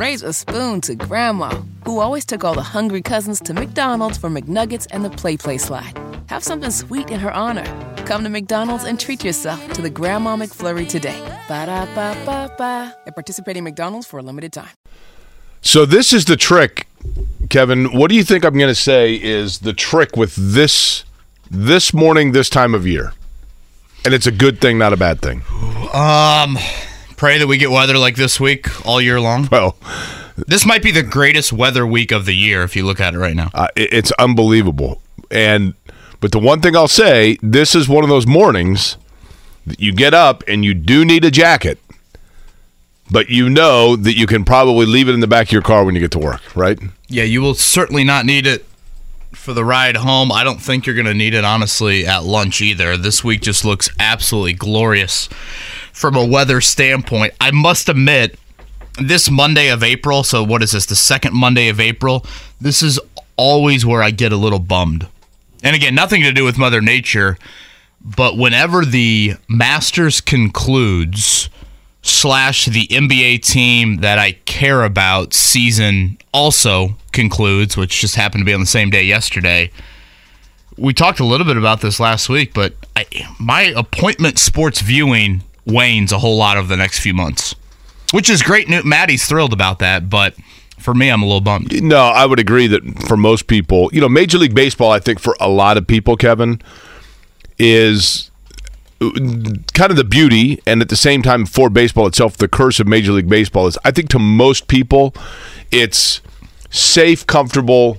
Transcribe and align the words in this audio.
raise 0.00 0.22
a 0.22 0.32
spoon 0.32 0.80
to 0.80 0.94
Grandma, 0.94 1.50
who 1.84 2.00
always 2.00 2.24
took 2.24 2.42
all 2.42 2.54
the 2.54 2.62
hungry 2.62 3.02
cousins 3.02 3.38
to 3.38 3.52
McDonald's 3.52 4.16
for 4.16 4.30
McNuggets 4.30 4.86
and 4.90 5.04
the 5.04 5.10
Play 5.10 5.36
Play 5.36 5.58
slide. 5.58 5.92
Have 6.28 6.42
something 6.42 6.70
sweet 6.70 7.10
in 7.10 7.20
her 7.20 7.30
honor. 7.30 7.66
Come 8.06 8.24
to 8.24 8.30
McDonald's 8.30 8.84
and 8.84 8.98
treat 8.98 9.22
yourself 9.22 9.60
to 9.74 9.82
the 9.82 9.90
Grandma 9.90 10.36
McFlurry 10.36 10.88
today. 10.88 11.20
Ba 11.48 11.66
da 11.66 11.84
ba 11.94 12.16
ba 12.24 12.50
ba. 12.56 12.96
At 13.06 13.14
participating 13.14 13.62
McDonald's 13.62 14.06
for 14.06 14.18
a 14.18 14.22
limited 14.22 14.54
time. 14.54 14.70
So 15.60 15.84
this 15.84 16.14
is 16.14 16.24
the 16.24 16.36
trick, 16.36 16.86
Kevin. 17.50 17.92
What 17.92 18.08
do 18.08 18.16
you 18.16 18.24
think 18.24 18.46
I'm 18.46 18.56
going 18.56 18.74
to 18.74 18.74
say 18.74 19.14
is 19.14 19.58
the 19.58 19.74
trick 19.74 20.16
with 20.16 20.34
this 20.34 21.04
this 21.50 21.92
morning, 21.92 22.32
this 22.32 22.48
time 22.48 22.74
of 22.74 22.86
year? 22.86 23.12
And 24.06 24.14
it's 24.14 24.26
a 24.26 24.32
good 24.32 24.62
thing, 24.62 24.78
not 24.78 24.94
a 24.94 24.96
bad 24.96 25.20
thing. 25.20 25.42
Um, 25.92 26.56
pray 27.20 27.36
that 27.36 27.46
we 27.46 27.58
get 27.58 27.70
weather 27.70 27.98
like 27.98 28.16
this 28.16 28.40
week 28.40 28.66
all 28.86 28.98
year 28.98 29.20
long. 29.20 29.46
Well, 29.52 29.76
This 30.48 30.64
might 30.64 30.82
be 30.82 30.90
the 30.90 31.02
greatest 31.02 31.52
weather 31.52 31.86
week 31.86 32.12
of 32.12 32.24
the 32.24 32.32
year 32.34 32.62
if 32.62 32.74
you 32.74 32.86
look 32.86 32.98
at 32.98 33.12
it 33.12 33.18
right 33.18 33.36
now. 33.36 33.50
uh, 33.52 33.68
it- 33.76 33.92
it's 33.92 34.10
unbelievable. 34.12 35.02
And 35.30 35.74
but 36.20 36.32
the 36.32 36.38
one 36.38 36.62
thing 36.62 36.74
I'll 36.74 36.88
say, 36.88 37.36
this 37.42 37.74
is 37.74 37.90
one 37.90 38.04
of 38.04 38.08
those 38.10 38.26
mornings 38.26 38.96
that 39.66 39.78
you 39.80 39.92
get 39.92 40.14
up 40.14 40.42
and 40.48 40.64
you 40.64 40.72
do 40.72 41.04
need 41.04 41.26
a 41.26 41.30
jacket, 41.30 41.78
but 43.10 43.28
you 43.28 43.50
know 43.50 43.96
that 43.96 44.16
you 44.16 44.26
can 44.26 44.42
probably 44.46 44.86
leave 44.86 45.06
it 45.06 45.12
in 45.12 45.20
the 45.20 45.26
back 45.26 45.48
of 45.48 45.52
your 45.52 45.60
car 45.62 45.84
when 45.84 45.94
you 45.94 46.00
get 46.00 46.12
to 46.12 46.18
work, 46.18 46.40
right? 46.56 46.78
Yeah, 47.08 47.24
you 47.24 47.42
will 47.42 47.54
certainly 47.54 48.02
not 48.04 48.24
need 48.24 48.46
it 48.46 48.64
for 49.32 49.52
the 49.52 49.64
ride 49.64 49.96
home. 49.96 50.32
I 50.32 50.42
don't 50.42 50.60
think 50.62 50.86
you're 50.86 50.94
going 50.96 51.06
to 51.06 51.14
need 51.14 51.34
it, 51.34 51.44
honestly, 51.44 52.06
at 52.06 52.24
lunch 52.24 52.62
either. 52.62 52.96
This 52.96 53.22
week 53.22 53.42
just 53.42 53.62
looks 53.64 53.90
absolutely 53.98 54.54
glorious 54.54 55.28
from 56.00 56.16
a 56.16 56.24
weather 56.24 56.62
standpoint. 56.62 57.34
I 57.40 57.50
must 57.50 57.90
admit, 57.90 58.38
this 58.98 59.30
Monday 59.30 59.68
of 59.68 59.82
April, 59.82 60.22
so 60.22 60.42
what 60.42 60.62
is 60.62 60.72
this, 60.72 60.86
the 60.86 60.96
second 60.96 61.34
Monday 61.34 61.68
of 61.68 61.78
April? 61.78 62.24
This 62.58 62.82
is 62.82 62.98
always 63.36 63.84
where 63.84 64.02
I 64.02 64.10
get 64.10 64.32
a 64.32 64.36
little 64.36 64.58
bummed. 64.58 65.06
And 65.62 65.76
again, 65.76 65.94
nothing 65.94 66.22
to 66.22 66.32
do 66.32 66.42
with 66.42 66.56
Mother 66.56 66.80
Nature, 66.80 67.36
but 68.00 68.38
whenever 68.38 68.84
the 68.86 69.34
Masters 69.46 70.22
concludes, 70.22 71.50
slash 72.02 72.64
the 72.64 72.86
NBA 72.86 73.42
team 73.42 73.98
that 73.98 74.18
I 74.18 74.32
care 74.46 74.84
about 74.84 75.34
season 75.34 76.16
also 76.32 76.96
concludes, 77.12 77.76
which 77.76 78.00
just 78.00 78.14
happened 78.14 78.40
to 78.40 78.46
be 78.46 78.54
on 78.54 78.60
the 78.60 78.66
same 78.66 78.88
day 78.88 79.02
yesterday. 79.02 79.70
We 80.78 80.94
talked 80.94 81.20
a 81.20 81.26
little 81.26 81.46
bit 81.46 81.58
about 81.58 81.82
this 81.82 82.00
last 82.00 82.30
week, 82.30 82.54
but 82.54 82.72
I, 82.96 83.04
my 83.38 83.64
appointment 83.76 84.38
sports 84.38 84.80
viewing 84.80 85.42
wanes 85.70 86.12
a 86.12 86.18
whole 86.18 86.36
lot 86.36 86.56
over 86.56 86.68
the 86.68 86.76
next 86.76 87.00
few 87.00 87.14
months, 87.14 87.54
which 88.12 88.28
is 88.28 88.42
great. 88.42 88.68
New- 88.68 88.82
Maddie's 88.82 89.24
thrilled 89.26 89.52
about 89.52 89.78
that, 89.78 90.10
but 90.10 90.34
for 90.78 90.94
me, 90.94 91.08
I'm 91.10 91.22
a 91.22 91.26
little 91.26 91.40
bummed. 91.40 91.82
No, 91.82 91.98
I 91.98 92.26
would 92.26 92.38
agree 92.38 92.66
that 92.66 92.82
for 93.06 93.16
most 93.16 93.46
people, 93.46 93.90
you 93.92 94.00
know, 94.00 94.08
Major 94.08 94.38
League 94.38 94.54
Baseball, 94.54 94.90
I 94.90 94.98
think 94.98 95.20
for 95.20 95.36
a 95.40 95.48
lot 95.48 95.76
of 95.76 95.86
people, 95.86 96.16
Kevin, 96.16 96.60
is 97.58 98.30
kind 99.00 99.90
of 99.90 99.96
the 99.96 100.04
beauty 100.04 100.60
and 100.66 100.82
at 100.82 100.90
the 100.90 100.96
same 100.96 101.22
time 101.22 101.46
for 101.46 101.70
baseball 101.70 102.06
itself, 102.06 102.36
the 102.36 102.48
curse 102.48 102.80
of 102.80 102.86
Major 102.86 103.12
League 103.12 103.28
Baseball 103.28 103.66
is 103.66 103.78
I 103.84 103.90
think 103.90 104.10
to 104.10 104.18
most 104.18 104.68
people, 104.68 105.14
it's 105.70 106.20
safe, 106.70 107.26
comfortable 107.26 107.98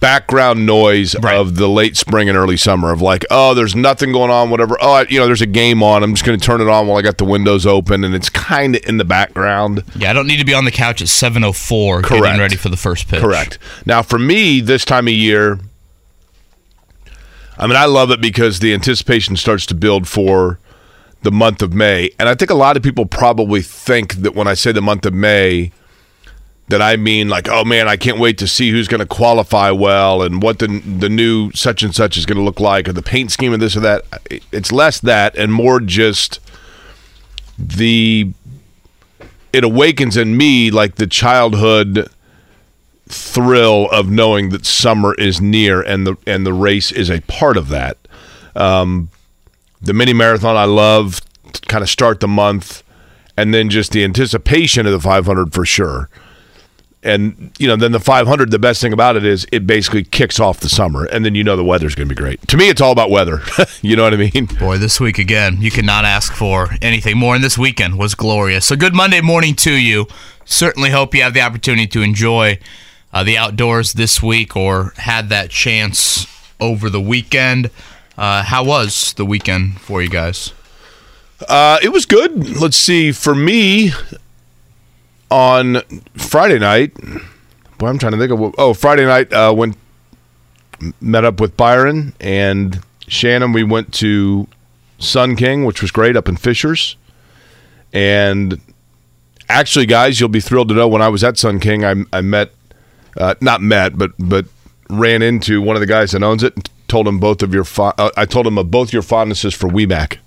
background 0.00 0.66
noise 0.66 1.16
Right. 1.18 1.36
of 1.36 1.56
the 1.56 1.68
late 1.68 1.96
spring 1.96 2.28
and 2.28 2.36
early 2.36 2.56
summer 2.58 2.92
of 2.92 3.00
like 3.00 3.24
oh 3.30 3.54
there's 3.54 3.74
nothing 3.74 4.12
going 4.12 4.30
on 4.30 4.50
whatever 4.50 4.76
oh 4.82 4.92
I- 4.92 5.06
you 5.08 5.18
know 5.18 5.26
there's 5.26 5.40
a 5.40 5.46
game 5.46 5.82
on 5.82 6.02
i'm 6.02 6.12
just 6.12 6.26
going 6.26 6.38
to 6.38 6.44
turn 6.44 6.60
it 6.60 6.68
on 6.68 6.86
while 6.86 6.98
i 6.98 7.02
got 7.02 7.16
the 7.18 7.24
windows 7.24 7.64
open 7.64 8.04
and 8.04 8.14
it's 8.14 8.28
kind 8.28 8.76
of 8.76 8.82
in 8.86 8.98
the 8.98 9.04
background 9.04 9.82
Yeah, 9.96 10.10
I 10.10 10.12
don't 10.12 10.26
need 10.26 10.36
to 10.38 10.44
be 10.44 10.52
on 10.54 10.64
the 10.66 10.70
couch 10.70 11.00
at 11.00 11.08
7:04 11.08 12.02
Correct. 12.02 12.22
getting 12.24 12.40
ready 12.40 12.56
for 12.56 12.68
the 12.68 12.76
first 12.76 13.08
pitch. 13.08 13.20
Correct. 13.22 13.58
Now, 13.86 14.02
for 14.02 14.18
me, 14.18 14.60
this 14.60 14.84
time 14.84 15.08
of 15.08 15.14
year, 15.14 15.58
I 17.58 17.66
mean, 17.66 17.76
I 17.76 17.84
love 17.84 18.10
it 18.10 18.20
because 18.20 18.58
the 18.60 18.72
anticipation 18.74 19.36
starts 19.36 19.66
to 19.66 19.74
build 19.74 20.08
for 20.08 20.58
the 21.22 21.30
month 21.30 21.62
of 21.62 21.72
May. 21.72 22.10
And 22.18 22.28
I 22.28 22.34
think 22.34 22.50
a 22.50 22.54
lot 22.54 22.76
of 22.76 22.82
people 22.82 23.06
probably 23.06 23.62
think 23.62 24.16
that 24.16 24.34
when 24.34 24.48
I 24.48 24.54
say 24.54 24.72
the 24.72 24.82
month 24.82 25.06
of 25.06 25.14
May, 25.14 25.70
that 26.68 26.80
I 26.80 26.96
mean 26.96 27.28
like, 27.28 27.48
oh 27.48 27.64
man, 27.64 27.88
I 27.88 27.96
can't 27.96 28.18
wait 28.18 28.38
to 28.38 28.48
see 28.48 28.70
who's 28.70 28.88
going 28.88 29.00
to 29.00 29.06
qualify 29.06 29.70
well 29.70 30.22
and 30.22 30.42
what 30.42 30.58
the 30.58 30.66
the 30.66 31.08
new 31.08 31.52
such 31.52 31.82
and 31.82 31.94
such 31.94 32.16
is 32.16 32.26
going 32.26 32.38
to 32.38 32.44
look 32.44 32.60
like, 32.60 32.88
or 32.88 32.92
the 32.92 33.02
paint 33.02 33.30
scheme 33.30 33.52
of 33.52 33.60
this 33.60 33.76
or 33.76 33.80
that. 33.80 34.04
It's 34.50 34.72
less 34.72 35.00
that 35.00 35.36
and 35.36 35.52
more 35.52 35.80
just 35.80 36.40
the. 37.58 38.32
It 39.52 39.64
awakens 39.64 40.16
in 40.16 40.36
me 40.38 40.70
like 40.70 40.94
the 40.94 41.06
childhood 41.06 42.08
thrill 43.06 43.90
of 43.90 44.10
knowing 44.10 44.48
that 44.48 44.64
summer 44.64 45.14
is 45.14 45.40
near 45.40 45.82
and 45.82 46.06
the 46.06 46.16
and 46.26 46.46
the 46.46 46.54
race 46.54 46.90
is 46.90 47.10
a 47.10 47.20
part 47.22 47.58
of 47.58 47.68
that. 47.68 47.98
Um, 48.56 49.10
the 49.80 49.92
mini 49.92 50.12
marathon 50.14 50.56
I 50.56 50.64
love 50.64 51.20
to 51.52 51.60
kind 51.62 51.82
of 51.82 51.90
start 51.90 52.20
the 52.20 52.28
month, 52.28 52.82
and 53.36 53.52
then 53.52 53.68
just 53.68 53.92
the 53.92 54.04
anticipation 54.04 54.86
of 54.86 54.92
the 54.92 55.00
500 55.00 55.52
for 55.52 55.66
sure. 55.66 56.08
And 57.04 57.50
you 57.58 57.66
know, 57.66 57.74
then 57.74 57.92
the 57.92 58.00
500. 58.00 58.50
The 58.50 58.58
best 58.58 58.80
thing 58.80 58.92
about 58.92 59.16
it 59.16 59.24
is 59.24 59.46
it 59.50 59.66
basically 59.66 60.04
kicks 60.04 60.38
off 60.38 60.60
the 60.60 60.68
summer, 60.68 61.04
and 61.06 61.24
then 61.24 61.34
you 61.34 61.42
know 61.42 61.56
the 61.56 61.64
weather's 61.64 61.94
going 61.94 62.08
to 62.08 62.14
be 62.14 62.20
great. 62.20 62.46
To 62.48 62.56
me, 62.56 62.68
it's 62.68 62.80
all 62.80 62.92
about 62.92 63.10
weather. 63.10 63.40
you 63.82 63.96
know 63.96 64.04
what 64.04 64.14
I 64.14 64.16
mean? 64.16 64.46
Boy, 64.58 64.78
this 64.78 65.00
week 65.00 65.18
again, 65.18 65.60
you 65.60 65.70
cannot 65.70 66.04
ask 66.04 66.32
for 66.32 66.68
anything 66.80 67.18
more. 67.18 67.34
And 67.34 67.42
this 67.42 67.58
weekend 67.58 67.98
was 67.98 68.14
glorious. 68.14 68.66
So 68.66 68.76
good 68.76 68.94
Monday 68.94 69.20
morning 69.20 69.54
to 69.56 69.72
you. 69.72 70.06
Certainly 70.44 70.90
hope 70.90 71.14
you 71.14 71.22
have 71.22 71.34
the 71.34 71.40
opportunity 71.40 71.86
to 71.88 72.02
enjoy 72.02 72.58
uh, 73.12 73.24
the 73.24 73.36
outdoors 73.36 73.92
this 73.94 74.22
week 74.22 74.56
or 74.56 74.92
had 74.96 75.28
that 75.28 75.50
chance 75.50 76.26
over 76.60 76.88
the 76.88 77.00
weekend. 77.00 77.70
Uh, 78.16 78.42
how 78.42 78.64
was 78.64 79.12
the 79.14 79.24
weekend 79.24 79.80
for 79.80 80.02
you 80.02 80.08
guys? 80.08 80.52
Uh, 81.48 81.78
it 81.82 81.88
was 81.88 82.06
good. 82.06 82.60
Let's 82.60 82.76
see. 82.76 83.12
For 83.12 83.34
me, 83.34 83.92
on 85.32 85.80
Friday 86.14 86.58
night, 86.58 86.94
boy, 87.78 87.88
I'm 87.88 87.98
trying 87.98 88.12
to 88.12 88.18
think 88.18 88.30
of 88.30 88.38
what. 88.38 88.54
Oh, 88.58 88.74
Friday 88.74 89.06
night, 89.06 89.32
uh, 89.32 89.52
went 89.56 89.76
met 91.00 91.24
up 91.24 91.40
with 91.40 91.56
Byron 91.56 92.12
and 92.20 92.80
Shannon. 93.08 93.52
We 93.52 93.64
went 93.64 93.92
to 93.94 94.46
Sun 94.98 95.36
King, 95.36 95.64
which 95.64 95.80
was 95.80 95.90
great 95.90 96.16
up 96.16 96.28
in 96.28 96.36
Fishers. 96.36 96.96
And 97.92 98.60
actually, 99.48 99.86
guys, 99.86 100.20
you'll 100.20 100.28
be 100.28 100.40
thrilled 100.40 100.68
to 100.68 100.74
know 100.74 100.88
when 100.88 101.02
I 101.02 101.08
was 101.08 101.24
at 101.24 101.38
Sun 101.38 101.60
King, 101.60 101.84
I, 101.84 101.94
I 102.12 102.20
met, 102.20 102.52
uh, 103.16 103.34
not 103.40 103.60
met, 103.62 103.96
but 103.96 104.12
but 104.18 104.46
ran 104.90 105.22
into 105.22 105.62
one 105.62 105.76
of 105.76 105.80
the 105.80 105.86
guys 105.86 106.12
that 106.12 106.22
owns 106.22 106.42
it. 106.42 106.54
And 106.56 106.68
told 106.88 107.08
him 107.08 107.18
both 107.18 107.42
of 107.42 107.54
your. 107.54 107.64
Fo- 107.64 107.94
uh, 107.96 108.10
I 108.16 108.26
told 108.26 108.46
him 108.46 108.58
of 108.58 108.70
both 108.70 108.92
your 108.92 109.02
fondnesses 109.02 109.54
for 109.54 109.66
Wee 109.66 109.86
Mac, 109.86 110.18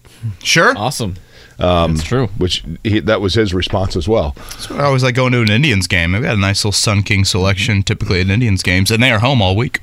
Sure. 0.41 0.75
Awesome. 0.75 1.15
That's 1.57 2.03
true. 2.03 2.27
which 2.38 2.63
he, 2.83 2.99
that 2.99 3.21
was 3.21 3.33
his 3.35 3.53
response 3.53 3.95
as 3.95 4.07
well. 4.07 4.35
I 4.71 4.83
always 4.83 5.03
like 5.03 5.16
going 5.16 5.31
to 5.33 5.41
an 5.41 5.49
Indians 5.51 5.88
game. 5.88 6.11
They've 6.11 6.21
got 6.23 6.35
a 6.35 6.39
nice 6.39 6.59
little 6.66 6.71
Sun 6.73 7.03
King 7.03 7.23
selection 7.25 7.81
typically 7.83 8.21
at 8.21 8.29
Indians 8.29 8.61
games, 8.63 8.91
and 8.91 9.01
they 9.01 9.11
are 9.11 9.19
home 9.19 9.41
all 9.41 9.55
week. 9.55 9.79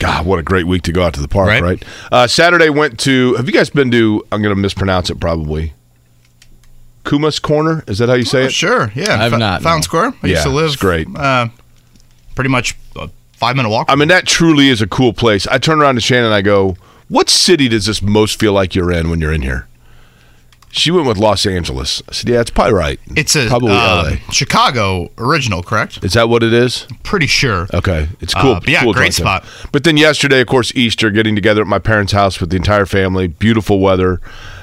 God, 0.00 0.26
what 0.26 0.40
a 0.40 0.42
great 0.42 0.66
week 0.66 0.82
to 0.82 0.92
go 0.92 1.04
out 1.04 1.14
to 1.14 1.20
the 1.20 1.28
park, 1.28 1.46
right? 1.48 1.62
Right. 1.62 1.84
Uh, 2.10 2.26
Saturday 2.26 2.68
went 2.68 2.98
to. 3.00 3.34
Have 3.34 3.46
you 3.46 3.52
guys 3.52 3.70
been 3.70 3.90
to? 3.92 4.24
I'm 4.32 4.42
going 4.42 4.54
to 4.54 4.60
mispronounce 4.60 5.08
it 5.08 5.20
probably. 5.20 5.72
Kuma's 7.04 7.38
Corner. 7.38 7.84
Is 7.86 7.98
that 7.98 8.08
how 8.08 8.14
you 8.14 8.24
say 8.24 8.42
Oh, 8.42 8.46
it? 8.46 8.52
sure. 8.52 8.90
Yeah. 8.94 9.22
I've 9.22 9.38
not, 9.38 9.62
Found 9.62 9.78
no. 9.78 9.82
Square. 9.82 10.14
I 10.22 10.26
used 10.26 10.42
to 10.42 10.48
live 10.48 10.66
it's 10.66 10.76
great. 10.76 11.06
Uh, 11.14 11.48
pretty 12.34 12.50
much 12.50 12.76
a 12.96 13.08
five 13.34 13.56
minute 13.56 13.68
walk. 13.68 13.86
I 13.88 13.94
mean, 13.94 14.08
that 14.08 14.26
truly 14.26 14.68
is 14.68 14.80
a 14.82 14.86
cool 14.86 15.12
place. 15.12 15.46
I 15.46 15.58
turn 15.58 15.80
around 15.80 15.94
to 15.96 16.00
Shannon 16.00 16.26
and 16.26 16.34
I 16.34 16.40
go, 16.42 16.76
"What 17.08 17.28
city 17.28 17.68
does 17.68 17.86
this 17.86 18.00
most 18.02 18.40
feel 18.40 18.52
like 18.52 18.74
you're 18.74 18.90
in 18.90 19.10
when 19.10 19.20
you're 19.20 19.32
in 19.32 19.42
here?" 19.42 19.68
She 20.76 20.90
went 20.90 21.06
with 21.06 21.18
Los 21.18 21.46
Angeles. 21.46 22.02
I 22.08 22.12
said, 22.12 22.28
"Yeah, 22.28 22.40
it's 22.40 22.50
probably 22.50 22.72
right. 22.74 22.98
It's 23.14 23.36
a 23.36 23.46
probably 23.46 23.70
uh, 23.70 24.10
LA. 24.10 24.16
Chicago 24.32 25.08
original, 25.18 25.62
correct? 25.62 26.04
Is 26.04 26.14
that 26.14 26.28
what 26.28 26.42
it 26.42 26.52
is? 26.52 26.88
Pretty 27.04 27.28
sure. 27.28 27.68
Okay, 27.72 28.08
it's 28.20 28.34
cool. 28.34 28.54
Uh, 28.54 28.60
but 28.60 28.68
yeah, 28.68 28.82
cool 28.82 28.92
great 28.92 29.04
joint 29.04 29.14
spot. 29.14 29.44
But 29.70 29.84
then 29.84 29.96
yesterday, 29.96 30.40
of 30.40 30.48
course, 30.48 30.74
Easter, 30.74 31.12
getting 31.12 31.36
together 31.36 31.60
at 31.60 31.68
my 31.68 31.78
parents' 31.78 32.12
house 32.12 32.40
with 32.40 32.50
the 32.50 32.56
entire 32.56 32.86
family. 32.86 33.28
Beautiful 33.28 33.78
weather. 33.78 34.20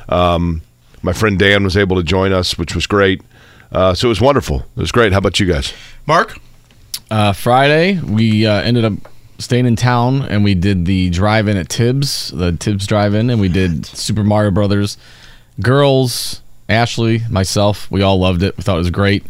Um, 0.09 0.63
my 1.01 1.13
friend 1.13 1.39
Dan 1.39 1.63
was 1.63 1.77
able 1.77 1.95
to 1.95 2.03
join 2.03 2.33
us, 2.33 2.57
which 2.57 2.75
was 2.75 2.87
great. 2.87 3.21
Uh, 3.71 3.93
so 3.93 4.07
it 4.07 4.09
was 4.09 4.19
wonderful. 4.19 4.65
It 4.75 4.81
was 4.81 4.91
great. 4.91 5.13
How 5.13 5.19
about 5.19 5.39
you 5.39 5.45
guys? 5.45 5.73
Mark? 6.05 6.37
Uh, 7.09 7.31
Friday, 7.31 8.01
we 8.01 8.45
uh, 8.45 8.61
ended 8.61 8.83
up 8.83 8.93
staying 9.37 9.65
in 9.65 9.77
town 9.77 10.23
and 10.23 10.43
we 10.43 10.55
did 10.55 10.85
the 10.85 11.09
drive-in 11.09 11.55
at 11.55 11.69
Tibbs, 11.69 12.31
the 12.31 12.51
Tibbs 12.51 12.85
drive-in, 12.85 13.29
and 13.29 13.39
we 13.39 13.47
did 13.47 13.85
Super 13.85 14.25
Mario 14.25 14.51
Brothers. 14.51 14.97
Girls, 15.61 16.41
Ashley, 16.69 17.21
myself, 17.29 17.89
we 17.91 18.01
all 18.01 18.19
loved 18.19 18.43
it. 18.43 18.57
We 18.57 18.63
thought 18.63 18.75
it 18.75 18.79
was 18.79 18.89
great. 18.91 19.23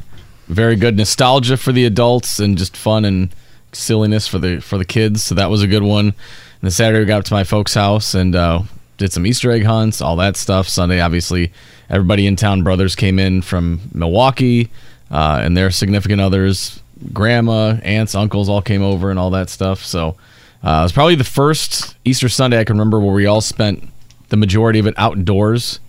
Very 0.48 0.76
good 0.76 0.98
nostalgia 0.98 1.58
for 1.58 1.72
the 1.72 1.86
adults 1.86 2.40
and 2.40 2.58
just 2.58 2.76
fun 2.76 3.06
and 3.06 3.34
silliness 3.74 4.28
for 4.28 4.38
the 4.40 4.60
for 4.62 4.78
the 4.78 4.86
kids. 4.86 5.24
So 5.24 5.36
that 5.36 5.50
was 5.50 5.62
a 5.62 5.68
good 5.68 5.84
one. 5.84 6.08
And 6.08 6.16
then 6.62 6.72
Saturday 6.72 7.00
we 7.00 7.06
got 7.06 7.20
up 7.20 7.26
to 7.26 7.34
my 7.34 7.44
folks' 7.44 7.74
house 7.74 8.14
and 8.14 8.36
uh, 8.36 8.64
did 8.98 9.12
some 9.14 9.26
Easter 9.26 9.52
egg 9.52 9.64
hunts, 9.64 10.02
all 10.02 10.16
that 10.18 10.36
stuff. 10.38 10.68
Sunday, 10.68 11.00
obviously, 11.00 11.52
everybody 11.90 12.28
in 12.28 12.36
town, 12.36 12.64
brothers 12.64 12.96
came 12.96 13.18
in 13.18 13.42
from 13.42 13.80
Milwaukee. 13.94 14.70
uh, 15.12 15.42
and 15.44 15.56
their 15.56 15.70
significant 15.72 16.22
others, 16.22 16.82
grandma, 17.14 17.76
aunts, 17.84 18.16
uncles, 18.16 18.48
all 18.50 18.62
came 18.62 18.82
over 18.82 19.10
and 19.10 19.20
all 19.20 19.30
that 19.32 19.50
stuff. 19.50 19.84
So 19.84 20.16
uh, 20.64 20.80
it 20.80 20.84
was 20.84 20.92
probably 20.92 21.16
the 21.16 21.24
first 21.24 21.96
Easter 22.06 22.30
Sunday 22.30 22.60
I 22.60 22.64
can 22.64 22.78
remember 22.78 23.00
where 23.00 23.14
we 23.14 23.26
all 23.26 23.42
spent 23.42 23.88
the 24.30 24.38
majority 24.38 24.80
of 24.80 24.88
it 24.88 24.94
outdoors. 24.98 25.80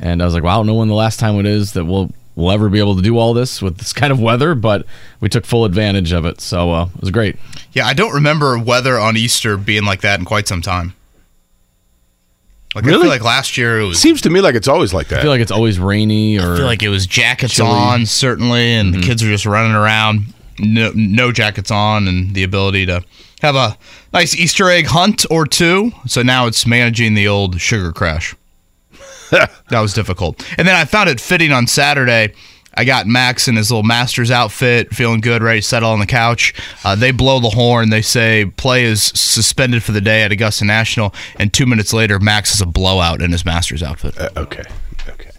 And 0.00 0.22
I 0.22 0.24
was 0.24 0.34
like, 0.34 0.42
well, 0.44 0.54
I 0.54 0.58
don't 0.58 0.66
know 0.66 0.74
when 0.74 0.88
the 0.88 0.94
last 0.94 1.18
time 1.18 1.38
it 1.40 1.46
is 1.46 1.72
that 1.72 1.84
we'll 1.84 2.10
we'll 2.36 2.52
ever 2.52 2.68
be 2.68 2.78
able 2.78 2.94
to 2.94 3.02
do 3.02 3.18
all 3.18 3.34
this 3.34 3.60
with 3.60 3.78
this 3.78 3.92
kind 4.00 4.12
of 4.12 4.20
weather, 4.20 4.54
but 4.54 4.86
we 5.20 5.28
took 5.28 5.44
full 5.44 5.64
advantage 5.64 6.12
of 6.12 6.24
it. 6.24 6.40
So 6.40 6.70
uh, 6.72 6.88
it 6.94 7.00
was 7.00 7.10
great. 7.10 7.36
Yeah, 7.72 7.86
I 7.86 7.94
don't 7.94 8.14
remember 8.14 8.58
weather 8.58 8.98
on 8.98 9.16
Easter 9.16 9.56
being 9.56 9.84
like 9.84 10.00
that 10.02 10.18
in 10.20 10.24
quite 10.24 10.46
some 10.46 10.62
time. 10.62 10.94
Like 12.74 12.84
I 12.84 12.88
Really? 12.88 13.02
feel 13.02 13.10
like 13.10 13.24
last 13.24 13.56
year 13.56 13.80
it 13.80 13.86
was. 13.86 13.98
Seems 13.98 14.20
to 14.22 14.30
me 14.30 14.40
like 14.40 14.54
it's 14.54 14.68
always 14.68 14.92
like 14.94 15.08
that. 15.08 15.20
I 15.20 15.22
feel 15.22 15.30
like 15.30 15.40
it's 15.40 15.50
always 15.50 15.78
rainy 15.78 16.38
or 16.38 16.52
I 16.52 16.56
feel 16.58 16.66
like 16.66 16.82
it 16.82 16.90
was 16.90 17.06
jackets 17.06 17.54
chilly. 17.54 17.70
on 17.70 18.06
certainly, 18.06 18.74
and 18.74 18.92
the 18.94 19.00
kids 19.00 19.22
were 19.22 19.30
just 19.30 19.46
running 19.46 19.72
around, 19.72 20.32
no, 20.58 20.92
no 20.94 21.32
jackets 21.32 21.70
on, 21.70 22.06
and 22.06 22.34
the 22.34 22.42
ability 22.44 22.84
to 22.86 23.02
have 23.40 23.56
a 23.56 23.76
nice 24.12 24.36
Easter 24.36 24.68
egg 24.68 24.86
hunt 24.86 25.24
or 25.30 25.46
two. 25.46 25.92
So 26.06 26.22
now 26.22 26.46
it's 26.46 26.66
managing 26.66 27.14
the 27.14 27.26
old 27.26 27.58
sugar 27.60 27.90
crash. 27.92 28.36
that 29.70 29.80
was 29.80 29.94
difficult. 29.94 30.44
And 30.58 30.66
then 30.66 30.74
I 30.74 30.84
found 30.84 31.08
it 31.08 31.20
fitting 31.20 31.52
on 31.52 31.66
Saturday. 31.66 32.34
I 32.74 32.84
got 32.84 33.06
Max 33.06 33.48
in 33.48 33.56
his 33.56 33.70
little 33.70 33.82
master's 33.82 34.30
outfit, 34.30 34.94
feeling 34.94 35.20
good, 35.20 35.42
ready 35.42 35.60
to 35.60 35.66
settle 35.66 35.90
on 35.90 35.98
the 35.98 36.06
couch. 36.06 36.54
Uh, 36.84 36.94
they 36.94 37.10
blow 37.10 37.40
the 37.40 37.48
horn. 37.48 37.90
They 37.90 38.02
say 38.02 38.52
play 38.56 38.84
is 38.84 39.02
suspended 39.02 39.82
for 39.82 39.92
the 39.92 40.00
day 40.00 40.22
at 40.22 40.30
Augusta 40.30 40.64
National. 40.64 41.12
And 41.40 41.52
two 41.52 41.66
minutes 41.66 41.92
later, 41.92 42.20
Max 42.20 42.50
has 42.50 42.60
a 42.60 42.66
blowout 42.66 43.20
in 43.20 43.32
his 43.32 43.44
master's 43.44 43.82
outfit. 43.82 44.16
Uh, 44.18 44.30
okay. 44.36 44.62
Okay. 45.08 45.30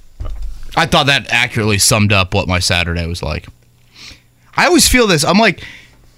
I 0.75 0.86
thought 0.86 1.06
that 1.06 1.27
accurately 1.30 1.77
summed 1.77 2.12
up 2.12 2.33
what 2.33 2.47
my 2.47 2.59
Saturday 2.59 3.06
was 3.07 3.24
like. 3.24 3.47
I 4.57 4.65
always 4.65 4.89
feel 4.89 5.07
this. 5.07 5.24
I'm 5.24 5.38
like, 5.38 5.63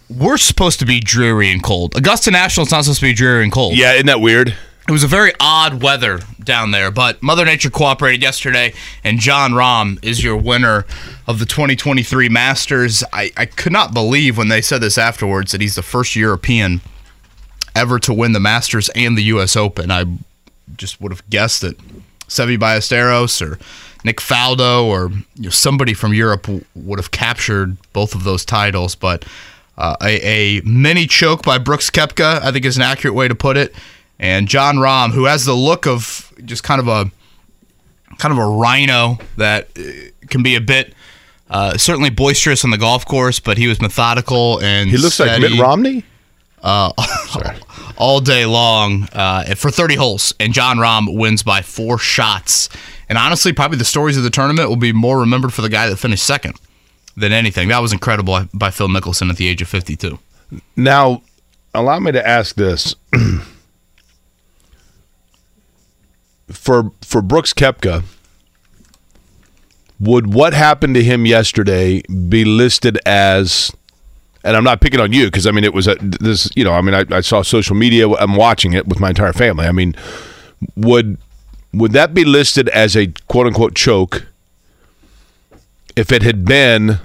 we're 0.09 0.37
supposed 0.37 0.79
to 0.79 0.85
be 0.85 0.99
dreary 0.99 1.51
and 1.51 1.61
cold. 1.61 1.95
Augusta 1.95 2.31
National's 2.31 2.71
not 2.71 2.83
supposed 2.83 2.99
to 3.01 3.05
be 3.05 3.13
dreary 3.13 3.43
and 3.43 3.51
cold. 3.51 3.75
Yeah, 3.75 3.93
isn't 3.93 4.07
that 4.07 4.21
weird? 4.21 4.55
It 4.91 4.93
was 4.93 5.05
a 5.05 5.07
very 5.07 5.31
odd 5.39 5.81
weather 5.81 6.19
down 6.43 6.71
there, 6.71 6.91
but 6.91 7.23
Mother 7.23 7.45
Nature 7.45 7.69
cooperated 7.69 8.21
yesterday, 8.21 8.73
and 9.05 9.19
Jon 9.19 9.53
Rahm 9.53 9.97
is 10.03 10.21
your 10.21 10.35
winner 10.35 10.85
of 11.25 11.39
the 11.39 11.45
2023 11.45 12.27
Masters. 12.27 13.01
I, 13.13 13.31
I 13.37 13.45
could 13.45 13.71
not 13.71 13.93
believe 13.93 14.37
when 14.37 14.49
they 14.49 14.59
said 14.61 14.81
this 14.81 14.97
afterwards 14.97 15.53
that 15.53 15.61
he's 15.61 15.75
the 15.75 15.81
first 15.81 16.17
European 16.17 16.81
ever 17.73 17.99
to 17.99 18.13
win 18.13 18.33
the 18.33 18.41
Masters 18.41 18.89
and 18.89 19.17
the 19.17 19.23
U.S. 19.23 19.55
Open. 19.55 19.91
I 19.91 20.03
just 20.75 20.99
would 20.99 21.13
have 21.13 21.29
guessed 21.29 21.61
that 21.61 21.77
Seve 22.27 22.57
Ballesteros 22.57 23.41
or 23.41 23.59
Nick 24.03 24.17
Faldo 24.17 24.83
or 24.83 25.09
you 25.35 25.43
know, 25.43 25.49
somebody 25.51 25.93
from 25.93 26.13
Europe 26.13 26.41
w- 26.41 26.65
would 26.75 26.99
have 26.99 27.11
captured 27.11 27.77
both 27.93 28.13
of 28.13 28.25
those 28.25 28.43
titles, 28.43 28.95
but 28.95 29.23
uh, 29.77 29.95
a, 30.01 30.59
a 30.59 30.61
mini 30.65 31.07
choke 31.07 31.43
by 31.43 31.57
Brooks 31.57 31.89
Koepka, 31.89 32.41
I 32.41 32.51
think, 32.51 32.65
is 32.65 32.75
an 32.75 32.83
accurate 32.83 33.15
way 33.15 33.29
to 33.29 33.35
put 33.35 33.55
it. 33.55 33.73
And 34.21 34.47
Jon 34.47 34.77
Rahm, 34.77 35.11
who 35.11 35.25
has 35.25 35.45
the 35.45 35.55
look 35.55 35.85
of 35.87 36.31
just 36.45 36.63
kind 36.63 36.79
of 36.79 36.87
a 36.87 37.11
kind 38.17 38.31
of 38.31 38.37
a 38.37 38.45
rhino 38.45 39.17
that 39.37 39.67
uh, 39.77 40.27
can 40.27 40.43
be 40.43 40.55
a 40.55 40.61
bit 40.61 40.93
uh, 41.49 41.75
certainly 41.77 42.09
boisterous 42.09 42.63
on 42.63 42.69
the 42.69 42.77
golf 42.77 43.05
course, 43.05 43.39
but 43.39 43.57
he 43.57 43.67
was 43.67 43.81
methodical 43.81 44.61
and 44.61 44.89
He 44.89 44.97
looks 44.97 45.19
like 45.19 45.41
Mitt 45.41 45.59
Romney. 45.59 46.05
all 47.97 48.19
day 48.19 48.45
long 48.45 49.09
uh, 49.13 49.55
for 49.55 49.71
30 49.71 49.95
holes, 49.95 50.33
and 50.39 50.53
Jon 50.53 50.77
Rahm 50.77 51.17
wins 51.17 51.41
by 51.43 51.61
four 51.61 51.97
shots. 51.97 52.69
And 53.09 53.17
honestly, 53.17 53.51
probably 53.51 53.79
the 53.79 53.85
stories 53.85 54.15
of 54.15 54.23
the 54.23 54.29
tournament 54.29 54.69
will 54.69 54.75
be 54.75 54.93
more 54.93 55.19
remembered 55.19 55.53
for 55.53 55.63
the 55.63 55.69
guy 55.69 55.89
that 55.89 55.97
finished 55.97 56.23
second 56.23 56.59
than 57.17 57.33
anything. 57.33 57.67
That 57.67 57.79
was 57.79 57.91
incredible 57.91 58.47
by 58.53 58.69
Phil 58.69 58.87
Mickelson 58.87 59.29
at 59.29 59.37
the 59.37 59.47
age 59.47 59.61
of 59.61 59.67
52. 59.67 60.19
Now, 60.75 61.23
allow 61.73 61.99
me 61.99 62.11
to 62.11 62.25
ask 62.25 62.55
this. 62.55 62.95
for 66.51 66.91
for 67.01 67.21
Brooks 67.21 67.53
Koepka, 67.53 68.03
would 69.99 70.33
what 70.33 70.53
happened 70.53 70.95
to 70.95 71.03
him 71.03 71.25
yesterday 71.25 72.01
be 72.01 72.43
listed 72.45 72.99
as 73.05 73.71
and 74.43 74.57
I'm 74.57 74.63
not 74.63 74.81
picking 74.81 74.99
on 74.99 75.11
you 75.11 75.25
because 75.25 75.45
I 75.45 75.51
mean 75.51 75.63
it 75.63 75.73
was 75.73 75.87
a, 75.87 75.95
this 75.99 76.49
you 76.55 76.63
know 76.63 76.73
I 76.73 76.81
mean 76.81 76.95
I, 76.95 77.05
I 77.17 77.21
saw 77.21 77.41
social 77.41 77.75
media 77.75 78.09
I'm 78.09 78.35
watching 78.35 78.73
it 78.73 78.87
with 78.87 78.99
my 78.99 79.09
entire 79.09 79.33
family. 79.33 79.65
I 79.65 79.71
mean 79.71 79.95
would 80.75 81.17
would 81.73 81.91
that 81.93 82.13
be 82.13 82.25
listed 82.25 82.69
as 82.69 82.95
a 82.95 83.07
quote 83.27 83.47
unquote 83.47 83.75
choke 83.75 84.25
if 85.95 86.11
it 86.11 86.23
had 86.23 86.45
been 86.45 86.99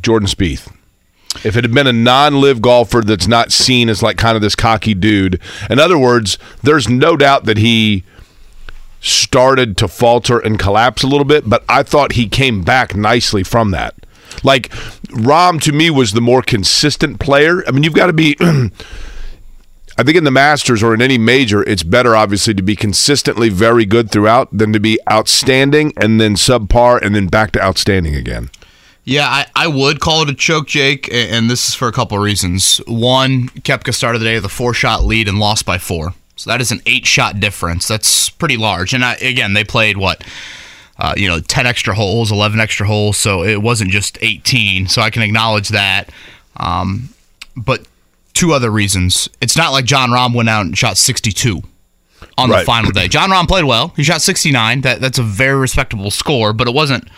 Jordan 0.00 0.28
Spieth 0.28 0.72
if 1.44 1.56
it 1.56 1.64
had 1.64 1.74
been 1.74 1.86
a 1.86 1.92
non-LIV 1.92 2.62
golfer 2.62 3.00
that's 3.00 3.26
not 3.26 3.52
seen 3.52 3.88
as 3.88 4.02
like 4.02 4.16
kind 4.16 4.36
of 4.36 4.42
this 4.42 4.54
cocky 4.54 4.94
dude. 4.94 5.40
In 5.70 5.78
other 5.78 5.98
words 5.98 6.38
there's 6.62 6.88
no 6.88 7.16
doubt 7.16 7.44
that 7.44 7.58
he 7.58 8.04
started 9.00 9.76
to 9.76 9.88
falter 9.88 10.38
and 10.38 10.58
collapse 10.58 11.02
a 11.02 11.06
little 11.06 11.24
bit 11.24 11.48
but 11.48 11.62
i 11.68 11.82
thought 11.82 12.12
he 12.12 12.28
came 12.28 12.62
back 12.62 12.94
nicely 12.94 13.42
from 13.42 13.70
that. 13.70 13.94
Like 14.42 14.70
Rahm 15.08 15.60
to 15.62 15.72
me 15.72 15.90
was 15.90 16.12
the 16.12 16.20
more 16.20 16.42
consistent 16.42 17.20
player. 17.20 17.62
I 17.66 17.70
mean 17.70 17.82
you've 17.82 17.94
got 17.94 18.06
to 18.06 18.12
be 18.12 18.36
I 19.98 20.02
think 20.02 20.18
in 20.18 20.24
the 20.24 20.30
Masters 20.30 20.82
or 20.82 20.92
in 20.92 21.00
any 21.00 21.16
major, 21.16 21.62
it's 21.62 21.82
better 21.82 22.14
obviously 22.14 22.52
to 22.54 22.62
be 22.62 22.76
consistently 22.76 23.48
very 23.48 23.86
good 23.86 24.10
throughout 24.10 24.54
than 24.56 24.72
to 24.74 24.80
be 24.80 24.98
outstanding 25.10 25.94
and 25.96 26.20
then 26.20 26.34
subpar 26.34 27.00
and 27.00 27.14
then 27.14 27.28
back 27.28 27.52
to 27.52 27.62
outstanding 27.64 28.14
again. 28.14 28.50
Yeah, 29.06 29.28
I, 29.28 29.46
I 29.54 29.68
would 29.68 30.00
call 30.00 30.22
it 30.22 30.28
a 30.28 30.34
choke, 30.34 30.66
Jake, 30.66 31.08
and 31.12 31.48
this 31.48 31.68
is 31.68 31.74
for 31.74 31.86
a 31.86 31.92
couple 31.92 32.18
of 32.18 32.24
reasons. 32.24 32.78
One, 32.88 33.48
Koepka 33.50 33.94
started 33.94 34.18
the 34.18 34.24
day 34.24 34.34
with 34.34 34.44
a 34.44 34.50
four 34.50 34.74
shot 34.74 35.04
lead 35.04 35.28
and 35.28 35.38
lost 35.38 35.64
by 35.64 35.78
four. 35.78 36.12
So 36.34 36.50
that 36.50 36.60
is 36.60 36.72
an 36.72 36.82
eight 36.86 37.06
shot 37.06 37.38
difference. 37.38 37.86
That's 37.86 38.28
pretty 38.28 38.56
large. 38.56 38.92
And 38.92 39.04
I, 39.04 39.14
again, 39.14 39.54
they 39.54 39.62
played 39.62 39.96
what? 39.96 40.24
Uh, 40.98 41.14
you 41.16 41.28
know, 41.28 41.38
10 41.38 41.66
extra 41.66 41.94
holes, 41.94 42.32
11 42.32 42.58
extra 42.58 42.84
holes. 42.86 43.16
So 43.16 43.44
it 43.44 43.62
wasn't 43.62 43.90
just 43.92 44.18
18. 44.22 44.88
So 44.88 45.02
I 45.02 45.10
can 45.10 45.22
acknowledge 45.22 45.68
that. 45.68 46.10
Um, 46.56 47.10
but 47.56 47.86
two 48.34 48.52
other 48.52 48.70
reasons. 48.70 49.28
It's 49.40 49.56
not 49.56 49.70
like 49.70 49.84
Jon 49.84 50.10
Rahm 50.10 50.34
went 50.34 50.48
out 50.48 50.66
and 50.66 50.76
shot 50.76 50.98
62 50.98 51.62
on 52.36 52.50
the 52.50 52.58
final 52.64 52.90
day. 52.90 53.06
Jon 53.06 53.30
Rahm 53.30 53.46
played 53.46 53.64
well. 53.64 53.92
He 53.94 54.02
shot 54.02 54.20
69. 54.20 54.80
That 54.80 55.00
That's 55.00 55.18
a 55.18 55.22
very 55.22 55.56
respectable 55.56 56.10
score, 56.10 56.52
but 56.52 56.66
it 56.66 56.74
wasn't 56.74 57.08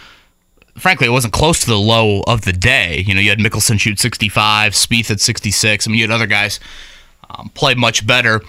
frankly, 0.78 1.06
it 1.06 1.10
wasn't 1.10 1.32
close 1.32 1.60
to 1.60 1.66
the 1.66 1.78
low 1.78 2.22
of 2.26 2.42
the 2.42 2.52
day. 2.52 3.04
You 3.06 3.14
know, 3.14 3.20
you 3.20 3.30
had 3.30 3.38
Mickelson 3.38 3.78
shoot 3.78 3.98
65, 3.98 4.72
Spieth 4.72 5.10
at 5.10 5.20
66. 5.20 5.86
I 5.86 5.90
mean, 5.90 5.98
you 5.98 6.06
had 6.06 6.14
other 6.14 6.26
guys 6.26 6.60
um, 7.30 7.50
play 7.54 7.74
much 7.74 8.06
better. 8.06 8.40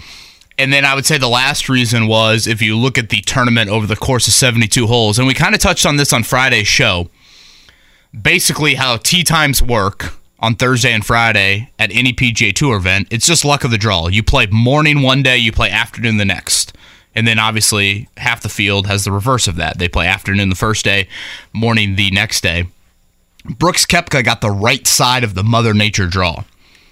And 0.58 0.72
then 0.72 0.84
I 0.84 0.94
would 0.94 1.06
say 1.06 1.16
the 1.16 1.28
last 1.28 1.68
reason 1.68 2.06
was 2.06 2.46
if 2.46 2.60
you 2.60 2.76
look 2.76 2.98
at 2.98 3.08
the 3.08 3.22
tournament 3.22 3.70
over 3.70 3.86
the 3.86 3.96
course 3.96 4.28
of 4.28 4.34
72 4.34 4.86
holes, 4.86 5.18
and 5.18 5.26
we 5.26 5.34
kind 5.34 5.54
of 5.54 5.60
touched 5.60 5.86
on 5.86 5.96
this 5.96 6.12
on 6.12 6.22
Friday's 6.22 6.66
show, 6.66 7.08
basically 8.20 8.74
how 8.74 8.98
tee 8.98 9.24
times 9.24 9.62
work 9.62 10.14
on 10.38 10.54
Thursday 10.54 10.92
and 10.92 11.04
Friday 11.04 11.70
at 11.78 11.90
any 11.92 12.12
PGA 12.12 12.54
Tour 12.54 12.76
event. 12.76 13.08
It's 13.10 13.26
just 13.26 13.44
luck 13.44 13.64
of 13.64 13.70
the 13.70 13.78
draw. 13.78 14.08
You 14.08 14.22
play 14.22 14.46
morning 14.46 15.02
one 15.02 15.22
day, 15.22 15.38
you 15.38 15.52
play 15.52 15.70
afternoon 15.70 16.16
the 16.16 16.24
next. 16.24 16.76
And 17.14 17.26
then 17.26 17.38
obviously 17.38 18.08
half 18.16 18.40
the 18.40 18.48
field 18.48 18.86
has 18.86 19.04
the 19.04 19.12
reverse 19.12 19.48
of 19.48 19.56
that. 19.56 19.78
They 19.78 19.88
play 19.88 20.06
afternoon 20.06 20.48
the 20.48 20.54
first 20.54 20.84
day, 20.84 21.08
morning 21.52 21.96
the 21.96 22.10
next 22.10 22.42
day. 22.42 22.66
Brooks 23.44 23.86
Koepka 23.86 24.24
got 24.24 24.40
the 24.40 24.50
right 24.50 24.86
side 24.86 25.24
of 25.24 25.34
the 25.34 25.42
Mother 25.42 25.74
Nature 25.74 26.06
draw. 26.06 26.44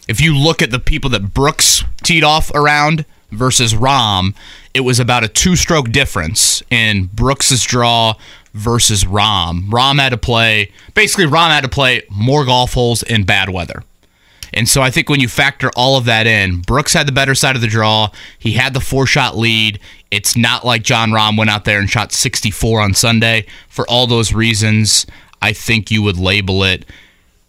If 0.08 0.20
you 0.20 0.36
look 0.36 0.62
at 0.62 0.70
the 0.70 0.78
people 0.78 1.10
that 1.10 1.34
Brooks 1.34 1.84
teed 2.02 2.24
off 2.24 2.50
around 2.54 3.04
versus 3.30 3.74
Rahm, 3.74 4.34
it 4.72 4.80
was 4.80 4.98
about 4.98 5.24
a 5.24 5.28
two 5.28 5.54
stroke 5.54 5.90
difference 5.90 6.62
in 6.70 7.10
Brooks's 7.12 7.62
draw 7.62 8.14
versus 8.54 9.04
Rahm. 9.04 9.68
Rahm 9.68 10.00
had 10.00 10.10
to 10.10 10.16
play, 10.16 10.72
basically, 10.94 11.26
Rahm 11.26 11.50
had 11.50 11.62
to 11.62 11.68
play 11.68 12.02
more 12.10 12.44
golf 12.44 12.74
holes 12.74 13.02
in 13.02 13.24
bad 13.24 13.50
weather. 13.50 13.84
And 14.54 14.68
so 14.68 14.82
I 14.82 14.90
think 14.90 15.08
when 15.08 15.20
you 15.20 15.28
factor 15.28 15.70
all 15.76 15.96
of 15.96 16.04
that 16.06 16.26
in, 16.26 16.60
Brooks 16.60 16.92
had 16.92 17.06
the 17.06 17.12
better 17.12 17.34
side 17.34 17.56
of 17.56 17.62
the 17.62 17.68
draw. 17.68 18.10
He 18.38 18.52
had 18.52 18.74
the 18.74 18.80
four 18.80 19.06
shot 19.06 19.36
lead. 19.36 19.80
It's 20.10 20.36
not 20.36 20.64
like 20.64 20.82
Jon 20.82 21.10
Rahm 21.10 21.36
went 21.36 21.50
out 21.50 21.64
there 21.64 21.80
and 21.80 21.88
shot 21.88 22.12
64 22.12 22.80
on 22.80 22.94
Sunday. 22.94 23.46
For 23.68 23.88
all 23.88 24.06
those 24.06 24.32
reasons, 24.32 25.06
I 25.42 25.52
think 25.52 25.90
you 25.90 26.02
would 26.02 26.16
label 26.16 26.64
it 26.64 26.84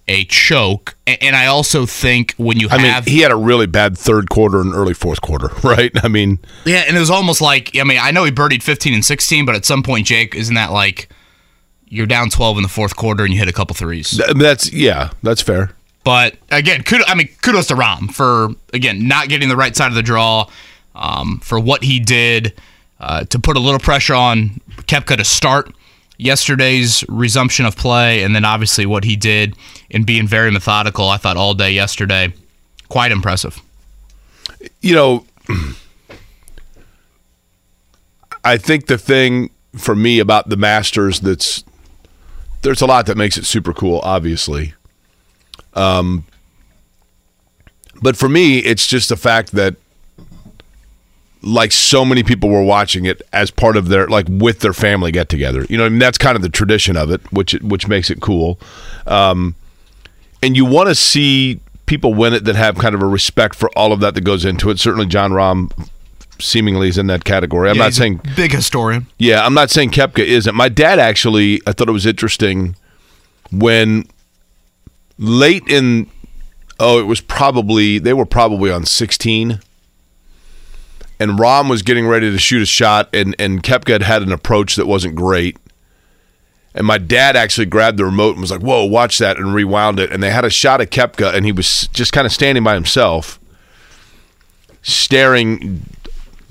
a 0.09 0.25
choke. 0.25 0.95
And 1.07 1.35
I 1.35 1.45
also 1.45 1.85
think 1.85 2.33
when 2.37 2.59
you 2.59 2.67
I 2.69 2.77
mean, 2.77 2.87
have. 2.87 3.05
he 3.05 3.19
had 3.19 3.31
a 3.31 3.35
really 3.35 3.67
bad 3.67 3.97
third 3.97 4.29
quarter 4.29 4.59
and 4.59 4.73
early 4.73 4.95
fourth 4.95 5.21
quarter, 5.21 5.51
right? 5.63 5.91
I 6.03 6.07
mean, 6.07 6.39
yeah, 6.65 6.83
and 6.87 6.97
it 6.97 6.99
was 6.99 7.11
almost 7.11 7.41
like. 7.41 7.77
I 7.77 7.83
mean, 7.83 7.99
I 8.01 8.11
know 8.11 8.23
he 8.25 8.31
birdied 8.31 8.63
15 8.63 8.93
and 8.93 9.05
16, 9.05 9.45
but 9.45 9.55
at 9.55 9.65
some 9.65 9.83
point, 9.83 10.07
Jake, 10.07 10.35
isn't 10.35 10.55
that 10.55 10.71
like 10.71 11.09
you're 11.87 12.07
down 12.07 12.29
12 12.29 12.57
in 12.57 12.63
the 12.63 12.69
fourth 12.69 12.95
quarter 12.95 13.23
and 13.23 13.31
you 13.33 13.39
hit 13.39 13.47
a 13.47 13.53
couple 13.53 13.75
threes? 13.75 14.19
that's 14.35 14.73
yeah, 14.73 15.11
that's 15.21 15.41
fair. 15.41 15.71
But 16.03 16.35
again, 16.49 16.83
kudos, 16.83 17.05
I 17.09 17.15
mean, 17.15 17.29
kudos 17.41 17.67
to 17.67 17.75
Rahm 17.75 18.11
for 18.11 18.49
again 18.73 19.07
not 19.07 19.29
getting 19.29 19.49
the 19.49 19.57
right 19.57 19.75
side 19.75 19.87
of 19.87 19.95
the 19.95 20.03
draw, 20.03 20.49
um, 20.95 21.39
for 21.39 21.59
what 21.59 21.83
he 21.83 21.99
did 21.99 22.53
uh, 22.99 23.23
to 23.25 23.39
put 23.39 23.57
a 23.57 23.59
little 23.59 23.79
pressure 23.79 24.13
on 24.13 24.61
Koepka 24.87 25.17
to 25.17 25.25
start, 25.25 25.73
yesterday's 26.17 27.03
resumption 27.07 27.65
of 27.65 27.75
play, 27.75 28.23
and 28.23 28.35
then 28.35 28.45
obviously 28.45 28.85
what 28.85 29.03
he 29.03 29.15
did 29.15 29.55
in 29.89 30.03
being 30.03 30.27
very 30.27 30.51
methodical, 30.51 31.09
I 31.09 31.17
thought 31.17 31.37
all 31.37 31.53
day 31.53 31.71
yesterday, 31.71 32.33
quite 32.89 33.11
impressive. 33.11 33.61
You 34.81 34.95
know, 34.95 35.25
I 38.43 38.57
think 38.57 38.87
the 38.87 38.97
thing 38.97 39.51
for 39.75 39.95
me 39.95 40.19
about 40.19 40.49
the 40.49 40.57
Masters 40.57 41.19
that's 41.19 41.63
there's 42.61 42.81
a 42.81 42.85
lot 42.85 43.05
that 43.05 43.15
makes 43.15 43.37
it 43.37 43.45
super 43.45 43.73
cool, 43.73 44.01
obviously. 44.03 44.73
Um, 45.73 46.25
but 48.01 48.15
for 48.17 48.29
me, 48.29 48.59
it's 48.59 48.87
just 48.87 49.09
the 49.09 49.17
fact 49.17 49.51
that 49.53 49.75
like 51.41 51.71
so 51.71 52.03
many 52.03 52.21
people 52.21 52.49
were 52.49 52.63
watching 52.63 53.05
it 53.05 53.21
as 53.31 53.49
part 53.49 53.77
of 53.77 53.87
their 53.87 54.07
like 54.07 54.25
with 54.29 54.59
their 54.59 54.73
family 54.73 55.11
get 55.11 55.29
together. 55.29 55.65
You 55.69 55.77
know, 55.77 55.85
I 55.85 55.89
mean 55.89 55.99
that's 55.99 56.17
kind 56.17 56.35
of 56.35 56.41
the 56.41 56.49
tradition 56.49 56.97
of 56.97 57.11
it, 57.11 57.21
which 57.31 57.53
which 57.61 57.87
makes 57.87 58.09
it 58.09 58.19
cool. 58.21 58.59
Um, 59.07 59.55
and 60.43 60.55
you 60.57 60.65
want 60.65 60.89
to 60.89 60.95
see 60.95 61.59
people 61.85 62.13
win 62.13 62.33
it 62.33 62.43
that 62.45 62.55
have 62.55 62.77
kind 62.77 62.93
of 62.93 63.01
a 63.01 63.05
respect 63.07 63.55
for 63.55 63.69
all 63.77 63.91
of 63.93 63.99
that 64.01 64.15
that 64.15 64.21
goes 64.21 64.45
into 64.45 64.69
it. 64.69 64.79
Certainly, 64.79 65.07
Jon 65.07 65.31
Rahm 65.31 65.71
seemingly 66.41 66.87
is 66.89 66.97
in 66.97 67.07
that 67.07 67.23
category. 67.25 67.69
I'm 67.69 67.75
Yeah, 67.77 67.83
not 67.83 67.93
saying 67.93 68.21
big 68.35 68.51
historian. 68.53 69.07
yeah, 69.17 69.45
I'm 69.45 69.53
not 69.53 69.69
saying 69.69 69.91
Koepka 69.91 70.19
isn't. 70.25 70.55
My 70.55 70.69
dad 70.69 70.99
actually, 70.99 71.61
I 71.67 71.71
thought 71.73 71.89
it 71.89 71.93
was 71.93 72.05
interesting 72.05 72.75
when 73.51 74.05
late 75.19 75.67
in, 75.67 76.09
oh, 76.79 76.99
it 76.99 77.03
was 77.03 77.21
probably, 77.21 77.99
they 77.99 78.13
were 78.13 78.25
probably 78.25 78.71
on 78.71 78.85
16. 78.85 79.59
And 81.19 81.37
Rahm 81.37 81.69
was 81.69 81.81
getting 81.81 82.07
ready 82.07 82.31
to 82.31 82.39
shoot 82.39 82.61
a 82.61 82.65
shot, 82.65 83.13
and, 83.13 83.35
and 83.37 83.61
Koepka 83.61 83.91
had 83.91 84.03
had 84.03 84.21
an 84.23 84.31
approach 84.31 84.77
that 84.77 84.87
wasn't 84.87 85.15
great. 85.15 85.57
And 86.73 86.87
my 86.87 86.97
dad 86.97 87.35
actually 87.35 87.65
grabbed 87.65 87.97
the 87.97 88.05
remote 88.05 88.31
and 88.31 88.41
was 88.41 88.51
like, 88.51 88.61
whoa, 88.61 88.85
watch 88.85 89.17
that, 89.17 89.37
and 89.37 89.53
rewound 89.53 89.99
it. 89.99 90.11
And 90.11 90.23
they 90.23 90.31
had 90.31 90.45
a 90.45 90.49
shot 90.49 90.79
of 90.79 90.89
Koepka, 90.89 91.35
and 91.35 91.45
he 91.45 91.51
was 91.51 91.89
just 91.89 92.13
kind 92.13 92.25
of 92.25 92.31
standing 92.31 92.63
by 92.63 92.73
himself, 92.73 93.39
staring 94.81 95.83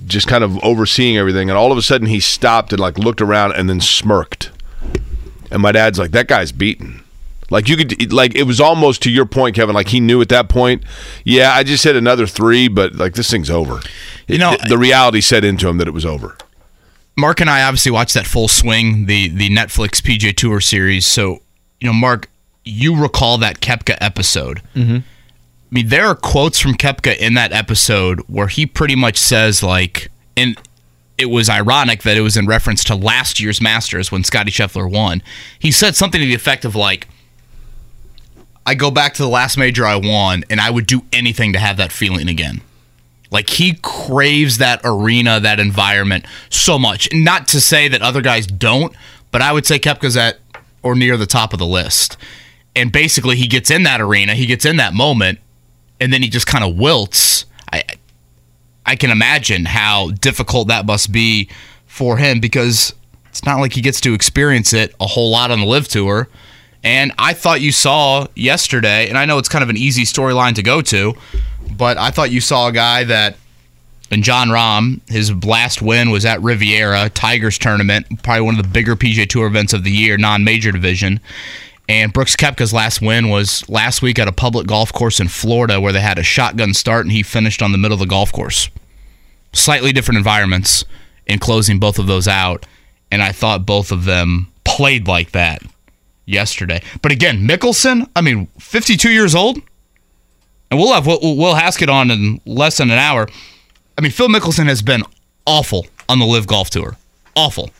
just 0.07 0.29
kind 0.29 0.45
of 0.45 0.63
overseeing 0.63 1.17
everything, 1.17 1.51
and 1.51 1.59
all 1.59 1.73
of 1.73 1.79
a 1.79 1.83
sudden 1.83 2.07
he 2.07 2.21
stopped 2.21 2.73
and 2.73 2.81
like 2.81 2.99
looked 2.99 3.21
around 3.21 3.53
and 3.53 3.69
then 3.69 3.81
smirked. 3.81 4.51
And 5.51 5.63
my 5.63 5.73
dad's 5.73 5.99
like, 5.99 6.13
"That 6.13 6.29
guy's 6.29 6.53
beaten." 6.53 7.03
Like 7.51 7.69
you 7.69 7.77
could, 7.77 8.13
like 8.13 8.35
it 8.35 8.43
was 8.45 8.61
almost 8.61 9.03
to 9.05 9.11
your 9.11 9.25
point, 9.27 9.57
Kevin. 9.57 9.75
Like 9.75 9.89
he 9.89 10.01
knew 10.01 10.21
at 10.21 10.29
that 10.29 10.49
point. 10.49 10.85
Yeah, 11.25 11.53
I 11.53 11.63
just 11.65 11.83
hit 11.85 11.97
another 11.97 12.27
three, 12.27 12.69
but 12.69 12.95
like 12.97 13.15
this 13.15 13.31
thing's 13.31 13.51
over. 13.51 13.81
You 14.27 14.39
know- 14.39 14.53
It- 14.53 14.69
the 14.69 14.77
reality 14.79 15.21
set 15.23 15.45
into 15.45 15.69
him 15.69 15.79
that 15.79 15.89
it 15.89 15.93
was 15.95 16.05
over. 16.05 16.37
Mark 17.17 17.41
and 17.41 17.51
I 17.51 17.63
obviously 17.63 17.91
watched 17.91 18.15
that 18.15 18.27
full 18.27 18.49
swing, 18.49 19.07
the 19.07 19.29
the 19.29 19.49
Netflix 19.51 20.01
PGA 20.03 20.33
Tour 20.37 20.61
series. 20.61 21.05
So, 21.07 21.41
you 21.81 21.87
know, 21.89 21.93
Mark, 21.93 22.29
you 22.65 22.95
recall 23.01 23.39
that 23.39 23.61
Koepka 23.61 23.97
episode. 24.01 24.63
Mm-hmm. 24.77 24.97
I 24.99 25.03
mean, 25.71 25.89
there 25.89 26.07
are 26.07 26.15
quotes 26.15 26.59
from 26.61 26.75
Koepka 26.75 27.17
in 27.17 27.35
that 27.35 27.53
episode 27.53 28.21
where 28.29 28.47
he 28.49 28.67
pretty 28.67 28.95
much 28.95 29.17
says 29.17 29.63
like, 29.63 30.11
and 30.37 30.57
it 31.17 31.27
was 31.27 31.49
ironic 31.51 32.03
that 32.05 32.17
it 32.17 32.21
was 32.21 32.37
in 32.37 32.47
reference 32.47 32.85
to 32.85 32.95
last 32.95 33.41
year's 33.41 33.61
Masters 33.61 34.13
when 34.13 34.23
Scottie 34.23 34.53
Scheffler 34.53 34.89
won. 34.91 35.21
He 35.59 35.73
said 35.73 35.97
something 35.97 36.21
to 36.21 36.27
the 36.27 36.35
effect 36.35 36.65
of 36.65 36.77
like, 36.77 37.09
"I 38.69 38.75
go 38.75 38.91
back 38.91 39.15
to 39.15 39.23
the 39.23 39.29
last 39.29 39.57
major 39.57 39.87
I 39.87 39.97
won, 39.97 40.45
and 40.51 40.61
I 40.61 40.71
would 40.71 40.87
do 40.87 41.03
anything 41.13 41.53
to 41.55 41.59
have 41.59 41.77
that 41.79 41.93
feeling 41.93 42.29
again." 42.29 42.61
Like 43.31 43.51
he 43.51 43.79
craves 43.83 44.59
that 44.59 44.81
arena, 44.85 45.41
that 45.41 45.61
environment 45.61 46.25
so 46.51 46.79
much. 46.79 47.09
Not 47.13 47.49
to 47.49 47.61
say 47.61 47.89
that 47.89 48.03
other 48.03 48.23
guys 48.23 48.47
don't, 48.47 48.95
but 49.31 49.43
I 49.43 49.53
would 49.53 49.67
say 49.67 49.79
Koepka's 49.79 50.17
at 50.17 50.39
or 50.83 50.95
near 50.95 51.17
the 51.17 51.27
top 51.27 51.53
of 51.53 51.59
the 51.59 51.67
list. 51.67 52.17
And 52.75 52.93
basically, 52.93 53.37
he 53.37 53.47
gets 53.47 53.71
in 53.71 53.83
that 53.83 54.01
arena, 54.01 54.35
he 54.35 54.47
gets 54.47 54.65
in 54.65 54.77
that 54.77 54.95
moment, 54.95 55.41
and 56.01 56.13
then 56.13 56.23
he 56.23 56.29
just 56.29 56.47
kind 56.47 56.65
of 56.65 56.77
wilts. 56.77 57.45
I 57.73 57.83
I 58.87 58.97
can 58.97 59.11
imagine 59.11 59.67
how 59.67 60.11
difficult 60.13 60.69
that 60.69 60.87
must 60.87 61.13
be 61.13 61.49
for 61.87 62.17
him 62.17 62.41
because 62.41 62.95
it's 63.29 63.45
not 63.45 63.61
like 63.61 63.75
he 63.75 63.83
gets 63.83 64.01
to 64.03 64.15
experience 64.15 64.73
it 64.73 64.95
a 64.99 65.07
whole 65.07 65.31
lot 65.31 65.51
on 65.51 65.61
the 65.61 65.67
LIV 65.67 65.89
tour. 65.89 66.29
And 66.85 67.13
I 67.19 67.35
thought 67.35 67.61
you 67.61 67.73
saw 67.73 68.27
yesterday, 68.35 69.09
and 69.09 69.19
I 69.19 69.25
know 69.25 69.39
it's 69.39 69.49
kind 69.49 69.63
of 69.63 69.69
an 69.69 69.77
easy 69.77 70.05
storyline 70.05 70.55
to 70.55 70.63
go 70.63 70.81
to, 70.83 71.15
but 71.77 71.99
I 71.99 72.11
thought 72.11 72.31
you 72.31 72.41
saw 72.41 72.69
a 72.69 72.73
guy 72.73 73.05
that, 73.05 73.37
and 74.11 74.23
Jon 74.23 74.49
Rahm, 74.49 75.01
his 75.11 75.33
last 75.45 75.83
win 75.83 76.11
was 76.11 76.25
at 76.25 76.41
Riviera, 76.41 77.11
Tigers 77.11 77.59
tournament, 77.59 78.23
probably 78.23 78.43
one 78.43 78.59
of 78.59 78.63
the 78.63 78.69
bigger 78.69 78.97
PGA 78.97 79.29
Tour 79.29 79.47
events 79.47 79.73
of 79.73 79.85
the 79.85 79.91
year, 79.91 80.17
non 80.17 80.45
major 80.45 80.73
division. 80.73 81.21
And 81.91 82.13
Brooks 82.13 82.37
Koepka's 82.37 82.73
last 82.73 83.01
win 83.01 83.29
was 83.29 83.69
last 83.69 84.03
week 84.03 84.19
at 84.19 84.29
a 84.29 84.33
public 84.33 84.67
golf 84.67 84.93
course 84.93 85.21
in 85.21 85.29
Florida 85.29 85.81
where 85.81 85.93
they 85.93 86.01
had 86.01 86.19
a 86.19 86.23
shotgun 86.23 86.75
start 86.75 87.07
and 87.07 87.13
he 87.13 87.23
finished 87.23 87.63
on 87.63 87.73
the 87.73 87.79
middle 87.79 87.95
of 87.95 88.01
the 88.01 88.07
golf 88.07 88.31
course. 88.31 88.69
Slightly 89.55 89.93
different 89.93 90.19
environments 90.19 90.85
in 91.27 91.39
closing 91.39 91.79
both 91.79 91.99
of 91.99 92.07
those 92.07 92.29
out. 92.29 92.67
And 93.11 93.23
I 93.23 93.33
thought 93.33 93.65
both 93.65 93.91
of 93.91 94.05
them 94.05 94.49
played 94.65 95.09
like 95.09 95.33
that 95.33 95.63
yesterday. 96.29 96.83
But 97.03 97.11
again, 97.11 97.49
Mickelson, 97.49 98.09
I 98.15 98.21
mean, 98.21 98.47
52 98.59 99.11
years 99.11 99.35
old, 99.35 99.59
and 100.71 100.79
we'll 100.79 100.93
have 100.93 101.07
Will, 101.07 101.55
Haskett 101.55 101.89
on 101.89 102.11
in 102.11 102.41
less 102.45 102.77
than 102.77 102.91
an 102.91 102.99
hour. 102.99 103.27
I 103.97 104.01
mean, 104.03 104.13
Phil 104.13 104.29
Mickelson 104.29 104.67
has 104.67 104.83
been 104.83 105.03
awful 105.47 105.87
on 106.09 106.19
the 106.19 106.27
LIV 106.27 106.47
Golf 106.47 106.71
Tour, 106.71 106.97
awful, 107.35 107.71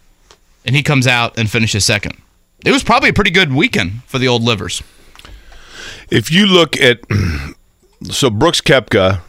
and 0.65 0.75
he 0.75 0.83
comes 0.83 1.07
out 1.07 1.39
and 1.39 1.51
finishes 1.51 1.85
second. 1.85 2.17
It 2.65 2.73
was 2.73 2.83
probably 2.83 3.11
a 3.11 3.13
pretty 3.13 3.31
good 3.31 3.53
weekend 3.53 4.03
for 4.05 4.19
the 4.19 4.27
old 4.27 4.43
livers. 4.43 4.83
If 6.11 6.33
you 6.33 6.47
look 6.47 6.77
at 6.81 7.01
so 8.05 8.31
Brooks 8.31 8.61
Koepka 8.61 9.21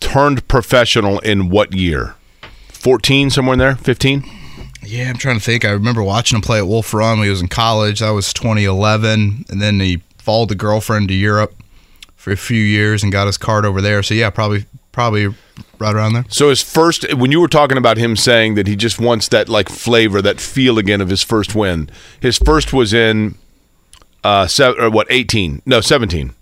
turned 0.00 0.48
professional 0.48 1.20
in 1.20 1.48
what 1.48 1.72
year? 1.72 2.16
14 2.72 3.30
somewhere 3.30 3.52
in 3.54 3.58
there? 3.58 3.76
15? 3.76 4.39
Yeah, 4.82 5.08
I'm 5.10 5.16
trying 5.16 5.38
to 5.38 5.44
think. 5.44 5.64
I 5.64 5.70
remember 5.70 6.02
watching 6.02 6.36
him 6.36 6.42
play 6.42 6.58
at 6.58 6.66
Wolf 6.66 6.92
Run 6.94 7.18
when 7.18 7.26
he 7.26 7.30
was 7.30 7.40
in 7.40 7.48
college. 7.48 8.00
That 8.00 8.10
was 8.10 8.32
2011, 8.32 9.44
and 9.48 9.60
then 9.62 9.78
he 9.80 10.02
followed 10.18 10.48
the 10.48 10.54
girlfriend 10.54 11.08
to 11.08 11.14
Europe 11.14 11.54
for 12.16 12.30
a 12.32 12.36
few 12.36 12.62
years 12.62 13.02
and 13.02 13.10
got 13.12 13.26
his 13.26 13.36
card 13.38 13.64
over 13.64 13.80
there. 13.80 14.02
So 14.02 14.14
yeah, 14.14 14.30
probably 14.30 14.64
probably 14.92 15.28
right 15.78 15.94
around 15.94 16.14
there. 16.14 16.24
So 16.28 16.48
his 16.48 16.62
first, 16.62 17.12
when 17.14 17.30
you 17.30 17.40
were 17.40 17.48
talking 17.48 17.78
about 17.78 17.96
him 17.96 18.16
saying 18.16 18.54
that 18.56 18.66
he 18.66 18.76
just 18.76 18.98
wants 19.00 19.28
that 19.28 19.48
like 19.48 19.68
flavor, 19.68 20.20
that 20.22 20.40
feel 20.40 20.78
again 20.78 21.00
of 21.00 21.08
his 21.08 21.22
first 21.22 21.54
win. 21.54 21.88
His 22.20 22.38
first 22.38 22.72
was 22.72 22.92
in, 22.92 23.36
uh, 24.24 24.46
se- 24.46 24.74
or 24.78 24.90
what, 24.90 25.06
eighteen? 25.10 25.62
No, 25.66 25.80
seventeen. 25.80 26.32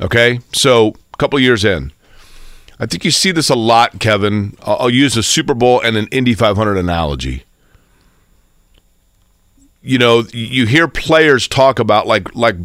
Okay, 0.00 0.40
so 0.52 0.94
a 1.12 1.16
couple 1.16 1.38
years 1.40 1.64
in, 1.64 1.92
I 2.80 2.86
think 2.86 3.04
you 3.04 3.10
see 3.10 3.32
this 3.32 3.50
a 3.50 3.56
lot, 3.56 3.98
Kevin. 3.98 4.56
I'll, 4.62 4.90
use 4.90 5.16
a 5.16 5.22
Super 5.22 5.54
Bowl 5.54 5.80
and 5.80 5.96
an 5.96 6.06
Indy 6.12 6.34
500 6.34 6.76
analogy. 6.76 7.44
You 9.82 9.98
know, 9.98 10.24
you 10.32 10.66
hear 10.66 10.86
players 10.86 11.48
talk 11.48 11.78
about 11.78 12.06
like 12.06 12.34
like 12.34 12.56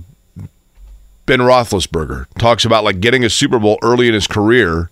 Ben 1.25 1.39
Roethlisberger 1.39 2.25
talks 2.37 2.65
about 2.65 2.83
like 2.83 2.99
getting 2.99 3.23
a 3.23 3.29
Super 3.29 3.59
Bowl 3.59 3.79
early 3.81 4.07
in 4.07 4.13
his 4.13 4.27
career 4.27 4.89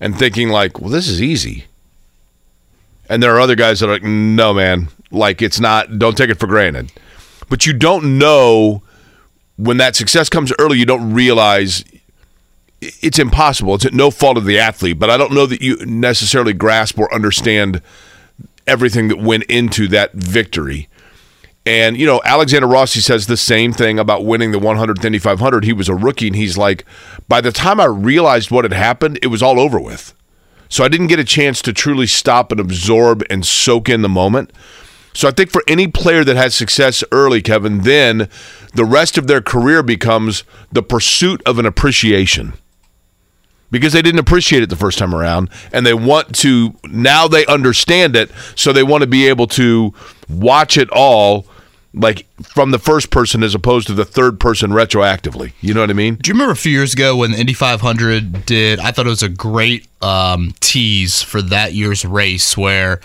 and 0.00 0.18
thinking 0.18 0.50
like, 0.50 0.80
well, 0.80 0.90
this 0.90 1.08
is 1.08 1.22
easy. 1.22 1.64
And 3.08 3.22
there 3.22 3.34
are 3.34 3.40
other 3.40 3.56
guys 3.56 3.80
that 3.80 3.88
are 3.88 3.92
like, 3.92 4.02
no, 4.02 4.52
man, 4.52 4.88
like 5.10 5.40
it's 5.42 5.60
not. 5.60 5.98
Don't 5.98 6.16
take 6.16 6.30
it 6.30 6.38
for 6.38 6.46
granted. 6.46 6.92
But 7.48 7.66
you 7.66 7.72
don't 7.72 8.18
know 8.18 8.82
when 9.56 9.76
that 9.78 9.96
success 9.96 10.28
comes 10.28 10.52
early. 10.58 10.78
You 10.78 10.86
don't 10.86 11.14
realize 11.14 11.84
it's 12.82 13.18
impossible. 13.18 13.74
It's 13.74 13.92
no 13.92 14.10
fault 14.10 14.36
of 14.36 14.44
the 14.44 14.58
athlete, 14.58 14.98
but 14.98 15.10
I 15.10 15.16
don't 15.16 15.32
know 15.32 15.46
that 15.46 15.62
you 15.62 15.76
necessarily 15.86 16.52
grasp 16.52 16.98
or 16.98 17.12
understand 17.14 17.80
everything 18.66 19.08
that 19.08 19.18
went 19.18 19.44
into 19.44 19.88
that 19.88 20.12
victory. 20.12 20.88
And 21.64 21.96
you 21.96 22.06
know, 22.06 22.20
Alexander 22.24 22.66
Rossi 22.66 23.00
says 23.00 23.26
the 23.26 23.36
same 23.36 23.72
thing 23.72 23.98
about 23.98 24.24
winning 24.24 24.50
the 24.50 24.58
100th 24.58 25.04
Indy 25.04 25.18
500. 25.18 25.64
He 25.64 25.72
was 25.72 25.88
a 25.88 25.94
rookie, 25.94 26.26
and 26.26 26.36
he's 26.36 26.58
like, 26.58 26.84
by 27.28 27.40
the 27.40 27.52
time 27.52 27.78
I 27.78 27.84
realized 27.84 28.50
what 28.50 28.64
had 28.64 28.72
happened, 28.72 29.18
it 29.22 29.28
was 29.28 29.42
all 29.42 29.60
over 29.60 29.80
with. 29.80 30.12
So 30.68 30.82
I 30.82 30.88
didn't 30.88 31.06
get 31.08 31.20
a 31.20 31.24
chance 31.24 31.62
to 31.62 31.72
truly 31.72 32.06
stop 32.06 32.50
and 32.50 32.60
absorb 32.60 33.22
and 33.30 33.46
soak 33.46 33.88
in 33.88 34.02
the 34.02 34.08
moment. 34.08 34.52
So 35.14 35.28
I 35.28 35.30
think 35.30 35.50
for 35.50 35.62
any 35.68 35.86
player 35.86 36.24
that 36.24 36.36
has 36.36 36.54
success 36.54 37.04
early, 37.12 37.42
Kevin, 37.42 37.82
then 37.82 38.30
the 38.74 38.86
rest 38.86 39.18
of 39.18 39.26
their 39.26 39.42
career 39.42 39.82
becomes 39.82 40.42
the 40.72 40.82
pursuit 40.82 41.42
of 41.44 41.58
an 41.58 41.66
appreciation 41.66 42.54
because 43.72 43.92
they 43.92 44.02
didn't 44.02 44.20
appreciate 44.20 44.62
it 44.62 44.68
the 44.68 44.76
first 44.76 44.98
time 44.98 45.12
around 45.12 45.50
and 45.72 45.84
they 45.84 45.94
want 45.94 46.32
to 46.36 46.72
now 46.84 47.26
they 47.26 47.44
understand 47.46 48.14
it 48.14 48.30
so 48.54 48.72
they 48.72 48.84
want 48.84 49.02
to 49.02 49.08
be 49.08 49.26
able 49.26 49.48
to 49.48 49.92
watch 50.28 50.78
it 50.78 50.88
all 50.92 51.44
like 51.94 52.26
from 52.42 52.70
the 52.70 52.78
first 52.78 53.10
person 53.10 53.42
as 53.42 53.54
opposed 53.54 53.86
to 53.88 53.92
the 53.92 54.04
third 54.04 54.38
person 54.38 54.70
retroactively 54.70 55.52
you 55.60 55.74
know 55.74 55.80
what 55.80 55.90
i 55.90 55.94
mean 55.94 56.14
Do 56.14 56.28
you 56.28 56.34
remember 56.34 56.52
a 56.52 56.56
few 56.56 56.72
years 56.72 56.92
ago 56.94 57.16
when 57.16 57.32
the 57.32 57.38
Indy 57.40 57.52
500 57.54 58.46
did? 58.46 58.78
I 58.78 58.92
thought 58.92 59.06
it 59.06 59.10
was 59.10 59.22
a 59.22 59.28
great 59.28 59.88
um, 60.00 60.54
tease 60.60 61.20
for 61.22 61.42
that 61.42 61.72
year's 61.74 62.04
race 62.04 62.56
where 62.56 63.00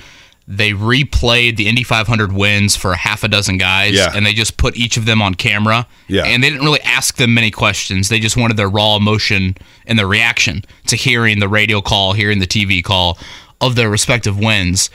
they 0.50 0.72
replayed 0.72 1.58
the 1.58 1.68
Indy 1.68 1.84
500 1.84 2.32
wins 2.32 2.76
for 2.78 2.94
half 2.96 3.24
a 3.24 3.28
dozen 3.28 3.58
guys, 3.58 3.94
Yeah. 3.96 4.14
and 4.16 4.26
they 4.26 4.34
just 4.34 4.56
put 4.56 4.78
each 4.78 4.96
of 4.96 5.06
them 5.06 5.22
on 5.22 5.36
camera. 5.36 5.86
Yeah. 6.08 6.24
And 6.24 6.42
they 6.42 6.50
didn't 6.50 6.64
really 6.64 6.82
ask 6.82 7.18
them 7.18 7.34
many 7.34 7.52
questions. 7.52 8.08
They 8.08 8.20
just 8.22 8.38
wanted 8.38 8.56
their 8.56 8.70
raw 8.70 8.96
emotion 8.96 9.58
and 9.86 10.00
their 10.00 10.08
reaction 10.08 10.64
to 10.86 10.96
hearing 10.96 11.40
the 11.40 11.50
radio 11.50 11.82
call, 11.82 12.14
hearing 12.14 12.40
the 12.40 12.48
TV 12.48 12.82
call 12.82 13.18
of 13.60 13.76
their 13.76 13.90
respective 13.90 14.40
wins. 14.40 14.90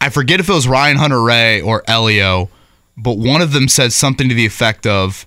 I 0.00 0.10
forget 0.10 0.40
if 0.40 0.48
it 0.50 0.52
was 0.52 0.68
Ryan 0.68 0.98
Hunter-Reay 0.98 1.64
or 1.64 1.82
Elio, 1.88 2.50
but 2.96 3.16
one 3.16 3.40
of 3.40 3.52
them 3.52 3.66
said 3.68 3.92
something 3.94 4.28
to 4.28 4.34
the 4.34 4.44
effect 4.44 4.86
of, 4.86 5.26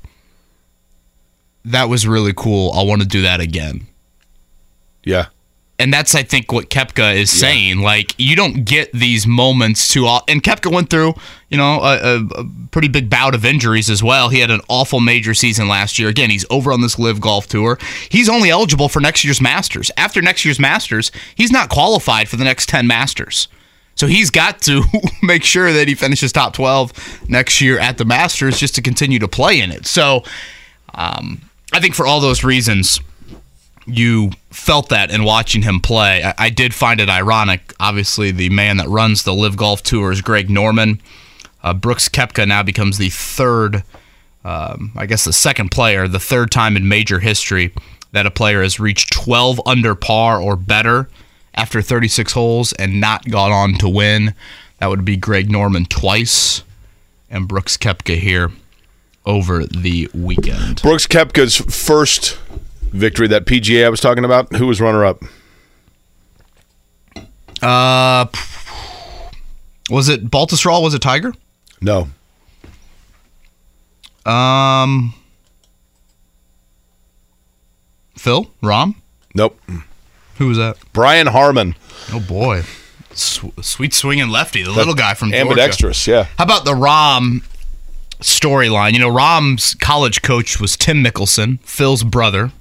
"That 1.65 1.89
was 1.89 2.05
really 2.05 2.33
cool. 2.35 2.71
I 2.73 2.83
want 2.83 3.01
to 3.01 3.07
do 3.07 3.21
that 3.23 3.39
again." 3.39 3.87
Yeah. 5.03 5.25
And 5.81 5.91
that's 5.91 6.13
I 6.13 6.21
think 6.21 6.51
what 6.51 6.69
Koepka 6.69 7.15
is 7.15 7.31
saying. 7.31 7.79
Like 7.79 8.13
you 8.19 8.35
don't 8.35 8.65
get 8.65 8.91
these 8.93 9.25
moments 9.25 9.87
too 9.87 10.05
often. 10.05 10.33
And 10.33 10.43
Koepka 10.43 10.71
went 10.71 10.91
through, 10.91 11.15
you 11.49 11.57
know, 11.57 11.79
a, 11.81 11.97
a, 11.97 12.41
a 12.41 12.45
pretty 12.69 12.87
big 12.87 13.09
bout 13.09 13.33
of 13.33 13.43
injuries 13.43 13.89
as 13.89 14.03
well. 14.03 14.29
He 14.29 14.41
had 14.41 14.51
an 14.51 14.61
awful 14.69 14.99
major 14.99 15.33
season 15.33 15.67
last 15.67 15.97
year. 15.97 16.07
Again, 16.07 16.29
he's 16.29 16.45
over 16.51 16.71
on 16.71 16.81
this 16.81 16.99
LIV 16.99 17.19
Golf 17.19 17.47
Tour. 17.47 17.79
He's 18.09 18.29
only 18.29 18.51
eligible 18.51 18.89
for 18.89 18.99
next 18.99 19.23
year's 19.23 19.41
Masters. 19.41 19.89
After 19.97 20.21
next 20.21 20.45
year's 20.45 20.59
Masters, 20.59 21.11
he's 21.33 21.51
not 21.51 21.69
qualified 21.69 22.29
for 22.29 22.35
the 22.35 22.43
next 22.43 22.69
ten 22.69 22.85
Masters. 22.85 23.47
So 23.95 24.05
he's 24.05 24.29
got 24.29 24.61
to 24.61 24.83
make 25.23 25.43
sure 25.43 25.73
that 25.73 25.87
he 25.87 25.95
finishes 25.95 26.31
top 26.31 26.53
twelve 26.53 26.93
next 27.27 27.59
year 27.59 27.79
at 27.79 27.97
the 27.97 28.05
Masters 28.05 28.59
just 28.59 28.75
to 28.75 28.83
continue 28.83 29.17
to 29.17 29.27
play 29.27 29.59
in 29.59 29.71
it. 29.71 29.87
So 29.87 30.25
um, 30.93 31.41
I 31.73 31.79
think 31.79 31.95
for 31.95 32.05
all 32.05 32.19
those 32.19 32.43
reasons 32.43 32.99
you 33.97 34.31
felt 34.49 34.89
that 34.89 35.11
in 35.11 35.23
watching 35.23 35.61
him 35.61 35.79
play. 35.79 36.23
I, 36.23 36.33
I 36.37 36.49
did 36.49 36.73
find 36.73 36.99
it 36.99 37.09
ironic. 37.09 37.73
Obviously, 37.79 38.31
the 38.31 38.49
man 38.49 38.77
that 38.77 38.87
runs 38.87 39.23
the 39.23 39.33
LIV 39.33 39.57
Golf 39.57 39.83
Tour 39.83 40.11
is 40.11 40.21
Greg 40.21 40.49
Norman. 40.49 41.01
Uh, 41.63 41.73
Brooks 41.73 42.09
Koepka 42.09 42.47
now 42.47 42.63
becomes 42.63 42.97
the 42.97 43.09
third, 43.09 43.83
um, 44.43 44.91
I 44.95 45.05
guess, 45.05 45.25
the 45.25 45.33
second 45.33 45.69
player, 45.69 46.07
the 46.07 46.19
third 46.19 46.51
time 46.51 46.75
in 46.75 46.87
major 46.87 47.19
history 47.19 47.73
that 48.11 48.25
a 48.25 48.31
player 48.31 48.61
has 48.61 48.79
reached 48.79 49.13
12 49.13 49.61
under 49.65 49.95
par 49.95 50.41
or 50.41 50.55
better 50.55 51.09
after 51.53 51.81
36 51.81 52.33
holes 52.33 52.73
and 52.73 52.99
not 52.99 53.25
gone 53.29 53.51
on 53.51 53.73
to 53.75 53.89
win. 53.89 54.33
That 54.79 54.87
would 54.87 55.05
be 55.05 55.17
Greg 55.17 55.49
Norman 55.51 55.85
twice 55.85 56.63
and 57.29 57.47
Brooks 57.47 57.77
Koepka 57.77 58.17
here 58.17 58.51
over 59.25 59.65
the 59.65 60.09
weekend. 60.13 60.81
Brooks 60.81 61.07
Koepka's 61.07 61.55
first 61.55 62.37
victory, 62.91 63.27
that 63.27 63.45
PGA 63.45 63.85
I 63.85 63.89
was 63.89 63.99
talking 63.99 64.25
about, 64.25 64.55
who 64.55 64.67
was 64.67 64.79
runner 64.81 65.03
up? 65.05 65.23
Uh, 67.61 68.25
was 69.89 70.09
it 70.09 70.29
Baltusrol? 70.31 70.81
Was 70.81 70.93
it 70.93 71.01
Tiger? 71.01 71.33
No. 71.81 72.07
Um, 74.25 75.13
Phil 78.17 78.51
Rahm. 78.61 78.95
Nope. 79.33 79.59
Who 80.37 80.47
was 80.47 80.57
that? 80.57 80.77
Brian 80.93 81.27
Harman. 81.27 81.75
Oh 82.11 82.19
boy, 82.19 82.63
Sw- 83.13 83.45
sweet 83.61 83.93
swinging 83.93 84.29
lefty, 84.29 84.63
the 84.63 84.71
little 84.71 84.93
guy 84.95 85.13
from 85.13 85.29
Georgia. 85.29 85.41
Ambidextrous, 85.49 86.07
yeah. 86.07 86.23
How 86.37 86.43
about 86.43 86.65
the 86.65 86.73
Rahm 86.73 87.43
storyline? 88.19 88.93
You 88.93 88.99
know, 88.99 89.09
Rahm's 89.09 89.75
college 89.75 90.21
coach 90.21 90.59
was 90.59 90.75
Tim 90.77 91.03
Mickelson, 91.03 91.59
Phil's 91.61 92.03
brother, 92.03 92.51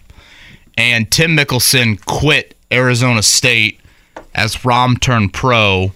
and 0.76 1.10
Tim 1.10 1.36
Mickelson 1.36 2.04
quit 2.04 2.56
Arizona 2.72 3.22
State 3.22 3.80
as 4.34 4.56
Rahm 4.56 5.00
turned 5.00 5.32
pro 5.32 5.92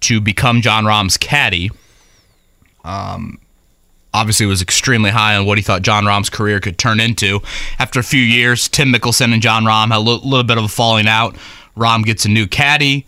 to 0.00 0.20
become 0.20 0.60
Jon 0.60 0.84
Rahm's 0.84 1.16
caddy. 1.16 1.70
Um, 2.84 3.38
obviously 4.14 4.46
was 4.46 4.62
extremely 4.62 5.10
high 5.10 5.36
on 5.36 5.46
what 5.46 5.58
he 5.58 5.62
thought 5.62 5.82
Jon 5.82 6.04
Rahm's 6.04 6.30
career 6.30 6.60
could 6.60 6.78
turn 6.78 7.00
into. 7.00 7.40
After 7.78 8.00
a 8.00 8.04
few 8.04 8.20
years, 8.20 8.68
Tim 8.68 8.92
Mickelson 8.92 9.32
and 9.32 9.42
Jon 9.42 9.64
Rahm 9.64 9.88
had 9.88 9.96
a 9.96 10.00
li- 10.00 10.20
little 10.22 10.44
bit 10.44 10.58
of 10.58 10.64
a 10.64 10.68
falling 10.68 11.08
out. 11.08 11.36
Rahm 11.76 12.04
gets 12.04 12.24
a 12.24 12.28
new 12.28 12.46
caddy. 12.46 13.06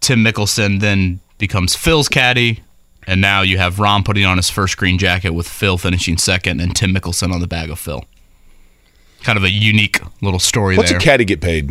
Tim 0.00 0.24
Mickelson 0.24 0.80
then 0.80 1.20
becomes 1.38 1.74
Phil's 1.74 2.08
caddy. 2.08 2.62
And 3.06 3.20
now 3.20 3.42
you 3.42 3.58
have 3.58 3.76
Rahm 3.76 4.04
putting 4.04 4.24
on 4.24 4.38
his 4.38 4.48
first 4.48 4.78
green 4.78 4.96
jacket 4.98 5.30
with 5.30 5.46
Phil 5.46 5.76
finishing 5.76 6.16
second 6.16 6.60
and 6.60 6.74
Tim 6.74 6.94
Mickelson 6.94 7.32
on 7.32 7.40
the 7.40 7.46
bag 7.46 7.68
of 7.68 7.78
Phil. 7.78 8.04
Kind 9.24 9.36
of 9.38 9.44
a 9.44 9.50
unique 9.50 10.00
little 10.20 10.38
story 10.38 10.76
What's 10.76 10.90
there. 10.90 10.98
a 10.98 11.02
caddy 11.02 11.24
get 11.24 11.40
paid? 11.40 11.70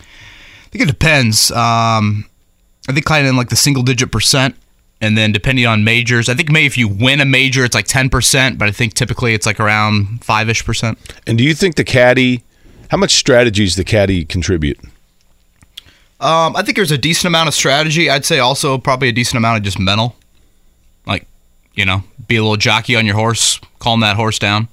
I 0.00 0.68
think 0.70 0.82
it 0.84 0.88
depends. 0.88 1.50
Um, 1.52 2.24
I 2.88 2.92
think 2.92 3.06
kind 3.06 3.24
of 3.24 3.30
in 3.30 3.36
like 3.36 3.50
the 3.50 3.56
single 3.56 3.82
digit 3.82 4.10
percent. 4.10 4.56
And 5.00 5.18
then 5.18 5.32
depending 5.32 5.66
on 5.66 5.84
majors, 5.84 6.28
I 6.28 6.34
think 6.34 6.50
maybe 6.50 6.66
if 6.66 6.78
you 6.78 6.88
win 6.88 7.20
a 7.20 7.24
major, 7.26 7.64
it's 7.64 7.74
like 7.74 7.86
10%, 7.86 8.56
but 8.58 8.68
I 8.68 8.70
think 8.72 8.94
typically 8.94 9.34
it's 9.34 9.44
like 9.44 9.60
around 9.60 10.24
5 10.24 10.48
ish 10.48 10.64
percent. 10.64 10.98
And 11.26 11.36
do 11.36 11.44
you 11.44 11.52
think 11.54 11.74
the 11.74 11.84
caddy, 11.84 12.42
how 12.90 12.96
much 12.96 13.12
strategies 13.14 13.76
the 13.76 13.84
caddy 13.84 14.24
contribute? 14.24 14.78
Um, 16.20 16.56
I 16.56 16.62
think 16.62 16.76
there's 16.76 16.92
a 16.92 16.96
decent 16.98 17.26
amount 17.26 17.48
of 17.48 17.54
strategy. 17.54 18.08
I'd 18.08 18.24
say 18.24 18.38
also 18.38 18.78
probably 18.78 19.08
a 19.08 19.12
decent 19.12 19.36
amount 19.36 19.58
of 19.58 19.62
just 19.64 19.78
mental. 19.78 20.16
Like, 21.06 21.26
you 21.74 21.84
know, 21.84 22.04
be 22.26 22.36
a 22.36 22.42
little 22.42 22.56
jockey 22.56 22.96
on 22.96 23.04
your 23.04 23.16
horse, 23.16 23.60
calm 23.80 24.00
that 24.00 24.16
horse 24.16 24.38
down, 24.38 24.68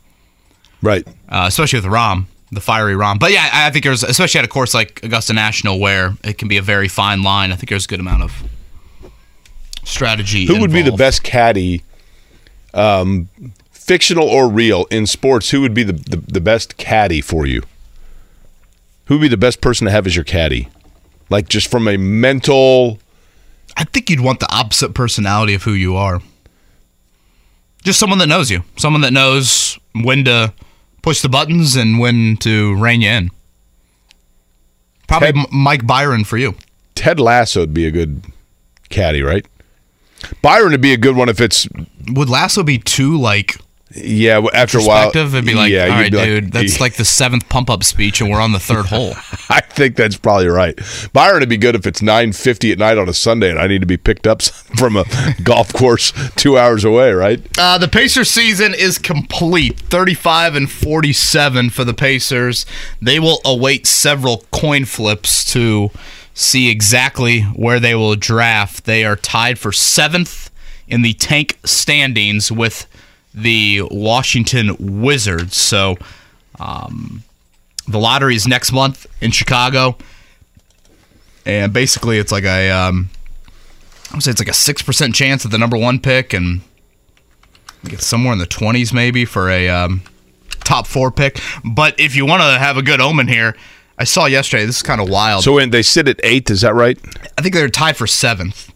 Right. 0.82 1.08
uh, 1.30 1.46
especially 1.48 1.80
with 1.80 1.90
Rahm, 1.92 2.26
the 2.52 2.62
fiery 2.62 2.96
Rahm. 2.96 3.20
But 3.20 3.32
yeah, 3.32 3.50
I 3.52 3.70
think 3.70 3.86
there's, 3.86 4.04
especially 4.04 4.40
at 4.40 4.46
a 4.46 4.48
course 4.48 4.74
like 4.74 5.02
Augusta 5.04 5.34
National 5.34 5.80
where 5.80 6.16
it 6.24 6.38
can 6.38 6.48
be 6.48 6.58
a 6.58 6.62
very 6.62 6.88
fine 6.88 7.24
line, 7.24 7.52
I 7.52 7.56
think 7.56 7.70
there's 7.70 7.86
a 7.86 7.88
good 7.88 8.00
amount 8.00 8.24
of 8.24 8.44
strategy. 9.84 10.46
Who 10.46 10.60
would 10.60 10.72
be 10.72 10.82
the 10.82 10.92
best 10.92 11.24
caddy, 11.24 11.84
um, 12.74 13.30
fictional 13.72 14.28
or 14.28 14.50
real, 14.50 14.86
in 14.92 15.06
sports? 15.08 15.50
Who 15.52 15.62
would 15.62 15.74
be 15.74 15.84
the, 15.84 15.94
the, 15.94 16.18
the 16.18 16.42
best 16.42 16.78
caddy 16.78 17.22
for 17.22 17.46
you? 17.46 17.64
Who 19.06 19.16
would 19.16 19.22
be 19.22 19.28
the 19.28 19.38
best 19.38 19.62
person 19.62 19.86
to 19.86 19.92
have 19.92 20.06
as 20.06 20.16
your 20.16 20.26
caddy? 20.26 20.70
Like 21.30 21.50
just 21.50 21.70
from 21.70 21.88
a 21.88 21.98
mental. 21.98 23.00
I 23.78 23.86
think 23.86 24.10
you'd 24.10 24.20
want 24.20 24.40
the 24.40 24.54
opposite 24.54 24.94
personality 24.94 25.54
of 25.54 25.64
who 25.64 25.74
you 25.74 25.96
are. 25.96 26.22
Just 27.84 28.00
someone 28.00 28.20
that 28.20 28.28
knows 28.28 28.52
you, 28.52 28.64
someone 28.78 29.02
that 29.02 29.14
knows 29.14 29.80
when 29.94 30.26
to 30.26 30.54
push 31.02 31.22
the 31.22 31.30
buttons 31.30 31.76
and 31.76 32.00
when 32.00 32.38
to 32.38 32.76
rein 32.76 33.02
you 33.02 33.10
in. 33.10 33.32
Probably 35.08 35.34
Ted- 35.34 35.52
Mike 35.52 35.86
Byron 35.86 36.24
for 36.24 36.38
you. 36.38 36.56
Ted 36.96 37.20
Lasso 37.20 37.62
would 37.62 37.74
be 37.74 37.86
a 37.86 37.92
good 37.92 38.24
caddy, 38.90 39.22
right? 39.22 39.46
Byron 40.42 40.72
would 40.72 40.82
be 40.82 40.94
a 40.94 40.98
good 40.98 41.16
one 41.16 41.30
if 41.30 41.42
it's 41.42 41.68
Would 42.08 42.30
Lasso 42.30 42.64
be 42.64 42.78
too 42.78 43.18
like 43.18 43.58
yeah. 43.96 44.36
w- 44.36 44.52
After 44.54 44.80
a 44.80 44.84
while. 44.84 45.10
It'd 45.10 45.46
be 45.46 45.54
like, 45.54 45.72
yeah, 45.72 45.84
all 45.84 45.88
you'd 45.90 45.94
right, 45.96 46.12
be 46.12 46.18
like- 46.18 46.26
dude, 46.26 46.52
that's 46.52 46.80
like 46.82 46.94
the 46.96 47.06
seventh 47.06 47.48
pump 47.50 47.70
up 47.70 47.84
speech, 47.84 48.22
and 48.22 48.30
we're 48.30 48.42
on 48.42 48.52
the 48.52 48.60
third 48.60 48.86
hole. 48.88 49.14
I 49.50 49.62
think 49.62 49.96
that's 49.96 50.18
probably 50.18 50.48
right. 50.48 50.80
Byron 51.14 51.40
would 51.42 51.50
be 51.50 51.58
good 51.58 51.76
if 51.76 51.86
it's 51.86 52.02
nine 52.02 52.32
fifty 52.32 52.72
at 52.72 52.78
night 52.78 52.98
on 52.98 53.08
a 53.10 53.14
Sunday 53.14 53.50
and 53.50 53.60
I 53.60 53.68
need 53.68 53.80
to 53.82 53.86
be 53.88 53.98
picked 53.98 54.26
up 54.28 54.42
from 54.78 54.96
a 54.98 55.04
golf 55.44 55.74
course 55.74 56.14
two 56.36 56.58
hours 56.58 56.84
away, 56.84 57.12
right? 57.12 57.42
Uh, 57.58 57.78
the 57.78 57.88
Pacers 57.88 58.30
season 58.30 58.74
is 58.74 58.98
complete. 58.98 59.80
35 59.80 60.56
and 60.56 60.72
47 60.72 61.70
for 61.70 61.84
the 61.84 61.94
Pacers. 61.94 62.66
They 63.02 63.20
will 63.20 63.40
await 63.46 63.86
several 63.88 64.46
coin 64.52 64.86
flips 64.86 65.44
to 65.54 65.92
see 66.34 66.70
exactly 66.70 67.42
where 67.42 67.80
they 67.80 67.94
will 67.96 68.16
draft. 68.16 68.86
They 68.86 69.04
are 69.04 69.16
tied 69.18 69.60
for 69.60 69.72
seventh 69.72 70.50
in 70.88 71.02
the 71.02 71.14
tank 71.14 71.60
standings 71.66 72.52
with 72.52 72.86
the 73.34 73.84
Washington 73.90 75.02
Wizards. 75.02 75.58
So 75.58 75.98
um, 76.60 77.24
the 77.88 78.00
lottery 78.00 78.36
is 78.36 78.48
next 78.48 78.72
month 78.72 79.08
in 79.22 79.32
Chicago. 79.32 79.98
And 81.46 81.74
basically, 81.74 82.20
it's 82.20 82.32
like 82.32 82.44
a, 82.44 82.70
um, 82.70 83.10
I 84.12 84.16
would 84.16 84.24
say 84.24 84.32
it's 84.32 84.42
like 84.42 84.48
a 84.48 84.52
6% 84.52 85.14
chance 85.14 85.46
at 85.46 85.52
the 85.52 85.58
number 85.58 85.78
one 85.78 86.00
pick 86.00 86.34
and 86.34 86.62
it's 87.84 88.06
somewhere 88.06 88.34
in 88.34 88.40
the 88.40 88.46
20s 88.46 88.94
maybe 88.94 89.26
for 89.26 89.50
a 89.50 89.70
um, 89.70 90.04
top 90.64 90.86
four 90.86 91.12
pick. 91.12 91.40
But 91.64 92.00
if 92.00 92.16
you 92.16 92.26
want 92.26 92.42
to 92.42 92.60
have 92.60 92.78
a 92.78 92.84
good 92.84 93.02
omen 93.02 93.28
here, 93.28 93.56
I 93.98 94.04
saw 94.04 94.26
yesterday. 94.26 94.66
This 94.66 94.78
is 94.78 94.84
kind 94.84 95.02
of 95.02 95.10
wild. 95.10 95.44
So 95.44 95.54
when 95.54 95.70
they 95.70 95.82
sit 95.82 96.08
at 96.08 96.20
eighth, 96.24 96.50
is 96.50 96.62
that 96.62 96.74
right? 96.74 96.98
I 97.38 97.42
think 97.42 97.54
they're 97.54 97.70
tied 97.70 97.98
for 97.98 98.08
seventh. 98.08 98.74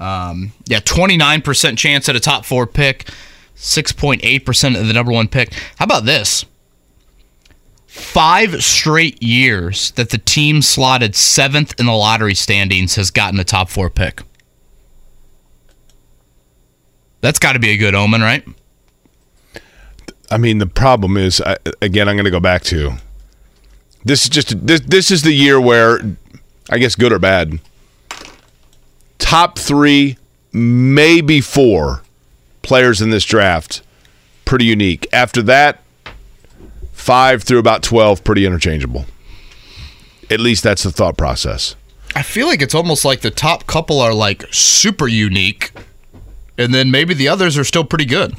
Um, 0.00 0.52
yeah, 0.66 0.80
29% 0.80 1.76
chance 1.76 2.08
at 2.08 2.16
a 2.16 2.20
top 2.20 2.44
four 2.44 2.66
pick, 2.66 3.08
6.8% 3.58 4.80
of 4.80 4.86
the 4.86 4.92
number 4.92 5.12
one 5.12 5.28
pick. 5.28 5.52
How 5.76 5.84
about 5.84 6.04
this? 6.04 6.44
Five 7.86 8.62
straight 8.62 9.20
years 9.22 9.90
that 9.92 10.10
the 10.10 10.18
team 10.18 10.62
slotted 10.62 11.16
seventh 11.16 11.78
in 11.80 11.86
the 11.86 11.92
lottery 11.92 12.34
standings 12.34 12.94
has 12.94 13.10
gotten 13.10 13.40
a 13.40 13.44
top 13.44 13.68
four 13.68 13.90
pick. 13.90 14.22
That's 17.20 17.40
got 17.40 17.54
to 17.54 17.58
be 17.58 17.70
a 17.70 17.76
good 17.76 17.96
omen, 17.96 18.20
right? 18.20 18.46
I 20.30 20.36
mean, 20.36 20.58
the 20.58 20.66
problem 20.66 21.16
is, 21.16 21.42
again, 21.82 22.08
I'm 22.08 22.14
going 22.14 22.26
to 22.26 22.30
go 22.30 22.38
back 22.38 22.62
to 22.64 22.92
this 24.04 24.22
is 24.22 24.28
just 24.28 24.64
this. 24.64 24.80
This 24.80 25.10
is 25.10 25.22
the 25.22 25.32
year 25.32 25.60
where, 25.60 26.00
I 26.70 26.78
guess, 26.78 26.94
good 26.94 27.12
or 27.12 27.18
bad, 27.18 27.58
top 29.18 29.58
three, 29.58 30.16
maybe 30.52 31.40
four 31.40 32.02
players 32.68 33.00
in 33.00 33.08
this 33.10 33.24
draft, 33.24 33.82
pretty 34.44 34.66
unique. 34.66 35.06
After 35.12 35.42
that, 35.42 35.82
five 36.92 37.42
through 37.42 37.58
about 37.58 37.82
12, 37.82 38.22
pretty 38.22 38.44
interchangeable. 38.44 39.06
At 40.30 40.38
least 40.38 40.62
that's 40.62 40.82
the 40.82 40.90
thought 40.90 41.16
process. 41.16 41.74
I 42.14 42.22
feel 42.22 42.46
like 42.46 42.60
it's 42.60 42.74
almost 42.74 43.04
like 43.04 43.22
the 43.22 43.30
top 43.30 43.66
couple 43.66 44.00
are 44.00 44.12
like 44.12 44.44
super 44.52 45.08
unique, 45.08 45.72
and 46.58 46.74
then 46.74 46.90
maybe 46.90 47.14
the 47.14 47.28
others 47.28 47.56
are 47.56 47.64
still 47.64 47.84
pretty 47.84 48.04
good. 48.04 48.36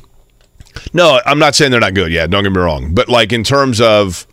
No, 0.93 1.19
I'm 1.25 1.39
not 1.39 1.55
saying 1.55 1.71
they're 1.71 1.79
not 1.79 1.95
good. 1.95 2.11
Yeah, 2.11 2.27
don't 2.27 2.43
get 2.43 2.51
me 2.51 2.59
wrong. 2.59 2.93
But 2.93 3.09
like 3.09 3.33
in 3.33 3.43
terms 3.43 3.81
of, 3.81 4.27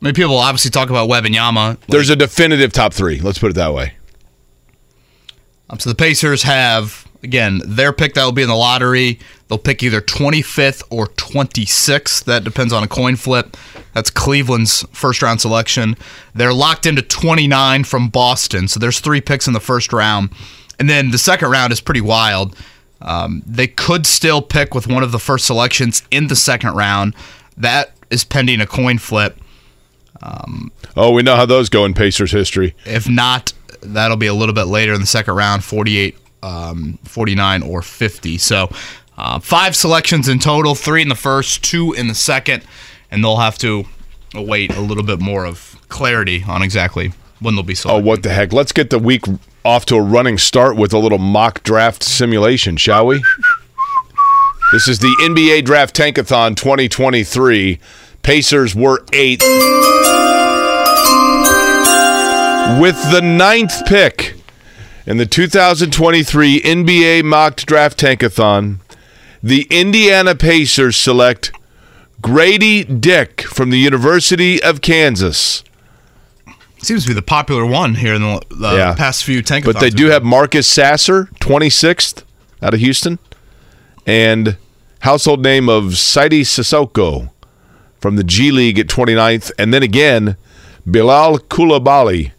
I 0.00 0.06
mean, 0.06 0.14
people 0.14 0.38
obviously 0.38 0.70
talk 0.70 0.88
about 0.88 1.10
Wembanyama. 1.10 1.78
there's 1.88 2.08
a 2.08 2.16
definitive 2.16 2.72
top 2.72 2.94
three. 2.94 3.20
Let's 3.20 3.38
put 3.38 3.50
it 3.50 3.54
that 3.54 3.74
way. 3.74 3.94
Um, 5.68 5.78
so 5.78 5.90
the 5.90 5.96
Pacers 5.96 6.42
have 6.44 7.06
again 7.24 7.60
their 7.64 7.92
pick 7.92 8.14
that 8.14 8.24
will 8.24 8.32
be 8.32 8.42
in 8.42 8.48
the 8.48 8.54
lottery. 8.54 9.18
They'll 9.48 9.58
pick 9.58 9.82
either 9.82 10.00
25th 10.00 10.82
or 10.90 11.06
26th. 11.08 12.24
That 12.24 12.44
depends 12.44 12.72
on 12.72 12.82
a 12.82 12.88
coin 12.88 13.16
flip. 13.16 13.56
That's 13.92 14.10
Cleveland's 14.10 14.84
first 14.92 15.22
round 15.22 15.40
selection. 15.40 15.96
They're 16.34 16.52
locked 16.52 16.86
into 16.86 17.02
29 17.02 17.84
from 17.84 18.08
Boston. 18.08 18.68
So 18.68 18.80
there's 18.80 19.00
three 19.00 19.20
picks 19.20 19.46
in 19.46 19.52
the 19.52 19.60
first 19.60 19.92
round, 19.92 20.30
and 20.78 20.88
then 20.88 21.10
the 21.10 21.18
second 21.18 21.50
round 21.50 21.72
is 21.72 21.80
pretty 21.80 22.00
wild. 22.00 22.56
Um, 23.00 23.42
they 23.46 23.66
could 23.66 24.06
still 24.06 24.40
pick 24.40 24.74
with 24.74 24.86
one 24.86 25.02
of 25.02 25.12
the 25.12 25.18
first 25.18 25.46
selections 25.46 26.02
in 26.10 26.28
the 26.28 26.36
second 26.36 26.74
round. 26.74 27.14
That 27.56 27.92
is 28.10 28.24
pending 28.24 28.60
a 28.60 28.66
coin 28.66 28.98
flip. 28.98 29.38
Oh, 30.96 31.10
we 31.10 31.22
know 31.22 31.36
how 31.36 31.44
those 31.44 31.68
go 31.68 31.84
in 31.84 31.92
Pacers 31.92 32.32
history. 32.32 32.74
If 32.86 33.08
not, 33.08 33.52
that'll 33.82 34.16
be 34.16 34.26
a 34.26 34.34
little 34.34 34.54
bit 34.54 34.64
later 34.64 34.94
in 34.94 35.00
the 35.00 35.06
second 35.06 35.34
round 35.34 35.64
48, 35.64 36.16
um, 36.44 36.98
49, 37.04 37.62
or 37.62 37.82
50. 37.82 38.38
So 38.38 38.70
uh, 39.16 39.38
five 39.40 39.74
selections 39.74 40.28
in 40.28 40.38
total 40.38 40.74
three 40.74 41.02
in 41.02 41.08
the 41.08 41.14
first, 41.14 41.64
two 41.64 41.92
in 41.92 42.08
the 42.08 42.14
second. 42.14 42.64
And 43.10 43.24
they'll 43.24 43.38
have 43.38 43.58
to 43.58 43.84
await 44.34 44.74
a 44.74 44.80
little 44.80 45.04
bit 45.04 45.20
more 45.20 45.46
of 45.46 45.78
clarity 45.88 46.44
on 46.46 46.62
exactly 46.62 47.12
when 47.40 47.54
they'll 47.54 47.62
be 47.62 47.74
selected. 47.74 48.02
Oh, 48.02 48.06
what 48.06 48.22
the 48.22 48.30
heck? 48.30 48.52
Let's 48.52 48.72
get 48.72 48.90
the 48.90 48.98
week 48.98 49.24
off 49.64 49.86
to 49.86 49.96
a 49.96 50.02
running 50.02 50.38
start 50.38 50.76
with 50.76 50.92
a 50.92 50.98
little 50.98 51.18
mock 51.18 51.62
draft 51.62 52.02
simulation, 52.02 52.76
shall 52.76 53.06
we? 53.06 53.22
This 54.72 54.88
is 54.88 54.98
the 54.98 55.14
NBA 55.22 55.64
Draft 55.64 55.94
Tankathon 55.94 56.56
2023. 56.56 57.78
Pacers 58.22 58.74
were 58.74 59.04
eighth. 59.12 59.42
With 62.80 62.96
the 63.12 63.20
ninth 63.22 63.86
pick 63.86 64.34
in 65.06 65.16
the 65.18 65.26
2023 65.26 66.60
NBA 66.62 67.24
Mocked 67.24 67.66
Draft 67.66 67.98
Tankathon, 67.98 68.78
the 69.42 69.66
Indiana 69.70 70.34
Pacers 70.34 70.96
select 70.96 71.52
Gradey 72.22 73.00
Dick 73.00 73.42
from 73.42 73.70
the 73.70 73.78
University 73.78 74.62
of 74.62 74.80
Kansas. 74.80 75.62
Seems 76.78 77.02
to 77.02 77.08
be 77.08 77.14
the 77.14 77.22
popular 77.22 77.64
one 77.66 77.96
here 77.96 78.14
in 78.14 78.22
the, 78.22 78.40
the 78.50 78.76
Yeah. 78.76 78.94
past 78.94 79.24
few 79.24 79.42
tank. 79.42 79.64
But 79.64 79.80
they 79.80 79.90
do 79.90 80.06
have 80.06 80.22
Marcus 80.22 80.66
Sasser, 80.66 81.28
26th, 81.40 82.22
out 82.62 82.74
of 82.74 82.80
Houston, 82.80 83.18
and 84.06 84.56
household 85.00 85.42
name 85.42 85.68
of 85.68 85.96
Sidy 85.98 86.42
Cissoko 86.42 87.30
from 88.00 88.16
the 88.16 88.24
G 88.24 88.50
League 88.50 88.78
at 88.78 88.86
29th, 88.86 89.50
and 89.58 89.72
then 89.72 89.82
again 89.82 90.36
Bilal 90.86 91.38
Coulibaly, 91.40 92.32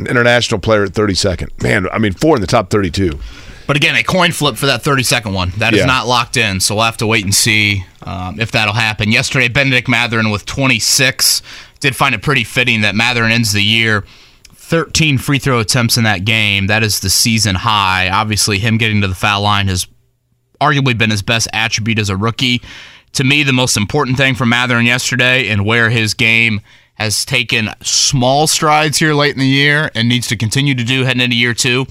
an 0.00 0.06
international 0.06 0.60
player 0.60 0.84
at 0.84 0.90
32nd. 0.90 1.62
Man, 1.62 1.86
I 1.92 1.98
mean 1.98 2.12
four 2.12 2.36
in 2.36 2.40
the 2.40 2.46
top 2.46 2.70
32. 2.70 3.18
But 3.66 3.76
again, 3.76 3.94
a 3.94 4.02
coin 4.02 4.32
flip 4.32 4.56
for 4.56 4.66
that 4.66 4.82
32nd 4.82 5.32
one. 5.32 5.52
That 5.58 5.74
is 5.74 5.80
Yeah. 5.80 5.86
not 5.86 6.06
locked 6.08 6.36
in, 6.36 6.58
so 6.60 6.74
we'll 6.74 6.84
have 6.84 6.96
to 6.98 7.06
wait 7.06 7.24
and 7.24 7.34
see 7.34 7.84
um, 8.02 8.40
if 8.40 8.50
that'll 8.50 8.74
happen. 8.74 9.12
Yesterday, 9.12 9.46
Benedict 9.48 9.86
Mathurin 9.88 10.30
with 10.30 10.44
26 10.46 11.42
did 11.78 11.94
find 11.94 12.14
it 12.14 12.20
pretty 12.22 12.42
fitting 12.44 12.80
that 12.80 12.94
Mathurin 12.96 13.30
ends 13.30 13.52
the 13.52 13.62
year 13.62 14.04
13 14.54 15.18
free 15.18 15.38
throw 15.38 15.60
attempts 15.60 15.96
in 15.96 16.04
that 16.04 16.24
game. 16.24 16.66
That 16.66 16.82
is 16.82 17.00
the 17.00 17.10
season 17.10 17.54
high. 17.56 18.08
Obviously, 18.08 18.58
him 18.58 18.76
getting 18.78 19.00
to 19.02 19.08
the 19.08 19.14
foul 19.14 19.42
line 19.42 19.68
has 19.68 19.86
arguably 20.60 20.96
been 20.96 21.10
his 21.10 21.22
best 21.22 21.48
attribute 21.52 21.98
as 21.98 22.08
a 22.10 22.16
rookie. 22.16 22.60
To 23.14 23.24
me, 23.24 23.42
the 23.42 23.52
most 23.52 23.76
important 23.76 24.16
thing 24.16 24.34
from 24.34 24.48
Mathurin 24.50 24.86
yesterday 24.86 25.48
and 25.48 25.64
where 25.64 25.90
his 25.90 26.14
game 26.14 26.60
has 27.00 27.24
taken 27.24 27.70
small 27.80 28.46
strides 28.46 28.98
here 28.98 29.14
late 29.14 29.32
in 29.32 29.40
the 29.40 29.46
year 29.46 29.90
and 29.94 30.06
needs 30.06 30.26
to 30.26 30.36
continue 30.36 30.74
to 30.74 30.84
do 30.84 31.02
heading 31.04 31.22
into 31.22 31.34
year 31.34 31.54
two, 31.54 31.86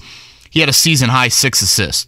he 0.50 0.60
had 0.60 0.68
a 0.68 0.72
season 0.72 1.08
high 1.08 1.26
six 1.26 1.60
assists. 1.60 2.06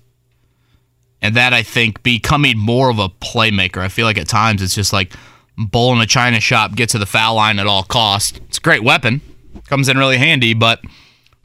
And 1.20 1.34
that, 1.34 1.52
I 1.52 1.64
think, 1.64 2.04
becoming 2.04 2.56
more 2.56 2.90
of 2.90 3.00
a 3.00 3.08
playmaker. 3.08 3.78
I 3.78 3.88
feel 3.88 4.06
like 4.06 4.18
at 4.18 4.28
times 4.28 4.62
it's 4.62 4.76
just 4.76 4.92
like 4.92 5.12
bull 5.58 5.92
in 5.92 6.00
a 6.00 6.06
china 6.06 6.38
shop, 6.38 6.76
get 6.76 6.90
to 6.90 6.98
the 6.98 7.06
foul 7.06 7.34
line 7.34 7.58
at 7.58 7.66
all 7.66 7.82
costs. 7.82 8.38
It's 8.48 8.58
a 8.58 8.60
great 8.60 8.84
weapon, 8.84 9.20
comes 9.66 9.88
in 9.88 9.98
really 9.98 10.18
handy, 10.18 10.54
but 10.54 10.80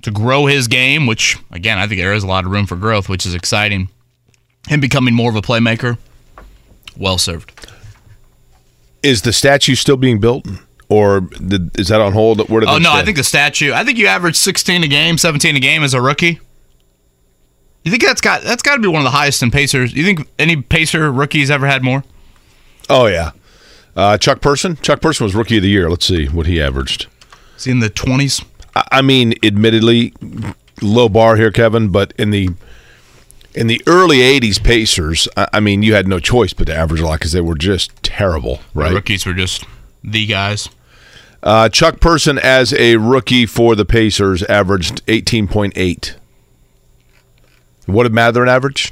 to 0.04 0.12
grow 0.12 0.46
his 0.46 0.68
game, 0.68 1.08
which, 1.08 1.40
again, 1.50 1.80
I 1.80 1.88
think 1.88 2.00
there 2.00 2.14
is 2.14 2.24
a 2.24 2.28
lot 2.28 2.46
of 2.46 2.52
room 2.52 2.68
for 2.68 2.76
growth, 2.76 3.10
which 3.10 3.26
is 3.26 3.34
exciting, 3.34 3.90
him 4.68 4.80
becoming 4.80 5.16
more 5.16 5.32
of 5.32 5.36
a 5.36 5.42
playmaker, 5.42 5.98
well 6.96 7.18
served. 7.18 7.68
Is 9.02 9.24
the 9.24 9.34
statue 9.34 9.74
still 9.74 9.98
being 9.98 10.20
built, 10.20 10.48
or 10.90 11.22
did, 11.22 11.78
is 11.80 11.90
that 11.90 12.02
on 12.02 12.14
hold? 12.14 12.48
Where 12.50 12.62
did 12.62 12.70
Oh 12.70 12.78
no, 12.78 12.92
I 12.92 13.04
think 13.04 13.18
the 13.18 13.24
statue. 13.24 13.74
I 13.74 13.84
think 13.84 13.98
you 13.98 14.08
average 14.08 14.36
16 14.36 14.84
a 14.84 14.88
game, 14.88 15.18
17 15.18 15.56
a 15.56 15.60
game 15.60 15.84
as 15.84 15.94
a 15.94 16.02
rookie. 16.02 16.40
You 17.84 17.92
think 17.92 18.04
that's 18.04 18.22
got 18.22 18.42
that's 18.42 18.62
got 18.62 18.76
to 18.76 18.82
be 18.82 18.88
one 18.88 18.98
of 19.00 19.06
the 19.06 19.12
highest 19.12 19.42
in 19.42 19.52
Pacers? 19.52 19.94
You 19.94 20.04
think 20.04 20.28
any 20.38 20.62
Pacer 20.62 21.12
rookies 21.12 21.50
ever 21.50 21.68
had 21.68 21.84
more? 21.84 22.04
Oh 22.90 23.06
yeah, 23.08 23.32
uh, 23.96 24.18
Chuck 24.18 24.42
Person. 24.42 24.76
Chuck 24.78 25.02
Person 25.02 25.24
was 25.24 25.36
rookie 25.36 25.58
of 25.58 25.64
the 25.64 25.70
year. 25.70 25.90
Let's 25.90 26.06
see 26.06 26.28
what 26.28 26.48
he 26.48 26.62
averaged. 26.62 27.08
Is 27.56 27.64
he 27.64 27.72
in 27.72 27.80
the 27.80 27.90
20s? 27.90 28.46
I 28.92 29.02
mean, 29.02 29.34
admittedly, 29.42 30.14
low 30.82 31.10
bar 31.10 31.36
here, 31.36 31.52
Kevin, 31.52 31.90
but 31.90 32.14
in 32.18 32.30
the 32.30 32.50
in 33.56 33.68
the 33.68 33.82
early 33.88 34.18
'80s 34.20 34.62
Pacers, 34.62 35.28
I, 35.36 35.48
I 35.54 35.60
mean, 35.60 35.82
you 35.82 35.94
had 35.96 36.08
no 36.08 36.20
choice 36.20 36.54
but 36.54 36.68
to 36.68 36.76
average 36.76 37.02
a 37.02 37.06
lot 37.06 37.20
because 37.20 37.32
they 37.32 37.42
were 37.42 37.56
just 37.56 37.92
terrible, 38.04 38.60
right? 38.74 38.94
Rookies 38.94 39.26
were 39.26 39.34
just 39.34 39.66
the 40.04 40.26
guys. 40.26 40.70
Uh, 41.44 41.70
Chuck 41.70 42.00
Person, 42.00 42.38
as 42.40 42.74
a 42.74 42.98
rookie 42.98 43.46
for 43.46 43.76
the 43.76 43.86
Pacers, 43.86 44.44
averaged 44.44 45.06
18.8. 45.06 46.16
What 47.86 48.04
did 48.04 48.14
Mathurin 48.14 48.50
average? 48.50 48.92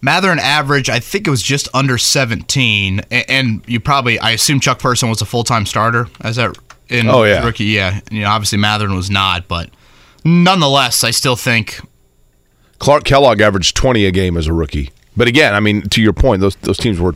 Mathurin 0.00 0.40
average, 0.40 0.90
I 0.90 0.98
think 0.98 1.28
it 1.28 1.30
was 1.30 1.42
just 1.42 1.68
under 1.72 1.96
17, 1.96 3.00
and 3.10 3.62
you 3.68 3.78
probably, 3.78 4.18
I 4.18 4.32
assume 4.32 4.58
Chuck 4.58 4.80
Person 4.80 5.08
was 5.08 5.22
a 5.22 5.24
full 5.24 5.44
time 5.44 5.64
starter 5.64 6.08
as 6.22 6.36
that 6.36 6.56
in 6.88 7.08
Oh, 7.08 7.22
yeah. 7.22 7.44
rookie. 7.44 7.64
Yeah, 7.66 8.00
you 8.10 8.22
know, 8.22 8.28
obviously 8.28 8.58
Mathurin 8.58 8.96
was 8.96 9.10
not, 9.10 9.46
but 9.46 9.70
nonetheless, 10.24 11.04
I 11.04 11.12
still 11.12 11.36
think 11.36 11.80
Clark 12.80 13.04
Kellogg 13.04 13.40
averaged 13.40 13.76
20 13.76 14.04
a 14.06 14.10
game 14.10 14.36
as 14.36 14.48
a 14.48 14.52
rookie. 14.52 14.90
But 15.16 15.28
again, 15.28 15.54
I 15.54 15.60
mean, 15.60 15.82
to 15.90 16.02
your 16.02 16.12
point, 16.14 16.40
those 16.40 16.56
those 16.56 16.78
teams 16.78 16.98
were, 16.98 17.14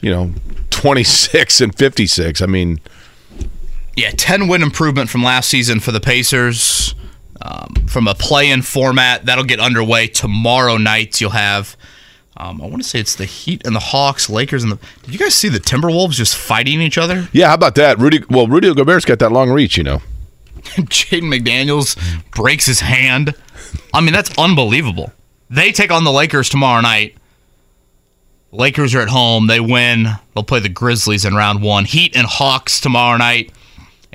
you 0.00 0.10
know, 0.10 0.32
26 0.70 1.60
and 1.60 1.76
56. 1.76 2.40
I 2.40 2.46
mean, 2.46 2.80
Yeah, 3.96 4.10
10 4.10 4.48
win 4.48 4.62
improvement 4.62 5.08
from 5.08 5.22
last 5.22 5.48
season 5.48 5.80
for 5.80 5.90
the 5.90 6.00
Pacers. 6.00 6.94
Um, 7.40 7.74
from 7.86 8.08
a 8.08 8.14
play 8.14 8.50
in 8.50 8.62
format, 8.62 9.24
that'll 9.26 9.44
get 9.44 9.58
underway 9.60 10.06
tomorrow 10.06 10.76
night. 10.76 11.20
You'll 11.20 11.30
have, 11.30 11.76
um, 12.36 12.60
I 12.60 12.66
want 12.66 12.82
to 12.82 12.88
say 12.88 12.98
it's 13.00 13.14
the 13.14 13.24
Heat 13.24 13.66
and 13.66 13.74
the 13.74 13.80
Hawks, 13.80 14.28
Lakers 14.28 14.62
and 14.62 14.72
the. 14.72 14.78
Did 15.02 15.12
you 15.12 15.18
guys 15.18 15.34
see 15.34 15.48
the 15.48 15.58
Timberwolves 15.58 16.12
just 16.12 16.36
fighting 16.36 16.80
each 16.80 16.98
other? 16.98 17.28
yeah, 17.32 17.48
how 17.48 17.54
about 17.54 17.74
that? 17.76 17.98
Rudy, 17.98 18.22
well, 18.28 18.46
Rudy 18.46 18.72
Gobert's 18.74 19.04
got 19.04 19.18
that 19.20 19.32
long 19.32 19.50
reach, 19.50 19.76
you 19.76 19.82
know. 19.84 20.02
Jaden 20.62 21.32
McDaniels 21.32 21.96
breaks 22.32 22.66
his 22.66 22.80
hand. 22.80 23.34
I 23.94 24.00
mean, 24.00 24.12
that's 24.12 24.36
unbelievable. 24.36 25.12
They 25.48 25.72
take 25.72 25.90
on 25.92 26.04
the 26.04 26.12
Lakers 26.12 26.48
tomorrow 26.48 26.80
night. 26.80 27.16
Lakers 28.50 28.94
are 28.94 29.00
at 29.00 29.08
home. 29.08 29.46
They 29.46 29.60
win. 29.60 30.06
They'll 30.34 30.42
play 30.44 30.60
the 30.60 30.68
Grizzlies 30.68 31.24
in 31.24 31.34
round 31.34 31.62
one. 31.62 31.84
Heat 31.84 32.16
and 32.16 32.26
Hawks 32.26 32.80
tomorrow 32.80 33.16
night. 33.18 33.52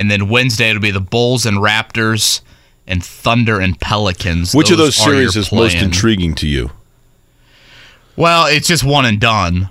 And 0.02 0.10
then 0.10 0.30
Wednesday, 0.30 0.72
it'll 0.72 0.82
be 0.82 0.90
the 0.90 1.00
Bulls 1.00 1.46
and 1.46 1.58
Raptors 1.58 2.42
and 2.88 3.06
Thunder 3.06 3.60
and 3.60 3.80
Pelicans. 3.80 4.56
Which 4.56 4.72
of 4.72 4.80
those 4.80 4.96
series 4.96 5.36
is 5.36 5.52
most 5.52 5.76
intriguing 5.76 6.34
to 6.36 6.48
you? 6.48 6.72
Well, 8.16 8.48
it's 8.48 8.68
just 8.68 8.84
one 8.84 9.06
and 9.06 9.20
done. 9.20 9.70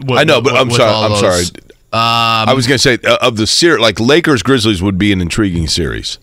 With- 0.00 0.18
I 0.18 0.24
know, 0.24 0.40
but 0.40 0.54
with- 0.54 0.62
I'm 0.62 0.68
with 0.68 0.76
sorry. 0.78 0.94
I'm 1.04 1.10
those. 1.10 1.48
sorry. 1.48 1.62
I 1.92 2.54
was 2.54 2.66
going 2.66 2.78
to 2.78 2.82
say 2.82 2.98
uh, 3.06 3.18
of 3.20 3.36
the 3.36 3.46
series, 3.46 3.80
like 3.82 4.00
Lakers 4.00 4.42
Grizzlies 4.42 4.82
would 4.82 4.96
be 4.96 5.12
an 5.12 5.20
intriguing 5.20 5.68
series, 5.68 6.18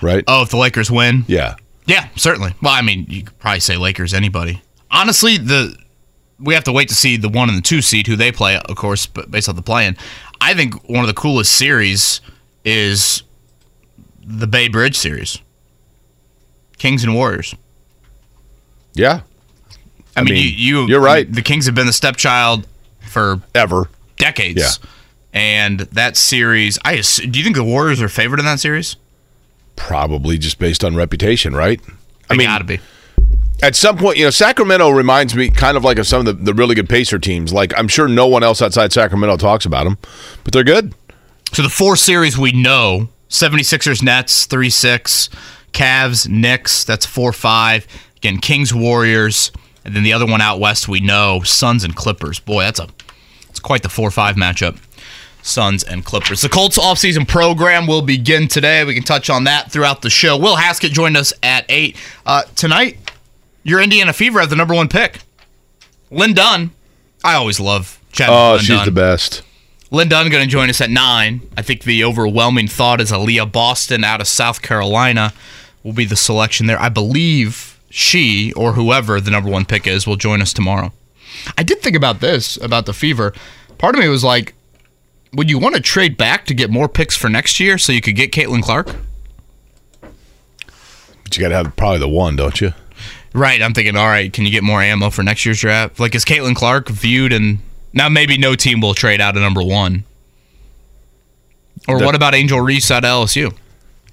right? 0.00 0.24
Oh, 0.26 0.40
if 0.42 0.48
the 0.48 0.56
Lakers 0.56 0.90
win? 0.90 1.26
Yeah. 1.28 1.56
Yeah, 1.84 2.08
certainly. 2.16 2.54
Well, 2.62 2.72
I 2.72 2.80
mean, 2.80 3.04
you 3.10 3.24
could 3.24 3.38
probably 3.38 3.60
say 3.60 3.76
Lakers, 3.76 4.14
anybody. 4.14 4.62
Honestly, 4.90 5.36
the 5.36 5.76
we 6.42 6.54
have 6.54 6.64
to 6.64 6.72
wait 6.72 6.88
to 6.88 6.94
see 6.94 7.16
the 7.16 7.28
one 7.28 7.48
and 7.48 7.56
the 7.56 7.62
two 7.62 7.80
seed 7.82 8.06
who 8.06 8.16
they 8.16 8.32
play, 8.32 8.56
of 8.56 8.76
course, 8.76 9.06
but 9.06 9.30
based 9.30 9.48
on 9.48 9.56
the 9.56 9.62
playing. 9.62 9.96
I 10.40 10.54
think 10.54 10.88
one 10.88 11.00
of 11.00 11.06
the 11.06 11.14
coolest 11.14 11.52
series 11.52 12.20
is 12.64 13.22
the 14.24 14.46
Bay 14.46 14.68
Bridge 14.68 14.96
series. 14.96 15.38
Kings 16.78 17.04
and 17.04 17.14
Warriors. 17.14 17.54
Yeah, 18.94 19.20
I, 20.16 20.22
mean, 20.22 20.34
mean, 20.34 20.44
you, 20.44 20.80
you 20.82 20.88
you're 20.88 21.00
right. 21.00 21.30
The 21.30 21.42
Kings 21.42 21.66
have 21.66 21.74
been 21.74 21.86
the 21.86 21.92
stepchild 21.92 22.66
for 23.00 23.40
ever. 23.54 23.88
decades. 24.18 24.60
Yeah. 24.60 24.88
And 25.34 25.80
that 25.80 26.16
series, 26.18 26.78
I 26.84 26.98
ass- 26.98 27.16
do 27.16 27.38
you 27.38 27.42
think 27.44 27.56
the 27.56 27.64
Warriors 27.64 28.02
are 28.02 28.08
favored 28.08 28.38
in 28.38 28.44
that 28.44 28.60
series? 28.60 28.96
Probably 29.76 30.36
just 30.36 30.58
based 30.58 30.84
on 30.84 30.94
reputation, 30.94 31.54
right? 31.56 31.80
They 31.82 31.92
I 32.34 32.36
mean, 32.36 32.46
gotta 32.46 32.64
be. 32.64 32.80
At 33.62 33.76
some 33.76 33.96
point, 33.96 34.18
you 34.18 34.24
know, 34.24 34.30
Sacramento 34.30 34.90
reminds 34.90 35.34
me 35.34 35.48
kind 35.48 35.76
of 35.76 35.84
like 35.84 35.98
of 35.98 36.06
some 36.06 36.26
of 36.26 36.26
the, 36.26 36.32
the 36.32 36.52
really 36.52 36.74
good 36.74 36.88
Pacer 36.88 37.18
teams. 37.18 37.52
Like, 37.52 37.72
I'm 37.78 37.88
sure 37.88 38.08
no 38.08 38.26
one 38.26 38.42
else 38.42 38.60
outside 38.60 38.92
Sacramento 38.92 39.36
talks 39.36 39.64
about 39.64 39.84
them, 39.84 39.98
but 40.42 40.52
they're 40.52 40.64
good. 40.64 40.94
So 41.52 41.62
the 41.62 41.68
four 41.68 41.96
series 41.96 42.36
we 42.36 42.52
know 42.52 43.08
76ers, 43.28 44.02
Nets, 44.02 44.46
3 44.46 44.68
6, 44.68 45.30
Cavs, 45.72 46.28
Knicks, 46.28 46.84
that's 46.84 47.06
4 47.06 47.32
5. 47.32 47.86
Again, 48.16 48.38
Kings, 48.38 48.74
Warriors. 48.74 49.52
And 49.84 49.96
then 49.96 50.02
the 50.02 50.12
other 50.12 50.26
one 50.26 50.40
out 50.40 50.60
west 50.60 50.88
we 50.88 51.00
know 51.00 51.40
Suns 51.42 51.84
and 51.84 51.94
Clippers. 51.94 52.38
Boy, 52.38 52.62
that's 52.62 52.80
a 52.80 52.88
it's 53.48 53.60
quite 53.60 53.82
the 53.82 53.88
4 53.88 54.10
5 54.10 54.36
matchup. 54.36 54.78
Suns 55.42 55.82
and 55.82 56.04
Clippers. 56.04 56.40
The 56.40 56.48
Colts 56.48 56.78
offseason 56.78 57.26
program 57.26 57.88
will 57.88 58.02
begin 58.02 58.46
today. 58.46 58.84
We 58.84 58.94
can 58.94 59.02
touch 59.02 59.28
on 59.28 59.44
that 59.44 59.72
throughout 59.72 60.02
the 60.02 60.10
show. 60.10 60.36
Will 60.36 60.54
Haskett 60.54 60.92
joined 60.92 61.16
us 61.16 61.32
at 61.42 61.66
8. 61.68 61.96
Uh, 62.24 62.42
tonight, 62.54 63.01
your 63.62 63.80
Indiana 63.80 64.12
Fever 64.12 64.40
have 64.40 64.50
the 64.50 64.56
number 64.56 64.74
one 64.74 64.88
pick. 64.88 65.20
Lin 66.10 66.34
Dunn. 66.34 66.70
I 67.24 67.34
always 67.34 67.60
love 67.60 68.00
chatting 68.12 68.34
Oh, 68.36 68.58
she's 68.58 68.68
Dunn. 68.68 68.84
the 68.84 68.90
best. 68.92 69.42
Lin 69.90 70.08
Dunn 70.08 70.28
going 70.30 70.44
to 70.44 70.50
join 70.50 70.70
us 70.70 70.80
at 70.80 70.90
nine. 70.90 71.42
I 71.56 71.62
think 71.62 71.82
the 71.84 72.02
overwhelming 72.04 72.66
thought 72.68 73.00
is 73.00 73.12
Aliyah 73.12 73.50
Boston 73.52 74.04
out 74.04 74.20
of 74.20 74.26
South 74.28 74.62
Carolina 74.62 75.32
will 75.82 75.92
be 75.92 76.04
the 76.04 76.16
selection 76.16 76.66
there. 76.66 76.80
I 76.80 76.88
believe 76.88 77.78
she 77.90 78.52
or 78.54 78.72
whoever 78.72 79.20
the 79.20 79.30
number 79.30 79.50
one 79.50 79.64
pick 79.66 79.86
is 79.86 80.06
will 80.06 80.16
join 80.16 80.40
us 80.40 80.52
tomorrow. 80.52 80.92
I 81.58 81.62
did 81.62 81.80
think 81.82 81.94
about 81.96 82.20
this 82.20 82.56
about 82.58 82.86
the 82.86 82.92
Fever. 82.94 83.32
Part 83.78 83.94
of 83.94 84.00
me 84.00 84.08
was 84.08 84.24
like, 84.24 84.54
would 85.34 85.50
you 85.50 85.58
want 85.58 85.74
to 85.74 85.80
trade 85.80 86.16
back 86.16 86.46
to 86.46 86.54
get 86.54 86.70
more 86.70 86.88
picks 86.88 87.16
for 87.16 87.28
next 87.28 87.58
year 87.60 87.78
so 87.78 87.92
you 87.92 88.00
could 88.00 88.16
get 88.16 88.32
Caitlin 88.32 88.62
Clark? 88.62 88.94
But 90.00 91.36
you 91.36 91.40
got 91.42 91.48
to 91.50 91.54
have 91.56 91.76
probably 91.76 91.98
the 91.98 92.08
one, 92.08 92.36
don't 92.36 92.60
you? 92.60 92.72
Right. 93.34 93.62
I'm 93.62 93.72
thinking, 93.74 93.96
all 93.96 94.06
right, 94.06 94.32
can 94.32 94.44
you 94.44 94.50
get 94.50 94.62
more 94.62 94.82
ammo 94.82 95.10
for 95.10 95.22
next 95.22 95.44
year's 95.46 95.60
draft? 95.60 95.98
Like, 95.98 96.14
is 96.14 96.24
Caitlin 96.24 96.54
Clark 96.54 96.88
viewed 96.88 97.32
and 97.32 97.58
now 97.92 98.08
maybe 98.08 98.36
no 98.38 98.54
team 98.54 98.80
will 98.80 98.94
trade 98.94 99.20
out 99.20 99.36
of 99.36 99.42
number 99.42 99.62
one? 99.62 100.04
Or 101.88 101.98
That- 101.98 102.04
what 102.04 102.14
about 102.14 102.34
Angel 102.34 102.60
Reese 102.60 102.90
out 102.90 103.04
of 103.04 103.26
LSU? 103.28 103.52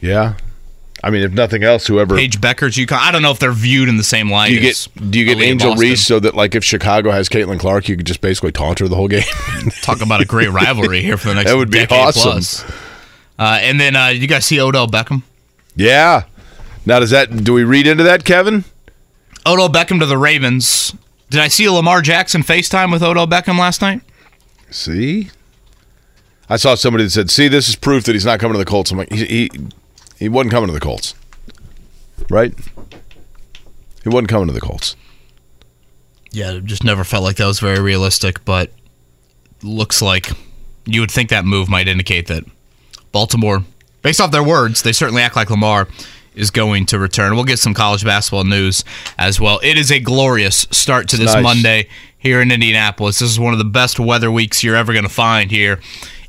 Yeah. 0.01 0.33
I 1.01 1.11
mean, 1.11 1.23
if 1.23 1.31
nothing 1.31 1.63
else, 1.63 1.87
whoever. 1.87 2.17
Paige 2.17 2.41
Bueckers 2.41 2.77
UConn. 2.77 2.97
I 2.99 3.11
don't 3.11 3.21
know 3.21 3.31
if 3.31 3.39
they're 3.39 3.53
viewed 3.53 3.87
in 3.87 3.95
the 3.95 4.03
same 4.03 4.29
light. 4.29 4.49
do 4.49 4.55
you 4.55 4.59
get 4.61 4.87
do 5.09 5.19
you 5.19 5.25
get 5.25 5.39
Angel 5.41 5.69
Boston. 5.71 5.89
Reese 5.89 6.05
so 6.05 6.19
that 6.19 6.35
like 6.35 6.55
if 6.55 6.63
Chicago 6.65 7.11
has 7.11 7.29
Caitlin 7.29 7.57
Clark, 7.57 7.87
you 7.87 7.95
could 7.95 8.05
just 8.05 8.19
basically 8.19 8.51
taunt 8.51 8.79
her 8.79 8.87
the 8.89 8.97
whole 8.97 9.07
game? 9.07 9.23
Talk 9.81 10.01
about 10.01 10.19
a 10.19 10.25
great 10.25 10.49
rivalry 10.51 11.01
here 11.01 11.15
for 11.15 11.29
the 11.29 11.35
next 11.35 11.51
That 11.51 11.55
would 11.57 11.71
be 11.71 11.85
awesome. 11.89 12.31
plus. 12.31 12.65
Uh, 13.37 13.59
and 13.61 13.79
then 13.79 13.95
uh, 13.95 14.07
you 14.07 14.27
guys 14.27 14.43
see 14.45 14.59
Odell 14.59 14.87
Beckham. 14.87 15.23
yeah. 15.75 16.23
Now 16.85 16.99
does 16.99 17.11
that 17.11 17.45
do 17.45 17.53
we 17.53 17.63
read 17.63 17.87
into 17.87 18.03
that, 18.03 18.25
Kevin? 18.25 18.65
Odell 19.45 19.69
Beckham 19.69 19.99
to 19.99 20.05
the 20.05 20.17
Ravens. 20.17 20.93
Did 21.29 21.41
I 21.41 21.47
see 21.47 21.69
Lamar 21.69 22.01
Jackson 22.01 22.41
FaceTime 22.41 22.91
with 22.91 23.03
Odell 23.03 23.27
Beckham 23.27 23.57
last 23.59 23.81
night? 23.81 24.01
See, 24.71 25.29
I 26.49 26.57
saw 26.57 26.75
somebody 26.75 27.03
that 27.05 27.11
said, 27.11 27.29
"See, 27.31 27.47
this 27.47 27.69
is 27.69 27.75
proof 27.75 28.03
that 28.05 28.13
he's 28.13 28.25
not 28.25 28.39
coming 28.39 28.53
to 28.53 28.59
the 28.59 28.65
Colts." 28.65 28.91
I'm 28.91 28.97
like, 28.97 29.11
he 29.11 29.25
he, 29.25 29.49
he 30.17 30.29
wasn't 30.29 30.51
coming 30.51 30.67
to 30.67 30.73
the 30.73 30.79
Colts, 30.79 31.15
right? 32.29 32.53
He 34.03 34.09
wasn't 34.09 34.29
coming 34.29 34.47
to 34.47 34.53
the 34.53 34.61
Colts. 34.61 34.95
Yeah, 36.31 36.51
it 36.53 36.65
just 36.65 36.83
never 36.83 37.03
felt 37.03 37.23
like 37.23 37.37
that 37.37 37.45
was 37.45 37.59
very 37.59 37.79
realistic, 37.79 38.43
but 38.45 38.71
looks 39.63 40.01
like 40.01 40.31
you 40.85 41.01
would 41.01 41.11
think 41.11 41.29
that 41.29 41.45
move 41.45 41.69
might 41.69 41.87
indicate 41.87 42.27
that 42.27 42.43
Baltimore, 43.11 43.63
based 44.01 44.21
off 44.21 44.31
their 44.31 44.43
words, 44.43 44.83
they 44.83 44.91
certainly 44.91 45.21
act 45.21 45.35
like 45.35 45.49
Lamar 45.49 45.87
is 46.39 46.51
going 46.51 46.85
to 46.87 46.99
return. 46.99 47.35
We'll 47.35 47.43
get 47.43 47.59
some 47.59 47.73
college 47.73 48.03
basketball 48.03 48.45
news 48.45 48.83
as 49.17 49.39
well. 49.39 49.59
It 49.63 49.77
is 49.77 49.91
a 49.91 49.99
glorious 49.99 50.67
start 50.71 51.07
to 51.09 51.17
this 51.17 51.33
nice. 51.33 51.43
Monday 51.43 51.87
here 52.17 52.41
in 52.41 52.51
Indianapolis. 52.51 53.19
This 53.19 53.29
is 53.29 53.39
one 53.39 53.53
of 53.53 53.59
the 53.59 53.65
best 53.65 53.99
weather 53.99 54.31
weeks 54.31 54.63
you're 54.63 54.75
ever 54.75 54.93
going 54.93 55.03
to 55.03 55.09
find 55.09 55.51
here 55.51 55.79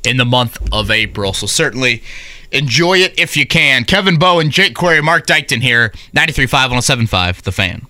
in 0.05 0.17
the 0.17 0.25
month 0.25 0.59
of 0.71 0.91
April. 0.91 1.33
So 1.33 1.47
certainly 1.47 2.03
enjoy 2.51 2.99
it 2.99 3.17
if 3.19 3.37
you 3.37 3.45
can. 3.45 3.85
Kevin 3.85 4.17
Bowen, 4.17 4.51
Jake 4.51 4.75
Query, 4.75 5.01
Mark 5.01 5.25
Dykton 5.25 5.61
here, 5.61 5.89
93.5 6.15 6.51
1075 6.51 7.43
The 7.43 7.51
Fan. 7.51 7.87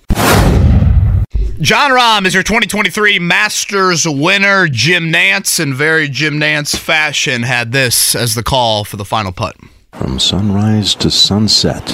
Jon 1.60 1.92
Rahm 1.92 2.26
is 2.26 2.34
your 2.34 2.42
2023 2.42 3.20
Masters 3.20 4.08
winner. 4.08 4.68
Jim 4.68 5.12
Nantz, 5.12 5.60
in 5.60 5.76
very 5.76 6.10
Jim 6.10 6.40
Nantz 6.40 6.76
fashion, 6.76 7.44
had 7.44 7.72
this 7.72 8.16
as 8.16 8.34
the 8.34 8.42
call 8.42 8.84
for 8.84 8.98
the 8.98 9.06
final 9.06 9.32
putt. 9.32 9.56
From 9.93 10.19
sunrise 10.19 10.95
to 10.95 11.12
sunset. 11.12 11.86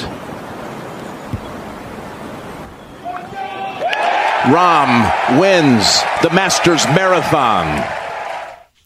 Rahm 4.45 5.39
wins 5.39 6.01
the 6.21 6.29
Masters 6.33 6.86
Marathon. 6.86 7.83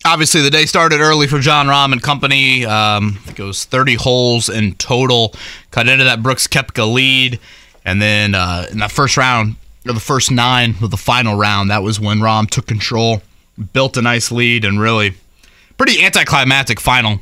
Obviously, 0.06 0.42
the 0.42 0.50
day 0.50 0.66
started 0.66 1.02
early 1.02 1.28
for 1.28 1.40
Jon 1.40 1.68
Rahm 1.68 1.92
and 1.92 2.02
company. 2.02 2.66
Um, 2.66 3.20
it 3.28 3.38
was 3.38 3.66
30 3.66 3.96
holes 3.96 4.50
in 4.50 4.74
total. 4.76 5.36
Cut 5.70 5.88
into 5.88 6.06
that 6.06 6.24
Brooks 6.24 6.48
Koepka 6.48 6.92
lead. 6.92 7.40
And 7.86 8.02
then 8.02 8.34
uh, 8.34 8.66
in 8.72 8.80
that 8.80 8.92
first 8.92 9.18
round, 9.18 9.56
or 9.88 9.94
the 9.94 10.00
first 10.00 10.32
nine 10.32 10.76
of 10.82 10.90
the 10.90 10.98
final 10.98 11.38
round, 11.38 11.70
that 11.70 11.84
was 11.84 12.00
when 12.00 12.20
Rahm 12.20 12.50
took 12.50 12.66
control, 12.66 13.22
built 13.74 13.98
a 13.98 14.02
nice 14.02 14.32
lead, 14.32 14.66
and 14.66 14.80
really 14.80 15.14
pretty 15.78 16.04
anticlimactic 16.04 16.80
final 16.80 17.20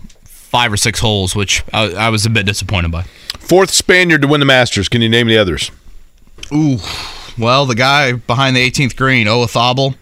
five 0.50 0.72
or 0.74 0.78
six 0.78 1.00
holes, 1.00 1.36
which 1.36 1.64
I, 1.74 1.92
I 1.94 2.10
was 2.10 2.26
a 2.26 2.30
bit 2.30 2.46
disappointed 2.46 2.92
by. 2.92 3.04
Fourth 3.40 3.70
Spaniard 3.72 4.22
to 4.24 4.28
win 4.28 4.40
the 4.40 4.46
Masters. 4.46 4.90
Can 4.90 5.02
you 5.02 5.10
name 5.10 5.28
the 5.28 5.38
others? 5.38 5.72
Ooh, 6.54 6.78
well, 7.38 7.66
the 7.66 7.76
guy 7.76 8.14
behind 8.14 8.56
the 8.56 8.70
18th 8.72 8.96
green, 8.96 9.28
Olazábal. 9.28 9.96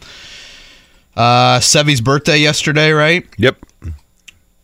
Uh, 1.15 1.59
Seve's 1.59 1.99
birthday 2.01 2.37
yesterday, 2.37 2.91
right? 2.91 3.25
Yep. 3.37 3.57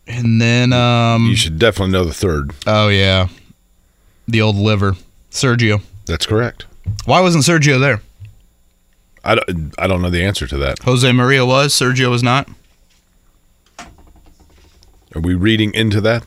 And 0.06 0.40
then, 0.40 0.72
um, 0.72 1.26
You 1.28 1.36
should 1.36 1.58
definitely 1.58 1.92
know 1.92 2.04
the 2.04 2.14
third. 2.14 2.52
oh 2.66 2.88
yeah, 2.88 3.28
the 4.28 4.40
old 4.42 4.56
liver, 4.56 4.96
Sergio. 5.30 5.82
That's 6.06 6.26
correct. 6.26 6.66
Why 7.06 7.20
wasn't 7.20 7.44
Sergio 7.44 7.80
there? 7.80 8.02
I 9.24 9.34
don't, 9.36 9.74
I 9.78 9.86
don't 9.86 10.02
know 10.02 10.10
the 10.10 10.22
answer 10.22 10.46
to 10.46 10.58
that. 10.58 10.80
Jose 10.82 11.10
Maria 11.12 11.46
was, 11.46 11.72
Sergio 11.74 12.10
was 12.10 12.22
not. 12.22 12.48
Are 15.14 15.20
we 15.20 15.34
reading 15.34 15.72
into 15.74 16.00
that? 16.00 16.24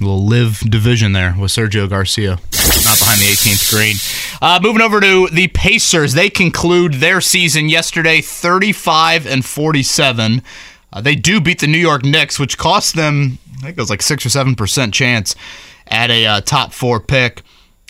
little 0.00 0.26
LIV 0.26 0.60
division 0.70 1.12
there 1.12 1.34
with 1.38 1.50
Sergio 1.50 1.88
Garcia, 1.88 2.30
not 2.30 2.98
behind 2.98 3.20
the 3.20 3.26
18th 3.26 3.70
green. 3.70 3.96
Uh, 4.40 4.58
moving 4.62 4.80
over 4.82 5.00
to 5.00 5.28
the 5.28 5.48
Pacers, 5.48 6.14
they 6.14 6.30
conclude 6.30 6.94
their 6.94 7.20
season 7.20 7.68
yesterday, 7.68 8.20
35 8.20 9.26
and 9.26 9.44
47. 9.44 10.42
Uh, 10.92 11.00
they 11.00 11.14
do 11.14 11.40
beat 11.40 11.60
the 11.60 11.66
New 11.66 11.78
York 11.78 12.02
Knicks, 12.02 12.38
which 12.38 12.58
cost 12.58 12.96
them, 12.96 13.38
I 13.58 13.62
think 13.62 13.78
it 13.78 13.80
was 13.80 13.90
like 13.90 14.02
six 14.02 14.24
or 14.24 14.30
seven 14.30 14.54
percent 14.54 14.94
chance 14.94 15.34
at 15.86 16.10
a 16.10 16.26
uh, 16.26 16.40
top 16.40 16.72
four 16.72 17.00
pick. 17.00 17.42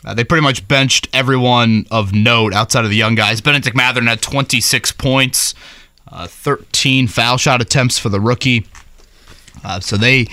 Uh, 0.05 0.15
they 0.15 0.25
pretty 0.25 0.43
much 0.43 0.67
benched 0.67 1.09
everyone 1.13 1.87
of 1.91 2.13
note 2.13 2.55
outside 2.55 2.85
of 2.85 2.91
the 2.91 2.97
young 2.97 3.15
guys. 3.15 3.41
Benedict 3.41 3.77
Mathurin 3.77 4.07
had 4.07 4.23
26 4.23 4.93
points, 4.93 5.55
uh, 6.13 6.27
13 6.27 7.09
foul 7.09 7.37
shot 7.37 7.61
attempts 7.61 7.99
for 7.99 8.09
the 8.09 8.21
rookie. 8.21 8.67
Uh, 9.63 9.79
so 9.79 9.97
they 9.97 10.27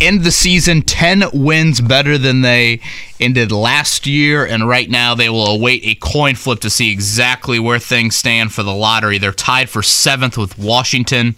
end 0.00 0.24
the 0.24 0.32
season 0.32 0.82
10 0.82 1.24
wins 1.32 1.80
better 1.80 2.18
than 2.18 2.40
they 2.40 2.80
ended 3.20 3.52
last 3.52 4.06
year. 4.06 4.44
And 4.44 4.66
right 4.66 4.90
now 4.90 5.14
they 5.14 5.28
will 5.28 5.46
await 5.46 5.82
a 5.84 5.94
coin 5.94 6.34
flip 6.34 6.60
to 6.60 6.70
see 6.70 6.90
exactly 6.90 7.58
where 7.60 7.78
things 7.78 8.16
stand 8.16 8.52
for 8.52 8.62
the 8.62 8.74
lottery. 8.74 9.18
They're 9.18 9.32
tied 9.32 9.70
for 9.70 9.82
seventh 9.82 10.36
with 10.36 10.58
Washington. 10.58 11.36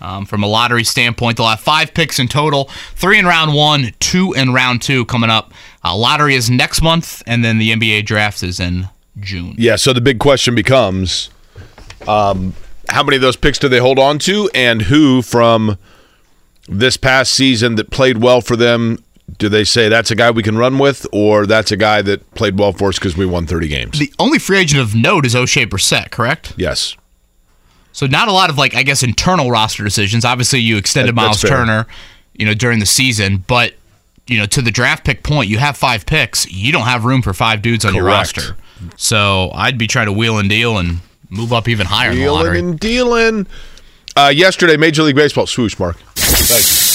Um, 0.00 0.26
from 0.26 0.44
a 0.44 0.46
lottery 0.46 0.84
standpoint, 0.84 1.38
they'll 1.38 1.48
have 1.48 1.58
five 1.58 1.92
picks 1.92 2.20
in 2.20 2.28
total 2.28 2.66
three 2.94 3.18
in 3.18 3.26
round 3.26 3.52
one, 3.52 3.92
two 3.98 4.32
in 4.32 4.52
round 4.52 4.80
two 4.80 5.04
coming 5.06 5.28
up. 5.28 5.52
Uh, 5.84 5.96
lottery 5.96 6.36
is 6.36 6.48
next 6.48 6.82
month, 6.82 7.20
and 7.26 7.44
then 7.44 7.58
the 7.58 7.72
NBA 7.72 8.04
draft 8.06 8.44
is 8.44 8.60
in 8.60 8.88
June. 9.18 9.56
Yeah. 9.58 9.74
So 9.74 9.92
the 9.92 10.00
big 10.00 10.20
question 10.20 10.54
becomes, 10.54 11.30
um, 12.06 12.54
how 12.88 13.02
many 13.02 13.16
of 13.16 13.22
those 13.22 13.36
picks 13.36 13.58
do 13.58 13.68
they 13.68 13.78
hold 13.78 13.98
on 13.98 14.18
to, 14.20 14.50
and 14.54 14.82
who 14.82 15.22
from 15.22 15.76
this 16.68 16.96
past 16.96 17.32
season 17.32 17.74
that 17.76 17.90
played 17.90 18.18
well 18.18 18.40
for 18.40 18.56
them? 18.56 19.02
Do 19.36 19.48
they 19.50 19.64
say 19.64 19.88
that's 19.90 20.10
a 20.10 20.14
guy 20.14 20.30
we 20.30 20.42
can 20.42 20.56
run 20.56 20.78
with, 20.78 21.06
or 21.12 21.44
that's 21.46 21.70
a 21.70 21.76
guy 21.76 22.00
that 22.02 22.28
played 22.34 22.58
well 22.58 22.72
for 22.72 22.88
us 22.88 22.98
because 22.98 23.14
we 23.16 23.26
won 23.26 23.46
30 23.46 23.68
games? 23.68 23.98
The 23.98 24.12
only 24.18 24.38
free 24.38 24.58
agent 24.58 24.80
of 24.80 24.94
note 24.94 25.26
is 25.26 25.34
Oshae 25.34 25.66
Brissett, 25.66 26.10
correct? 26.10 26.54
yes. 26.56 26.96
So 27.92 28.06
not 28.06 28.28
a 28.28 28.32
lot 28.32 28.48
of 28.48 28.56
like 28.56 28.76
I 28.76 28.84
guess 28.84 29.02
internal 29.02 29.50
roster 29.50 29.82
decisions. 29.82 30.24
Obviously, 30.24 30.60
you 30.60 30.76
extended 30.76 31.16
That- 31.16 31.20
Myles. 31.20 31.40
Turner, 31.42 31.86
you 32.34 32.46
know, 32.46 32.54
during 32.54 32.78
the 32.78 32.86
season, 32.86 33.42
but 33.48 33.74
you 34.28 34.38
know, 34.38 34.46
to 34.46 34.62
the 34.62 34.70
draft 34.70 35.04
pick 35.04 35.22
point, 35.24 35.50
you 35.50 35.58
have 35.58 35.76
five 35.76 36.06
picks. 36.06 36.48
You 36.50 36.70
don't 36.70 36.84
have 36.84 37.04
room 37.04 37.22
for 37.22 37.32
five 37.34 37.60
dudes 37.60 37.84
on 37.84 37.94
your 37.96 38.04
roster. 38.04 38.56
So 38.96 39.50
I'd 39.52 39.78
be 39.78 39.86
trying 39.88 40.06
to 40.06 40.12
wheel 40.12 40.38
and 40.38 40.48
deal 40.48 40.78
and 40.78 40.98
move 41.30 41.52
up 41.52 41.68
even 41.68 41.86
higher 41.86 42.10
in 42.10 42.16
the 42.16 42.22
Dealing 42.22 42.56
and 42.56 42.80
dealing. 42.80 43.46
Uh, 44.16 44.32
yesterday, 44.34 44.76
Major 44.76 45.02
League 45.02 45.16
Baseball 45.16 45.46
swoosh, 45.46 45.78
Mark. 45.78 45.96
Thanks. 46.16 46.88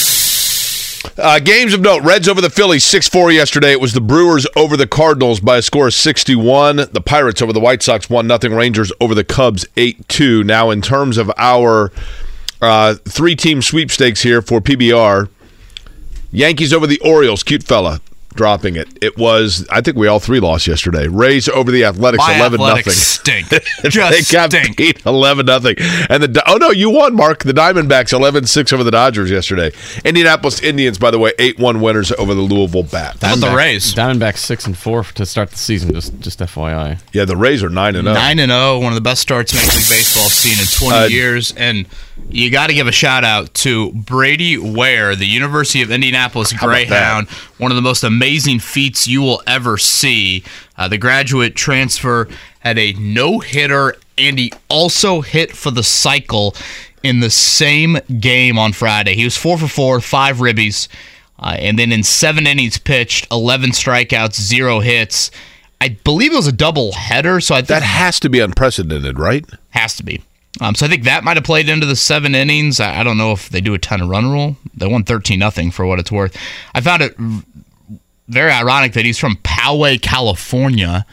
Uh, 1.17 1.39
games 1.39 1.73
of 1.73 1.81
note: 1.81 2.03
Reds 2.03 2.27
over 2.27 2.41
the 2.41 2.49
Phillies, 2.49 2.83
six 2.83 3.07
four 3.07 3.31
yesterday. 3.31 3.71
It 3.71 3.79
was 3.81 3.93
the 3.93 4.01
Brewers 4.01 4.47
over 4.55 4.75
the 4.75 4.87
Cardinals 4.87 5.39
by 5.39 5.57
a 5.57 5.61
score 5.61 5.87
of 5.87 5.93
sixty 5.93 6.35
one. 6.35 6.77
The 6.77 7.01
Pirates 7.05 7.41
over 7.41 7.53
the 7.53 7.59
White 7.59 7.83
Sox, 7.83 8.09
one 8.09 8.25
nothing. 8.25 8.53
Rangers 8.53 8.91
over 8.99 9.13
the 9.13 9.23
Cubs, 9.23 9.65
eight 9.77 10.07
two. 10.07 10.43
Now, 10.43 10.69
in 10.69 10.81
terms 10.81 11.17
of 11.17 11.31
our 11.37 11.91
uh, 12.61 12.95
three 13.05 13.35
team 13.35 13.61
sweepstakes 13.61 14.21
here 14.23 14.41
for 14.41 14.59
PBR, 14.59 15.29
Yankees 16.31 16.73
over 16.73 16.87
the 16.87 16.99
Orioles, 17.01 17.43
cute 17.43 17.63
fella. 17.63 17.99
Dropping 18.35 18.75
it. 18.75 18.87
It 19.01 19.17
was. 19.17 19.67
I 19.69 19.81
think 19.81 19.95
we 19.97 20.07
all 20.07 20.19
three 20.19 20.39
lost 20.39 20.65
yesterday. 20.67 21.07
Rays 21.07 21.47
over 21.49 21.71
the 21.71 21.85
Athletics, 21.85 22.23
My 22.27 22.35
eleven 22.37 22.59
athletics 22.61 22.87
nothing. 23.19 23.45
stink. 23.45 23.49
they 23.83 23.89
Just 23.89 24.31
got 24.31 24.51
stink. 24.51 24.75
beat 24.77 25.05
11 25.05 25.45
nothing. 25.45 25.75
And 26.09 26.23
the 26.23 26.43
oh 26.47 26.57
no, 26.57 26.71
you 26.71 26.89
won, 26.89 27.15
Mark. 27.15 27.43
The 27.43 27.53
Diamondbacks 27.53 28.11
11-6 28.17 28.73
over 28.73 28.83
the 28.83 28.91
Dodgers 28.91 29.29
yesterday. 29.29 29.71
Indianapolis 30.03 30.61
Indians, 30.63 30.97
by 30.97 31.11
the 31.11 31.19
way, 31.19 31.31
8-1 31.39 31.81
winners 31.81 32.11
over 32.13 32.33
the 32.33 32.41
Louisville 32.41 32.83
Bats. 32.83 33.21
How 33.21 33.33
about 33.33 33.39
the 33.41 33.47
Diamondbacks- 33.47 33.55
Rays? 33.55 33.93
Diamondbacks 33.95 34.37
six 34.37 34.65
and 34.65 34.77
four 34.77 35.03
to 35.03 35.25
start 35.25 35.51
the 35.51 35.57
season. 35.57 35.93
Just 35.93 36.19
just 36.19 36.39
FYI. 36.39 36.99
Yeah, 37.13 37.25
the 37.25 37.37
Rays 37.37 37.63
are 37.63 37.69
nine 37.69 37.95
and 37.95 38.07
oh. 38.07 38.11
zero. 38.13 38.21
Nine 38.23 38.39
and 38.39 38.51
zero, 38.51 38.79
one 38.79 38.91
of 38.91 38.95
the 38.95 39.01
best 39.01 39.21
starts 39.21 39.53
Major 39.53 39.65
League 39.77 39.89
Baseball 39.89 40.23
has 40.23 40.33
seen 40.33 40.59
in 40.59 40.65
20 40.91 41.05
Uh, 41.05 41.07
years, 41.07 41.53
and 41.55 41.85
you 42.29 42.49
got 42.49 42.67
to 42.67 42.73
give 42.73 42.87
a 42.87 42.91
shout 42.91 43.23
out 43.23 43.53
to 43.55 43.91
Brady 43.93 44.57
Ware, 44.57 45.15
the 45.15 45.25
University 45.27 45.81
of 45.81 45.91
Indianapolis 45.91 46.53
Greyhound, 46.53 47.27
one 47.63 47.71
of 47.71 47.75
the 47.75 47.81
most 47.81 48.03
amazing 48.03 48.59
feats 48.59 49.07
you 49.07 49.21
will 49.21 49.41
ever 49.47 49.77
see. 49.77 50.43
Uh, 50.77 50.87
the 50.87 50.97
graduate 50.97 51.55
transfer 51.55 52.27
had 52.59 52.77
a 52.77 52.93
no 52.93 53.39
hitter, 53.39 53.95
and 54.17 54.37
he 54.37 54.51
also 54.69 55.21
hit 55.21 55.55
for 55.55 55.71
the 55.71 55.81
cycle 55.83 56.55
in 57.01 57.19
the 57.19 57.29
same 57.29 57.97
game 58.19 58.59
on 58.59 58.71
Friday. 58.73 59.15
He 59.15 59.23
was 59.23 59.35
four 59.37 59.57
for 59.57 59.67
four, 59.67 59.99
five 60.01 60.37
ribbies, 60.37 60.87
uh, 61.39 61.55
and 61.57 61.79
then 61.79 61.91
in 61.91 62.03
seven 62.03 62.45
innings 62.45 62.77
pitched, 62.77 63.27
11 63.31 63.71
strikeouts, 63.71 64.39
zero 64.39 64.79
hits. 64.79 65.31
I 65.81 65.89
believe 66.03 66.31
it 66.31 66.37
was 66.37 66.47
a 66.47 66.51
double 66.53 66.93
header, 66.93 67.41
so 67.41 67.55
I 67.55 67.57
think 67.59 67.67
That 67.69 67.83
has 67.83 68.19
to 68.21 68.29
be 68.29 68.39
unprecedented, 68.39 69.19
right? 69.19 69.45
has 69.71 69.95
to 69.97 70.03
be. 70.03 70.21
Um, 70.61 70.75
so 70.75 70.85
I 70.85 70.89
think 70.89 71.03
that 71.03 71.23
might 71.23 71.37
have 71.37 71.43
played 71.43 71.67
into 71.67 71.85
the 71.85 71.95
seven 71.95 72.35
innings. 72.35 72.79
I, 72.79 72.99
I 72.99 73.03
don't 73.03 73.17
know 73.17 73.31
if 73.31 73.49
they 73.49 73.59
do 73.61 73.73
a 73.73 73.79
ton 73.79 74.01
of 74.01 74.09
run 74.09 74.31
rule. 74.31 74.55
They 74.75 74.87
won 74.87 75.03
thirteen 75.03 75.39
nothing 75.39 75.71
for 75.71 75.85
what 75.85 75.99
it's 75.99 76.11
worth. 76.11 76.37
I 76.75 76.81
found 76.81 77.01
it 77.01 77.15
very 78.27 78.51
ironic 78.51 78.93
that 78.93 79.05
he's 79.05 79.17
from 79.17 79.35
Poway, 79.37 80.01
California. 80.01 81.05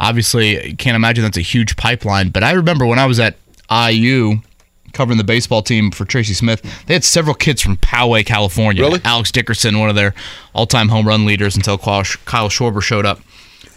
Obviously, 0.00 0.74
can't 0.74 0.96
imagine 0.96 1.24
that's 1.24 1.36
a 1.36 1.42
huge 1.42 1.76
pipeline. 1.76 2.30
But 2.30 2.42
I 2.42 2.52
remember 2.52 2.86
when 2.86 2.98
I 2.98 3.06
was 3.06 3.20
at 3.20 3.36
IU 3.70 4.38
covering 4.92 5.18
the 5.18 5.24
baseball 5.24 5.62
team 5.62 5.90
for 5.90 6.04
Tracy 6.06 6.32
Smith, 6.32 6.62
they 6.86 6.94
had 6.94 7.04
several 7.04 7.34
kids 7.34 7.60
from 7.60 7.76
Poway, 7.76 8.24
California. 8.24 8.82
Really? 8.82 9.00
Alex 9.04 9.30
Dickerson, 9.30 9.78
one 9.78 9.90
of 9.90 9.94
their 9.94 10.14
all-time 10.54 10.88
home 10.88 11.06
run 11.06 11.26
leaders 11.26 11.54
until 11.54 11.76
Kyle 11.76 12.02
Kyle 12.24 12.48
Schwarber 12.48 12.82
showed 12.82 13.04
up, 13.04 13.20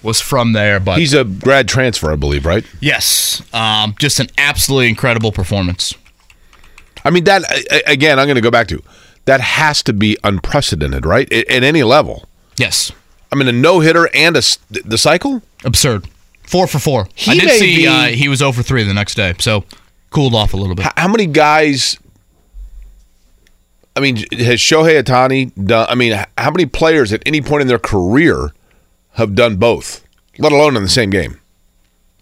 was 0.03 0.19
from 0.21 0.53
there. 0.53 0.79
But 0.79 0.99
He's 0.99 1.13
a 1.13 1.23
grad 1.23 1.67
transfer, 1.67 2.11
I 2.11 2.15
believe, 2.15 2.45
right? 2.45 2.65
Yes. 2.79 3.41
Um, 3.53 3.95
just 3.99 4.19
an 4.19 4.27
absolutely 4.37 4.89
incredible 4.89 5.31
performance. 5.31 5.93
I 7.03 7.09
mean, 7.11 7.23
that 7.25 7.43
again, 7.87 8.19
I'm 8.19 8.25
going 8.25 8.35
to 8.35 8.41
go 8.41 8.51
back 8.51 8.67
to 8.69 8.81
that 9.25 9.41
has 9.41 9.83
to 9.83 9.93
be 9.93 10.17
unprecedented, 10.23 11.05
right? 11.05 11.31
At, 11.31 11.47
at 11.49 11.63
any 11.63 11.83
level. 11.83 12.27
Yes. 12.57 12.91
I 13.31 13.35
mean, 13.35 13.47
a 13.47 13.51
no 13.51 13.79
hitter 13.79 14.09
and 14.13 14.35
a 14.35 14.41
the 14.69 14.97
cycle. 14.97 15.41
Absurd. 15.63 16.07
Four 16.43 16.65
for 16.67 16.79
four. 16.79 17.07
He 17.13 17.31
I 17.31 17.35
did 17.35 17.51
see 17.59 17.77
be- 17.77 17.87
uh, 17.87 18.05
he 18.07 18.27
was 18.27 18.41
over 18.41 18.63
three 18.63 18.83
the 18.83 18.93
next 18.93 19.15
day, 19.15 19.35
so 19.39 19.65
cooled 20.09 20.33
off 20.33 20.53
a 20.53 20.57
little 20.57 20.75
bit. 20.75 20.87
How 20.97 21.07
many 21.07 21.27
guys? 21.27 21.97
I 23.95 23.99
mean, 23.99 24.15
has 24.15 24.59
Shohei 24.59 25.01
Ohtani 25.03 25.51
done? 25.65 25.85
I 25.89 25.95
mean, 25.95 26.13
how 26.37 26.51
many 26.51 26.65
players 26.65 27.13
at 27.13 27.21
any 27.25 27.41
point 27.41 27.61
in 27.61 27.67
their 27.67 27.79
career 27.79 28.51
have 29.19 29.35
done 29.35 29.57
both, 29.57 30.03
let 30.39 30.51
alone 30.51 30.75
in 30.75 30.81
the 30.83 30.89
same 30.89 31.09
game? 31.11 31.33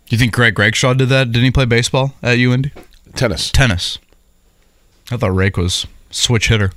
Do 0.07 0.15
you 0.15 0.17
think 0.17 0.33
Greg 0.33 0.55
Gregshaw 0.55 0.97
did 0.97 1.09
that? 1.09 1.31
Didn't 1.31 1.45
he 1.45 1.51
play 1.51 1.65
baseball 1.65 2.13
at 2.21 2.37
UIndy? 2.37 2.71
Tennis. 3.15 3.51
Tennis. 3.51 3.97
I 5.09 5.17
thought 5.17 5.33
Rake 5.35 5.57
was 5.57 5.87
switch 6.11 6.49
hitter. 6.49 6.71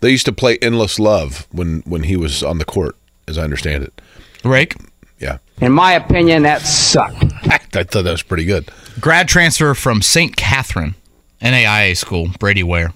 They 0.00 0.10
used 0.10 0.26
to 0.26 0.32
play 0.32 0.58
endless 0.62 0.98
love 0.98 1.46
when 1.50 1.80
when 1.84 2.04
he 2.04 2.16
was 2.16 2.42
on 2.42 2.58
the 2.58 2.64
court, 2.64 2.96
as 3.26 3.36
I 3.38 3.42
understand 3.42 3.84
it. 3.84 4.00
Rake, 4.44 4.74
Yeah, 5.20 5.38
In 5.60 5.72
my 5.72 5.92
opinion, 5.92 6.42
that 6.42 6.62
sucked. 6.62 7.22
I 7.74 7.84
thought 7.84 8.02
that 8.04 8.04
was 8.04 8.22
pretty 8.22 8.44
good. 8.44 8.68
grad 9.00 9.28
transfer 9.28 9.74
from 9.74 10.02
St. 10.02 10.36
Catherine, 10.36 10.94
NAIA 11.40 11.96
school, 11.96 12.28
Brady 12.38 12.62
Ware. 12.62 12.92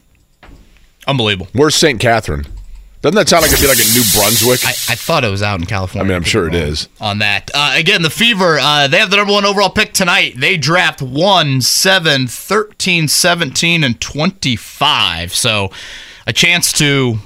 Unbelievable. 1.06 1.48
Where's 1.52 1.76
St. 1.76 2.00
Catherine? 2.00 2.44
Doesn't 3.06 3.14
that 3.14 3.28
sound 3.28 3.42
like 3.42 3.52
it'd 3.52 3.62
be 3.62 3.68
like 3.68 3.78
a 3.78 3.92
New 3.94 4.02
Brunswick? 4.18 4.66
I, 4.66 4.70
I 4.70 4.96
thought 4.96 5.22
it 5.22 5.30
was 5.30 5.40
out 5.40 5.60
in 5.60 5.66
California. 5.66 6.04
I 6.04 6.08
mean, 6.08 6.16
I'm 6.16 6.24
sure 6.24 6.48
it 6.48 6.56
is. 6.56 6.88
on 7.00 7.20
that. 7.20 7.52
Uh, 7.54 7.74
again, 7.76 8.02
the 8.02 8.10
Fever, 8.10 8.58
uh, 8.60 8.88
they 8.88 8.98
have 8.98 9.10
the 9.10 9.16
number 9.16 9.32
one 9.32 9.44
overall 9.44 9.70
pick 9.70 9.92
tonight. 9.92 10.34
They 10.36 10.56
draft 10.56 11.00
1, 11.00 11.60
7, 11.60 12.26
13, 12.26 13.06
17, 13.06 13.84
and 13.84 14.00
25. 14.00 15.32
So 15.32 15.70
a 16.26 16.32
chance 16.32 16.72
to 16.72 17.18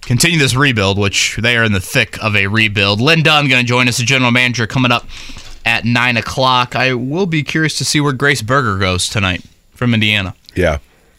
continue 0.00 0.38
this 0.38 0.56
rebuild, 0.56 0.98
which 0.98 1.36
they 1.36 1.58
are 1.58 1.64
in 1.64 1.72
the 1.72 1.80
thick 1.80 2.16
of 2.24 2.34
a 2.34 2.46
rebuild. 2.46 3.02
Lin 3.02 3.22
Dunn 3.22 3.46
going 3.46 3.60
to 3.60 3.68
join 3.68 3.88
us, 3.88 3.98
the 3.98 4.04
general 4.04 4.30
manager, 4.30 4.66
coming 4.66 4.90
up 4.90 5.06
at 5.66 5.84
9 5.84 6.16
o'clock. 6.16 6.74
I 6.74 6.94
will 6.94 7.26
be 7.26 7.42
curious 7.42 7.76
to 7.76 7.84
see 7.84 8.00
where 8.00 8.14
Grace 8.14 8.40
Berger 8.40 8.78
goes 8.78 9.06
tonight 9.06 9.44
from 9.74 9.92
Indiana. 9.92 10.34
Yeah. 10.54 10.78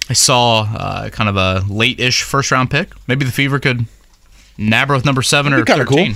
I 0.09 0.13
saw 0.13 0.61
uh, 0.61 1.09
kind 1.11 1.29
of 1.29 1.37
a 1.37 1.63
late-ish 1.71 2.23
first-round 2.23 2.71
pick. 2.71 2.93
Maybe 3.07 3.23
the 3.23 3.31
Fever 3.31 3.59
could 3.59 3.85
nab 4.57 4.87
her 4.89 4.95
with 4.95 5.05
number 5.05 5.21
7 5.21 5.53
or 5.53 5.63
That'd 5.63 5.65
be 5.65 5.71
kinda 5.71 5.85
cool. 5.85 6.15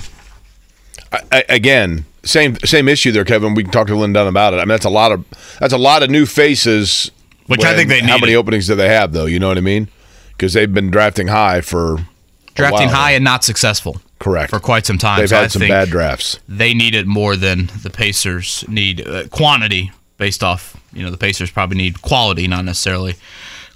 I, 1.12 1.20
I, 1.38 1.44
again, 1.54 2.04
same 2.24 2.56
same 2.64 2.88
issue 2.88 3.12
there, 3.12 3.24
Kevin. 3.24 3.54
We 3.54 3.62
can 3.64 3.72
talk 3.72 3.86
to 3.88 3.96
Lin 3.96 4.12
Dunn 4.12 4.26
about 4.26 4.54
it. 4.54 4.56
I 4.56 4.60
mean, 4.60 4.68
that's 4.68 4.84
a 4.84 4.90
lot 4.90 5.12
of 5.12 5.24
that's 5.60 5.72
a 5.72 5.78
lot 5.78 6.02
of 6.02 6.10
new 6.10 6.26
faces. 6.26 7.10
Which 7.46 7.64
I 7.64 7.74
think 7.74 7.88
they 7.88 8.00
need. 8.00 8.08
How 8.10 8.18
many 8.18 8.34
openings 8.34 8.66
do 8.68 8.74
they 8.76 8.88
have, 8.88 9.12
though? 9.12 9.26
You 9.26 9.38
know 9.40 9.48
what 9.48 9.58
I 9.58 9.62
mean? 9.62 9.88
Because 10.30 10.52
they've 10.52 10.72
been 10.72 10.90
drafting 10.90 11.26
high 11.26 11.60
for 11.60 11.94
a 11.96 12.06
Drafting 12.54 12.86
while 12.88 12.96
high 12.96 13.10
now. 13.10 13.16
and 13.16 13.24
not 13.24 13.44
successful. 13.44 14.00
Correct. 14.18 14.50
for 14.50 14.60
quite 14.60 14.86
some 14.86 14.98
time. 14.98 15.18
They've 15.18 15.28
So 15.28 15.34
had 15.36 15.44
I 15.46 15.48
some 15.48 15.60
think 15.60 15.70
bad 15.72 15.88
drafts. 15.88 16.38
They 16.48 16.74
need 16.74 16.94
it 16.94 17.08
more 17.08 17.34
than 17.34 17.70
the 17.82 17.90
Pacers 17.90 18.64
need 18.68 19.04
uh, 19.06 19.26
quantity 19.28 19.90
based 20.16 20.44
off, 20.44 20.76
you 20.92 21.02
know, 21.02 21.10
the 21.10 21.16
Pacers 21.18 21.50
probably 21.50 21.76
need 21.76 22.02
quality, 22.02 22.46
not 22.46 22.64
necessarily 22.64 23.16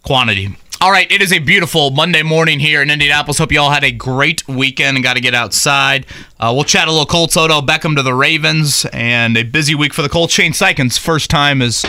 quantity. 0.05 0.55
All 0.79 0.91
right, 0.91 1.11
it 1.11 1.23
is 1.23 1.33
a 1.33 1.39
beautiful 1.39 1.91
Monday 1.91 2.23
morning 2.23 2.61
here 2.61 2.83
in 2.83 2.91
Indianapolis. 2.91 3.39
Hope 3.39 3.51
you 3.51 3.59
all 3.59 3.71
had 3.71 3.83
a 3.83 3.91
great 3.91 4.47
weekend 4.47 4.99
and 4.99 5.03
got 5.03 5.15
to 5.15 5.23
get 5.23 5.35
outside. 5.35 6.05
Uh, 6.39 6.53
we'll 6.55 6.65
chat 6.65 6.87
a 6.87 6.91
little 6.91 7.07
Colts, 7.07 7.35
Odell 7.35 7.63
Beckham 7.63 7.97
to 7.97 8.03
the 8.03 8.13
Ravens, 8.13 8.85
and 8.93 9.39
a 9.39 9.43
busy 9.43 9.75
week 9.75 9.95
for 9.95 10.03
the 10.03 10.11
Colts. 10.11 10.35
Shane 10.35 10.53
Steichen's 10.53 10.99
first 10.99 11.31
time 11.31 11.63
is 11.63 11.87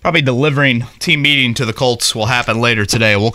probably 0.00 0.22
delivering 0.22 0.86
team 1.00 1.22
meeting 1.22 1.54
to 1.54 1.64
the 1.64 1.72
Colts 1.72 2.14
will 2.14 2.26
happen 2.26 2.60
later 2.60 2.86
today. 2.86 3.16
We'll 3.16 3.34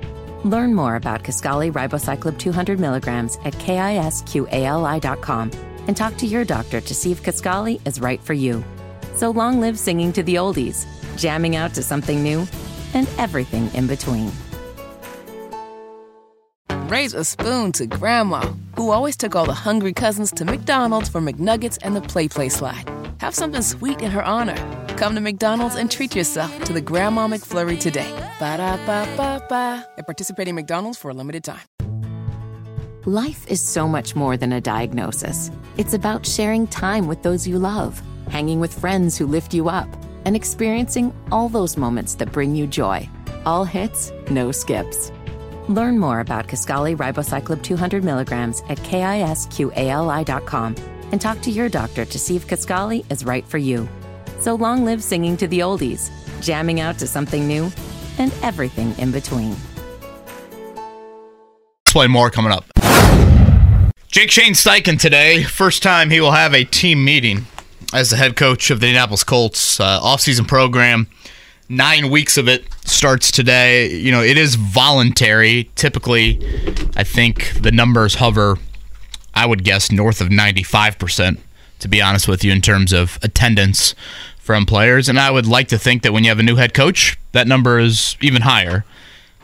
Learn 0.43 0.73
more 0.73 0.95
about 0.95 1.23
Kisqali 1.23 1.71
Ribociclib 1.71 2.39
200 2.39 2.79
milligrams 2.79 3.37
at 3.45 3.53
kisqali.com 3.53 5.51
and 5.87 5.97
talk 5.97 6.17
to 6.17 6.25
your 6.25 6.45
doctor 6.45 6.81
to 6.81 6.95
see 6.95 7.11
if 7.11 7.23
Kisqali 7.23 7.85
is 7.87 8.01
right 8.01 8.21
for 8.21 8.33
you. 8.33 8.63
So 9.15 9.29
long 9.31 9.61
live 9.61 9.77
singing 9.77 10.13
to 10.13 10.23
the 10.23 10.35
oldies, 10.35 10.85
jamming 11.17 11.55
out 11.55 11.73
to 11.75 11.83
something 11.83 12.23
new, 12.23 12.47
and 12.93 13.07
everything 13.17 13.69
in 13.73 13.87
between. 13.87 14.31
Raise 16.87 17.13
a 17.13 17.23
spoon 17.23 17.71
to 17.73 17.85
Grandma, 17.87 18.41
who 18.75 18.91
always 18.91 19.15
took 19.15 19.35
all 19.35 19.45
the 19.45 19.53
hungry 19.53 19.93
cousins 19.93 20.31
to 20.31 20.43
McDonald's 20.43 21.07
for 21.07 21.21
McNuggets 21.21 21.77
and 21.83 21.95
the 21.95 22.01
Play 22.01 22.27
Play 22.27 22.49
slide. 22.49 23.00
Have 23.21 23.35
something 23.35 23.61
sweet 23.61 24.01
in 24.01 24.09
her 24.09 24.23
honor. 24.23 24.57
Come 24.97 25.13
to 25.13 25.21
McDonald's 25.21 25.75
and 25.75 25.91
treat 25.91 26.15
yourself 26.15 26.63
to 26.63 26.73
the 26.73 26.81
Grandma 26.81 27.27
McFlurry 27.27 27.79
today. 27.79 28.11
Ba 28.39 28.57
da 28.57 28.77
ba 28.77 29.07
ba 29.15 29.45
ba. 29.47 29.85
At 29.99 30.07
participating 30.07 30.55
McDonald's 30.55 30.97
for 30.97 31.11
a 31.11 31.13
limited 31.13 31.43
time. 31.43 31.61
Life 33.05 33.45
is 33.47 33.61
so 33.61 33.87
much 33.87 34.15
more 34.15 34.37
than 34.37 34.53
a 34.53 34.59
diagnosis. 34.59 35.51
It's 35.77 35.93
about 35.93 36.25
sharing 36.25 36.65
time 36.65 37.05
with 37.05 37.21
those 37.21 37.47
you 37.47 37.59
love, 37.59 38.01
hanging 38.31 38.59
with 38.59 38.73
friends 38.73 39.19
who 39.19 39.27
lift 39.27 39.53
you 39.53 39.69
up, 39.69 39.87
and 40.25 40.35
experiencing 40.35 41.13
all 41.31 41.47
those 41.47 41.77
moments 41.77 42.15
that 42.15 42.31
bring 42.31 42.55
you 42.55 42.65
joy. 42.65 43.07
All 43.45 43.65
hits, 43.65 44.11
no 44.31 44.51
skips. 44.51 45.11
Learn 45.67 45.99
more 45.99 46.21
about 46.21 46.47
Kisqali 46.47 46.97
Ribociclib 46.97 47.61
200 47.61 48.03
milligrams 48.03 48.61
at 48.61 48.79
kisqali.com 48.79 49.61
and 51.11 51.19
talk 51.21 51.41
to 51.41 51.51
your 51.51 51.69
doctor 51.69 52.05
to 52.05 52.19
see 52.19 52.35
if 52.35 52.47
Kisqali 52.47 53.09
is 53.11 53.25
right 53.25 53.45
for 53.45 53.57
you. 53.57 53.87
So 54.39 54.55
long 54.55 54.85
live 54.85 55.03
singing 55.03 55.37
to 55.37 55.47
the 55.47 55.59
oldies, 55.59 56.09
jamming 56.41 56.79
out 56.79 56.97
to 56.99 57.07
something 57.07 57.47
new, 57.47 57.71
and 58.17 58.33
everything 58.41 58.97
in 58.97 59.11
between. 59.11 59.55
Explain 61.85 62.11
more 62.11 62.29
coming 62.29 62.51
up. 62.51 62.65
Jake 64.07 64.31
Shane 64.31 64.53
Steichen 64.53 64.99
today, 64.99 65.43
first 65.43 65.81
time 65.83 66.09
he 66.09 66.19
will 66.19 66.31
have 66.31 66.53
a 66.53 66.63
team 66.63 67.03
meeting 67.05 67.45
as 67.93 68.09
the 68.09 68.17
head 68.17 68.35
coach 68.35 68.69
of 68.71 68.79
the 68.79 68.87
Indianapolis 68.87 69.23
Colts 69.23 69.79
uh, 69.79 69.99
offseason 70.01 70.47
program. 70.47 71.07
Nine 71.69 72.09
weeks 72.09 72.37
of 72.37 72.49
it 72.49 72.65
starts 72.85 73.31
today. 73.31 73.89
You 73.89 74.11
know, 74.11 74.21
it 74.21 74.37
is 74.37 74.55
voluntary. 74.55 75.69
Typically, 75.75 76.39
I 76.97 77.03
think 77.03 77.53
the 77.61 77.71
numbers 77.71 78.15
hover, 78.15 78.57
I 79.33 79.45
would 79.45 79.63
guess, 79.63 79.91
north 79.91 80.21
of 80.21 80.29
95%, 80.29 81.37
to 81.79 81.87
be 81.87 82.01
honest 82.01 82.27
with 82.27 82.43
you, 82.43 82.51
in 82.51 82.61
terms 82.61 82.93
of 82.93 83.17
attendance 83.23 83.95
from 84.39 84.65
players. 84.65 85.07
And 85.07 85.19
I 85.19 85.31
would 85.31 85.45
like 85.45 85.67
to 85.69 85.77
think 85.77 86.03
that 86.03 86.13
when 86.13 86.23
you 86.23 86.29
have 86.29 86.39
a 86.39 86.43
new 86.43 86.55
head 86.55 86.73
coach, 86.73 87.17
that 87.31 87.47
number 87.47 87.79
is 87.79 88.17
even 88.21 88.41
higher. 88.41 88.83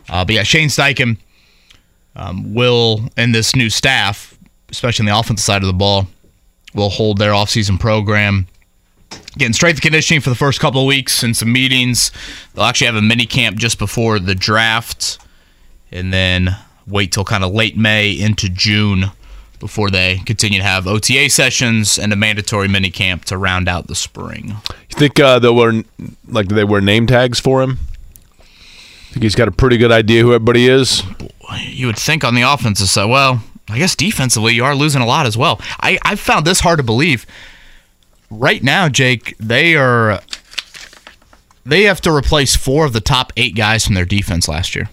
Uh, 0.09 0.25
but 0.25 0.35
yeah, 0.35 0.43
Shane 0.43 0.69
Steichen 0.69 1.17
um, 2.15 2.53
will, 2.53 3.01
and 3.15 3.33
this 3.33 3.55
new 3.55 3.69
staff, 3.69 4.37
especially 4.69 5.03
on 5.03 5.13
the 5.13 5.17
offensive 5.17 5.43
side 5.43 5.61
of 5.61 5.67
the 5.67 5.73
ball, 5.73 6.07
will 6.73 6.89
hold 6.89 7.17
their 7.17 7.31
offseason 7.31 7.79
program. 7.79 8.47
Getting 9.37 9.53
strength 9.53 9.77
and 9.77 9.83
conditioning 9.83 10.21
for 10.21 10.29
the 10.29 10.35
first 10.35 10.59
couple 10.59 10.81
of 10.81 10.87
weeks 10.87 11.23
and 11.23 11.37
some 11.37 11.51
meetings. 11.51 12.11
They'll 12.53 12.65
actually 12.65 12.87
have 12.87 12.95
a 12.95 13.01
mini 13.01 13.25
camp 13.25 13.57
just 13.57 13.77
before 13.77 14.19
the 14.19 14.35
draft, 14.35 15.19
and 15.91 16.11
then 16.11 16.57
wait 16.87 17.11
till 17.11 17.23
kind 17.23 17.43
of 17.43 17.53
late 17.53 17.77
May 17.77 18.11
into 18.11 18.49
June 18.49 19.11
before 19.59 19.89
they 19.89 20.21
continue 20.25 20.59
to 20.59 20.65
have 20.65 20.85
OTA 20.87 21.29
sessions 21.29 21.97
and 21.97 22.13
a 22.13 22.15
mandatory 22.15 22.67
mini 22.67 22.89
camp 22.91 23.25
to 23.25 23.37
round 23.37 23.67
out 23.67 23.87
the 23.87 23.95
spring. 23.95 24.49
You 24.89 24.97
think 24.97 25.19
uh, 25.19 25.39
they'll 25.39 25.55
wear 25.55 25.83
like 26.27 26.47
they 26.47 26.63
wear 26.63 26.81
name 26.81 27.07
tags 27.07 27.39
for 27.39 27.61
him? 27.61 27.79
I 28.39 29.13
think 29.13 29.23
he's 29.23 29.35
got 29.35 29.47
a 29.47 29.51
pretty 29.51 29.77
good 29.77 29.91
idea 29.91 30.21
who 30.21 30.33
everybody 30.33 30.67
is. 30.67 31.01
You 31.65 31.87
would 31.87 31.97
think 31.97 32.23
on 32.23 32.35
the 32.35 32.41
offensive 32.43 32.89
side, 32.89 33.09
well, 33.09 33.41
I 33.69 33.77
guess 33.77 33.95
defensively 33.95 34.53
you 34.53 34.63
are 34.63 34.75
losing 34.75 35.01
a 35.01 35.05
lot 35.07 35.25
as 35.25 35.37
well. 35.37 35.59
I 35.79 35.97
I 36.03 36.15
found 36.15 36.45
this 36.45 36.59
hard 36.59 36.77
to 36.77 36.83
believe. 36.83 37.25
Right 38.29 38.61
now, 38.61 38.89
Jake, 38.89 39.35
they 39.39 39.75
are 39.75 40.19
they 41.65 41.83
have 41.83 42.01
to 42.01 42.11
replace 42.13 42.55
four 42.55 42.85
of 42.85 42.93
the 42.93 43.01
top 43.01 43.33
eight 43.37 43.55
guys 43.55 43.85
from 43.85 43.95
their 43.95 44.05
defense 44.05 44.47
last 44.47 44.75
year. 44.75 44.89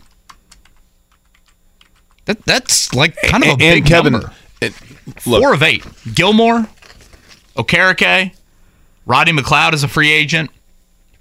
That 2.26 2.42
that's 2.44 2.94
like 2.94 3.16
kind 3.22 3.42
of 3.42 3.48
a 3.48 3.52
And- 3.52 3.58
big 3.58 3.78
and 3.78 3.86
Kevin, 3.86 4.12
number. 4.14 4.32
Look, 5.26 5.42
Four 5.42 5.54
of 5.54 5.62
eight. 5.62 5.84
Gilmore, 6.14 6.66
Okereke, 7.56 8.32
Roddy 9.06 9.32
McLeod 9.32 9.74
is 9.74 9.82
a 9.82 9.88
free 9.88 10.10
agent. 10.12 10.50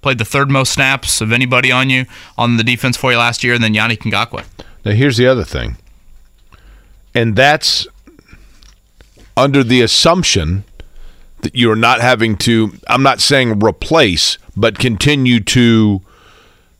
Played 0.00 0.18
the 0.18 0.24
third 0.24 0.50
most 0.50 0.72
snaps 0.72 1.20
of 1.20 1.32
anybody 1.32 1.72
on 1.72 1.88
you 1.90 2.04
on 2.36 2.56
the 2.56 2.64
defense 2.64 2.96
for 2.96 3.12
you 3.12 3.18
last 3.18 3.42
year, 3.42 3.54
and 3.54 3.64
then 3.64 3.74
Yannick 3.74 3.98
Ngakoue. 4.00 4.44
Now 4.84 4.92
here's 4.92 5.16
the 5.16 5.26
other 5.26 5.44
thing, 5.44 5.76
and 7.14 7.34
that's 7.36 7.86
under 9.36 9.64
the 9.64 9.80
assumption 9.80 10.64
that 11.40 11.54
you're 11.54 11.76
not 11.76 12.00
having 12.00 12.36
to. 12.38 12.72
I'm 12.88 13.02
not 13.02 13.20
saying 13.20 13.60
replace, 13.64 14.36
but 14.56 14.78
continue 14.78 15.40
to 15.40 16.02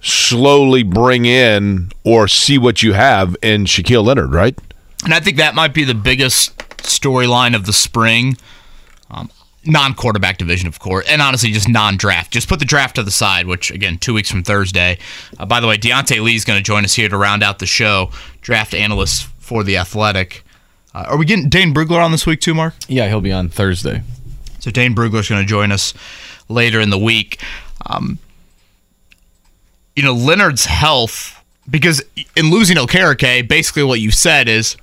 slowly 0.00 0.82
bring 0.82 1.24
in 1.24 1.90
or 2.04 2.28
see 2.28 2.58
what 2.58 2.82
you 2.82 2.92
have 2.92 3.36
in 3.42 3.64
Shaquille 3.64 4.04
Leonard, 4.04 4.34
right? 4.34 4.58
And 5.04 5.14
I 5.14 5.20
think 5.20 5.38
that 5.38 5.54
might 5.54 5.72
be 5.72 5.84
the 5.84 5.94
biggest 5.94 6.52
storyline 6.84 7.54
of 7.54 7.66
the 7.66 7.72
spring. 7.72 8.36
Um, 9.10 9.30
non 9.66 9.94
quarterback 9.94 10.38
division, 10.38 10.68
of 10.68 10.78
course, 10.78 11.06
and 11.08 11.22
honestly, 11.22 11.50
just 11.50 11.68
non 11.68 11.96
draft. 11.96 12.32
Just 12.32 12.48
put 12.48 12.58
the 12.58 12.64
draft 12.64 12.96
to 12.96 13.02
the 13.02 13.10
side, 13.10 13.46
which, 13.46 13.70
again, 13.70 13.98
two 13.98 14.14
weeks 14.14 14.30
from 14.30 14.42
Thursday. 14.42 14.98
Uh, 15.38 15.46
by 15.46 15.60
the 15.60 15.66
way, 15.66 15.76
Diante 15.76 16.18
Lee 16.20 16.36
is 16.36 16.44
going 16.44 16.58
to 16.58 16.62
join 16.62 16.84
us 16.84 16.94
here 16.94 17.08
to 17.08 17.16
round 17.16 17.42
out 17.42 17.58
the 17.58 17.66
show, 17.66 18.10
draft 18.40 18.74
analyst 18.74 19.26
for 19.38 19.64
The 19.64 19.76
Athletic. 19.76 20.44
Uh, 20.94 21.06
are 21.08 21.16
we 21.16 21.24
getting 21.24 21.48
Dane 21.48 21.74
Brugler 21.74 22.02
on 22.02 22.12
this 22.12 22.26
week, 22.26 22.40
too, 22.40 22.54
Mark? 22.54 22.74
Yeah, 22.88 23.08
he'll 23.08 23.20
be 23.20 23.32
on 23.32 23.48
Thursday. 23.48 24.02
So 24.60 24.70
Dane 24.70 24.94
Brugler 24.94 25.20
is 25.20 25.28
going 25.28 25.42
to 25.42 25.48
join 25.48 25.72
us 25.72 25.92
later 26.48 26.80
in 26.80 26.90
the 26.90 26.98
week. 26.98 27.40
Um, 27.86 28.18
you 29.96 30.02
know, 30.02 30.14
Leonard's 30.14 30.64
health, 30.64 31.42
because 31.68 32.02
in 32.36 32.50
losing 32.50 32.76
Okereke, 32.76 33.48
basically 33.48 33.84
what 33.84 34.00
you 34.00 34.10
said 34.10 34.48
is 34.48 34.76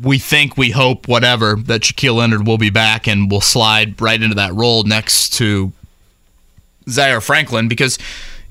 we 0.00 0.18
think, 0.18 0.56
we 0.56 0.70
hope, 0.70 1.08
whatever, 1.08 1.56
that 1.56 1.82
Shaquille 1.82 2.16
Leonard 2.16 2.46
will 2.46 2.58
be 2.58 2.70
back 2.70 3.06
and 3.06 3.30
will 3.30 3.40
slide 3.40 4.00
right 4.00 4.20
into 4.20 4.34
that 4.36 4.54
role 4.54 4.84
next 4.84 5.32
to 5.34 5.72
Zaire 6.88 7.20
Franklin. 7.20 7.68
Because, 7.68 7.98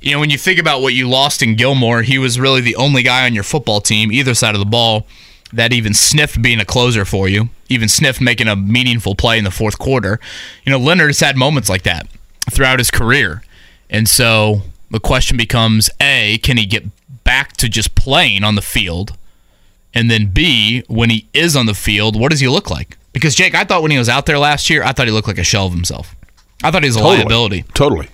you 0.01 0.11
know, 0.13 0.19
when 0.19 0.29
you 0.29 0.37
think 0.37 0.59
about 0.59 0.81
what 0.81 0.93
you 0.93 1.07
lost 1.09 1.41
in 1.41 1.55
Gilmore, 1.55 2.01
he 2.01 2.17
was 2.17 2.39
really 2.39 2.61
the 2.61 2.75
only 2.75 3.03
guy 3.03 3.25
on 3.25 3.33
your 3.33 3.43
football 3.43 3.81
team, 3.81 4.11
either 4.11 4.33
side 4.33 4.55
of 4.55 4.59
the 4.59 4.65
ball, 4.65 5.07
that 5.53 5.71
even 5.71 5.93
sniffed 5.93 6.41
being 6.41 6.59
a 6.59 6.65
closer 6.65 7.05
for 7.05 7.29
you, 7.29 7.49
even 7.69 7.87
sniffed 7.87 8.19
making 8.19 8.47
a 8.47 8.55
meaningful 8.55 9.15
play 9.15 9.37
in 9.37 9.43
the 9.43 9.51
fourth 9.51 9.79
quarter. 9.79 10.19
You 10.65 10.71
know, 10.71 10.79
Leonard 10.79 11.09
has 11.09 11.21
had 11.21 11.37
moments 11.37 11.69
like 11.69 11.83
that 11.83 12.07
throughout 12.51 12.79
his 12.79 12.91
career. 12.91 13.43
And 13.89 14.09
so 14.09 14.63
the 14.91 14.99
question 14.99 15.37
becomes 15.37 15.89
A, 16.01 16.39
can 16.39 16.57
he 16.57 16.65
get 16.65 16.83
back 17.23 17.53
to 17.57 17.69
just 17.69 17.95
playing 17.95 18.43
on 18.43 18.55
the 18.55 18.61
field? 18.61 19.17
And 19.97 20.11
then 20.11 20.27
B, 20.27 20.83
when 20.87 21.09
he 21.09 21.27
is 21.33 21.55
on 21.55 21.65
the 21.65 21.73
field, 21.73 22.19
what 22.19 22.29
does 22.29 22.39
he 22.39 22.47
look 22.47 22.69
like? 22.69 22.99
Because 23.13 23.33
Jake, 23.33 23.55
I 23.55 23.63
thought 23.63 23.81
when 23.81 23.89
he 23.89 23.97
was 23.97 24.07
out 24.09 24.27
there 24.27 24.37
last 24.37 24.69
year, 24.69 24.83
I 24.83 24.91
thought 24.91 25.07
he 25.07 25.11
looked 25.11 25.27
like 25.27 25.39
a 25.39 25.43
shell 25.43 25.65
of 25.65 25.73
himself. 25.73 26.15
I 26.63 26.69
thought 26.69 26.83
he 26.83 26.89
was 26.89 26.97
a 26.97 26.99
Totally. 26.99 27.17
liability. 27.17 27.63
Totally. 27.73 28.07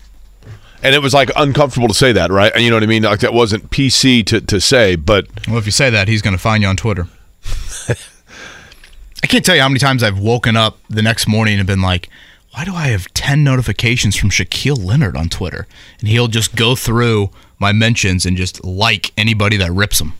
And 0.81 0.95
it 0.95 1.01
was 1.01 1.13
like 1.13 1.29
uncomfortable 1.35 1.89
to 1.89 1.93
say 1.93 2.13
that, 2.13 2.31
right? 2.31 2.53
And 2.55 2.63
you 2.63 2.69
know 2.69 2.77
what 2.77 2.83
I 2.83 2.87
mean? 2.87 3.03
Like 3.03 3.19
that 3.19 3.33
wasn't 3.33 3.69
PC 3.69 4.25
to, 4.27 4.39
to 4.39 4.61
say, 4.61 4.95
but 4.95 5.27
Well, 5.47 5.57
if 5.57 5.65
you 5.65 5.73
say 5.73 5.89
that, 5.89 6.07
he's 6.07 6.21
going 6.21 6.35
to 6.35 6.41
find 6.41 6.63
you 6.63 6.69
on 6.69 6.77
Twitter. 6.77 7.07
I 7.89 9.27
can't 9.27 9.43
tell 9.43 9.55
you 9.55 9.61
how 9.61 9.67
many 9.69 9.79
times 9.79 10.03
I've 10.03 10.19
woken 10.19 10.55
up 10.55 10.77
the 10.89 11.01
next 11.01 11.27
morning 11.27 11.57
and 11.57 11.67
been 11.67 11.81
like, 11.81 12.09
why 12.51 12.63
do 12.65 12.73
I 12.73 12.87
have 12.87 13.13
10 13.13 13.43
notifications 13.43 14.15
from 14.15 14.29
Shaquille 14.29 14.81
Leonard 14.81 15.17
on 15.17 15.27
Twitter? 15.27 15.67
And 15.99 16.07
he'll 16.07 16.27
just 16.29 16.55
go 16.55 16.75
through 16.75 17.29
my 17.59 17.71
mentions 17.73 18.25
and 18.25 18.37
just 18.37 18.63
like 18.63 19.11
anybody 19.17 19.57
that 19.57 19.71
rips 19.71 19.99
him. 19.99 20.13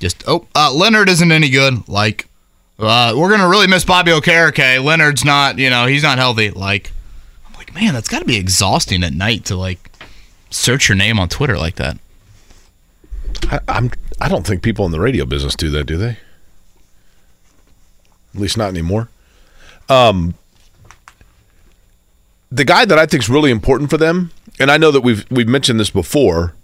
Just, 0.00 0.24
oh, 0.26 0.46
uh, 0.56 0.72
Leonard 0.74 1.08
isn't 1.08 1.30
any 1.30 1.50
good. 1.50 1.88
Like, 1.88 2.26
uh, 2.78 3.14
we're 3.16 3.36
to 3.36 3.46
really 3.46 3.68
miss 3.68 3.84
Bobby 3.84 4.10
Okereke. 4.10 4.82
Leonard's 4.82 5.24
not, 5.24 5.58
you 5.58 5.70
know, 5.70 5.86
he's 5.86 6.02
not 6.02 6.18
healthy. 6.18 6.50
Like, 6.50 6.90
I'm 7.46 7.54
like, 7.54 7.72
man, 7.74 7.94
that's 7.94 8.08
got 8.08 8.18
to 8.18 8.24
be 8.24 8.36
exhausting 8.36 9.04
at 9.04 9.12
night 9.12 9.44
to, 9.44 9.56
like, 9.56 9.90
search 10.50 10.88
your 10.88 10.96
name 10.96 11.20
on 11.20 11.28
Twitter 11.28 11.56
like 11.56 11.76
that. 11.76 11.98
I, 13.50 13.60
I'm 13.68 13.90
I 14.20 14.28
don't 14.28 14.46
think 14.46 14.62
people 14.62 14.84
in 14.84 14.92
the 14.92 15.00
radio 15.00 15.24
business 15.24 15.54
do 15.54 15.70
that, 15.70 15.84
do 15.84 15.96
they? 15.96 16.18
At 18.34 18.40
least 18.40 18.56
not 18.56 18.68
anymore. 18.68 19.08
Um, 19.88 20.34
the 22.50 22.64
guy 22.64 22.84
that 22.84 22.98
I 22.98 23.06
think 23.06 23.22
is 23.22 23.28
really 23.30 23.50
important 23.50 23.90
for 23.90 23.96
them, 23.96 24.30
and 24.58 24.70
I 24.70 24.76
know 24.76 24.90
that 24.90 25.00
we've 25.00 25.24
we've 25.30 25.48
mentioned 25.48 25.80
this 25.80 25.90
before, 25.90 26.54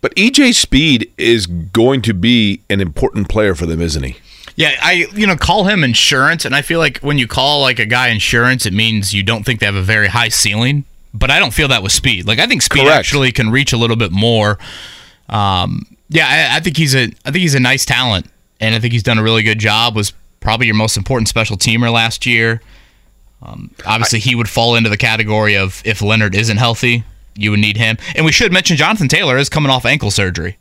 but 0.00 0.14
EJ 0.14 0.54
Speed 0.54 1.12
is 1.18 1.46
going 1.46 2.02
to 2.02 2.14
be 2.14 2.62
an 2.70 2.80
important 2.80 3.28
player 3.28 3.54
for 3.54 3.66
them, 3.66 3.80
isn't 3.80 4.02
he? 4.02 4.16
Yeah, 4.56 4.74
I 4.82 5.06
you 5.14 5.26
know 5.26 5.36
call 5.36 5.64
him 5.64 5.84
insurance, 5.84 6.44
and 6.44 6.54
I 6.54 6.62
feel 6.62 6.78
like 6.78 6.98
when 6.98 7.18
you 7.18 7.26
call 7.26 7.60
like 7.62 7.78
a 7.78 7.86
guy 7.86 8.08
insurance, 8.08 8.66
it 8.66 8.72
means 8.72 9.14
you 9.14 9.22
don't 9.22 9.44
think 9.44 9.60
they 9.60 9.66
have 9.66 9.74
a 9.74 9.82
very 9.82 10.08
high 10.08 10.28
ceiling. 10.28 10.84
But 11.12 11.30
I 11.30 11.40
don't 11.40 11.52
feel 11.52 11.68
that 11.68 11.82
with 11.82 11.92
Speed. 11.92 12.26
Like 12.26 12.38
I 12.38 12.46
think 12.46 12.62
Speed 12.62 12.82
Correct. 12.84 12.98
actually 12.98 13.32
can 13.32 13.50
reach 13.50 13.72
a 13.72 13.76
little 13.76 13.96
bit 13.96 14.12
more. 14.12 14.58
Um, 15.28 15.96
yeah, 16.08 16.50
I, 16.52 16.56
I 16.56 16.60
think 16.60 16.76
he's 16.76 16.94
a 16.94 17.04
I 17.24 17.30
think 17.30 17.36
he's 17.36 17.54
a 17.54 17.60
nice 17.60 17.84
talent, 17.84 18.26
and 18.60 18.74
I 18.74 18.80
think 18.80 18.92
he's 18.92 19.02
done 19.02 19.18
a 19.18 19.22
really 19.22 19.42
good 19.42 19.58
job. 19.58 19.96
Was 19.96 20.12
probably 20.40 20.66
your 20.66 20.76
most 20.76 20.96
important 20.96 21.28
special 21.28 21.56
teamer 21.56 21.92
last 21.92 22.26
year. 22.26 22.60
Um, 23.42 23.70
obviously, 23.86 24.18
he 24.18 24.34
would 24.34 24.48
fall 24.48 24.76
into 24.76 24.90
the 24.90 24.96
category 24.96 25.56
of 25.56 25.80
if 25.84 26.02
Leonard 26.02 26.34
isn't 26.34 26.58
healthy, 26.58 27.04
you 27.34 27.50
would 27.50 27.60
need 27.60 27.76
him. 27.76 27.96
And 28.14 28.24
we 28.24 28.32
should 28.32 28.52
mention 28.52 28.76
Jonathan 28.76 29.08
Taylor 29.08 29.38
is 29.38 29.48
coming 29.48 29.70
off 29.70 29.84
ankle 29.84 30.10
surgery. 30.10 30.58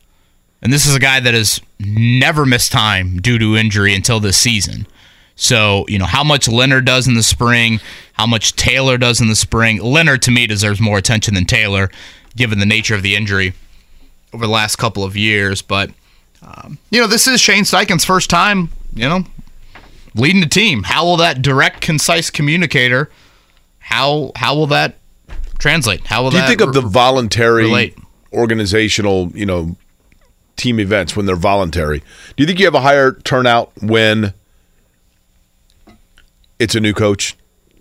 And 0.62 0.74
this 0.74 0.86
is 0.86 0.96
a 0.96 1.00
guy 1.00 1.20
that 1.20 1.34
has 1.34 1.62
never 1.80 2.46
missed 2.46 2.72
time 2.72 3.20
due 3.22 3.40
to 3.40 3.56
injury 3.56 3.96
until 3.96 4.20
this 4.20 4.38
season. 4.38 4.88
So, 5.36 5.86
you 5.88 5.98
know, 5.98 6.06
how 6.06 6.24
much 6.24 6.48
Leonard 6.50 6.86
does 6.86 7.08
in 7.08 7.14
the 7.14 7.24
spring, 7.24 7.80
how 8.14 8.26
much 8.26 8.56
Taylor 8.56 8.98
does 8.98 9.22
in 9.22 9.30
the 9.30 9.36
spring. 9.36 9.82
Leonard, 9.82 10.22
to 10.24 10.32
me, 10.32 10.48
deserves 10.48 10.82
more 10.82 10.98
attention 10.98 11.34
than 11.34 11.46
Taylor, 11.46 11.90
given 12.36 12.60
the 12.60 12.66
nature 12.66 12.94
of 12.94 13.04
the 13.04 13.16
injury 13.16 13.54
over 14.34 14.46
the 14.46 14.52
last 14.52 14.76
couple 14.76 15.04
of 15.04 15.16
years. 15.16 15.62
But 15.62 15.92
Um, 16.42 16.78
you 16.90 17.02
know, 17.02 17.08
this 17.08 17.28
is 17.28 17.42
Shane 17.42 17.64
Steichen's 17.64 18.06
first 18.06 18.30
time, 18.30 18.70
you 18.94 19.08
know, 19.08 19.26
leading 20.16 20.40
the 20.40 20.48
team. 20.48 20.84
How 20.84 21.04
will 21.04 21.18
that 21.18 21.42
direct, 21.42 21.82
concise 21.82 22.30
communicator? 22.30 23.10
How 23.80 24.32
how 24.36 24.56
will 24.56 24.68
that 24.68 24.99
translate? 25.60 26.08
How 26.08 26.24
will 26.24 26.32
Do 26.32 26.38
you 26.38 26.48
think 26.48 26.62
of 26.62 26.74
the 26.74 26.82
voluntary 26.82 27.66
relate? 27.66 27.96
organizational, 28.34 29.32
you 29.36 29.46
know, 29.46 29.76
team 30.56 30.80
events 30.80 31.16
when 31.16 31.26
they're 31.26 31.36
voluntary? 31.36 32.00
Do 32.00 32.44
you 32.44 32.46
think 32.48 32.60
you 32.60 32.66
have 32.66 32.76
a 32.76 32.82
higher 32.82 33.12
turnout 33.14 33.72
when 33.82 34.34
it's 36.60 36.76
a 36.76 36.80
new 36.80 36.94
coach? 36.94 37.36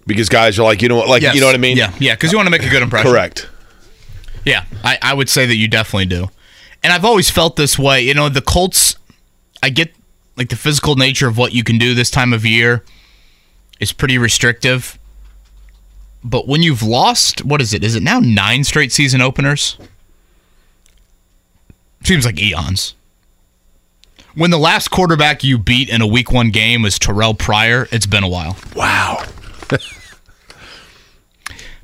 Because 0.07 0.29
guys 0.29 0.59
are 0.59 0.63
like, 0.63 0.81
you 0.81 0.89
know 0.89 0.97
what, 0.97 1.09
like, 1.09 1.23
Yes. 1.23 1.35
you 1.35 1.41
know 1.41 1.47
what 1.47 1.55
I 1.55 1.59
mean? 1.59 1.77
Yeah, 1.77 1.93
yeah, 1.99 2.15
because 2.15 2.33
you 2.33 2.39
want 2.39 2.47
to 2.47 2.51
make 2.51 2.63
a 2.65 2.69
good 2.71 2.83
impression. 2.83 3.11
Correct. 3.11 3.49
Yeah, 4.45 4.65
I, 4.83 4.99
I 5.03 5.15
would 5.15 5.29
say 5.29 5.45
that 5.45 5.57
you 5.57 5.69
definitely 5.69 6.07
do. 6.07 6.29
And 6.83 6.93
I've 6.93 7.05
always 7.05 7.29
felt 7.31 7.57
this 7.57 7.79
way. 7.79 8.01
You 8.03 8.15
know, 8.15 8.29
the 8.31 8.41
Colts, 8.41 8.97
I 9.63 9.69
get 9.69 9.93
like 10.37 10.49
the 10.49 10.57
physical 10.57 10.97
nature 10.97 11.27
of 11.29 11.37
what 11.37 11.53
you 11.53 11.63
can 11.65 11.77
do 11.77 11.93
this 11.95 12.11
time 12.11 12.33
of 12.33 12.47
year 12.47 12.85
is 13.81 13.93
pretty 13.93 14.17
restrictive. 14.17 14.99
But 16.29 16.47
when 16.47 16.63
you've 16.63 16.83
lost, 16.83 17.45
what 17.45 17.61
is 17.61 17.73
it? 17.73 17.83
Is 17.83 17.95
it 17.95 18.03
now 18.03 18.21
nine 18.21 18.65
straight 18.65 18.93
season 18.93 19.21
openers? 19.21 19.79
Seems 22.05 22.27
like 22.27 22.39
eons. 22.41 22.95
When 24.35 24.51
the 24.51 24.59
last 24.59 24.89
quarterback 24.89 25.43
you 25.43 25.59
beat 25.59 25.89
in 25.89 26.01
a 26.03 26.07
week 26.07 26.31
one 26.31 26.51
game 26.51 26.83
was 26.83 26.99
Terrell 26.99 27.35
Pryor, 27.35 27.89
it's 27.91 28.07
been 28.07 28.23
a 28.23 28.29
while. 28.29 28.57
Wow. 28.77 29.25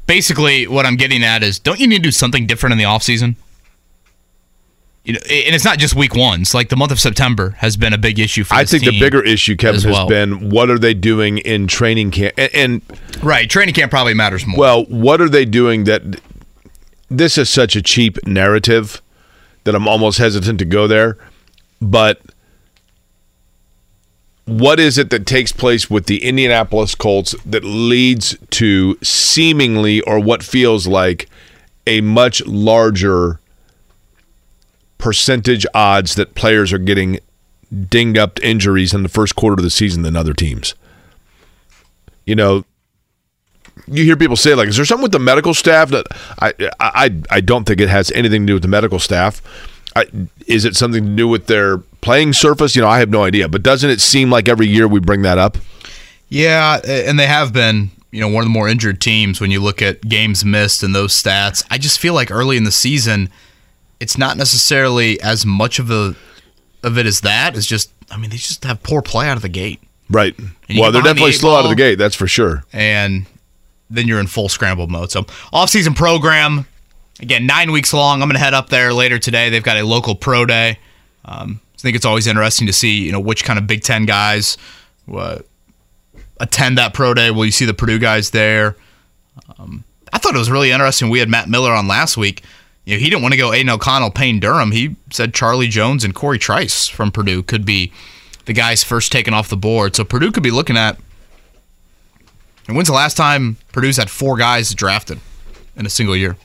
basically 0.07 0.67
what 0.67 0.87
I'm 0.87 0.97
getting 0.97 1.25
at 1.25 1.43
is 1.43 1.59
don't 1.59 1.81
you 1.81 1.87
need 1.87 1.99
to 1.99 2.03
do 2.03 2.11
something 2.11 2.47
different 2.47 2.73
in 2.73 2.79
the 2.79 2.85
offseason? 2.85 3.37
You 5.05 5.13
know, 5.15 5.21
and 5.25 5.55
it's 5.55 5.65
not 5.65 5.79
just 5.79 5.95
week 5.95 6.15
ones. 6.15 6.55
Like 6.55 6.71
the 6.71 6.77
month 6.77 6.91
of 6.91 6.99
September 6.99 7.51
has 7.59 7.77
been 7.77 7.93
a 7.93 7.99
big 7.99 8.19
issue 8.19 8.43
for 8.43 8.55
I 8.55 8.65
think 8.65 8.85
the 8.85 8.99
bigger 8.99 9.23
issue, 9.23 9.55
Kevin, 9.55 9.77
as 9.77 9.83
has 9.85 10.09
been 10.09 10.49
what 10.49 10.71
are 10.71 10.79
they 10.79 10.95
doing 10.95 11.39
in 11.39 11.67
training 11.67 12.11
camp? 12.11 12.35
And, 12.39 12.55
and 12.55 12.83
right. 13.23 13.49
Training 13.49 13.75
camp 13.75 13.91
probably 13.91 14.15
matters 14.15 14.47
more. 14.47 14.59
well, 14.59 14.85
what 14.87 15.21
are 15.21 15.29
they 15.29 15.45
doing 15.45 15.85
that 15.85 16.21
this 17.11 17.39
is 17.39 17.49
such 17.51 17.77
a 17.77 17.83
cheap 17.83 18.19
narrative 18.27 19.03
that 19.65 19.75
I'm 19.75 19.89
almost 19.89 20.19
hesitant 20.19 20.59
to 20.61 20.65
go 20.65 20.87
there. 20.87 21.17
But 21.81 22.21
what 24.47 24.79
is 24.79 24.99
it 24.99 25.11
that 25.11 25.27
takes 25.27 25.53
place 25.53 25.89
with 25.89 26.07
the 26.07 26.23
Indianapolis 26.23 26.95
Colts 26.95 27.35
that 27.47 27.65
leads 27.65 28.37
to 28.51 28.99
seemingly 29.03 30.01
or 30.03 30.21
what 30.21 30.43
feels 30.43 30.87
like 30.87 31.29
a 31.87 32.01
much 32.01 32.45
larger 32.47 33.41
percentage 34.99 35.67
odds 35.75 36.15
that 36.15 36.35
players 36.35 36.73
are 36.73 36.79
getting 36.79 37.21
dinged 37.89 38.19
up 38.19 38.43
injuries 38.43 38.95
in 38.95 39.03
the 39.03 39.09
first 39.09 39.37
quarter 39.37 39.55
of 39.55 39.63
the 39.63 39.71
season 39.71 40.03
than 40.03 40.17
other 40.17 40.35
teams? 40.35 40.75
You 42.25 42.35
know, 42.35 42.65
you 43.87 44.05
hear 44.05 44.17
people 44.17 44.37
say 44.37 44.55
like, 44.55 44.69
"Is 44.69 44.77
there 44.77 44.85
something 44.85 45.03
with 45.03 45.13
the 45.13 45.19
medical 45.19 45.55
staff?" 45.55 45.91
That 45.91 46.07
I 46.41 46.55
I 46.81 47.15
I 47.31 47.41
don't 47.41 47.65
think 47.65 47.81
it 47.81 47.89
has 47.89 48.11
anything 48.13 48.43
to 48.43 48.47
do 48.47 48.55
with 48.55 48.63
the 48.63 48.69
medical 48.69 48.99
staff. 48.99 49.43
I, 49.97 50.07
is 50.47 50.65
it 50.65 50.75
something 50.75 51.05
to 51.05 51.17
do 51.17 51.29
with 51.29 51.47
their 51.47 51.79
playing 51.79 52.33
surface? 52.33 52.75
You 52.75 52.83
know, 52.83 52.89
I 52.89 52.99
have 52.99 53.11
no 53.11 53.23
idea. 53.25 53.49
But 53.49 53.63
doesn't 53.63 53.89
it 53.89 54.01
seem 54.01 54.31
like 54.31 54.49
every 54.49 54.67
year 54.67 54.89
we 54.89 55.01
bring 55.01 55.23
that 55.23 55.39
up? 55.39 55.57
yeah, 56.29 56.81
and 56.85 57.19
they 57.19 57.27
have 57.27 57.53
been, 57.53 57.91
you 58.11 58.21
know, 58.21 58.29
one 58.29 58.43
of 58.43 58.47
the 58.47 58.53
more 58.53 58.69
injured 58.69 59.01
teams 59.01 59.41
when 59.41 59.53
you 59.53 59.61
look 59.61 59.81
at 59.81 60.01
games 60.03 60.45
missed 60.45 60.83
and 60.83 60.95
those 60.95 61.13
stats. 61.13 61.65
I 61.71 61.79
just 61.79 62.01
feel 62.01 62.13
like 62.15 62.31
early 62.31 62.57
in 62.57 62.65
the 62.65 62.73
season, 62.73 63.29
it's 64.01 64.19
not 64.19 64.37
necessarily 64.37 65.21
as 65.21 65.47
much 65.47 65.79
of 65.79 65.91
a 65.91 66.15
of 66.83 66.99
it 66.99 67.07
as 67.07 67.21
that. 67.23 67.57
It's 67.57 67.67
just, 67.67 67.91
I 68.11 68.17
mean, 68.17 68.31
they 68.31 68.37
just 68.37 68.65
have 68.65 68.83
poor 68.83 69.01
play 69.03 69.29
out 69.29 69.37
of 69.37 69.43
the 69.43 69.49
gate. 69.49 69.81
Right. 70.11 70.39
Well, 70.69 70.93
they're 70.93 71.03
the 71.03 71.09
definitely 71.09 71.31
eight 71.31 71.37
slow 71.37 71.57
out 71.57 71.65
of 71.65 71.71
the 71.71 71.77
gate. 71.77 71.97
That's 71.97 72.15
for 72.15 72.27
sure. 72.27 72.65
and 72.73 73.27
then 73.91 74.09
you're 74.09 74.21
in 74.21 74.27
full 74.27 74.49
scramble 74.49 74.87
mode. 74.87 75.11
So, 75.11 75.25
off-season 75.53 75.95
program 75.95 76.67
again, 77.21 77.47
nine 77.47 77.73
weeks 77.73 77.93
long. 77.93 78.23
I'm 78.23 78.29
going 78.29 78.39
to 78.39 78.45
head 78.45 78.55
up 78.55 78.69
there 78.69 78.93
later 78.93 79.19
today. 79.19 79.51
They've 79.51 79.63
got 79.63 79.77
a 79.77 79.83
local 79.85 80.15
pro 80.15 80.45
day. 80.47 80.79
Um, 81.25 81.61
I 81.75 81.81
think 81.81 81.97
it's 81.97 82.07
always 82.07 82.27
interesting 82.27 82.67
to 82.67 82.73
see 82.73 83.05
you 83.05 83.13
know 83.13 83.21
which 83.21 83.45
kind 83.45 83.59
of 83.59 83.67
Big 83.67 83.83
Ten 83.83 84.07
guys 84.07 84.57
uh, 85.13 85.39
attend 86.39 86.79
that 86.79 86.95
pro 86.95 87.15
day. 87.15 87.31
Will 87.31 87.45
you 87.45 87.53
see 87.53 87.65
the 87.65 87.75
Purdue 87.75 87.99
guys 87.99 88.31
there? 88.31 88.77
Um, 89.59 89.85
I 90.13 90.19
thought 90.19 90.35
it 90.35 90.39
was 90.39 90.51
really 90.51 90.71
interesting. 90.71 91.11
We 91.11 91.19
had 91.19 91.29
Matt 91.29 91.49
Miller 91.49 91.73
on 91.73 91.89
last 91.89 92.17
week. 92.17 92.43
You 92.85 92.97
know, 92.97 93.01
he 93.01 93.09
didn't 93.09 93.23
want 93.23 93.33
to 93.33 93.39
go 93.39 93.53
Aidan 93.53 93.71
O'Connell, 93.71 94.11
Payne 94.11 94.41
Durham. 94.41 94.73
He 94.73 94.97
said 95.11 95.33
Charlie 95.33 95.69
Jones 95.69 96.05
and 96.05 96.15
Corey 96.15 96.39
Trice 96.39 96.87
from 96.89 97.11
Purdue 97.11 97.43
could 97.43 97.65
be 97.65 97.93
the 98.45 98.53
guys 98.53 98.85
first 98.85 99.11
taken 99.11 99.33
off 99.33 99.49
the 99.49 99.57
board. 99.57 99.97
So 99.97 100.05
Purdue 100.05 100.31
could 100.33 100.43
be 100.43 100.51
looking 100.51 100.77
at 100.77 100.99
and 102.67 102.77
when's 102.77 102.89
the 102.89 102.95
last 102.95 103.17
time 103.17 103.57
Purdue's 103.73 103.97
had 103.97 104.09
four 104.11 104.37
guys 104.37 104.75
drafted 104.75 105.21
in 105.77 105.85
a 105.87 105.91
single 105.91 106.17
year? 106.17 106.37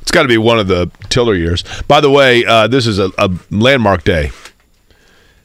It's 0.00 0.10
got 0.10 0.22
to 0.22 0.28
be 0.28 0.38
one 0.38 0.58
of 0.58 0.68
the 0.68 0.90
Tiller 1.08 1.34
years. 1.34 1.64
By 1.88 2.00
the 2.00 2.10
way, 2.10 2.44
uh, 2.44 2.66
this 2.66 2.86
is 2.86 2.98
a, 2.98 3.10
a 3.18 3.30
landmark 3.50 4.04
day 4.04 4.30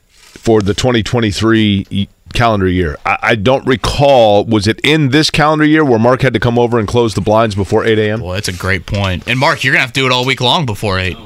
for 0.08 0.62
the 0.62 0.74
2023 0.74 1.88
y- 1.92 2.08
calendar 2.32 2.68
year. 2.68 2.98
I, 3.06 3.18
I 3.22 3.36
don't 3.36 3.66
recall, 3.66 4.46
was 4.46 4.68
it 4.68 4.80
in 4.84 5.10
this 5.10 5.30
calendar 5.30 5.66
year 5.66 5.84
where 5.86 6.00
Mark 6.00 6.22
had 6.22 6.34
to 6.34 6.40
come 6.40 6.58
over 6.58 6.80
and 6.80 6.88
close 6.88 7.14
the 7.14 7.22
blinds 7.22 7.56
before 7.56 7.86
8 7.86 7.98
a.m.? 8.00 8.22
Well, 8.22 8.34
that's 8.34 8.48
a 8.48 8.54
great 8.54 8.86
point. 8.86 9.28
And 9.28 9.40
Mark, 9.40 9.64
you're 9.64 9.74
gonna 9.74 9.82
have 9.82 9.94
to 9.94 10.00
do 10.00 10.06
it 10.06 10.12
all 10.12 10.26
week 10.26 10.42
long 10.42 10.66
before 10.66 11.00
eight. 11.00 11.18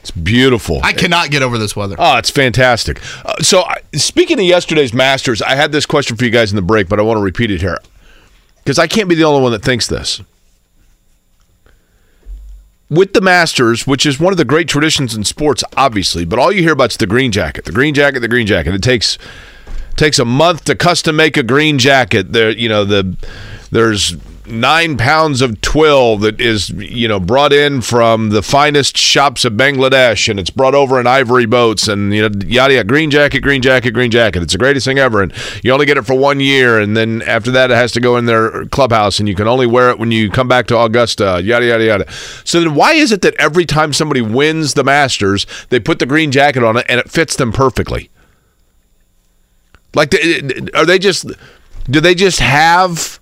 It's 0.00 0.10
beautiful. 0.10 0.80
I 0.82 0.92
cannot 0.94 1.30
get 1.30 1.42
over 1.42 1.58
this 1.58 1.76
weather. 1.76 1.94
Oh, 1.98 2.16
it's 2.16 2.30
fantastic. 2.30 3.00
Uh, 3.24 3.42
so, 3.42 3.62
I, 3.62 3.80
speaking 3.94 4.38
of 4.38 4.44
yesterday's 4.46 4.94
Masters, 4.94 5.42
I 5.42 5.54
had 5.56 5.72
this 5.72 5.84
question 5.84 6.16
for 6.16 6.24
you 6.24 6.30
guys 6.30 6.50
in 6.50 6.56
the 6.56 6.62
break, 6.62 6.88
but 6.88 6.98
I 6.98 7.02
want 7.02 7.18
to 7.18 7.22
repeat 7.22 7.50
it 7.50 7.60
here 7.60 7.78
because 8.64 8.78
I 8.78 8.86
can't 8.86 9.08
be 9.08 9.14
the 9.14 9.24
only 9.24 9.42
one 9.42 9.52
that 9.52 9.62
thinks 9.62 9.86
this. 9.86 10.22
With 12.88 13.12
the 13.12 13.20
Masters, 13.20 13.86
which 13.86 14.06
is 14.06 14.18
one 14.18 14.32
of 14.32 14.36
the 14.36 14.44
great 14.44 14.68
traditions 14.68 15.14
in 15.14 15.22
sports, 15.22 15.62
obviously, 15.76 16.24
but 16.24 16.38
all 16.38 16.50
you 16.50 16.62
hear 16.62 16.72
about 16.72 16.90
is 16.90 16.96
the 16.96 17.06
green 17.06 17.30
jacket, 17.30 17.66
the 17.66 17.72
green 17.72 17.94
jacket, 17.94 18.20
the 18.20 18.28
green 18.28 18.46
jacket. 18.46 18.74
It 18.74 18.82
takes 18.82 19.18
takes 20.00 20.18
a 20.18 20.24
month 20.24 20.64
to 20.64 20.74
custom 20.74 21.14
make 21.14 21.36
a 21.36 21.42
green 21.42 21.78
jacket. 21.78 22.32
There, 22.32 22.50
you 22.50 22.68
know, 22.68 22.84
the 22.84 23.16
there's 23.70 24.16
nine 24.46 24.96
pounds 24.96 25.42
of 25.42 25.60
twill 25.60 26.16
that 26.16 26.40
is 26.40 26.70
you 26.70 27.06
know 27.06 27.20
brought 27.20 27.52
in 27.52 27.82
from 27.82 28.30
the 28.30 28.42
finest 28.42 28.96
shops 28.96 29.44
of 29.44 29.52
Bangladesh, 29.52 30.28
and 30.30 30.40
it's 30.40 30.48
brought 30.48 30.74
over 30.74 30.98
in 30.98 31.06
ivory 31.06 31.44
boats, 31.44 31.86
and 31.86 32.14
you 32.14 32.22
know 32.22 32.30
yada 32.46 32.74
yada. 32.74 32.84
Green 32.84 33.10
jacket, 33.10 33.40
green 33.40 33.60
jacket, 33.60 33.90
green 33.90 34.10
jacket. 34.10 34.42
It's 34.42 34.52
the 34.52 34.58
greatest 34.58 34.86
thing 34.86 34.98
ever, 34.98 35.22
and 35.22 35.34
you 35.62 35.70
only 35.70 35.84
get 35.84 35.98
it 35.98 36.06
for 36.06 36.14
one 36.14 36.40
year, 36.40 36.80
and 36.80 36.96
then 36.96 37.20
after 37.22 37.50
that, 37.50 37.70
it 37.70 37.74
has 37.74 37.92
to 37.92 38.00
go 38.00 38.16
in 38.16 38.24
their 38.24 38.64
clubhouse, 38.66 39.18
and 39.18 39.28
you 39.28 39.34
can 39.34 39.46
only 39.46 39.66
wear 39.66 39.90
it 39.90 39.98
when 39.98 40.10
you 40.10 40.30
come 40.30 40.48
back 40.48 40.66
to 40.68 40.80
Augusta. 40.80 41.42
Yada 41.44 41.66
yada 41.66 41.84
yada. 41.84 42.12
So 42.44 42.58
then, 42.58 42.74
why 42.74 42.94
is 42.94 43.12
it 43.12 43.20
that 43.20 43.34
every 43.38 43.66
time 43.66 43.92
somebody 43.92 44.22
wins 44.22 44.72
the 44.72 44.82
Masters, 44.82 45.46
they 45.68 45.78
put 45.78 45.98
the 45.98 46.06
green 46.06 46.32
jacket 46.32 46.64
on 46.64 46.78
it, 46.78 46.86
and 46.88 46.98
it 46.98 47.10
fits 47.10 47.36
them 47.36 47.52
perfectly? 47.52 48.08
Like, 49.94 50.14
are 50.74 50.86
they 50.86 50.98
just? 50.98 51.26
Do 51.88 52.00
they 52.00 52.14
just 52.14 52.40
have? 52.40 53.18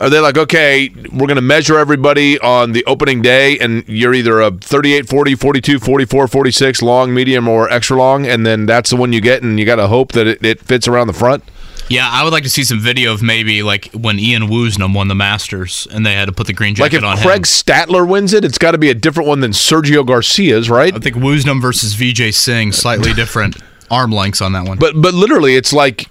Are 0.00 0.10
they 0.10 0.18
like, 0.18 0.36
okay, 0.36 0.90
we're 1.12 1.28
going 1.28 1.36
to 1.36 1.40
measure 1.40 1.78
everybody 1.78 2.38
on 2.40 2.72
the 2.72 2.84
opening 2.84 3.22
day, 3.22 3.58
and 3.60 3.84
you're 3.88 4.12
either 4.12 4.40
a 4.40 4.50
38, 4.50 5.08
40, 5.08 5.36
42, 5.36 5.78
44, 5.78 6.26
46, 6.26 6.82
long, 6.82 7.14
medium, 7.14 7.46
or 7.46 7.70
extra 7.70 7.96
long, 7.96 8.26
and 8.26 8.44
then 8.44 8.66
that's 8.66 8.90
the 8.90 8.96
one 8.96 9.12
you 9.12 9.20
get, 9.20 9.44
and 9.44 9.58
you 9.58 9.64
got 9.64 9.76
to 9.76 9.86
hope 9.86 10.12
that 10.12 10.26
it, 10.26 10.44
it 10.44 10.60
fits 10.60 10.88
around 10.88 11.06
the 11.06 11.12
front? 11.12 11.44
Yeah, 11.88 12.08
I 12.10 12.24
would 12.24 12.32
like 12.32 12.44
to 12.44 12.50
see 12.50 12.64
some 12.64 12.80
video 12.80 13.12
of 13.12 13.22
maybe 13.22 13.62
like 13.62 13.90
when 13.92 14.18
Ian 14.18 14.44
Woosnam 14.44 14.94
won 14.94 15.08
the 15.08 15.14
Masters 15.14 15.86
and 15.90 16.04
they 16.04 16.14
had 16.14 16.26
to 16.26 16.32
put 16.32 16.46
the 16.46 16.52
green 16.52 16.74
jacket 16.74 16.98
on. 16.98 17.02
Like 17.02 17.18
if 17.18 17.18
on 17.20 17.26
Craig 17.26 17.38
him. 17.38 17.42
Stadler 17.42 18.08
wins 18.08 18.32
it, 18.32 18.44
it's 18.44 18.58
got 18.58 18.70
to 18.70 18.78
be 18.78 18.90
a 18.90 18.94
different 18.94 19.28
one 19.28 19.40
than 19.40 19.50
Sergio 19.50 20.04
Garcia's, 20.04 20.70
right? 20.70 20.94
I 20.94 20.98
think 20.98 21.16
Woosnam 21.16 21.60
versus 21.60 21.94
Vijay 21.94 22.32
Singh, 22.32 22.72
slightly 22.72 23.12
different 23.14 23.56
arm 23.90 24.10
lengths 24.12 24.40
on 24.40 24.52
that 24.52 24.66
one. 24.66 24.78
But 24.78 25.00
but 25.00 25.14
literally, 25.14 25.56
it's 25.56 25.72
like 25.72 26.06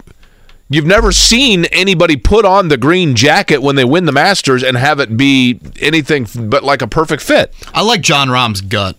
you've 0.70 0.86
never 0.86 1.12
seen 1.12 1.66
anybody 1.66 2.16
put 2.16 2.44
on 2.44 2.68
the 2.68 2.76
green 2.76 3.14
jacket 3.16 3.58
when 3.62 3.76
they 3.76 3.84
win 3.84 4.04
the 4.06 4.12
Masters 4.12 4.62
and 4.62 4.76
have 4.76 4.98
it 5.00 5.16
be 5.16 5.60
anything 5.80 6.26
but 6.48 6.64
like 6.64 6.82
a 6.82 6.86
perfect 6.88 7.22
fit. 7.22 7.54
I 7.74 7.82
like 7.82 8.00
Jon 8.00 8.30
Rahm's 8.30 8.60
gut. 8.60 8.96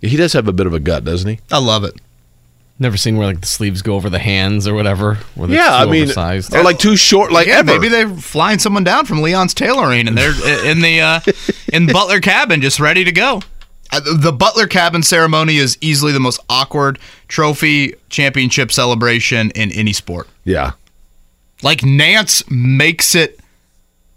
He 0.00 0.16
does 0.16 0.32
have 0.34 0.48
a 0.48 0.52
bit 0.52 0.66
of 0.66 0.74
a 0.74 0.80
gut, 0.80 1.04
doesn't 1.04 1.28
he? 1.30 1.38
I 1.50 1.58
love 1.58 1.84
it. 1.84 1.94
Never 2.78 2.96
seen 2.96 3.16
where 3.16 3.28
like 3.28 3.40
the 3.40 3.46
sleeves 3.46 3.82
go 3.82 3.94
over 3.94 4.10
the 4.10 4.18
hands 4.18 4.66
or 4.66 4.74
whatever. 4.74 5.14
Where 5.36 5.46
they're 5.46 5.56
Yeah, 5.58 5.76
I 5.76 5.86
mean, 5.86 6.02
oversized. 6.02 6.54
or 6.54 6.62
like 6.64 6.78
too 6.78 6.96
short, 6.96 7.30
like 7.30 7.46
yeah, 7.46 7.58
ever. 7.58 7.66
maybe 7.72 7.88
they're 7.88 8.08
flying 8.10 8.58
someone 8.58 8.82
down 8.82 9.06
from 9.06 9.22
Leon's 9.22 9.54
tailoring 9.54 10.08
and 10.08 10.18
they're 10.18 10.32
in 10.66 10.80
the 10.80 11.00
uh, 11.00 11.20
in 11.72 11.86
Butler 11.86 12.20
cabin 12.20 12.60
just 12.60 12.80
ready 12.80 13.04
to 13.04 13.12
go. 13.12 13.42
Uh, 13.96 14.00
The 14.16 14.32
Butler 14.32 14.66
cabin 14.66 15.02
ceremony 15.02 15.56
is 15.56 15.78
easily 15.80 16.12
the 16.12 16.20
most 16.20 16.40
awkward 16.48 16.98
trophy 17.28 17.94
championship 18.08 18.72
celebration 18.72 19.50
in 19.52 19.70
any 19.72 19.92
sport. 19.92 20.28
yeah. 20.44 20.72
Like 21.62 21.80
Nantz 21.80 22.42
makes 22.50 23.14
it 23.14 23.40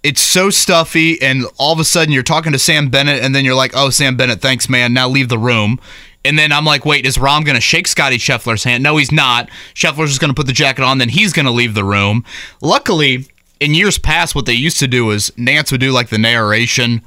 it's 0.04 0.20
so 0.22 0.50
stuffy 0.50 1.22
and 1.22 1.46
all 1.58 1.72
of 1.72 1.80
a 1.80 1.84
sudden 1.86 2.14
you're 2.14 2.24
talking 2.24 2.52
to 2.52 2.60
Sam 2.60 2.90
Bennett 2.90 3.24
and 3.24 3.34
then 3.34 3.46
you're 3.46 3.56
like, 3.56 3.72
"Oh, 3.76 3.90
Sam 3.90 4.18
Bennett, 4.18 4.42
thanks 4.42 4.68
man. 4.68 4.94
Now 4.94 5.08
leave 5.08 5.30
the 5.30 5.38
room." 5.38 5.80
And 6.26 6.38
then 6.38 6.52
I'm 6.52 6.66
like, 6.66 6.84
wait, 6.86 7.06
is 7.06 7.18
Rahm 7.18 7.46
going 7.46 7.56
to 7.56 7.62
shake 7.62 7.88
Scottie 7.88 8.18
Scheffler's 8.18 8.66
hand? 8.66 8.84
No, 8.84 8.98
he's 8.98 9.14
not. 9.14 9.50
Scheffler's 9.74 10.10
just 10.10 10.20
going 10.20 10.30
to 10.32 10.34
put 10.36 10.46
the 10.48 10.52
jacket 10.52 10.84
on, 10.84 10.98
then 10.98 11.08
he's 11.10 11.32
going 11.32 11.46
to 11.46 11.52
leave 11.52 11.74
the 11.74 11.86
room. 11.86 12.26
Luckily, 12.62 13.28
in 13.62 13.74
years 13.74 13.98
past, 13.98 14.36
what 14.36 14.46
they 14.46 14.54
used 14.54 14.80
to 14.80 14.88
do 14.88 15.10
is 15.12 15.32
Nantz 15.38 15.72
would 15.72 15.80
do 15.80 15.92
like 15.92 16.10
the 16.10 16.18
narration 16.18 17.02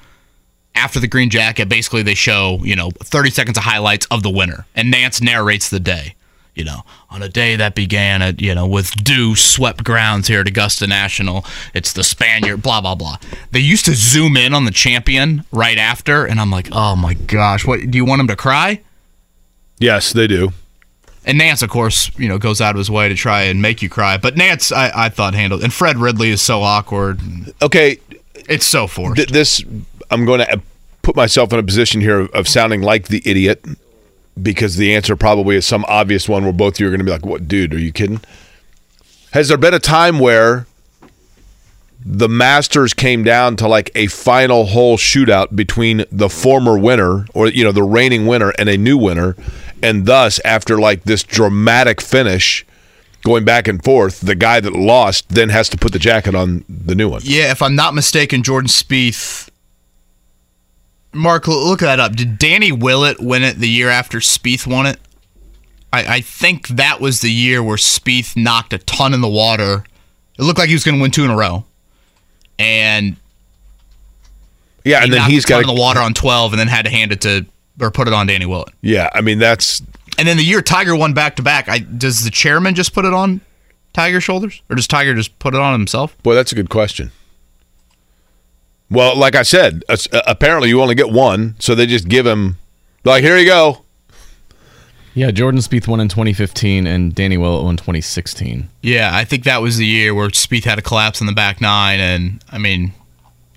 after 0.74 1.00
the 1.00 1.08
green 1.08 1.30
jacket. 1.30 1.68
Basically, 1.68 2.02
they 2.02 2.14
show, 2.14 2.58
you 2.62 2.76
know, 2.76 2.90
30 2.90 3.30
seconds 3.30 3.58
of 3.58 3.64
highlights 3.64 4.06
of 4.10 4.22
the 4.22 4.30
winner, 4.30 4.66
and 4.74 4.92
Nantz 4.92 5.22
narrates 5.22 5.68
the 5.70 5.80
day. 5.80 6.14
You 6.52 6.64
know, 6.64 6.80
on 7.08 7.22
a 7.22 7.28
day 7.28 7.54
that 7.56 7.76
began 7.76 8.20
at, 8.22 8.42
you 8.42 8.54
know, 8.54 8.66
with 8.66 8.90
dew 9.04 9.36
swept 9.36 9.84
grounds 9.84 10.26
here 10.26 10.40
at 10.40 10.48
Augusta 10.48 10.86
National, 10.86 11.44
it's 11.74 11.92
the 11.92 12.02
Spaniard, 12.02 12.60
blah, 12.60 12.80
blah, 12.80 12.96
blah. 12.96 13.18
They 13.52 13.60
used 13.60 13.84
to 13.84 13.94
zoom 13.94 14.36
in 14.36 14.52
on 14.52 14.64
the 14.64 14.72
champion 14.72 15.44
right 15.52 15.78
after, 15.78 16.26
and 16.26 16.40
I'm 16.40 16.50
like, 16.50 16.68
oh 16.72 16.96
my 16.96 17.14
gosh, 17.14 17.64
what 17.66 17.88
do 17.90 17.96
you 17.96 18.04
want 18.04 18.20
him 18.20 18.26
to 18.26 18.36
cry? 18.36 18.80
Yes, 19.78 20.12
they 20.12 20.26
do. 20.26 20.50
And 21.24 21.40
Nantz, 21.40 21.62
of 21.62 21.70
course, 21.70 22.10
you 22.18 22.28
know, 22.28 22.36
goes 22.36 22.60
out 22.60 22.74
of 22.74 22.78
his 22.78 22.90
way 22.90 23.08
to 23.08 23.14
try 23.14 23.42
and 23.42 23.62
make 23.62 23.80
you 23.80 23.88
cry. 23.88 24.16
But 24.18 24.34
Nantz, 24.34 24.72
I, 24.74 24.90
I 25.06 25.08
thought 25.08 25.34
handled, 25.34 25.62
and 25.62 25.72
Fred 25.72 25.98
Ridley 25.98 26.30
is 26.30 26.42
so 26.42 26.62
awkward. 26.62 27.20
Okay, 27.62 27.98
It's 28.48 28.66
so 28.66 28.86
forced. 28.88 29.16
th- 29.16 29.28
this 29.28 29.62
I'm 30.10 30.24
going 30.24 30.40
to 30.40 30.60
put 31.02 31.16
myself 31.16 31.52
in 31.52 31.58
a 31.58 31.62
position 31.62 32.00
here 32.00 32.20
of, 32.20 32.30
of 32.30 32.48
sounding 32.48 32.82
like 32.82 33.08
the 33.08 33.22
idiot 33.24 33.64
because 34.40 34.76
the 34.76 34.94
answer 34.94 35.16
probably 35.16 35.56
is 35.56 35.66
some 35.66 35.84
obvious 35.88 36.28
one 36.28 36.44
where 36.44 36.52
both 36.52 36.74
of 36.74 36.80
you 36.80 36.86
are 36.86 36.90
going 36.90 37.00
to 37.00 37.04
be 37.04 37.10
like, 37.10 37.26
"What, 37.26 37.48
dude? 37.48 37.74
Are 37.74 37.78
you 37.78 37.92
kidding?" 37.92 38.20
Has 39.32 39.48
there 39.48 39.58
been 39.58 39.74
a 39.74 39.78
time 39.78 40.18
where 40.18 40.66
the 42.04 42.28
Masters 42.28 42.94
came 42.94 43.22
down 43.22 43.56
to 43.56 43.68
like 43.68 43.90
a 43.94 44.06
final 44.06 44.66
hole 44.66 44.96
shootout 44.96 45.54
between 45.54 46.04
the 46.10 46.28
former 46.28 46.78
winner 46.78 47.26
or 47.34 47.48
you 47.48 47.62
know 47.62 47.72
the 47.72 47.82
reigning 47.82 48.26
winner 48.26 48.50
and 48.58 48.68
a 48.68 48.76
new 48.76 48.96
winner, 48.96 49.36
and 49.82 50.06
thus 50.06 50.40
after 50.44 50.78
like 50.78 51.04
this 51.04 51.22
dramatic 51.22 52.00
finish? 52.00 52.66
Going 53.22 53.44
back 53.44 53.68
and 53.68 53.84
forth, 53.84 54.20
the 54.22 54.34
guy 54.34 54.60
that 54.60 54.72
lost 54.72 55.28
then 55.28 55.50
has 55.50 55.68
to 55.68 55.76
put 55.76 55.92
the 55.92 55.98
jacket 55.98 56.34
on 56.34 56.64
the 56.70 56.94
new 56.94 57.06
one. 57.06 57.20
yeah, 57.22 57.50
if 57.50 57.60
I'm 57.60 57.74
not 57.74 57.92
mistaken, 57.92 58.42
Jordan 58.42 58.70
Spieth. 58.70 59.49
Mark, 61.12 61.48
look 61.48 61.80
that 61.80 61.98
up. 61.98 62.14
Did 62.14 62.38
Danny 62.38 62.72
Willett 62.72 63.20
win 63.20 63.42
it 63.42 63.56
the 63.58 63.68
year 63.68 63.88
after 63.88 64.18
Spieth 64.18 64.66
won 64.66 64.86
it? 64.86 64.98
I, 65.92 66.16
I 66.16 66.20
think 66.20 66.68
that 66.68 67.00
was 67.00 67.20
the 67.20 67.30
year 67.30 67.62
where 67.62 67.76
Spieth 67.76 68.36
knocked 68.36 68.72
a 68.72 68.78
ton 68.78 69.12
in 69.12 69.20
the 69.20 69.28
water. 69.28 69.84
It 70.38 70.42
looked 70.42 70.58
like 70.58 70.68
he 70.68 70.74
was 70.74 70.84
going 70.84 70.96
to 70.96 71.02
win 71.02 71.10
two 71.10 71.24
in 71.24 71.30
a 71.30 71.36
row, 71.36 71.64
and 72.58 73.16
Yeah, 74.84 74.98
he 74.98 75.04
and 75.04 75.12
then 75.12 75.28
he's 75.28 75.44
a 75.44 75.48
ton 75.48 75.62
got 75.62 75.68
in 75.68 75.74
the 75.74 75.80
water 75.80 76.00
on 76.00 76.14
12, 76.14 76.52
and 76.52 76.60
then 76.60 76.68
had 76.68 76.84
to 76.84 76.90
hand 76.90 77.12
it 77.12 77.20
to 77.22 77.44
or 77.80 77.90
put 77.90 78.06
it 78.06 78.14
on 78.14 78.26
Danny 78.26 78.46
Willett. 78.46 78.72
Yeah, 78.80 79.10
I 79.14 79.20
mean 79.20 79.38
that's 79.38 79.82
And 80.16 80.28
then 80.28 80.36
the 80.36 80.44
year 80.44 80.62
Tiger 80.62 80.94
won 80.94 81.12
back 81.12 81.36
to 81.36 81.42
back, 81.42 81.68
I 81.68 81.80
does 81.80 82.24
the 82.24 82.30
chairman 82.30 82.74
just 82.74 82.94
put 82.94 83.04
it 83.04 83.12
on 83.12 83.40
Tiger's 83.92 84.22
shoulders, 84.22 84.62
or 84.70 84.76
does 84.76 84.86
Tiger 84.86 85.14
just 85.14 85.38
put 85.40 85.54
it 85.54 85.60
on 85.60 85.72
himself? 85.72 86.16
boy, 86.22 86.34
that's 86.34 86.52
a 86.52 86.54
good 86.54 86.70
question. 86.70 87.10
Well, 88.90 89.16
like 89.16 89.34
I 89.36 89.42
said, 89.42 89.84
uh, 89.88 89.96
apparently 90.26 90.68
you 90.68 90.80
only 90.82 90.94
get 90.94 91.10
one, 91.10 91.54
so 91.60 91.74
they 91.74 91.86
just 91.86 92.08
give 92.08 92.26
him 92.26 92.58
like 93.04 93.22
here 93.22 93.36
you 93.38 93.46
go. 93.46 93.84
Yeah, 95.14 95.30
Jordan 95.32 95.60
Spieth 95.60 95.88
won 95.88 95.98
in 96.00 96.08
2015 96.08 96.86
and 96.86 97.14
Danny 97.14 97.36
Willett 97.36 97.64
won 97.64 97.76
2016. 97.76 98.68
Yeah, 98.82 99.10
I 99.12 99.24
think 99.24 99.42
that 99.44 99.60
was 99.60 99.76
the 99.76 99.86
year 99.86 100.14
where 100.14 100.28
Spieth 100.28 100.64
had 100.64 100.78
a 100.78 100.82
collapse 100.82 101.20
in 101.20 101.26
the 101.26 101.32
back 101.32 101.60
nine, 101.60 101.98
and 101.98 102.44
I 102.50 102.58
mean, 102.58 102.92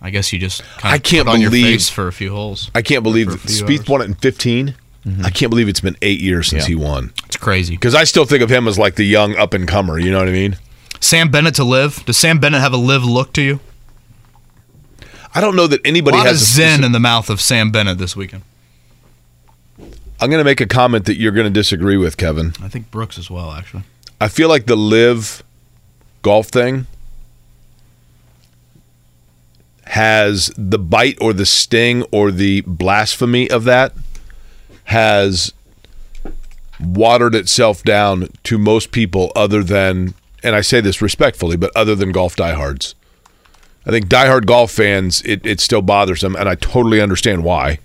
I 0.02 0.10
guess 0.10 0.34
you 0.34 0.40
just 0.40 0.64
kind 0.78 0.96
I 0.96 0.98
can't 0.98 1.26
put 1.28 1.34
on 1.36 1.42
your 1.42 1.52
believe- 1.52 1.66
face 1.66 1.90
for 1.90 2.08
a 2.08 2.14
few 2.14 2.32
holes. 2.32 2.72
I 2.74 2.82
can't 2.82 3.04
believe 3.04 3.28
For 3.28 3.34
a 3.34 3.38
that 3.38 3.48
few 3.52 3.64
Spieth 3.66 3.80
hours. 3.82 3.88
won 3.90 4.02
it 4.02 4.06
in 4.06 4.16
15. 4.16 4.76
I 5.24 5.30
can't 5.32 5.50
believe 5.50 5.68
it's 5.68 5.82
been 5.82 5.98
eight 6.02 6.22
years 6.22 6.48
since 6.48 6.64
Yeah. 6.64 6.68
he 6.70 6.76
won. 6.76 7.12
It's 7.26 7.36
crazy. 7.36 7.76
Because 7.76 7.94
I 7.94 8.06
still 8.06 8.24
think 8.24 8.42
of 8.42 8.50
him 8.50 8.68
as 8.70 8.80
like 8.80 8.96
the 8.96 9.04
young 9.04 9.36
up 9.36 9.54
and 9.54 9.68
comer. 9.68 10.00
You 10.00 10.12
know 10.12 10.20
what 10.20 10.30
I 10.30 10.32
mean? 10.32 10.56
Sam 11.02 11.30
Bennett 11.30 11.56
to 11.56 11.66
live. 11.66 12.06
Does 12.06 12.16
Sam 12.18 12.40
Bennett 12.40 12.62
have 12.62 12.72
a 12.72 12.78
live 12.78 13.04
look 13.04 13.34
to 13.34 13.42
you? 13.42 13.60
I 15.36 15.42
don't 15.42 15.56
know 15.56 15.68
that 15.68 15.82
anybody 15.86 16.16
A 16.16 16.20
lot 16.20 16.28
has 16.28 16.42
of 16.42 16.48
a 16.48 16.52
zen 16.52 16.84
in 16.84 16.92
the 16.92 17.00
mouth 17.00 17.30
of 17.30 17.42
Sam 17.42 17.72
Bennett 17.72 17.98
this 17.98 18.16
weekend. 18.16 18.44
I'm 20.20 20.30
going 20.30 20.40
to 20.40 20.46
make 20.46 20.62
a 20.62 20.68
comment 20.68 21.06
that 21.06 21.18
you're 21.18 21.32
going 21.32 21.52
to 21.52 21.60
disagree 21.60 21.98
with, 21.98 22.18
Kevin. 22.18 22.54
I 22.62 22.70
think 22.70 22.92
Brooks 22.92 23.18
as 23.18 23.30
well, 23.30 23.52
actually. 23.52 23.84
I 24.22 24.28
feel 24.30 24.48
like 24.48 24.68
the 24.68 24.76
LIV 24.76 25.44
golf 26.22 26.48
thing 26.48 26.88
has 29.86 30.52
the 30.58 30.80
bite 30.80 31.18
or 31.20 31.34
the 31.34 31.46
sting 31.46 32.04
or 32.12 32.32
the 32.32 32.62
blasphemy 32.62 33.50
of 33.50 33.66
that 33.66 33.94
has 34.86 35.52
watered 36.80 37.36
itself 37.36 37.84
down 37.84 38.30
to 38.44 38.58
most 38.58 38.92
people 38.92 39.32
other 39.36 39.64
than 39.64 40.14
and 40.44 40.56
I 40.56 40.62
say 40.62 40.82
this 40.82 41.02
respectfully, 41.02 41.56
but 41.56 41.72
other 41.76 41.96
than 41.96 42.12
golf 42.12 42.36
diehards. 42.36 42.96
I 43.86 43.92
think 43.92 44.08
diehard 44.08 44.46
golf 44.46 44.72
fans, 44.72 45.22
it, 45.24 45.46
it 45.46 45.60
still 45.60 45.82
bothers 45.82 46.22
them, 46.22 46.36
and 46.36 46.48
I 46.48 46.56
totally 46.56 47.02
understand 47.02 47.44
why. 47.44 47.80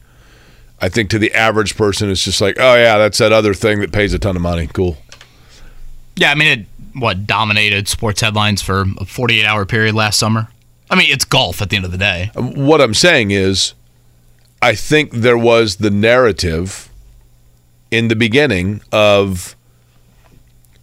I 0.80 0.88
think 0.88 1.10
to 1.10 1.18
the 1.18 1.32
average 1.34 1.76
person, 1.76 2.08
it's 2.08 2.22
just 2.22 2.40
like, 2.40 2.56
oh 2.58 2.76
yeah, 2.76 2.98
that's 2.98 3.18
that 3.18 3.32
other 3.32 3.52
thing 3.52 3.80
that 3.80 3.92
pays 3.92 4.14
a 4.14 4.18
ton 4.18 4.36
of 4.36 4.42
money. 4.42 4.68
Cool. 4.68 4.96
Yeah, 6.16 6.30
I 6.30 6.34
mean, 6.34 6.60
it 6.60 6.66
what 6.94 7.26
dominated 7.26 7.88
sports 7.88 8.20
headlines 8.20 8.62
for 8.62 8.84
a 8.98 9.04
48 9.04 9.44
hour 9.44 9.66
period 9.66 9.94
last 9.94 10.18
summer. 10.18 10.48
I 10.90 10.96
mean, 10.96 11.10
it's 11.10 11.24
golf 11.24 11.60
at 11.60 11.70
the 11.70 11.76
end 11.76 11.84
of 11.84 11.92
the 11.92 11.98
day. 11.98 12.30
Um, 12.34 12.54
what 12.54 12.80
I'm 12.80 12.94
saying 12.94 13.30
is, 13.30 13.74
I 14.62 14.74
think 14.74 15.12
there 15.12 15.38
was 15.38 15.76
the 15.76 15.90
narrative 15.90 16.90
in 17.90 18.08
the 18.08 18.16
beginning 18.16 18.80
of 18.92 19.54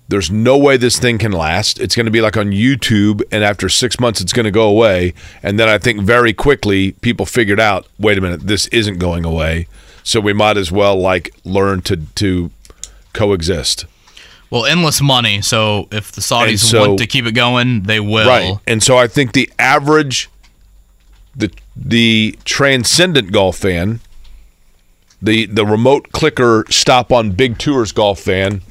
there's 0.08 0.30
no 0.30 0.58
way 0.58 0.78
this 0.78 1.00
thing 1.00 1.18
can 1.18 1.32
last. 1.32 1.80
It's 1.80 1.96
going 1.96 2.06
to 2.06 2.12
be 2.12 2.22
like 2.22 2.38
on 2.38 2.48
YouTube, 2.48 3.24
and 3.32 3.44
after 3.44 3.70
six 3.70 4.00
months, 4.00 4.22
it's 4.22 4.34
going 4.34 4.44
to 4.44 4.52
go 4.52 4.68
away. 4.68 5.14
And 5.42 5.60
then 5.60 5.68
I 5.68 5.78
think 5.78 6.02
very 6.02 6.34
quickly 6.34 6.92
people 6.94 7.26
figured 7.26 7.60
out, 7.60 7.88
wait 7.98 8.18
a 8.18 8.22
minute, 8.22 8.42
this 8.42 8.68
isn't 8.68 9.00
going 9.00 9.26
away. 9.26 9.68
So 10.04 10.20
we 10.20 10.34
might 10.34 10.58
as 10.58 10.72
well 10.72 10.96
like 10.96 11.34
learn 11.44 11.82
to 11.84 11.98
to 11.98 12.52
coexist. 13.14 13.86
Well, 14.52 14.66
endless 14.66 15.02
money. 15.02 15.42
So 15.42 15.88
if 15.92 16.12
the 16.12 16.22
Saudis 16.22 16.60
so- 16.60 16.88
want 16.88 17.00
to 17.00 17.08
keep 17.08 17.26
it 17.26 17.32
going, 17.32 17.84
they 17.84 18.00
will. 18.00 18.28
Right. 18.28 18.58
And 18.68 18.84
so 18.84 18.98
I 18.98 19.08
think 19.08 19.34
the 19.34 19.52
average 19.58 20.30
the 21.36 21.52
the 21.76 22.38
transcendent 22.46 23.32
golf 23.32 23.58
fan, 23.58 24.02
the 25.20 25.48
the 25.48 25.66
remote 25.66 26.12
clicker 26.12 26.64
stop 26.70 27.12
on 27.12 27.32
big 27.32 27.58
tours 27.58 27.92
golf 27.92 28.20
fan 28.20 28.62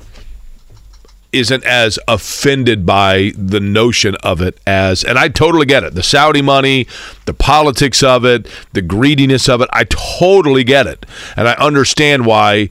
isn't 1.35 1.65
as 1.65 1.99
offended 2.09 2.87
by 2.87 3.33
the 3.37 3.61
notion 3.61 4.15
of 4.23 4.41
it 4.41 4.59
as 4.67 5.05
and 5.05 5.19
I 5.19 5.29
totally 5.29 5.67
get 5.67 5.85
it. 5.85 5.95
The 5.95 6.03
Saudi 6.03 6.41
money, 6.43 6.87
the 7.27 7.35
politics 7.35 8.03
of 8.03 8.25
it, 8.25 8.47
the 8.73 8.83
greediness 8.83 9.49
of 9.49 9.61
it, 9.61 9.69
I 9.73 9.85
totally 9.85 10.65
get 10.65 10.87
it. 10.87 11.05
And 11.37 11.49
I 11.49 11.55
understand 11.55 12.25
why 12.25 12.71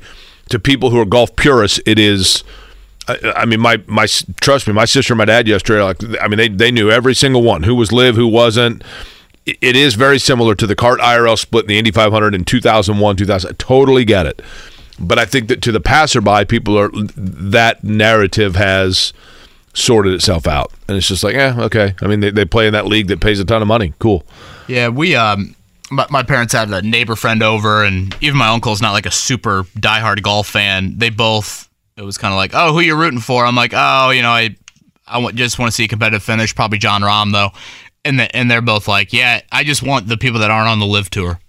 to 0.49 0.59
people 0.59 0.89
who 0.89 0.99
are 0.99 1.05
golf 1.05 1.35
purists 1.35 1.79
it 1.85 1.99
is 1.99 2.43
I, 3.05 3.45
mean, 3.45 3.59
my 3.59 3.81
my 3.85 4.05
trust 4.39 4.65
me, 4.65 4.71
my 4.73 4.85
sister 4.85 5.11
and 5.13 5.17
my 5.17 5.25
dad 5.25 5.45
yesterday, 5.45 5.81
like 5.83 5.97
I 6.21 6.29
mean, 6.29 6.37
they 6.37 6.47
they 6.47 6.71
knew 6.71 6.89
every 6.89 7.13
single 7.13 7.43
one 7.43 7.63
who 7.63 7.75
was 7.75 7.91
LIV, 7.91 8.15
who 8.15 8.27
wasn't. 8.27 8.81
It- 9.45 9.57
It 9.59 9.75
is 9.75 9.95
very 9.95 10.19
similar 10.19 10.55
to 10.55 10.65
the 10.65 10.73
CART 10.73 11.01
IRL 11.01 11.37
split 11.37 11.65
in 11.65 11.67
the 11.67 11.77
Indy 11.77 11.91
500 11.91 12.33
in 12.33 12.45
2001, 12.45 13.17
2000. 13.17 13.49
I 13.49 13.53
totally 13.57 14.05
get 14.05 14.25
it, 14.25 14.41
but 15.03 15.19
I 15.19 15.25
think 15.25 15.47
that 15.49 15.61
to 15.63 15.71
the 15.71 15.79
passerby, 15.79 16.45
people 16.45 16.77
are 16.77 16.89
that 16.93 17.83
narrative 17.83 18.55
has 18.55 19.13
sorted 19.73 20.13
itself 20.13 20.47
out, 20.47 20.71
and 20.87 20.97
it's 20.97 21.07
just 21.07 21.23
like, 21.23 21.35
yeah, 21.35 21.55
okay. 21.59 21.95
I 22.01 22.07
mean, 22.07 22.19
they, 22.19 22.31
they 22.31 22.45
play 22.45 22.67
in 22.67 22.73
that 22.73 22.85
league 22.85 23.07
that 23.07 23.19
pays 23.19 23.39
a 23.39 23.45
ton 23.45 23.61
of 23.61 23.67
money. 23.67 23.93
Cool. 23.99 24.25
Yeah, 24.67 24.89
we 24.89 25.15
um 25.15 25.55
my, 25.91 26.07
my 26.09 26.23
parents 26.23 26.53
had 26.53 26.69
a 26.71 26.81
neighbor 26.81 27.15
friend 27.15 27.43
over 27.43 27.83
and 27.83 28.15
even 28.21 28.37
my 28.37 28.47
uncle's 28.47 28.81
not 28.81 28.91
like 28.91 29.05
a 29.05 29.11
super 29.11 29.63
diehard 29.77 30.21
golf 30.21 30.47
fan. 30.47 30.97
They 30.97 31.09
both 31.09 31.69
it 31.95 32.03
was 32.03 32.17
kind 32.17 32.33
of 32.33 32.37
like, 32.37 32.51
"Oh, 32.53 32.73
who 32.73 32.79
you 32.79 32.95
rooting 32.95 33.19
for?" 33.19 33.45
I'm 33.45 33.55
like, 33.55 33.73
"Oh, 33.75 34.09
you 34.09 34.21
know, 34.21 34.31
I 34.31 34.55
I 35.07 35.31
just 35.31 35.59
want 35.59 35.71
to 35.71 35.75
see 35.75 35.83
a 35.83 35.87
competitive 35.87 36.23
finish, 36.23 36.55
probably 36.55 36.79
Jon 36.79 37.01
Rahm 37.01 37.31
though." 37.31 37.51
And 38.05 38.19
the, 38.19 38.35
and 38.35 38.49
they're 38.49 38.61
both 38.61 38.87
like, 38.87 39.13
"Yeah, 39.13 39.41
I 39.51 39.63
just 39.63 39.83
want 39.83 40.07
the 40.07 40.17
people 40.17 40.39
that 40.39 40.51
aren't 40.51 40.69
on 40.69 40.79
the 40.79 40.85
LIV 40.85 41.09
tour." 41.09 41.39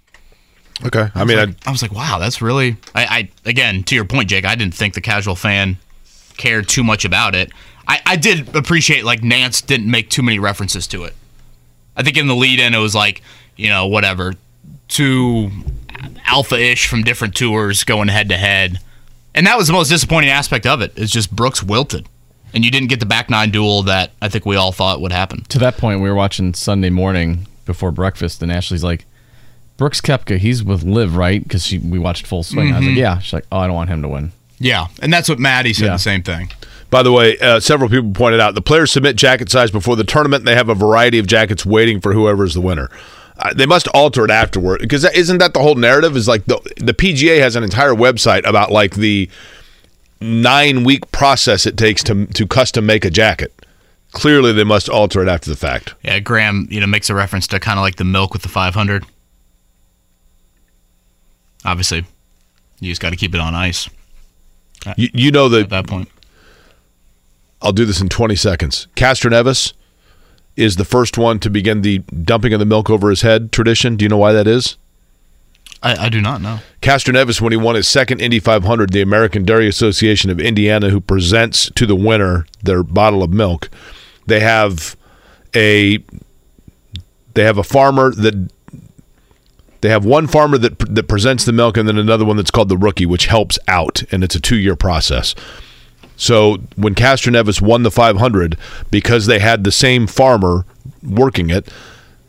Okay. 0.83 1.07
I 1.15 1.23
mean, 1.23 1.37
I, 1.39 1.55
I 1.65 1.71
was 1.71 1.81
like, 1.81 1.93
"Wow, 1.93 2.19
that's 2.19 2.41
really 2.41 2.77
I, 2.93 3.05
I 3.05 3.29
again, 3.45 3.83
to 3.83 3.95
your 3.95 4.05
point, 4.05 4.29
Jake, 4.29 4.45
I 4.45 4.55
didn't 4.55 4.73
think 4.73 4.93
the 4.93 5.01
casual 5.01 5.35
fan 5.35 5.77
cared 6.37 6.67
too 6.67 6.83
much 6.83 7.05
about 7.05 7.35
it. 7.35 7.51
I, 7.87 8.01
I 8.05 8.15
did 8.15 8.55
appreciate 8.55 9.05
like 9.05 9.21
Nantz 9.21 9.65
didn't 9.65 9.89
make 9.89 10.09
too 10.09 10.23
many 10.23 10.39
references 10.39 10.87
to 10.87 11.03
it. 11.03 11.13
I 11.95 12.03
think 12.03 12.17
in 12.17 12.27
the 12.27 12.35
lead 12.35 12.59
in 12.59 12.73
it 12.73 12.79
was 12.79 12.95
like, 12.95 13.21
you 13.55 13.69
know, 13.69 13.87
whatever, 13.87 14.33
two 14.87 15.49
alpha 16.25 16.59
ish 16.59 16.87
from 16.87 17.03
different 17.03 17.35
tours 17.35 17.83
going 17.83 18.07
head 18.07 18.29
to 18.29 18.37
head. 18.37 18.79
And 19.33 19.47
that 19.47 19.57
was 19.57 19.67
the 19.67 19.73
most 19.73 19.89
disappointing 19.89 20.29
aspect 20.29 20.65
of 20.65 20.81
it. 20.81 20.91
it, 20.97 21.03
is 21.03 21.11
just 21.11 21.33
Brooks 21.33 21.61
wilted. 21.63 22.07
And 22.53 22.63
you 22.63 22.71
didn't 22.71 22.87
get 22.87 22.99
the 22.99 23.05
back 23.05 23.29
nine 23.29 23.51
duel 23.51 23.83
that 23.83 24.11
I 24.21 24.29
think 24.29 24.45
we 24.45 24.55
all 24.55 24.71
thought 24.71 25.01
would 25.01 25.11
happen. 25.11 25.43
To 25.49 25.59
that 25.59 25.77
point, 25.77 26.01
we 26.01 26.07
were 26.09 26.15
watching 26.15 26.53
Sunday 26.53 26.89
morning 26.89 27.47
before 27.65 27.91
breakfast, 27.91 28.41
and 28.41 28.51
Ashley's 28.51 28.83
like, 28.83 29.05
Brooks 29.77 29.99
Koepka, 29.99 30.37
he's 30.37 30.63
with 30.63 30.83
LIV, 30.83 31.15
right? 31.17 31.43
Because 31.43 31.71
we 31.71 31.99
watched 31.99 32.25
Full 32.27 32.43
Swing. 32.43 32.73
I 32.73 32.79
was 32.79 32.87
like, 32.87 32.97
yeah. 32.97 33.19
She's 33.19 33.33
like, 33.33 33.45
oh, 33.51 33.57
I 33.57 33.67
don't 33.67 33.75
want 33.75 33.89
him 33.89 34.01
to 34.01 34.07
win. 34.07 34.31
Yeah, 34.57 34.87
and 35.01 35.11
that's 35.11 35.27
what 35.27 35.37
Maddie 35.37 35.73
said. 35.73 35.85
Yeah. 35.85 35.91
The 35.93 35.97
same 35.97 36.23
thing. 36.23 36.49
By 36.89 37.03
the 37.03 37.11
way, 37.11 37.37
uh, 37.39 37.59
several 37.59 37.89
people 37.89 38.11
pointed 38.11 38.39
out 38.39 38.55
the 38.55 38.61
players 38.61 38.91
submit 38.91 39.17
jacket 39.17 39.51
size 39.51 39.71
before 39.71 39.95
the 39.97 40.03
tournament. 40.05 40.41
And 40.41 40.47
they 40.47 40.55
have 40.55 40.69
a 40.69 40.75
variety 40.75 41.19
of 41.19 41.27
jackets 41.27 41.65
waiting 41.65 41.99
for 41.99 42.13
whoever 42.13 42.45
is 42.45 42.53
the 42.53 42.61
winner. 42.61 42.89
Uh, 43.37 43.53
they 43.53 43.65
must 43.65 43.89
alter 43.89 44.23
it 44.23 44.31
afterward 44.31 44.79
because 44.79 45.03
isn't 45.03 45.39
that 45.39 45.53
the 45.53 45.59
whole 45.59 45.75
narrative? 45.75 46.15
Is 46.15 46.27
like 46.27 46.45
the 46.45 46.57
the 46.77 46.93
PGA 46.93 47.39
has 47.39 47.57
an 47.57 47.63
entire 47.63 47.93
website 47.93 48.47
about 48.47 48.71
like 48.71 48.95
the 48.95 49.29
nine 50.21 50.85
week 50.85 51.11
process 51.11 51.65
it 51.65 51.75
takes 51.75 52.01
to 52.03 52.27
to 52.27 52.47
custom 52.47 52.85
make 52.85 53.03
a 53.03 53.09
jacket. 53.09 53.53
Clearly, 54.13 54.53
they 54.53 54.63
must 54.63 54.87
alter 54.87 55.21
it 55.21 55.27
after 55.27 55.49
the 55.49 55.57
fact. 55.57 55.95
Yeah, 56.01 56.19
Graham, 56.19 56.67
you 56.71 56.79
know, 56.79 56.87
makes 56.87 57.09
a 57.09 57.15
reference 57.15 57.47
to 57.47 57.59
kind 57.59 57.77
of 57.77 57.83
like 57.83 57.97
the 57.97 58.05
milk 58.05 58.31
with 58.31 58.43
the 58.43 58.47
500. 58.47 59.03
Obviously, 61.65 62.05
you 62.79 62.91
just 62.91 63.01
got 63.01 63.09
to 63.09 63.15
keep 63.15 63.33
it 63.33 63.41
on 63.41 63.55
ice 63.55 63.89
You, 64.95 65.09
you 65.13 65.31
know 65.31 65.47
at 65.47 65.49
that 65.49 65.69
that 65.69 65.87
point. 65.87 66.09
I'll 67.61 67.73
do 67.73 67.85
this 67.85 67.99
in 67.99 68.09
20 68.09 68.35
seconds. 68.35 68.87
Castroneves 68.95 69.73
is 70.55 70.75
the 70.75 70.85
first 70.85 71.17
one 71.17 71.39
to 71.39 71.49
begin 71.49 71.81
the 71.81 71.99
dumping 71.99 72.53
of 72.53 72.59
the 72.59 72.65
milk 72.65 72.89
over 72.89 73.09
his 73.09 73.21
head 73.23 73.51
tradition. 73.51 73.95
Do 73.95 74.05
you 74.05 74.09
know 74.09 74.17
why 74.17 74.33
that 74.33 74.47
is? 74.47 74.77
I, 75.81 76.05
I 76.05 76.09
do 76.09 76.21
not 76.21 76.41
know. 76.41 76.59
Castroneves, 76.81 77.41
when 77.41 77.51
he 77.51 77.57
won 77.57 77.75
his 77.75 77.87
second 77.87 78.21
Indy 78.21 78.39
500, 78.39 78.91
the 78.91 79.01
American 79.01 79.43
Dairy 79.43 79.67
Association 79.67 80.29
of 80.29 80.39
Indiana, 80.39 80.89
who 80.89 81.01
presents 81.01 81.69
to 81.75 81.85
the 81.85 81.95
winner 81.95 82.45
their 82.63 82.83
bottle 82.83 83.23
of 83.23 83.31
milk, 83.31 83.69
they 84.27 84.39
have 84.39 84.95
a 85.55 85.99
they 87.33 87.43
have 87.43 87.57
a 87.57 87.63
farmer 87.63 88.11
that 88.11 88.49
they 89.81 89.89
have 89.89 90.05
one 90.05 90.27
farmer 90.27 90.57
that 90.57 90.79
that 90.79 91.07
presents 91.07 91.45
the 91.45 91.53
milk, 91.53 91.77
and 91.77 91.87
then 91.87 91.97
another 91.97 92.25
one 92.25 92.37
that's 92.37 92.51
called 92.51 92.69
the 92.69 92.77
rookie, 92.77 93.05
which 93.05 93.27
helps 93.27 93.59
out, 93.67 94.03
and 94.11 94.23
it's 94.23 94.35
a 94.35 94.39
two 94.39 94.57
year 94.57 94.75
process. 94.75 95.35
So 96.17 96.57
when 96.75 96.95
Castroneves 96.95 97.61
won 97.61 97.83
the 97.83 97.91
500, 97.91 98.57
because 98.89 99.25
they 99.25 99.39
had 99.39 99.63
the 99.63 99.71
same 99.71 100.07
farmer 100.07 100.65
working 101.03 101.49
it, 101.49 101.67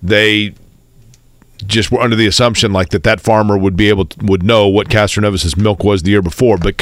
they 0.03 0.55
just 1.65 1.91
were 1.91 2.01
under 2.01 2.17
the 2.17 2.27
assumption 2.27 2.73
like 2.73 2.91
that 2.91 3.05
that 3.05 3.21
farmer 3.21 3.57
would 3.57 3.77
be 3.77 3.89
able 3.89 4.07
to, 4.07 4.25
would 4.27 4.43
know 4.43 4.69
what 4.69 4.89
Castroneves's 4.89 5.57
milk 5.57 5.85
was 5.85 6.03
the 6.03 6.11
year 6.11 6.23
before, 6.23 6.59
but 6.59 6.77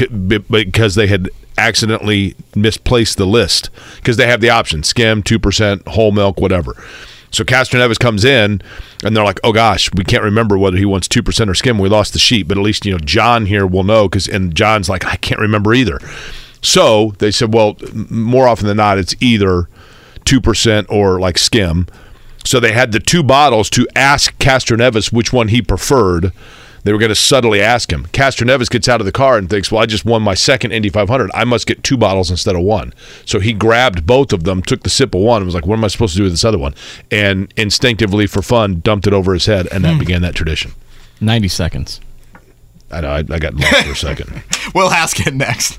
because 0.51 0.95
they 0.95 1.07
had 1.07 1.29
accidentally 1.57 2.35
misplaced 2.57 3.17
the 3.17 3.27
list 3.27 3.71
because 3.97 4.17
they 4.17 4.27
have 4.27 4.41
the 4.41 4.51
option 4.51 4.83
skim 4.83 5.23
two 5.23 5.39
percent 5.39 5.87
whole 5.89 6.11
milk 6.11 6.41
whatever. 6.41 6.75
So 7.35 7.45
Castroneves 7.45 7.99
comes 7.99 8.25
in 8.25 8.63
and 9.05 9.17
they're 9.17 9.25
like, 9.25 9.41
oh 9.45 9.53
gosh, 9.53 9.93
we 9.95 10.05
can't 10.05 10.23
remember 10.23 10.57
whether 10.57 10.77
he 10.77 10.85
wants 10.85 11.09
two 11.09 11.23
percent 11.23 11.51
or 11.51 11.55
skim. 11.55 11.79
We 11.79 11.89
lost 11.89 12.13
the 12.13 12.19
sheet, 12.19 12.49
but 12.49 12.57
at 12.57 12.65
least 12.65 12.87
you 12.87 12.93
know 12.93 12.99
John 12.99 13.47
here 13.47 13.67
will 13.67 13.85
know 13.85 14.09
because 14.09 14.29
and 14.29 14.55
John's 14.55 14.89
like 14.89 15.05
I 15.05 15.17
can't 15.17 15.41
remember 15.41 15.75
either. 15.75 15.99
So 16.63 17.13
they 17.19 17.31
said, 17.31 17.53
well, 17.53 17.77
more 17.93 18.49
often 18.49 18.67
than 18.67 18.79
not, 18.79 18.97
it's 18.99 19.15
either 19.21 19.69
two 20.25 20.41
percent 20.41 20.87
or 20.89 21.21
like 21.21 21.37
skim. 21.37 21.87
So 22.45 22.61
they 22.61 22.73
had 22.73 22.93
the 22.93 23.01
two 23.01 23.23
bottles 23.23 23.71
to 23.71 23.87
ask 23.97 24.37
Castroneves 24.39 25.13
which 25.13 25.33
one 25.33 25.49
he 25.49 25.63
preferred. 25.63 26.33
They 26.85 26.93
were 26.93 26.99
going 26.99 27.11
to 27.11 27.15
subtly 27.15 27.61
ask 27.61 27.93
him. 27.93 28.07
Castroneves 28.13 28.71
gets 28.71 28.89
out 28.89 29.01
of 29.01 29.07
the 29.07 29.13
car 29.13 29.37
and 29.37 29.49
thinks, 29.49 29.73
"Well, 29.73 29.83
I 29.83 29.87
just 29.87 30.05
won 30.05 30.23
my 30.23 30.35
second 30.35 30.73
Indy 30.73 30.91
500. 30.91 31.31
I 31.35 31.45
must 31.45 31.67
get 31.67 31.83
two 31.83 31.97
bottles 31.97 32.31
instead 32.31 32.55
of 32.55 32.63
one." 32.63 32.95
So 33.25 33.41
he 33.41 33.53
grabbed 33.53 34.07
both 34.07 34.33
of 34.33 34.45
them, 34.45 34.63
took 34.63 34.83
the 34.83 34.91
sip 34.91 35.15
of 35.15 35.23
one, 35.23 35.39
and 35.39 35.47
was 35.47 35.55
like, 35.55 35.67
"What 35.67 35.79
am 35.79 35.85
I 35.85 35.89
supposed 35.89 36.13
to 36.13 36.19
do 36.19 36.25
with 36.25 36.33
this 36.33 36.45
other 36.45 36.59
one?" 36.59 36.75
And 37.11 37.53
instinctively, 37.57 38.27
for 38.27 38.43
fun, 38.43 38.81
dumped 38.81 39.07
it 39.07 39.13
over 39.13 39.33
his 39.33 39.47
head, 39.47 39.67
and 39.73 39.85
that 39.85 39.95
hmm. 39.95 39.99
began 39.99 40.23
that 40.23 40.35
tradition. 40.35 40.73
90 41.21 41.49
seconds. 41.49 42.01
I 42.91 43.01
know. 43.01 43.11
I, 43.11 43.19
I 43.19 43.39
got 43.39 43.55
lost 43.55 43.85
for 43.85 43.93
a 43.93 43.97
second. 43.97 44.43
We'll 44.75 44.91
ask 44.91 45.25
it 45.25 45.35
next. 45.35 45.79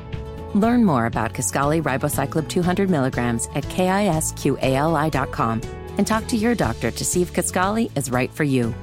Learn 0.53 0.83
more 0.83 1.05
about 1.05 1.33
Kisqali 1.33 1.81
Ribociclib 1.81 2.49
200 2.49 2.89
milligrams 2.89 3.47
at 3.55 3.63
kisqali.com 3.65 5.61
and 5.97 6.05
talk 6.07 6.27
to 6.27 6.37
your 6.37 6.55
doctor 6.55 6.91
to 6.91 7.05
see 7.05 7.21
if 7.21 7.31
Kisqali 7.33 7.95
is 7.97 8.11
right 8.11 8.31
for 8.33 8.43
you. 8.43 8.73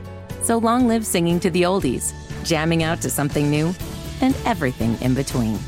So 0.42 0.56
long 0.56 0.88
live 0.88 1.04
singing 1.04 1.40
to 1.40 1.50
the 1.50 1.62
oldies, 1.62 2.14
jamming 2.44 2.82
out 2.82 3.02
to 3.02 3.10
something 3.10 3.50
new, 3.50 3.74
and 4.20 4.34
everything 4.46 4.98
in 5.02 5.14
between. 5.14 5.58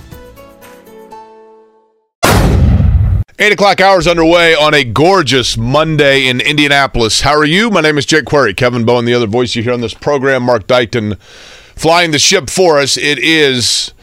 Eight 3.38 3.52
o'clock 3.52 3.80
hours 3.80 4.06
underway 4.06 4.54
on 4.54 4.74
a 4.74 4.84
gorgeous 4.84 5.56
Monday 5.56 6.28
in 6.28 6.42
Indianapolis. 6.42 7.22
How 7.22 7.34
are 7.36 7.44
you? 7.44 7.70
My 7.70 7.80
name 7.80 7.96
is 7.96 8.04
Jake 8.04 8.26
Query. 8.26 8.52
Kevin 8.52 8.84
Bowen, 8.84 9.06
the 9.06 9.14
other 9.14 9.26
voice 9.26 9.54
you 9.54 9.62
hear 9.62 9.72
on 9.72 9.80
this 9.80 9.94
program. 9.94 10.42
Mark 10.42 10.66
Dykton 10.66 11.18
flying 11.20 12.10
the 12.10 12.18
ship 12.18 12.50
for 12.50 12.78
us. 12.78 12.98
It 12.98 13.18
is 13.18 13.94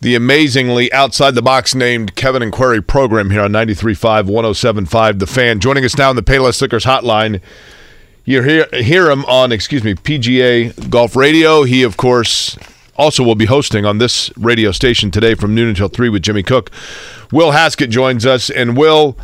the 0.00 0.14
amazingly 0.14 0.90
outside 0.92 1.34
the 1.34 1.42
box 1.42 1.74
named 1.74 2.16
Kevin 2.16 2.42
and 2.42 2.52
Query 2.52 2.82
program 2.82 3.30
here 3.30 3.42
on 3.42 3.52
93.5, 3.52 4.24
107.5. 4.24 5.18
The 5.18 5.26
fan 5.26 5.60
joining 5.60 5.84
us 5.84 5.96
now 5.96 6.10
in 6.10 6.16
the 6.16 6.22
Payless 6.22 6.60
Liquors 6.62 6.84
hotline. 6.84 7.42
You 8.24 8.42
hear, 8.42 8.66
hear 8.72 9.10
him 9.10 9.24
on, 9.26 9.52
excuse 9.52 9.84
me, 9.84 9.94
PGA 9.94 10.88
Golf 10.88 11.16
Radio. 11.16 11.64
He, 11.64 11.82
of 11.82 11.98
course, 11.98 12.56
also 12.96 13.22
will 13.22 13.34
be 13.34 13.44
hosting 13.44 13.84
on 13.84 13.98
this 13.98 14.30
radio 14.38 14.72
station 14.72 15.10
today 15.10 15.34
from 15.34 15.54
noon 15.54 15.68
until 15.68 15.88
3 15.88 16.08
with 16.08 16.22
Jimmy 16.22 16.42
Cook. 16.42 16.70
Will 17.30 17.50
Haskett 17.50 17.90
joins 17.90 18.24
us. 18.24 18.48
And 18.48 18.76
Will, 18.78 19.18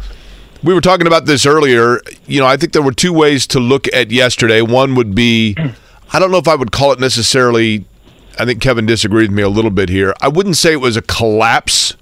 we 0.62 0.74
were 0.74 0.82
talking 0.82 1.06
about 1.06 1.24
this 1.24 1.46
earlier. 1.46 2.00
You 2.26 2.40
know, 2.40 2.46
I 2.46 2.58
think 2.58 2.72
there 2.72 2.82
were 2.82 2.92
two 2.92 3.14
ways 3.14 3.46
to 3.48 3.60
look 3.60 3.86
at 3.94 4.10
yesterday. 4.10 4.60
One 4.60 4.94
would 4.94 5.14
be, 5.14 5.56
I 6.12 6.18
don't 6.18 6.30
know 6.30 6.38
if 6.38 6.48
I 6.48 6.54
would 6.54 6.72
call 6.72 6.92
it 6.92 7.00
necessarily, 7.00 7.86
I 8.39 8.45
think 8.45 8.61
Kevin 8.61 8.87
disagreed 8.87 9.30
with 9.30 9.37
me 9.37 9.43
a 9.43 9.49
little 9.49 9.70
bit 9.70 9.89
here. 9.89 10.14
I 10.20 10.28
wouldn't 10.28 10.57
say 10.57 10.72
it 10.72 10.80
was 10.80 10.97
a 10.97 11.03
collapse 11.03 11.97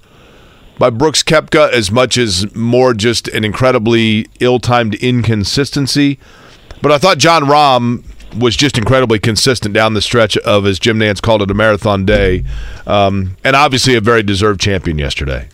by 0.77 0.89
Brooks 0.89 1.23
Koepka 1.23 1.71
as 1.71 1.89
much 1.91 2.17
as 2.17 2.53
more 2.55 2.93
just 2.93 3.27
an 3.29 3.45
incredibly 3.45 4.27
ill-timed 4.39 4.95
inconsistency. 4.95 6.19
But 6.81 6.91
I 6.91 6.97
thought 6.97 7.17
Jon 7.17 7.43
Rahm 7.43 8.03
was 8.37 8.55
just 8.57 8.77
incredibly 8.77 9.17
consistent 9.17 9.73
down 9.73 9.93
the 9.93 10.01
stretch 10.01 10.37
of, 10.39 10.65
as 10.65 10.77
Jim 10.77 10.99
Nantz 10.99 11.21
called 11.21 11.41
it, 11.41 11.49
a 11.49 11.53
marathon 11.53 12.05
day, 12.05 12.43
um, 12.85 13.37
and 13.43 13.55
obviously 13.55 13.95
a 13.95 14.01
very 14.01 14.23
deserved 14.23 14.59
champion 14.59 14.97
yesterday. 14.97 15.47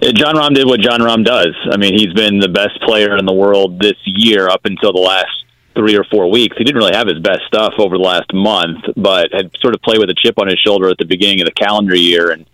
Jon 0.00 0.36
Rahm 0.36 0.54
did 0.54 0.66
what 0.66 0.80
Jon 0.80 1.00
Rahm 1.00 1.24
does. 1.24 1.56
I 1.72 1.76
mean, 1.76 1.98
he's 1.98 2.12
been 2.12 2.38
the 2.38 2.48
best 2.48 2.80
player 2.82 3.16
in 3.16 3.26
the 3.26 3.32
world 3.32 3.80
this 3.80 3.96
year 4.04 4.48
up 4.48 4.60
until 4.64 4.92
the 4.92 5.00
last 5.00 5.44
three 5.78 5.96
or 5.96 6.04
four 6.10 6.28
weeks. 6.28 6.56
He 6.58 6.64
didn't 6.64 6.78
really 6.78 6.96
have 6.96 7.06
his 7.06 7.20
best 7.20 7.42
stuff 7.46 7.74
over 7.78 7.96
the 7.96 8.02
last 8.02 8.34
month, 8.34 8.84
but 8.96 9.32
had 9.32 9.50
sort 9.60 9.74
of 9.74 9.82
played 9.82 9.98
with 9.98 10.10
a 10.10 10.14
chip 10.14 10.34
on 10.40 10.48
his 10.48 10.58
shoulder 10.58 10.88
at 10.88 10.98
the 10.98 11.04
beginning 11.04 11.40
of 11.40 11.46
the 11.46 11.52
calendar 11.52 11.94
year 11.94 12.32
and 12.32 12.46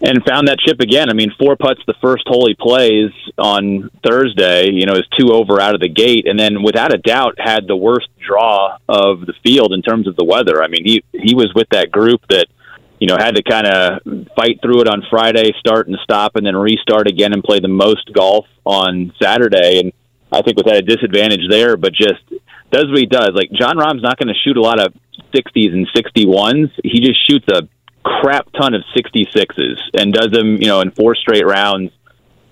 and 0.00 0.22
found 0.26 0.48
that 0.48 0.58
chip 0.58 0.80
again. 0.80 1.08
I 1.08 1.14
mean, 1.14 1.32
four 1.38 1.56
putts 1.56 1.80
the 1.86 1.94
first 2.02 2.24
hole 2.26 2.46
he 2.46 2.54
plays 2.54 3.10
on 3.38 3.90
Thursday, 4.06 4.70
you 4.70 4.84
know, 4.84 4.92
is 4.92 5.06
two 5.18 5.32
over 5.32 5.60
out 5.60 5.74
of 5.74 5.80
the 5.80 5.88
gate, 5.88 6.28
and 6.28 6.38
then 6.38 6.62
without 6.62 6.92
a 6.92 6.98
doubt 6.98 7.36
had 7.38 7.66
the 7.66 7.76
worst 7.76 8.08
draw 8.18 8.76
of 8.88 9.24
the 9.24 9.32
field 9.42 9.72
in 9.72 9.82
terms 9.82 10.06
of 10.06 10.14
the 10.16 10.24
weather. 10.24 10.62
I 10.62 10.68
mean, 10.68 10.84
he 10.84 11.02
he 11.12 11.34
was 11.34 11.52
with 11.54 11.68
that 11.70 11.90
group 11.90 12.20
that 12.28 12.46
you 13.00 13.08
know 13.08 13.16
had 13.18 13.36
to 13.36 13.42
kind 13.42 13.66
of 13.66 14.00
fight 14.36 14.60
through 14.62 14.82
it 14.82 14.88
on 14.88 15.02
Friday, 15.08 15.52
start 15.58 15.88
and 15.88 15.96
stop, 16.04 16.36
and 16.36 16.46
then 16.46 16.56
restart 16.56 17.08
again 17.08 17.32
and 17.32 17.42
play 17.42 17.58
the 17.60 17.68
most 17.68 18.12
golf 18.12 18.46
on 18.64 19.12
Saturday. 19.20 19.80
And 19.80 19.92
I 20.34 20.42
think 20.42 20.56
was 20.56 20.66
at 20.66 20.78
a 20.78 20.82
disadvantage 20.82 21.48
there, 21.48 21.76
but 21.76 21.92
just 21.92 22.22
does 22.70 22.86
what 22.88 22.98
he 22.98 23.06
does. 23.06 23.30
Like 23.34 23.50
Jon 23.52 23.78
Rahm's 23.78 24.02
not 24.02 24.18
going 24.18 24.28
to 24.28 24.40
shoot 24.44 24.56
a 24.56 24.60
lot 24.60 24.80
of 24.80 24.92
60s 25.34 25.72
and 25.72 25.86
61s. 25.94 26.70
He 26.82 27.00
just 27.00 27.24
shoots 27.28 27.46
a 27.48 27.68
crap 28.02 28.50
ton 28.52 28.74
of 28.74 28.82
66s 28.96 29.78
and 29.94 30.12
does 30.12 30.30
them, 30.30 30.56
you 30.60 30.66
know, 30.66 30.80
in 30.80 30.90
four 30.90 31.14
straight 31.14 31.46
rounds, 31.46 31.90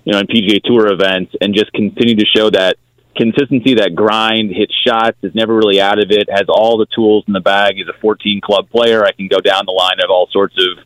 you 0.03 0.13
know, 0.13 0.19
in 0.19 0.27
PGA 0.27 0.61
Tour 0.63 0.91
events, 0.91 1.33
and 1.41 1.53
just 1.53 1.71
continue 1.73 2.15
to 2.15 2.25
show 2.25 2.49
that 2.49 2.77
consistency, 3.15 3.75
that 3.75 3.95
grind, 3.95 4.51
hits 4.51 4.73
shots, 4.85 5.17
is 5.21 5.35
never 5.35 5.55
really 5.55 5.79
out 5.79 5.99
of 5.99 6.09
it, 6.09 6.27
has 6.31 6.45
all 6.49 6.77
the 6.77 6.87
tools 6.95 7.23
in 7.27 7.33
the 7.33 7.39
bag. 7.39 7.75
He's 7.75 7.87
a 7.87 7.99
14 8.01 8.41
club 8.41 8.69
player. 8.69 9.03
I 9.03 9.11
can 9.11 9.27
go 9.27 9.39
down 9.39 9.65
the 9.65 9.71
line 9.71 9.99
of 10.03 10.09
all 10.09 10.27
sorts 10.31 10.55
of, 10.57 10.85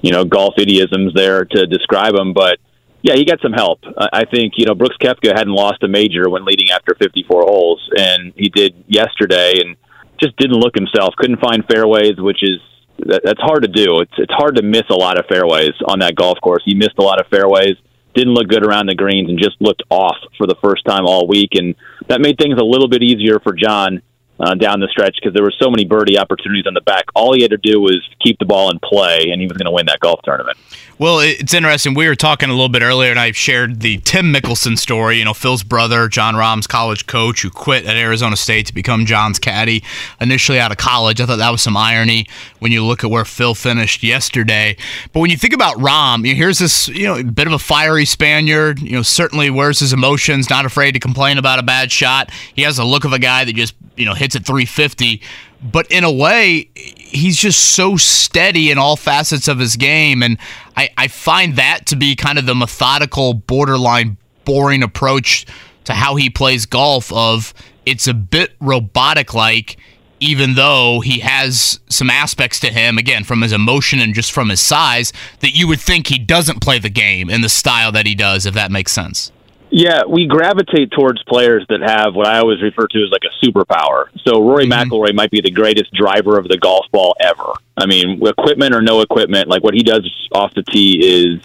you 0.00 0.12
know, 0.12 0.24
golf 0.24 0.54
idioms 0.58 1.12
there 1.14 1.44
to 1.44 1.66
describe 1.66 2.14
him, 2.14 2.32
but 2.32 2.58
yeah, 3.06 3.14
he 3.14 3.24
got 3.24 3.40
some 3.40 3.52
help. 3.52 3.80
I 3.96 4.24
think 4.24 4.54
you 4.56 4.66
know 4.66 4.74
Brooks 4.74 4.96
Koepka 5.00 5.28
hadn't 5.36 5.54
lost 5.54 5.82
a 5.82 5.88
major 5.88 6.28
when 6.28 6.44
leading 6.44 6.70
after 6.70 6.94
54 6.94 7.42
holes, 7.42 7.90
and 7.96 8.32
he 8.36 8.48
did 8.48 8.84
yesterday. 8.88 9.60
And 9.60 9.76
just 10.20 10.36
didn't 10.36 10.56
look 10.56 10.74
himself. 10.74 11.14
Couldn't 11.16 11.40
find 11.40 11.64
fairways, 11.66 12.16
which 12.18 12.42
is 12.42 12.60
that, 13.00 13.22
that's 13.24 13.40
hard 13.40 13.62
to 13.62 13.68
do. 13.68 14.00
It's 14.00 14.12
it's 14.18 14.32
hard 14.32 14.56
to 14.56 14.62
miss 14.62 14.84
a 14.90 14.94
lot 14.94 15.18
of 15.18 15.26
fairways 15.26 15.72
on 15.86 16.00
that 16.00 16.14
golf 16.14 16.38
course. 16.42 16.62
He 16.64 16.74
missed 16.74 16.98
a 16.98 17.02
lot 17.02 17.20
of 17.20 17.26
fairways. 17.28 17.76
Didn't 18.14 18.34
look 18.34 18.48
good 18.48 18.64
around 18.64 18.86
the 18.86 18.94
greens 18.94 19.28
and 19.28 19.38
just 19.38 19.60
looked 19.60 19.82
off 19.90 20.16
for 20.38 20.46
the 20.46 20.56
first 20.62 20.84
time 20.86 21.04
all 21.06 21.28
week, 21.28 21.50
and 21.52 21.74
that 22.08 22.20
made 22.20 22.38
things 22.38 22.58
a 22.58 22.64
little 22.64 22.88
bit 22.88 23.02
easier 23.02 23.38
for 23.40 23.52
Jon 23.52 24.00
uh, 24.40 24.54
down 24.54 24.80
the 24.80 24.88
stretch 24.88 25.16
because 25.20 25.34
there 25.34 25.42
were 25.42 25.54
so 25.58 25.70
many 25.70 25.84
birdie 25.84 26.18
opportunities 26.18 26.66
on 26.66 26.74
the 26.74 26.80
back. 26.80 27.04
All 27.14 27.34
he 27.34 27.42
had 27.42 27.50
to 27.50 27.58
do 27.58 27.80
was 27.80 28.06
keep 28.20 28.38
the 28.38 28.44
ball 28.44 28.70
in 28.70 28.78
play, 28.80 29.30
and 29.30 29.40
he 29.40 29.46
was 29.46 29.56
going 29.56 29.66
to 29.66 29.72
win 29.72 29.86
that 29.86 30.00
golf 30.00 30.20
tournament. 30.22 30.58
Well, 30.98 31.20
it's 31.20 31.52
interesting. 31.52 31.92
We 31.92 32.08
were 32.08 32.14
talking 32.14 32.48
a 32.48 32.52
little 32.52 32.70
bit 32.70 32.80
earlier, 32.80 33.10
and 33.10 33.20
I 33.20 33.32
shared 33.32 33.80
the 33.80 33.98
Tim 33.98 34.32
Mickelson 34.32 34.78
story. 34.78 35.18
You 35.18 35.26
know, 35.26 35.34
Phil's 35.34 35.62
brother, 35.62 36.08
Jon 36.08 36.36
Rahm's 36.36 36.66
college 36.66 37.06
coach, 37.06 37.42
who 37.42 37.50
quit 37.50 37.84
at 37.84 37.96
Arizona 37.96 38.34
State 38.34 38.66
to 38.68 38.74
become 38.74 39.04
Jon's 39.04 39.38
caddy 39.38 39.84
initially 40.22 40.58
out 40.58 40.70
of 40.70 40.78
college. 40.78 41.20
I 41.20 41.26
thought 41.26 41.36
that 41.36 41.50
was 41.50 41.60
some 41.60 41.76
irony 41.76 42.26
when 42.60 42.72
you 42.72 42.82
look 42.82 43.04
at 43.04 43.10
where 43.10 43.26
Phil 43.26 43.54
finished 43.54 44.02
yesterday. 44.02 44.74
But 45.12 45.20
when 45.20 45.30
you 45.30 45.36
think 45.36 45.52
about 45.52 45.76
Rahm, 45.76 46.26
you 46.26 46.32
know, 46.32 46.38
here's 46.38 46.60
this, 46.60 46.88
you 46.88 47.04
know, 47.04 47.22
bit 47.22 47.46
of 47.46 47.52
a 47.52 47.58
fiery 47.58 48.06
Spaniard. 48.06 48.80
You 48.80 48.92
know, 48.92 49.02
certainly 49.02 49.50
wears 49.50 49.80
his 49.80 49.92
emotions, 49.92 50.48
not 50.48 50.64
afraid 50.64 50.92
to 50.92 50.98
complain 50.98 51.36
about 51.36 51.58
a 51.58 51.62
bad 51.62 51.92
shot. 51.92 52.30
He 52.54 52.62
has 52.62 52.78
the 52.78 52.86
look 52.86 53.04
of 53.04 53.12
a 53.12 53.18
guy 53.18 53.44
that 53.44 53.54
just, 53.54 53.74
you 53.96 54.06
know, 54.06 54.14
hits 54.26 54.36
at 54.36 54.44
350 54.44 55.22
but 55.62 55.90
in 55.90 56.04
a 56.04 56.12
way, 56.12 56.68
he's 56.74 57.36
just 57.36 57.74
so 57.74 57.96
steady 57.96 58.70
in 58.70 58.78
all 58.78 58.96
facets 58.96 59.48
of 59.48 59.58
his 59.58 59.76
game. 59.76 60.22
And 60.22 60.38
I, 60.76 60.90
I 60.96 61.08
find 61.08 61.56
that 61.56 61.86
to 61.86 61.96
be 61.96 62.14
kind 62.14 62.38
of 62.38 62.46
the 62.46 62.54
methodical, 62.54 63.34
borderline 63.34 64.16
boring 64.44 64.82
approach 64.82 65.46
to 65.84 65.94
how 65.94 66.16
he 66.16 66.30
plays 66.30 66.66
golf 66.66 67.12
of 67.12 67.54
it's 67.84 68.06
a 68.06 68.14
bit 68.14 68.54
robotic 68.60 69.34
like 69.34 69.76
even 70.18 70.54
though 70.54 71.00
he 71.00 71.18
has 71.20 71.78
some 71.88 72.08
aspects 72.10 72.58
to 72.60 72.68
him 72.68 72.96
again 72.96 73.22
from 73.24 73.42
his 73.42 73.52
emotion 73.52 74.00
and 74.00 74.14
just 74.14 74.32
from 74.32 74.48
his 74.48 74.60
size 74.60 75.12
that 75.40 75.54
you 75.54 75.66
would 75.68 75.80
think 75.80 76.06
he 76.06 76.18
doesn't 76.18 76.60
play 76.60 76.78
the 76.78 76.88
game 76.88 77.28
in 77.28 77.40
the 77.40 77.48
style 77.48 77.92
that 77.92 78.06
he 78.06 78.14
does 78.14 78.46
if 78.46 78.54
that 78.54 78.70
makes 78.70 78.92
sense 78.92 79.30
yeah, 79.70 80.02
we 80.08 80.26
gravitate 80.26 80.92
towards 80.92 81.22
players 81.24 81.66
that 81.68 81.80
have 81.80 82.14
what 82.14 82.26
I 82.26 82.38
always 82.38 82.62
refer 82.62 82.86
to 82.86 82.98
as 83.02 83.10
like 83.10 83.22
a 83.24 83.44
superpower. 83.44 84.06
So 84.26 84.40
Rory 84.42 84.66
mm-hmm. 84.66 84.90
McIlroy 84.90 85.14
might 85.14 85.30
be 85.30 85.40
the 85.40 85.50
greatest 85.50 85.92
driver 85.92 86.38
of 86.38 86.48
the 86.48 86.56
golf 86.56 86.86
ball 86.92 87.16
ever. 87.20 87.52
I 87.76 87.86
mean, 87.86 88.24
equipment 88.26 88.74
or 88.74 88.80
no 88.80 89.00
equipment, 89.00 89.48
like 89.48 89.62
what 89.62 89.74
he 89.74 89.82
does 89.82 90.08
off 90.32 90.54
the 90.54 90.62
tee 90.62 91.00
is 91.02 91.42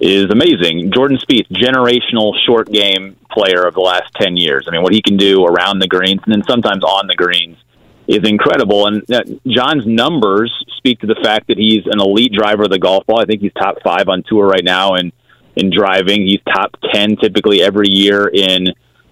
is 0.00 0.28
amazing. 0.30 0.90
Jordan 0.92 1.18
Spieth, 1.18 1.48
generational 1.50 2.34
short 2.44 2.70
game 2.70 3.16
player 3.30 3.64
of 3.64 3.74
the 3.74 3.80
last 3.80 4.12
ten 4.14 4.36
years. 4.36 4.66
I 4.68 4.72
mean, 4.72 4.82
what 4.82 4.92
he 4.92 5.00
can 5.00 5.16
do 5.16 5.44
around 5.44 5.78
the 5.78 5.86
greens 5.86 6.20
and 6.24 6.34
then 6.34 6.42
sometimes 6.48 6.82
on 6.82 7.06
the 7.06 7.14
greens 7.14 7.56
is 8.08 8.28
incredible. 8.28 8.86
And 8.86 9.10
uh, 9.10 9.22
Jon's 9.46 9.86
numbers 9.86 10.52
speak 10.76 10.98
to 11.00 11.06
the 11.06 11.16
fact 11.22 11.46
that 11.48 11.56
he's 11.56 11.86
an 11.86 12.00
elite 12.00 12.32
driver 12.32 12.64
of 12.64 12.70
the 12.70 12.78
golf 12.78 13.06
ball. 13.06 13.20
I 13.20 13.24
think 13.24 13.40
he's 13.40 13.52
top 13.54 13.76
five 13.82 14.08
on 14.08 14.24
tour 14.26 14.46
right 14.46 14.64
now, 14.64 14.94
and 14.94 15.12
in 15.56 15.70
driving. 15.70 16.22
He's 16.22 16.40
top 16.52 16.76
10 16.92 17.16
typically 17.16 17.62
every 17.62 17.88
year 17.88 18.28
in 18.28 18.66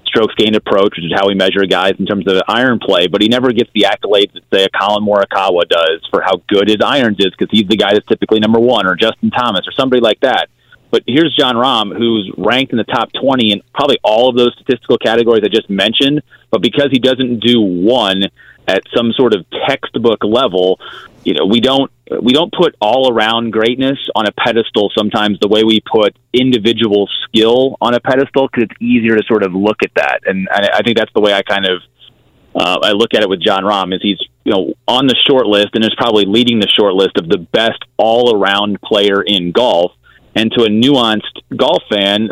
strokes 0.07 0.35
gained 0.35 0.57
approach, 0.57 0.95
which 0.97 1.07
is 1.07 1.13
how 1.15 1.27
we 1.27 1.35
measure 1.35 1.65
guys 1.69 1.95
in 1.99 2.07
terms 2.07 2.27
of 2.29 2.41
iron 2.47 2.79
play, 2.79 3.07
but 3.07 3.23
he 3.23 3.29
never 3.29 3.51
gets 3.53 3.71
the 3.75 3.87
accolades 3.89 4.33
that, 4.35 4.43
say, 4.53 4.65
a 4.65 4.69
Collin 4.69 5.05
Morikawa 5.05 5.67
does 5.69 6.07
for 6.11 6.21
how 6.23 6.43
good 6.49 6.69
his 6.69 6.79
irons 6.85 7.17
is 7.19 7.33
because 7.37 7.49
he's 7.51 7.67
the 7.69 7.77
guy 7.77 7.95
that's 7.95 8.07
typically 8.07 8.41
number 8.41 8.61
one, 8.61 8.87
or 8.87 8.95
Justin 8.95 9.31
Thomas, 9.31 9.67
or 9.67 9.73
somebody 9.73 10.03
like 10.03 10.21
that. 10.21 10.49
But 10.91 11.03
here's 11.07 11.35
Jon 11.35 11.57
Rahm, 11.57 11.97
who's 11.97 12.31
ranked 12.37 12.73
in 12.73 12.79
the 12.79 12.85
top 12.85 13.09
20 13.19 13.53
in 13.53 13.63
probably 13.73 13.97
all 14.05 14.29
of 14.29 14.37
those 14.37 14.53
statistical 14.61 14.99
categories 14.99 15.43
I 15.43 15.49
just 15.49 15.71
mentioned. 15.71 16.23
But 16.51 16.61
because 16.61 16.89
he 16.91 16.99
doesn't 16.99 17.41
do 17.41 17.63
one 17.63 18.25
at 18.69 18.83
some 18.95 19.13
sort 19.13 19.35
of 19.35 19.45
textbook 19.69 20.25
level, 20.25 20.79
you 21.25 21.35
know, 21.35 21.47
we 21.47 21.61
don't 21.61 21.91
we 22.21 22.33
don't 22.33 22.53
put 22.53 22.75
all 22.81 23.11
around 23.13 23.53
greatness 23.53 23.99
on 24.15 24.27
a 24.27 24.33
pedestal 24.33 24.91
sometimes 24.97 25.39
the 25.41 25.49
way 25.49 25.65
we 25.65 25.81
put 25.81 26.15
individual 26.33 27.09
skill 27.25 27.77
on 27.81 27.95
a 27.95 28.01
pedestal 28.01 28.49
because 28.49 28.69
it's 28.71 28.83
easier 28.83 29.17
to 29.17 29.23
sort 29.25 29.43
of 29.43 29.55
look 29.55 29.79
at 29.83 29.93
that. 29.95 30.21
And 30.27 30.49
I 30.51 30.83
think 30.83 30.99
that's 30.99 31.13
the 31.15 31.21
way 31.21 31.33
I 31.33 31.43
kind 31.43 31.67
of 31.67 31.83
uh, 32.55 32.79
I 32.83 32.93
look 32.93 33.15
at 33.15 33.23
it 33.23 33.29
with 33.29 33.41
Jon 33.41 33.63
Rahm 33.63 33.95
is 33.95 34.03
he's 34.03 34.21
you 34.45 34.53
know 34.53 34.75
on 34.87 35.07
the 35.07 35.17
short 35.29 35.47
list 35.47 35.71
and 35.75 35.85
is 35.85 35.95
probably 35.97 36.25
leading 36.27 36.61
the 36.61 36.69
short 36.69 36.95
list 36.95 37.17
of 37.17 37.29
the 37.29 37.39
best 37.39 37.79
all 37.97 38.37
around 38.37 38.81
player 38.83 39.23
in 39.23 39.53
golf. 39.53 39.93
And 40.35 40.51
to 40.53 40.65
a 40.65 40.69
nuanced 40.69 41.43
golf 41.55 41.83
fan, 41.91 42.31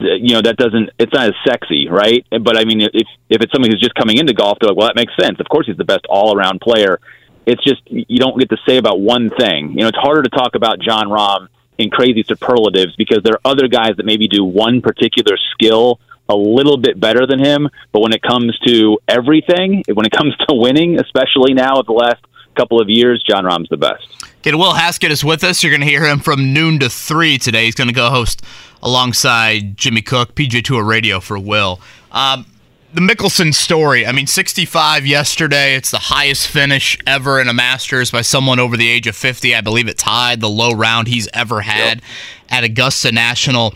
Uh, 0.00 0.14
you 0.14 0.34
know 0.34 0.42
that 0.42 0.56
doesn't 0.56 0.90
it's 0.98 1.12
not 1.12 1.26
as 1.26 1.34
sexy, 1.46 1.88
right? 1.88 2.24
But 2.30 2.56
I 2.56 2.64
mean, 2.64 2.82
if 2.82 3.06
if 3.28 3.42
it's 3.42 3.52
somebody 3.52 3.72
who's 3.72 3.80
just 3.80 3.94
coming 3.94 4.18
into 4.18 4.32
golf, 4.32 4.58
they're 4.60 4.68
like, 4.70 4.76
well, 4.76 4.88
that 4.88 4.96
makes 4.96 5.12
sense. 5.20 5.40
Of 5.40 5.48
course, 5.48 5.66
he's 5.66 5.76
the 5.76 5.84
best 5.84 6.06
all 6.08 6.36
around 6.36 6.60
player 6.60 7.00
it's 7.48 7.64
just 7.64 7.80
you 7.86 8.18
don't 8.18 8.38
get 8.38 8.50
to 8.50 8.58
say 8.68 8.76
about 8.76 9.00
one 9.00 9.30
thing. 9.30 9.70
You 9.70 9.80
know, 9.80 9.88
it's 9.88 9.96
harder 9.96 10.22
to 10.22 10.28
talk 10.28 10.54
about 10.54 10.80
Jon 10.80 11.06
Rahm 11.06 11.48
in 11.78 11.88
crazy 11.88 12.22
superlatives 12.22 12.94
because 12.96 13.20
there 13.24 13.34
are 13.34 13.40
other 13.44 13.68
guys 13.68 13.96
that 13.96 14.04
maybe 14.04 14.28
do 14.28 14.44
one 14.44 14.82
particular 14.82 15.38
skill 15.54 15.98
a 16.28 16.36
little 16.36 16.76
bit 16.76 17.00
better 17.00 17.26
than 17.26 17.42
him. 17.42 17.70
But 17.90 18.00
when 18.00 18.12
it 18.12 18.20
comes 18.20 18.58
to 18.66 18.98
everything, 19.08 19.82
when 19.90 20.04
it 20.04 20.12
comes 20.12 20.36
to 20.46 20.54
winning, 20.54 21.00
especially 21.00 21.54
now 21.54 21.78
at 21.78 21.86
the 21.86 21.92
last 21.92 22.20
couple 22.58 22.80
of 22.80 22.88
years, 22.88 23.22
Jon 23.22 23.44
Rahm's 23.44 23.68
the 23.68 23.76
best. 23.76 24.06
Okay, 24.40 24.54
Will 24.54 24.74
Haskett 24.74 25.10
is 25.10 25.24
with 25.24 25.44
us. 25.44 25.62
You're 25.62 25.70
going 25.70 25.80
to 25.80 25.86
hear 25.86 26.04
him 26.04 26.18
from 26.18 26.52
noon 26.52 26.78
to 26.80 26.90
three 26.90 27.38
today. 27.38 27.64
He's 27.66 27.74
going 27.74 27.88
to 27.88 27.94
go 27.94 28.10
host 28.10 28.42
alongside 28.82 29.76
Jimmy 29.76 30.02
Cook, 30.02 30.34
PGA 30.34 30.62
Tour 30.62 30.84
Radio 30.84 31.20
for 31.20 31.38
Will. 31.38 31.80
Um, 32.12 32.46
the 32.92 33.00
Mickelson 33.00 33.54
story. 33.54 34.06
I 34.06 34.12
mean, 34.12 34.26
65 34.26 35.06
yesterday. 35.06 35.74
It's 35.74 35.90
the 35.90 35.98
highest 35.98 36.48
finish 36.48 36.98
ever 37.06 37.40
in 37.40 37.48
a 37.48 37.52
Masters 37.52 38.10
by 38.10 38.22
someone 38.22 38.58
over 38.58 38.76
the 38.76 38.88
age 38.88 39.06
of 39.06 39.14
50. 39.14 39.54
I 39.54 39.60
believe 39.60 39.88
it 39.88 39.98
tied 39.98 40.40
the 40.40 40.48
low 40.48 40.72
round 40.72 41.08
he's 41.08 41.28
ever 41.34 41.60
had 41.60 41.98
yep. 41.98 42.04
at 42.50 42.64
Augusta 42.64 43.12
National. 43.12 43.74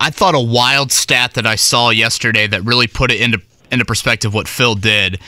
I 0.00 0.10
thought 0.10 0.34
a 0.34 0.40
wild 0.40 0.90
stat 0.92 1.34
that 1.34 1.46
I 1.46 1.56
saw 1.56 1.90
yesterday 1.90 2.46
that 2.46 2.64
really 2.64 2.86
put 2.86 3.10
it 3.10 3.20
into 3.20 3.40
into 3.70 3.84
perspective 3.84 4.32
what 4.32 4.46
Phil 4.48 4.74
did. 4.74 5.18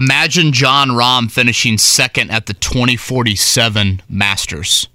Imagine 0.00 0.52
Jon 0.52 0.88
Rahm 0.90 1.30
finishing 1.30 1.78
second 1.78 2.30
at 2.30 2.46
the 2.46 2.54
2047 2.54 4.02
Masters. 4.08 4.88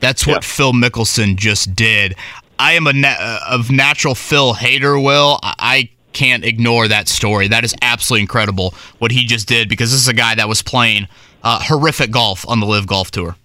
That's 0.00 0.26
what 0.26 0.34
yep. 0.34 0.44
Phil 0.44 0.72
Mickelson 0.72 1.36
just 1.36 1.76
did. 1.76 2.16
I 2.58 2.72
am 2.72 2.86
a 2.86 2.92
na- 2.92 3.38
of 3.48 3.70
natural 3.70 4.14
Phil 4.14 4.54
hater. 4.54 4.98
Will 4.98 5.38
I 5.42 5.90
can't 6.12 6.44
ignore 6.44 6.88
that 6.88 7.08
story. 7.08 7.48
That 7.48 7.64
is 7.64 7.74
absolutely 7.82 8.22
incredible 8.22 8.74
what 8.98 9.12
he 9.12 9.24
just 9.24 9.46
did 9.46 9.68
because 9.68 9.90
this 9.90 10.00
is 10.00 10.08
a 10.08 10.14
guy 10.14 10.34
that 10.34 10.48
was 10.48 10.62
playing 10.62 11.08
uh, 11.42 11.60
horrific 11.62 12.10
golf 12.10 12.46
on 12.48 12.60
the 12.60 12.66
LIV 12.66 12.86
Golf 12.86 13.10
Tour. 13.10 13.36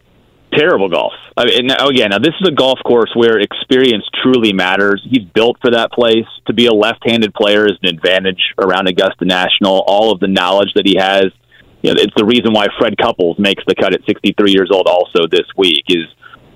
Terrible 0.54 0.90
golf. 0.90 1.14
I 1.36 1.46
mean, 1.46 1.68
now, 1.68 1.88
again, 1.88 2.12
now 2.12 2.20
this 2.20 2.34
is 2.40 2.48
a 2.48 2.52
golf 2.52 2.80
course 2.86 3.12
where 3.14 3.40
experience 3.40 4.06
truly 4.24 4.54
matters. 4.54 5.06
He's 5.10 5.26
built 5.26 5.58
for 5.62 5.72
that 5.72 5.92
place. 5.92 6.28
To 6.48 6.54
be 6.54 6.68
a 6.68 6.74
left-handed 6.74 7.34
player 7.34 7.66
is 7.66 7.78
an 7.84 7.90
advantage 7.90 8.54
around 8.58 8.88
Augusta 8.88 9.26
National. 9.26 9.84
All 9.88 10.12
of 10.12 10.20
the 10.20 10.28
knowledge 10.28 10.70
that 10.76 10.86
he 10.86 10.96
has, 10.98 11.26
you 11.82 11.94
know, 11.94 12.00
it's 12.00 12.14
the 12.16 12.26
reason 12.26 12.54
why 12.54 12.68
Fred 12.80 12.98
Couples 12.98 13.38
makes 13.38 13.64
the 13.68 13.76
cut 13.76 13.94
at 13.94 14.06
63 14.06 14.52
years 14.52 14.70
old. 14.72 14.88
Also, 14.88 15.28
this 15.30 15.48
week 15.58 15.84
is 15.90 16.06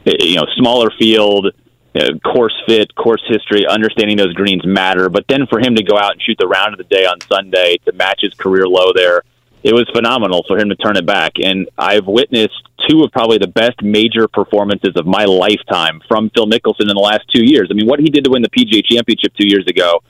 you 0.06 0.36
know 0.36 0.46
smaller 0.56 0.90
field 0.98 1.48
uh, 1.96 2.18
course 2.24 2.54
fit, 2.68 2.94
course 2.96 3.24
history, 3.28 3.66
understanding 3.68 4.18
those 4.18 4.34
greens 4.34 4.66
matter. 4.66 5.10
But 5.10 5.26
then 5.28 5.48
for 5.48 5.60
him 5.60 5.76
to 5.76 5.84
go 5.84 5.98
out 5.98 6.14
and 6.14 6.22
shoot 6.22 6.38
the 6.40 6.48
round 6.48 6.74
of 6.74 6.78
the 6.78 6.84
day 6.84 7.06
on 7.06 7.20
Sunday 7.22 7.78
to 7.86 7.92
match 7.94 8.20
his 8.22 8.34
career 8.36 8.68
low 8.68 8.92
there, 8.94 9.24
it 9.64 9.74
was 9.74 9.90
phenomenal 9.94 10.44
for 10.48 10.58
him 10.58 10.70
to 10.70 10.76
turn 10.76 10.96
it 10.96 11.06
back. 11.06 11.34
And 11.44 11.70
I've 11.78 12.08
witnessed 12.08 12.62
two 12.88 13.04
of 13.04 13.12
probably 13.12 13.38
the 13.38 13.48
best 13.48 13.82
major 13.82 14.28
performances 14.28 14.94
of 14.96 15.06
my 15.06 15.26
lifetime 15.26 16.02
from 16.08 16.30
Phil 16.34 16.48
Mickelson 16.48 16.88
in 16.88 16.96
the 16.96 17.02
last 17.02 17.24
two 17.34 17.44
years. 17.44 17.68
I 17.70 17.74
mean, 17.74 17.88
what 17.88 18.00
he 18.00 18.08
did 18.08 18.24
to 18.24 18.32
win 18.32 18.42
the 18.42 18.50
PGA 18.50 18.82
Championship 18.84 19.34
two 19.40 19.48
years 19.48 19.66
ago, 19.68 20.02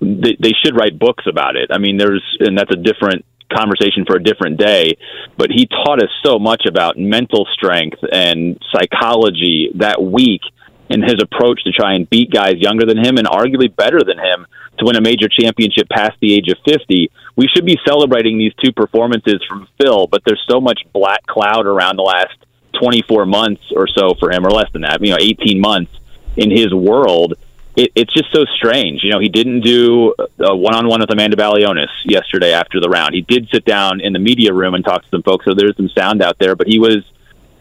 they, 0.00 0.36
they 0.40 0.52
should 0.64 0.76
write 0.76 0.98
books 0.98 1.24
about 1.28 1.56
it. 1.56 1.70
I 1.72 1.78
mean, 1.78 1.96
there's, 1.96 2.24
and 2.40 2.58
that's 2.58 2.72
a 2.72 2.76
different 2.76 3.24
conversation 3.54 4.04
for 4.06 4.16
a 4.16 4.22
different 4.22 4.58
day, 4.58 4.96
but 5.38 5.50
he 5.50 5.66
taught 5.66 6.02
us 6.02 6.10
so 6.24 6.38
much 6.38 6.64
about 6.68 6.98
mental 6.98 7.46
strength 7.54 7.98
and 8.10 8.60
psychology 8.74 9.70
that 9.76 10.02
week 10.02 10.40
in 10.88 11.02
his 11.02 11.16
approach 11.20 11.62
to 11.64 11.72
try 11.72 11.94
and 11.94 12.08
beat 12.08 12.30
guys 12.30 12.56
younger 12.56 12.86
than 12.86 12.98
him 12.98 13.16
and 13.18 13.26
arguably 13.26 13.74
better 13.74 14.02
than 14.02 14.18
him 14.18 14.46
to 14.78 14.84
win 14.84 14.96
a 14.96 15.00
major 15.00 15.28
championship 15.28 15.88
past 15.88 16.16
the 16.20 16.34
age 16.34 16.48
of 16.48 16.58
50. 16.66 17.10
We 17.34 17.48
should 17.48 17.64
be 17.64 17.78
celebrating 17.86 18.38
these 18.38 18.52
two 18.62 18.72
performances 18.72 19.42
from 19.48 19.68
Phil, 19.80 20.06
but 20.06 20.22
there's 20.24 20.44
so 20.48 20.60
much 20.60 20.82
black 20.92 21.26
cloud 21.26 21.66
around 21.66 21.96
the 21.96 22.02
last 22.02 22.36
24 22.78 23.26
months 23.26 23.62
or 23.74 23.88
so 23.88 24.14
for 24.20 24.30
him, 24.30 24.46
or 24.46 24.50
less 24.50 24.70
than 24.72 24.82
that, 24.82 25.00
you 25.00 25.10
know, 25.10 25.18
18 25.18 25.60
months 25.60 25.92
in 26.36 26.50
his 26.50 26.72
world. 26.72 27.34
It, 27.74 27.90
it's 27.94 28.12
just 28.12 28.30
so 28.32 28.44
strange. 28.56 29.02
You 29.02 29.10
know, 29.10 29.18
he 29.18 29.28
didn't 29.28 29.60
do 29.60 30.14
a 30.38 30.54
one-on-one 30.54 31.00
with 31.00 31.10
Amanda 31.10 31.36
Balionis 31.36 31.88
yesterday 32.04 32.52
after 32.52 32.80
the 32.80 32.88
round. 32.88 33.14
He 33.14 33.22
did 33.22 33.48
sit 33.52 33.64
down 33.64 34.00
in 34.00 34.12
the 34.12 34.18
media 34.18 34.52
room 34.52 34.74
and 34.74 34.84
talk 34.84 35.02
to 35.02 35.08
some 35.08 35.22
folks, 35.22 35.46
so 35.46 35.54
there's 35.54 35.76
some 35.76 35.88
sound 35.88 36.22
out 36.22 36.38
there, 36.38 36.54
but 36.54 36.66
he 36.66 36.78
was– 36.78 36.98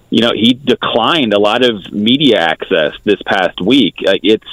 you 0.09 0.21
know, 0.21 0.31
he 0.33 0.53
declined 0.53 1.33
a 1.33 1.39
lot 1.39 1.63
of 1.63 1.91
media 1.91 2.37
access 2.39 2.93
this 3.03 3.21
past 3.23 3.59
week. 3.61 3.95
Uh, 4.07 4.15
it's 4.23 4.47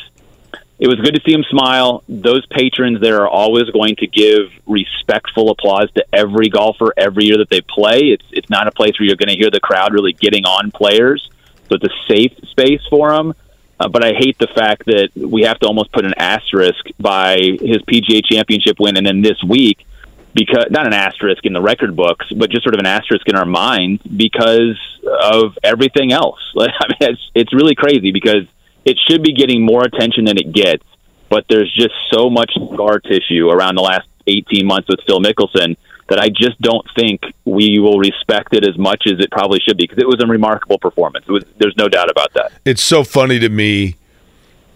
it 0.79 0.89
was 0.89 0.99
good 0.99 1.15
to 1.15 1.21
see 1.25 1.33
him 1.33 1.45
smile. 1.49 2.03
Those 2.09 2.45
patrons 2.47 3.01
there 3.01 3.23
are 3.23 3.29
always 3.29 3.71
going 3.71 3.95
to 3.97 4.07
give 4.09 4.51
respectful 4.67 5.51
applause 5.51 5.89
to 5.93 6.05
every 6.13 6.49
golfer 6.49 6.93
every 6.97 7.27
year 7.27 7.39
that 7.39 7.51
they 7.51 7.61
play. 7.61 8.01
It's 8.07 8.25
it's 8.33 8.51
not 8.51 8.67
a 8.67 8.73
place 8.73 8.99
where 8.99 9.07
you're 9.07 9.17
going 9.17 9.29
to 9.29 9.37
hear 9.37 9.51
the 9.51 9.61
crowd 9.61 9.93
really 9.93 10.13
getting 10.13 10.45
on 10.45 10.71
players, 10.73 11.31
so 11.69 11.77
it's 11.77 11.85
a 11.85 12.13
safe 12.13 12.33
space 12.51 12.83
for 12.91 13.13
him. 13.13 13.35
Uh, 13.79 13.89
but 13.89 14.05
I 14.05 14.13
hate 14.13 14.39
the 14.39 14.49
fact 14.49 14.87
that 14.87 15.11
we 15.15 15.43
have 15.43 15.59
to 15.61 15.67
almost 15.67 15.93
put 15.93 16.05
an 16.05 16.15
asterisk 16.17 16.87
by 16.99 17.37
his 17.37 17.79
PGA 17.83 18.25
Championship 18.25 18.79
win, 18.81 18.97
and 18.97 19.07
then 19.07 19.23
this 19.23 19.43
week 19.43 19.87
because 20.35 20.67
not 20.71 20.87
an 20.87 20.93
asterisk 20.93 21.45
in 21.45 21.53
the 21.53 21.61
record 21.61 21.95
books, 21.95 22.27
but 22.35 22.51
just 22.51 22.63
sort 22.63 22.75
of 22.75 22.81
an 22.81 22.87
asterisk 22.87 23.29
in 23.29 23.37
our 23.37 23.45
minds 23.45 24.03
because 24.03 24.79
of 25.23 25.59
everything 25.63 26.13
else. 26.13 26.41
I 26.59 26.89
mean, 26.89 27.11
it's 27.13 27.31
it's 27.35 27.55
really 27.55 27.75
crazy 27.75 28.13
because 28.13 28.47
it 28.85 28.99
should 29.09 29.23
be 29.23 29.33
getting 29.35 29.65
more 29.65 29.83
attention 29.83 30.25
than 30.25 30.39
it 30.39 30.53
gets. 30.53 30.85
But 31.29 31.47
there's 31.49 31.73
just 31.75 31.95
so 32.13 32.29
much 32.29 32.53
scar 32.75 33.01
tissue 33.01 33.49
around 33.49 33.77
the 33.77 33.83
last 33.83 34.07
18 34.27 34.67
months 34.67 34.89
with 34.89 35.01
Phil 35.07 35.21
Mickelson 35.21 35.77
that 36.09 36.19
I 36.19 36.29
just 36.29 36.61
don't 36.61 36.87
think 36.95 37.23
we 37.47 37.79
will 37.79 37.99
respect 37.99 38.55
it 38.55 38.69
as 38.69 38.77
much 38.77 39.05
as 39.07 39.19
it 39.19 39.31
probably 39.31 39.61
should 39.61 39.79
be 39.79 39.85
because 39.85 39.99
it 39.99 40.07
was 40.07 40.23
a 40.23 40.27
remarkable 40.27 40.79
performance. 40.79 41.27
Was, 41.27 41.45
there's 41.59 41.77
no 41.79 41.89
doubt 41.89 42.11
about 42.11 42.35
that. 42.35 42.53
It's 42.67 42.83
so 42.83 43.03
funny 43.03 43.39
to 43.39 43.49
me 43.49 43.97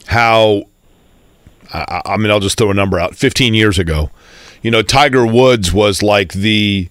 how, 0.07 0.64
I, 1.72 2.00
I 2.07 2.16
mean, 2.16 2.30
I'll 2.30 2.40
just 2.40 2.57
throw 2.57 2.70
a 2.70 2.74
number 2.74 2.98
out 2.98 3.16
15 3.16 3.52
years 3.52 3.78
ago. 3.78 4.11
You 4.62 4.70
know, 4.70 4.82
Tiger 4.82 5.26
Woods 5.26 5.72
was 5.72 6.02
like 6.02 6.32
the 6.32 6.88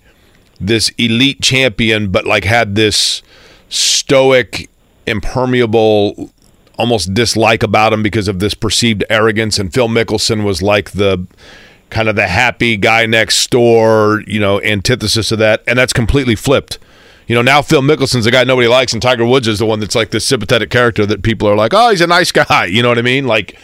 this 0.60 0.90
elite 0.98 1.42
champion, 1.42 2.12
but 2.12 2.26
like 2.26 2.46
had 2.46 2.76
this 2.76 3.22
stoic, 3.70 4.70
impermeable 5.06 6.32
almost 6.78 7.14
dislike 7.14 7.64
about 7.64 7.94
him 7.94 8.04
because 8.04 8.28
of 8.28 8.40
this 8.40 8.54
perceived 8.54 9.04
arrogance. 9.10 9.58
And 9.58 9.74
Phil 9.74 9.88
Mickelson 9.88 10.44
was 10.44 10.62
like 10.62 10.92
the 10.92 11.26
kind 11.90 12.10
of 12.10 12.16
the 12.16 12.28
happy 12.28 12.78
guy 12.78 13.06
next 13.06 13.50
door, 13.50 14.24
you 14.28 14.40
know, 14.40 14.62
antithesis 14.62 15.32
of 15.32 15.40
that. 15.40 15.64
And 15.68 15.78
that's 15.78 15.94
completely 15.94 16.36
flipped. 16.36 16.80
You 17.28 17.36
know, 17.36 17.42
now 17.42 17.62
Phil 17.62 17.82
Mickelson's 17.82 18.26
the 18.26 18.32
guy 18.32 18.44
nobody 18.44 18.68
likes, 18.68 18.94
and 18.94 19.02
Tiger 19.02 19.26
Woods 19.26 19.48
is 19.48 19.58
the 19.58 19.66
one 19.66 19.80
that's 19.80 19.96
like 19.96 20.12
this 20.12 20.28
sympathetic 20.28 20.70
character 20.70 21.08
that 21.08 21.24
people 21.24 21.48
are 21.48 21.56
like, 21.56 21.74
oh, 21.74 21.90
he's 21.90 22.02
a 22.02 22.08
nice 22.08 22.32
guy. 22.32 22.66
You 22.76 22.84
know 22.84 22.90
what 22.90 23.00
I 23.00 23.04
mean? 23.04 23.26
Like, 23.26 23.58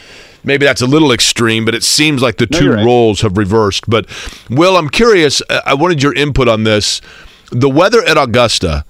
maybe 0.44 0.66
that's 0.66 0.82
a 0.82 0.88
little 0.88 1.12
extreme, 1.12 1.66
but 1.66 1.76
it 1.76 1.84
seems 1.84 2.22
like 2.22 2.38
the 2.38 2.48
no, 2.52 2.60
two 2.60 2.72
right. 2.72 2.86
roles 2.86 3.22
have 3.22 3.38
reversed. 3.38 3.90
But, 3.90 4.08
Will, 4.50 4.78
I'm 4.78 4.90
curious. 4.90 5.42
Uh, 5.50 5.62
I 5.66 5.74
wanted 5.74 6.02
your 6.02 6.14
input 6.14 6.48
on 6.48 6.64
this. 6.64 7.02
The 7.52 7.70
weather 7.70 8.04
at 8.04 8.18
Augusta, 8.18 8.86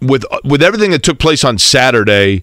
with 0.00 0.24
with 0.42 0.62
everything 0.62 0.90
that 0.90 1.02
took 1.02 1.18
place 1.18 1.44
on 1.44 1.58
Saturday, 1.58 2.42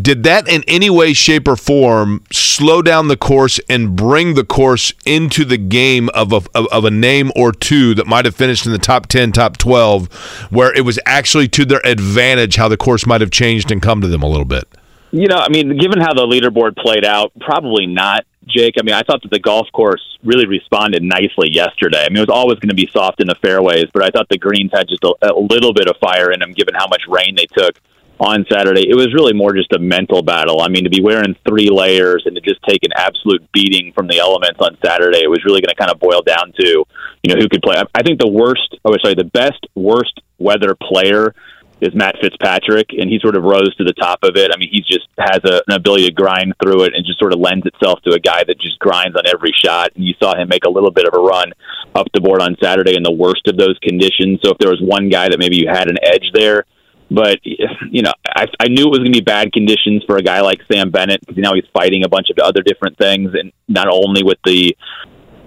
did 0.00 0.22
that 0.22 0.48
in 0.48 0.64
any 0.66 0.88
way, 0.88 1.12
shape, 1.12 1.46
or 1.46 1.56
form 1.56 2.24
slow 2.32 2.80
down 2.80 3.08
the 3.08 3.16
course 3.16 3.60
and 3.68 3.94
bring 3.94 4.34
the 4.34 4.44
course 4.44 4.92
into 5.04 5.44
the 5.44 5.58
game 5.58 6.08
of 6.10 6.32
a, 6.32 6.36
of, 6.54 6.66
of, 6.72 6.84
a 6.84 6.90
name 6.90 7.30
or 7.36 7.52
two 7.52 7.94
that 7.94 8.06
might 8.06 8.24
have 8.24 8.34
finished 8.34 8.64
in 8.64 8.72
the 8.72 8.78
top 8.78 9.06
10, 9.06 9.32
top 9.32 9.58
12, 9.58 10.12
where 10.50 10.72
it 10.74 10.82
was 10.82 10.98
actually 11.04 11.48
to 11.48 11.66
their 11.66 11.86
advantage 11.86 12.56
how 12.56 12.68
the 12.68 12.78
course 12.78 13.06
might 13.06 13.20
have 13.20 13.30
changed 13.30 13.70
and 13.70 13.82
come 13.82 14.00
to 14.00 14.08
them 14.08 14.22
a 14.22 14.28
little 14.28 14.46
bit? 14.46 14.66
You 15.14 15.28
know, 15.28 15.36
I 15.36 15.48
mean, 15.48 15.78
given 15.78 16.00
how 16.00 16.12
the 16.12 16.26
leaderboard 16.26 16.76
played 16.76 17.04
out, 17.04 17.30
probably 17.38 17.86
not, 17.86 18.26
Jake. 18.48 18.74
I 18.80 18.82
mean, 18.82 18.96
I 18.96 19.02
thought 19.02 19.22
that 19.22 19.30
the 19.30 19.38
golf 19.38 19.68
course 19.72 20.02
really 20.24 20.44
responded 20.44 21.04
nicely 21.04 21.52
yesterday. 21.52 22.02
I 22.04 22.08
mean, 22.08 22.16
it 22.16 22.26
was 22.26 22.34
always 22.34 22.58
going 22.58 22.70
to 22.70 22.74
be 22.74 22.90
soft 22.92 23.20
in 23.20 23.28
the 23.28 23.36
fairways, 23.40 23.84
but 23.94 24.02
I 24.02 24.10
thought 24.10 24.26
the 24.28 24.38
greens 24.38 24.72
had 24.74 24.88
just 24.88 25.04
a, 25.04 25.14
a 25.22 25.38
little 25.38 25.72
bit 25.72 25.86
of 25.86 25.94
fire 25.98 26.32
in 26.32 26.40
them 26.40 26.50
given 26.50 26.74
how 26.74 26.88
much 26.88 27.02
rain 27.08 27.36
they 27.36 27.46
took 27.46 27.78
on 28.18 28.44
Saturday, 28.50 28.88
it 28.88 28.94
was 28.94 29.12
really 29.14 29.32
more 29.32 29.52
just 29.52 29.72
a 29.72 29.78
mental 29.78 30.22
battle. 30.22 30.62
I 30.62 30.68
mean, 30.68 30.84
to 30.84 30.90
be 30.90 31.00
wearing 31.00 31.36
three 31.46 31.68
layers 31.70 32.22
and 32.26 32.34
to 32.34 32.40
just 32.40 32.62
take 32.62 32.82
an 32.84 32.92
absolute 32.96 33.50
beating 33.52 33.92
from 33.92 34.06
the 34.06 34.18
elements 34.18 34.60
on 34.60 34.76
Saturday, 34.84 35.22
it 35.22 35.30
was 35.30 35.44
really 35.44 35.60
going 35.60 35.74
to 35.74 35.78
kind 35.78 35.90
of 35.90 35.98
boil 35.98 36.22
down 36.22 36.52
to, 36.58 36.84
you 37.22 37.34
know, 37.34 37.40
who 37.40 37.48
could 37.48 37.62
play. 37.62 37.76
I 37.94 38.02
think 38.02 38.20
the 38.20 38.28
worst, 38.28 38.78
oh, 38.84 38.94
sorry, 39.02 39.14
the 39.14 39.24
best 39.24 39.66
worst 39.74 40.20
weather 40.38 40.74
player 40.74 41.34
is 41.80 41.94
Matt 41.94 42.16
Fitzpatrick, 42.20 42.90
and 42.96 43.10
he 43.10 43.18
sort 43.20 43.36
of 43.36 43.42
rose 43.42 43.74
to 43.76 43.84
the 43.84 43.92
top 43.92 44.20
of 44.22 44.36
it. 44.36 44.50
I 44.54 44.58
mean, 44.58 44.68
he 44.70 44.80
just 44.80 45.08
has 45.18 45.40
a, 45.44 45.60
an 45.66 45.74
ability 45.74 46.06
to 46.06 46.12
grind 46.12 46.54
through 46.62 46.84
it 46.84 46.94
and 46.94 47.04
just 47.04 47.18
sort 47.18 47.32
of 47.32 47.40
lends 47.40 47.66
itself 47.66 48.00
to 48.02 48.14
a 48.14 48.20
guy 48.20 48.44
that 48.46 48.60
just 48.60 48.78
grinds 48.78 49.16
on 49.16 49.22
every 49.26 49.52
shot. 49.64 49.90
And 49.94 50.04
you 50.04 50.14
saw 50.22 50.34
him 50.34 50.48
make 50.48 50.64
a 50.64 50.70
little 50.70 50.90
bit 50.90 51.06
of 51.06 51.14
a 51.14 51.18
run 51.18 51.52
up 51.94 52.06
the 52.14 52.20
board 52.20 52.40
on 52.40 52.56
Saturday 52.62 52.96
in 52.96 53.02
the 53.02 53.12
worst 53.12 53.46
of 53.48 53.56
those 53.56 53.78
conditions. 53.82 54.40
So 54.44 54.52
if 54.52 54.58
there 54.58 54.70
was 54.70 54.80
one 54.80 55.08
guy 55.08 55.28
that 55.28 55.38
maybe 55.38 55.56
you 55.56 55.68
had 55.68 55.88
an 55.88 55.98
edge 56.02 56.30
there, 56.32 56.64
but 57.10 57.38
you 57.44 58.02
know, 58.02 58.12
I, 58.26 58.46
I 58.60 58.68
knew 58.68 58.86
it 58.86 58.90
was 58.90 58.98
going 58.98 59.12
to 59.12 59.18
be 59.18 59.24
bad 59.24 59.52
conditions 59.52 60.02
for 60.06 60.16
a 60.16 60.22
guy 60.22 60.40
like 60.40 60.60
Sam 60.70 60.90
Bennett 60.90 61.20
because 61.20 61.36
now 61.36 61.54
he's 61.54 61.66
fighting 61.72 62.04
a 62.04 62.08
bunch 62.08 62.28
of 62.30 62.38
other 62.38 62.62
different 62.62 62.98
things, 62.98 63.32
and 63.34 63.52
not 63.68 63.88
only 63.88 64.22
with 64.22 64.38
the 64.44 64.76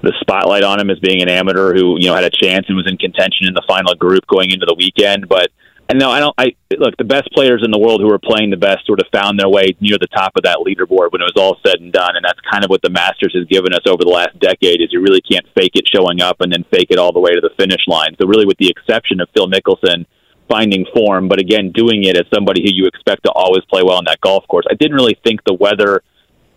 the 0.03 0.13
spotlight 0.21 0.63
on 0.63 0.79
him 0.79 0.91
as 0.91 0.99
being 0.99 1.23
an 1.23 1.29
amateur 1.29 1.73
who 1.73 1.97
you 1.99 2.07
know 2.07 2.15
had 2.15 2.23
a 2.23 2.29
chance 2.29 2.65
and 2.67 2.77
was 2.77 2.87
in 2.87 2.97
contention 2.97 3.47
in 3.47 3.53
the 3.53 3.63
final 3.67 3.95
group 3.95 4.25
going 4.27 4.51
into 4.51 4.65
the 4.65 4.75
weekend, 4.75 5.27
but. 5.27 5.49
And 5.89 5.99
no, 5.99 6.11
I 6.11 6.19
don't. 6.19 6.35
I 6.37 6.51
look. 6.77 6.97
The 6.97 7.07
best 7.07 7.31
players 7.31 7.63
in 7.63 7.71
the 7.71 7.79
world 7.79 8.01
who 8.01 8.11
are 8.11 8.19
playing 8.19 8.49
the 8.49 8.59
best 8.59 8.85
sort 8.85 8.99
of 8.99 9.07
found 9.13 9.39
their 9.39 9.47
way 9.47 9.71
near 9.79 9.95
the 9.97 10.11
top 10.11 10.35
of 10.35 10.43
that 10.43 10.59
leaderboard 10.59 11.13
when 11.15 11.21
it 11.21 11.31
was 11.31 11.39
all 11.39 11.55
said 11.65 11.79
and 11.79 11.93
done. 11.93 12.15
And 12.17 12.25
that's 12.25 12.39
kind 12.51 12.65
of 12.65 12.69
what 12.69 12.81
the 12.81 12.89
Masters 12.89 13.31
has 13.33 13.47
given 13.47 13.73
us 13.73 13.87
over 13.87 14.03
the 14.03 14.11
last 14.11 14.37
decade. 14.39 14.81
Is 14.81 14.91
you 14.91 15.01
really 15.01 15.21
can't 15.21 15.45
fake 15.55 15.79
it 15.79 15.87
showing 15.87 16.21
up 16.21 16.41
and 16.41 16.51
then 16.51 16.65
fake 16.71 16.91
it 16.91 16.99
all 16.99 17.13
the 17.13 17.23
way 17.23 17.31
to 17.31 17.39
the 17.39 17.55
finish 17.55 17.87
line. 17.87 18.15
So 18.19 18.27
really, 18.27 18.45
with 18.45 18.57
the 18.57 18.67
exception 18.67 19.21
of 19.21 19.29
Phil 19.33 19.47
Mickelson, 19.47 20.05
finding 20.49 20.85
form, 20.93 21.27
but 21.27 21.39
again, 21.39 21.71
doing 21.71 22.03
it 22.03 22.17
as 22.17 22.25
somebody 22.33 22.63
who 22.63 22.71
you 22.73 22.85
expect 22.85 23.23
to 23.23 23.31
always 23.31 23.63
play 23.71 23.83
well 23.83 23.97
on 23.97 24.05
that 24.05 24.19
golf 24.21 24.47
course. 24.47 24.65
I 24.69 24.75
didn't 24.75 24.95
really 24.95 25.17
think 25.23 25.39
the 25.45 25.53
weather 25.53 26.03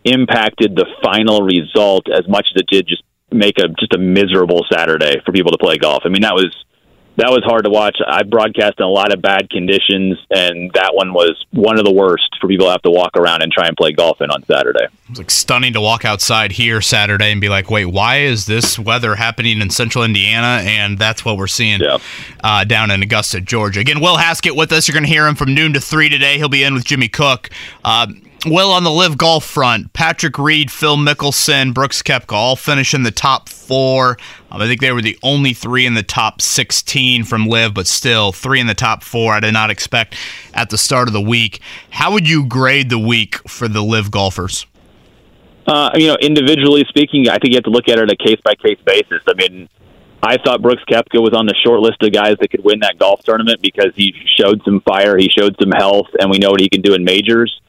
impacted 0.04 0.74
the 0.74 0.86
final 1.02 1.42
result 1.42 2.06
as 2.10 2.26
much 2.28 2.46
as 2.54 2.62
it 2.62 2.66
did 2.70 2.86
just 2.86 3.02
make 3.30 3.58
a 3.58 3.68
just 3.78 3.94
a 3.94 3.98
miserable 3.98 4.64
Saturday 4.72 5.20
for 5.24 5.32
people 5.32 5.52
to 5.52 5.58
play 5.58 5.76
golf. 5.76 6.02
I 6.04 6.08
mean, 6.08 6.22
that 6.22 6.34
was 6.34 6.50
that 7.20 7.30
was 7.30 7.44
hard 7.44 7.64
to 7.64 7.70
watch. 7.70 7.98
I 8.06 8.22
broadcast 8.22 8.78
in 8.78 8.84
a 8.84 8.88
lot 8.88 9.12
of 9.12 9.20
bad 9.20 9.50
conditions, 9.50 10.18
and 10.30 10.70
that 10.72 10.92
one 10.94 11.12
was 11.12 11.44
one 11.50 11.78
of 11.78 11.84
the 11.84 11.92
worst 11.92 12.36
for 12.40 12.48
people 12.48 12.66
to 12.66 12.72
have 12.72 12.82
to 12.82 12.90
walk 12.90 13.16
around 13.16 13.42
and 13.42 13.52
try 13.52 13.68
and 13.68 13.76
play 13.76 13.92
golf 13.92 14.22
in 14.22 14.30
on 14.30 14.42
Saturday. 14.44 14.84
It 14.84 15.10
was 15.10 15.18
like 15.18 15.30
stunning 15.30 15.74
to 15.74 15.80
walk 15.80 16.04
outside 16.06 16.52
here 16.52 16.80
Saturday 16.80 17.30
and 17.30 17.40
be 17.40 17.50
like, 17.50 17.70
"Wait, 17.70 17.86
why 17.86 18.20
is 18.20 18.46
this 18.46 18.78
weather 18.78 19.16
happening 19.16 19.60
in 19.60 19.68
Central 19.68 20.02
Indiana?" 20.02 20.62
And 20.64 20.98
that's 20.98 21.22
what 21.24 21.36
we're 21.36 21.46
seeing 21.46 21.80
yeah. 21.80 21.98
uh, 22.42 22.64
down 22.64 22.90
in 22.90 23.02
Augusta, 23.02 23.40
Georgia. 23.40 23.80
Again, 23.80 24.00
Will 24.00 24.16
Haskett 24.16 24.56
with 24.56 24.72
us. 24.72 24.88
You're 24.88 24.94
going 24.94 25.04
to 25.04 25.10
hear 25.10 25.26
him 25.26 25.34
from 25.34 25.54
noon 25.54 25.74
to 25.74 25.80
three 25.80 26.08
today. 26.08 26.38
He'll 26.38 26.48
be 26.48 26.62
in 26.62 26.72
with 26.72 26.84
Jimmy 26.84 27.08
Cook. 27.08 27.50
Uh, 27.84 28.06
well, 28.46 28.72
on 28.72 28.84
the 28.84 28.90
LIV 28.90 29.18
golf 29.18 29.44
front, 29.44 29.92
Patrick 29.92 30.38
Reed, 30.38 30.70
Phil 30.70 30.96
Mickelson, 30.96 31.74
Brooks 31.74 32.02
Koepka 32.02 32.32
all 32.32 32.56
finish 32.56 32.94
in 32.94 33.02
the 33.02 33.10
top 33.10 33.48
four. 33.48 34.16
Um, 34.50 34.62
I 34.62 34.66
think 34.66 34.80
they 34.80 34.92
were 34.92 35.02
the 35.02 35.18
only 35.22 35.52
three 35.52 35.84
in 35.84 35.94
the 35.94 36.02
top 36.02 36.40
16 36.40 37.24
from 37.24 37.46
LIV, 37.46 37.74
but 37.74 37.86
still 37.86 38.32
three 38.32 38.60
in 38.60 38.66
the 38.66 38.74
top 38.74 39.02
four. 39.02 39.34
I 39.34 39.40
did 39.40 39.52
not 39.52 39.68
expect 39.68 40.16
at 40.54 40.70
the 40.70 40.78
start 40.78 41.08
of 41.08 41.12
the 41.12 41.20
week. 41.20 41.60
How 41.90 42.12
would 42.12 42.28
you 42.28 42.46
grade 42.46 42.88
the 42.88 42.98
week 42.98 43.36
for 43.48 43.68
the 43.68 43.82
live 43.82 44.10
golfers? 44.10 44.66
Uh, 45.66 45.90
you 45.94 46.06
know, 46.06 46.16
individually 46.20 46.84
speaking, 46.88 47.28
I 47.28 47.32
think 47.32 47.52
you 47.52 47.56
have 47.56 47.64
to 47.64 47.70
look 47.70 47.88
at 47.88 47.98
it 47.98 48.10
a 48.10 48.16
case 48.16 48.40
by 48.42 48.54
case 48.54 48.78
basis. 48.84 49.22
I 49.28 49.34
mean, 49.34 49.68
I 50.22 50.38
thought 50.38 50.62
Brooks 50.62 50.82
Koepka 50.88 51.20
was 51.20 51.34
on 51.34 51.46
the 51.46 51.54
short 51.64 51.80
list 51.80 52.02
of 52.02 52.12
guys 52.12 52.36
that 52.40 52.50
could 52.50 52.64
win 52.64 52.80
that 52.80 52.98
golf 52.98 53.22
tournament 53.22 53.60
because 53.60 53.92
he 53.96 54.14
showed 54.38 54.62
some 54.64 54.80
fire, 54.80 55.18
he 55.18 55.28
showed 55.28 55.56
some 55.60 55.72
health, 55.72 56.08
and 56.18 56.30
we 56.30 56.38
know 56.38 56.50
what 56.50 56.60
he 56.60 56.68
can 56.70 56.80
do 56.80 56.94
in 56.94 57.04
majors 57.04 57.60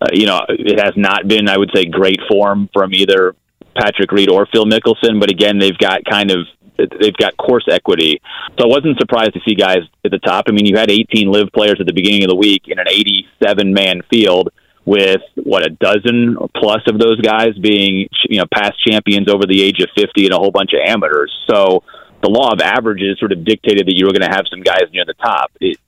uh, 0.00 0.06
you 0.12 0.26
know, 0.26 0.40
it 0.48 0.78
has 0.78 0.94
not 0.96 1.26
been, 1.26 1.48
I 1.48 1.58
would 1.58 1.70
say, 1.74 1.84
great 1.84 2.20
form 2.28 2.68
from 2.72 2.94
either 2.94 3.34
Patrick 3.76 4.12
Reed 4.12 4.30
or 4.30 4.46
Phil 4.52 4.64
Mickelson. 4.64 5.20
But 5.20 5.30
again, 5.30 5.58
they've 5.58 5.78
got 5.78 6.04
kind 6.04 6.30
of 6.30 6.46
they've 6.78 7.16
got 7.16 7.36
course 7.36 7.66
equity. 7.68 8.20
So 8.58 8.64
I 8.64 8.68
wasn't 8.68 8.98
surprised 8.98 9.34
to 9.34 9.40
see 9.46 9.54
guys 9.54 9.78
at 10.04 10.10
the 10.10 10.18
top. 10.18 10.44
I 10.48 10.52
mean, 10.52 10.66
you 10.66 10.76
had 10.76 10.90
18 10.90 11.30
LIV 11.30 11.48
players 11.52 11.78
at 11.80 11.86
the 11.86 11.92
beginning 11.92 12.22
of 12.22 12.28
the 12.28 12.36
week 12.36 12.64
in 12.68 12.78
an 12.78 12.86
87 12.88 13.74
man 13.74 14.02
field 14.10 14.50
with 14.84 15.20
what 15.34 15.66
a 15.66 15.70
dozen 15.70 16.36
plus 16.56 16.80
of 16.88 16.98
those 16.98 17.20
guys 17.20 17.58
being 17.60 18.08
you 18.26 18.38
know 18.38 18.46
past 18.52 18.72
champions 18.86 19.28
over 19.28 19.44
the 19.44 19.62
age 19.62 19.80
of 19.80 19.88
50 19.94 20.24
and 20.24 20.32
a 20.32 20.38
whole 20.38 20.50
bunch 20.50 20.70
of 20.72 20.80
amateurs. 20.86 21.32
So 21.50 21.82
the 22.22 22.28
law 22.28 22.52
of 22.52 22.60
averages 22.60 23.18
sort 23.18 23.32
of 23.32 23.44
dictated 23.44 23.86
that 23.86 23.94
you 23.94 24.06
were 24.06 24.12
going 24.12 24.28
to 24.28 24.34
have 24.34 24.46
some 24.50 24.62
guys 24.62 24.84
near 24.92 25.04
the 25.04 25.14
top. 25.14 25.52
It, 25.60 25.78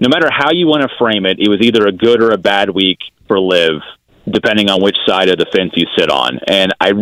no 0.00 0.08
matter 0.08 0.28
how 0.30 0.52
you 0.52 0.66
want 0.66 0.82
to 0.82 0.88
frame 0.98 1.26
it, 1.26 1.38
it 1.38 1.48
was 1.48 1.60
either 1.60 1.86
a 1.86 1.92
good 1.92 2.22
or 2.22 2.30
a 2.30 2.38
bad 2.38 2.70
week 2.70 2.98
for 3.26 3.38
LIV 3.38 3.82
depending 4.28 4.68
on 4.70 4.82
which 4.82 4.96
side 5.06 5.28
of 5.28 5.38
the 5.38 5.46
fence 5.54 5.72
you 5.76 5.86
sit 5.96 6.10
on. 6.10 6.38
And 6.48 6.74
I, 6.80 6.92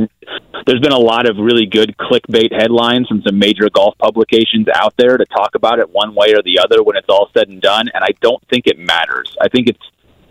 there's 0.66 0.80
been 0.80 0.92
a 0.92 0.98
lot 0.98 1.28
of 1.28 1.36
really 1.38 1.66
good 1.66 1.96
clickbait 1.96 2.52
headlines 2.52 3.08
from 3.08 3.22
some 3.22 3.38
major 3.38 3.70
golf 3.70 3.96
publications 3.98 4.66
out 4.74 4.94
there 4.98 5.16
to 5.16 5.24
talk 5.26 5.54
about 5.54 5.78
it 5.78 5.88
one 5.90 6.14
way 6.14 6.34
or 6.34 6.42
the 6.42 6.58
other 6.58 6.82
when 6.82 6.96
it's 6.96 7.08
all 7.08 7.30
said 7.36 7.48
and 7.48 7.62
done. 7.62 7.88
And 7.94 8.04
I 8.04 8.10
don't 8.20 8.46
think 8.48 8.66
it 8.66 8.78
matters. 8.78 9.34
I 9.40 9.48
think 9.48 9.68
it's, 9.68 9.80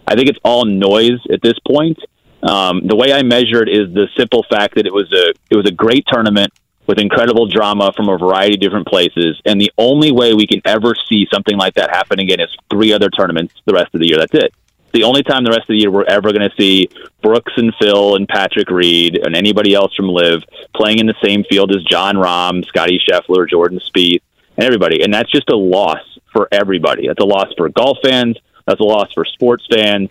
I 0.08 0.16
think 0.16 0.30
it's 0.30 0.40
all 0.44 0.66
noise 0.66 1.20
at 1.32 1.42
this 1.42 1.58
point. 1.68 1.98
Um, 2.44 2.86
the 2.86 2.96
way 2.96 3.14
I 3.14 3.24
measure 3.24 3.64
it 3.64 3.70
is 3.70 3.94
the 3.94 4.08
simple 4.18 4.46
fact 4.50 4.76
that 4.76 4.86
it 4.86 4.94
was 4.94 5.12
a, 5.14 5.34
it 5.50 5.56
was 5.56 5.66
a 5.66 5.74
great 5.74 6.06
tournament 6.12 6.52
with 6.88 7.00
incredible 7.00 7.48
drama 7.48 7.94
from 7.96 8.10
a 8.10 8.18
variety 8.18 8.56
of 8.56 8.62
different 8.62 8.88
places. 8.88 9.42
And 9.46 9.60
the 9.60 9.72
only 9.78 10.12
way 10.12 10.34
we 10.34 10.48
can 10.48 10.62
ever 10.66 10.94
see 11.10 11.28
something 11.34 11.58
like 11.58 11.76
that 11.76 11.90
happen 11.90 12.20
again 12.20 12.40
is 12.40 12.56
three 12.70 12.92
other 12.94 13.10
tournaments 13.10 13.54
the 13.66 13.74
rest 13.74 13.94
of 13.94 14.02
the 14.02 14.08
year. 14.08 14.18
That's 14.18 14.34
it. 14.34 14.54
the 14.94 15.04
only 15.04 15.24
time 15.24 15.44
the 15.44 15.50
rest 15.50 15.62
of 15.62 15.68
the 15.70 15.78
year 15.78 15.92
we're 15.92 16.04
ever 16.06 16.32
going 16.32 16.48
to 16.48 16.56
see 16.58 16.90
Brooks 17.22 17.54
and 17.58 17.74
Phil 17.82 18.16
and 18.16 18.28
Patrick 18.28 18.70
Reed 18.70 19.18
and 19.18 19.36
anybody 19.36 19.74
else 19.74 19.96
from 19.96 20.08
LIV 20.08 20.44
playing 20.76 21.00
in 21.00 21.08
the 21.08 21.16
same 21.24 21.44
field 21.46 21.76
as 21.76 21.84
Jon 21.84 22.16
Rahm, 22.16 22.66
Scottie 22.66 23.00
Scheffler, 23.00 23.50
Jordan 23.50 23.80
Spieth, 23.80 24.22
and 24.58 24.66
everybody. 24.66 25.02
And 25.04 25.14
that's 25.14 25.32
just 25.32 25.50
a 25.50 25.56
loss 25.56 26.02
for 26.32 26.48
everybody. 26.52 27.08
That's 27.08 27.22
a 27.22 27.26
loss 27.26 27.48
for 27.58 27.70
golf 27.70 27.98
fans. 28.04 28.38
That's 28.68 28.80
a 28.80 28.84
loss 28.84 29.12
for 29.14 29.26
sports 29.26 29.66
fans. 29.72 30.10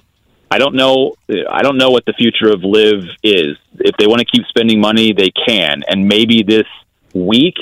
I 0.53 0.59
don't 0.59 0.75
know. 0.75 1.15
I 1.51 1.63
don't 1.63 1.79
know 1.79 1.91
what 1.91 2.05
the 2.05 2.13
future 2.13 2.53
of 2.53 2.63
LIV 2.63 3.05
is. 3.23 3.57
If 3.79 3.97
they 3.97 4.07
want 4.07 4.21
to 4.21 4.27
keep 4.27 4.45
spending 4.47 4.83
money, 4.83 5.15
they 5.15 5.31
can, 5.31 5.83
and 5.89 6.07
maybe 6.07 6.43
this 6.43 6.67
week 7.15 7.55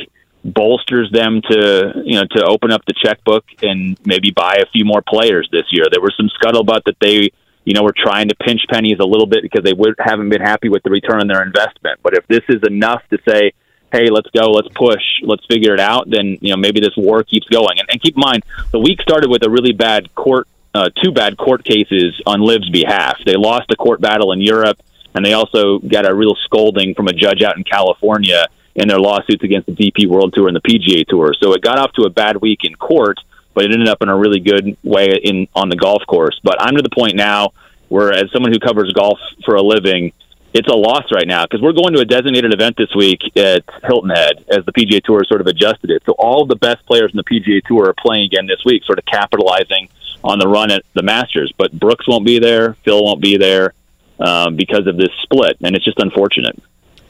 bolsters 0.45 1.09
them 1.13 1.41
to 1.43 2.03
you 2.05 2.17
know 2.19 2.25
to 2.33 2.45
open 2.45 2.73
up 2.73 2.83
the 2.87 2.95
checkbook 2.95 3.45
and 3.63 3.97
maybe 4.05 4.33
buy 4.33 4.55
a 4.55 4.67
few 4.73 4.85
more 4.85 5.03
players 5.07 5.49
this 5.53 5.67
year. 5.71 5.85
There 5.89 6.01
was 6.01 6.15
some 6.17 6.29
scuttlebutt 6.31 6.83
that 6.87 6.97
they 7.01 7.31
you 7.65 7.75
know 7.75 7.85
were 7.85 7.95
trying 7.97 8.29
to 8.29 8.35
pinch 8.35 8.63
pennies 8.69 8.99
a 8.99 9.07
little 9.07 9.27
bit 9.27 9.43
because 9.43 9.63
they 9.63 9.73
would, 9.73 9.95
haven't 10.01 10.29
been 10.29 10.43
happy 10.43 10.69
with 10.69 10.83
the 10.83 10.91
return 10.91 11.21
on 11.21 11.29
their 11.29 11.45
investment. 11.45 12.01
But 12.03 12.15
if 12.15 12.27
this 12.27 12.43
is 12.49 12.61
enough 12.67 13.03
to 13.11 13.19
say, 13.29 13.53
hey, 13.93 14.11
let's 14.11 14.31
go, 14.31 14.51
let's 14.51 14.69
push, 14.75 15.05
let's 15.23 15.47
figure 15.47 15.75
it 15.75 15.81
out, 15.81 16.11
then 16.11 16.39
you 16.41 16.51
know 16.51 16.57
maybe 16.57 16.81
this 16.81 16.97
war 16.97 17.23
keeps 17.23 17.47
going. 17.47 17.79
And, 17.79 17.89
and 17.89 18.03
keep 18.03 18.17
in 18.17 18.21
mind, 18.21 18.43
the 18.73 18.81
week 18.81 19.01
started 19.01 19.31
with 19.31 19.47
a 19.47 19.51
really 19.51 19.73
bad 19.73 20.13
court, 20.17 20.49
uh, 20.75 20.91
two 21.03 21.13
bad 21.13 21.37
court 21.37 21.65
cases 21.65 22.21
on 22.27 22.41
LIV's 22.41 22.71
behalf. 22.71 23.19
They 23.25 23.35
lost 23.35 23.71
a 23.71 23.77
court 23.77 24.01
battle 24.01 24.33
in 24.33 24.41
Europe, 24.41 24.79
and 25.15 25.25
they 25.25 25.33
also 25.33 25.79
got 25.79 26.09
a 26.09 26.15
real 26.15 26.37
scolding 26.45 26.95
from 26.95 27.09
a 27.09 27.13
judge 27.13 27.43
out 27.43 27.57
in 27.57 27.65
California 27.65 28.47
in 28.75 28.89
their 28.89 29.01
lawsuits 29.01 29.43
against 29.43 29.67
the 29.67 29.73
DP 29.73 30.07
World 30.07 30.33
Tour 30.35 30.49
and 30.49 30.57
the 30.57 30.61
PGA 30.61 31.07
Tour. 31.07 31.35
So 31.41 31.53
it 31.55 31.63
got 31.63 31.79
off 31.79 31.93
to 31.95 32.03
a 32.03 32.11
bad 32.11 32.37
week 32.37 32.61
in 32.63 32.75
court, 32.75 33.19
but 33.55 33.65
it 33.65 33.73
ended 33.73 33.89
up 33.89 34.03
in 34.03 34.09
a 34.09 34.17
really 34.17 34.41
good 34.41 34.77
way 34.85 35.09
in 35.23 35.49
on 35.55 35.69
the 35.69 35.77
golf 35.77 36.03
course. 36.07 36.39
But 36.45 36.63
I'm 36.63 36.77
to 36.77 36.83
the 36.83 36.91
point 36.91 37.17
now 37.17 37.53
where, 37.89 38.13
as 38.13 38.31
someone 38.33 38.53
who 38.53 38.61
covers 38.61 38.93
golf 38.93 39.19
for 39.45 39.57
a 39.57 39.63
living, 39.63 40.13
it's 40.55 40.69
a 40.69 40.75
loss 40.75 41.05
right 41.13 41.27
now 41.27 41.45
because 41.45 41.61
we're 41.61 41.73
going 41.73 41.95
to 41.95 42.01
a 42.01 42.05
designated 42.05 42.53
event 42.53 42.77
this 42.77 42.95
week 42.95 43.21
at 43.37 43.63
Hilton 43.85 44.11
Head 44.11 44.45
as 44.49 44.65
the 44.67 44.73
PGA 44.73 45.03
Tour 45.03 45.23
sort 45.25 45.41
of 45.41 45.47
adjusted 45.47 45.91
it. 45.91 46.03
So 46.07 46.13
all 46.13 46.47
the 46.47 46.57
best 46.57 46.85
players 46.87 47.13
in 47.13 47.17
the 47.17 47.25
PGA 47.25 47.63
Tour 47.65 47.89
are 47.89 47.95
playing 47.95 48.25
again 48.25 48.47
this 48.47 48.65
week, 48.65 48.85
sort 48.85 48.99
of 48.99 49.05
capitalizing 49.07 49.89
on 50.23 50.39
the 50.39 50.49
run 50.49 50.71
at 50.71 50.83
the 50.95 51.03
Masters. 51.03 51.53
But 51.57 51.73
Brooks 51.73 52.07
won't 52.09 52.25
be 52.25 52.39
there, 52.39 52.75
Phil 52.85 53.03
won't 53.03 53.21
be 53.21 53.37
there 53.37 53.75
um, 54.19 54.57
because 54.57 54.87
of 54.87 54.97
this 54.97 55.11
split, 55.23 55.57
and 55.63 55.75
it's 55.75 55.85
just 55.85 55.99
unfortunate 55.99 56.61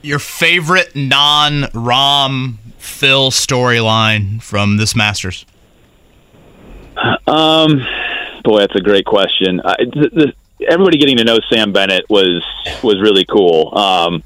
your 0.03 0.19
favorite 0.19 0.95
non-Rahm 0.97 2.57
Phil 2.79 3.31
storyline 3.31 4.43
from 4.43 4.77
this 4.77 4.97
Masters? 4.97 5.45
Um, 7.27 7.81
boy, 8.45 8.61
that's 8.61 8.75
a 8.75 8.81
great 8.81 9.05
question. 9.05 9.59
The, 9.59 10.33
everybody 10.69 10.99
getting 10.99 11.17
to 11.19 11.25
know 11.25 11.39
Sam 11.51 11.73
Bennett 11.73 12.09
was 12.09 12.45
was 12.83 13.01
really 13.01 13.25
cool. 13.25 13.77
Um, 13.77 14.23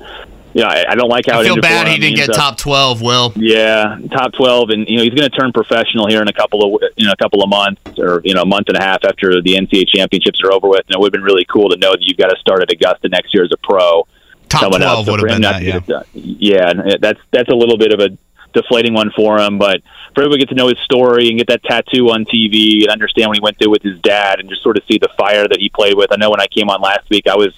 you 0.55 0.63
know, 0.63 0.69
I, 0.69 0.93
I 0.93 0.95
don't 0.95 1.09
like 1.09 1.27
how 1.27 1.41
I 1.41 1.45
feel 1.45 1.61
bad 1.61 1.89
he 1.89 1.99
didn't 1.99 2.17
get 2.17 2.31
up. 2.31 2.37
top 2.37 2.59
twelve. 2.59 3.03
Will 3.03 3.33
yeah, 3.35 3.99
top 4.13 4.33
twelve, 4.33 4.71
and 4.71 4.89
you 4.89 4.97
know 4.97 5.03
he's 5.03 5.13
going 5.13 5.29
to 5.29 5.37
turn 5.37 5.53
professional 5.53 6.07
here 6.09 6.23
in 6.23 6.29
a 6.29 6.33
couple 6.33 6.65
of 6.65 6.83
you 6.97 7.07
know 7.07 7.13
a 7.13 7.17
couple 7.17 7.43
of 7.43 7.49
months 7.49 7.83
or 7.99 8.21
you 8.25 8.35
know 8.35 8.43
a 8.43 8.47
month 8.47 8.69
and 8.69 8.77
a 8.77 8.83
half 8.83 9.05
after 9.05 9.43
the 9.43 9.55
NCAA 9.55 9.89
championships 9.89 10.41
are 10.45 10.53
over 10.53 10.69
with. 10.69 10.85
And 10.87 10.95
it 10.95 11.01
would 11.01 11.09
have 11.09 11.13
been 11.13 11.25
really 11.25 11.45
cool 11.45 11.69
to 11.71 11.77
know 11.77 11.91
that 11.93 12.03
you've 12.03 12.19
got 12.19 12.29
to 12.29 12.37
start 12.37 12.63
at 12.63 12.71
Augusta 12.71 13.09
next 13.09 13.35
year 13.35 13.45
as 13.45 13.51
a 13.53 13.57
pro 13.57 14.07
top 14.49 14.73
twelve 14.73 15.09
would 15.09 15.21
have 15.21 15.29
been 15.29 15.43
that. 15.43 15.63
Yeah. 15.63 15.81
Uh, 15.93 16.03
yeah, 16.13 16.73
that's 17.01 17.21
that's 17.33 17.49
a 17.49 17.57
little 17.57 17.77
bit 17.77 17.93
of 17.93 17.99
a 17.99 18.17
deflating 18.53 18.95
one 18.95 19.11
for 19.17 19.41
him. 19.41 19.59
But 19.59 19.83
for 20.15 20.23
everybody 20.23 20.43
to 20.43 20.47
get 20.47 20.49
to 20.51 20.55
know 20.55 20.69
his 20.69 20.79
story 20.85 21.29
and 21.29 21.39
get 21.39 21.49
that 21.49 21.65
tattoo 21.65 22.11
on 22.11 22.25
TV 22.25 22.83
and 22.83 22.91
understand 22.91 23.29
what 23.29 23.37
he 23.37 23.41
went 23.41 23.59
through 23.59 23.71
with 23.71 23.83
his 23.83 23.99
dad 24.01 24.39
and 24.39 24.49
just 24.49 24.63
sort 24.63 24.77
of 24.77 24.85
see 24.89 24.99
the 24.99 25.11
fire 25.19 25.49
that 25.49 25.59
he 25.59 25.69
played 25.69 25.97
with. 25.97 26.13
I 26.13 26.17
know 26.17 26.31
when 26.31 26.41
I 26.41 26.47
came 26.47 26.71
on 26.71 26.81
last 26.81 27.11
week, 27.11 27.27
I 27.27 27.35
was 27.35 27.53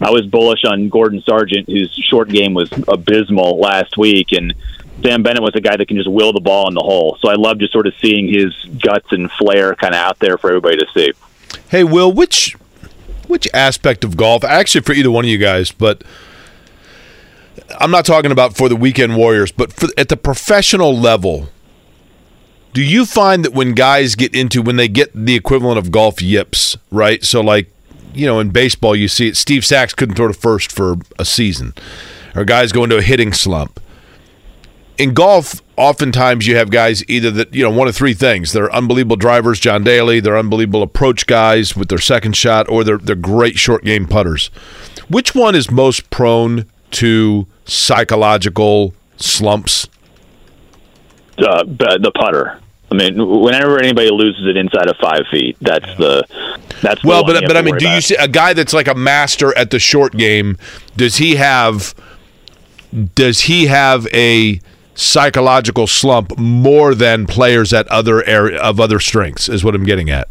I 0.00 0.10
was 0.10 0.26
bullish 0.26 0.64
on 0.64 0.88
Gordon 0.88 1.22
Sargent, 1.22 1.68
whose 1.68 1.92
short 2.08 2.28
game 2.28 2.54
was 2.54 2.70
abysmal 2.88 3.58
last 3.58 3.96
week, 3.96 4.32
and 4.32 4.54
Sam 5.02 5.22
Bennett 5.22 5.42
was 5.42 5.54
a 5.54 5.60
guy 5.60 5.76
that 5.76 5.88
can 5.88 5.96
just 5.96 6.10
will 6.10 6.32
the 6.32 6.40
ball 6.40 6.68
in 6.68 6.74
the 6.74 6.80
hole. 6.80 7.18
So 7.20 7.28
I 7.28 7.34
love 7.34 7.58
just 7.58 7.72
sort 7.72 7.86
of 7.86 7.94
seeing 8.00 8.28
his 8.28 8.54
guts 8.82 9.12
and 9.12 9.30
flair 9.32 9.74
kind 9.74 9.94
of 9.94 10.00
out 10.00 10.18
there 10.18 10.38
for 10.38 10.48
everybody 10.50 10.78
to 10.78 10.86
see. 10.94 11.12
Hey, 11.68 11.84
Will, 11.84 12.12
which 12.12 12.56
which 13.26 13.48
aspect 13.52 14.04
of 14.04 14.16
golf, 14.16 14.44
actually 14.44 14.82
for 14.82 14.92
either 14.92 15.10
one 15.10 15.24
of 15.24 15.28
you 15.28 15.38
guys, 15.38 15.72
but 15.72 16.04
I'm 17.80 17.90
not 17.90 18.04
talking 18.04 18.30
about 18.30 18.56
for 18.56 18.68
the 18.68 18.76
weekend 18.76 19.16
warriors, 19.16 19.50
but 19.50 19.72
for, 19.72 19.88
at 19.98 20.08
the 20.08 20.16
professional 20.16 20.96
level, 20.96 21.48
do 22.72 22.82
you 22.82 23.04
find 23.04 23.44
that 23.44 23.52
when 23.52 23.72
guys 23.72 24.14
get 24.14 24.34
into 24.34 24.62
when 24.62 24.76
they 24.76 24.88
get 24.88 25.10
the 25.14 25.34
equivalent 25.34 25.78
of 25.78 25.90
golf 25.90 26.22
yips, 26.22 26.76
right? 26.90 27.24
So 27.24 27.40
like, 27.40 27.70
you 28.16 28.26
know, 28.26 28.40
in 28.40 28.50
baseball 28.50 28.96
you 28.96 29.08
see 29.08 29.28
it. 29.28 29.36
Steve 29.36 29.64
Sax 29.64 29.94
couldn't 29.94 30.14
throw 30.14 30.28
to 30.28 30.34
first 30.34 30.72
for 30.72 30.96
a 31.18 31.24
season, 31.24 31.74
or 32.34 32.44
guys 32.44 32.72
go 32.72 32.84
into 32.84 32.96
a 32.96 33.02
hitting 33.02 33.32
slump. 33.32 33.80
In 34.98 35.12
golf, 35.12 35.60
oftentimes 35.76 36.46
you 36.46 36.56
have 36.56 36.70
guys 36.70 37.04
either 37.08 37.30
that 37.32 37.54
you 37.54 37.62
know 37.62 37.70
one 37.70 37.88
of 37.88 37.94
three 37.94 38.14
things: 38.14 38.52
they're 38.52 38.72
unbelievable 38.72 39.16
drivers, 39.16 39.60
John 39.60 39.84
Daly, 39.84 40.20
they're 40.20 40.38
unbelievable 40.38 40.82
approach 40.82 41.26
guys 41.26 41.76
with 41.76 41.88
their 41.88 41.98
second 41.98 42.36
shot, 42.36 42.68
or 42.68 42.82
they're 42.82 42.98
they're 42.98 43.14
great 43.16 43.58
short 43.58 43.84
game 43.84 44.06
putters. 44.06 44.48
Which 45.08 45.34
one 45.34 45.54
is 45.54 45.70
most 45.70 46.10
prone 46.10 46.66
to 46.92 47.46
psychological 47.64 48.94
slumps? 49.16 49.88
Uh, 51.38 51.64
the 51.64 52.12
putter. 52.14 52.58
I 52.90 52.94
mean, 52.94 53.40
whenever 53.40 53.78
anybody 53.78 54.10
loses 54.10 54.46
it 54.46 54.56
inside 54.56 54.88
of 54.88 54.96
five 54.98 55.26
feet, 55.30 55.56
that's 55.60 55.86
the 55.96 56.24
that's 56.82 57.02
the 57.02 57.08
well. 57.08 57.24
but 57.24 57.42
but 57.46 57.56
I 57.56 57.62
mean, 57.62 57.76
do 57.78 57.86
about. 57.86 57.94
you 57.96 58.00
see 58.00 58.14
a 58.16 58.28
guy 58.28 58.52
that's 58.52 58.72
like 58.72 58.86
a 58.86 58.94
master 58.94 59.56
at 59.58 59.70
the 59.70 59.78
short 59.78 60.12
game? 60.12 60.56
Does 60.96 61.16
he 61.16 61.36
have? 61.36 61.94
Does 63.14 63.40
he 63.42 63.66
have 63.66 64.06
a 64.12 64.60
psychological 64.94 65.86
slump 65.86 66.38
more 66.38 66.94
than 66.94 67.26
players 67.26 67.72
at 67.72 67.86
other 67.88 68.24
area 68.24 68.58
of 68.60 68.78
other 68.78 69.00
strengths? 69.00 69.48
Is 69.48 69.64
what 69.64 69.74
I'm 69.74 69.84
getting 69.84 70.08
at. 70.08 70.28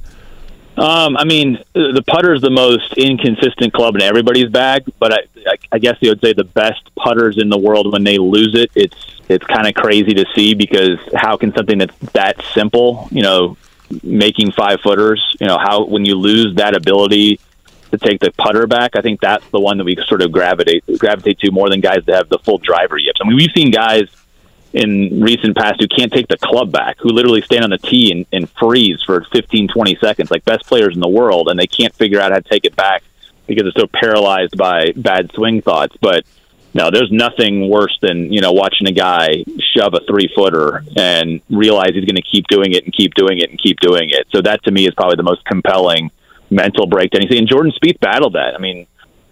Um, 0.77 1.15
I 1.15 1.23
mean, 1.23 1.63
the 1.73 2.03
putter 2.05 2.33
is 2.33 2.41
the 2.41 2.49
most 2.49 2.97
inconsistent 2.97 3.71
club 3.73 3.95
in 3.95 4.01
everybody's 4.01 4.49
bag, 4.49 4.83
but 4.99 5.13
I, 5.13 5.17
I, 5.47 5.55
I 5.73 5.79
guess 5.79 5.97
you 6.01 6.09
would 6.09 6.19
say 6.19 6.33
the 6.33 6.43
best 6.43 6.93
putters 6.95 7.37
in 7.37 7.49
the 7.49 7.57
world 7.57 7.93
when 7.93 8.03
they 8.03 8.17
lose 8.17 8.55
it, 8.55 8.71
it's 8.75 8.95
it's 9.27 9.45
kind 9.45 9.67
of 9.67 9.73
crazy 9.73 10.13
to 10.13 10.25
see 10.35 10.53
because 10.53 10.99
how 11.15 11.37
can 11.37 11.53
something 11.55 11.79
that's 11.79 11.97
that 12.13 12.43
simple, 12.53 13.07
you 13.09 13.23
know, 13.23 13.57
making 14.03 14.51
five 14.51 14.81
footers, 14.81 15.35
you 15.39 15.47
know, 15.47 15.57
how 15.57 15.85
when 15.85 16.05
you 16.05 16.15
lose 16.15 16.55
that 16.55 16.75
ability 16.75 17.39
to 17.91 17.97
take 17.97 18.19
the 18.19 18.31
putter 18.31 18.67
back, 18.67 18.95
I 18.95 19.01
think 19.01 19.21
that's 19.21 19.47
the 19.49 19.59
one 19.59 19.77
that 19.77 19.85
we 19.85 19.95
sort 20.07 20.21
of 20.21 20.31
gravitate 20.31 20.83
gravitate 20.97 21.39
to 21.39 21.51
more 21.51 21.69
than 21.69 21.79
guys 21.79 22.03
that 22.05 22.15
have 22.15 22.29
the 22.29 22.39
full 22.39 22.57
driver 22.57 22.97
yips. 22.97 23.19
I 23.23 23.27
mean, 23.27 23.37
we've 23.37 23.51
seen 23.55 23.71
guys 23.71 24.09
in 24.75 25.21
recent 25.21 25.55
past 25.55 25.79
who 25.79 25.87
can't 25.87 26.11
take 26.11 26.27
the 26.27 26.37
club 26.37 26.71
back, 26.71 26.97
who 26.99 27.09
literally 27.09 27.41
stand 27.41 27.63
on 27.63 27.69
the 27.69 27.77
tee 27.77 28.11
and, 28.11 28.25
and 28.33 28.49
freeze 28.59 29.01
for 29.03 29.25
15, 29.31 29.69
20 29.69 29.95
seconds, 29.95 30.29
like 30.29 30.43
best 30.43 30.65
players 30.65 30.93
in 30.93 30.99
the 30.99 31.07
world, 31.07 31.47
and 31.49 31.57
they 31.57 31.67
can't 31.67 31.93
figure 31.95 32.19
out 32.19 32.31
how 32.31 32.39
to 32.39 32.49
take 32.49 32.65
it 32.65 32.75
back 32.75 33.01
because 33.47 33.63
they're 33.63 33.83
so 33.83 33.87
paralyzed 33.87 34.57
by 34.57 34.91
bad 34.97 35.31
swing 35.33 35.61
thoughts. 35.61 35.95
But 36.01 36.25
no, 36.73 36.91
there's 36.91 37.09
nothing 37.09 37.69
worse 37.69 37.97
than 38.01 38.33
you 38.33 38.41
know 38.41 38.51
watching 38.51 38.87
a 38.87 38.91
guy 38.91 39.45
shove 39.73 39.93
a 39.93 40.01
three 40.05 40.29
footer 40.35 40.83
and 40.97 41.39
realize 41.49 41.91
he's 41.93 42.03
going 42.03 42.17
to 42.17 42.21
keep 42.21 42.47
doing 42.47 42.73
it 42.73 42.83
and 42.83 42.93
keep 42.93 43.13
doing 43.13 43.39
it 43.39 43.49
and 43.49 43.57
keep 43.57 43.79
doing 43.79 44.09
it. 44.09 44.27
So 44.31 44.41
that 44.41 44.61
to 44.65 44.71
me 44.71 44.85
is 44.85 44.93
probably 44.93 45.15
the 45.15 45.23
most 45.23 45.45
compelling 45.45 46.11
mental 46.49 46.85
breakdown. 46.85 47.21
You 47.21 47.29
see. 47.29 47.37
And 47.37 47.47
Jordan 47.47 47.71
Spieth 47.71 47.99
battled 48.01 48.33
that. 48.33 48.55
I 48.55 48.57
mean, 48.57 48.87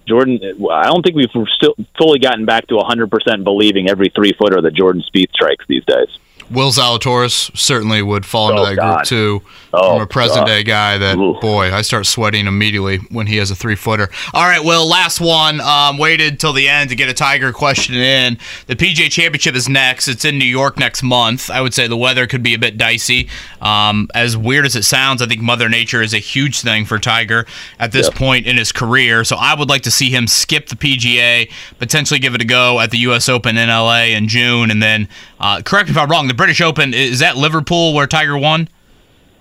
Jordan, 0.07 0.39
I 0.71 0.85
don't 0.87 1.01
think 1.03 1.15
we've 1.15 1.29
still 1.55 1.75
fully 1.97 2.19
gotten 2.19 2.45
back 2.45 2.67
to 2.67 2.75
100% 2.75 3.43
believing 3.43 3.89
every 3.89 4.11
three 4.13 4.33
footer 4.37 4.61
that 4.61 4.73
Jordan 4.73 5.03
Spieth 5.13 5.31
strikes 5.31 5.65
these 5.67 5.85
days. 5.85 6.07
Will 6.49 6.71
Zalatoris 6.71 7.55
certainly 7.57 8.01
would 8.01 8.25
fall 8.25 8.49
into 8.49 8.61
oh, 8.61 8.65
that 8.65 8.75
God. 8.75 8.95
group 8.95 9.05
too. 9.05 9.41
Oh, 9.75 9.93
from 9.93 10.01
a 10.03 10.07
present 10.07 10.41
God. 10.41 10.45
day 10.45 10.63
guy 10.63 10.99
that 10.99 11.17
Oof. 11.17 11.41
boy, 11.41 11.73
I 11.73 11.81
start 11.81 12.05
sweating 12.05 12.45
immediately 12.45 12.97
when 13.09 13.25
he 13.25 13.37
has 13.37 13.49
a 13.49 13.55
three 13.55 13.75
footer. 13.75 14.07
All 14.31 14.45
right, 14.45 14.63
Will, 14.63 14.87
last 14.87 15.19
one. 15.19 15.59
Um, 15.61 15.97
waited 15.97 16.39
till 16.39 16.53
the 16.53 16.69
end 16.69 16.91
to 16.91 16.95
get 16.95 17.09
a 17.09 17.13
Tiger 17.13 17.51
question 17.51 17.95
in. 17.95 18.37
The 18.67 18.75
PGA 18.75 19.09
Championship 19.09 19.55
is 19.55 19.67
next. 19.67 20.07
It's 20.07 20.25
in 20.25 20.37
New 20.37 20.45
York 20.45 20.77
next 20.77 21.01
month. 21.01 21.49
I 21.49 21.61
would 21.61 21.73
say 21.73 21.87
the 21.87 21.97
weather 21.97 22.27
could 22.27 22.43
be 22.43 22.53
a 22.53 22.59
bit 22.59 22.77
dicey. 22.77 23.29
Um, 23.61 24.09
as 24.13 24.37
weird 24.37 24.67
as 24.67 24.75
it 24.75 24.83
sounds, 24.83 25.23
I 25.23 25.25
think 25.25 25.41
Mother 25.41 25.69
Nature 25.69 26.03
is 26.03 26.13
a 26.13 26.19
huge 26.19 26.61
thing 26.61 26.85
for 26.85 26.99
Tiger 26.99 27.47
at 27.79 27.91
this 27.91 28.07
yep. 28.07 28.15
point 28.15 28.45
in 28.45 28.57
his 28.57 28.71
career. 28.71 29.23
So 29.23 29.37
I 29.37 29.55
would 29.55 29.69
like 29.69 29.81
to 29.83 29.91
see 29.91 30.11
him 30.11 30.27
skip 30.27 30.67
the 30.67 30.75
PGA, 30.75 31.49
potentially 31.79 32.19
give 32.19 32.35
it 32.35 32.41
a 32.41 32.45
go 32.45 32.79
at 32.79 32.91
the 32.91 32.99
U.S. 32.99 33.27
Open 33.27 33.57
in 33.57 33.69
LA 33.69 34.03
in 34.03 34.27
June, 34.27 34.69
and 34.69 34.83
then 34.83 35.07
uh, 35.43 35.61
correct 35.61 35.89
me 35.89 35.91
if 35.91 35.97
I'm 35.97 36.09
wrong. 36.09 36.29
The 36.29 36.33
British 36.33 36.61
Open 36.61 36.93
is 36.93 37.19
that 37.19 37.35
Liverpool 37.35 37.93
where 37.93 38.07
Tiger 38.07 38.37
won? 38.37 38.69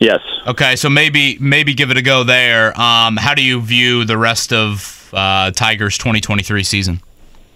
Yes. 0.00 0.18
Okay, 0.48 0.74
so 0.74 0.90
maybe 0.90 1.38
maybe 1.38 1.74
give 1.74 1.92
it 1.92 1.96
a 1.96 2.02
go 2.02 2.24
there. 2.24 2.78
Um, 2.78 3.16
how 3.16 3.34
do 3.34 3.42
you 3.42 3.60
view 3.60 4.04
the 4.04 4.18
rest 4.18 4.52
of 4.52 5.08
uh, 5.12 5.52
Tiger's 5.52 5.96
2023 5.96 6.64
season? 6.64 7.00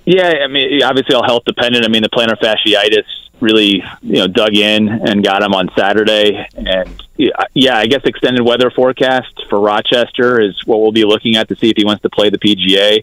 Yeah, 0.04 0.28
I 0.44 0.46
mean, 0.46 0.80
obviously 0.84 1.16
all 1.16 1.24
health 1.24 1.42
dependent. 1.44 1.84
I 1.84 1.88
mean, 1.88 2.02
the 2.02 2.08
plantar 2.08 2.38
fasciitis 2.38 3.02
really, 3.40 3.82
you 4.02 4.14
know, 4.14 4.28
dug 4.28 4.54
in 4.54 4.88
and 4.88 5.24
got 5.24 5.42
him 5.42 5.52
on 5.52 5.68
Saturday. 5.76 6.46
And 6.54 7.02
yeah, 7.16 7.76
I 7.76 7.86
guess 7.86 8.02
extended 8.04 8.42
weather 8.42 8.70
forecast 8.70 9.46
for 9.48 9.58
Rochester 9.58 10.40
is 10.40 10.54
what 10.64 10.80
we'll 10.80 10.92
be 10.92 11.04
looking 11.04 11.34
at 11.34 11.48
to 11.48 11.56
see 11.56 11.70
if 11.70 11.76
he 11.76 11.84
wants 11.84 12.02
to 12.02 12.10
play 12.10 12.30
the 12.30 12.38
PGA. 12.38 13.02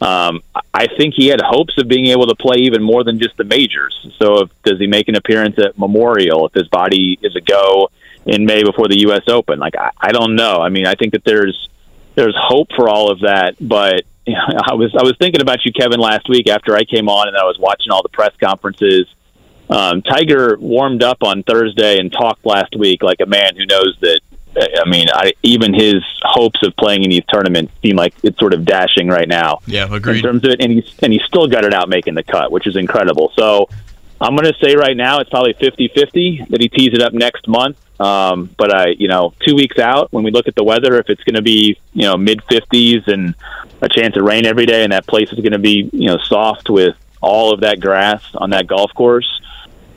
Um, 0.00 0.42
I 0.72 0.86
think 0.96 1.14
he 1.14 1.26
had 1.26 1.40
hopes 1.42 1.74
of 1.76 1.86
being 1.86 2.06
able 2.06 2.26
to 2.26 2.34
play 2.34 2.56
even 2.60 2.82
more 2.82 3.04
than 3.04 3.18
just 3.18 3.36
the 3.36 3.44
majors. 3.44 4.08
So, 4.18 4.42
if, 4.42 4.62
does 4.62 4.78
he 4.78 4.86
make 4.86 5.08
an 5.08 5.16
appearance 5.16 5.58
at 5.58 5.78
Memorial 5.78 6.46
if 6.46 6.54
his 6.54 6.68
body 6.68 7.18
is 7.22 7.36
a 7.36 7.40
go 7.40 7.90
in 8.24 8.46
May 8.46 8.64
before 8.64 8.88
the 8.88 9.00
U.S. 9.00 9.24
Open? 9.28 9.58
Like, 9.58 9.76
I, 9.76 9.90
I 10.00 10.12
don't 10.12 10.36
know. 10.36 10.60
I 10.60 10.70
mean, 10.70 10.86
I 10.86 10.94
think 10.94 11.12
that 11.12 11.24
there's 11.24 11.68
there's 12.14 12.34
hope 12.38 12.68
for 12.74 12.88
all 12.88 13.10
of 13.10 13.20
that, 13.20 13.56
but 13.60 14.04
you 14.26 14.34
know, 14.36 14.60
I 14.64 14.74
was 14.74 14.94
I 14.94 15.02
was 15.02 15.16
thinking 15.18 15.42
about 15.42 15.64
you, 15.64 15.72
Kevin, 15.72 16.00
last 16.00 16.28
week 16.28 16.48
after 16.48 16.74
I 16.74 16.84
came 16.84 17.08
on 17.08 17.28
and 17.28 17.36
I 17.36 17.44
was 17.44 17.58
watching 17.58 17.92
all 17.92 18.02
the 18.02 18.08
press 18.08 18.34
conferences. 18.42 19.06
Um, 19.68 20.02
Tiger 20.02 20.56
warmed 20.58 21.02
up 21.02 21.18
on 21.22 21.44
Thursday 21.44 21.98
and 21.98 22.10
talked 22.10 22.44
last 22.44 22.74
week 22.76 23.02
like 23.02 23.20
a 23.20 23.26
man 23.26 23.54
who 23.54 23.66
knows 23.66 23.96
that 24.00 24.20
I 24.56 24.88
mean, 24.88 25.06
I, 25.12 25.32
even 25.42 25.72
his 25.72 26.02
hopes 26.22 26.60
of 26.62 26.74
playing 26.76 27.04
in 27.04 27.10
these 27.10 27.24
tournaments 27.32 27.72
seem 27.82 27.96
like 27.96 28.14
it's 28.22 28.38
sort 28.38 28.52
of 28.52 28.64
dashing 28.64 29.08
right 29.08 29.28
now. 29.28 29.60
Yeah, 29.66 29.92
agreed. 29.94 30.16
In 30.16 30.22
terms 30.22 30.44
of 30.44 30.50
it, 30.50 30.60
and 30.60 30.72
he's 30.72 30.94
and 31.02 31.12
he's 31.12 31.22
still 31.22 31.46
got 31.46 31.64
it 31.64 31.72
out 31.72 31.88
making 31.88 32.14
the 32.14 32.22
cut, 32.22 32.50
which 32.50 32.66
is 32.66 32.76
incredible. 32.76 33.32
So 33.36 33.68
I'm 34.20 34.36
going 34.36 34.52
to 34.52 34.58
say 34.60 34.74
right 34.74 34.96
now 34.96 35.20
it's 35.20 35.30
probably 35.30 35.54
50-50 35.54 36.48
that 36.48 36.60
he 36.60 36.68
tees 36.68 36.92
it 36.92 37.02
up 37.02 37.12
next 37.12 37.48
month. 37.48 37.78
Um, 38.00 38.50
but 38.56 38.74
I, 38.74 38.88
you 38.98 39.08
know, 39.08 39.34
two 39.46 39.54
weeks 39.54 39.78
out 39.78 40.12
when 40.12 40.24
we 40.24 40.30
look 40.30 40.48
at 40.48 40.54
the 40.54 40.64
weather, 40.64 40.98
if 40.98 41.10
it's 41.10 41.22
going 41.22 41.36
to 41.36 41.42
be 41.42 41.78
you 41.92 42.02
know 42.02 42.16
mid 42.16 42.40
50s 42.50 43.08
and 43.08 43.34
a 43.82 43.88
chance 43.88 44.16
of 44.16 44.24
rain 44.24 44.46
every 44.46 44.66
day, 44.66 44.82
and 44.82 44.92
that 44.92 45.06
place 45.06 45.32
is 45.32 45.38
going 45.38 45.52
to 45.52 45.58
be 45.58 45.88
you 45.92 46.06
know 46.06 46.18
soft 46.18 46.70
with 46.70 46.96
all 47.20 47.52
of 47.52 47.60
that 47.60 47.78
grass 47.78 48.22
on 48.34 48.50
that 48.50 48.66
golf 48.66 48.92
course 48.94 49.40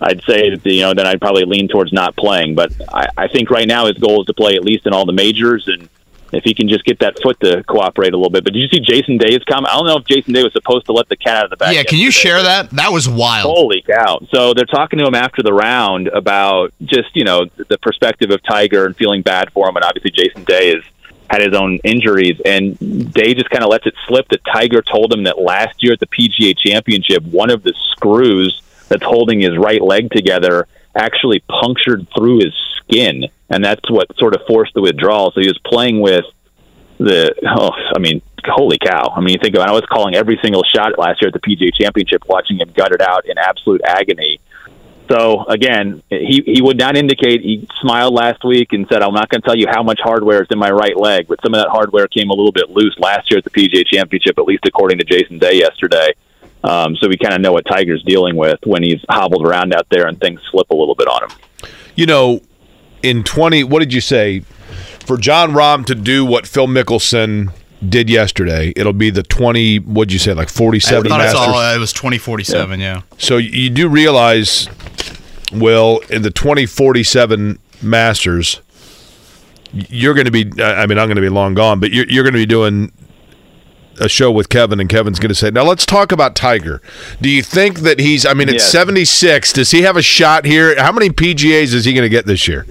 I'd 0.04 0.22
say 0.24 0.50
that 0.50 0.66
you 0.66 0.82
know 0.82 0.94
then 0.94 1.08
I'd 1.08 1.22
probably 1.22 1.46
lean 1.46 1.68
towards 1.68 1.94
not 1.94 2.16
playing. 2.16 2.56
But 2.56 2.74
I, 2.94 3.08
I 3.18 3.28
think 3.28 3.50
right 3.50 3.68
now 3.68 3.88
his 3.88 3.98
goal 3.98 4.22
is 4.22 4.28
to 4.28 4.34
play 4.34 4.56
at 4.56 4.64
least 4.64 4.86
in 4.86 4.94
all 4.94 5.06
the 5.06 5.14
majors, 5.14 5.68
and 5.68 5.90
if 6.34 6.44
he 6.44 6.54
can 6.54 6.68
just 6.68 6.84
get 6.84 7.00
that 7.00 7.20
foot 7.22 7.40
to 7.42 7.64
cooperate 7.64 8.14
a 8.14 8.18
little 8.18 8.32
bit. 8.32 8.44
But 8.44 8.54
did 8.54 8.60
you 8.60 8.68
see 8.68 8.80
Jason 8.80 9.18
Day's 9.18 9.44
comment? 9.44 9.70
I 9.70 9.78
don't 9.78 9.86
know 9.86 9.98
if 9.98 10.06
Jason 10.06 10.34
Day 10.34 10.44
was 10.44 10.54
supposed 10.54 10.86
to 10.88 10.94
let 10.94 11.08
the 11.10 11.16
cat 11.16 11.38
out 11.38 11.44
of 11.46 11.50
the 11.52 11.58
bag. 11.58 11.76
Yeah, 11.76 11.84
can 11.84 12.00
you 12.00 12.12
share 12.12 12.42
that? 12.42 12.72
That 12.72 12.92
was 12.92 13.08
wild. 13.08 13.56
Holy 13.56 13.82
cow! 13.82 14.20
So 14.30 14.54
they're 14.54 14.66
talking 14.66 15.00
to 15.00 15.06
him 15.06 15.16
after 15.16 15.44
the 15.44 15.54
round 15.54 16.08
about 16.08 16.74
just 16.84 17.16
you 17.16 17.24
know 17.24 17.46
the 17.46 17.78
perspective 17.78 18.32
of 18.32 18.42
Tiger 18.44 18.86
and 18.86 18.96
feeling 18.96 19.22
bad 19.22 19.52
for 19.52 19.70
him, 19.70 19.76
and 19.76 19.86
obviously 19.86 20.12
Jason 20.12 20.44
Day 20.44 20.72
is 20.72 20.84
had 21.30 21.42
his 21.42 21.54
own 21.56 21.80
injuries, 21.84 22.40
and 22.46 22.78
Day 23.14 23.34
just 23.34 23.50
kind 23.50 23.64
of 23.64 23.70
lets 23.70 23.86
it 23.86 23.94
slip 24.08 24.28
that 24.30 24.42
Tiger 24.46 24.82
told 24.82 25.12
him 25.14 25.24
that 25.24 25.40
last 25.40 25.82
year 25.82 25.94
at 25.94 26.00
the 26.00 26.08
PGA 26.08 26.56
Championship, 26.58 27.24
one 27.24 27.50
of 27.50 27.64
the 27.64 27.74
screws 27.92 28.63
that's 28.90 29.04
holding 29.04 29.40
his 29.42 29.58
right 29.58 29.82
leg 29.82 30.12
together 30.12 30.68
actually 30.96 31.44
punctured 31.48 32.08
through 32.16 32.40
his 32.40 32.54
skin, 32.78 33.26
and 33.50 33.64
that's 33.64 33.90
what 33.90 34.08
sort 34.18 34.36
of 34.36 34.42
forced 34.48 34.74
the 34.74 34.82
withdrawal. 34.82 35.32
So 35.32 35.42
he 35.42 35.48
was 35.48 35.60
playing 35.66 36.02
with 36.02 36.26
the 37.00 37.34
oh, 37.48 37.72
I 37.96 38.00
mean, 38.00 38.22
holy 38.46 38.78
cow! 38.78 39.14
I 39.16 39.20
mean, 39.20 39.34
you 39.34 39.40
think 39.42 39.56
about. 39.56 39.70
It, 39.70 39.72
I 39.72 39.74
was 39.74 39.86
calling 39.92 40.16
every 40.16 40.40
single 40.42 40.64
shot 40.64 40.98
last 40.98 41.22
year 41.22 41.30
at 41.30 41.34
the 41.34 41.40
PGA 41.40 41.72
Championship, 41.74 42.24
watching 42.28 42.60
him 42.60 42.72
gut 42.76 42.92
it 42.92 43.02
out 43.02 43.26
in 43.26 43.38
absolute 43.38 43.82
agony. 43.86 44.40
So 45.12 45.44
again, 45.46 46.02
he 46.10 46.44
he 46.46 46.62
would 46.62 46.78
not 46.78 46.96
indicate. 46.96 47.42
He 47.42 47.68
smiled 47.82 48.14
last 48.14 48.44
week 48.46 48.72
and 48.72 48.88
said, 48.92 49.04
"I'm 49.04 49.14
not 49.14 49.30
going 49.30 49.42
to 49.42 49.46
tell 49.46 49.58
you 49.58 49.68
how 49.70 49.84
much 49.84 50.00
hardware 50.02 50.44
is 50.44 50.48
in 50.50 50.60
my 50.60 50.72
right 50.72 50.98
leg, 50.98 51.28
but 51.28 51.40
some 51.44 51.54
of 51.54 51.60
that 51.60 51.70
hardware 51.70 52.08
came 52.08 52.30
a 52.30 52.34
little 52.34 52.54
bit 52.54 52.70
loose 52.70 52.96
last 53.00 53.30
year 53.30 53.40
at 53.40 53.44
the 53.44 53.50
PGA 53.50 53.84
Championship, 53.86 54.38
at 54.38 54.46
least 54.46 54.66
according 54.66 55.00
to 55.00 55.06
Jason 55.06 55.40
Day 55.40 55.56
yesterday." 55.56 56.14
Um, 56.64 56.96
so 56.96 57.08
we 57.10 57.18
kind 57.18 57.34
of 57.34 57.42
know 57.42 57.52
what 57.52 57.66
Tiger's 57.66 58.04
dealing 58.04 58.36
with 58.36 58.60
when 58.64 58.84
he's 58.84 59.02
hobbled 59.10 59.46
around 59.46 59.74
out 59.74 59.88
there 59.90 60.08
and 60.08 60.20
things 60.20 60.40
slip 60.50 60.70
a 60.70 60.76
little 60.76 60.96
bit 60.96 61.08
on 61.08 61.30
him. 61.30 61.38
You 61.96 62.06
know, 62.06 62.42
in 63.02 63.24
20, 63.24 63.66
what 63.66 63.80
did 63.80 63.94
you 63.94 64.02
say? 64.02 64.42
For 65.06 65.18
Jon 65.18 65.52
Rahm 65.52 65.86
to 65.88 65.96
do 65.96 66.26
what 66.26 66.48
Phil 66.48 66.68
Mickelson 66.68 67.52
did 67.88 68.10
yesterday, 68.10 68.72
it'll 68.76 68.94
be 68.94 69.10
the 69.10 69.24
20, 69.24 69.80
what'd 69.80 70.14
you 70.14 70.20
say, 70.20 70.34
like 70.34 70.50
47 70.50 71.12
I 71.12 71.18
Masters? 71.18 71.40
All, 71.40 71.76
it 71.76 71.80
was 71.80 71.92
2047, 71.92 72.80
yeah. 72.80 72.96
yeah. 72.96 73.02
So 73.18 73.36
you 73.38 73.70
do 73.70 73.90
realize, 73.90 74.70
Will, 75.52 76.00
in 76.10 76.22
the 76.22 76.32
2047 76.32 77.60
Masters, 77.82 78.62
you're 79.74 80.14
going 80.14 80.26
to 80.26 80.32
be, 80.32 80.50
I 80.62 80.86
mean, 80.86 80.98
I'm 80.98 81.08
going 81.08 81.16
to 81.16 81.22
be 81.22 81.30
long 81.30 81.56
gone, 81.56 81.82
but 81.82 81.92
you're, 81.92 82.08
you're 82.08 82.24
going 82.24 82.34
to 82.34 82.40
be 82.40 82.46
doing 82.46 82.92
a 84.00 84.10
show 84.10 84.32
with 84.32 84.50
Kevin, 84.50 84.80
and 84.80 84.90
Kevin's 84.90 85.20
going 85.20 85.30
to 85.30 85.36
say, 85.36 85.52
"Now 85.52 85.64
let's 85.64 85.86
talk 85.86 86.12
about 86.12 86.36
Tiger. 86.36 86.82
Do 87.22 87.30
you 87.30 87.44
think 87.44 87.80
that 87.80 88.00
he's? 88.00 88.26
I 88.26 88.34
mean, 88.34 88.50
it's 88.50 88.64
yes. 88.64 88.72
76. 88.72 89.54
Does 89.54 89.72
he 89.72 89.82
have 89.82 89.98
a 89.98 90.02
shot 90.02 90.46
here? 90.46 90.80
How 90.82 90.92
many 90.92 91.10
PGA's 91.10 91.74
is 91.74 91.86
he 91.86 91.94
going 91.94 92.04
to 92.04 92.10
get 92.10 92.26
this 92.26 92.48
year? 92.48 92.66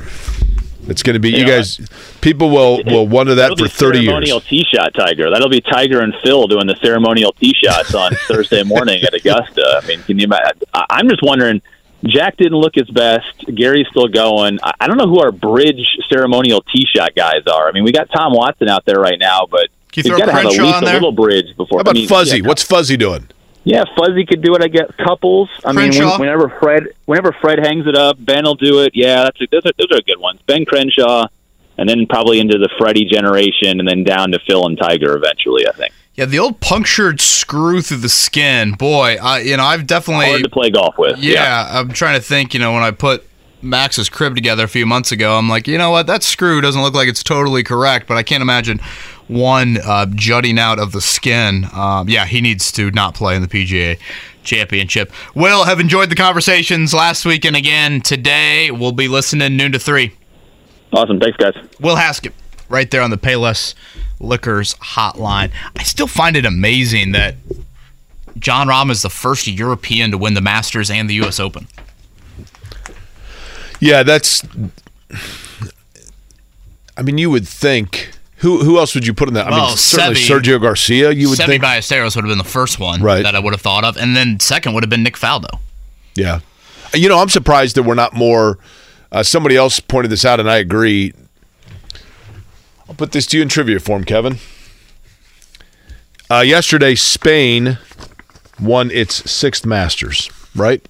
It's 0.88 1.02
going 1.02 1.14
to 1.14 1.20
be 1.20 1.30
you, 1.30 1.46
guys. 1.46 1.80
People 2.20 2.50
will 2.50 2.82
will 2.84 3.06
wonder 3.06 3.36
that 3.36 3.56
for 3.56 3.68
30 3.68 3.98
years. 3.98 4.06
Ceremonial 4.06 4.40
tee 4.40 4.64
shot, 4.72 4.92
Tiger. 4.94 5.30
That'll 5.30 5.48
be 5.48 5.60
Tiger 5.60 6.00
and 6.00 6.14
Phil 6.24 6.48
doing 6.48 6.66
the 6.66 6.76
ceremonial 6.82 7.32
tee 7.32 7.54
shots 7.54 7.94
on 7.94 8.12
Thursday 8.26 8.64
morning 8.64 9.02
at 9.04 9.14
Augusta. 9.14 9.80
I 9.82 9.86
mean, 9.86 10.02
can 10.02 10.18
you 10.18 10.24
imagine? 10.24 10.62
I'm 10.74 11.08
just 11.08 11.22
wondering. 11.22 11.62
Jack 12.04 12.36
didn't 12.36 12.58
look 12.58 12.74
his 12.74 12.90
best. 12.90 13.44
Gary's 13.54 13.86
still 13.88 14.08
going. 14.08 14.58
I 14.80 14.88
don't 14.88 14.98
know 14.98 15.06
who 15.06 15.20
our 15.20 15.30
bridge 15.30 15.86
ceremonial 16.08 16.62
tee 16.62 16.84
shot 16.92 17.14
guys 17.14 17.46
are. 17.46 17.68
I 17.68 17.72
mean, 17.72 17.84
we 17.84 17.92
got 17.92 18.10
Tom 18.10 18.32
Watson 18.32 18.68
out 18.68 18.84
there 18.84 18.98
right 18.98 19.20
now, 19.20 19.46
but 19.48 19.68
can 19.92 20.04
you 20.04 20.16
throw 20.16 20.24
Crenshaw 20.24 20.34
have 20.34 20.44
at 20.44 20.62
least 20.62 20.82
a 20.82 20.94
little 20.94 21.12
bridge 21.12 21.56
before. 21.56 21.78
How 21.78 21.82
about 21.82 21.96
I 21.96 22.00
mean, 22.00 22.08
Fuzzy? 22.08 22.38
Yeah, 22.38 22.48
What's 22.48 22.62
Fuzzy 22.62 22.96
doing? 22.96 23.28
Yeah, 23.64 23.84
Fuzzy 23.96 24.26
could 24.26 24.42
do 24.42 24.54
it. 24.54 24.62
I 24.62 24.68
guess 24.68 24.90
couples. 25.06 25.48
I 25.64 25.72
Crenshaw? 25.72 26.12
mean, 26.12 26.20
whenever 26.20 26.48
Fred, 26.60 26.88
whenever 27.04 27.36
Fred 27.40 27.60
hangs 27.60 27.86
it 27.86 27.96
up, 27.96 28.16
Ben 28.18 28.44
will 28.44 28.56
do 28.56 28.80
it. 28.80 28.92
Yeah, 28.94 29.24
that's 29.24 29.40
a, 29.40 29.46
those 29.52 29.66
are 29.66 29.72
those 29.78 29.98
are 29.98 30.02
good 30.02 30.18
ones. 30.18 30.40
Ben 30.46 30.64
Crenshaw, 30.64 31.28
and 31.78 31.88
then 31.88 32.06
probably 32.06 32.40
into 32.40 32.58
the 32.58 32.68
Freddie 32.78 33.04
generation, 33.04 33.78
and 33.78 33.86
then 33.86 34.02
down 34.02 34.32
to 34.32 34.40
Phil 34.46 34.66
and 34.66 34.76
Tiger 34.78 35.16
eventually. 35.16 35.68
I 35.68 35.72
think. 35.72 35.92
Yeah, 36.14 36.26
the 36.26 36.38
old 36.38 36.60
punctured 36.60 37.20
screw 37.20 37.80
through 37.80 37.98
the 37.98 38.08
skin. 38.08 38.72
Boy, 38.72 39.16
I 39.22 39.40
you 39.40 39.56
know 39.56 39.64
I've 39.64 39.86
definitely 39.86 40.26
hard 40.26 40.42
to 40.42 40.50
play 40.50 40.70
golf 40.70 40.96
with. 40.98 41.18
Yeah, 41.18 41.34
yeah, 41.34 41.78
I'm 41.78 41.90
trying 41.90 42.18
to 42.18 42.22
think. 42.22 42.54
You 42.54 42.60
know, 42.60 42.72
when 42.72 42.82
I 42.82 42.90
put 42.90 43.24
Max's 43.62 44.08
crib 44.08 44.34
together 44.34 44.64
a 44.64 44.68
few 44.68 44.86
months 44.86 45.12
ago, 45.12 45.38
I'm 45.38 45.48
like, 45.48 45.68
you 45.68 45.78
know 45.78 45.90
what, 45.90 46.06
that 46.08 46.22
screw 46.22 46.60
doesn't 46.60 46.82
look 46.82 46.94
like 46.94 47.08
it's 47.08 47.22
totally 47.22 47.62
correct, 47.62 48.08
but 48.08 48.16
I 48.16 48.22
can't 48.24 48.42
imagine 48.42 48.80
one 49.32 49.78
uh, 49.78 50.06
jutting 50.14 50.58
out 50.58 50.78
of 50.78 50.92
the 50.92 51.00
skin. 51.00 51.66
Um, 51.72 52.08
yeah, 52.08 52.24
he 52.26 52.40
needs 52.40 52.70
to 52.72 52.90
not 52.90 53.14
play 53.14 53.36
in 53.36 53.42
the 53.42 53.48
PGA 53.48 53.98
Championship. 54.44 55.12
Will 55.34 55.64
have 55.64 55.80
enjoyed 55.80 56.10
the 56.10 56.16
conversations 56.16 56.92
last 56.92 57.24
week 57.24 57.44
and 57.44 57.56
again 57.56 58.00
today. 58.00 58.70
We'll 58.70 58.92
be 58.92 59.08
listening 59.08 59.56
noon 59.56 59.72
to 59.72 59.78
three. 59.78 60.12
Awesome, 60.92 61.18
thanks, 61.20 61.36
guys. 61.38 61.54
Will 61.80 61.96
Haskett, 61.96 62.34
right 62.68 62.90
there 62.90 63.02
on 63.02 63.10
the 63.10 63.18
Payless 63.18 63.74
Liquors 64.20 64.74
hotline. 64.74 65.50
I 65.76 65.82
still 65.82 66.06
find 66.06 66.36
it 66.36 66.44
amazing 66.44 67.12
that 67.12 67.34
Jon 68.38 68.68
Rahm 68.68 68.90
is 68.90 69.02
the 69.02 69.10
first 69.10 69.46
European 69.46 70.10
to 70.10 70.18
win 70.18 70.34
the 70.34 70.40
Masters 70.40 70.90
and 70.90 71.08
the 71.08 71.14
U.S. 71.14 71.40
Open. 71.40 71.66
Yeah, 73.80 74.02
that's. 74.02 74.42
I 76.96 77.02
mean, 77.02 77.18
you 77.18 77.30
would 77.30 77.48
think 77.48 78.12
who 78.42 78.64
who 78.64 78.78
else 78.78 78.94
would 78.94 79.06
you 79.06 79.14
put 79.14 79.28
in 79.28 79.34
that? 79.34 79.46
I 79.46 79.50
well, 79.50 79.68
mean, 79.68 79.76
certainly 79.76 80.16
Seve, 80.16 80.40
Sergio 80.40 80.60
Garcia. 80.60 81.12
You 81.12 81.30
would 81.30 81.38
Seve 81.38 81.46
think 81.46 81.62
Ballesteros 81.62 82.16
would 82.16 82.24
have 82.24 82.30
been 82.30 82.38
the 82.38 82.44
first 82.44 82.80
one 82.80 83.00
right. 83.00 83.22
that 83.22 83.36
I 83.36 83.38
would 83.38 83.52
have 83.52 83.60
thought 83.60 83.84
of, 83.84 83.96
and 83.96 84.16
then 84.16 84.40
second 84.40 84.74
would 84.74 84.82
have 84.82 84.90
been 84.90 85.04
Nick 85.04 85.14
Faldo. 85.14 85.60
Yeah, 86.16 86.40
you 86.92 87.08
know, 87.08 87.18
I'm 87.18 87.28
surprised 87.28 87.76
that 87.76 87.84
we're 87.84 87.94
not 87.94 88.14
more. 88.14 88.58
Uh, 89.12 89.22
somebody 89.22 89.56
else 89.56 89.78
pointed 89.78 90.10
this 90.10 90.24
out, 90.24 90.40
and 90.40 90.50
I 90.50 90.56
agree. 90.56 91.12
I'll 92.88 92.96
put 92.96 93.12
this 93.12 93.26
to 93.26 93.36
you 93.36 93.42
in 93.42 93.48
trivia 93.48 93.78
form, 93.78 94.04
Kevin. 94.04 94.38
Uh, 96.28 96.40
yesterday, 96.40 96.96
Spain 96.96 97.78
won 98.60 98.90
its 98.90 99.30
sixth 99.30 99.64
Masters. 99.64 100.30
Right. 100.56 100.82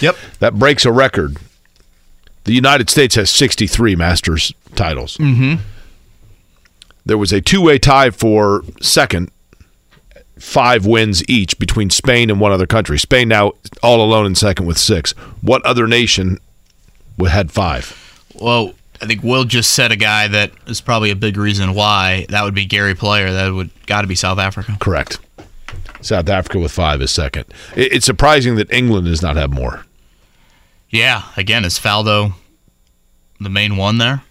Yep. 0.00 0.16
That 0.40 0.54
breaks 0.54 0.84
a 0.84 0.90
record. 0.90 1.36
The 2.44 2.52
United 2.52 2.90
States 2.90 3.14
has 3.14 3.30
63 3.30 3.94
Masters 3.94 4.52
titles. 4.74 5.16
Mm-hmm. 5.18 5.62
There 7.04 7.18
was 7.18 7.32
a 7.32 7.40
two 7.40 7.60
way 7.60 7.78
tie 7.78 8.10
for 8.10 8.62
second, 8.80 9.30
five 10.38 10.86
wins 10.86 11.22
each 11.28 11.58
between 11.58 11.90
Spain 11.90 12.30
and 12.30 12.40
one 12.40 12.52
other 12.52 12.66
country. 12.66 12.98
Spain 12.98 13.28
now 13.28 13.52
all 13.82 14.04
alone 14.04 14.26
in 14.26 14.34
second 14.34 14.66
with 14.66 14.78
six. 14.78 15.12
What 15.40 15.64
other 15.64 15.86
nation 15.86 16.38
had 17.28 17.52
five? 17.52 18.24
Well, 18.34 18.74
I 19.00 19.06
think 19.06 19.22
Will 19.22 19.44
just 19.44 19.74
said 19.74 19.92
a 19.92 19.96
guy 19.96 20.28
that 20.28 20.52
is 20.66 20.80
probably 20.80 21.10
a 21.10 21.16
big 21.16 21.36
reason 21.36 21.74
why. 21.74 22.26
That 22.28 22.44
would 22.44 22.54
be 22.54 22.64
Gary 22.64 22.94
Player. 22.94 23.32
That 23.32 23.52
would 23.52 23.70
got 23.86 24.02
to 24.02 24.06
be 24.06 24.14
South 24.14 24.38
Africa. 24.38 24.76
Correct. 24.80 25.18
South 26.00 26.28
Africa 26.28 26.58
with 26.58 26.72
five 26.72 27.00
is 27.00 27.10
second. 27.10 27.44
It's 27.76 28.06
surprising 28.06 28.56
that 28.56 28.72
England 28.72 29.06
does 29.06 29.22
not 29.22 29.36
have 29.36 29.52
more. 29.52 29.84
Yeah, 30.90 31.22
again, 31.36 31.64
is 31.64 31.78
Faldo 31.78 32.34
the 33.40 33.48
main 33.48 33.76
one 33.76 33.98
there? 33.98 34.22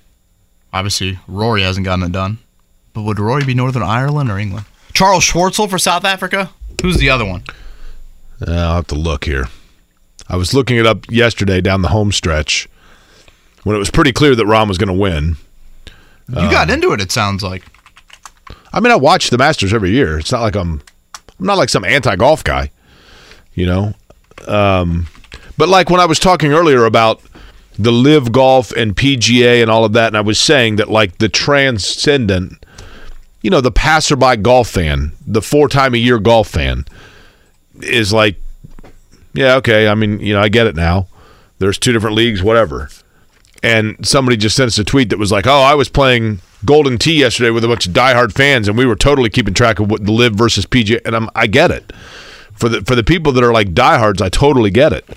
Obviously, 0.73 1.19
Rory 1.27 1.64
hasn't 1.64 1.85
gotten 1.85 2.06
it 2.06 2.11
done. 2.11 2.38
But 2.93 3.03
would 3.03 3.19
Rory 3.19 3.45
be 3.45 3.53
Northern 3.53 3.84
Ireland 3.84 4.30
or 4.30 4.38
England? 4.38 4.65
Charles 4.93 5.23
Schwartzel 5.23 5.69
for 5.69 5.77
South 5.77 6.03
Africa? 6.03 6.49
Who's 6.81 6.97
the 6.97 7.09
other 7.09 7.26
one? 7.26 7.43
Uh, 8.45 8.51
I'll 8.51 8.76
have 8.76 8.88
to 8.88 8.95
look 8.95 9.26
here. 9.26 9.45
I 10.27 10.35
was 10.35 10.53
looking 10.53 10.77
it 10.77 10.85
up 10.85 11.09
yesterday 11.09 11.61
down 11.61 11.81
the 11.81 11.89
home 11.89 12.11
stretch 12.11 12.68
when 13.63 13.76
it 13.76 13.80
was 13.80 13.91
pretty 13.91 14.11
clear 14.11 14.35
that 14.35 14.45
Rahm 14.45 14.68
was 14.68 14.77
going 14.77 14.88
to 14.88 14.93
win. 14.93 15.38
You 16.30 16.49
got 16.49 16.69
into 16.69 16.93
it. 16.93 17.01
It 17.01 17.11
sounds 17.11 17.43
like. 17.43 17.63
I 18.72 18.80
mean, 18.80 18.91
I 18.91 18.95
watch 18.95 19.30
the 19.30 19.38
Masters 19.38 19.73
every 19.73 19.91
year. 19.91 20.18
It's 20.18 20.31
not 20.31 20.41
like 20.41 20.55
I'm, 20.55 20.81
I'm 21.39 21.45
not 21.45 21.57
like 21.57 21.68
some 21.68 21.84
anti 21.84 22.15
golf 22.15 22.43
guy, 22.43 22.72
you 23.53 23.65
know. 23.65 23.93
Um, 24.47 25.07
but 25.57 25.68
like 25.68 25.89
when 25.89 25.99
I 25.99 26.05
was 26.05 26.19
talking 26.19 26.53
earlier 26.53 26.85
about 26.85 27.22
the 27.77 27.91
LIV 27.91 28.31
golf 28.31 28.72
and 28.72 28.95
PGA 28.95 29.61
and 29.61 29.69
all 29.69 29.84
of 29.84 29.91
that, 29.93 30.07
and 30.07 30.18
I 30.18 30.22
was 30.22 30.39
saying 30.39 30.77
that 30.77 30.89
like 30.89 31.18
the 31.18 31.27
transcendent, 31.27 32.65
you 33.41 33.49
know, 33.49 33.61
the 33.61 33.72
passerby 33.72 34.38
golf 34.38 34.69
fan, 34.69 35.13
the 35.26 35.41
four 35.41 35.68
time 35.68 35.93
a 35.93 35.97
year 35.97 36.19
golf 36.19 36.49
fan, 36.49 36.85
is 37.81 38.13
like, 38.13 38.38
yeah, 39.34 39.55
okay. 39.55 39.88
I 39.88 39.95
mean, 39.95 40.19
you 40.19 40.34
know, 40.34 40.41
I 40.41 40.49
get 40.49 40.68
it 40.68 40.76
now. 40.76 41.07
There's 41.59 41.77
two 41.77 41.93
different 41.93 42.15
leagues, 42.15 42.43
whatever. 42.43 42.89
And 43.63 44.05
somebody 44.05 44.38
just 44.38 44.55
sent 44.55 44.68
us 44.68 44.77
a 44.77 44.84
tweet 44.84 45.09
that 45.09 45.19
was 45.19 45.31
like, 45.31 45.45
"Oh, 45.45 45.61
I 45.61 45.76
was 45.76 45.88
playing 45.88 46.39
Golden 46.65 46.97
Tee 46.97 47.19
yesterday 47.19 47.51
with 47.51 47.63
a 47.63 47.68
bunch 47.68 47.85
of 47.85 47.93
diehard 47.93 48.34
fans, 48.34 48.68
and 48.68 48.76
we 48.76 48.88
were 48.88 48.95
totally 48.95 49.30
keeping 49.30 49.53
track 49.53 49.80
of 49.80 49.89
what 49.89 50.03
the 50.03 50.11
LIV 50.11 50.34
versus 50.34 50.65
PGA." 50.65 50.99
And 51.05 51.15
I'm, 51.15 51.30
I 51.35 51.45
get 51.45 51.69
it. 51.69 51.93
For 52.53 52.69
the 52.69 52.81
for 52.81 52.95
the 52.95 53.03
people 53.03 53.31
that 53.34 53.43
are 53.43 53.53
like 53.53 53.76
diehards, 53.76 54.22
I 54.22 54.30
totally 54.30 54.72
get 54.72 54.93
it. 54.93 55.07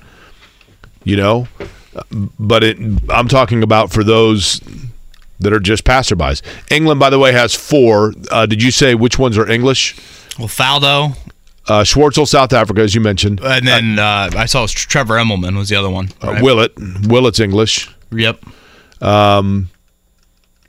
You 1.04 1.16
know, 1.16 1.48
but 2.38 2.62
it, 2.62 2.78
I'm 3.08 3.28
talking 3.28 3.62
about 3.62 3.90
for 3.90 4.04
those 4.04 4.60
that 5.44 5.52
are 5.52 5.60
just 5.60 5.84
passerbys. 5.84 6.42
England, 6.70 6.98
by 7.00 7.08
the 7.10 7.18
way, 7.18 7.32
has 7.32 7.54
four. 7.54 8.12
Uh, 8.30 8.44
did 8.46 8.62
you 8.62 8.70
say 8.72 8.94
which 8.94 9.18
ones 9.18 9.38
are 9.38 9.48
English? 9.48 9.94
Well, 10.38 10.48
Faldo, 10.48 11.16
Uh, 11.66 11.82
Schwartzel, 11.84 12.26
South 12.28 12.52
Africa, 12.52 12.82
as 12.82 12.94
you 12.94 13.00
mentioned. 13.00 13.40
and 13.42 13.66
then 13.66 13.98
uh, 13.98 14.30
I 14.36 14.44
saw 14.46 14.66
Trevor 14.66 15.14
Immelman 15.14 15.56
was 15.56 15.68
the 15.70 15.76
other 15.76 15.88
one. 15.90 16.10
Uh, 16.22 16.32
right? 16.32 16.42
Willett, 16.42 16.72
Willett's 17.06 17.40
English. 17.40 17.88
Yep. 18.12 18.44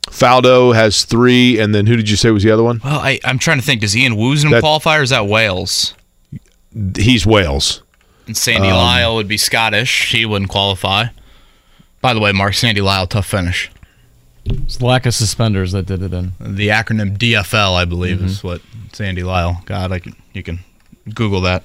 Faldo 0.10 0.76
has 0.76 1.04
three, 1.04 1.60
and 1.60 1.74
then 1.74 1.88
who 1.88 1.96
did 1.96 2.10
you 2.10 2.16
say 2.16 2.30
was 2.32 2.44
the 2.44 2.52
other 2.52 2.64
one? 2.64 2.80
Well, 2.84 3.00
I, 3.00 3.20
I'm 3.26 3.40
trying 3.40 3.60
to 3.60 3.66
think. 3.66 3.82
Does 3.82 3.98
Ian 3.98 4.14
Woosnam 4.16 4.52
That- 4.52 4.60
qualify, 4.62 5.00
or 5.00 5.02
is 5.02 5.10
that 5.10 5.28
Wales? 5.28 5.94
He's 6.96 7.26
Wales. 7.26 7.82
And 8.28 8.36
Sandy 8.38 8.70
Um, 8.70 8.76
Lyle 8.78 9.16
would 9.16 9.28
be 9.28 9.38
Scottish. 9.38 10.12
He 10.12 10.26
wouldn't 10.26 10.50
qualify. 10.50 11.06
By 12.02 12.14
the 12.14 12.20
way, 12.20 12.32
Mark 12.32 12.54
Sandy 12.54 12.82
Lyle, 12.82 13.08
tough 13.08 13.26
finish. 13.28 13.70
It's 14.46 14.82
lack 14.82 15.06
of 15.06 15.14
suspenders 15.16 15.72
that 15.72 15.86
did 15.86 16.02
it 16.04 16.14
in. 16.14 16.34
The 16.40 16.68
acronym 16.70 17.18
DFL, 17.18 17.74
I 17.76 17.86
believe, 17.86 18.22
is 18.24 18.38
Mm-hmm. 18.40 18.48
what 18.48 18.62
Sandy 18.94 19.24
Lyle 19.24 19.62
got. 19.66 19.92
I 19.92 20.00
can, 20.00 20.16
you 20.34 20.44
can 20.44 20.60
Google 21.14 21.42
that 21.42 21.64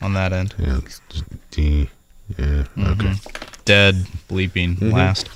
on 0.00 0.14
that 0.14 0.32
end. 0.32 0.54
Yeah, 0.58 0.78
it's 0.78 1.00
D. 1.50 1.90
Yeah, 2.38 2.64
okay. 2.78 3.14
Dead, 3.64 3.94
bleeping, 4.28 4.76
Mm-hmm. 4.76 4.90
last. 4.92 5.28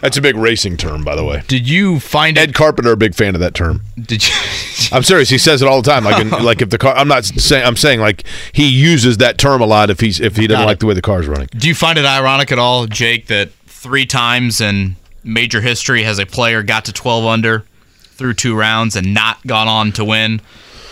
That's 0.00 0.16
a 0.16 0.22
big 0.22 0.36
racing 0.36 0.76
term, 0.76 1.04
by 1.04 1.14
the 1.16 1.24
way. 1.24 1.42
Did 1.48 1.68
you 1.68 1.98
find 2.00 2.38
Ed 2.38 2.50
it? 2.50 2.54
Carpenter, 2.54 2.92
a 2.92 2.96
big 2.96 3.14
fan 3.14 3.34
of 3.34 3.40
that 3.40 3.52
term. 3.54 3.82
Did 4.00 4.26
you? 4.26 4.34
I'm 4.92 5.02
serious. 5.02 5.28
He 5.28 5.38
says 5.38 5.60
it 5.60 5.68
all 5.68 5.82
the 5.82 5.90
time. 5.90 6.04
Like, 6.04 6.20
in, 6.20 6.30
like 6.44 6.62
if 6.62 6.70
the 6.70 6.78
car. 6.78 6.94
I'm 6.96 7.08
not 7.08 7.24
saying. 7.24 7.66
I'm 7.66 7.76
saying 7.76 8.00
like 8.00 8.24
he 8.52 8.68
uses 8.68 9.18
that 9.18 9.36
term 9.38 9.60
a 9.60 9.66
lot 9.66 9.90
if 9.90 9.98
he's 10.00 10.20
if 10.20 10.36
he 10.36 10.46
doesn't 10.46 10.64
like 10.66 10.78
the 10.78 10.86
way 10.86 10.94
the 10.94 11.02
car's 11.02 11.26
running. 11.26 11.48
Do 11.50 11.66
you 11.68 11.74
find 11.74 11.98
it 11.98 12.04
ironic 12.04 12.52
at 12.52 12.58
all, 12.60 12.86
Jake, 12.86 13.26
that 13.26 13.50
three 13.66 14.06
times 14.06 14.60
in 14.60 14.94
major 15.24 15.60
history 15.60 16.02
has 16.02 16.18
a 16.18 16.26
player 16.26 16.62
got 16.62 16.84
to 16.86 16.92
12 16.92 17.24
under 17.24 17.64
through 18.12 18.34
two 18.34 18.56
rounds 18.56 18.96
and 18.96 19.14
not 19.14 19.44
gone 19.46 19.68
on 19.68 19.92
to 19.92 20.04
win? 20.04 20.40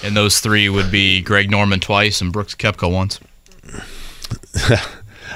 And 0.04 0.16
those 0.16 0.40
three 0.40 0.68
would 0.68 0.90
be 0.90 1.20
Greg 1.22 1.50
Norman 1.50 1.80
twice 1.80 2.20
and 2.20 2.32
Brooks 2.32 2.54
Koepka 2.54 2.90
once. 2.92 3.18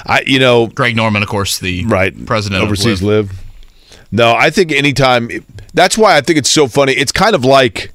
I, 0.05 0.23
you 0.25 0.39
know, 0.39 0.67
Greg 0.67 0.95
Norman, 0.95 1.21
of 1.21 1.29
course, 1.29 1.59
the 1.59 1.85
right 1.85 2.25
president 2.25 2.63
overseas 2.63 3.01
of 3.01 3.07
LIV. 3.07 3.31
LIV. 3.31 3.39
No, 4.11 4.33
I 4.33 4.49
think 4.49 4.71
anytime. 4.71 5.29
That's 5.73 5.97
why 5.97 6.17
I 6.17 6.21
think 6.21 6.37
it's 6.37 6.49
so 6.49 6.67
funny. 6.67 6.93
It's 6.93 7.11
kind 7.11 7.33
of 7.33 7.45
like 7.45 7.93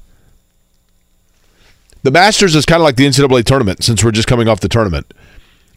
the 2.03 2.11
Masters 2.11 2.55
is 2.55 2.65
kind 2.65 2.81
of 2.81 2.83
like 2.83 2.95
the 2.95 3.05
NCAA 3.05 3.43
tournament 3.43 3.83
since 3.83 4.03
we're 4.03 4.11
just 4.11 4.27
coming 4.27 4.47
off 4.47 4.59
the 4.59 4.69
tournament, 4.69 5.13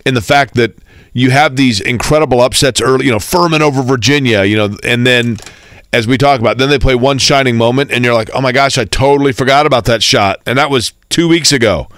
and 0.06 0.16
the 0.16 0.22
fact 0.22 0.55
that 0.55 0.74
you 1.12 1.31
have 1.31 1.57
these 1.57 1.81
incredible 1.81 2.41
upsets 2.41 2.81
early. 2.81 3.07
You 3.07 3.12
know, 3.12 3.19
Furman 3.19 3.62
over 3.62 3.82
Virginia. 3.82 4.45
You 4.45 4.57
know, 4.57 4.77
and 4.85 5.07
then 5.07 5.37
as 5.93 6.07
we 6.07 6.16
talk 6.16 6.41
about, 6.41 6.59
then 6.59 6.69
they 6.69 6.78
play 6.78 6.95
one 6.95 7.19
shining 7.19 7.57
moment, 7.57 7.91
and 7.91 8.05
you're 8.05 8.15
like, 8.15 8.31
oh 8.32 8.41
my 8.41 8.53
gosh, 8.53 8.78
I 8.78 8.85
totally 8.85 9.32
forgot 9.32 9.66
about 9.66 9.87
that 9.87 10.03
shot, 10.03 10.41
and 10.47 10.57
that 10.59 10.70
was 10.70 10.93
two 11.09 11.28
weeks 11.28 11.53
ago. 11.53 11.89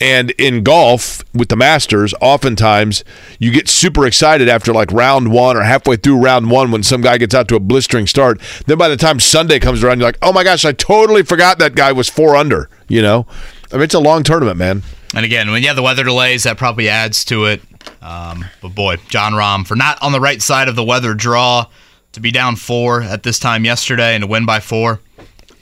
And 0.00 0.32
in 0.32 0.64
golf 0.64 1.22
with 1.32 1.48
the 1.48 1.54
Masters, 1.54 2.12
oftentimes 2.20 3.04
you 3.38 3.52
get 3.52 3.68
super 3.68 4.04
excited 4.04 4.48
after 4.48 4.72
like 4.72 4.90
round 4.90 5.30
one 5.30 5.56
or 5.56 5.62
halfway 5.62 5.94
through 5.94 6.16
round 6.16 6.50
one 6.50 6.72
when 6.72 6.82
some 6.82 7.02
guy 7.02 7.18
gets 7.18 7.36
out 7.36 7.46
to 7.48 7.54
a 7.54 7.60
blistering 7.60 8.08
start. 8.08 8.40
Then 8.66 8.78
by 8.78 8.88
the 8.88 8.96
time 8.96 9.20
Sunday 9.20 9.60
comes 9.60 9.84
around, 9.84 10.00
you're 10.00 10.08
like, 10.08 10.18
oh 10.20 10.32
my 10.32 10.42
gosh, 10.42 10.64
I 10.64 10.72
totally 10.72 11.22
forgot 11.22 11.60
that 11.60 11.76
guy 11.76 11.92
was 11.92 12.08
four 12.08 12.34
under. 12.34 12.68
You 12.88 13.00
know, 13.00 13.26
I 13.70 13.76
mean, 13.76 13.84
it's 13.84 13.94
a 13.94 14.00
long 14.00 14.24
tournament, 14.24 14.56
man. 14.56 14.82
And 15.14 15.24
again, 15.24 15.52
when 15.52 15.62
you 15.62 15.68
have 15.68 15.76
the 15.76 15.82
weather 15.82 16.02
delays, 16.02 16.42
that 16.44 16.56
probably 16.56 16.88
adds 16.88 17.24
to 17.26 17.44
it. 17.44 17.62
Um, 18.00 18.44
but 18.60 18.70
boy, 18.70 18.96
Jon 19.08 19.32
Rahm, 19.32 19.66
for 19.66 19.76
not 19.76 20.02
on 20.02 20.12
the 20.12 20.20
right 20.20 20.42
side 20.42 20.68
of 20.68 20.76
the 20.76 20.84
weather 20.84 21.14
draw, 21.14 21.66
to 22.12 22.20
be 22.20 22.30
down 22.30 22.56
four 22.56 23.02
at 23.02 23.22
this 23.22 23.38
time 23.38 23.64
yesterday 23.64 24.14
and 24.14 24.22
to 24.22 24.28
win 24.28 24.44
by 24.44 24.60
four, 24.60 25.00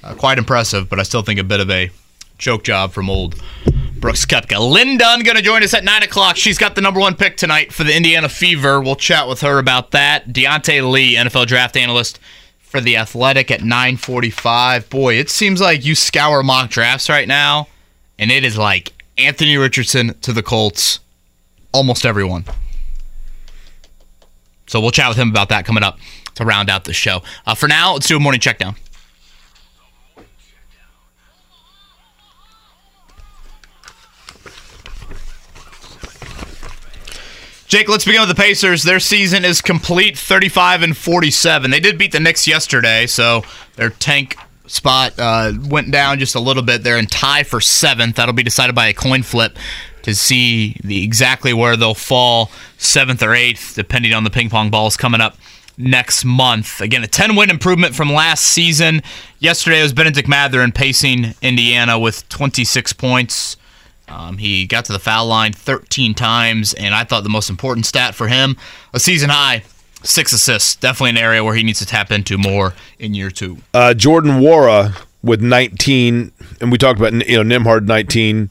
uh, 0.03 0.15
quite 0.15 0.39
impressive, 0.39 0.89
but 0.89 0.99
I 0.99 1.03
still 1.03 1.23
think 1.23 1.39
a 1.39 1.45
bit 1.45 1.61
of 1.61 1.71
a 1.71 1.91
choke 2.39 2.65
job 2.65 2.93
from 2.93 3.09
old 3.09 3.41
Brooks 4.01 4.25
Koepka. 4.25 4.59
Lin 4.59 4.97
Dunn 4.97 5.23
going 5.23 5.37
to 5.37 5.43
join 5.43 5.63
us 5.63 5.75
at 5.75 5.85
9 5.85 6.03
o'clock. 6.03 6.37
She's 6.37 6.59
got 6.59 6.75
the 6.75 6.81
number 6.81 6.99
one 6.99 7.15
pick 7.15 7.37
tonight 7.37 7.73
for 7.73 7.85
the 7.85 7.95
Indiana 7.95 8.29
Fever. 8.29 8.81
We'll 8.81 8.97
chat 8.97 9.29
with 9.29 9.43
her 9.43 9.59
about 9.59 9.91
that. 9.91 10.33
Diante 10.33 10.81
Lee, 10.81 11.17
NFL 11.17 11.47
draft 11.47 11.77
analyst 11.77 12.19
for 12.59 12.81
The 12.81 12.97
Athletic 12.97 13.51
at 13.51 13.61
945. 13.61 14.89
Boy, 14.89 15.15
it 15.15 15.29
seems 15.29 15.61
like 15.61 15.85
you 15.85 15.95
scour 15.95 16.43
mock 16.43 16.71
drafts 16.71 17.11
right 17.11 17.29
now, 17.29 17.69
and 18.19 18.31
it 18.31 18.45
is 18.45 18.57
like 18.57 18.93
Anthony 19.19 19.57
Richardson 19.57 20.19
to 20.21 20.33
the 20.33 20.43
Colts, 20.43 21.01
almost 21.73 22.05
everyone. 22.05 22.45
So 24.67 24.81
we'll 24.81 24.93
chat 24.93 25.09
with 25.09 25.17
him 25.17 25.31
about 25.31 25.49
that 25.49 25.65
coming 25.65 25.83
up 25.83 25.99
to 26.37 26.45
round 26.45 26.71
out 26.71 26.85
the 26.85 26.93
show. 26.93 27.23
Uh, 27.47 27.55
for 27.55 27.69
now, 27.69 27.95
let's 27.95 28.07
do 28.07 28.17
a 28.17 28.21
morning 28.21 28.41
check 28.41 28.59
down. 28.59 28.77
Jake, 37.67 37.89
let's 37.89 38.05
begin 38.05 38.21
with 38.21 38.29
the 38.29 38.35
Pacers. 38.35 38.83
Their 38.83 38.99
season 38.99 39.45
is 39.45 39.61
complete 39.61 40.19
35 40.19 40.83
and 40.83 40.97
47. 40.97 41.71
They 41.71 41.79
did 41.79 41.99
beat 41.99 42.11
the 42.11 42.19
Knicks 42.19 42.49
yesterday, 42.49 43.07
so 43.07 43.45
their 43.77 43.91
tank 43.91 44.37
spot 44.67 45.15
uh, 45.19 45.53
went 45.69 45.93
down 45.93 46.19
just 46.19 46.35
a 46.35 46.41
little 46.41 46.65
bit. 46.65 46.83
They're 46.83 46.99
in 46.99 47.07
tie 47.07 47.45
for 47.45 47.61
seventh. 47.61 48.17
That'll 48.17 48.35
be 48.35 48.43
decided 48.43 48.75
by 48.75 48.89
a 48.89 48.93
coin 48.93 49.23
flip 49.23 49.57
to 50.03 50.15
see 50.15 50.77
the 50.83 51.03
exactly 51.05 51.53
where 51.53 51.77
they'll 51.77 51.95
fall, 51.95 52.51
seventh 52.79 53.23
or 53.23 53.35
eighth, 53.35 53.75
depending 53.75 54.13
on 54.13 54.25
the 54.25 54.31
ping 54.31 54.51
pong 54.51 54.71
balls 54.71 54.97
coming 54.97 55.21
up 55.21 55.37
next 55.77 56.25
month. 56.25 56.81
Again, 56.81 57.03
a 57.03 57.07
10 57.07 57.37
win 57.37 57.51
improvement 57.51 57.95
from 57.95 58.13
last 58.13 58.45
season. 58.45 59.03
Yesterday 59.39 59.83
was 59.83 59.93
Benedict 59.93 60.29
Mathurin 60.29 60.73
pacing 60.73 61.35
Indiana 61.43 61.99
with 61.99 62.29
26 62.29 62.93
points. 62.93 63.57
Um, 64.09 64.39
he 64.39 64.67
got 64.67 64.85
to 64.87 64.93
the 64.93 64.99
foul 64.99 65.27
line 65.27 65.53
13 65.53 66.15
times, 66.15 66.75
and 66.75 66.95
I 66.95 67.05
thought 67.05 67.23
the 67.23 67.29
most 67.29 67.49
important 67.49 67.87
stat 67.87 68.15
for 68.15 68.27
him 68.27 68.57
a 68.93 68.99
season 68.99 69.31
high, 69.31 69.63
six 70.03 70.33
assists. 70.33 70.77
Definitely 70.77 71.11
an 71.11 71.19
area 71.19 71.45
where 71.45 71.55
he 71.55 71.63
needs 71.63 71.79
to 71.79 71.87
tap 71.87 72.11
into 72.11 72.37
more 72.37 72.75
in 72.99 73.15
year 73.15 73.31
two. 73.31 73.59
Uh, 73.73 73.95
Jordan 73.95 74.41
Nwora 74.41 74.97
with 75.23 75.41
19, 75.41 76.33
and 76.61 76.73
we 76.73 76.79
talked 76.79 76.99
about 76.99 77.13
you 77.13 77.43
know 77.43 77.59
Nembhard 77.59 77.87
19. 77.87 78.51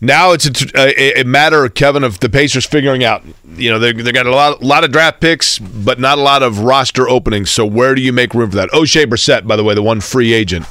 Now 0.00 0.30
it's 0.32 0.46
a, 0.46 0.78
a, 0.78 1.20
a 1.20 1.24
matter, 1.24 1.68
Kevin, 1.68 2.04
of 2.04 2.20
the 2.20 2.28
Pacers 2.28 2.64
figuring 2.64 3.02
out. 3.02 3.22
You 3.56 3.70
know 3.70 3.78
they 3.80 3.92
they 3.92 4.12
got 4.12 4.26
a 4.26 4.30
lot 4.30 4.62
lot 4.62 4.84
of 4.84 4.92
draft 4.92 5.20
picks, 5.20 5.58
but 5.58 5.98
not 5.98 6.18
a 6.18 6.20
lot 6.20 6.42
of 6.44 6.60
roster 6.60 7.08
openings. 7.08 7.50
So 7.50 7.66
where 7.66 7.94
do 7.96 8.02
you 8.02 8.12
make 8.12 8.34
room 8.34 8.50
for 8.50 8.56
that? 8.56 8.70
Oshae 8.70 9.06
Brissett, 9.06 9.46
by 9.46 9.56
the 9.56 9.64
way, 9.64 9.74
the 9.74 9.82
one 9.82 10.00
free 10.00 10.32
agent 10.32 10.66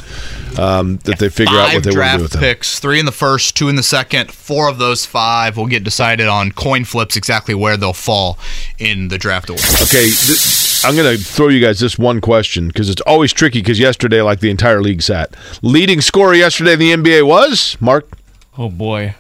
um, 0.58 0.98
that 1.04 1.20
they 1.20 1.28
figure 1.28 1.58
out 1.58 1.74
what 1.74 1.84
they 1.84 1.90
want 1.90 1.91
to 1.91 1.91
draft 1.91 2.18
do 2.18 2.24
with 2.24 2.36
him. 2.36 2.40
picks, 2.40 2.80
three 2.80 2.99
in 2.99 3.06
the 3.06 3.12
first, 3.12 3.58
two 3.58 3.68
in 3.68 3.76
the 3.76 3.84
second. 3.84 4.32
Four 4.32 4.70
of 4.70 4.78
those 4.78 5.06
five 5.06 5.58
will 5.58 5.68
get 5.68 5.84
decided 5.84 6.28
on 6.28 6.52
coin 6.54 6.86
flips 6.86 7.18
exactly 7.18 7.54
where 7.54 7.76
they'll 7.76 7.94
fall 7.94 8.38
in 8.80 9.10
the 9.10 9.18
draft 9.18 9.49
order. 9.49 9.62
Okay, 9.82 10.10
th- 10.10 10.86
I'm 10.86 10.95
going 10.95 11.18
to 11.18 11.22
throw 11.22 11.49
you 11.49 11.60
guys 11.60 11.80
this 11.80 11.98
one 11.98 12.22
question 12.22 12.68
because 12.68 12.90
it's 12.90 13.02
always 13.02 13.34
tricky 13.34 13.60
because 13.60 13.80
yesterday, 13.80 14.22
like 14.22 14.40
the 14.40 14.49
entire 14.49 14.82
league 14.82 15.02
sat. 15.02 15.36
Leading 15.62 15.99
scorer 16.02 16.34
yesterday 16.34 16.74
in 16.74 16.80
the 16.80 16.91
NBA 16.94 17.28
was 17.28 17.76
Mark. 17.82 18.10
Oh 18.57 18.69
boy, 18.69 19.15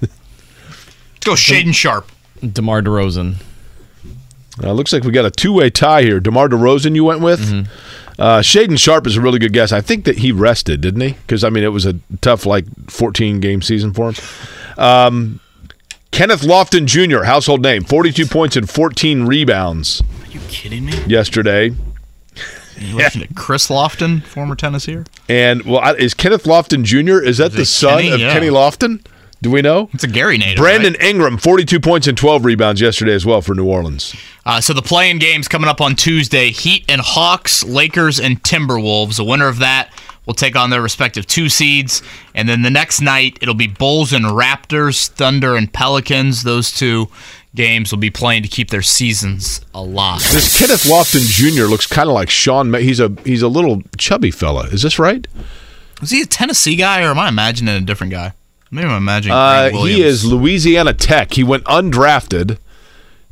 Let's 0.00 0.06
go 1.24 1.32
Shaedon 1.32 1.74
Sharpe. 1.74 2.10
DeMar 2.40 2.80
DeRozan. 2.82 3.34
Uh, 4.62 4.72
looks 4.72 4.92
like 4.92 5.04
we 5.04 5.12
got 5.12 5.24
a 5.26 5.30
two-way 5.30 5.68
tie 5.70 6.02
here. 6.02 6.20
DeMar 6.20 6.48
DeRozan, 6.48 6.94
you 6.94 7.04
went 7.04 7.20
with. 7.20 7.40
Uh, 8.18 8.40
Shaedon 8.40 8.78
Sharpe 8.78 9.06
is 9.06 9.16
a 9.16 9.20
really 9.20 9.38
good 9.38 9.52
guess. 9.52 9.72
I 9.72 9.80
think 9.82 10.04
that 10.06 10.18
he 10.18 10.32
rested, 10.32 10.80
didn't 10.80 11.00
he? 11.02 11.12
Because 11.12 11.44
I 11.44 11.50
mean, 11.50 11.64
it 11.64 11.68
was 11.68 11.84
a 11.86 11.96
tough, 12.22 12.46
like, 12.46 12.64
14-game 12.86 13.60
season 13.62 13.92
for 13.92 14.10
him. 14.12 14.14
Um, 14.82 15.40
Kenneth 16.10 16.40
Lofton 16.42 16.86
Jr., 16.86 17.24
household 17.24 17.62
name, 17.62 17.84
42 17.84 18.26
points 18.26 18.56
and 18.56 18.68
14 18.68 19.26
rebounds 19.26 20.02
Are 20.22 20.26
you 20.30 20.40
kidding 20.48 20.86
me? 20.86 20.92
yesterday. 21.06 21.70
You 22.80 22.96
listen 22.96 23.20
to 23.20 23.34
Chris 23.34 23.68
Lofton, 23.68 24.22
former 24.24 24.56
Tennesseer. 24.56 25.04
And 25.28 25.62
well, 25.62 25.94
is 25.96 26.14
Kenneth 26.14 26.44
Lofton 26.44 26.82
Jr. 26.84 27.22
Is 27.22 27.38
that 27.38 27.52
the 27.52 27.64
son 27.66 27.98
Kenny? 28.02 28.10
of 28.12 28.20
Yeah. 28.20 28.32
Kenny 28.32 28.48
Lofton? 28.48 29.04
Do 29.42 29.50
we 29.50 29.62
know? 29.62 29.88
It's 29.94 30.04
a 30.04 30.08
Gary 30.08 30.36
native. 30.36 30.58
Brandon 30.58 30.92
right? 30.94 31.02
Ingram, 31.02 31.38
42 31.38 31.80
points 31.80 32.06
and 32.06 32.16
12 32.16 32.44
rebounds 32.44 32.80
yesterday 32.80 33.14
as 33.14 33.24
well 33.24 33.40
for 33.40 33.54
New 33.54 33.64
Orleans. 33.66 34.14
Uh, 34.44 34.60
so 34.60 34.74
the 34.74 34.82
playing 34.82 35.18
games 35.18 35.48
coming 35.48 35.68
up 35.68 35.80
on 35.80 35.96
Tuesday: 35.96 36.50
Heat 36.50 36.84
and 36.90 37.00
Hawks, 37.00 37.64
Lakers 37.64 38.20
and 38.20 38.42
Timberwolves. 38.42 39.16
The 39.16 39.24
winner 39.24 39.48
of 39.48 39.58
that 39.60 39.90
will 40.26 40.34
take 40.34 40.56
on 40.56 40.68
their 40.68 40.82
respective 40.82 41.26
two 41.26 41.48
seeds, 41.48 42.02
and 42.34 42.48
then 42.50 42.60
the 42.62 42.70
next 42.70 43.00
night 43.00 43.38
it'll 43.40 43.54
be 43.54 43.66
Bulls 43.66 44.12
and 44.12 44.26
Raptors, 44.26 45.08
Thunder 45.08 45.56
and 45.56 45.72
Pelicans. 45.72 46.42
Those 46.42 46.70
two 46.70 47.08
games 47.54 47.90
will 47.90 47.98
be 47.98 48.10
playing 48.10 48.42
to 48.42 48.48
keep 48.48 48.70
their 48.70 48.82
seasons 48.82 49.60
alive. 49.74 50.20
This 50.32 50.58
Kenneth 50.58 50.84
Lofton 50.84 51.20
Jr. 51.28 51.64
looks 51.64 51.86
kind 51.86 52.08
of 52.08 52.14
like 52.14 52.30
Sean. 52.30 52.70
Ma- 52.70 52.78
he's 52.78 53.00
a 53.00 53.12
he's 53.24 53.42
a 53.42 53.48
little 53.48 53.82
chubby 53.98 54.30
fella. 54.30 54.66
Is 54.68 54.82
this 54.82 54.98
right? 54.98 55.26
Is 56.02 56.10
he 56.10 56.22
a 56.22 56.26
Tennessee 56.26 56.76
guy, 56.76 57.02
or 57.02 57.08
am 57.08 57.18
I 57.18 57.28
imagining 57.28 57.74
a 57.74 57.80
different 57.80 58.12
guy? 58.12 58.32
Maybe 58.70 58.86
I'm 58.88 58.96
imagining. 58.96 59.36
Uh, 59.36 59.70
he 59.70 60.00
is 60.02 60.24
Louisiana 60.24 60.92
Tech. 60.94 61.34
He 61.34 61.42
went 61.44 61.64
undrafted, 61.64 62.58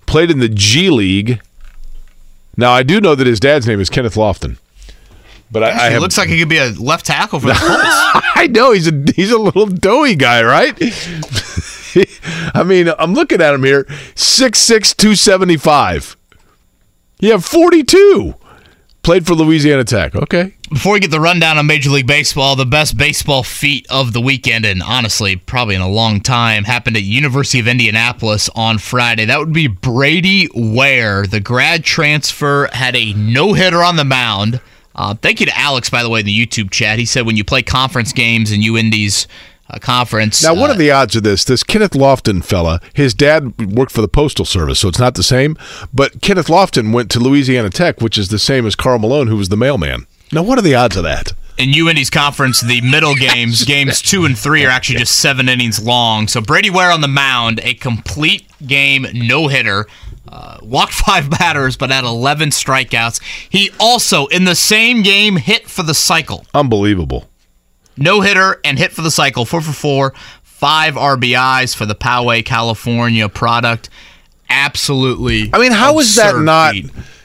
played 0.06 0.30
in 0.30 0.40
the 0.40 0.48
G 0.48 0.90
League. 0.90 1.40
Now 2.56 2.72
I 2.72 2.82
do 2.82 3.00
know 3.00 3.14
that 3.14 3.26
his 3.26 3.38
dad's 3.38 3.66
name 3.68 3.78
is 3.80 3.88
Kenneth 3.88 4.16
Lofton, 4.16 4.58
but 5.52 5.62
I, 5.62 5.68
I 5.70 5.86
He 5.86 5.92
have, 5.92 6.02
looks 6.02 6.18
like 6.18 6.28
he 6.28 6.40
could 6.40 6.48
be 6.48 6.58
a 6.58 6.70
left 6.70 7.06
tackle 7.06 7.38
for 7.38 7.46
the 7.46 7.52
Colts. 7.56 8.24
I 8.34 8.48
know 8.50 8.72
he's 8.72 8.88
a 8.88 9.04
he's 9.14 9.30
a 9.30 9.38
little 9.38 9.66
doughy 9.66 10.16
guy, 10.16 10.42
right? 10.42 10.76
I 12.54 12.62
mean, 12.62 12.88
I'm 12.98 13.14
looking 13.14 13.40
at 13.40 13.54
him 13.54 13.64
here, 13.64 13.84
6'6", 13.84 14.96
275. 14.96 16.16
You 17.20 17.32
have 17.32 17.44
42. 17.44 18.34
Played 19.02 19.26
for 19.26 19.34
Louisiana 19.34 19.84
Tech. 19.84 20.14
Okay. 20.14 20.54
Before 20.68 20.92
we 20.92 21.00
get 21.00 21.10
the 21.10 21.20
rundown 21.20 21.56
on 21.56 21.66
Major 21.66 21.88
League 21.88 22.06
Baseball, 22.06 22.56
the 22.56 22.66
best 22.66 22.98
baseball 22.98 23.42
feat 23.42 23.86
of 23.88 24.12
the 24.12 24.20
weekend, 24.20 24.66
and 24.66 24.82
honestly, 24.82 25.34
probably 25.36 25.74
in 25.74 25.80
a 25.80 25.88
long 25.88 26.20
time, 26.20 26.64
happened 26.64 26.96
at 26.96 27.04
University 27.04 27.58
of 27.58 27.66
Indianapolis 27.66 28.50
on 28.54 28.76
Friday. 28.76 29.24
That 29.24 29.38
would 29.38 29.52
be 29.52 29.66
Brady 29.66 30.48
Ware. 30.54 31.26
The 31.26 31.40
grad 31.40 31.84
transfer 31.84 32.68
had 32.72 32.94
a 32.96 33.14
no 33.14 33.54
hitter 33.54 33.82
on 33.82 33.96
the 33.96 34.04
mound. 34.04 34.60
Uh, 34.94 35.14
thank 35.14 35.40
you 35.40 35.46
to 35.46 35.58
Alex, 35.58 35.88
by 35.88 36.02
the 36.02 36.10
way, 36.10 36.20
in 36.20 36.26
the 36.26 36.46
YouTube 36.46 36.70
chat. 36.70 36.98
He 36.98 37.06
said 37.06 37.24
when 37.24 37.36
you 37.36 37.44
play 37.44 37.62
conference 37.62 38.12
games 38.12 38.50
and 38.50 38.62
in 38.62 38.74
UIndy's 38.74 39.26
uh, 39.70 39.78
conference, 39.78 40.42
Now, 40.42 40.54
what 40.54 40.70
uh, 40.70 40.74
are 40.74 40.76
the 40.76 40.90
odds 40.90 41.16
of 41.16 41.22
this? 41.22 41.44
This 41.44 41.62
Kenneth 41.62 41.92
Lofton 41.92 42.44
fella, 42.44 42.80
his 42.94 43.14
dad 43.14 43.72
worked 43.72 43.92
for 43.92 44.00
the 44.00 44.08
Postal 44.08 44.44
Service, 44.44 44.80
so 44.80 44.88
it's 44.88 44.98
not 44.98 45.14
the 45.14 45.22
same. 45.22 45.56
But 45.92 46.20
Kenneth 46.22 46.46
Lofton 46.46 46.92
went 46.92 47.10
to 47.12 47.20
Louisiana 47.20 47.70
Tech, 47.70 48.00
which 48.00 48.18
is 48.18 48.28
the 48.28 48.38
same 48.38 48.66
as 48.66 48.74
Karl 48.74 48.98
Malone, 48.98 49.26
who 49.26 49.36
was 49.36 49.48
the 49.48 49.56
mailman. 49.56 50.06
Now, 50.32 50.42
what 50.42 50.58
are 50.58 50.62
the 50.62 50.74
odds 50.74 50.96
of 50.96 51.04
that? 51.04 51.32
in 51.58 51.70
UIndy's 51.70 52.08
conference, 52.08 52.60
the 52.60 52.80
middle 52.80 53.16
games, 53.16 53.64
games 53.66 54.00
two 54.00 54.24
and 54.24 54.38
three, 54.38 54.64
are 54.64 54.70
actually 54.70 54.98
just 54.98 55.18
seven 55.18 55.48
innings 55.48 55.82
long. 55.82 56.28
So 56.28 56.40
Brady 56.40 56.70
Ware 56.70 56.92
on 56.92 57.00
the 57.00 57.08
mound, 57.08 57.60
a 57.62 57.74
complete 57.74 58.46
game 58.64 59.06
no 59.12 59.48
hitter. 59.48 59.86
Uh, 60.26 60.58
walked 60.62 60.92
five 61.06 61.28
batters, 61.28 61.76
but 61.76 61.90
had 61.90 62.04
11 62.04 62.50
strikeouts. 62.50 63.20
He 63.50 63.70
also, 63.80 64.26
in 64.26 64.44
the 64.44 64.54
same 64.54 65.02
game, 65.02 65.36
hit 65.36 65.68
for 65.68 65.82
the 65.82 65.94
cycle. 65.94 66.46
Unbelievable. 66.54 67.28
No 67.98 68.20
hitter 68.20 68.60
and 68.64 68.78
hit 68.78 68.92
for 68.92 69.02
the 69.02 69.10
cycle. 69.10 69.44
Four 69.44 69.60
for 69.60 69.72
four, 69.72 70.14
five 70.42 70.94
RBIs 70.94 71.74
for 71.74 71.86
the 71.86 71.94
Poway, 71.94 72.44
California 72.44 73.28
product. 73.28 73.90
Absolutely. 74.50 75.50
I 75.52 75.58
mean, 75.58 75.72
how 75.72 75.98
is 75.98 76.16
that 76.16 76.36
not 76.38 76.74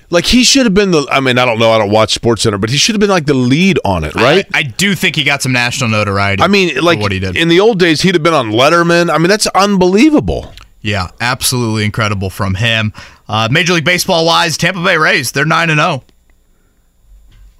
like 0.10 0.26
he 0.26 0.44
should 0.44 0.66
have 0.66 0.74
been 0.74 0.92
the? 0.92 1.08
I 1.10 1.20
mean, 1.20 1.38
I 1.38 1.46
don't 1.46 1.58
know. 1.58 1.72
I 1.72 1.78
don't 1.78 1.90
watch 1.90 2.14
Sports 2.14 2.44
Center, 2.44 2.58
but 2.58 2.70
he 2.70 2.78
should 2.78 2.94
have 2.94 3.00
been 3.00 3.10
like 3.10 3.26
the 3.26 3.34
lead 3.34 3.80
on 3.84 4.04
it, 4.04 4.14
right? 4.16 4.46
I, 4.54 4.60
I 4.60 4.64
do 4.64 4.94
think 4.94 5.16
he 5.16 5.24
got 5.24 5.42
some 5.42 5.52
national 5.52 5.90
notoriety. 5.90 6.44
I, 6.44 6.48
mean, 6.48 6.76
like 6.82 7.00
what 7.00 7.12
he 7.12 7.20
did. 7.20 7.36
in 7.36 7.48
the 7.48 7.60
old 7.60 7.80
days, 7.80 8.02
he'd 8.02 8.16
have 8.16 8.24
been 8.24 8.34
on 8.34 8.52
Letterman. 8.52 9.10
I 9.10 9.18
mean, 9.18 9.30
that's 9.30 9.48
unbelievable. 9.48 10.54
Yeah, 10.82 11.10
absolutely 11.22 11.86
incredible 11.86 12.30
from 12.30 12.56
him. 12.56 12.94
Uh, 13.28 13.48
Major 13.50 13.74
League 13.74 13.86
Baseball 13.86 14.26
wise, 14.26 14.58
Tampa 14.58 14.84
Bay 14.84 14.98
Rays, 14.98 15.32
they're 15.32 15.46
9 15.46 15.70
and 15.70 15.80
0. 15.80 16.04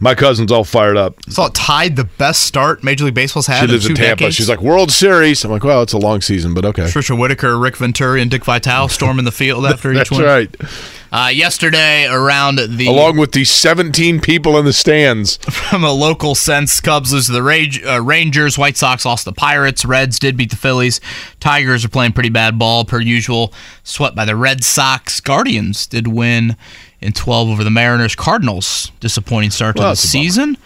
My 0.04 0.16
cousin's 0.16 0.52
all 0.52 0.66
fired 0.66 0.98
up. 0.98 1.16
Saw 1.30 1.46
it 1.46 1.54
tied 1.54 1.96
the 1.96 2.04
best 2.04 2.42
start 2.42 2.84
Major 2.84 3.06
League 3.06 3.14
Baseball's 3.14 3.48
had 3.48 3.62
She 3.62 3.68
lives 3.68 3.86
in 3.86 3.94
in 3.94 3.96
Tampa. 3.96 4.16
decades. 4.18 4.36
She's 4.36 4.50
like 4.50 4.62
World 4.62 4.92
Series. 4.92 5.46
I'm 5.46 5.52
like, 5.52 5.64
well, 5.64 5.82
it's 5.82 5.94
a 5.94 5.98
long 5.98 6.20
season, 6.20 6.54
but 6.54 6.66
okay. 6.66 6.84
Trisha 6.84 7.18
Whitaker, 7.18 7.58
Rick 7.58 7.78
Venturi, 7.78 8.22
and 8.22 8.30
Dick 8.30 8.44
Vitale 8.44 8.90
storming 8.90 9.24
the 9.24 9.32
field 9.32 9.66
after 9.68 9.94
each 9.94 10.12
one. 10.12 10.22
That's 10.22 10.62
right. 10.62 10.72
Uh, 11.14 11.30
yesterday, 11.30 12.06
around 12.08 12.60
the 12.76 12.88
Along 12.88 13.18
with 13.18 13.32
the 13.32 13.46
17 13.46 14.20
people 14.20 14.58
in 14.58 14.66
the 14.66 14.74
stands. 14.74 15.38
from 15.70 15.84
a 15.86 15.92
local 15.92 16.36
sense, 16.36 16.82
Cubs 16.82 17.14
lose 17.14 17.28
to 17.28 17.32
the 17.32 17.44
Rage, 17.44 17.82
uh, 17.86 18.02
Rangers. 18.02 18.58
White 18.58 18.76
Sox 18.76 19.06
lost 19.06 19.24
to 19.24 19.30
the 19.30 19.36
Pirates. 19.36 19.86
Reds 19.86 20.20
did 20.20 20.36
beat 20.36 20.50
the 20.50 20.58
Phillies. 20.58 21.00
Tigers 21.40 21.86
are 21.86 21.90
playing 21.90 22.12
pretty 22.12 22.30
bad 22.30 22.60
ball 22.60 22.84
per 22.84 23.00
usual. 23.00 23.54
Swept 23.84 24.16
by 24.18 24.26
the 24.26 24.36
Red 24.36 24.64
Sox. 24.66 25.22
Guardians 25.22 25.88
did 25.88 26.08
win 26.08 26.58
in 27.04 27.14
12 27.14 27.50
over 27.50 27.64
the 27.64 27.70
Mariners. 27.70 28.16
Cardinals 28.16 28.92
disappointing 29.00 29.52
start 29.52 29.76
to 29.76 29.82
the 29.82 29.88
that's 29.90 30.04
a 30.04 30.08
bummer. 30.08 30.24
season. 30.24 30.58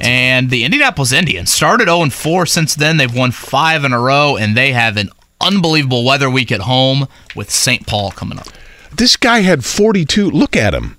And 0.00 0.50
the 0.50 0.64
Indianapolis 0.64 1.12
Indians 1.12 1.50
started 1.52 1.86
0 1.86 2.10
4 2.10 2.46
since 2.46 2.74
then. 2.74 2.96
They've 2.96 3.14
won 3.14 3.30
five 3.30 3.84
in 3.84 3.92
a 3.92 4.00
row, 4.00 4.36
and 4.36 4.56
they 4.56 4.72
have 4.72 4.96
an 4.96 5.08
unbelievable 5.40 6.04
weather 6.04 6.28
week 6.28 6.50
at 6.52 6.60
home 6.62 7.06
with 7.34 7.50
St. 7.50 7.86
Paul 7.86 8.10
coming 8.10 8.38
up. 8.38 8.48
This 8.92 9.16
guy 9.16 9.40
had 9.40 9.64
42. 9.64 10.30
Look 10.30 10.56
at 10.56 10.74
him. 10.74 10.96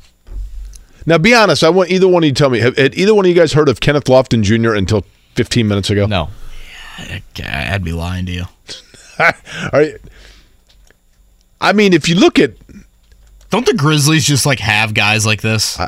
Now, 1.06 1.18
be 1.18 1.34
honest. 1.34 1.64
I 1.64 1.70
want 1.70 1.90
either 1.90 2.08
one 2.08 2.24
of 2.24 2.28
you 2.28 2.34
to 2.34 2.38
tell 2.38 2.50
me. 2.50 2.60
Have, 2.60 2.78
had 2.78 2.96
either 2.96 3.14
one 3.14 3.26
of 3.26 3.30
you 3.30 3.36
guys 3.36 3.54
heard 3.54 3.68
of 3.70 3.80
Kenneth 3.80 4.06
Lofton 4.06 4.44
Jr. 4.44 4.74
until 4.74 5.06
15 5.36 5.68
minutes 5.68 5.90
ago? 5.90 6.06
No. 6.06 6.30
I'd 7.44 7.84
be 7.84 7.92
lying 7.94 8.26
to 8.28 8.32
you. 8.32 8.44
All 9.20 9.30
right. 9.74 9.96
I 11.62 11.74
mean, 11.74 11.94
if 11.94 12.08
you 12.08 12.16
look 12.16 12.40
at, 12.40 12.52
Don't 13.50 13.66
the 13.66 13.74
Grizzlies 13.74 14.26
just 14.26 14.46
like 14.46 14.60
have 14.60 14.94
guys 14.94 15.26
like 15.26 15.42
this? 15.42 15.80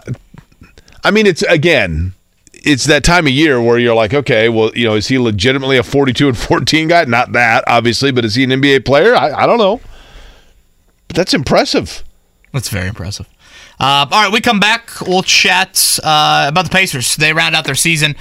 I 1.03 1.11
mean, 1.11 1.25
it's 1.25 1.43
again, 1.43 2.13
it's 2.53 2.85
that 2.85 3.03
time 3.03 3.27
of 3.27 3.33
year 3.33 3.61
where 3.61 3.77
you're 3.77 3.95
like, 3.95 4.13
okay, 4.13 4.49
well, 4.49 4.71
you 4.75 4.85
know, 4.85 4.95
is 4.95 5.07
he 5.07 5.17
legitimately 5.17 5.77
a 5.77 5.83
42 5.83 6.29
and 6.29 6.37
14 6.37 6.87
guy? 6.87 7.05
Not 7.05 7.31
that, 7.33 7.63
obviously, 7.67 8.11
but 8.11 8.25
is 8.25 8.35
he 8.35 8.43
an 8.43 8.51
NBA 8.51 8.85
player? 8.85 9.15
I, 9.15 9.31
I 9.31 9.45
don't 9.45 9.57
know. 9.57 9.81
But 11.07 11.15
that's 11.15 11.33
impressive. 11.33 12.03
That's 12.53 12.69
very 12.69 12.87
impressive. 12.87 13.27
Uh, 13.79 14.05
all 14.11 14.23
right, 14.23 14.31
we 14.31 14.41
come 14.41 14.59
back. 14.59 14.91
We'll 15.01 15.23
chat 15.23 15.99
uh, 16.03 16.45
about 16.49 16.65
the 16.65 16.71
Pacers. 16.71 17.15
They 17.15 17.33
round 17.33 17.55
out 17.55 17.65
their 17.65 17.75
season. 17.75 18.15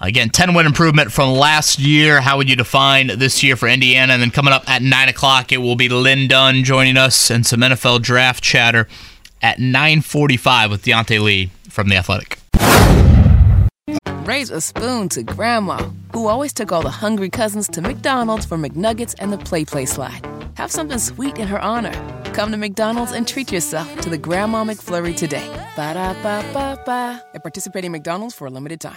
Again, 0.00 0.28
10 0.28 0.52
win 0.52 0.66
improvement 0.66 1.10
from 1.10 1.30
last 1.30 1.78
year. 1.78 2.20
How 2.20 2.36
would 2.36 2.50
you 2.50 2.56
define 2.56 3.06
this 3.06 3.42
year 3.42 3.56
for 3.56 3.66
Indiana? 3.66 4.12
And 4.12 4.20
then 4.20 4.30
coming 4.30 4.52
up 4.52 4.68
at 4.68 4.82
9 4.82 5.08
o'clock, 5.08 5.52
it 5.52 5.58
will 5.58 5.76
be 5.76 5.88
Lin 5.88 6.28
Dunn 6.28 6.64
joining 6.64 6.96
us 6.96 7.30
and 7.30 7.46
some 7.46 7.60
NFL 7.60 8.02
draft 8.02 8.44
chatter 8.44 8.88
at 9.40 9.58
9.45 9.58 10.70
with 10.70 10.82
Diante 10.82 11.18
Lee 11.18 11.50
from 11.70 11.88
The 11.88 11.96
Athletic. 11.96 12.38
Raise 14.26 14.50
a 14.50 14.60
spoon 14.60 15.08
to 15.10 15.22
Grandma, 15.22 15.78
who 16.12 16.26
always 16.26 16.52
took 16.52 16.72
all 16.72 16.82
the 16.82 16.90
hungry 16.90 17.30
cousins 17.30 17.68
to 17.68 17.80
McDonald's 17.80 18.44
for 18.44 18.58
McNuggets 18.58 19.14
and 19.18 19.32
the 19.32 19.38
Play 19.38 19.64
Play 19.64 19.86
slide. 19.86 20.26
Have 20.54 20.70
something 20.72 20.98
sweet 20.98 21.38
in 21.38 21.48
her 21.48 21.60
honor. 21.60 21.92
Come 22.34 22.50
to 22.50 22.56
McDonald's 22.56 23.12
and 23.12 23.26
treat 23.26 23.52
yourself 23.52 24.00
to 24.00 24.10
the 24.10 24.18
Grandma 24.18 24.64
McFlurry 24.64 25.16
today. 25.16 25.46
Ba 25.76 25.94
da 25.94 26.12
ba 26.22 26.44
ba 26.52 26.82
ba. 26.84 27.22
At 27.34 27.42
participating 27.42 27.92
McDonald's 27.92 28.34
for 28.34 28.46
a 28.46 28.50
limited 28.50 28.80
time. 28.80 28.96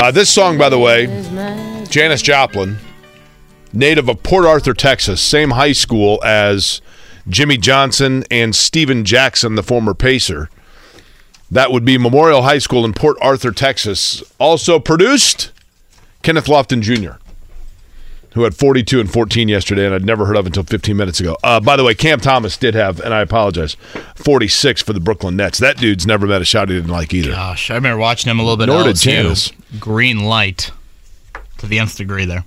Uh, 0.00 0.10
this 0.10 0.30
song, 0.30 0.56
by 0.56 0.70
the 0.70 0.78
way, 0.78 1.04
Janis 1.90 2.22
Joplin, 2.22 2.78
native 3.74 4.08
of 4.08 4.22
Port 4.22 4.46
Arthur, 4.46 4.72
Texas, 4.72 5.20
same 5.20 5.50
high 5.50 5.72
school 5.72 6.18
as 6.24 6.80
Jimmy 7.28 7.58
Johnson 7.58 8.24
and 8.30 8.56
Stephen 8.56 9.04
Jackson, 9.04 9.56
the 9.56 9.62
former 9.62 9.92
Pacer. 9.92 10.48
That 11.50 11.70
would 11.70 11.84
be 11.84 11.98
Memorial 11.98 12.40
High 12.40 12.60
School 12.60 12.86
in 12.86 12.94
Port 12.94 13.18
Arthur, 13.20 13.52
Texas. 13.52 14.22
Also 14.38 14.78
produced 14.78 15.52
Kenneth 16.22 16.46
Lofton 16.46 16.80
Jr. 16.80 17.20
who 18.34 18.44
had 18.44 18.54
42 18.54 19.00
and 19.00 19.10
14 19.12 19.48
yesterday, 19.48 19.86
and 19.86 19.94
I'd 19.94 20.04
never 20.04 20.24
heard 20.26 20.36
of 20.36 20.46
until 20.46 20.62
15 20.62 20.96
minutes 20.96 21.20
ago. 21.20 21.36
Uh, 21.42 21.58
by 21.60 21.76
the 21.76 21.82
way, 21.84 21.94
Cam 21.94 22.20
Thomas 22.20 22.56
did 22.56 22.74
have, 22.74 23.00
and 23.00 23.12
I 23.12 23.20
apologize, 23.20 23.74
46 24.14 24.82
for 24.82 24.92
the 24.92 25.00
Brooklyn 25.00 25.36
Nets. 25.36 25.58
That 25.58 25.78
dude's 25.78 26.06
never 26.06 26.26
met 26.26 26.40
a 26.40 26.44
shot 26.44 26.68
he 26.68 26.76
didn't 26.76 26.90
like 26.90 27.12
either. 27.12 27.32
Gosh, 27.32 27.70
I 27.70 27.74
remember 27.74 27.98
watching 27.98 28.30
him 28.30 28.38
a 28.38 28.42
little 28.42 28.56
bit. 28.56 28.66
Nor 28.66 28.84
did. 28.84 28.96
Janis. 28.96 29.52
Green 29.78 30.20
light 30.20 30.70
to 31.58 31.66
the 31.66 31.78
nth 31.78 31.96
degree 31.96 32.24
there. 32.24 32.44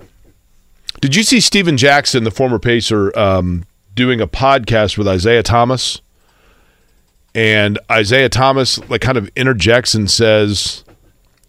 Did 1.01 1.15
you 1.15 1.23
see 1.23 1.41
Stephen 1.41 1.75
Jackson, 1.75 2.23
the 2.23 2.31
former 2.31 2.59
Pacer, 2.59 3.17
um, 3.17 3.65
doing 3.93 4.21
a 4.21 4.27
podcast 4.27 4.97
with 4.97 5.07
Isiah 5.07 5.43
Thomas? 5.43 6.01
And 7.35 7.79
Isiah 7.91 8.29
Thomas, 8.29 8.77
like, 8.89 9.01
kind 9.01 9.17
of 9.17 9.29
interjects 9.35 9.95
and 9.95 10.09
says, 10.09 10.85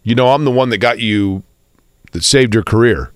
You 0.02 0.14
know, 0.14 0.30
I'm 0.30 0.44
the 0.44 0.50
one 0.50 0.70
that 0.70 0.78
got 0.78 0.98
you, 0.98 1.44
that 2.12 2.24
saved 2.24 2.54
your 2.54 2.62
career. 2.64 3.12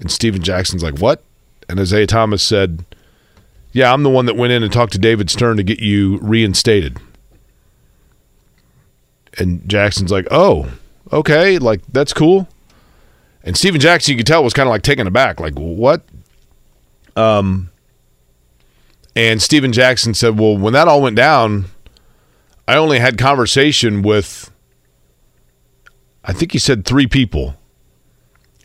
And 0.00 0.10
Stephen 0.10 0.42
Jackson's 0.42 0.82
like, 0.82 0.98
What? 0.98 1.22
And 1.68 1.78
Isiah 1.78 2.06
Thomas 2.06 2.42
said, 2.42 2.84
Yeah, 3.72 3.92
I'm 3.92 4.02
the 4.02 4.10
one 4.10 4.26
that 4.26 4.36
went 4.36 4.52
in 4.52 4.62
and 4.62 4.72
talked 4.72 4.92
to 4.94 4.98
David 4.98 5.30
Stern 5.30 5.56
to 5.58 5.62
get 5.62 5.80
you 5.80 6.18
reinstated. 6.18 6.98
And 9.38 9.68
Jackson's 9.68 10.10
like, 10.10 10.26
Oh, 10.30 10.70
okay, 11.12 11.58
like, 11.58 11.82
that's 11.92 12.12
cool. 12.12 12.48
And 13.42 13.56
Stephen 13.56 13.80
Jackson, 13.80 14.12
you 14.12 14.18
could 14.18 14.26
tell, 14.26 14.44
was 14.44 14.52
kind 14.52 14.68
of 14.68 14.70
like 14.70 14.82
taken 14.82 15.06
aback, 15.06 15.40
like 15.40 15.54
what? 15.54 16.04
Um, 17.16 17.70
and 19.16 19.42
Stephen 19.42 19.72
Jackson 19.72 20.14
said, 20.14 20.38
"Well, 20.38 20.56
when 20.56 20.72
that 20.72 20.88
all 20.88 21.02
went 21.02 21.16
down, 21.16 21.66
I 22.68 22.76
only 22.76 22.98
had 22.98 23.18
conversation 23.18 24.02
with, 24.02 24.50
I 26.24 26.32
think 26.32 26.52
he 26.52 26.58
said 26.58 26.84
three 26.84 27.06
people, 27.06 27.56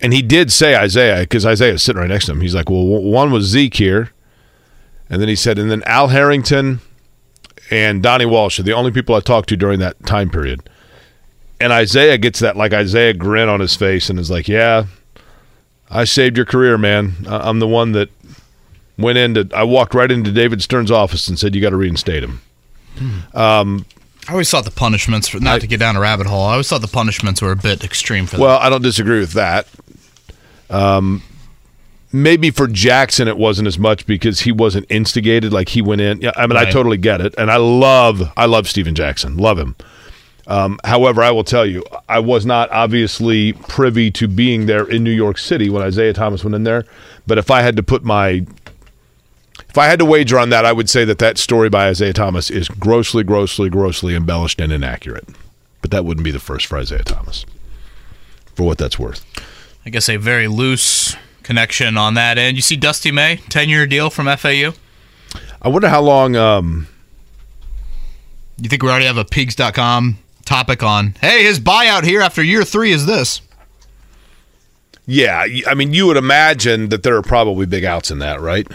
and 0.05 0.13
he 0.13 0.21
did 0.21 0.51
say 0.51 0.81
Isiah 0.81 1.21
because 1.21 1.45
Isiah 1.45 1.73
is 1.73 1.83
sitting 1.83 1.99
right 1.99 2.09
next 2.09 2.27
to 2.27 2.31
him. 2.33 2.41
He's 2.41 2.53
like, 2.53 2.69
well, 2.69 2.85
one 2.85 3.31
was 3.31 3.45
Zeke 3.45 3.73
here, 3.73 4.11
and 5.09 5.19
then 5.19 5.27
he 5.27 5.35
said, 5.35 5.57
and 5.57 5.69
then 5.71 5.81
Al 5.83 6.09
Harrington 6.09 6.79
and 7.71 8.03
Donnie 8.03 8.25
Walsh 8.27 8.59
are 8.59 8.63
the 8.63 8.73
only 8.73 8.91
people 8.91 9.15
I 9.15 9.19
talked 9.19 9.49
to 9.49 9.57
during 9.57 9.79
that 9.79 10.05
time 10.05 10.29
period." 10.29 10.61
and 11.61 11.71
Isiah 11.71 12.17
gets 12.17 12.39
that 12.39 12.57
like 12.57 12.73
Isiah 12.73 13.13
grin 13.13 13.47
on 13.47 13.61
his 13.61 13.75
face 13.77 14.09
and 14.09 14.19
is 14.19 14.29
like, 14.29 14.47
"Yeah, 14.49 14.85
I 15.89 16.03
saved 16.03 16.35
your 16.35 16.45
career, 16.45 16.77
man. 16.77 17.15
I- 17.27 17.47
I'm 17.49 17.59
the 17.59 17.67
one 17.67 17.93
that 17.93 18.09
went 18.97 19.17
into. 19.17 19.47
I 19.55 19.63
walked 19.63 19.93
right 19.93 20.11
into 20.11 20.31
David 20.33 20.61
Stern's 20.61 20.91
office 20.91 21.27
and 21.29 21.39
said 21.39 21.55
you 21.55 21.61
got 21.61 21.69
to 21.69 21.77
reinstate 21.77 22.23
him." 22.23 22.41
Um, 23.33 23.85
I 24.27 24.31
always 24.33 24.49
thought 24.49 24.65
the 24.65 24.71
punishments, 24.71 25.27
for, 25.29 25.39
not 25.39 25.61
to 25.61 25.67
get 25.67 25.79
down 25.79 25.95
a 25.95 25.99
rabbit 26.01 26.27
hole, 26.27 26.43
I 26.43 26.51
always 26.53 26.67
thought 26.67 26.81
the 26.81 26.87
punishments 26.87 27.41
were 27.41 27.51
a 27.51 27.55
bit 27.55 27.83
extreme 27.83 28.25
for. 28.25 28.37
Well, 28.37 28.57
I 28.59 28.69
don't 28.69 28.81
disagree 28.83 29.19
with 29.19 29.33
that. 29.33 29.67
Um, 30.69 31.21
maybe 32.11 32.49
for 32.49 32.67
Jackson 32.67 33.27
it 33.27 33.37
wasn't 33.37 33.67
as 33.67 33.77
much 33.77 34.05
because 34.05 34.41
he 34.41 34.51
wasn't 34.51 34.85
instigated. 34.89 35.51
Like 35.53 35.69
he 35.69 35.81
went 35.81 36.01
in. 36.01 36.21
Yeah, 36.21 36.31
I 36.35 36.47
mean, 36.47 36.57
I 36.57 36.65
totally 36.71 36.97
get 36.97 37.21
it, 37.21 37.35
and 37.37 37.51
I 37.51 37.57
love, 37.57 38.31
I 38.37 38.45
love 38.45 38.67
Stephen 38.67 38.95
Jackson, 38.95 39.37
love 39.37 39.59
him. 39.59 39.75
Um, 40.47 40.79
however, 40.83 41.23
I 41.23 41.31
will 41.31 41.43
tell 41.43 41.65
you, 41.65 41.83
I 42.07 42.19
was 42.19 42.45
not 42.45 42.71
obviously 42.71 43.53
privy 43.53 44.11
to 44.11 44.27
being 44.27 44.67
there 44.67 44.85
in 44.87 45.03
New 45.03 45.11
York 45.11 45.37
City 45.37 45.69
when 45.69 45.85
Isiah 45.85 46.13
Thomas 46.13 46.43
went 46.43 46.55
in 46.55 46.63
there. 46.63 46.85
But 47.25 47.37
if 47.39 47.49
I 47.49 47.61
had 47.61 47.75
to 47.77 47.83
put 47.83 48.03
my, 48.03 48.45
if 49.67 49.77
I 49.77 49.87
had 49.87 49.97
to 49.99 50.05
wager 50.05 50.37
on 50.37 50.49
that, 50.51 50.63
I 50.63 50.71
would 50.71 50.89
say 50.89 51.03
that 51.05 51.17
that 51.17 51.39
story 51.39 51.69
by 51.69 51.89
Isiah 51.89 52.13
Thomas 52.13 52.51
is 52.51 52.67
grossly, 52.67 53.23
grossly, 53.23 53.69
grossly 53.69 54.15
embellished 54.15 54.61
and 54.61 54.71
inaccurate. 54.71 55.27
But 55.81 55.89
that 55.91 56.05
wouldn't 56.05 56.23
be 56.23 56.31
the 56.31 56.39
first 56.39 56.67
for 56.67 56.77
Isiah 56.77 57.03
Thomas, 57.03 57.45
for 58.53 58.67
what 58.67 58.77
that's 58.77 58.99
worth. 58.99 59.25
I 59.85 59.89
guess 59.89 60.09
a 60.09 60.17
very 60.17 60.47
loose 60.47 61.15
connection 61.43 61.97
on 61.97 62.15
that 62.15 62.37
end. 62.37 62.55
You 62.57 62.61
see 62.61 62.75
Dusty 62.75 63.11
May, 63.11 63.37
10 63.49 63.69
year 63.69 63.85
deal 63.85 64.09
from 64.09 64.25
FAU. 64.37 64.73
I 65.61 65.67
wonder 65.69 65.89
how 65.89 66.01
long. 66.01 66.35
Um, 66.35 66.87
You 68.57 68.69
think 68.69 68.81
we 68.83 68.89
already 68.89 69.05
have 69.05 69.17
a 69.17 69.25
pigs.com 69.25 70.17
topic 70.45 70.81
on, 70.83 71.15
hey, 71.21 71.43
his 71.43 71.59
buyout 71.59 72.03
here 72.03 72.21
after 72.21 72.41
year 72.43 72.63
three 72.63 72.91
is 72.91 73.05
this? 73.05 73.41
yeah, 75.07 75.45
I 75.67 75.75
mean, 75.75 75.93
you 75.93 76.07
would 76.07 76.17
imagine 76.17 76.89
that 76.89 77.03
there 77.03 77.15
are 77.15 77.21
probably 77.21 77.67
big 77.67 77.83
outs 77.85 78.09
in 78.09 78.17
that, 78.19 78.41
right? 78.41 78.67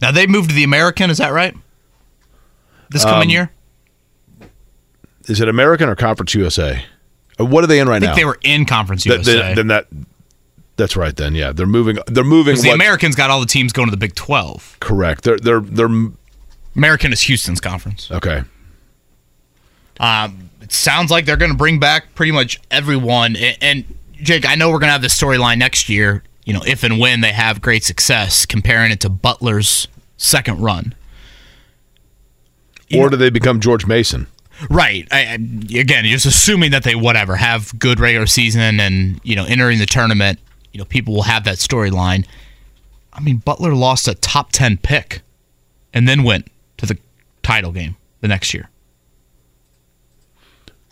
Now 0.00 0.12
they 0.12 0.28
moved 0.28 0.50
to 0.50 0.54
the 0.54 0.62
American, 0.62 1.10
is 1.10 1.18
that 1.18 1.32
right? 1.32 1.56
This 2.90 3.04
Um, 3.04 3.10
coming 3.10 3.30
year? 3.30 3.50
Is 5.26 5.40
it 5.40 5.48
American 5.48 5.88
or 5.88 5.96
Conference 5.96 6.34
USA? 6.34 6.84
What 7.38 7.64
are 7.64 7.66
they 7.66 7.80
in 7.80 7.88
right 7.88 8.00
now? 8.00 8.12
I 8.12 8.14
think 8.14 8.16
now? 8.16 8.16
they 8.16 8.24
were 8.24 8.38
in 8.42 8.64
Conference 8.64 9.04
Th- 9.04 9.18
USA. 9.18 9.42
th- 9.42 9.56
then 9.56 9.68
that. 9.68 9.86
That's 10.76 10.96
right. 10.96 11.14
Then 11.16 11.34
yeah, 11.34 11.52
they're 11.52 11.66
moving. 11.66 11.98
They're 12.06 12.22
moving. 12.24 12.52
Because 12.52 12.62
the 12.62 12.68
what- 12.68 12.74
Americans 12.76 13.16
got 13.16 13.30
all 13.30 13.40
the 13.40 13.46
teams 13.46 13.72
going 13.72 13.88
to 13.88 13.90
the 13.90 13.96
Big 13.96 14.14
12. 14.14 14.76
correct. 14.80 15.24
They're 15.24 15.38
they're 15.38 15.60
they're 15.60 15.90
American 16.76 17.12
is 17.12 17.22
Houston's 17.22 17.60
conference. 17.60 18.10
okay. 18.10 18.42
Um, 20.00 20.50
it 20.62 20.72
sounds 20.72 21.10
like 21.10 21.24
they're 21.24 21.36
going 21.36 21.50
to 21.50 21.56
bring 21.56 21.80
back 21.80 22.14
pretty 22.14 22.30
much 22.30 22.60
everyone. 22.70 23.34
And, 23.34 23.56
and 23.60 23.84
Jake, 24.14 24.48
I 24.48 24.54
know 24.54 24.68
we're 24.68 24.78
going 24.78 24.88
to 24.88 24.92
have 24.92 25.02
this 25.02 25.20
storyline 25.20 25.58
next 25.58 25.88
year. 25.88 26.22
You 26.44 26.52
know, 26.54 26.62
if 26.66 26.84
and 26.84 26.98
when 27.00 27.20
they 27.20 27.32
have 27.32 27.60
great 27.60 27.84
success, 27.84 28.46
comparing 28.46 28.92
it 28.92 29.00
to 29.00 29.08
Butler's 29.08 29.88
second 30.16 30.60
run. 30.60 30.94
Or 32.96 33.10
do 33.10 33.16
they 33.16 33.28
become 33.28 33.60
George 33.60 33.86
Mason? 33.86 34.28
Right. 34.68 35.06
I, 35.10 35.18
I, 35.18 35.34
again, 35.78 36.04
just 36.04 36.26
assuming 36.26 36.72
that 36.72 36.82
they 36.82 36.94
whatever 36.94 37.36
have 37.36 37.78
good 37.78 38.00
regular 38.00 38.26
season 38.26 38.80
and 38.80 39.20
you 39.22 39.36
know 39.36 39.44
entering 39.44 39.78
the 39.78 39.86
tournament, 39.86 40.38
you 40.72 40.78
know 40.78 40.84
people 40.84 41.14
will 41.14 41.22
have 41.22 41.44
that 41.44 41.56
storyline. 41.56 42.26
I 43.12 43.20
mean, 43.20 43.38
Butler 43.38 43.74
lost 43.74 44.08
a 44.08 44.14
top 44.14 44.52
ten 44.52 44.76
pick, 44.76 45.22
and 45.92 46.08
then 46.08 46.22
went 46.22 46.48
to 46.78 46.86
the 46.86 46.98
title 47.42 47.72
game 47.72 47.96
the 48.20 48.28
next 48.28 48.52
year. 48.54 48.68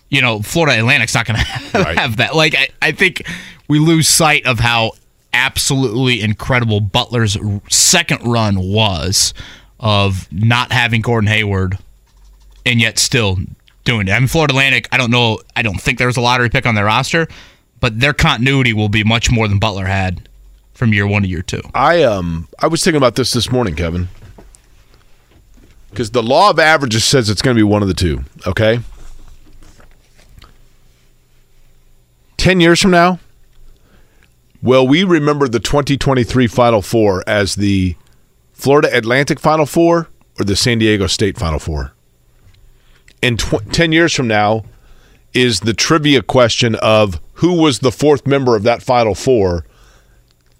You 0.09 0.22
know, 0.22 0.40
Florida 0.40 0.78
Atlantic's 0.78 1.14
not 1.14 1.26
going 1.26 1.38
to 1.40 1.44
have 1.44 2.18
that. 2.18 2.34
Like, 2.34 2.55
I, 2.55 2.68
I 2.80 2.93
think 2.93 3.22
we 3.68 3.78
lose 3.80 4.09
sight 4.09 4.47
of 4.47 4.60
how 4.60 4.93
absolutely 5.32 6.22
incredible 6.22 6.80
Butler's 6.80 7.36
second 7.68 8.24
run 8.24 8.59
was 8.59 9.34
of 9.78 10.32
not 10.32 10.72
having 10.72 11.02
Gordon 11.02 11.28
Hayward 11.28 11.78
and 12.66 12.80
yet 12.80 12.98
still 12.98 13.38
doing 13.84 14.09
it. 14.09 14.10
I 14.10 14.18
mean, 14.18 14.28
Florida 14.28 14.52
Atlantic, 14.52 14.88
I 14.93 14.98
don't 14.98 15.10
know, 15.10 15.38
I 15.55 15.62
don't 15.62 15.80
think 15.80 15.97
there 15.97 16.09
was 16.09 16.16
a 16.18 16.20
lottery 16.20 16.51
pick 16.51 16.66
on 16.66 16.74
their 16.74 16.84
roster, 16.84 17.28
but 17.80 18.01
their 18.01 18.12
continuity 18.12 18.74
will 18.74 18.88
be 18.90 19.05
much 19.05 19.30
more 19.30 19.48
than 19.48 19.59
Butler 19.59 19.86
had 19.86 20.28
from 20.74 20.93
year 20.93 21.06
one 21.06 21.22
to 21.22 21.28
year 21.28 21.43
two. 21.43 21.62
I 21.74 22.02
um 22.02 22.48
I 22.59 22.66
was 22.66 22.84
thinking 22.84 22.98
about 22.98 23.14
this 23.14 23.32
this 23.32 23.51
morning, 23.51 23.76
Kevin, 23.76 24.09
because 25.90 26.10
the 26.10 26.22
law 26.22 26.51
of 26.51 26.59
averages 26.59 27.05
says 27.05 27.30
it's 27.30 27.40
going 27.40 27.56
to 27.56 27.59
be 27.59 27.64
one 27.64 27.80
of 27.80 27.88
the 27.88 27.94
two. 27.94 28.24
Okay. 28.47 28.80
Ten 32.36 32.60
years 32.60 32.80
from 32.80 32.90
now, 32.90 33.18
will 34.60 34.86
we 34.86 35.05
remember 35.05 35.48
the 35.48 35.59
2023 35.59 36.47
Final 36.47 36.82
Four 36.82 37.24
as 37.26 37.55
the 37.55 37.97
Florida 38.52 38.88
Atlantic 38.93 39.40
Final 39.40 39.66
Four 39.66 40.09
or 40.38 40.44
the 40.44 40.55
San 40.55 40.78
Diego 40.78 41.06
State 41.06 41.38
Final 41.38 41.59
Four? 41.59 41.93
In 43.22 43.36
tw- 43.36 43.72
ten 43.72 43.93
years 43.93 44.12
from 44.14 44.28
now, 44.28 44.64
is 45.32 45.60
the 45.60 45.74
trivia 45.74 46.22
question 46.22 46.74
of 46.76 47.20
who 47.34 47.55
was 47.60 47.80
the 47.80 47.93
fourth 47.93 48.26
member 48.26 48.56
of 48.56 48.62
that 48.64 48.82
Final 48.82 49.14
Four 49.14 49.64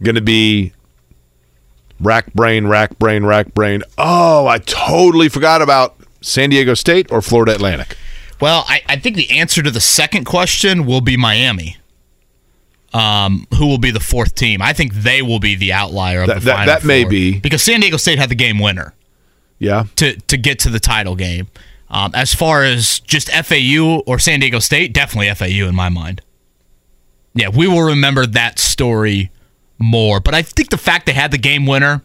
going 0.03 0.15
to 0.17 0.21
be 0.21 0.73
rack 2.01 2.33
brain, 2.35 2.67
rack 2.67 2.99
brain, 2.99 3.25
rack 3.25 3.55
brain. 3.55 3.83
Oh, 3.97 4.47
I 4.47 4.59
totally 4.59 5.29
forgot 5.29 5.63
about 5.63 5.97
San 6.21 6.51
Diego 6.51 6.75
State 6.75 7.11
or 7.11 7.23
Florida 7.23 7.55
Atlantic. 7.55 7.97
Well, 8.41 8.65
I, 8.69 8.83
I 8.87 8.97
think 8.97 9.17
the 9.17 9.31
answer 9.31 9.63
to 9.63 9.71
the 9.71 9.81
second 9.81 10.25
question 10.25 10.85
will 10.85 11.01
be 11.01 11.17
Miami. 11.17 11.79
Um, 12.93 13.47
who 13.59 13.67
will 13.67 13.79
be 13.79 13.91
the 13.91 14.01
fourth 14.01 14.35
team? 14.35 14.63
I 14.63 14.73
think 14.73 14.93
they 14.95 15.21
will 15.23 15.41
be 15.41 15.55
the 15.55 15.73
outlier 15.73 16.23
of 16.23 16.29
That- 16.29 16.35
the 16.41 16.41
that- 16.47 16.57
final 16.57 16.67
that 16.75 16.85
may 16.85 17.03
four. 17.03 17.11
be. 17.11 17.39
because 17.41 17.63
San 17.63 17.81
Diego 17.81 17.97
State 17.97 18.19
had 18.19 18.29
the 18.31 18.35
game 18.35 18.59
winner 18.59 18.95
Yeah. 19.59 19.85
to 19.97 20.17
to 20.17 20.37
get 20.37 20.59
to 20.61 20.71
the 20.71 20.81
title 20.81 21.15
game. 21.17 21.49
Um, 21.89 22.13
as 22.15 22.35
far 22.35 22.65
as 22.65 23.01
just 23.01 23.31
FAU 23.31 24.03
or 24.07 24.19
San 24.19 24.41
Diego 24.41 24.59
State, 24.59 24.93
definitely 24.93 25.33
FAU 25.35 25.69
in 25.69 25.75
my 25.75 25.89
mind. 25.89 26.23
Yeah, 27.35 27.49
we 27.49 27.69
will 27.69 27.83
remember 27.83 28.27
that 28.27 28.59
story 28.59 29.31
more. 29.79 30.21
But 30.21 30.35
I 30.35 30.43
think 30.43 30.71
the 30.71 30.79
fact 30.79 31.07
they 31.07 31.13
had 31.13 31.31
the 31.31 31.39
game 31.39 31.67
winner 31.67 32.03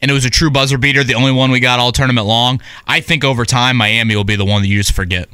and 0.00 0.10
it 0.10 0.14
was 0.14 0.24
a 0.24 0.30
true 0.30 0.50
buzzer 0.50 0.78
beater, 0.78 1.02
the 1.02 1.14
only 1.14 1.32
one 1.32 1.50
we 1.50 1.60
got 1.60 1.78
all 1.78 1.92
tournament 1.92 2.26
long, 2.26 2.60
I 2.86 3.00
think 3.00 3.24
over 3.24 3.44
time 3.44 3.76
Miami 3.76 4.14
will 4.14 4.24
be 4.24 4.36
the 4.36 4.44
one 4.44 4.62
that 4.62 4.68
you 4.68 4.78
just 4.78 4.92
forget. 4.92 5.28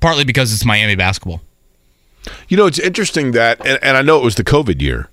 Partly 0.00 0.24
because 0.24 0.52
it's 0.52 0.64
Miami 0.64 0.94
basketball. 0.94 1.42
You 2.48 2.56
know, 2.56 2.66
it's 2.66 2.78
interesting 2.78 3.32
that, 3.32 3.64
and, 3.64 3.78
and 3.82 3.96
I 3.96 4.02
know 4.02 4.18
it 4.18 4.24
was 4.24 4.34
the 4.34 4.44
COVID 4.44 4.80
year. 4.80 5.08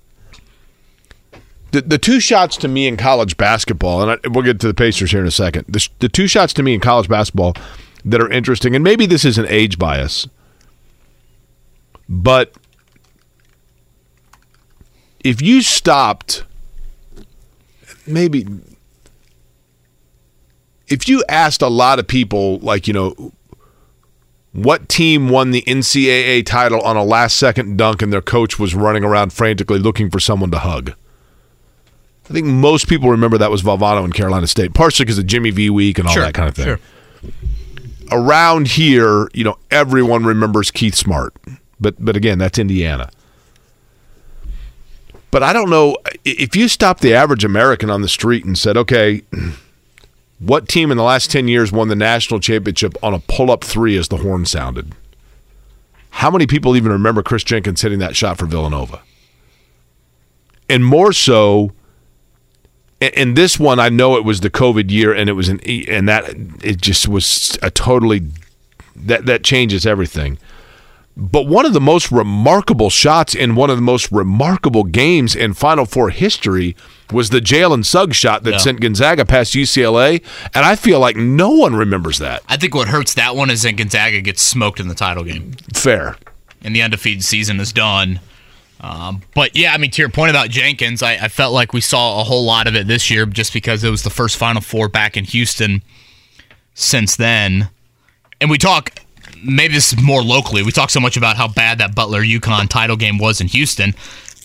The, 1.70 1.82
the 1.82 1.98
two 1.98 2.18
shots 2.20 2.56
to 2.58 2.68
me 2.68 2.86
in 2.86 2.96
college 2.96 3.36
basketball, 3.36 4.02
and 4.02 4.12
I, 4.12 4.28
we'll 4.28 4.44
get 4.44 4.60
to 4.60 4.66
the 4.66 4.74
Pacers 4.74 5.10
here 5.10 5.20
in 5.20 5.26
a 5.26 5.30
second. 5.30 5.66
The, 5.68 5.86
the 5.98 6.08
two 6.08 6.26
shots 6.26 6.52
to 6.54 6.62
me 6.62 6.74
in 6.74 6.80
college 6.80 7.08
basketball 7.08 7.54
that 8.04 8.20
are 8.20 8.30
interesting, 8.30 8.74
and 8.74 8.82
maybe 8.82 9.04
this 9.06 9.24
is 9.24 9.36
an 9.36 9.46
age 9.48 9.78
bias, 9.78 10.26
but 12.08 12.54
if 15.22 15.42
you 15.42 15.60
stopped, 15.60 16.44
maybe 18.06 18.46
if 20.86 21.06
you 21.06 21.22
asked 21.28 21.60
a 21.60 21.68
lot 21.68 21.98
of 21.98 22.06
people, 22.06 22.58
like 22.60 22.86
you 22.86 22.94
know, 22.94 23.32
what 24.52 24.88
team 24.88 25.28
won 25.28 25.50
the 25.50 25.62
NCAA 25.62 26.46
title 26.46 26.80
on 26.80 26.96
a 26.96 27.04
last 27.04 27.36
second 27.36 27.76
dunk 27.76 28.00
and 28.00 28.12
their 28.12 28.22
coach 28.22 28.58
was 28.58 28.74
running 28.74 29.04
around 29.04 29.32
frantically 29.32 29.78
looking 29.78 30.10
for 30.10 30.18
someone 30.18 30.50
to 30.50 30.58
hug? 30.58 30.94
I 32.28 32.32
think 32.32 32.46
most 32.46 32.88
people 32.88 33.10
remember 33.10 33.38
that 33.38 33.50
was 33.50 33.62
Valvano 33.62 34.04
in 34.04 34.12
Carolina 34.12 34.46
State, 34.46 34.74
partially 34.74 35.04
because 35.04 35.18
of 35.18 35.26
Jimmy 35.26 35.50
V 35.50 35.70
week 35.70 35.98
and 35.98 36.06
all 36.06 36.14
Sure, 36.14 36.24
that 36.24 36.34
kind 36.34 36.48
of 36.48 36.54
thing. 36.54 36.64
sure. 36.66 36.78
Around 38.10 38.68
here, 38.68 39.28
you 39.32 39.44
know, 39.44 39.56
everyone 39.70 40.24
remembers 40.24 40.70
Keith 40.70 40.94
Smart, 40.94 41.34
but 41.80 41.94
but 41.98 42.16
again, 42.16 42.38
that's 42.38 42.58
Indiana. 42.58 43.10
But 45.30 45.42
I 45.42 45.52
don't 45.52 45.68
know 45.68 45.96
if 46.24 46.56
you 46.56 46.68
stop 46.68 47.00
the 47.00 47.12
average 47.14 47.44
American 47.44 47.90
on 47.90 48.00
the 48.00 48.08
street 48.08 48.44
and 48.46 48.56
said, 48.56 48.78
okay, 48.78 49.22
what 50.38 50.68
team 50.68 50.90
in 50.90 50.96
the 50.96 51.02
last 51.02 51.30
10 51.30 51.48
years 51.48 51.70
won 51.70 51.88
the 51.88 51.96
national 51.96 52.40
championship 52.40 52.96
on 53.02 53.12
a 53.12 53.18
pull 53.20 53.50
up 53.50 53.62
three 53.62 53.96
as 53.98 54.08
the 54.08 54.16
horn 54.18 54.46
sounded? 54.46 54.92
How 56.10 56.30
many 56.30 56.46
people 56.46 56.76
even 56.76 56.90
remember 56.92 57.22
Chris 57.22 57.44
Jenkins 57.44 57.82
hitting 57.82 57.98
that 57.98 58.16
shot 58.16 58.38
for 58.38 58.46
Villanova? 58.46 59.02
And 60.70 60.82
more 60.84 61.12
so, 61.12 61.72
and, 63.00 63.36
this 63.36 63.58
one, 63.60 63.78
I 63.78 63.88
know 63.88 64.16
it 64.16 64.24
was 64.24 64.40
the 64.40 64.50
COVID 64.50 64.90
year, 64.90 65.12
and 65.14 65.28
it 65.28 65.34
was 65.34 65.48
an, 65.48 65.60
e- 65.64 65.86
and 65.88 66.08
that 66.08 66.24
it 66.62 66.80
just 66.80 67.06
was 67.08 67.56
a 67.62 67.70
totally 67.70 68.22
that 68.96 69.26
that 69.26 69.44
changes 69.44 69.86
everything. 69.86 70.38
But 71.16 71.48
one 71.48 71.66
of 71.66 71.72
the 71.72 71.80
most 71.80 72.12
remarkable 72.12 72.90
shots 72.90 73.34
in 73.34 73.56
one 73.56 73.70
of 73.70 73.76
the 73.76 73.82
most 73.82 74.10
remarkable 74.12 74.84
games 74.84 75.34
in 75.34 75.52
Final 75.52 75.84
Four 75.84 76.10
history 76.10 76.76
was 77.12 77.30
the 77.30 77.40
Jalen 77.40 77.84
Suggs 77.84 78.16
shot 78.16 78.44
that 78.44 78.52
Yeah. 78.52 78.58
sent 78.58 78.80
Gonzaga 78.80 79.24
past 79.24 79.54
UCLA, 79.54 80.22
and 80.54 80.64
I 80.64 80.76
feel 80.76 81.00
like 81.00 81.16
no 81.16 81.50
one 81.50 81.74
remembers 81.74 82.18
that. 82.18 82.42
I 82.48 82.56
think 82.56 82.74
what 82.74 82.88
hurts 82.88 83.14
that 83.14 83.34
one 83.34 83.50
is 83.50 83.62
that 83.62 83.72
Gonzaga 83.76 84.20
gets 84.20 84.42
smoked 84.42 84.78
in 84.78 84.86
the 84.88 84.94
title 84.94 85.24
game, 85.24 85.54
Fair. 85.74 86.16
and 86.62 86.74
the 86.74 86.82
undefeated 86.82 87.24
season 87.24 87.58
is 87.58 87.72
done. 87.72 88.20
Um, 88.80 89.22
but 89.34 89.56
yeah, 89.56 89.72
I 89.72 89.78
mean, 89.78 89.90
to 89.90 90.02
your 90.02 90.08
point 90.08 90.30
about 90.30 90.50
Jenkins, 90.50 91.02
I, 91.02 91.14
I 91.14 91.28
felt 91.28 91.52
like 91.52 91.72
we 91.72 91.80
saw 91.80 92.20
a 92.20 92.24
whole 92.24 92.44
lot 92.44 92.66
of 92.66 92.76
it 92.76 92.86
this 92.86 93.10
year 93.10 93.26
just 93.26 93.52
because 93.52 93.82
it 93.82 93.90
was 93.90 94.02
the 94.02 94.10
first 94.10 94.36
Final 94.36 94.62
Four 94.62 94.88
back 94.88 95.16
in 95.16 95.24
Houston 95.24 95.82
since 96.74 97.16
then. 97.16 97.70
And 98.40 98.50
we 98.50 98.58
talk, 98.58 99.00
maybe 99.42 99.74
this 99.74 99.92
is 99.92 100.00
more 100.00 100.22
locally, 100.22 100.62
we 100.62 100.70
talk 100.70 100.90
so 100.90 101.00
much 101.00 101.16
about 101.16 101.36
how 101.36 101.48
bad 101.48 101.78
that 101.78 101.94
Butler 101.94 102.22
UConn 102.22 102.68
title 102.68 102.96
game 102.96 103.18
was 103.18 103.40
in 103.40 103.48
Houston. 103.48 103.94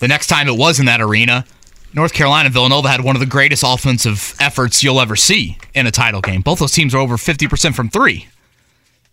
The 0.00 0.08
next 0.08 0.26
time 0.26 0.48
it 0.48 0.58
was 0.58 0.80
in 0.80 0.86
that 0.86 1.00
arena, 1.00 1.44
North 1.94 2.12
Carolina 2.12 2.50
Villanova 2.50 2.88
had 2.88 3.02
one 3.02 3.14
of 3.14 3.20
the 3.20 3.26
greatest 3.26 3.62
offensive 3.64 4.34
efforts 4.40 4.82
you'll 4.82 5.00
ever 5.00 5.14
see 5.14 5.56
in 5.74 5.86
a 5.86 5.92
title 5.92 6.20
game. 6.20 6.40
Both 6.40 6.58
those 6.58 6.72
teams 6.72 6.92
are 6.92 6.98
over 6.98 7.16
50% 7.16 7.74
from 7.74 7.88
three 7.88 8.26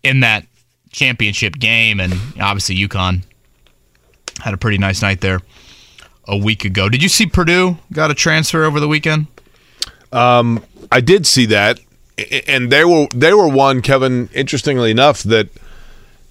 in 0.02 0.20
that 0.20 0.44
championship 0.90 1.60
game. 1.60 2.00
And 2.00 2.12
obviously, 2.40 2.76
UConn 2.76 3.22
had 4.40 4.54
a 4.54 4.56
pretty 4.56 4.78
nice 4.78 5.02
night 5.02 5.20
there 5.20 5.40
a 6.26 6.36
week 6.36 6.64
ago. 6.64 6.88
Did 6.88 7.02
you 7.02 7.08
see 7.08 7.26
Purdue 7.26 7.78
got 7.92 8.10
a 8.10 8.14
transfer 8.14 8.64
over 8.64 8.80
the 8.80 8.88
weekend? 8.88 9.26
I 10.92 11.00
did 11.00 11.26
see 11.26 11.46
that, 11.46 11.80
and 12.46 12.70
they 12.70 12.84
were 12.84 13.06
they 13.14 13.32
were 13.32 13.48
one 13.48 13.80
Kevin. 13.82 14.28
Interestingly 14.34 14.90
enough, 14.90 15.22
that 15.22 15.48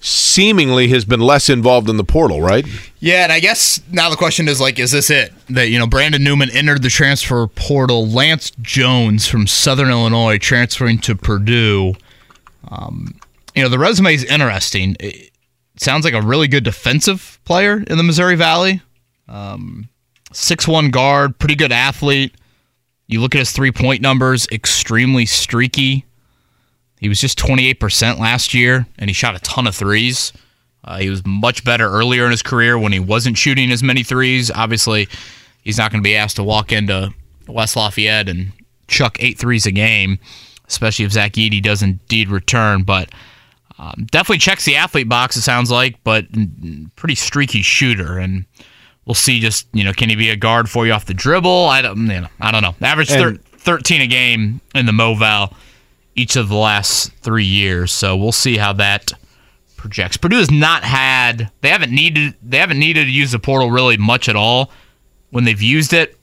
seemingly 0.00 0.88
has 0.88 1.04
been 1.04 1.20
less 1.20 1.48
involved 1.48 1.88
in 1.88 1.96
the 1.96 2.04
portal, 2.04 2.40
right? 2.40 2.66
Yeah, 3.00 3.24
and 3.24 3.32
I 3.32 3.40
guess 3.40 3.80
now 3.90 4.10
the 4.10 4.16
question 4.16 4.48
is 4.48 4.60
like, 4.60 4.78
is 4.78 4.92
this 4.92 5.10
it? 5.10 5.32
That 5.50 5.68
you 5.68 5.78
know, 5.78 5.86
Brandon 5.86 6.22
Newman 6.22 6.50
entered 6.50 6.82
the 6.82 6.88
transfer 6.88 7.46
portal. 7.48 8.06
Lance 8.06 8.52
Jones 8.62 9.26
from 9.26 9.46
Southern 9.46 9.90
Illinois 9.90 10.38
transferring 10.38 10.98
to 11.00 11.16
Purdue. 11.16 11.94
Um, 12.68 13.18
you 13.54 13.62
know, 13.62 13.68
the 13.68 13.78
resume 13.78 14.14
is 14.14 14.24
interesting. 14.24 14.96
It 15.00 15.31
sounds 15.82 16.04
like 16.04 16.14
a 16.14 16.22
really 16.22 16.48
good 16.48 16.64
defensive 16.64 17.40
player 17.44 17.82
in 17.86 17.96
the 17.96 18.02
Missouri 18.02 18.36
Valley. 18.36 18.80
Um, 19.28 19.88
one 20.66 20.90
guard, 20.90 21.38
pretty 21.38 21.54
good 21.54 21.72
athlete. 21.72 22.34
You 23.06 23.20
look 23.20 23.34
at 23.34 23.40
his 23.40 23.52
three 23.52 23.72
point 23.72 24.00
numbers, 24.00 24.46
extremely 24.50 25.26
streaky. 25.26 26.06
He 27.00 27.08
was 27.08 27.20
just 27.20 27.38
28% 27.38 28.18
last 28.18 28.54
year, 28.54 28.86
and 28.98 29.10
he 29.10 29.14
shot 29.14 29.34
a 29.34 29.40
ton 29.40 29.66
of 29.66 29.74
threes. 29.74 30.32
Uh, 30.84 30.98
he 30.98 31.10
was 31.10 31.24
much 31.26 31.64
better 31.64 31.88
earlier 31.88 32.24
in 32.24 32.30
his 32.30 32.42
career 32.42 32.78
when 32.78 32.92
he 32.92 33.00
wasn't 33.00 33.36
shooting 33.36 33.70
as 33.70 33.82
many 33.82 34.02
threes. 34.02 34.50
Obviously, 34.50 35.08
he's 35.62 35.78
not 35.78 35.90
going 35.90 36.02
to 36.02 36.06
be 36.06 36.16
asked 36.16 36.36
to 36.36 36.44
walk 36.44 36.72
into 36.72 37.12
West 37.48 37.76
Lafayette 37.76 38.28
and 38.28 38.52
chuck 38.88 39.16
eight 39.20 39.38
threes 39.38 39.66
a 39.66 39.72
game, 39.72 40.18
especially 40.68 41.04
if 41.04 41.12
Zach 41.12 41.32
Edey 41.32 41.62
does 41.62 41.82
indeed 41.82 42.28
return. 42.28 42.82
But 42.82 43.10
um, 43.82 44.06
definitely 44.12 44.38
checks 44.38 44.64
the 44.64 44.76
athlete 44.76 45.08
box, 45.08 45.36
it 45.36 45.42
sounds 45.42 45.68
like, 45.68 45.96
but 46.04 46.26
pretty 46.94 47.16
streaky 47.16 47.62
shooter. 47.62 48.16
And 48.16 48.44
we'll 49.06 49.14
see 49.14 49.40
just, 49.40 49.66
you 49.72 49.82
know, 49.82 49.92
can 49.92 50.08
he 50.08 50.14
be 50.14 50.30
a 50.30 50.36
guard 50.36 50.70
for 50.70 50.86
you 50.86 50.92
off 50.92 51.06
the 51.06 51.14
dribble? 51.14 51.66
I 51.66 51.82
don't, 51.82 52.06
you 52.06 52.20
know, 52.20 52.28
I 52.40 52.52
don't 52.52 52.62
know. 52.62 52.76
Average 52.80 53.08
thir- 53.08 53.38
13 53.56 54.02
a 54.02 54.06
game 54.06 54.60
in 54.76 54.86
the 54.86 54.92
Moval 54.92 55.52
each 56.14 56.36
of 56.36 56.48
the 56.48 56.54
last 56.54 57.12
three 57.22 57.44
years. 57.44 57.90
So 57.90 58.16
we'll 58.16 58.30
see 58.30 58.56
how 58.56 58.72
that 58.74 59.12
projects. 59.76 60.16
Purdue 60.16 60.36
has 60.36 60.50
not 60.50 60.84
had 60.84 61.50
they 61.60 61.68
haven't 61.68 61.90
needed 61.90 62.34
they 62.40 62.58
haven't 62.58 62.78
needed 62.78 63.06
to 63.06 63.10
use 63.10 63.32
the 63.32 63.40
portal 63.40 63.72
really 63.72 63.96
much 63.96 64.28
at 64.28 64.36
all. 64.36 64.70
When 65.30 65.42
they've 65.42 65.60
used 65.60 65.92
it, 65.92 66.16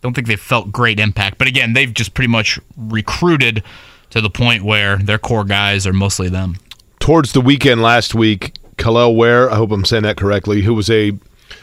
don't 0.00 0.14
think 0.14 0.26
they've 0.26 0.40
felt 0.40 0.72
great 0.72 0.98
impact. 0.98 1.38
But 1.38 1.46
again, 1.46 1.74
they've 1.74 1.92
just 1.92 2.14
pretty 2.14 2.30
much 2.30 2.58
recruited 2.76 3.62
to 4.10 4.20
the 4.20 4.30
point 4.30 4.64
where 4.64 4.96
their 4.96 5.18
core 5.18 5.44
guys 5.44 5.86
are 5.86 5.92
mostly 5.92 6.28
them. 6.28 6.56
Towards 7.02 7.32
the 7.32 7.40
weekend 7.40 7.82
last 7.82 8.14
week, 8.14 8.54
Kel'el 8.76 9.16
Ware, 9.16 9.50
I 9.50 9.56
hope 9.56 9.72
I'm 9.72 9.84
saying 9.84 10.04
that 10.04 10.16
correctly, 10.16 10.62
who 10.62 10.72
was 10.72 10.88
a 10.88 11.10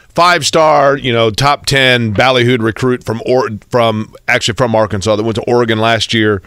five 0.09 0.45
star, 0.45 0.97
you 0.97 1.13
know, 1.13 1.31
top 1.31 1.65
10 1.65 2.13
ballyhooed 2.13 2.61
recruit 2.61 3.05
from 3.05 3.21
or- 3.25 3.47
from 3.69 4.13
actually 4.27 4.55
from 4.55 4.75
Arkansas 4.75 5.15
that 5.15 5.23
went 5.23 5.35
to 5.35 5.41
Oregon 5.43 5.79
last 5.79 6.13
year, 6.13 6.41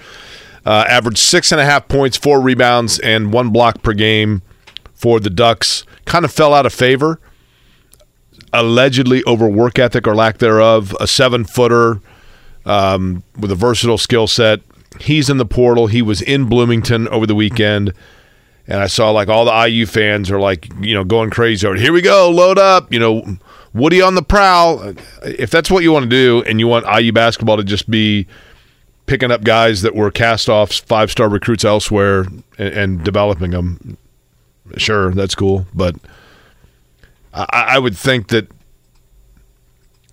uh, 0.66 0.84
averaged 0.86 1.16
six 1.16 1.50
and 1.52 1.58
a 1.58 1.64
half 1.64 1.88
points, 1.88 2.18
four 2.18 2.38
rebounds, 2.38 2.98
and 2.98 3.32
one 3.32 3.48
block 3.48 3.82
per 3.82 3.94
game 3.94 4.42
for 4.94 5.18
the 5.18 5.30
Ducks. 5.30 5.84
Kind 6.04 6.26
of 6.26 6.30
fell 6.30 6.52
out 6.52 6.66
of 6.66 6.74
favor, 6.74 7.18
allegedly 8.52 9.24
over 9.24 9.48
work 9.48 9.78
ethic 9.78 10.06
or 10.06 10.14
lack 10.14 10.36
thereof. 10.36 10.94
A 11.00 11.06
seven 11.06 11.46
footer 11.46 12.02
um, 12.66 13.22
with 13.38 13.50
a 13.50 13.56
versatile 13.56 13.96
skill 13.96 14.26
set. 14.26 14.60
He's 15.00 15.30
in 15.30 15.38
the 15.38 15.46
portal. 15.46 15.86
He 15.86 16.02
was 16.02 16.20
in 16.20 16.44
Bloomington 16.44 17.08
over 17.08 17.26
the 17.26 17.34
weekend 17.34 17.94
and 18.66 18.80
I 18.80 18.86
saw 18.86 19.10
like 19.10 19.28
all 19.28 19.44
the 19.44 19.68
IU 19.68 19.86
fans 19.86 20.30
are 20.30 20.40
like, 20.40 20.68
you 20.80 20.94
know, 20.94 21.04
going 21.04 21.30
crazy 21.30 21.66
over. 21.66 21.76
Here 21.76 21.92
we 21.92 22.02
go, 22.02 22.30
load 22.30 22.58
up. 22.58 22.92
You 22.92 22.98
know, 22.98 23.38
Woody 23.74 24.02
on 24.02 24.14
the 24.14 24.22
prowl. 24.22 24.94
If 25.22 25.50
that's 25.50 25.70
what 25.70 25.82
you 25.82 25.92
want 25.92 26.04
to 26.04 26.10
do, 26.10 26.42
and 26.46 26.60
you 26.60 26.68
want 26.68 26.86
IU 26.86 27.12
basketball 27.12 27.56
to 27.56 27.64
just 27.64 27.90
be 27.90 28.26
picking 29.06 29.30
up 29.30 29.42
guys 29.42 29.82
that 29.82 29.94
were 29.94 30.10
cast 30.10 30.48
offs, 30.48 30.78
five 30.78 31.10
star 31.10 31.28
recruits 31.28 31.64
elsewhere, 31.64 32.26
and, 32.58 32.74
and 32.74 33.04
developing 33.04 33.52
them, 33.52 33.96
sure, 34.76 35.12
that's 35.12 35.34
cool. 35.34 35.66
But 35.74 35.96
I, 37.32 37.46
I 37.50 37.78
would 37.78 37.96
think 37.96 38.28
that 38.28 38.48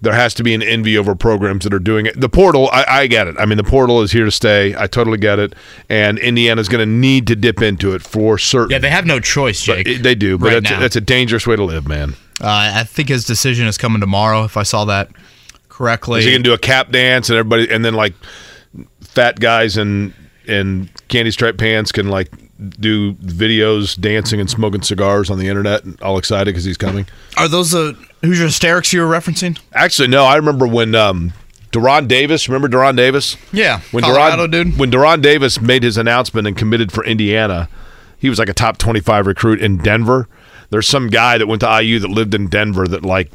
there 0.01 0.13
has 0.13 0.33
to 0.35 0.43
be 0.43 0.53
an 0.53 0.61
envy 0.61 0.97
over 0.97 1.13
programs 1.13 1.63
that 1.65 1.73
are 1.73 1.79
doing 1.79 2.05
it. 2.05 2.19
The 2.19 2.29
portal, 2.29 2.69
I, 2.71 2.85
I 2.87 3.07
get 3.07 3.27
it. 3.27 3.35
I 3.37 3.45
mean, 3.45 3.57
the 3.57 3.63
portal 3.65 4.01
is 4.01 4.11
here 4.11 4.25
to 4.25 4.31
stay. 4.31 4.73
I 4.77 4.87
totally 4.87 5.17
get 5.17 5.39
it. 5.39 5.53
And 5.89 6.17
Indiana's 6.19 6.69
going 6.69 6.79
to 6.79 6.91
need 6.91 7.27
to 7.27 7.35
dip 7.35 7.61
into 7.61 7.93
it 7.93 8.01
for 8.01 8.37
certain. 8.37 8.71
Yeah, 8.71 8.77
they 8.79 8.89
have 8.89 9.05
no 9.05 9.19
choice, 9.19 9.61
Jake. 9.61 9.87
it- 9.87 10.03
they 10.03 10.15
do, 10.15 10.37
but 10.37 10.45
right 10.45 10.53
that's, 10.63 10.71
now. 10.71 10.79
that's 10.79 10.95
a 10.95 11.01
dangerous 11.01 11.45
way 11.45 11.55
to 11.57 11.63
live, 11.63 11.87
man. 11.87 12.13
Uh, 12.41 12.71
I 12.75 12.83
think 12.85 13.09
his 13.09 13.25
decision 13.25 13.67
is 13.67 13.77
coming 13.77 13.99
tomorrow. 13.99 14.45
If 14.45 14.55
I 14.55 14.63
saw 14.63 14.85
that 14.85 15.09
correctly, 15.67 16.19
Is 16.19 16.25
he 16.25 16.31
gonna 16.31 16.43
do 16.43 16.53
a 16.53 16.57
cap 16.57 16.89
dance 16.91 17.29
and 17.29 17.37
everybody, 17.37 17.69
and 17.69 17.83
then 17.83 17.93
like 17.93 18.13
fat 19.01 19.39
guys 19.41 19.75
in 19.77 20.13
in 20.45 20.89
candy 21.09 21.31
striped 21.31 21.59
pants 21.59 21.91
can 21.91 22.07
like 22.07 22.31
do 22.79 23.13
videos 23.15 23.99
dancing 23.99 24.39
and 24.39 24.49
smoking 24.49 24.81
cigars 24.81 25.29
on 25.29 25.37
the 25.37 25.47
internet, 25.49 25.83
and 25.83 26.01
all 26.01 26.17
excited 26.17 26.45
because 26.51 26.63
he's 26.63 26.77
coming? 26.77 27.05
Are 27.37 27.49
those 27.49 27.71
the 27.71 27.97
Hoosier 28.21 28.45
hysterics 28.45 28.91
you 28.93 29.01
were 29.01 29.07
referencing? 29.07 29.59
Actually, 29.73 30.09
no. 30.09 30.25
I 30.25 30.35
remember 30.35 30.67
when 30.67 30.93
um, 30.95 31.33
De'Ron 31.71 32.07
Davis. 32.07 32.49
Remember 32.49 32.67
De'Ron 32.67 32.95
Davis? 32.95 33.37
Yeah, 33.51 33.81
When 33.91 34.03
Colorado 34.03 34.47
De'Ron, 34.47 34.51
dude. 34.51 34.77
When 34.79 34.91
De'Ron 34.91 35.21
Davis 35.21 35.61
made 35.61 35.83
his 35.83 35.97
announcement 35.97 36.47
and 36.47 36.57
committed 36.57 36.91
for 36.91 37.05
Indiana, 37.05 37.69
he 38.17 38.29
was 38.29 38.37
like 38.39 38.49
a 38.49 38.53
top 38.53 38.77
twenty-five 38.77 39.25
recruit 39.27 39.61
in 39.61 39.77
Denver. 39.77 40.27
There's 40.69 40.87
some 40.87 41.07
guy 41.07 41.37
that 41.37 41.47
went 41.47 41.61
to 41.61 41.81
IU 41.81 41.99
that 41.99 42.09
lived 42.09 42.35
in 42.35 42.47
Denver 42.47 42.87
that 42.87 43.03
like 43.03 43.31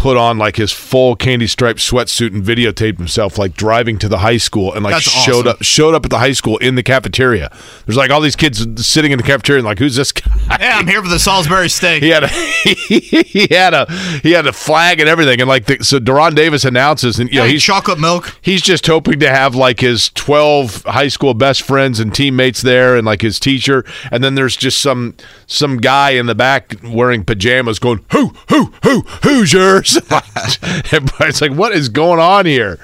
put 0.00 0.16
on 0.16 0.38
like 0.38 0.56
his 0.56 0.72
full 0.72 1.14
candy 1.14 1.46
striped 1.46 1.78
sweatsuit 1.78 2.32
and 2.32 2.42
videotaped 2.42 2.96
himself 2.96 3.36
like 3.36 3.52
driving 3.54 3.98
to 3.98 4.08
the 4.08 4.16
high 4.16 4.38
school 4.38 4.72
and 4.72 4.82
like 4.82 4.94
That's 4.94 5.04
showed 5.10 5.46
awesome. 5.46 5.48
up 5.48 5.62
showed 5.62 5.94
up 5.94 6.04
at 6.06 6.10
the 6.10 6.18
high 6.18 6.32
school 6.32 6.56
in 6.56 6.74
the 6.74 6.82
cafeteria. 6.82 7.54
There's 7.84 7.98
like 7.98 8.10
all 8.10 8.22
these 8.22 8.34
kids 8.34 8.66
sitting 8.86 9.12
in 9.12 9.18
the 9.18 9.22
cafeteria 9.24 9.58
and 9.58 9.66
like 9.66 9.78
who's 9.78 9.96
this 9.96 10.10
guy? 10.10 10.56
Yeah, 10.58 10.78
I'm 10.78 10.86
here 10.86 11.02
for 11.02 11.08
the 11.10 11.18
Salisbury 11.18 11.68
steak. 11.68 12.02
He 12.02 12.08
had 12.08 12.24
a 12.24 12.28
he 12.88 13.46
had 13.50 13.74
a 13.74 13.92
he 14.22 14.30
had 14.32 14.46
a 14.46 14.54
flag 14.54 15.00
and 15.00 15.08
everything 15.08 15.38
and 15.42 15.48
like 15.48 15.66
the, 15.66 15.84
so 15.84 15.98
De'Ron 15.98 16.34
Davis 16.34 16.64
announces 16.64 17.18
and 17.18 17.28
you 17.30 17.36
know 17.36 17.44
Hey, 17.44 17.52
he's 17.52 17.62
chocolate 17.62 17.98
milk. 18.00 18.38
he's 18.40 18.62
just 18.62 18.86
hoping 18.86 19.20
to 19.20 19.28
have 19.28 19.54
like 19.54 19.80
his 19.80 20.08
12 20.14 20.84
high 20.84 21.08
school 21.08 21.34
best 21.34 21.60
friends 21.60 22.00
and 22.00 22.14
teammates 22.14 22.62
there 22.62 22.96
and 22.96 23.04
like 23.04 23.20
his 23.20 23.38
teacher 23.38 23.84
and 24.10 24.24
then 24.24 24.34
there's 24.34 24.56
just 24.56 24.78
some 24.80 25.14
some 25.46 25.76
guy 25.76 26.10
in 26.12 26.24
the 26.24 26.34
back 26.34 26.74
wearing 26.84 27.22
pajamas 27.22 27.78
going 27.78 28.02
who 28.12 28.28
who 28.48 28.72
who 28.82 29.00
who's 29.22 29.52
yours 29.52 29.89
everybody's 30.92 31.40
like 31.40 31.52
what 31.52 31.72
is 31.72 31.88
going 31.88 32.20
on 32.20 32.46
here 32.46 32.78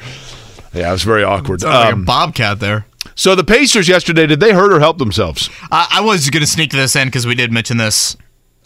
yeah 0.72 0.88
it 0.88 0.92
was 0.92 1.02
very 1.02 1.24
awkward 1.24 1.60
Sounds 1.60 1.74
like 1.74 1.90
a 1.90 1.92
Um, 1.94 2.04
bobcat 2.04 2.60
there. 2.60 2.86
so 3.14 3.34
the 3.34 3.44
pacers 3.44 3.88
yesterday 3.88 4.26
did 4.26 4.40
they 4.40 4.52
hurt 4.52 4.72
or 4.72 4.80
help 4.80 4.98
themselves 4.98 5.48
I, 5.70 5.86
I 5.94 6.00
was 6.00 6.28
going 6.30 6.42
to 6.42 6.46
sneak 6.50 6.70
this 6.72 6.96
in 6.96 7.08
because 7.08 7.26
we 7.26 7.34
did 7.34 7.52
mention 7.52 7.76
this 7.76 8.16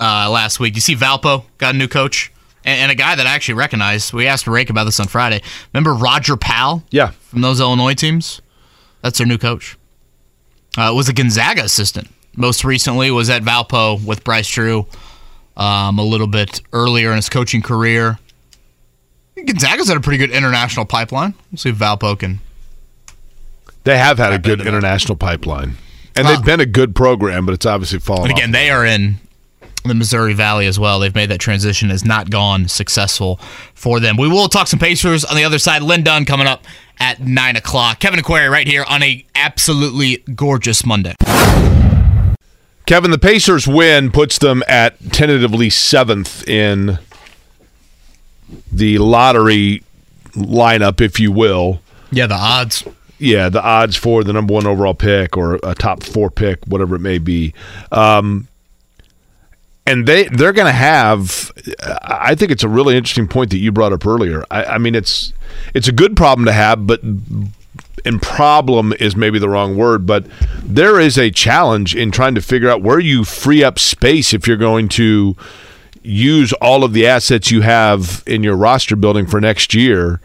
uh, 0.03 0.31
last 0.31 0.59
week. 0.59 0.77
You 0.77 0.81
see, 0.81 0.97
Valpo 0.97 1.45
got 1.59 1.75
a 1.75 1.77
new 1.79 1.87
coach 1.87 2.33
and, 2.65 2.81
and 2.81 2.91
a 2.91 2.95
guy 2.95 3.15
that 3.17 3.27
I 3.27 3.35
actually 3.35 3.57
recognized. 3.57 4.15
We 4.15 4.27
asked 4.27 4.47
Rake 4.47 4.71
about 4.71 4.85
this 4.85 4.99
on 4.99 5.09
Friday. 5.09 5.43
Remember 5.75 5.93
Roger 5.93 6.39
Powell 6.39 6.83
yeah 6.91 7.11
from 7.29 7.43
those 7.43 7.61
Illinois 7.61 7.93
teams? 7.93 8.41
That's 9.03 9.19
their 9.19 9.27
new 9.27 9.37
coach. 9.37 9.77
Uh, 10.79 10.93
was 10.97 11.11
a 11.11 11.13
Gonzaga 11.13 11.65
assistant. 11.65 12.09
Most 12.35 12.65
recently 12.65 13.11
was 13.11 13.29
at 13.29 13.43
Valpo 13.43 14.03
with 14.03 14.25
Bryce 14.25 14.49
Drew 14.49 14.87
um, 15.59 15.99
a 15.99 16.03
little 16.05 16.27
bit 16.29 16.63
earlier 16.73 17.11
in 17.11 17.17
his 17.17 17.29
coaching 17.29 17.61
career. 17.61 18.19
Gonzaga's 19.47 19.89
had 19.89 19.97
a 19.97 20.01
pretty 20.01 20.19
good 20.19 20.31
international 20.31 20.85
pipeline. 20.87 21.35
We'll 21.51 21.59
see 21.59 21.71
if 21.71 21.77
Valpo 21.77 22.19
can 22.19 22.41
they 23.85 23.97
have 23.97 24.19
had 24.19 24.33
a 24.33 24.39
good 24.39 24.53
into 24.61 24.65
that. 24.65 24.69
international 24.69 25.17
pipeline 25.17 25.77
and 26.17 26.27
Uh, 26.27 26.31
they've 26.37 26.45
been 26.45 26.61
a 26.61 26.67
good 26.67 26.95
program 26.95 27.47
but 27.47 27.53
it's 27.55 27.65
obviously 27.67 27.99
fallen 27.99 28.25
And 28.25 28.33
off. 28.33 28.39
again, 28.39 28.51
they 28.53 28.71
are 28.71 28.85
in 28.85 29.17
the 29.85 29.95
Missouri 29.95 30.35
Valley 30.35 30.67
as 30.67 30.79
well. 30.79 31.01
They've 31.01 31.15
made 31.15 31.31
that 31.31 31.39
transition 31.41 31.89
has 31.89 32.05
not 32.05 32.29
gone 32.29 32.69
successful 32.69 33.41
for 33.75 33.99
them. 33.99 34.19
We 34.19 34.29
will 34.29 34.49
talk 34.49 34.67
some 34.67 34.79
Pacers 34.79 35.25
on 35.25 35.37
the 35.37 35.45
other 35.45 35.59
side. 35.59 35.81
Lin 35.83 36.03
Dunn 36.03 36.27
coming 36.27 36.47
up 36.47 36.67
at 36.99 37.21
nine 37.21 37.57
o'clock. 37.57 37.99
Kevin 37.99 38.19
and 38.19 38.27
Query 38.27 38.49
right 38.51 38.67
here 38.69 38.85
on 38.87 39.03
a 39.03 39.25
absolutely 39.35 40.19
gorgeous 40.35 40.85
Monday. 40.85 41.15
Kevin, 42.85 43.11
the 43.11 43.19
Pacers 43.19 43.67
win 43.67 44.11
puts 44.11 44.37
them 44.39 44.63
at 44.69 44.99
tentatively 45.13 45.71
seventh 45.71 46.47
in 46.49 46.99
the 48.73 48.99
lottery 48.99 49.83
lineup, 50.33 51.01
if 51.01 51.19
you 51.21 51.33
will. 51.33 51.81
Yeah, 52.11 52.27
the 52.27 52.35
odds. 52.35 52.85
Yeah, 53.19 53.49
the 53.51 53.63
odds 53.63 53.97
for 53.97 54.25
the 54.25 54.33
number 54.33 54.55
one 54.55 54.67
overall 54.67 54.95
pick 54.95 55.37
or 55.37 55.59
a 55.63 55.75
top 55.75 56.03
four 56.03 56.31
pick, 56.31 56.65
whatever 56.67 56.97
it 56.97 57.01
may 57.01 57.19
be. 57.19 57.53
Um, 57.93 58.49
and 59.87 60.07
they 60.07 60.25
they're 60.25 60.53
going 60.53 60.67
to 60.67 60.73
have. 60.73 61.53
I 62.03 62.35
think 62.35 62.51
it's 62.51 62.63
a 62.63 62.69
really 62.69 62.97
interesting 62.97 63.29
point 63.29 63.51
that 63.51 63.59
you 63.59 63.73
brought 63.73 63.93
up 63.93 64.07
earlier. 64.07 64.45
I, 64.51 64.65
I 64.65 64.79
mean, 64.79 64.95
it's 64.95 65.33
it's 65.75 65.89
a 65.89 65.93
good 65.93 66.17
problem 66.17 66.47
to 66.47 66.53
have, 66.53 66.87
but 66.87 67.01
and 68.05 68.23
problem 68.23 68.93
is 68.99 69.17
maybe 69.17 69.39
the 69.39 69.49
wrong 69.49 69.77
word, 69.77 70.07
but 70.07 70.27
there 70.63 70.99
is 70.99 71.19
a 71.19 71.31
challenge 71.31 71.95
in 71.95 72.11
trying 72.11 72.35
to 72.35 72.41
figure 72.41 72.71
out 72.71 72.83
where 72.83 72.99
you 72.99 73.25
free 73.25 73.63
up 73.63 73.79
space 73.79 74.33
if 74.33 74.47
you're 74.47 74.57
going 74.57 74.89
to 74.91 75.37
use 76.03 76.53
all 76.55 76.85
of 76.85 76.93
the 76.93 77.07
assets 77.07 77.51
you 77.51 77.63
have 77.63 78.23
in 78.27 78.43
your 78.43 78.57
roster 78.57 78.97
building 78.97 79.27
for 79.27 79.41
next 79.41 79.75
year. 79.75 80.21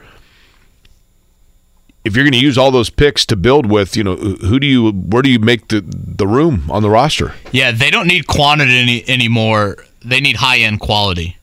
If 2.03 2.15
you're 2.15 2.23
going 2.23 2.33
to 2.33 2.39
use 2.39 2.57
all 2.57 2.69
those 2.69 2.89
picks 2.89 3.25
to 3.27 3.35
build 3.35 3.65
with, 3.65 3.97
you 3.97 4.03
know, 4.03 4.15
who 4.15 4.59
do 4.59 4.67
you, 4.67 4.91
where 4.91 5.23
do 5.23 5.29
you 5.29 5.39
make 5.39 5.69
the 5.69 5.83
the 5.85 6.27
room 6.27 6.69
on 6.69 6.83
the 6.83 6.89
roster? 6.89 7.33
Yeah, 7.51 7.71
they 7.71 7.89
don't 7.89 8.07
need 8.07 8.27
quantity 8.27 8.77
any, 8.77 9.09
anymore. 9.09 9.77
They 10.03 10.19
need 10.19 10.35
high 10.35 10.59
end 10.59 10.79
quality. 10.79 11.37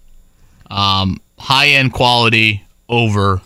Um, 0.70 1.20
high 1.38 1.68
end 1.68 1.92
quality 1.92 2.64
over 2.88 3.40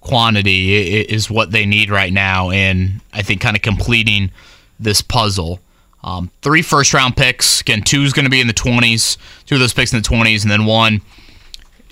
quantity 0.00 1.02
is 1.02 1.30
what 1.30 1.50
they 1.50 1.66
need 1.66 1.90
right 1.90 2.12
now, 2.12 2.50
and 2.50 3.00
I 3.12 3.22
think 3.22 3.40
kind 3.40 3.56
of 3.56 3.62
completing 3.62 4.30
this 4.78 5.02
puzzle. 5.02 5.60
Um, 6.06 6.30
three 6.40 6.62
first 6.62 6.94
round 6.94 7.16
picks. 7.16 7.60
Again, 7.60 7.82
two 7.82 8.02
is 8.02 8.12
going 8.12 8.24
to 8.24 8.30
be 8.30 8.40
in 8.40 8.46
the 8.46 8.52
twenties. 8.52 9.18
Two 9.44 9.56
of 9.56 9.60
those 9.60 9.74
picks 9.74 9.92
in 9.92 9.98
the 9.98 10.04
twenties, 10.04 10.44
and 10.44 10.50
then 10.50 10.64
one, 10.64 11.02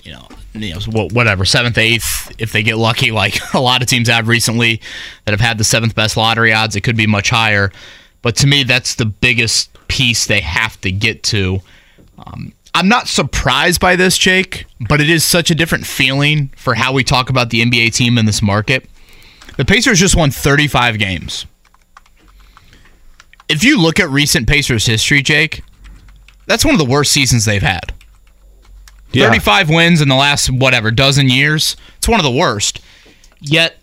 you 0.03 0.13
know, 0.13 0.27
you 0.53 0.73
know, 0.73 1.07
whatever 1.11 1.43
seventh, 1.43 1.77
eighth, 1.77 2.33
if 2.39 2.53
they 2.53 2.63
get 2.63 2.77
lucky, 2.77 3.11
like 3.11 3.37
a 3.53 3.59
lot 3.59 3.81
of 3.81 3.89
teams 3.89 4.07
have 4.07 4.29
recently 4.29 4.81
that 5.25 5.31
have 5.31 5.41
had 5.41 5.57
the 5.57 5.65
seventh 5.65 5.95
best 5.95 6.15
lottery 6.15 6.53
odds. 6.53 6.77
It 6.77 6.81
could 6.81 6.95
be 6.95 7.05
much 7.05 7.29
higher, 7.29 7.73
but 8.21 8.37
to 8.37 8.47
me, 8.47 8.63
that's 8.63 8.95
the 8.95 9.05
biggest 9.05 9.69
piece 9.89 10.25
they 10.25 10.39
have 10.39 10.79
to 10.81 10.91
get 10.91 11.21
to. 11.23 11.59
Um, 12.17 12.53
I'm 12.73 12.87
not 12.87 13.07
surprised 13.07 13.81
by 13.81 13.97
this, 13.97 14.17
Jake, 14.17 14.65
but 14.87 15.01
it 15.01 15.09
is 15.09 15.23
such 15.23 15.51
a 15.51 15.55
different 15.55 15.85
feeling 15.85 16.49
for 16.55 16.73
how 16.73 16.93
we 16.93 17.03
talk 17.03 17.29
about 17.29 17.49
the 17.49 17.61
NBA 17.61 17.93
team 17.93 18.17
in 18.17 18.25
this 18.25 18.41
market. 18.41 18.85
The 19.57 19.65
Pacers 19.65 19.99
just 19.99 20.15
won 20.15 20.31
35 20.31 20.99
games. 20.99 21.45
If 23.47 23.63
you 23.63 23.79
look 23.79 23.99
at 23.99 24.09
recent 24.09 24.47
Pacers 24.47 24.85
history, 24.85 25.21
Jake, 25.21 25.63
that's 26.47 26.65
one 26.65 26.73
of 26.73 26.79
the 26.79 26.85
worst 26.85 27.11
seasons 27.11 27.45
they've 27.45 27.61
had. 27.61 27.93
35 29.29 29.69
wins 29.69 30.01
in 30.01 30.09
the 30.09 30.15
last 30.15 30.49
whatever 30.49 30.91
dozen 30.91 31.29
years. 31.29 31.75
It's 31.97 32.07
one 32.07 32.19
of 32.19 32.25
the 32.25 32.31
worst. 32.31 32.81
Yet 33.39 33.77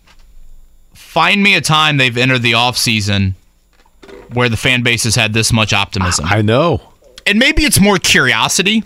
find 0.94 1.42
me 1.42 1.54
a 1.54 1.60
time 1.60 1.96
they've 1.96 2.16
entered 2.16 2.42
the 2.42 2.52
offseason 2.52 3.34
where 4.34 4.48
the 4.48 4.56
fan 4.56 4.82
base 4.82 5.04
has 5.04 5.14
had 5.14 5.32
this 5.32 5.52
much 5.52 5.72
optimism. 5.72 6.26
I 6.28 6.42
know. 6.42 6.80
and 7.26 7.38
maybe 7.38 7.62
it's 7.64 7.80
more 7.80 7.98
curiosity 7.98 8.82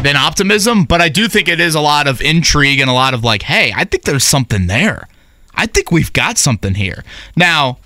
than 0.00 0.16
optimism, 0.16 0.84
but 0.84 1.00
I 1.00 1.08
do 1.08 1.28
think 1.28 1.48
it 1.48 1.60
is 1.60 1.74
a 1.74 1.80
lot 1.80 2.06
of 2.08 2.20
intrigue 2.20 2.80
and 2.80 2.90
a 2.90 2.92
lot 2.94 3.14
of 3.14 3.22
like, 3.22 3.42
hey, 3.42 3.72
I 3.76 3.84
think 3.84 4.04
there's 4.04 4.24
something 4.24 4.66
there. 4.66 5.08
I 5.54 5.66
think 5.66 5.90
we've 5.90 6.12
got 6.12 6.36
something 6.38 6.74
here. 6.74 7.04
Now, 7.36 7.78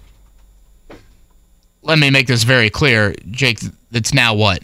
let 1.85 1.99
me 1.99 2.11
make 2.11 2.27
this 2.27 2.43
very 2.43 2.71
clear, 2.71 3.15
Jake. 3.31 3.61
It's 3.93 4.13
now 4.13 4.35
what? 4.35 4.63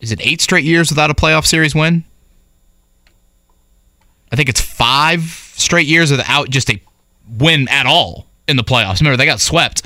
Is 0.00 0.12
it 0.12 0.20
eight 0.22 0.40
straight 0.40 0.64
years 0.64 0.90
without 0.90 1.10
a 1.10 1.14
playoff 1.14 1.46
series 1.46 1.74
win? 1.74 2.04
I 4.32 4.36
think 4.36 4.48
it's 4.48 4.60
five 4.60 5.22
straight 5.54 5.86
years 5.86 6.10
without 6.10 6.50
just 6.50 6.70
a 6.70 6.80
win 7.38 7.68
at 7.68 7.86
all 7.86 8.26
in 8.48 8.56
the 8.56 8.64
playoffs. 8.64 9.00
Remember, 9.00 9.16
they 9.16 9.26
got 9.26 9.40
swept 9.40 9.82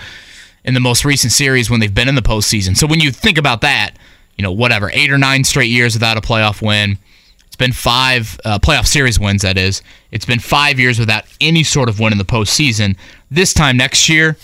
in 0.65 0.75
the 0.75 0.81
most 0.81 1.05
recent 1.05 1.33
series 1.33 1.71
when 1.71 1.81
they've 1.81 1.95
been 1.95 2.09
in 2.09 2.15
the 2.15 2.23
postseason. 2.23 2.77
So 2.77 2.87
when 2.87 3.01
you 3.01 3.11
think 3.11 3.39
about 3.39 3.61
that, 3.61 3.93
you 4.37 4.43
know, 4.43 4.53
whatever, 4.53 4.91
eight 4.93 5.11
or 5.11 5.19
nine 5.19 5.45
straight 5.45 5.71
years 5.71 5.95
without 5.95 6.17
a 6.17 6.21
playoff 6.21 6.61
win. 6.61 6.99
It's 7.47 7.57
been 7.57 7.73
five 7.73 8.41
uh, 8.45 8.59
playoff 8.59 8.87
series 8.87 9.21
wins, 9.21 9.43
that 9.43 9.57
is. 9.57 9.81
It's 10.11 10.25
been 10.25 10.41
five 10.41 10.81
years 10.81 10.99
without 10.99 11.25
any 11.41 11.63
sort 11.63 11.89
of 11.89 12.01
win 12.01 12.13
in 12.13 12.19
the 12.19 12.25
postseason. 12.25 12.97
This 13.31 13.55
time 13.55 13.77
next 13.77 14.09
year, 14.09 14.37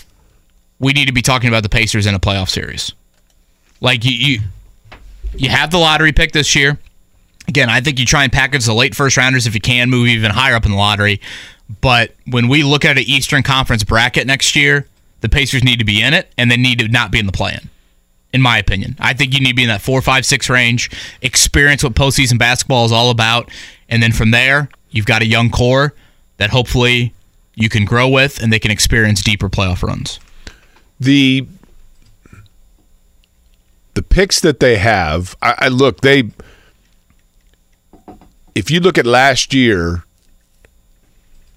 we 0.81 0.93
need 0.93 1.05
to 1.05 1.13
be 1.13 1.21
talking 1.21 1.47
about 1.47 1.63
the 1.63 1.69
Pacers 1.69 2.07
in 2.07 2.15
a 2.15 2.19
playoff 2.19 2.49
series. 2.49 2.91
Like 3.79 4.03
you, 4.03 4.11
you, 4.11 4.39
you 5.33 5.49
have 5.49 5.69
the 5.69 5.77
lottery 5.77 6.11
pick 6.11 6.31
this 6.31 6.55
year. 6.55 6.77
Again, 7.47 7.69
I 7.69 7.81
think 7.81 7.99
you 7.99 8.05
try 8.05 8.23
and 8.23 8.33
package 8.33 8.65
the 8.65 8.73
late 8.73 8.95
first 8.95 9.15
rounders 9.15 9.45
if 9.45 9.53
you 9.53 9.61
can, 9.61 9.89
move 9.89 10.07
even 10.07 10.31
higher 10.31 10.55
up 10.55 10.65
in 10.65 10.71
the 10.71 10.77
lottery. 10.77 11.21
But 11.81 12.15
when 12.25 12.47
we 12.47 12.63
look 12.63 12.83
at 12.83 12.97
an 12.97 13.03
Eastern 13.05 13.43
Conference 13.43 13.83
bracket 13.83 14.25
next 14.25 14.55
year, 14.55 14.87
the 15.21 15.29
Pacers 15.29 15.63
need 15.63 15.77
to 15.79 15.85
be 15.85 16.01
in 16.01 16.15
it, 16.15 16.31
and 16.37 16.49
they 16.49 16.57
need 16.57 16.79
to 16.79 16.87
not 16.87 17.11
be 17.11 17.19
in 17.19 17.27
the 17.27 17.31
play-in. 17.31 17.69
In 18.33 18.41
my 18.41 18.57
opinion, 18.57 18.95
I 18.99 19.13
think 19.13 19.33
you 19.33 19.39
need 19.39 19.49
to 19.49 19.55
be 19.55 19.63
in 19.63 19.69
that 19.69 19.81
four, 19.81 20.01
five, 20.01 20.25
six 20.25 20.49
range, 20.49 20.89
experience 21.21 21.83
what 21.83 21.93
postseason 21.93 22.39
basketball 22.39 22.85
is 22.85 22.91
all 22.91 23.11
about, 23.11 23.51
and 23.87 24.01
then 24.01 24.13
from 24.13 24.31
there, 24.31 24.69
you've 24.89 25.05
got 25.05 25.21
a 25.21 25.27
young 25.27 25.51
core 25.51 25.93
that 26.37 26.49
hopefully 26.49 27.13
you 27.53 27.69
can 27.69 27.85
grow 27.85 28.09
with, 28.09 28.41
and 28.41 28.51
they 28.51 28.59
can 28.59 28.71
experience 28.71 29.21
deeper 29.21 29.47
playoff 29.47 29.83
runs. 29.83 30.19
The 31.01 31.47
the 33.95 34.03
picks 34.03 34.39
that 34.39 34.59
they 34.59 34.77
have, 34.77 35.35
I, 35.41 35.55
I 35.57 35.67
look 35.67 36.01
they. 36.01 36.29
If 38.53 38.69
you 38.69 38.79
look 38.79 38.99
at 38.99 39.07
last 39.07 39.51
year, 39.51 40.03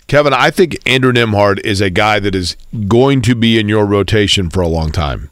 Kevin, 0.07 0.33
I 0.33 0.51
think 0.51 0.79
Andrew 0.87 1.13
Nembhard 1.13 1.61
is 1.61 1.83
a 1.83 1.91
guy 1.91 2.21
that 2.21 2.35
is 2.35 2.57
going 2.89 3.21
to 3.23 3.35
be 3.35 3.59
in 3.59 3.69
your 3.69 3.85
rotation 3.85 4.49
for 4.49 4.63
a 4.63 4.69
long 4.69 4.91
time, 4.91 5.29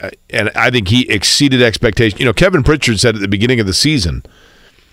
uh, 0.00 0.10
and 0.30 0.50
I 0.56 0.72
think 0.72 0.88
he 0.88 1.08
exceeded 1.08 1.62
expectations. 1.62 2.18
You 2.18 2.26
know, 2.26 2.32
Kevin 2.32 2.64
Pritchard 2.64 2.98
said 2.98 3.14
at 3.14 3.20
the 3.20 3.28
beginning 3.28 3.60
of 3.60 3.68
the 3.68 3.74
season, 3.74 4.24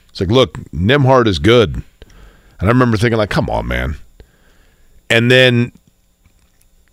"It's 0.09 0.19
like, 0.19 0.29
look, 0.29 0.59
Nimhard 0.71 1.25
is 1.25 1.39
good," 1.39 1.81
and 2.59 2.61
I 2.61 2.67
remember 2.67 2.97
thinking, 2.97 3.17
like, 3.17 3.31
"Come 3.31 3.49
on, 3.49 3.67
man," 3.67 3.95
and 5.09 5.31
then 5.31 5.71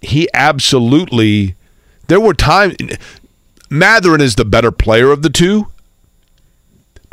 he 0.01 0.28
absolutely 0.35 1.55
there 2.09 2.20
were 2.20 2.35
times 2.35 2.74
Mathurin 3.70 4.20
is 4.20 4.35
the 4.35 4.44
better 4.44 4.72
player 4.72 5.12
of 5.12 5.22
the 5.22 5.31
two, 5.31 5.68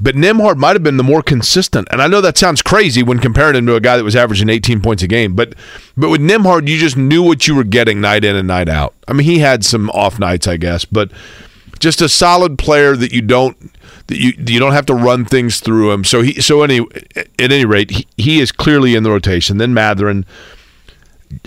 But 0.01 0.15
Nembhard 0.15 0.57
might 0.57 0.75
have 0.75 0.83
been 0.83 0.97
the 0.97 1.03
more 1.03 1.21
consistent. 1.21 1.87
And 1.91 2.01
I 2.01 2.07
know 2.07 2.19
that 2.21 2.37
sounds 2.37 2.61
crazy 2.61 3.03
when 3.03 3.19
comparing 3.19 3.55
him 3.55 3.65
to 3.67 3.75
a 3.75 3.79
guy 3.79 3.97
that 3.97 4.03
was 4.03 4.15
averaging 4.15 4.49
18 4.49 4.81
points 4.81 5.03
a 5.03 5.07
game. 5.07 5.35
But 5.35 5.53
but 5.95 6.09
with 6.09 6.21
Nembhard, 6.21 6.67
you 6.67 6.77
just 6.77 6.97
knew 6.97 7.21
what 7.23 7.47
you 7.47 7.55
were 7.55 7.63
getting 7.63 8.01
night 8.01 8.23
in 8.23 8.35
and 8.35 8.47
night 8.47 8.69
out. 8.69 8.93
I 9.07 9.13
mean, 9.13 9.25
he 9.25 9.39
had 9.39 9.63
some 9.63 9.89
off 9.91 10.19
nights, 10.19 10.47
I 10.47 10.57
guess, 10.57 10.83
but 10.85 11.11
just 11.79 12.01
a 12.01 12.09
solid 12.09 12.57
player 12.57 12.95
that 12.95 13.11
you 13.11 13.21
don't 13.21 13.55
that 14.07 14.17
you 14.17 14.33
you 14.37 14.59
don't 14.59 14.73
have 14.73 14.87
to 14.87 14.95
run 14.95 15.25
things 15.25 15.59
through 15.59 15.91
him. 15.91 16.03
So 16.03 16.21
he 16.21 16.41
so 16.41 16.63
any 16.63 16.79
at 17.15 17.27
any 17.39 17.65
rate, 17.65 17.91
he, 17.91 18.07
he 18.17 18.39
is 18.39 18.51
clearly 18.51 18.95
in 18.95 19.03
the 19.03 19.11
rotation. 19.11 19.57
Then 19.57 19.73
Mathurin. 19.75 20.25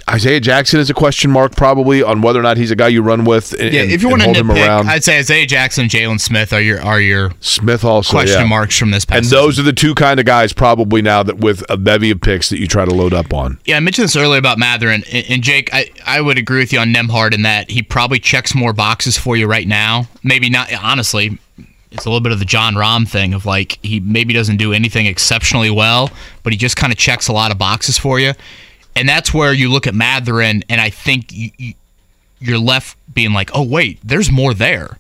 Isaiah 0.09 0.41
Jackson 0.41 0.81
is 0.81 0.91
a 0.91 0.95
question 0.95 1.31
mark 1.31 1.57
probably 1.57 2.03
on 2.03 2.21
whether 2.21 2.39
or 2.39 2.43
not 2.43 2.57
he's 2.57 2.71
a 2.71 2.77
guy 2.77 2.89
you 2.89 3.01
run 3.01 3.25
with. 3.25 3.53
And, 3.59 3.73
Yeah, 3.73 3.83
if 3.83 4.03
you 4.03 4.09
want 4.09 4.21
to 4.23 4.27
hold 4.27 4.37
him 4.37 4.49
nitpick, 4.49 4.67
around. 4.67 4.89
I'd 4.89 5.05
say 5.05 5.19
Isaiah 5.19 5.47
Jackson, 5.47 5.87
Jalen 5.87 6.21
Smith 6.21 6.53
are 6.53 6.61
your 6.61 6.81
are 6.83 7.01
your 7.01 7.33
Smith 7.41 7.85
also 7.85 8.11
question 8.11 8.41
yeah. 8.43 8.47
marks 8.47 8.77
from 8.77 8.91
this 8.91 9.05
past 9.05 9.17
And 9.17 9.27
season. 9.27 9.39
those 9.39 9.59
are 9.59 9.63
the 9.63 9.73
two 9.73 9.95
kind 9.95 10.21
of 10.21 10.27
guys 10.27 10.53
probably 10.53 11.01
now 11.01 11.23
that 11.23 11.39
with 11.39 11.65
a 11.71 11.77
bevy 11.77 12.11
of 12.11 12.21
picks 12.21 12.49
that 12.51 12.59
you 12.59 12.67
try 12.67 12.85
to 12.85 12.93
load 12.93 13.15
up 13.15 13.33
on. 13.33 13.59
Yeah, 13.65 13.77
I 13.77 13.81
mentioned 13.81 14.05
this 14.05 14.17
earlier 14.17 14.39
about 14.39 14.59
Mathurin. 14.59 15.05
And, 15.13 15.25
and 15.31 15.43
Jake, 15.43 15.71
I, 15.73 15.91
I 16.07 16.21
would 16.21 16.39
agree 16.39 16.59
with 16.61 16.73
you 16.73 16.79
on 16.81 16.93
Nembhard 16.93 17.33
in 17.33 17.43
that 17.43 17.71
he 17.71 17.83
probably 17.83 18.19
checks 18.19 18.55
more 18.55 18.73
boxes 18.73 19.17
for 19.17 19.37
you 19.37 19.47
right 19.47 19.67
now. 19.69 20.09
Maybe 20.23 20.51
not, 20.51 20.73
honestly, 20.75 21.39
it's 21.93 22.05
a 22.05 22.09
little 22.09 22.21
bit 22.21 22.33
of 22.33 22.39
the 22.39 22.45
Jon 22.45 22.75
Rahm 22.75 23.09
thing 23.09 23.33
of 23.33 23.47
like 23.47 23.79
he 23.83 24.01
maybe 24.01 24.35
doesn't 24.35 24.57
do 24.59 24.73
anything 24.73 25.07
exceptionally 25.07 25.71
well, 25.71 26.11
but 26.43 26.53
he 26.53 26.59
just 26.59 26.77
kind 26.77 26.93
of 26.93 26.99
checks 26.99 27.29
a 27.29 27.33
lot 27.33 27.51
of 27.51 27.59
boxes 27.59 27.97
for 27.99 28.21
you. 28.21 28.33
And 28.97 29.09
that's 29.09 29.33
where 29.33 29.53
you 29.53 29.71
look 29.71 29.87
at 29.87 29.95
Mathurin, 29.95 30.65
and 30.69 30.81
I 30.81 30.91
think 30.91 31.33
you, 31.33 31.51
you, 31.57 31.75
you're 32.41 32.59
left 32.59 32.97
being 33.15 33.33
like, 33.33 33.51
oh, 33.55 33.63
wait, 33.63 33.99
there's 34.03 34.31
more 34.31 34.53
there. 34.53 34.99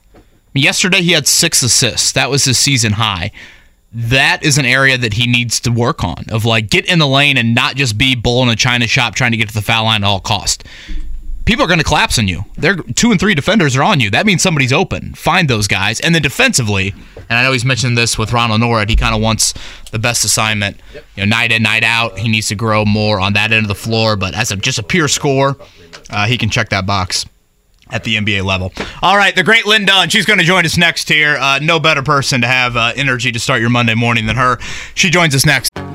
Yesterday, 0.54 1.02
he 1.02 1.12
had 1.12 1.26
six 1.26 1.62
assists. 1.62 2.12
That 2.12 2.30
was 2.30 2.44
his 2.44 2.58
season 2.58 2.92
high 2.92 3.30
that 3.92 4.42
is 4.42 4.56
an 4.56 4.64
area 4.64 4.96
that 4.96 5.14
he 5.14 5.26
needs 5.26 5.58
to 5.60 5.70
work 5.70 6.04
on 6.04 6.24
of 6.30 6.44
like 6.44 6.70
get 6.70 6.86
in 6.86 6.98
the 6.98 7.06
lane 7.06 7.36
and 7.36 7.54
not 7.54 7.74
just 7.74 7.98
be 7.98 8.14
bull 8.14 8.42
in 8.42 8.48
a 8.48 8.56
china 8.56 8.86
shop 8.86 9.14
trying 9.14 9.32
to 9.32 9.36
get 9.36 9.48
to 9.48 9.54
the 9.54 9.62
foul 9.62 9.84
line 9.84 10.04
at 10.04 10.06
all 10.06 10.20
cost 10.20 10.64
people 11.44 11.64
are 11.64 11.68
going 11.68 11.78
to 11.78 11.84
collapse 11.84 12.18
on 12.18 12.28
you 12.28 12.44
they're 12.56 12.76
two 12.76 13.10
and 13.10 13.20
three 13.20 13.34
defenders 13.34 13.76
are 13.76 13.82
on 13.82 14.00
you 14.00 14.10
that 14.10 14.26
means 14.26 14.42
somebody's 14.42 14.72
open 14.72 15.12
find 15.14 15.48
those 15.48 15.66
guys 15.66 16.00
and 16.00 16.14
then 16.14 16.22
defensively 16.22 16.94
and 17.16 17.38
i 17.38 17.42
know 17.42 17.52
he's 17.52 17.64
mentioned 17.64 17.96
this 17.96 18.18
with 18.18 18.32
Ronald 18.32 18.60
Nored 18.60 18.88
he 18.88 18.96
kind 18.96 19.14
of 19.14 19.20
wants 19.20 19.54
the 19.90 19.98
best 19.98 20.24
assignment 20.24 20.76
you 20.94 21.24
know 21.24 21.24
night 21.24 21.52
in 21.52 21.62
night 21.62 21.84
out 21.84 22.18
he 22.18 22.28
needs 22.28 22.48
to 22.48 22.54
grow 22.54 22.84
more 22.84 23.20
on 23.20 23.32
that 23.34 23.52
end 23.52 23.64
of 23.64 23.68
the 23.68 23.74
floor 23.74 24.16
but 24.16 24.34
as 24.34 24.50
a 24.50 24.56
just 24.56 24.78
a 24.78 24.82
pure 24.82 25.08
score 25.08 25.56
uh, 26.10 26.26
he 26.26 26.38
can 26.38 26.50
check 26.50 26.68
that 26.70 26.86
box 26.86 27.26
at 27.92 28.04
the 28.04 28.16
NBA 28.16 28.44
level. 28.44 28.72
All 29.02 29.16
right, 29.16 29.34
the 29.34 29.42
great 29.42 29.66
Lin 29.66 29.84
Dunn. 29.84 30.08
She's 30.08 30.26
going 30.26 30.38
to 30.38 30.44
join 30.44 30.64
us 30.64 30.76
next 30.76 31.08
here. 31.08 31.36
Uh, 31.36 31.58
no 31.60 31.80
better 31.80 32.02
person 32.02 32.40
to 32.42 32.46
have 32.46 32.76
uh, 32.76 32.92
energy 32.96 33.32
to 33.32 33.40
start 33.40 33.60
your 33.60 33.70
Monday 33.70 33.94
morning 33.94 34.26
than 34.26 34.36
her. 34.36 34.58
She 34.94 35.10
joins 35.10 35.34
us 35.34 35.44
next. 35.44 35.79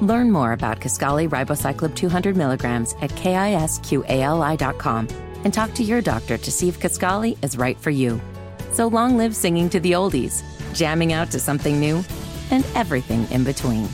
Learn 0.00 0.30
more 0.30 0.52
about 0.52 0.80
Kisqali 0.80 1.28
Ribociclib 1.28 1.94
200 1.94 2.36
milligrams 2.36 2.94
at 3.00 3.10
kisqali.com 3.10 5.08
and 5.44 5.54
talk 5.54 5.72
to 5.74 5.82
your 5.82 6.00
doctor 6.02 6.36
to 6.36 6.52
see 6.52 6.68
if 6.68 6.80
Kisqali 6.80 7.42
is 7.42 7.56
right 7.56 7.78
for 7.78 7.90
you. 7.90 8.20
So 8.72 8.88
long 8.88 9.16
live 9.16 9.34
singing 9.34 9.70
to 9.70 9.80
the 9.80 9.92
oldies, 9.92 10.42
jamming 10.74 11.12
out 11.12 11.30
to 11.30 11.38
something 11.40 11.80
new, 11.80 12.04
and 12.50 12.64
everything 12.74 13.26
in 13.30 13.44
between. 13.44 13.88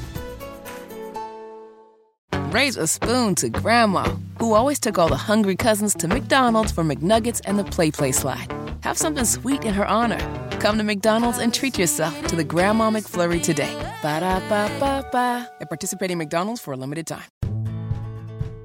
Raise 2.50 2.76
a 2.76 2.86
spoon 2.86 3.34
to 3.36 3.48
Grandma, 3.48 4.04
who 4.38 4.54
always 4.54 4.80
took 4.80 4.98
all 4.98 5.08
the 5.08 5.16
hungry 5.16 5.56
cousins 5.56 5.94
to 5.94 6.08
McDonald's 6.08 6.72
for 6.72 6.84
McNuggets 6.84 7.40
and 7.44 7.58
the 7.58 7.64
Play 7.64 7.90
Play 7.90 8.12
slide. 8.12 8.52
Have 8.80 8.98
something 8.98 9.24
sweet 9.24 9.64
in 9.64 9.72
her 9.72 9.86
honor. 9.86 10.18
Come 10.62 10.78
to 10.78 10.84
McDonald's 10.84 11.39
and 11.39 11.52
treat 11.52 11.76
yourself 11.76 12.14
to 12.28 12.36
the 12.36 12.44
Grandma 12.44 12.89
McFlurry 12.89 13.43
today. 13.43 13.74
Ba 14.01 14.20
da 14.20 14.39
ba 14.48 14.70
ba 14.78 15.05
ba. 15.10 15.51
At 15.60 15.68
participating 15.68 16.18
McDonald's 16.18 16.60
for 16.60 16.72
a 16.72 16.76
limited 16.76 17.05
time. 17.05 17.28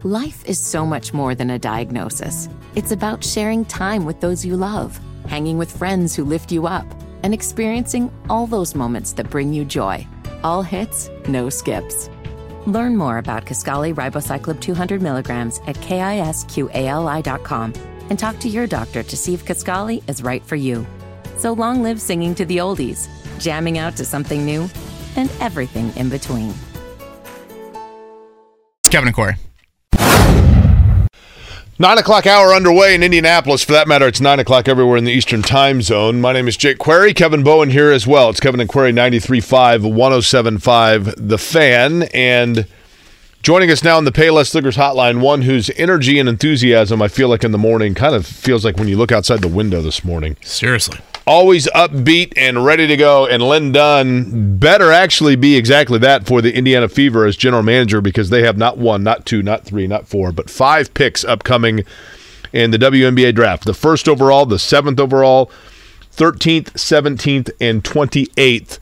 Life 0.03 0.45
is 0.45 0.59
so 0.59 0.85
much 0.85 1.11
more 1.11 1.33
than 1.33 1.49
a 1.49 1.57
diagnosis. 1.57 2.49
It's 2.75 2.91
about 2.91 3.23
sharing 3.23 3.65
time 3.65 4.05
with 4.05 4.21
those 4.21 4.45
you 4.45 4.55
love, 4.55 4.99
hanging 5.25 5.57
with 5.57 5.75
friends 5.75 6.15
who 6.15 6.23
lift 6.23 6.51
you 6.51 6.67
up, 6.67 6.85
and 7.23 7.33
experiencing 7.33 8.11
all 8.29 8.45
those 8.45 8.75
moments 8.75 9.13
that 9.13 9.31
bring 9.31 9.51
you 9.51 9.65
joy. 9.65 10.05
All 10.43 10.61
hits, 10.61 11.09
no 11.27 11.49
skips. 11.49 12.11
Learn 12.67 12.95
more 12.95 13.17
about 13.17 13.45
Kisqali 13.45 13.95
Ribociclib 13.95 14.61
200 14.61 15.01
milligrams 15.01 15.61
at 15.65 15.77
kisqali.com 15.77 17.73
and 18.11 18.19
talk 18.19 18.37
to 18.37 18.49
your 18.49 18.67
doctor 18.67 19.01
to 19.01 19.17
see 19.17 19.33
if 19.33 19.45
Kisqali 19.45 20.07
is 20.07 20.21
right 20.21 20.45
for 20.45 20.55
you. 20.55 20.85
So 21.37 21.53
long 21.53 21.83
live 21.83 22.01
singing 22.01 22.33
to 22.35 22.45
the 22.45 22.57
oldies, 22.57 23.07
jamming 23.39 23.77
out 23.77 23.95
to 23.97 24.05
something 24.05 24.43
new, 24.43 24.69
and 25.15 25.31
everything 25.39 25.95
in 25.95 26.09
between. 26.09 26.53
It's 28.79 28.89
Kevin 28.89 29.07
and 29.07 29.15
Query. 29.15 29.35
Nine 31.79 31.99
o'clock 31.99 32.25
hour 32.25 32.55
underway 32.55 32.95
in 32.95 33.03
Indianapolis. 33.03 33.63
For 33.63 33.73
that 33.73 33.87
matter, 33.87 34.07
it's 34.07 34.19
nine 34.19 34.39
o'clock 34.39 34.67
everywhere 34.67 34.97
in 34.97 35.03
the 35.03 35.11
Eastern 35.11 35.43
time 35.43 35.83
zone. 35.83 36.19
My 36.19 36.33
name 36.33 36.47
is 36.47 36.57
Jake 36.57 36.79
Query. 36.79 37.13
Kevin 37.13 37.43
Bowen 37.43 37.69
here 37.69 37.91
as 37.91 38.07
well. 38.07 38.31
It's 38.31 38.39
Kevin 38.39 38.59
and 38.59 38.67
Query 38.67 38.91
93.5, 38.91 39.93
107.5, 39.93 41.13
The 41.17 41.37
Fan. 41.37 42.03
And 42.15 42.65
joining 43.43 43.69
us 43.69 43.83
now 43.83 43.97
on 43.97 44.05
the 44.05 44.11
Payless 44.11 44.55
Liquors 44.55 44.75
hotline, 44.75 45.21
one 45.21 45.43
whose 45.43 45.69
energy 45.77 46.17
and 46.17 46.27
enthusiasm 46.27 46.99
I 46.99 47.09
feel 47.09 47.29
like 47.29 47.43
in 47.43 47.51
the 47.51 47.59
morning 47.59 47.93
kind 47.93 48.15
of 48.15 48.25
feels 48.25 48.65
like 48.65 48.77
when 48.77 48.87
you 48.87 48.97
look 48.97 49.11
outside 49.11 49.41
the 49.41 49.47
window 49.47 49.79
this 49.83 50.03
morning. 50.03 50.35
Seriously. 50.41 50.97
Always 51.27 51.67
upbeat 51.67 52.33
and 52.37 52.65
ready 52.65 52.87
to 52.87 52.95
go. 52.95 53.27
And 53.27 53.43
Lin 53.43 53.73
Dunn 53.73 54.57
better 54.57 54.91
actually 54.91 55.35
be 55.35 55.57
exactly 55.57 55.99
that 55.99 56.25
for 56.25 56.41
the 56.41 56.55
Indiana 56.55 56.87
Fever 56.87 57.25
as 57.25 57.35
general 57.35 57.63
manager 57.63 57.99
because 58.01 58.29
they 58.29 58.43
have 58.43 58.57
not 58.57 58.77
one, 58.77 59.03
not 59.03 59.25
two, 59.25 59.43
not 59.43 59.65
three, 59.65 59.87
not 59.87 60.07
four, 60.07 60.31
but 60.31 60.49
five 60.49 60.93
picks 60.93 61.25
upcoming 61.25 61.83
in 62.53 62.71
the 62.71 62.77
WNBA 62.77 63.35
draft. 63.35 63.65
The 63.65 63.73
first 63.73 64.07
overall, 64.07 64.45
the 64.45 64.57
seventh 64.57 64.99
overall, 64.99 65.51
13th, 66.15 66.71
17th, 66.73 67.51
and 67.61 67.83
28th. 67.83 68.79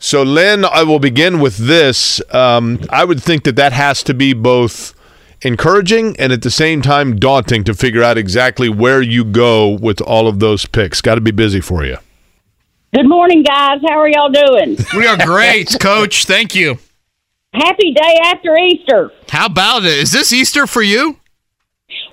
So, 0.00 0.22
Lin, 0.22 0.64
I 0.64 0.82
will 0.84 0.98
begin 0.98 1.38
with 1.40 1.56
this. 1.56 2.20
Um, 2.34 2.80
I 2.90 3.04
would 3.04 3.22
think 3.22 3.44
that 3.44 3.56
that 3.56 3.72
has 3.72 4.02
to 4.04 4.14
be 4.14 4.32
both 4.32 4.94
encouraging 5.42 6.16
and 6.18 6.32
at 6.32 6.42
the 6.42 6.50
same 6.50 6.82
time 6.82 7.16
daunting 7.16 7.64
to 7.64 7.74
figure 7.74 8.02
out 8.02 8.18
exactly 8.18 8.68
where 8.68 9.02
you 9.02 9.24
go 9.24 9.68
with 9.68 10.00
all 10.00 10.26
of 10.28 10.40
those 10.40 10.66
picks. 10.66 11.00
Got 11.00 11.16
to 11.16 11.20
be 11.20 11.30
busy 11.30 11.60
for 11.60 11.84
you. 11.84 11.98
Good 12.94 13.08
morning, 13.08 13.42
guys. 13.42 13.80
How 13.86 13.98
are 13.98 14.08
y'all 14.08 14.30
doing? 14.30 14.78
We 14.96 15.06
are 15.06 15.16
great, 15.18 15.76
Coach. 15.78 16.24
Thank 16.24 16.54
you. 16.54 16.78
Happy 17.52 17.92
day 17.92 18.18
after 18.24 18.56
Easter. 18.56 19.12
How 19.28 19.46
about 19.46 19.84
it? 19.84 19.92
Is 19.92 20.12
this 20.12 20.32
Easter 20.32 20.66
for 20.66 20.82
you? 20.82 21.18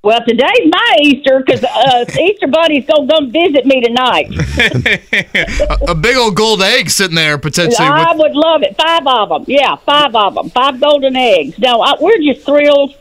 Well, 0.04 0.20
today's 0.26 0.72
my 0.72 0.96
Easter 1.02 1.44
because 1.46 1.64
uh, 1.64 2.06
Easter 2.20 2.48
Bunny's 2.48 2.86
gonna 2.86 3.08
come 3.08 3.32
visit 3.32 3.66
me 3.66 3.82
tonight. 3.82 4.28
a, 5.88 5.92
a 5.92 5.96
big 5.96 6.16
old 6.16 6.36
gold 6.36 6.62
egg 6.62 6.90
sitting 6.90 7.16
there 7.16 7.38
potentially. 7.38 7.86
I 7.86 8.12
With, 8.12 8.20
would 8.20 8.36
love 8.36 8.64
it. 8.64 8.78
Five 8.78 9.06
of 9.08 9.30
them. 9.30 9.46
Yeah, 9.48 9.76
five 9.78 10.16
of 10.16 10.36
them. 10.36 10.50
Five 10.50 10.80
golden 10.80 11.16
eggs. 11.16 11.58
No, 11.60 11.82
I, 11.82 11.96
we're 12.00 12.20
just 12.20 12.46
thrilled 12.46 12.96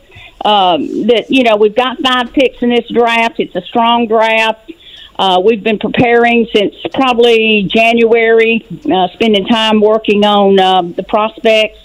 um, 0.45 1.07
that 1.07 1.25
you 1.29 1.43
know 1.43 1.57
we've 1.57 1.75
got 1.75 1.97
five 1.99 2.31
picks 2.31 2.61
in 2.61 2.69
this 2.69 2.87
draft. 2.89 3.39
It's 3.39 3.55
a 3.55 3.61
strong 3.61 4.07
draft. 4.07 4.71
Uh, 5.17 5.41
we've 5.43 5.63
been 5.63 5.79
preparing 5.79 6.47
since 6.53 6.75
probably 6.93 7.63
January, 7.63 8.65
uh, 8.91 9.07
spending 9.13 9.45
time 9.47 9.81
working 9.81 10.23
on 10.25 10.59
uh, 10.59 10.81
the 10.81 11.03
prospects, 11.03 11.79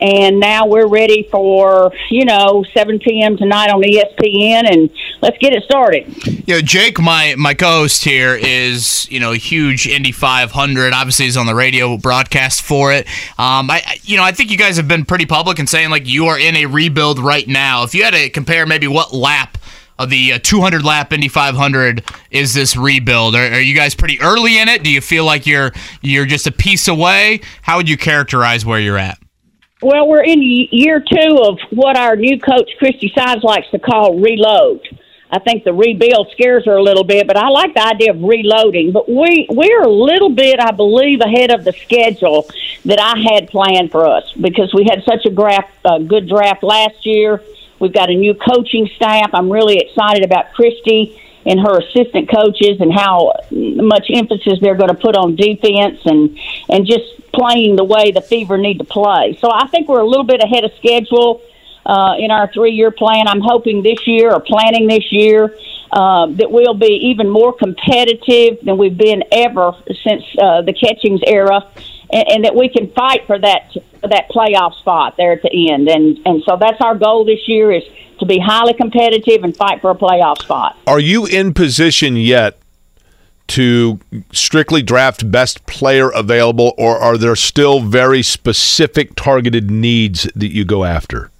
and 0.00 0.40
now 0.40 0.66
we're 0.66 0.86
ready 0.88 1.28
for 1.30 1.92
you 2.10 2.24
know 2.24 2.64
7 2.74 2.98
p.m. 3.00 3.36
tonight 3.36 3.70
on 3.70 3.82
ESPN, 3.82 4.70
and 4.72 4.90
let's 5.22 5.38
get 5.38 5.52
it 5.52 5.62
started. 5.64 6.06
you 6.48 6.54
know, 6.54 6.60
Jake, 6.60 6.98
my 7.00 7.34
my 7.38 7.54
co-host 7.54 8.04
here 8.04 8.34
is 8.34 9.10
you 9.10 9.20
know 9.20 9.32
a 9.32 9.36
huge 9.36 9.86
Indy 9.86 10.12
500. 10.12 10.92
Obviously, 10.92 11.26
he's 11.26 11.36
on 11.36 11.46
the 11.46 11.54
radio 11.54 11.96
broadcast 11.96 12.62
for 12.62 12.92
it. 12.92 13.06
Um, 13.38 13.70
I- 13.70 13.98
you 14.02 14.16
know 14.16 14.22
I 14.24 14.32
think 14.32 14.50
you 14.50 14.56
guys 14.56 14.76
have 14.76 14.88
been 14.88 15.04
pretty 15.04 15.26
public 15.26 15.58
in 15.58 15.66
saying 15.66 15.90
like 15.90 16.06
you 16.06 16.26
are 16.26 16.38
in 16.38 16.56
a 16.56 16.66
rebuild 16.66 17.18
right 17.18 17.46
now. 17.46 17.84
If 17.84 17.94
you 17.94 18.02
had 18.04 18.14
to 18.14 18.28
compare 18.30 18.66
maybe 18.66 18.86
what 18.86 19.12
lap 19.12 19.56
of 19.98 20.08
the 20.08 20.32
uh, 20.32 20.38
200 20.42 20.82
lap 20.82 21.12
Indy 21.12 21.28
500 21.28 22.02
is 22.30 22.54
this 22.54 22.74
rebuild? 22.74 23.34
Are, 23.34 23.44
are 23.52 23.60
you 23.60 23.74
guys 23.74 23.94
pretty 23.94 24.18
early 24.20 24.58
in 24.58 24.66
it? 24.68 24.82
Do 24.82 24.90
you 24.90 25.00
feel 25.02 25.24
like 25.26 25.46
you're 25.46 25.72
you're 26.00 26.24
just 26.26 26.46
a 26.46 26.52
piece 26.52 26.88
away? 26.88 27.40
How 27.62 27.76
would 27.76 27.88
you 27.88 27.96
characterize 27.98 28.64
where 28.64 28.80
you're 28.80 28.98
at? 28.98 29.18
Well, 29.82 30.06
we're 30.08 30.22
in 30.22 30.42
year 30.42 31.00
two 31.00 31.38
of 31.42 31.58
what 31.70 31.96
our 31.96 32.14
new 32.14 32.38
coach 32.38 32.70
Christy 32.78 33.10
Sides 33.16 33.42
likes 33.42 33.70
to 33.70 33.78
call 33.78 34.18
reload. 34.18 34.86
I 35.32 35.38
think 35.38 35.64
the 35.64 35.72
rebuild 35.72 36.30
scares 36.32 36.66
her 36.66 36.76
a 36.76 36.82
little 36.82 37.04
bit, 37.04 37.26
but 37.26 37.36
I 37.36 37.48
like 37.48 37.72
the 37.74 37.86
idea 37.86 38.10
of 38.10 38.22
reloading. 38.22 38.92
But 38.92 39.08
we 39.08 39.46
we're 39.48 39.82
a 39.82 39.88
little 39.88 40.28
bit, 40.28 40.60
I 40.60 40.72
believe, 40.72 41.20
ahead 41.20 41.50
of 41.50 41.64
the 41.64 41.72
schedule 41.72 42.48
that 42.84 43.00
I 43.00 43.18
had 43.32 43.48
planned 43.48 43.90
for 43.90 44.06
us 44.06 44.30
because 44.32 44.74
we 44.74 44.84
had 44.84 45.02
such 45.04 45.24
a 45.24 45.30
draft, 45.30 45.70
uh, 45.84 45.98
good 45.98 46.28
draft 46.28 46.62
last 46.62 47.06
year. 47.06 47.42
We've 47.78 47.92
got 47.92 48.10
a 48.10 48.14
new 48.14 48.34
coaching 48.34 48.90
staff. 48.96 49.30
I'm 49.32 49.50
really 49.50 49.78
excited 49.78 50.24
about 50.24 50.52
Christy 50.52 51.18
and 51.46 51.58
her 51.60 51.78
assistant 51.78 52.28
coaches 52.28 52.80
and 52.80 52.92
how 52.92 53.32
much 53.50 54.10
emphasis 54.12 54.58
they're 54.60 54.74
going 54.74 54.90
to 54.90 55.00
put 55.00 55.16
on 55.16 55.36
defense 55.36 56.00
and 56.04 56.38
and 56.68 56.86
just 56.86 57.19
playing 57.32 57.76
the 57.76 57.84
way 57.84 58.10
the 58.10 58.20
Fever 58.20 58.58
need 58.58 58.78
to 58.78 58.84
play. 58.84 59.38
So 59.40 59.50
I 59.50 59.66
think 59.68 59.88
we're 59.88 60.00
a 60.00 60.06
little 60.06 60.24
bit 60.24 60.42
ahead 60.42 60.64
of 60.64 60.72
schedule 60.78 61.42
uh, 61.86 62.14
in 62.18 62.30
our 62.30 62.52
three 62.52 62.72
year 62.72 62.90
plan. 62.90 63.28
I'm 63.28 63.40
hoping 63.40 63.82
this 63.82 64.06
year 64.06 64.32
or 64.32 64.40
planning 64.40 64.86
this 64.86 65.10
year 65.10 65.56
uh, 65.92 66.26
that 66.26 66.50
we'll 66.50 66.74
be 66.74 67.10
even 67.10 67.28
more 67.28 67.52
competitive 67.52 68.58
than 68.62 68.78
we've 68.78 68.96
been 68.96 69.24
ever 69.32 69.72
since 70.04 70.24
uh, 70.40 70.62
the 70.62 70.72
Catchings 70.72 71.20
era. 71.26 71.66
And, 72.12 72.44
that 72.44 72.56
we 72.56 72.68
can 72.68 72.90
fight 72.90 73.24
for 73.28 73.38
that 73.38 73.72
that 74.02 74.28
playoff 74.30 74.74
spot 74.80 75.16
there 75.16 75.30
at 75.30 75.42
the 75.42 75.70
end, 75.70 75.88
and 75.88 76.18
and 76.26 76.42
so 76.42 76.56
that's 76.56 76.80
our 76.80 76.96
goal 76.96 77.24
this 77.24 77.46
year 77.46 77.70
is 77.70 77.84
to 78.18 78.26
be 78.26 78.40
highly 78.40 78.74
competitive 78.74 79.44
and 79.44 79.56
fight 79.56 79.80
for 79.80 79.92
a 79.92 79.94
playoff 79.94 80.38
spot. 80.38 80.76
Are 80.88 80.98
you 80.98 81.26
in 81.26 81.54
position 81.54 82.16
yet 82.16 82.59
to 83.50 83.98
strictly 84.32 84.82
draft 84.82 85.30
best 85.30 85.66
player 85.66 86.10
available, 86.10 86.72
or 86.78 86.98
are 86.98 87.18
there 87.18 87.36
still 87.36 87.80
very 87.80 88.22
specific 88.22 89.14
targeted 89.16 89.70
needs 89.70 90.24
that 90.34 90.52
you 90.52 90.64
go 90.64 90.84
after? 90.84 91.30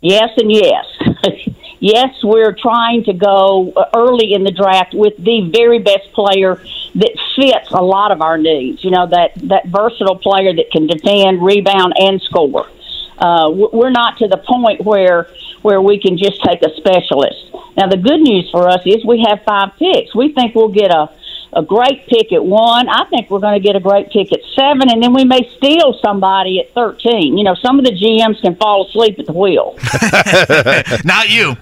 Yes, 0.00 0.30
and 0.36 0.50
yes. 0.50 0.86
yes, 1.80 2.14
we're 2.22 2.54
trying 2.54 3.04
to 3.04 3.12
go 3.12 3.72
early 3.94 4.32
in 4.32 4.44
the 4.44 4.52
draft 4.52 4.94
with 4.94 5.14
the 5.18 5.50
very 5.52 5.78
best 5.78 6.12
player 6.12 6.62
that 6.94 7.12
fits 7.36 7.70
a 7.72 7.82
lot 7.82 8.12
of 8.12 8.22
our 8.22 8.38
needs. 8.38 8.82
You 8.84 8.90
know, 8.90 9.06
that, 9.06 9.34
that 9.48 9.66
versatile 9.66 10.16
player 10.16 10.54
that 10.54 10.70
can 10.70 10.86
defend, 10.86 11.42
rebound, 11.42 11.94
and 11.98 12.20
score. 12.22 12.68
Uh, 13.20 13.50
we're 13.50 13.90
not 13.90 14.18
to 14.18 14.28
the 14.28 14.38
point 14.38 14.84
where 14.84 15.28
where 15.62 15.82
we 15.82 16.00
can 16.00 16.16
just 16.16 16.42
take 16.42 16.62
a 16.62 16.74
specialist. 16.76 17.50
Now, 17.76 17.86
the 17.86 17.98
good 17.98 18.20
news 18.20 18.48
for 18.50 18.68
us 18.68 18.80
is 18.86 19.04
we 19.04 19.24
have 19.28 19.42
five 19.44 19.72
picks. 19.78 20.14
We 20.14 20.32
think 20.32 20.54
we'll 20.54 20.68
get 20.72 20.90
a 20.90 21.10
a 21.52 21.62
great 21.62 22.06
pick 22.06 22.32
at 22.32 22.44
one. 22.44 22.88
I 22.88 23.04
think 23.10 23.30
we're 23.30 23.40
going 23.40 23.60
to 23.60 23.66
get 23.66 23.76
a 23.76 23.80
great 23.80 24.10
pick 24.10 24.32
at 24.32 24.40
seven, 24.54 24.90
and 24.90 25.02
then 25.02 25.12
we 25.12 25.24
may 25.24 25.48
steal 25.56 25.98
somebody 26.02 26.60
at 26.60 26.72
13. 26.74 27.36
You 27.36 27.44
know, 27.44 27.54
some 27.54 27.78
of 27.78 27.84
the 27.84 27.90
GMs 27.90 28.40
can 28.40 28.54
fall 28.56 28.86
asleep 28.86 29.18
at 29.18 29.26
the 29.26 29.32
wheel. 29.32 29.76
Not 31.04 31.30
you. 31.30 31.56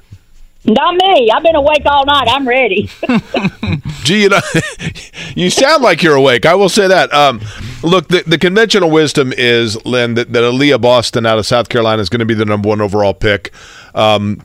Not 0.69 0.97
me. 0.97 1.31
I've 1.31 1.43
been 1.43 1.57
awake 1.57 1.83
all 1.87 2.05
night. 2.05 2.29
I'm 2.29 2.47
ready. 2.47 2.91
Gee, 4.05 4.25
you 4.25 4.29
know, 4.29 4.41
you 5.35 5.49
sound 5.49 5.83
like 5.83 6.03
you're 6.03 6.15
awake. 6.15 6.45
I 6.45 6.55
will 6.55 6.69
say 6.69 6.87
that. 6.87 7.13
Um, 7.13 7.41
look, 7.83 8.09
the, 8.09 8.23
the 8.27 8.37
conventional 8.37 8.91
wisdom 8.91 9.33
is, 9.33 9.83
Lin, 9.87 10.15
that, 10.15 10.33
that 10.35 10.43
Aliyah 10.43 10.81
Boston 10.81 11.25
out 11.25 11.39
of 11.39 11.47
South 11.47 11.71
Carolina 11.71 12.03
is 12.03 12.11
going 12.11 12.21
to 12.21 12.27
be 12.27 12.35
the 12.35 12.45
number 12.45 12.69
one 12.69 12.83
overall 12.83 13.15
pick. 13.15 13.51
Um, 13.95 14.45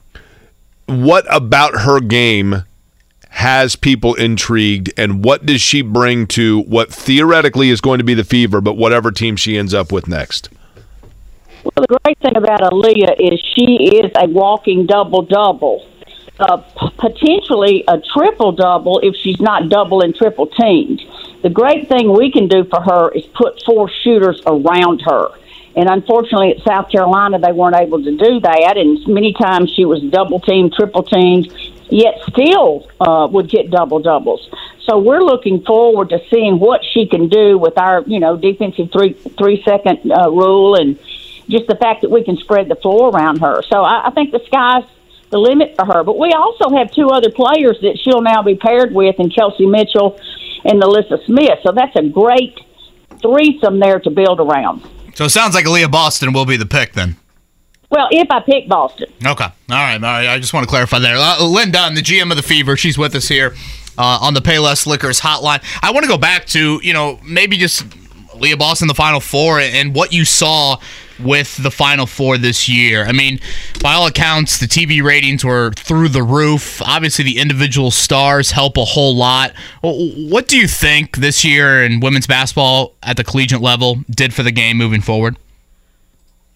what 0.85 1.25
about 1.29 1.81
her 1.81 1.99
game 1.99 2.63
has 3.29 3.75
people 3.75 4.13
intrigued, 4.13 4.93
and 4.95 5.25
what 5.25 5.45
does 5.45 5.59
she 5.59 5.81
bring 5.81 6.27
to 6.27 6.61
what 6.61 6.93
theoretically 6.93 7.69
is 7.69 7.81
going 7.81 7.97
to 7.97 8.03
be 8.05 8.13
the 8.13 8.23
fever, 8.23 8.61
but 8.61 8.75
whatever 8.75 9.11
team 9.11 9.35
she 9.35 9.57
ends 9.57 9.73
up 9.73 9.91
with 9.91 10.07
next? 10.07 10.49
Well, 11.63 11.85
the 11.87 11.99
great 12.03 12.19
thing 12.19 12.37
about 12.37 12.61
Aliyah 12.61 13.15
is 13.19 13.41
she 13.55 13.97
is 13.97 14.11
a 14.15 14.27
walking 14.27 14.85
double 14.85 15.23
double. 15.23 15.85
Uh, 16.39 16.57
potentially 16.97 17.83
a 17.87 18.01
triple 18.01 18.51
double 18.51 18.99
if 18.99 19.15
she's 19.15 19.39
not 19.39 19.69
double 19.69 20.01
and 20.01 20.15
triple 20.15 20.47
teamed. 20.47 20.99
The 21.43 21.49
great 21.49 21.87
thing 21.87 22.11
we 22.11 22.31
can 22.31 22.47
do 22.47 22.63
for 22.63 22.81
her 22.81 23.11
is 23.11 23.23
put 23.27 23.61
four 23.63 23.87
shooters 24.01 24.41
around 24.47 25.01
her. 25.05 25.29
And 25.75 25.87
unfortunately, 25.89 26.55
at 26.55 26.63
South 26.63 26.89
Carolina, 26.89 27.37
they 27.37 27.51
weren't 27.51 27.75
able 27.75 28.03
to 28.03 28.17
do 28.17 28.39
that. 28.39 28.77
And 28.77 29.05
many 29.07 29.33
times 29.33 29.71
she 29.75 29.85
was 29.85 30.01
double 30.01 30.39
teamed, 30.39 30.73
triple 30.73 31.03
teamed, 31.03 31.51
yet 31.91 32.15
still 32.29 32.87
uh, 32.99 33.27
would 33.31 33.47
get 33.47 33.69
double 33.69 33.99
doubles. 33.99 34.49
So 34.81 34.97
we're 34.97 35.21
looking 35.21 35.63
forward 35.63 36.09
to 36.09 36.19
seeing 36.31 36.59
what 36.59 36.81
she 36.83 37.07
can 37.07 37.29
do 37.29 37.59
with 37.59 37.77
our, 37.77 38.03
you 38.07 38.19
know, 38.19 38.37
defensive 38.37 38.91
three 38.91 39.13
three 39.13 39.61
second 39.63 40.11
uh, 40.11 40.29
rule 40.31 40.75
and 40.75 40.97
just 41.47 41.67
the 41.67 41.75
fact 41.75 42.01
that 42.01 42.09
we 42.09 42.23
can 42.23 42.37
spread 42.37 42.69
the 42.69 42.75
floor 42.75 43.09
around 43.11 43.39
her. 43.41 43.61
So 43.63 43.83
I, 43.83 44.07
I 44.07 44.11
think 44.11 44.31
the 44.31 44.41
sky's 44.47 44.83
the 45.33 45.39
limit 45.39 45.75
for 45.75 45.85
her. 45.85 46.03
But 46.03 46.17
we 46.17 46.31
also 46.31 46.69
have 46.77 46.91
two 46.91 47.09
other 47.09 47.29
players 47.29 47.77
that 47.81 47.99
she'll 48.01 48.21
now 48.21 48.41
be 48.41 48.55
paired 48.55 48.93
with, 48.93 49.15
and 49.19 49.33
Kelsey 49.33 49.65
Mitchell 49.65 50.17
and 50.63 50.81
NaLyssa 50.81 51.25
Smith. 51.25 51.59
So 51.63 51.73
that's 51.73 51.95
a 51.97 52.03
great 52.03 52.57
threesome 53.21 53.79
there 53.79 53.99
to 53.99 54.09
build 54.09 54.39
around. 54.39 54.87
So 55.15 55.25
it 55.25 55.29
sounds 55.29 55.53
like 55.53 55.65
Aliyah 55.65 55.91
Boston 55.91 56.31
will 56.33 56.45
be 56.45 56.57
the 56.57 56.65
pick 56.65 56.93
then. 56.93 57.17
Well, 57.89 58.07
if 58.09 58.31
I 58.31 58.39
pick 58.39 58.67
Boston. 58.67 59.07
Okay. 59.23 59.43
All 59.43 59.51
right. 59.69 59.95
All 59.95 59.99
right. 59.99 60.27
I 60.27 60.39
just 60.39 60.53
want 60.53 60.63
to 60.63 60.69
clarify 60.69 60.99
there. 60.99 61.15
Uh, 61.15 61.43
Lin 61.43 61.71
Dunn, 61.71 61.93
the 61.93 62.01
GM 62.01 62.31
of 62.31 62.37
the 62.37 62.43
Fever, 62.43 62.75
she's 62.75 62.97
with 62.97 63.13
us 63.13 63.27
here 63.27 63.53
uh, 63.97 64.19
on 64.21 64.33
the 64.33 64.39
Payless 64.39 64.87
Liquors 64.87 65.19
hotline. 65.19 65.63
I 65.83 65.91
want 65.91 66.03
to 66.03 66.09
go 66.09 66.17
back 66.17 66.45
to, 66.47 66.79
you 66.81 66.93
know, 66.93 67.19
maybe 67.23 67.57
just 67.57 67.83
Aliyah 68.29 68.57
Boston, 68.57 68.87
the 68.87 68.95
Final 68.95 69.19
Four, 69.19 69.59
and 69.59 69.93
what 69.93 70.11
you 70.11 70.25
saw 70.25 70.77
with 71.19 71.61
the 71.61 71.71
Final 71.71 72.05
Four 72.05 72.37
this 72.37 72.67
year. 72.67 73.05
I 73.05 73.11
mean, 73.11 73.39
by 73.81 73.93
all 73.93 74.07
accounts, 74.07 74.59
the 74.59 74.65
TV 74.65 75.03
ratings 75.03 75.43
were 75.43 75.71
through 75.71 76.09
the 76.09 76.23
roof. 76.23 76.81
Obviously, 76.81 77.25
the 77.25 77.39
individual 77.39 77.91
stars 77.91 78.51
help 78.51 78.77
a 78.77 78.85
whole 78.85 79.15
lot. 79.15 79.53
What 79.81 80.47
do 80.47 80.57
you 80.57 80.67
think 80.67 81.17
this 81.17 81.43
year 81.43 81.83
in 81.83 81.99
women's 81.99 82.27
basketball 82.27 82.93
at 83.03 83.17
the 83.17 83.23
collegiate 83.23 83.61
level 83.61 83.99
did 84.09 84.33
for 84.33 84.43
the 84.43 84.51
game 84.51 84.77
moving 84.77 85.01
forward? 85.01 85.37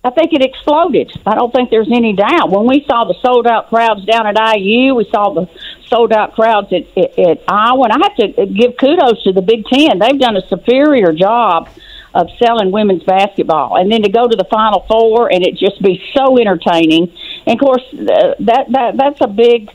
I 0.04 0.10
think 0.12 0.32
it 0.32 0.42
exploded. 0.42 1.12
I 1.26 1.36
don't 1.36 1.52
think 1.52 1.70
there's 1.70 1.92
any 1.92 2.14
doubt. 2.14 2.50
When 2.50 2.66
we 2.66 2.86
saw 2.88 3.04
the 3.04 3.16
sold 3.22 3.46
out 3.46 3.68
crowds 3.68 4.06
down 4.06 4.26
at 4.26 4.58
IU, 4.58 4.96
we 4.96 5.06
saw 5.12 5.34
the 5.34 5.50
sold 5.88 6.14
out 6.14 6.34
crowds 6.34 6.72
at, 6.72 6.86
at, 6.98 7.20
at 7.20 7.44
Iowa. 7.48 7.90
And 7.90 7.94
I 7.94 8.08
have 8.08 8.16
to 8.16 8.46
give 8.46 8.78
kudos 8.78 9.24
to 9.24 9.34
the 9.34 9.42
Big 9.42 9.66
Ten. 9.66 10.00
They've 10.00 10.20
done 10.20 10.38
a 10.38 10.48
superior 10.48 11.12
job 11.12 11.70
of 12.18 12.28
selling 12.44 12.72
women's 12.72 13.04
basketball. 13.04 13.78
And 13.78 13.92
then 13.92 14.02
to 14.02 14.10
go 14.10 14.28
to 14.28 14.36
the 14.36 14.48
Final 14.50 14.86
Four 14.90 15.32
and 15.32 15.46
it 15.46 15.56
just 15.56 15.82
be 15.82 16.02
so 16.16 16.38
entertaining. 16.40 17.14
And 17.46 17.54
of 17.56 17.60
course, 17.60 17.84
uh, 17.94 18.34
that, 18.40 18.66
that 18.72 18.98
that's 18.98 19.22
a 19.22 19.28
big. 19.28 19.70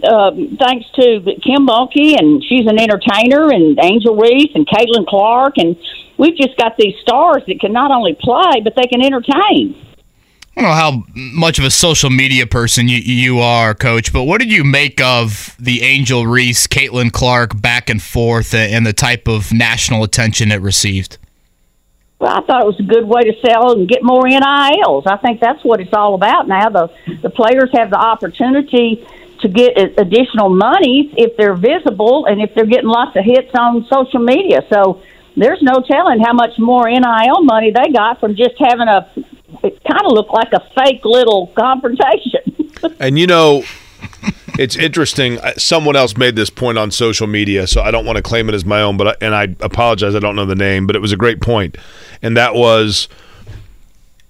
Uh, 0.00 0.30
thanks 0.60 0.86
to 0.94 1.20
Kim 1.42 1.66
Mulkey, 1.66 2.14
and 2.16 2.44
she's 2.44 2.66
an 2.68 2.78
entertainer, 2.78 3.50
and 3.50 3.76
Angel 3.82 4.14
Reese 4.14 4.52
and 4.54 4.64
Caitlin 4.64 5.04
Clark, 5.08 5.54
and 5.56 5.76
we've 6.16 6.36
just 6.36 6.56
got 6.56 6.76
these 6.76 6.94
stars 7.02 7.42
that 7.48 7.58
can 7.58 7.72
not 7.72 7.90
only 7.90 8.16
play 8.20 8.60
but 8.62 8.74
they 8.76 8.86
can 8.86 9.02
entertain. 9.02 9.74
I 10.56 10.60
don't 10.60 10.70
know 10.70 10.74
how 10.74 11.04
much 11.14 11.58
of 11.58 11.64
a 11.64 11.70
social 11.70 12.10
media 12.10 12.46
person 12.46 12.88
you, 12.88 12.98
you 12.98 13.38
are, 13.38 13.74
Coach, 13.74 14.12
but 14.12 14.24
what 14.24 14.38
did 14.38 14.52
you 14.52 14.62
make 14.62 15.00
of 15.00 15.56
the 15.58 15.82
Angel 15.82 16.26
Reese, 16.26 16.68
Caitlin 16.68 17.12
Clark 17.12 17.60
back 17.60 17.88
and 17.90 18.02
forth 18.02 18.54
and 18.54 18.86
the 18.86 18.92
type 18.92 19.26
of 19.26 19.52
national 19.52 20.04
attention 20.04 20.52
it 20.52 20.60
received? 20.60 21.18
Well, 22.18 22.32
I 22.36 22.40
thought 22.46 22.62
it 22.62 22.66
was 22.66 22.80
a 22.80 22.84
good 22.84 23.06
way 23.06 23.22
to 23.22 23.32
sell 23.46 23.72
and 23.72 23.88
get 23.88 24.02
more 24.02 24.24
NILs. 24.26 25.06
I 25.06 25.16
think 25.18 25.40
that's 25.40 25.62
what 25.64 25.80
it's 25.80 25.92
all 25.92 26.14
about 26.14 26.48
now. 26.48 26.68
The 26.68 26.90
the 27.22 27.30
players 27.30 27.70
have 27.74 27.90
the 27.90 27.98
opportunity 27.98 29.06
to 29.40 29.48
get 29.48 29.78
additional 29.98 30.48
monies 30.48 31.14
if 31.16 31.36
they're 31.36 31.54
visible 31.54 32.26
and 32.26 32.42
if 32.42 32.54
they're 32.54 32.66
getting 32.66 32.88
lots 32.88 33.16
of 33.16 33.24
hits 33.24 33.54
on 33.54 33.86
social 33.88 34.18
media. 34.18 34.66
So 34.68 35.00
there's 35.36 35.62
no 35.62 35.80
telling 35.80 36.18
how 36.18 36.32
much 36.32 36.58
more 36.58 36.90
NIL 36.90 37.44
money 37.44 37.70
they 37.70 37.92
got 37.92 38.18
from 38.18 38.34
just 38.34 38.54
having 38.58 38.88
a 38.88 39.08
it 39.62 39.82
kind 39.84 40.04
of 40.04 40.12
looked 40.12 40.32
like 40.32 40.52
a 40.52 40.60
fake 40.74 41.04
little 41.04 41.52
confrontation. 41.56 42.72
and 43.00 43.18
you 43.18 43.26
know, 43.28 43.62
it's 44.58 44.76
interesting. 44.76 45.38
Someone 45.56 45.96
else 45.96 46.16
made 46.16 46.36
this 46.36 46.50
point 46.50 46.78
on 46.78 46.90
social 46.90 47.26
media, 47.26 47.66
so 47.66 47.80
I 47.80 47.90
don't 47.90 48.04
want 48.04 48.16
to 48.16 48.22
claim 48.22 48.48
it 48.48 48.54
as 48.54 48.64
my 48.64 48.82
own, 48.82 48.96
but 48.96 49.08
I, 49.08 49.14
and 49.24 49.34
I 49.34 49.44
apologize, 49.64 50.14
I 50.14 50.18
don't 50.18 50.36
know 50.36 50.44
the 50.44 50.54
name, 50.54 50.86
but 50.86 50.96
it 50.96 51.00
was 51.00 51.12
a 51.12 51.16
great 51.16 51.40
point, 51.40 51.76
and 52.20 52.36
that 52.36 52.54
was 52.54 53.08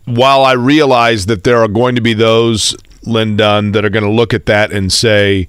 while 0.05 0.45
I 0.45 0.53
realize 0.53 1.27
that 1.27 1.45
there 1.45 1.59
are 1.59 1.69
going 1.69 1.95
to 1.95 2.01
be 2.01 2.15
those 2.15 2.77
Lin 3.03 3.37
Dunn 3.37 3.73
that 3.73 3.85
are 3.85 3.91
going 3.91 4.05
to 4.05 4.11
look 4.11 4.33
at 4.33 4.47
that 4.47 4.73
and 4.73 4.93
say 4.93 5.49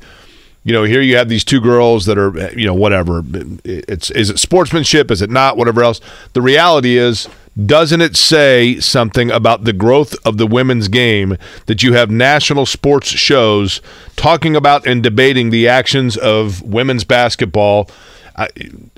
you 0.63 0.73
know, 0.73 0.83
here 0.83 1.01
you 1.01 1.15
have 1.17 1.29
these 1.29 1.43
two 1.43 1.61
girls 1.61 2.05
that 2.05 2.17
are, 2.17 2.51
you 2.51 2.67
know, 2.67 2.73
whatever. 2.73 3.23
It's 3.63 4.11
is 4.11 4.29
it 4.29 4.39
sportsmanship? 4.39 5.09
Is 5.09 5.21
it 5.21 5.29
not? 5.29 5.57
Whatever 5.57 5.81
else. 5.83 6.01
The 6.33 6.41
reality 6.41 6.97
is, 6.97 7.29
doesn't 7.65 8.01
it 8.01 8.15
say 8.15 8.79
something 8.79 9.31
about 9.31 9.63
the 9.63 9.73
growth 9.73 10.15
of 10.25 10.37
the 10.37 10.47
women's 10.47 10.87
game 10.87 11.37
that 11.65 11.83
you 11.83 11.93
have 11.93 12.11
national 12.11 12.65
sports 12.65 13.07
shows 13.09 13.81
talking 14.15 14.55
about 14.55 14.85
and 14.85 15.01
debating 15.01 15.49
the 15.49 15.67
actions 15.67 16.15
of 16.17 16.61
women's 16.61 17.03
basketball? 17.03 17.89
I, 18.35 18.47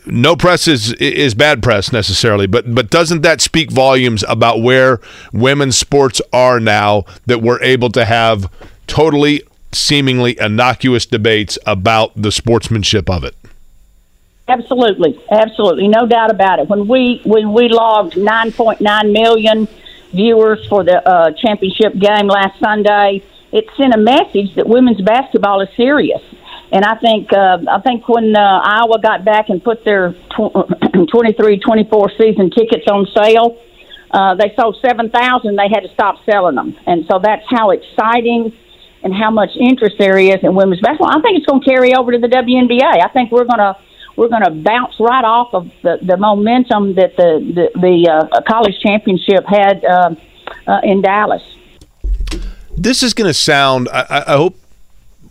no 0.06 0.36
press 0.36 0.68
is 0.68 0.94
is 0.94 1.34
bad 1.34 1.64
press 1.64 1.92
necessarily, 1.92 2.46
but 2.46 2.76
but 2.76 2.90
doesn't 2.90 3.22
that 3.22 3.42
speak 3.42 3.72
volumes 3.72 4.24
about 4.28 4.62
where 4.62 5.00
women's 5.34 5.78
sports 5.78 6.22
are 6.32 6.60
now 6.60 7.06
that 7.26 7.42
we're 7.42 7.62
able 7.62 7.90
to 7.92 8.06
have 8.06 8.52
totally 8.86 9.42
seemingly 9.72 10.40
innocuous 10.40 11.06
debates 11.06 11.58
about 11.66 12.12
the 12.16 12.32
sportsmanship 12.32 13.10
of 13.10 13.24
it? 13.24 13.36
Absolutely, 14.47 15.18
absolutely, 15.31 15.88
no 15.88 16.05
doubt 16.05 16.31
about 16.31 16.59
it. 16.59 16.68
When 16.68 16.88
we 16.88 17.22
when 17.26 17.53
we 17.53 17.69
logged 17.69 18.13
9.9 18.15 19.11
million 19.11 19.68
viewers 20.13 20.65
for 20.68 20.84
the 20.84 21.07
uh, 21.07 21.31
championship 21.31 21.97
game 21.97 22.27
last 22.27 22.59
Sunday, 22.59 23.23
it 23.51 23.65
sent 23.77 23.93
a 23.93 23.97
message 23.97 24.55
that 24.55 24.68
women's 24.68 25.01
basketball 25.01 25.61
is 25.61 25.69
serious. 25.77 26.22
And 26.72 26.84
I 26.84 26.95
think 26.95 27.31
uh, 27.31 27.59
I 27.69 27.80
think 27.81 28.07
when 28.09 28.35
uh, 28.35 28.39
Iowa 28.63 28.99
got 29.01 29.23
back 29.23 29.49
and 29.49 29.63
put 29.63 29.85
their 29.85 30.13
tw- 30.31 30.55
23 31.11 31.59
24 31.59 32.11
season 32.18 32.49
tickets 32.49 32.88
on 32.88 33.05
sale, 33.15 33.61
uh, 34.11 34.35
they 34.35 34.53
sold 34.55 34.77
7,000. 34.81 35.55
They 35.55 35.69
had 35.69 35.84
to 35.84 35.93
stop 35.93 36.23
selling 36.26 36.55
them. 36.55 36.77
And 36.85 37.05
so 37.07 37.19
that's 37.19 37.45
how 37.49 37.72
exciting 37.72 38.53
and 39.03 39.13
how 39.13 39.31
much 39.31 39.51
interest 39.59 39.95
there 39.97 40.18
is 40.18 40.39
in 40.43 40.55
women's 40.55 40.81
basketball. 40.81 41.09
I 41.09 41.22
think 41.22 41.38
it's 41.38 41.45
going 41.45 41.61
to 41.61 41.69
carry 41.69 41.93
over 41.95 42.11
to 42.11 42.19
the 42.19 42.27
WNBA. 42.27 43.03
I 43.03 43.07
think 43.09 43.31
we're 43.31 43.45
going 43.45 43.59
to 43.59 43.76
we're 44.16 44.30
going 44.30 44.44
to 44.44 44.52
bounce 44.52 45.00
right 45.00 45.24
off 45.24 45.54
of 45.54 45.72
the, 45.84 46.00
the 46.02 46.18
momentum 46.18 46.96
that 46.96 47.16
the 47.18 47.70
the, 47.74 47.80
the 47.80 48.10
uh, 48.10 48.42
college 48.48 48.80
championship 48.82 49.46
had 49.46 49.84
uh, 49.86 50.16
uh, 50.68 50.80
in 50.84 51.02
Dallas. 51.02 51.44
This 52.78 53.04
is 53.04 53.14
going 53.14 53.28
to 53.28 53.34
sound. 53.34 53.90
I, 53.90 54.24
I, 54.28 54.34
hope 54.34 54.58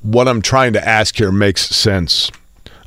what 0.03 0.29
I'm 0.29 0.43
trying 0.43 0.73
to 0.75 0.87
ask 0.87 1.17
here 1.17 1.33
makes 1.33 1.67
sense. 1.69 2.31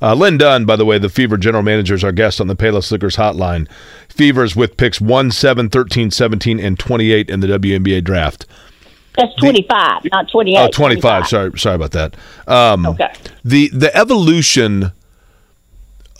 Uh, 0.01 0.13
Lin 0.13 0.37
Dunn, 0.37 0.65
by 0.65 0.75
the 0.75 0.85
way, 0.85 0.97
the 0.97 1.09
Fever 1.09 1.37
general 1.37 1.63
manager, 1.63 1.95
is 1.95 2.03
our 2.03 2.11
guest 2.11 2.41
on 2.41 2.47
the 2.47 2.55
Payless 2.55 2.91
Liquors 2.91 3.15
hotline. 3.15 3.69
Fever's 4.09 4.55
with 4.55 4.77
picks 4.77 4.99
1, 4.99 5.31
7, 5.31 5.69
13, 5.69 6.11
17, 6.11 6.59
and 6.59 6.77
28 6.77 7.29
in 7.29 7.39
the 7.39 7.47
WNBA 7.47 8.03
draft. 8.03 8.45
That's 9.15 9.33
25, 9.35 10.03
the, 10.03 10.09
not 10.11 10.29
28. 10.29 10.57
Oh, 10.57 10.69
25. 10.69 10.71
25. 10.73 11.27
Sorry, 11.27 11.59
sorry 11.59 11.75
about 11.75 11.91
that. 11.91 12.15
Um, 12.47 12.85
okay. 12.85 13.13
The 13.45 13.69
the 13.69 13.95
evolution 13.95 14.91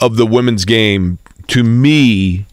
of 0.04 0.18
the 0.18 0.26
women's 0.26 0.66
game 0.66 1.18
to 1.48 1.64
me 1.64 2.46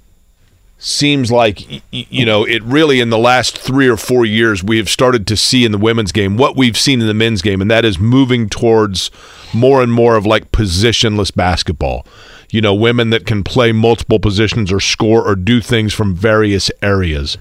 seems 0.78 1.30
like 1.30 1.82
you 1.90 2.24
know 2.24 2.44
it 2.44 2.62
really 2.62 3.00
in 3.00 3.10
the 3.10 3.18
last 3.18 3.58
three 3.58 3.86
or 3.86 3.98
four 3.98 4.24
years 4.24 4.64
we 4.64 4.78
have 4.78 4.88
started 4.88 5.26
to 5.26 5.36
see 5.36 5.64
in 5.64 5.72
the 5.72 5.78
women's 5.78 6.10
game 6.12 6.38
what 6.38 6.56
we've 6.56 6.78
seen 6.78 7.02
in 7.02 7.06
the 7.06 7.12
men's 7.12 7.42
game 7.42 7.60
and 7.60 7.70
that 7.70 7.84
is 7.84 7.98
moving 7.98 8.48
towards 8.48 9.10
more 9.52 9.82
and 9.82 9.92
more 9.92 10.16
of 10.16 10.24
like 10.24 10.52
positionless 10.52 11.34
basketball. 11.34 12.06
You 12.50 12.60
know 12.60 12.74
women 12.74 13.10
that 13.10 13.26
can 13.26 13.44
play 13.44 13.72
multiple 13.72 14.20
positions 14.20 14.72
or 14.72 14.80
score 14.80 15.26
or 15.26 15.34
do 15.34 15.60
things 15.60 15.92
from 15.92 16.14
various 16.14 16.70
areas. 16.82 17.36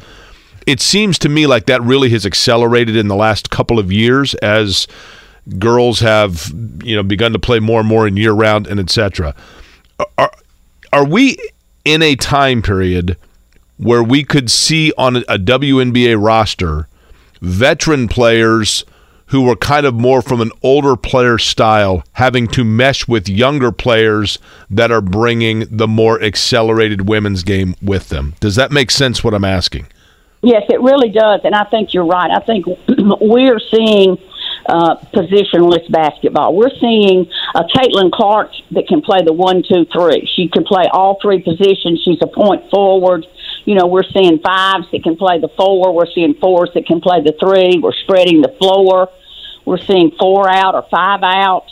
It 0.67 0.81
seems 0.81 1.17
to 1.19 1.29
me 1.29 1.47
like 1.47 1.65
that 1.67 1.81
really 1.81 2.09
has 2.09 2.25
accelerated 2.25 2.95
in 2.95 3.07
the 3.07 3.15
last 3.15 3.49
couple 3.49 3.79
of 3.79 3.91
years 3.91 4.33
as 4.35 4.87
girls 5.57 5.99
have 6.01 6.51
you 6.83 6.95
know 6.95 7.03
begun 7.03 7.31
to 7.33 7.39
play 7.39 7.59
more 7.59 7.79
and 7.79 7.87
more 7.87 8.05
in 8.07 8.17
year 8.17 8.33
round 8.33 8.67
and 8.67 8.79
etc 8.79 9.33
are 10.17 10.31
are 10.91 11.05
we 11.05 11.37
in 11.85 12.01
a 12.01 12.15
time 12.15 12.61
period 12.61 13.17
where 13.77 14.03
we 14.03 14.23
could 14.23 14.51
see 14.51 14.91
on 14.97 15.17
a 15.17 15.37
WNBA 15.37 16.21
roster 16.21 16.87
veteran 17.41 18.07
players 18.07 18.83
who 19.27 19.43
were 19.43 19.55
kind 19.55 19.85
of 19.85 19.93
more 19.93 20.21
from 20.21 20.41
an 20.41 20.51
older 20.63 20.95
player 20.95 21.37
style 21.37 22.03
having 22.13 22.47
to 22.47 22.63
mesh 22.63 23.07
with 23.07 23.29
younger 23.29 23.71
players 23.71 24.39
that 24.69 24.91
are 24.91 25.01
bringing 25.01 25.65
the 25.69 25.87
more 25.87 26.21
accelerated 26.21 27.07
women's 27.07 27.43
game 27.43 27.75
with 27.81 28.09
them. 28.09 28.33
Does 28.39 28.55
that 28.55 28.71
make 28.71 28.89
sense 28.89 29.23
what 29.23 29.33
I'm 29.33 29.45
asking? 29.45 29.87
Yes, 30.41 30.63
it 30.69 30.81
really 30.81 31.09
does. 31.09 31.41
And 31.43 31.53
I 31.53 31.65
think 31.65 31.93
you're 31.93 32.05
right. 32.05 32.31
I 32.31 32.39
think 32.39 32.65
we're 33.21 33.59
seeing 33.59 34.17
uh, 34.69 34.95
positionless 35.13 35.89
basketball. 35.91 36.55
We're 36.55 36.73
seeing 36.79 37.25
a 37.55 37.63
Caitlin 37.63 38.11
Clark 38.11 38.51
that 38.71 38.87
can 38.87 39.01
play 39.01 39.19
the 39.25 39.33
one, 39.33 39.63
two, 39.67 39.85
three. 39.91 40.29
She 40.35 40.47
can 40.47 40.63
play 40.63 40.85
all 40.91 41.17
three 41.21 41.41
positions. 41.41 42.01
She's 42.05 42.21
a 42.21 42.27
point 42.27 42.69
forward. 42.69 43.25
You 43.65 43.75
know, 43.75 43.87
we're 43.87 44.07
seeing 44.13 44.39
fives 44.39 44.85
that 44.91 45.03
can 45.03 45.17
play 45.17 45.39
the 45.39 45.49
four. 45.57 45.93
We're 45.93 46.11
seeing 46.13 46.35
fours 46.35 46.69
that 46.75 46.85
can 46.85 47.01
play 47.01 47.21
the 47.21 47.33
three. 47.39 47.79
We're 47.81 47.97
spreading 48.03 48.41
the 48.41 48.55
floor. 48.59 49.09
We're 49.65 49.81
seeing 49.81 50.11
four 50.19 50.49
out 50.49 50.75
or 50.75 50.85
five 50.89 51.21
out. 51.23 51.65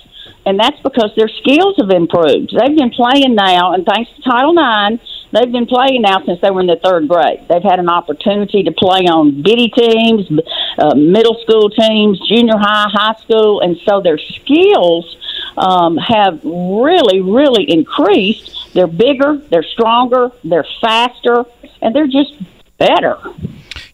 And 0.45 0.59
that's 0.59 0.79
because 0.81 1.11
their 1.15 1.29
skills 1.29 1.75
have 1.77 1.89
improved. 1.89 2.55
They've 2.57 2.77
been 2.77 2.91
playing 2.91 3.35
now, 3.35 3.73
and 3.73 3.85
thanks 3.85 4.11
to 4.15 4.21
Title 4.21 4.55
IX, 4.55 5.03
they've 5.31 5.51
been 5.51 5.65
playing 5.65 6.01
now 6.01 6.23
since 6.25 6.39
they 6.41 6.49
were 6.49 6.61
in 6.61 6.67
the 6.67 6.79
third 6.83 7.07
grade. 7.07 7.45
They've 7.49 7.63
had 7.63 7.79
an 7.79 7.89
opportunity 7.89 8.63
to 8.63 8.71
play 8.71 9.01
on 9.07 9.41
bitty 9.41 9.69
teams, 9.69 10.29
uh, 10.77 10.95
middle 10.95 11.39
school 11.41 11.69
teams, 11.69 12.19
junior 12.27 12.57
high, 12.57 12.89
high 12.91 13.15
school, 13.21 13.61
and 13.61 13.77
so 13.85 14.01
their 14.01 14.17
skills 14.17 15.17
um, 15.57 15.97
have 15.97 16.41
really, 16.43 17.21
really 17.21 17.69
increased. 17.69 18.73
They're 18.73 18.87
bigger, 18.87 19.37
they're 19.49 19.63
stronger, 19.63 20.31
they're 20.43 20.67
faster, 20.81 21.45
and 21.81 21.95
they're 21.95 22.07
just 22.07 22.33
better. 22.77 23.17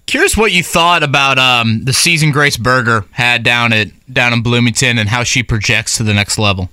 Curious 0.06 0.38
what 0.38 0.52
you 0.52 0.62
thought 0.62 1.02
about 1.02 1.40
um, 1.40 1.86
the 1.86 1.94
season 1.94 2.32
Grace 2.32 2.58
Berger 2.58 3.06
had 3.12 3.44
down 3.44 3.74
at 3.74 3.88
down 4.12 4.34
in 4.34 4.44
Bloomington 4.44 5.00
and 5.00 5.10
how 5.10 5.24
she 5.24 5.42
projects 5.42 5.98
to 5.98 6.04
the 6.04 6.14
next 6.14 6.38
level. 6.38 6.70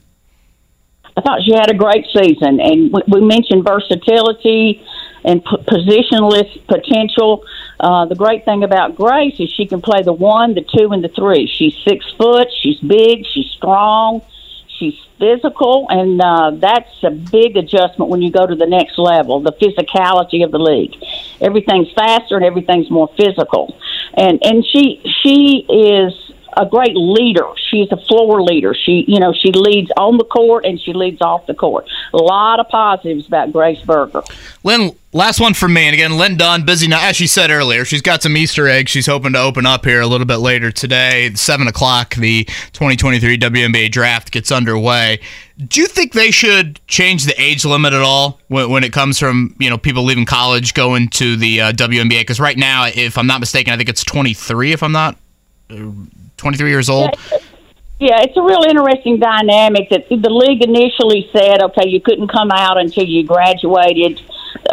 I 1.17 1.21
thought 1.23 1.41
she 1.45 1.53
had 1.53 1.71
a 1.71 1.75
great 1.75 2.07
season, 2.13 2.61
and 2.61 2.93
we 3.09 3.21
mentioned 3.21 3.65
versatility 3.65 4.85
and 5.25 5.45
positionless 5.45 6.67
potential. 6.67 7.45
Uh, 7.79 8.07
the 8.07 8.15
great 8.15 8.45
thing 8.45 8.63
about 8.65 8.95
Grace 8.95 9.39
is 9.39 9.51
she 9.51 9.67
can 9.67 9.83
play 9.83 10.03
the 10.03 10.13
one, 10.13 10.55
the 10.55 10.63
two, 10.63 10.93
and 10.93 11.03
the 11.03 11.09
three. 11.09 11.47
She's 11.47 11.77
six 11.85 12.07
foot, 12.17 12.49
she's 12.63 12.79
big, 12.79 13.27
she's 13.27 13.51
strong, 13.51 14.23
she's 14.79 14.99
physical, 15.19 15.87
and 15.91 16.21
uh, 16.21 16.53
that's 16.55 17.03
a 17.03 17.11
big 17.11 17.57
adjustment 17.57 18.11
when 18.11 18.23
you 18.23 18.31
go 18.31 18.47
to 18.47 18.55
the 18.55 18.67
next 18.67 18.99
level. 18.99 19.41
The 19.41 19.53
physicality 19.53 20.45
of 20.45 20.51
the 20.51 20.59
league, 20.59 20.97
everything's 21.41 21.93
faster 21.93 22.37
and 22.37 22.45
everything's 22.45 22.91
more 22.91 23.09
physical, 23.17 23.77
and 24.15 24.39
and 24.45 24.65
she 24.65 25.03
she 25.23 25.67
is 25.69 26.30
a 26.57 26.67
great 26.67 26.97
leader. 26.97 27.47
She's 27.71 27.91
a 27.93 27.97
floor 27.97 28.43
leader. 28.43 28.75
She, 28.75 29.05
you 29.07 29.21
know, 29.21 29.33
she 29.33 29.53
leads 29.53 29.91
on 29.97 30.17
the 30.17 30.25
court 30.25 30.65
and 30.65 30.81
she 30.81 30.93
leads 30.93 31.21
off 31.21 31.47
the 31.47 31.55
court. 31.55 31.89
A 32.13 32.17
lot 32.17 32.61
of 32.61 32.69
positives 32.69 33.27
about 33.27 33.53
Grace 33.53 33.81
Berger. 33.83 34.23
Lin, 34.65 34.95
last 35.13 35.41
one 35.41 35.55
from 35.55 35.73
me. 35.75 35.85
And 35.85 35.95
again, 35.95 36.17
Lin 36.17 36.37
Dunn, 36.37 36.65
busy 36.65 36.89
now. 36.89 37.07
As 37.07 37.17
she 37.17 37.27
said 37.27 37.51
earlier, 37.51 37.85
she's 37.85 38.03
got 38.03 38.23
some 38.23 38.37
Easter 38.37 38.69
eggs 38.69 38.91
she's 38.91 39.07
hoping 39.07 39.33
to 39.33 39.41
open 39.41 39.67
up 39.67 39.85
here 39.85 40.01
a 40.01 40.07
little 40.07 40.27
bit 40.27 40.39
later 40.39 40.71
today. 40.71 41.33
7 41.35 41.67
o'clock, 41.69 42.15
the 42.17 42.45
2023 42.73 43.39
WNBA 43.39 43.91
draft 43.91 44.33
gets 44.33 44.51
underway. 44.51 45.21
Do 45.69 45.81
you 45.81 45.87
think 45.87 46.15
they 46.15 46.31
should 46.31 46.81
change 46.87 47.25
the 47.25 47.41
age 47.41 47.65
limit 47.65 47.93
at 47.93 48.01
all 48.01 48.41
when, 48.49 48.71
when 48.71 48.85
it 48.85 48.93
comes 48.93 49.19
from, 49.19 49.55
you 49.59 49.69
know, 49.69 49.77
people 49.77 50.05
leaving 50.05 50.25
college 50.25 50.75
going 50.75 51.09
to 51.11 51.37
the 51.37 51.61
uh, 51.61 51.73
WNBA? 51.73 52.21
Because 52.21 52.41
right 52.41 52.57
now, 52.57 52.87
if 52.87 53.19
I'm 53.19 53.27
not 53.27 53.41
mistaken, 53.41 53.73
I 53.73 53.77
think 53.77 53.89
it's 53.89 54.05
23, 54.05 54.73
if 54.73 54.83
I'm 54.83 54.93
not 54.93 55.17
23 56.37 56.71
years 56.71 56.89
old. 56.89 57.11
Yeah, 57.99 58.23
it's 58.23 58.37
a 58.37 58.43
real 58.43 58.63
interesting 58.63 59.19
dynamic 59.21 59.91
that 59.91 60.09
the 60.09 60.31
league 60.31 60.63
initially 60.63 61.29
said, 61.37 61.63
okay, 61.63 61.87
you 61.87 62.01
couldn't 62.01 62.29
come 62.29 62.51
out 62.51 62.79
until 62.79 63.05
you 63.05 63.25
graduated 63.25 64.21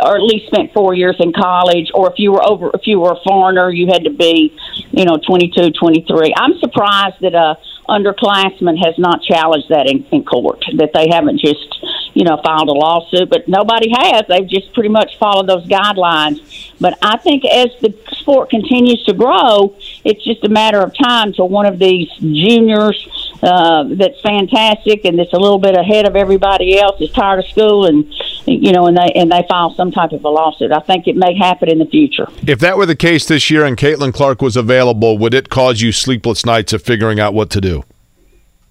or 0.04 0.16
at 0.16 0.24
least 0.24 0.48
spent 0.48 0.74
four 0.74 0.94
years 0.94 1.16
in 1.20 1.34
college, 1.34 1.90
or 1.94 2.12
if 2.12 2.20
you 2.20 2.32
were 2.32 2.44
over, 2.48 2.72
if 2.74 2.86
you 2.86 3.00
were 3.00 3.12
a 3.12 3.20
foreigner, 3.24 3.70
you 3.70 3.88
had 3.88 4.04
to 4.04 4.10
be, 4.10 4.56
you 4.92 5.06
know, 5.06 5.18
22, 5.18 5.72
23. 5.72 6.34
I'm 6.38 6.58
surprised 6.60 7.22
that 7.22 7.34
a 7.34 7.58
underclassman 7.88 8.78
has 8.84 8.98
not 8.98 9.22
challenged 9.24 9.70
that 9.70 9.90
in, 9.90 10.04
in 10.12 10.24
court, 10.26 10.64
that 10.76 10.92
they 10.94 11.08
haven't 11.10 11.40
just, 11.40 11.80
you 12.14 12.26
know, 12.26 12.40
filed 12.44 12.68
a 12.68 12.74
lawsuit, 12.74 13.30
but 13.30 13.48
nobody 13.48 13.90
has. 13.90 14.24
They've 14.28 14.48
just 14.48 14.74
pretty 14.74 14.90
much 14.90 15.18
followed 15.18 15.48
those 15.48 15.66
guidelines. 15.68 16.42
But 16.82 16.98
I 17.02 17.18
think 17.18 17.46
as 17.46 17.68
the 17.82 17.94
sport 18.12 18.50
continues 18.50 19.04
to 19.06 19.14
grow, 19.14 19.76
it's 20.08 20.24
just 20.24 20.44
a 20.46 20.50
matter 20.50 20.80
of 20.80 20.98
time 20.98 21.34
till 21.34 21.50
one 21.50 21.66
of 21.66 21.78
these 21.80 22.10
juniors 22.20 23.08
uh, 23.44 23.84
that's 23.92 24.20
fantastic 24.22 25.06
and 25.06 25.20
that's 25.20 25.34
a 25.34 25.38
little 25.38 25.60
bit 25.60 25.76
ahead 25.76 26.08
of 26.08 26.16
everybody 26.16 26.80
else 26.80 27.00
is 27.02 27.12
tired 27.12 27.40
of 27.40 27.46
school 27.48 27.86
and 27.86 28.06
you 28.46 28.72
know 28.72 28.88
and 28.88 28.98
they 28.98 29.12
and 29.16 29.32
they 29.32 29.46
file 29.50 29.74
some 29.76 29.92
type 29.92 30.14
of 30.14 30.24
a 30.24 30.30
lawsuit. 30.30 30.72
I 30.72 30.80
think 30.80 31.08
it 31.08 31.16
may 31.16 31.38
happen 31.38 31.70
in 31.70 31.78
the 31.78 31.86
future. 31.86 32.28
If 32.48 32.60
that 32.60 32.78
were 32.78 32.86
the 32.86 32.96
case 32.96 33.28
this 33.28 33.52
year 33.52 33.66
and 33.66 33.78
Caitlin 33.78 34.14
Clark 34.14 34.42
was 34.42 34.56
available, 34.56 35.18
would 35.18 35.34
it 35.34 35.50
cause 35.50 35.82
you 35.82 35.92
sleepless 35.92 36.46
nights 36.46 36.74
of 36.74 36.82
figuring 36.82 37.20
out 37.20 37.34
what 37.34 37.50
to 37.52 37.62
do? 37.62 37.84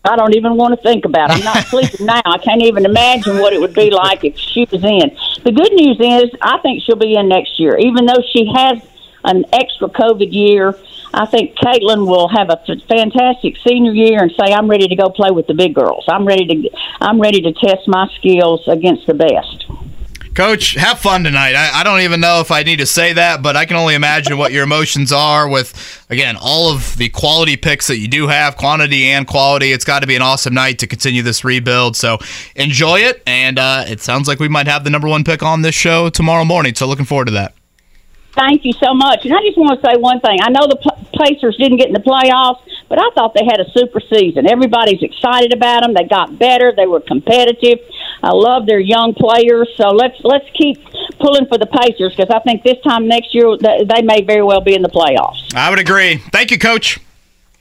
I 0.05 0.17
don't 0.17 0.37
even 0.37 0.57
want 0.57 0.75
to 0.75 0.83
think 0.83 1.05
about 1.05 1.31
it. 1.31 1.39
I'm 1.39 1.45
not 1.45 1.67
sleeping 1.67 2.07
now. 2.07 2.23
I 2.25 2.39
can't 2.39 2.63
even 2.63 2.87
imagine 2.87 3.39
what 3.39 3.53
it 3.53 3.61
would 3.61 3.75
be 3.75 3.91
like 3.91 4.25
if 4.25 4.39
she 4.39 4.67
was 4.71 4.83
in. 4.85 5.17
The 5.43 5.53
good 5.53 5.73
news 5.73 5.99
is, 6.01 6.31
I 6.41 6.59
think 6.59 6.83
she'll 6.83 6.97
be 6.97 7.17
in 7.17 7.29
next 7.29 7.59
year, 7.59 7.77
even 7.77 8.07
though 8.07 8.23
she 8.33 8.51
has 8.55 8.81
an 9.25 9.45
extra 9.53 9.89
COVID 9.89 10.33
year. 10.33 10.79
I 11.15 11.27
think 11.27 11.57
Caitlin 11.57 12.07
will 12.07 12.29
have 12.29 12.51
a 12.51 12.61
fantastic 12.89 13.57
senior 13.67 13.93
year 13.93 14.23
and 14.23 14.31
say, 14.33 14.53
"I'm 14.53 14.69
ready 14.69 14.89
to 14.89 14.97
go 14.97 15.09
play 15.09 15.31
with 15.31 15.47
the 15.47 15.55
big 15.55 15.75
girls. 15.75 16.05
I'm 16.09 16.27
ready 16.27 16.47
to, 16.47 16.71
I'm 17.01 17.21
ready 17.21 17.41
to 17.43 17.53
test 17.53 17.87
my 17.87 18.09
skills 18.19 18.67
against 18.69 19.07
the 19.07 19.15
best." 19.15 19.67
Coach, 20.37 20.75
have 20.75 20.99
fun 20.99 21.25
tonight. 21.25 21.55
I, 21.55 21.81
I 21.81 21.83
don't 21.83 22.01
even 22.01 22.21
know 22.21 22.41
if 22.41 22.51
I 22.51 22.63
need 22.63 22.81
to 22.81 22.87
say 22.87 23.15
that, 23.15 23.43
but 23.43 23.57
I 23.57 23.65
can 23.65 23.79
only 23.79 23.95
imagine 23.95 24.37
what 24.37 24.53
your 24.53 24.65
emotions 24.65 25.11
are 25.11 25.49
with, 25.49 26.05
again, 26.11 26.37
all 26.39 26.71
of 26.71 26.95
the 26.99 27.09
quality 27.09 27.57
picks 27.57 27.87
that 27.87 27.97
you 27.97 28.07
do 28.07 28.27
have, 28.27 28.59
quantity 28.59 29.07
and 29.07 29.27
quality. 29.27 29.73
It's 29.73 29.87
got 29.87 30.01
to 30.01 30.07
be 30.07 30.15
an 30.15 30.21
awesome 30.21 30.53
night 30.53 30.79
to 30.81 30.87
continue 30.87 31.23
this 31.23 31.43
rebuild. 31.43 31.97
So 31.97 32.19
enjoy 32.55 32.99
it. 32.99 33.23
And 33.27 33.59
uh, 33.59 33.85
it 33.89 34.03
sounds 34.03 34.29
like 34.29 34.39
we 34.39 34.49
might 34.49 34.67
have 34.67 34.85
the 34.85 34.91
number 34.91 35.09
one 35.09 35.25
pick 35.25 35.43
on 35.43 35.63
this 35.63 35.75
show 35.75 36.11
tomorrow 36.11 36.45
morning. 36.45 36.75
So 36.75 36.87
looking 36.87 37.07
forward 37.07 37.29
to 37.29 37.33
that. 37.33 37.55
Thank 38.37 38.65
you 38.65 38.73
so 38.73 38.93
much. 38.93 39.25
And 39.25 39.35
I 39.35 39.41
just 39.41 39.57
want 39.57 39.81
to 39.81 39.87
say 39.87 39.97
one 39.97 40.21
thing. 40.21 40.39
I 40.43 40.51
know 40.51 40.67
the 40.67 40.77
Pacers 41.19 41.57
didn't 41.57 41.79
get 41.79 41.89
in 41.89 41.95
the 41.95 42.05
playoffs, 42.05 42.61
but 42.89 43.01
I 43.01 43.09
thought 43.15 43.33
they 43.35 43.45
had 43.45 43.61
a 43.61 43.71
super 43.71 43.99
season. 43.99 44.47
Everybody's 44.47 45.03
excited 45.03 45.55
about 45.55 45.83
them. 45.83 45.95
They 45.95 46.05
got 46.05 46.39
better. 46.39 46.73
They 46.77 46.87
were 46.87 47.01
competitive. 47.01 47.81
I 48.23 48.31
love 48.33 48.67
their 48.67 48.79
young 48.79 49.15
players. 49.15 49.69
So 49.77 49.89
let's 49.89 50.21
let's 50.23 50.49
keep 50.55 50.85
pulling 51.19 51.47
for 51.47 51.57
the 51.57 51.67
Pacers 51.67 52.15
because 52.15 52.31
I 52.31 52.41
think 52.41 52.63
this 52.63 52.79
time 52.85 53.09
next 53.09 53.35
year 53.35 53.57
th- 53.57 53.89
they 53.89 54.03
may 54.03 54.23
very 54.23 54.43
well 54.43 54.61
be 54.61 54.75
in 54.75 54.83
the 54.83 54.91
playoffs. 54.91 55.55
I 55.55 55.71
would 55.71 55.79
agree. 55.79 56.19
Thank 56.31 56.51
you, 56.51 56.59
Coach. 56.59 57.01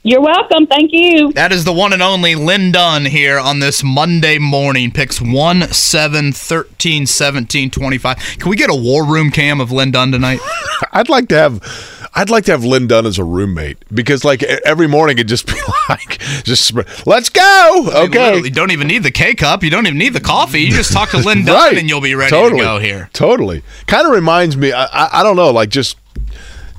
You're 0.08 0.20
welcome. 0.20 0.68
Thank 0.68 0.92
you. 0.92 1.32
That 1.32 1.50
is 1.50 1.64
the 1.64 1.72
one 1.72 1.92
and 1.92 2.00
only 2.00 2.36
Lin 2.36 2.70
Dunn 2.70 3.06
here 3.06 3.40
on 3.40 3.58
this 3.58 3.82
Monday 3.82 4.38
morning. 4.38 4.92
Picks 4.92 5.20
1, 5.20 5.62
7, 5.72 6.32
13, 6.32 7.06
17, 7.06 7.70
25. 7.72 8.16
Can 8.38 8.48
we 8.48 8.54
get 8.56 8.70
a 8.70 8.74
war 8.74 9.04
room 9.04 9.32
cam 9.32 9.60
of 9.60 9.72
Lin 9.72 9.90
Dunn 9.90 10.12
tonight? 10.12 10.38
I'd 10.92 11.08
like 11.08 11.26
to 11.30 11.34
have 11.36 12.08
I'd 12.14 12.30
like 12.30 12.44
to 12.44 12.52
have 12.52 12.64
Lin 12.64 12.86
Dunn 12.86 13.04
as 13.04 13.18
a 13.18 13.24
roommate 13.24 13.78
because 13.92 14.24
like 14.24 14.44
every 14.44 14.86
morning 14.86 15.16
it'd 15.18 15.26
just 15.26 15.48
be 15.48 15.54
like 15.88 16.18
just 16.44 16.72
let's 17.04 17.28
go. 17.28 17.72
You 17.74 17.90
Okay. 18.04 18.26
literally 18.30 18.50
don't 18.50 18.70
even 18.70 18.86
need 18.86 19.02
the 19.02 19.10
K 19.10 19.34
cup. 19.34 19.64
You 19.64 19.70
don't 19.70 19.88
even 19.88 19.98
need 19.98 20.12
the 20.12 20.20
coffee. 20.20 20.60
You 20.62 20.70
just 20.70 20.92
talk 20.92 21.10
to 21.10 21.18
Lin 21.18 21.44
Dunn 21.44 21.56
Right. 21.56 21.78
and 21.78 21.88
you'll 21.88 22.00
be 22.00 22.14
ready 22.14 22.30
totally. 22.30 22.60
to 22.60 22.64
go 22.64 22.78
here. 22.78 23.10
Totally. 23.12 23.64
Kind 23.88 24.06
of 24.06 24.12
reminds 24.12 24.56
me 24.56 24.70
I, 24.72 24.84
I 24.84 25.20
I 25.20 25.22
don't 25.24 25.34
know 25.34 25.50
like 25.50 25.70
just 25.70 25.96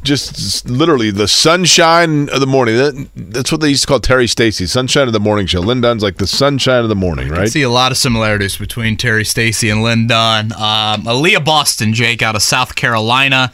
just 0.08 0.70
literally 0.70 1.12
the 1.12 1.28
sunshine 1.28 2.30
of 2.30 2.40
the 2.40 2.48
morning. 2.48 2.78
That, 2.78 3.10
that's 3.16 3.52
what 3.52 3.62
they 3.62 3.70
used 3.70 3.84
to 3.84 3.88
call 3.88 4.00
Terry 4.00 4.28
Stacy, 4.28 4.66
sunshine 4.66 5.08
of 5.08 5.14
the 5.14 5.20
morning 5.20 5.46
show. 5.46 5.60
Lin 5.60 5.82
Dunn's 5.82 6.02
like 6.02 6.18
the 6.18 6.28
sunshine 6.28 6.84
of 6.84 6.90
the 6.90 6.96
morning, 6.96 7.32
I 7.32 7.40
right? 7.42 7.50
see 7.50 7.62
a 7.62 7.70
lot 7.70 7.92
of 7.92 7.98
similarities 7.98 8.58
between 8.58 8.98
Terry 8.98 9.26
Stacy 9.26 9.70
and 9.70 9.84
Lin 9.84 10.08
Dunn. 10.08 10.54
Um, 10.54 11.04
Aliyah 11.04 11.44
Boston, 11.44 11.94
Jake, 11.94 12.22
out 12.22 12.36
of 12.36 12.42
South 12.42 12.76
Carolina. 12.76 13.52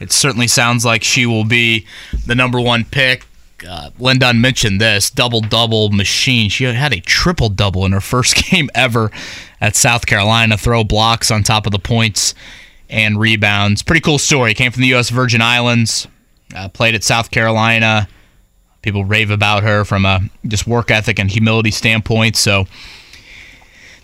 It 0.00 0.12
certainly 0.12 0.46
sounds 0.46 0.84
like 0.84 1.02
she 1.02 1.26
will 1.26 1.44
be 1.44 1.86
the 2.26 2.34
number 2.34 2.60
one 2.60 2.84
pick. 2.84 3.24
Uh, 3.68 3.90
Lin 3.98 4.18
Dunn 4.18 4.40
mentioned 4.40 4.80
this 4.80 5.10
double 5.10 5.40
double 5.40 5.90
machine. 5.90 6.50
She 6.50 6.64
had 6.64 6.92
a 6.92 7.00
triple 7.00 7.48
double 7.48 7.84
in 7.86 7.92
her 7.92 8.00
first 8.00 8.36
game 8.50 8.68
ever 8.74 9.10
at 9.60 9.74
South 9.76 10.06
Carolina. 10.06 10.56
Throw 10.56 10.84
blocks 10.84 11.30
on 11.30 11.42
top 11.42 11.66
of 11.66 11.72
the 11.72 11.78
points 11.78 12.34
and 12.88 13.18
rebounds. 13.18 13.82
Pretty 13.82 14.00
cool 14.00 14.18
story. 14.18 14.54
Came 14.54 14.72
from 14.72 14.82
the 14.82 14.88
U.S. 14.88 15.10
Virgin 15.10 15.40
Islands. 15.42 16.06
Uh, 16.54 16.68
played 16.68 16.94
at 16.94 17.02
South 17.04 17.30
Carolina. 17.30 18.08
People 18.82 19.04
rave 19.04 19.30
about 19.30 19.62
her 19.64 19.84
from 19.84 20.04
a 20.06 20.20
just 20.46 20.66
work 20.66 20.90
ethic 20.90 21.18
and 21.18 21.28
humility 21.30 21.72
standpoint. 21.72 22.36
So 22.36 22.66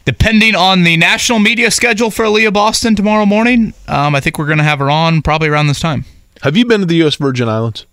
depending 0.04 0.54
on 0.56 0.82
the 0.82 0.96
national 0.96 1.38
media 1.38 1.70
schedule 1.70 2.10
for 2.10 2.24
Aliyah 2.24 2.52
Boston 2.52 2.96
tomorrow 2.96 3.24
morning, 3.26 3.74
um, 3.86 4.14
I 4.14 4.20
think 4.20 4.38
we're 4.38 4.46
going 4.46 4.58
to 4.58 4.64
have 4.64 4.80
her 4.80 4.90
on 4.90 5.22
probably 5.22 5.48
around 5.48 5.68
this 5.68 5.78
time. 5.80 6.04
Have 6.42 6.56
you 6.56 6.64
been 6.64 6.80
to 6.80 6.86
the 6.86 6.96
U.S. 6.96 7.14
Virgin 7.16 7.48
Islands? 7.48 7.86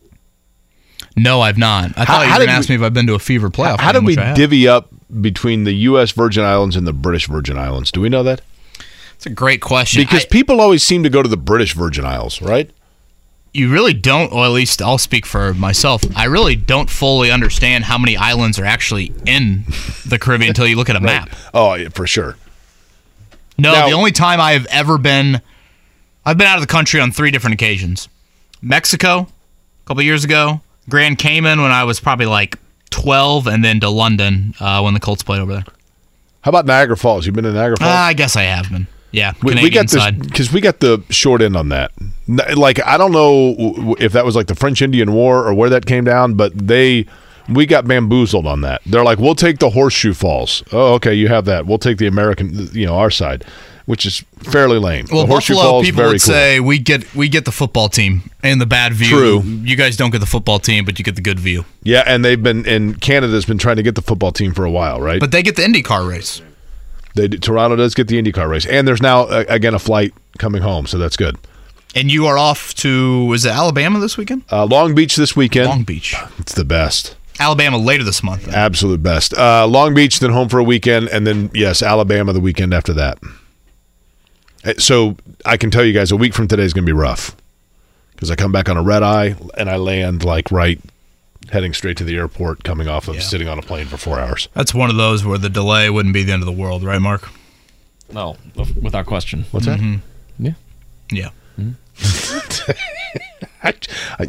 No, 1.15 1.41
I've 1.41 1.57
not. 1.57 1.91
I 1.95 2.05
How- 2.05 2.05
thought 2.05 2.25
you 2.25 2.31
were 2.31 2.37
going 2.37 2.47
to 2.47 2.53
ask 2.53 2.69
we- 2.69 2.77
me 2.77 2.81
if 2.81 2.85
I've 2.85 2.93
been 2.93 3.07
to 3.07 3.13
a 3.13 3.19
Fever 3.19 3.49
playoff. 3.49 3.79
How 3.79 3.91
game, 3.91 4.01
did 4.01 4.07
we 4.07 4.13
which 4.13 4.17
I 4.19 4.25
have. 4.29 4.35
divvy 4.35 4.67
up 4.67 4.89
between 5.21 5.65
the 5.65 5.73
U.S. 5.73 6.11
Virgin 6.11 6.43
Islands 6.43 6.75
and 6.75 6.87
the 6.87 6.93
British 6.93 7.27
Virgin 7.27 7.57
Islands? 7.57 7.91
Do 7.91 8.01
we 8.01 8.09
know 8.09 8.23
that? 8.23 8.41
It's 9.19 9.25
a 9.25 9.29
great 9.29 9.59
question. 9.59 10.01
Because 10.01 10.23
I- 10.23 10.27
people 10.29 10.61
always 10.61 10.81
seem 10.81 11.03
to 11.03 11.09
go 11.09 11.21
to 11.21 11.27
the 11.27 11.35
British 11.37 11.73
Virgin 11.73 12.05
Isles, 12.05 12.41
right? 12.41 12.71
you 13.51 13.69
really 13.71 13.93
don't, 13.95 14.31
or 14.31 14.45
at 14.45 14.51
least 14.51 14.79
I'll 14.79 14.99
speak 14.99 15.25
for 15.25 15.55
myself. 15.55 16.03
I 16.15 16.25
really 16.25 16.55
don't 16.55 16.87
fully 16.87 17.31
understand 17.31 17.83
how 17.85 17.97
many 17.97 18.15
islands 18.15 18.59
are 18.59 18.63
actually 18.63 19.11
in 19.25 19.63
the 20.05 20.19
Caribbean 20.19 20.49
until 20.49 20.67
you 20.67 20.75
look 20.75 20.87
at 20.89 20.95
a 20.95 20.99
map. 21.13 21.29
Oh, 21.51 21.73
yeah, 21.73 21.89
for 21.89 22.05
sure. 22.05 22.37
No, 23.57 23.73
Now- 23.73 23.87
the 23.87 23.93
only 23.93 24.11
time 24.11 24.39
I 24.39 24.51
have 24.53 24.67
ever 24.67 24.97
been, 24.99 25.41
I've 26.25 26.37
been 26.37 26.45
out 26.47 26.57
of 26.57 26.61
the 26.61 26.67
country 26.67 27.01
on 27.01 27.11
three 27.11 27.31
different 27.31 27.55
occasions. 27.55 28.07
Mexico, 28.61 29.21
a 29.21 29.87
couple 29.87 30.03
years 30.03 30.23
ago. 30.23 30.61
Grand 30.87 31.17
Cayman 31.17 31.59
when 31.61 31.71
I 31.71 31.83
was 31.85 31.99
probably 31.99 32.27
like 32.27 32.57
12, 32.91 33.47
and 33.47 33.65
then 33.65 33.79
to 33.79 33.89
London 33.89 34.53
uh, 34.59 34.81
when 34.81 34.93
the 34.93 34.99
Colts 34.99 35.23
played 35.23 35.41
over 35.41 35.53
there. 35.53 35.65
How 36.41 36.49
about 36.49 36.67
Niagara 36.67 36.95
Falls? 36.97 37.25
You've 37.25 37.33
been 37.35 37.43
to 37.45 37.51
Niagara 37.51 37.75
Uh, 37.75 37.79
Falls? 37.79 37.89
I 37.91 38.13
guess 38.13 38.35
I 38.35 38.43
have 38.43 38.69
been. 38.71 38.87
Yeah, 39.11 39.33
we, 39.41 39.69
got 39.69 39.89
this 39.89 40.11
because 40.11 40.53
we 40.53 40.61
got 40.61 40.79
the 40.81 41.03
short 41.09 41.41
end 41.41 41.55
on 41.55 41.69
that. 41.69 41.91
Like 42.27 42.85
I 42.85 42.97
don't 42.97 43.11
know 43.11 43.95
if 43.99 44.13
that 44.13 44.23
was 44.23 44.35
like 44.35 44.47
the 44.47 44.55
French 44.55 44.81
Indian 44.81 45.13
War 45.13 45.47
or 45.47 45.53
where 45.53 45.69
that 45.69 45.85
came 45.85 46.03
down, 46.03 46.35
but 46.35 46.55
they 46.55 47.07
we 47.49 47.65
got 47.65 47.87
bamboozled 47.87 48.45
on 48.45 48.61
that. 48.61 48.81
They're 48.85 49.03
like, 49.03 49.17
we'll 49.17 49.35
take 49.35 49.59
the 49.59 49.71
Horseshoe 49.71 50.13
Falls. 50.13 50.63
Oh, 50.71 50.93
okay, 50.95 51.13
you 51.13 51.27
have 51.27 51.45
that. 51.45 51.65
We'll 51.65 51.79
take 51.79 51.97
the 51.97 52.07
American, 52.07 52.69
you 52.71 52.85
know, 52.85 52.95
our 52.95 53.09
side, 53.09 53.43
which 53.85 54.05
is 54.05 54.23
fairly 54.43 54.77
lame. 54.77 55.07
Well, 55.11 55.21
the 55.21 55.27
Horseshoe 55.27 55.55
Buffalo 55.55 55.71
Falls 55.71 55.85
people 55.85 56.03
would 56.03 56.11
cool. 56.11 56.19
say 56.19 56.59
we 56.59 56.77
get 56.77 57.15
we 57.15 57.27
get 57.29 57.45
the 57.45 57.51
football 57.51 57.89
team 57.89 58.29
and 58.43 58.61
the 58.61 58.65
bad 58.65 58.93
view. 58.93 59.07
True. 59.09 59.41
You 59.41 59.75
guys 59.75 59.97
don't 59.97 60.11
get 60.11 60.19
the 60.19 60.27
football 60.27 60.59
team, 60.59 60.85
but 60.85 60.99
you 60.99 61.05
get 61.05 61.15
the 61.15 61.21
good 61.21 61.39
view. 61.39 61.65
yeah, 61.83 62.03
and 62.05 62.23
they've 62.23 62.41
been 62.41 62.67
and 62.67 62.99
Canada's 63.01 63.45
been 63.45 63.57
trying 63.57 63.77
to 63.77 63.83
get 63.83 63.95
the 63.95 64.01
football 64.01 64.31
team 64.31 64.53
for 64.53 64.65
a 64.65 64.71
while, 64.71 65.01
right? 65.01 65.19
But 65.19 65.31
they 65.31 65.41
get 65.41 65.55
the 65.55 65.63
IndyCar 65.63 66.07
race. 66.07 66.41
They 67.15 67.27
do, 67.27 67.37
Toronto 67.37 67.75
does 67.75 67.93
get 67.95 68.07
the 68.07 68.21
IndyCar 68.21 68.47
race, 68.49 68.65
and 68.65 68.87
there's 68.87 69.01
now 69.01 69.23
uh, 69.23 69.43
again 69.49 69.73
a 69.73 69.79
flight 69.79 70.13
coming 70.37 70.61
home, 70.61 70.85
so 70.87 70.97
that's 70.97 71.17
good. 71.17 71.37
And 71.95 72.11
you 72.11 72.27
are 72.27 72.37
off 72.37 72.73
to 72.75 73.31
is 73.33 73.45
it 73.45 73.51
Alabama 73.51 73.99
this 73.99 74.15
weekend? 74.17 74.43
Uh, 74.51 74.65
Long 74.65 74.93
Beach 74.93 75.15
this 75.15 75.35
weekend. 75.35 75.67
Long 75.69 75.83
Beach. 75.83 76.15
It's 76.37 76.53
the 76.53 76.63
best. 76.65 77.15
Alabama 77.39 77.77
later 77.77 78.03
this 78.03 78.21
month. 78.21 78.45
then. 78.45 78.53
Absolute 78.53 79.01
best. 79.01 79.33
Uh, 79.33 79.65
Long 79.65 79.93
Beach, 79.93 80.19
then 80.19 80.31
home 80.31 80.49
for 80.49 80.59
a 80.59 80.63
weekend, 80.63 81.07
and 81.09 81.25
then 81.25 81.49
yes, 81.53 81.81
Alabama 81.81 82.31
the 82.33 82.39
weekend 82.41 82.73
after 82.73 82.93
that. 82.93 83.17
Uh, 84.63 84.73
So 84.77 85.15
I 85.45 85.57
can 85.57 85.71
tell 85.71 85.83
you 85.85 85.93
guys, 85.93 86.11
a 86.11 86.17
week 86.17 86.33
from 86.33 86.47
today 86.47 86.63
is 86.63 86.73
going 86.73 86.85
to 86.85 86.89
be 86.89 86.93
rough 86.97 87.35
because 88.11 88.29
I 88.29 88.35
come 88.35 88.51
back 88.51 88.67
on 88.69 88.75
a 88.77 88.83
red 88.83 89.01
eye 89.03 89.35
and 89.57 89.69
I 89.69 89.77
land 89.77 90.23
like 90.25 90.51
right, 90.51 90.79
heading 91.51 91.73
straight 91.73 91.97
to 91.97 92.03
the 92.03 92.15
airport, 92.15 92.63
coming 92.63 92.87
off 92.87 93.07
of 93.07 93.21
sitting 93.21 93.47
on 93.47 93.57
a 93.59 93.61
plane 93.61 93.87
for 93.87 93.97
four 93.97 94.19
hours. 94.19 94.47
That's 94.53 94.73
one 94.73 94.89
of 94.89 94.95
those 94.97 95.25
where 95.25 95.37
the 95.37 95.49
delay 95.49 95.89
wouldn't 95.89 96.13
be 96.13 96.23
the 96.23 96.31
end 96.33 96.41
of 96.41 96.45
the 96.45 96.51
world, 96.51 96.83
right, 96.83 97.01
Mark? 97.01 97.29
No, 98.11 98.37
without 98.81 99.05
question. 99.05 99.45
What's 99.51 99.65
that? 99.67 99.79
Yeah. 100.39 100.53
Yeah. 101.11 101.29
I, 103.61 103.73
I- 104.19 104.25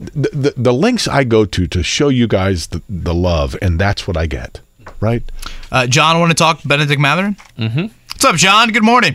the, 0.00 0.30
the, 0.32 0.54
the 0.56 0.72
links 0.72 1.06
I 1.06 1.24
go 1.24 1.44
to 1.44 1.66
to 1.68 1.82
show 1.82 2.08
you 2.08 2.26
guys 2.26 2.68
the, 2.68 2.82
the 2.88 3.14
love, 3.14 3.56
and 3.62 3.78
that's 3.78 4.06
what 4.08 4.16
I 4.16 4.26
get, 4.26 4.60
right? 5.00 5.22
Uh, 5.70 5.86
John, 5.86 6.18
want 6.18 6.30
to 6.30 6.36
talk 6.36 6.60
Benedict 6.64 7.00
Mathurin? 7.00 7.36
Mm-hmm. 7.58 7.86
What's 8.12 8.24
up, 8.24 8.36
John? 8.36 8.70
Good 8.72 8.82
morning. 8.82 9.14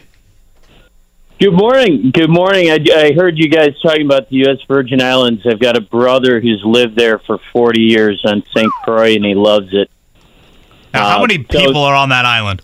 Good 1.39 1.53
morning. 1.53 2.11
Good 2.11 2.29
morning. 2.29 2.69
I, 2.69 2.79
I 2.93 3.13
heard 3.13 3.37
you 3.37 3.47
guys 3.47 3.69
talking 3.81 4.05
about 4.05 4.29
the 4.29 4.37
U.S. 4.37 4.57
Virgin 4.67 5.01
Islands. 5.01 5.41
I've 5.49 5.59
got 5.59 5.77
a 5.77 5.81
brother 5.81 6.41
who's 6.41 6.61
lived 6.65 6.97
there 6.97 7.17
for 7.19 7.39
40 7.53 7.79
years 7.81 8.21
on 8.25 8.43
St. 8.53 8.69
Croix, 8.83 9.15
and 9.15 9.23
he 9.23 9.35
loves 9.35 9.69
it. 9.71 9.89
Now, 10.93 11.07
how 11.07 11.17
Uh, 11.23 11.27
many 11.27 11.45
so- 11.49 11.59
people 11.59 11.81
are 11.83 11.95
on 11.95 12.09
that 12.09 12.25
island? 12.25 12.61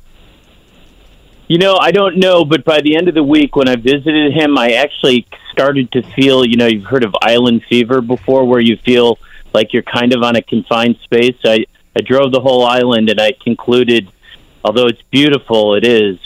You 1.48 1.60
know, 1.60 1.78
I 1.78 1.92
don't 1.92 2.18
know, 2.18 2.44
but 2.44 2.66
by 2.66 2.82
the 2.82 2.98
end 2.98 3.08
of 3.08 3.14
the 3.14 3.24
week, 3.24 3.56
when 3.56 3.70
I 3.70 3.76
visited 3.76 4.34
him, 4.34 4.58
I 4.58 4.72
actually 4.72 5.28
started 5.52 5.92
to 5.92 6.02
feel, 6.02 6.44
you 6.44 6.58
know, 6.58 6.66
you've 6.66 6.86
heard 6.86 7.04
of 7.04 7.14
island 7.22 7.62
fever 7.70 8.02
before, 8.02 8.46
where 8.46 8.60
you 8.60 8.78
feel 8.84 9.20
like 9.54 9.72
you're 9.72 9.84
kind 9.84 10.12
of 10.14 10.24
on 10.24 10.36
a 10.36 10.42
confined 10.42 10.98
space. 11.04 11.36
I, 11.46 11.66
I 11.96 12.02
drove 12.02 12.32
the 12.34 12.42
whole 12.42 12.66
island, 12.66 13.10
and 13.12 13.22
I 13.22 13.32
concluded, 13.44 14.10
although 14.66 14.88
it's 14.88 15.02
beautiful, 15.12 15.76
it 15.76 15.86
is. 15.86 16.18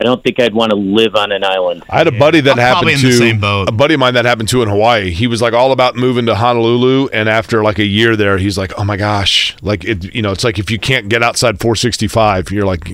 I 0.00 0.04
don't 0.04 0.22
think 0.24 0.40
I'd 0.40 0.54
want 0.54 0.70
to 0.70 0.76
live 0.76 1.14
on 1.14 1.30
an 1.30 1.44
island. 1.44 1.84
I 1.88 1.98
had 1.98 2.08
a 2.08 2.12
buddy 2.12 2.40
that 2.40 2.52
I'm 2.52 2.58
happened 2.58 2.74
probably 2.74 2.92
in 2.94 2.98
to 3.00 3.06
the 3.06 3.12
same 3.12 3.40
boat. 3.40 3.68
a 3.68 3.72
buddy 3.72 3.94
of 3.94 4.00
mine 4.00 4.14
that 4.14 4.24
happened 4.24 4.48
to 4.48 4.62
in 4.62 4.68
Hawaii. 4.68 5.10
He 5.10 5.26
was 5.28 5.40
like 5.40 5.52
all 5.52 5.70
about 5.70 5.94
moving 5.94 6.26
to 6.26 6.34
Honolulu, 6.34 7.08
and 7.12 7.28
after 7.28 7.62
like 7.62 7.78
a 7.78 7.84
year 7.84 8.16
there, 8.16 8.36
he's 8.38 8.58
like, 8.58 8.72
"Oh 8.76 8.84
my 8.84 8.96
gosh!" 8.96 9.56
Like 9.62 9.84
it, 9.84 10.12
you 10.14 10.20
know, 10.20 10.32
it's 10.32 10.42
like 10.42 10.58
if 10.58 10.70
you 10.70 10.78
can't 10.78 11.08
get 11.08 11.22
outside 11.22 11.60
465, 11.60 12.50
you're 12.50 12.66
like, 12.66 12.84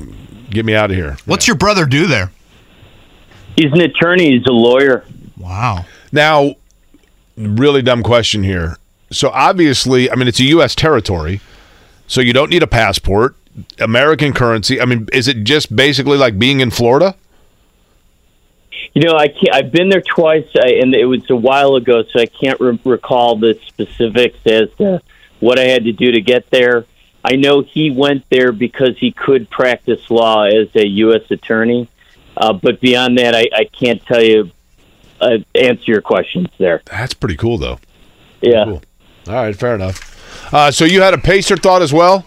"Get 0.51 0.67
me 0.67 0.75
out 0.75 0.91
of 0.91 0.97
here." 0.97 1.17
What's 1.25 1.47
your 1.47 1.57
brother 1.57 1.87
do 1.87 2.07
there? 2.07 2.31
He's 3.57 3.73
an 3.73 3.81
attorney. 3.81 4.33
He's 4.37 4.47
a 4.47 4.53
lawyer. 4.53 5.05
Wow. 5.39 5.87
Now, 6.13 6.55
really 7.37 7.83
dumb 7.83 8.03
question 8.03 8.43
here. 8.43 8.77
So 9.11 9.31
obviously, 9.31 10.11
I 10.11 10.15
mean, 10.15 10.29
it's 10.29 10.39
a 10.41 10.45
U.S. 10.45 10.75
territory. 10.75 11.41
So 12.07 12.21
you 12.21 12.33
don't 12.33 12.51
need 12.51 12.63
a 12.63 12.67
passport. 12.67 13.37
American 13.79 14.33
currency. 14.33 14.81
I 14.81 14.85
mean, 14.85 15.09
is 15.13 15.29
it 15.29 15.45
just 15.45 15.75
basically 15.75 16.17
like 16.17 16.39
being 16.39 16.61
in 16.61 16.71
Florida? 16.71 17.15
You 18.95 19.03
know, 19.03 19.17
I 19.17 19.29
can't, 19.29 19.55
I've 19.55 19.73
been 19.73 19.89
there 19.89 20.03
twice, 20.03 20.49
I, 20.57 20.73
and 20.81 20.95
it 20.95 21.05
was 21.05 21.29
a 21.31 21.37
while 21.37 21.77
ago, 21.77 22.03
so 22.03 22.19
I 22.21 22.27
can't 22.27 22.59
re- 22.61 22.79
recall 22.85 23.37
the 23.37 23.59
specifics 23.67 24.39
as 24.47 24.69
to 24.79 25.01
what 25.39 25.59
I 25.59 25.65
had 25.65 25.85
to 25.85 25.93
do 25.93 26.13
to 26.13 26.21
get 26.21 26.51
there. 26.51 26.87
I 27.25 27.37
know 27.37 27.61
he 27.61 27.91
went 27.91 28.25
there 28.31 28.51
because 28.51 28.99
he 28.99 29.13
could 29.13 29.49
practice 29.51 30.11
law 30.11 30.45
as 30.45 30.69
a 30.75 30.87
U.S. 30.87 31.31
attorney, 31.31 31.89
uh, 32.37 32.53
but 32.53 32.81
beyond 32.81 33.19
that, 33.19 33.35
I, 33.35 33.49
I 33.55 33.65
can't 33.65 34.05
tell 34.07 34.23
you 34.23 34.51
uh, 35.21 35.39
answer 35.55 35.85
your 35.85 36.01
questions 36.01 36.49
there. 36.59 36.83
That's 36.87 37.15
pretty 37.15 37.37
cool, 37.37 37.59
though. 37.59 37.79
Yeah. 38.41 38.65
Cool. 38.65 38.83
All 39.29 39.35
right, 39.35 39.55
fair 39.55 39.75
enough. 39.75 40.53
Uh, 40.53 40.71
so 40.71 40.85
you 40.85 41.03
had 41.03 41.15
a 41.15 41.19
Pacer 41.19 41.57
thought 41.57 41.83
as 41.83 41.93
well? 41.93 42.25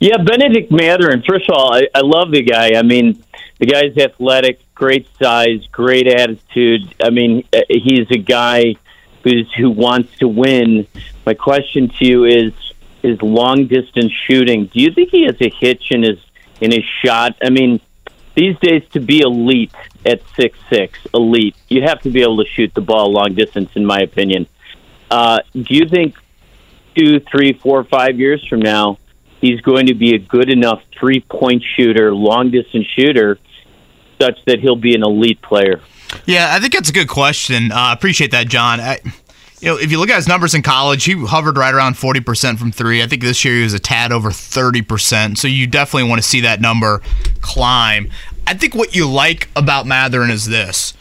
Yeah, 0.00 0.16
Benedict 0.16 0.72
Mathurin. 0.72 1.22
First 1.22 1.50
of 1.50 1.56
all, 1.56 1.74
I, 1.74 1.86
I 1.94 2.00
love 2.00 2.30
the 2.30 2.40
guy. 2.40 2.78
I 2.78 2.82
mean, 2.82 3.22
the 3.58 3.66
guy's 3.66 3.96
athletic, 3.98 4.58
great 4.74 5.06
size, 5.22 5.66
great 5.70 6.06
attitude. 6.06 6.94
I 7.02 7.10
mean, 7.10 7.46
uh, 7.52 7.60
he's 7.68 8.10
a 8.10 8.16
guy 8.16 8.76
who's 9.22 9.52
who 9.52 9.70
wants 9.70 10.16
to 10.18 10.26
win. 10.26 10.86
My 11.26 11.34
question 11.34 11.90
to 11.90 12.06
you 12.06 12.24
is: 12.24 12.54
Is 13.02 13.20
long 13.20 13.66
distance 13.66 14.10
shooting? 14.26 14.66
Do 14.66 14.80
you 14.80 14.90
think 14.90 15.10
he 15.10 15.24
has 15.24 15.36
a 15.42 15.50
hitch 15.50 15.90
in 15.90 16.02
his 16.02 16.18
in 16.62 16.72
his 16.72 16.84
shot? 17.04 17.36
I 17.42 17.50
mean, 17.50 17.78
these 18.34 18.58
days 18.60 18.82
to 18.92 19.00
be 19.00 19.20
elite 19.20 19.74
at 20.06 20.22
six 20.34 20.58
six, 20.70 20.98
elite, 21.12 21.56
you 21.68 21.82
have 21.82 22.00
to 22.02 22.10
be 22.10 22.22
able 22.22 22.38
to 22.38 22.48
shoot 22.48 22.72
the 22.72 22.80
ball 22.80 23.12
long 23.12 23.34
distance. 23.34 23.68
In 23.74 23.84
my 23.84 23.98
opinion, 23.98 24.46
uh, 25.10 25.40
do 25.52 25.74
you 25.74 25.86
think 25.86 26.14
two, 26.94 27.20
three, 27.20 27.52
four, 27.52 27.84
five 27.84 28.18
years 28.18 28.42
from 28.48 28.60
now? 28.60 28.96
He's 29.40 29.60
going 29.62 29.86
to 29.86 29.94
be 29.94 30.14
a 30.14 30.18
good 30.18 30.50
enough 30.50 30.82
three 30.98 31.20
point 31.20 31.62
shooter, 31.76 32.14
long 32.14 32.50
distance 32.50 32.86
shooter, 32.96 33.38
such 34.20 34.38
that 34.46 34.60
he'll 34.60 34.76
be 34.76 34.94
an 34.94 35.02
elite 35.02 35.40
player. 35.42 35.80
Yeah, 36.26 36.48
I 36.50 36.60
think 36.60 36.72
that's 36.72 36.90
a 36.90 36.92
good 36.92 37.08
question. 37.08 37.72
I 37.72 37.90
uh, 37.90 37.92
appreciate 37.94 38.32
that, 38.32 38.48
John. 38.48 38.80
I, 38.80 39.00
you 39.60 39.68
know, 39.68 39.78
if 39.78 39.90
you 39.90 39.98
look 39.98 40.10
at 40.10 40.16
his 40.16 40.28
numbers 40.28 40.54
in 40.54 40.62
college, 40.62 41.04
he 41.04 41.14
hovered 41.26 41.56
right 41.56 41.74
around 41.74 41.94
40% 41.94 42.58
from 42.58 42.72
three. 42.72 43.02
I 43.02 43.06
think 43.06 43.22
this 43.22 43.44
year 43.44 43.56
he 43.56 43.62
was 43.62 43.74
a 43.74 43.78
tad 43.78 44.10
over 44.10 44.30
30%. 44.30 45.36
So 45.36 45.48
you 45.48 45.66
definitely 45.66 46.08
want 46.08 46.22
to 46.22 46.26
see 46.26 46.40
that 46.40 46.60
number 46.60 47.02
climb. 47.42 48.10
I 48.46 48.54
think 48.54 48.74
what 48.74 48.94
you 48.94 49.08
like 49.08 49.48
about 49.54 49.86
Mathurin 49.86 50.30
is 50.30 50.46
this. 50.46 50.94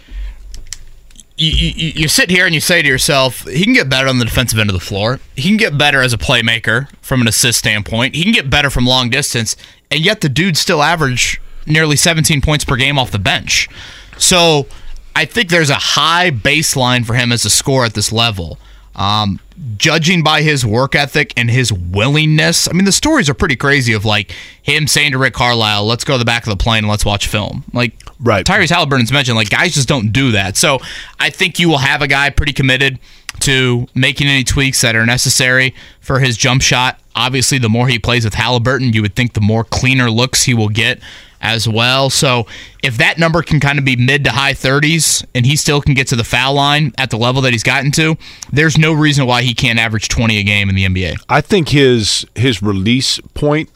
You, 1.40 1.52
you, 1.52 1.92
you, 1.96 2.08
sit 2.10 2.30
here 2.30 2.46
and 2.46 2.54
you 2.54 2.60
say 2.60 2.82
to 2.82 2.88
yourself, 2.88 3.48
he 3.48 3.64
can 3.64 3.74
get 3.74 3.88
better 3.88 4.10
on 4.10 4.20
the 4.20 4.26
defensive 4.26 4.60
end 4.60 4.70
of 4.70 4.74
the 4.74 4.86
floor. 4.86 5.22
He 5.38 5.44
can 5.44 5.56
get 5.56 5.78
better 5.78 6.02
as 6.02 6.12
a 6.12 6.18
playmaker 6.18 6.90
from 7.02 7.22
an 7.22 7.30
assist 7.30 7.60
standpoint. 7.60 8.14
He 8.14 8.24
can 8.24 8.34
get 8.34 8.50
better 8.50 8.70
from 8.70 8.86
long 8.86 9.10
distance. 9.10 9.56
And 9.90 10.02
yet 10.02 10.20
the 10.20 10.28
dude 10.28 10.58
still 10.58 10.84
average 10.84 11.40
nearly 11.66 11.96
17 11.96 12.42
points 12.42 12.66
per 12.66 12.76
game 12.76 13.00
off 13.00 13.12
the 13.12 13.20
bench. 13.20 13.70
So 14.18 14.68
I 15.16 15.26
think 15.26 15.50
there's 15.50 15.70
a 15.70 15.76
high 15.76 16.30
baseline 16.30 17.06
for 17.06 17.14
him 17.14 17.32
as 17.32 17.46
a 17.46 17.50
scorer 17.50 17.86
at 17.86 17.94
this 17.94 18.12
level. 18.12 18.60
Um, 18.96 19.40
judging 19.78 20.24
by 20.24 20.42
his 20.42 20.66
work 20.66 20.94
ethic 20.94 21.34
and 21.38 21.50
his 21.50 21.72
willingness, 21.72 22.68
I 22.68 22.74
mean, 22.74 22.86
the 22.86 22.92
stories 22.92 23.30
are 23.30 23.34
pretty 23.34 23.56
crazy 23.56 23.94
of 23.94 24.04
like 24.04 24.36
him 24.62 24.88
saying 24.88 25.14
to 25.14 25.18
Rick 25.18 25.36
Carlisle, 25.36 25.86
let's 25.86 26.04
go 26.04 26.16
to 26.16 26.20
the 26.20 26.26
back 26.26 26.44
of 26.44 26.50
the 26.50 26.62
plane 26.62 26.80
and 26.80 26.90
let's 26.90 27.06
watch 27.06 27.28
film. 27.28 27.64
Like, 27.72 27.94
right. 28.20 28.46
Tyrese 28.46 28.70
Halliburton's 28.70 29.12
mentioned, 29.12 29.36
like, 29.36 29.50
guys 29.50 29.74
just 29.74 29.88
don't 29.88 30.12
do 30.12 30.32
that. 30.32 30.58
So 30.58 30.80
I 31.20 31.30
think 31.30 31.60
you 31.60 31.70
will 31.70 31.78
have 31.80 32.02
a 32.02 32.08
guy 32.08 32.30
pretty 32.30 32.54
committed 32.54 33.00
to 33.42 33.88
making 33.96 34.28
any 34.28 34.44
tweaks 34.44 34.82
that 34.82 34.96
are 34.96 35.06
necessary 35.06 35.74
for 36.02 36.20
his 36.20 36.38
jump 36.38 36.62
shot. 36.62 37.00
Obviously, 37.16 37.58
the 37.58 37.70
more 37.70 37.88
he 37.88 38.00
plays 38.00 38.26
with 38.26 38.34
Halliburton, 38.34 38.94
you 38.94 39.02
would 39.02 39.16
think 39.16 39.34
the 39.34 39.42
more 39.42 39.64
cleaner 39.64 40.10
looks 40.10 40.44
he 40.44 40.54
will 40.54 40.70
get 40.70 41.00
as 41.42 41.68
well. 41.68 42.10
So 42.10 42.48
if 42.84 42.98
that 42.98 43.18
number 43.18 43.42
can 43.42 43.60
kind 43.60 43.80
of 43.80 43.86
be 43.86 43.96
mid 43.96 44.24
to 44.26 44.32
high 44.32 44.54
30s 44.54 45.26
and 45.34 45.46
he 45.46 45.56
still 45.56 45.82
can 45.82 45.94
get 45.94 46.08
to 46.08 46.16
the 46.16 46.24
foul 46.24 46.54
line 46.54 46.94
at 46.98 47.10
the 47.10 47.18
level 47.18 47.42
that 47.44 47.54
he's 47.54 47.64
gotten 47.64 47.92
to, 47.92 48.18
there's 48.52 48.78
no 48.78 48.94
reason 48.94 49.26
why 49.26 49.42
he 49.42 49.54
can't 49.54 49.80
average 49.80 50.10
20 50.10 50.38
a 50.38 50.44
game 50.44 50.70
in 50.70 50.76
the 50.76 50.86
NBA. 50.86 51.16
I 51.30 51.42
think 51.42 51.70
his 51.70 52.26
his 52.36 52.62
release 52.62 53.20
point 53.34 53.70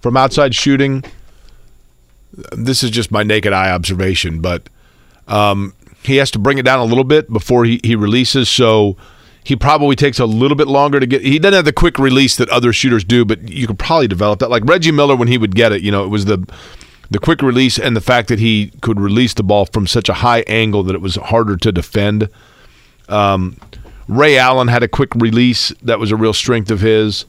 from 0.00 0.16
outside 0.16 0.54
shooting 0.54 1.04
this 2.52 2.82
is 2.82 2.90
just 2.90 3.10
my 3.10 3.22
naked 3.22 3.52
eye 3.52 3.70
observation, 3.70 4.40
but 4.40 4.68
um, 5.28 5.74
he 6.02 6.16
has 6.16 6.30
to 6.32 6.38
bring 6.38 6.58
it 6.58 6.64
down 6.64 6.78
a 6.78 6.84
little 6.84 7.04
bit 7.04 7.32
before 7.32 7.64
he, 7.64 7.80
he 7.84 7.96
releases. 7.96 8.48
So 8.48 8.96
he 9.44 9.56
probably 9.56 9.96
takes 9.96 10.18
a 10.18 10.26
little 10.26 10.56
bit 10.56 10.68
longer 10.68 11.00
to 11.00 11.06
get. 11.06 11.22
He 11.22 11.38
doesn't 11.38 11.54
have 11.54 11.64
the 11.64 11.72
quick 11.72 11.98
release 11.98 12.36
that 12.36 12.48
other 12.50 12.72
shooters 12.72 13.04
do, 13.04 13.24
but 13.24 13.48
you 13.48 13.66
could 13.66 13.78
probably 13.78 14.08
develop 14.08 14.38
that. 14.40 14.50
Like 14.50 14.64
Reggie 14.64 14.92
Miller, 14.92 15.16
when 15.16 15.28
he 15.28 15.38
would 15.38 15.54
get 15.54 15.72
it, 15.72 15.82
you 15.82 15.90
know, 15.90 16.04
it 16.04 16.08
was 16.08 16.26
the 16.26 16.46
the 17.10 17.18
quick 17.18 17.42
release 17.42 17.78
and 17.78 17.96
the 17.96 18.00
fact 18.00 18.28
that 18.28 18.38
he 18.38 18.70
could 18.82 19.00
release 19.00 19.34
the 19.34 19.42
ball 19.42 19.66
from 19.66 19.86
such 19.86 20.08
a 20.08 20.14
high 20.14 20.40
angle 20.46 20.84
that 20.84 20.94
it 20.94 21.00
was 21.00 21.16
harder 21.16 21.56
to 21.56 21.72
defend. 21.72 22.28
Um, 23.08 23.56
Ray 24.06 24.38
Allen 24.38 24.68
had 24.68 24.84
a 24.84 24.88
quick 24.88 25.12
release 25.16 25.70
that 25.82 25.98
was 25.98 26.12
a 26.12 26.16
real 26.16 26.32
strength 26.32 26.70
of 26.70 26.80
his. 26.80 27.26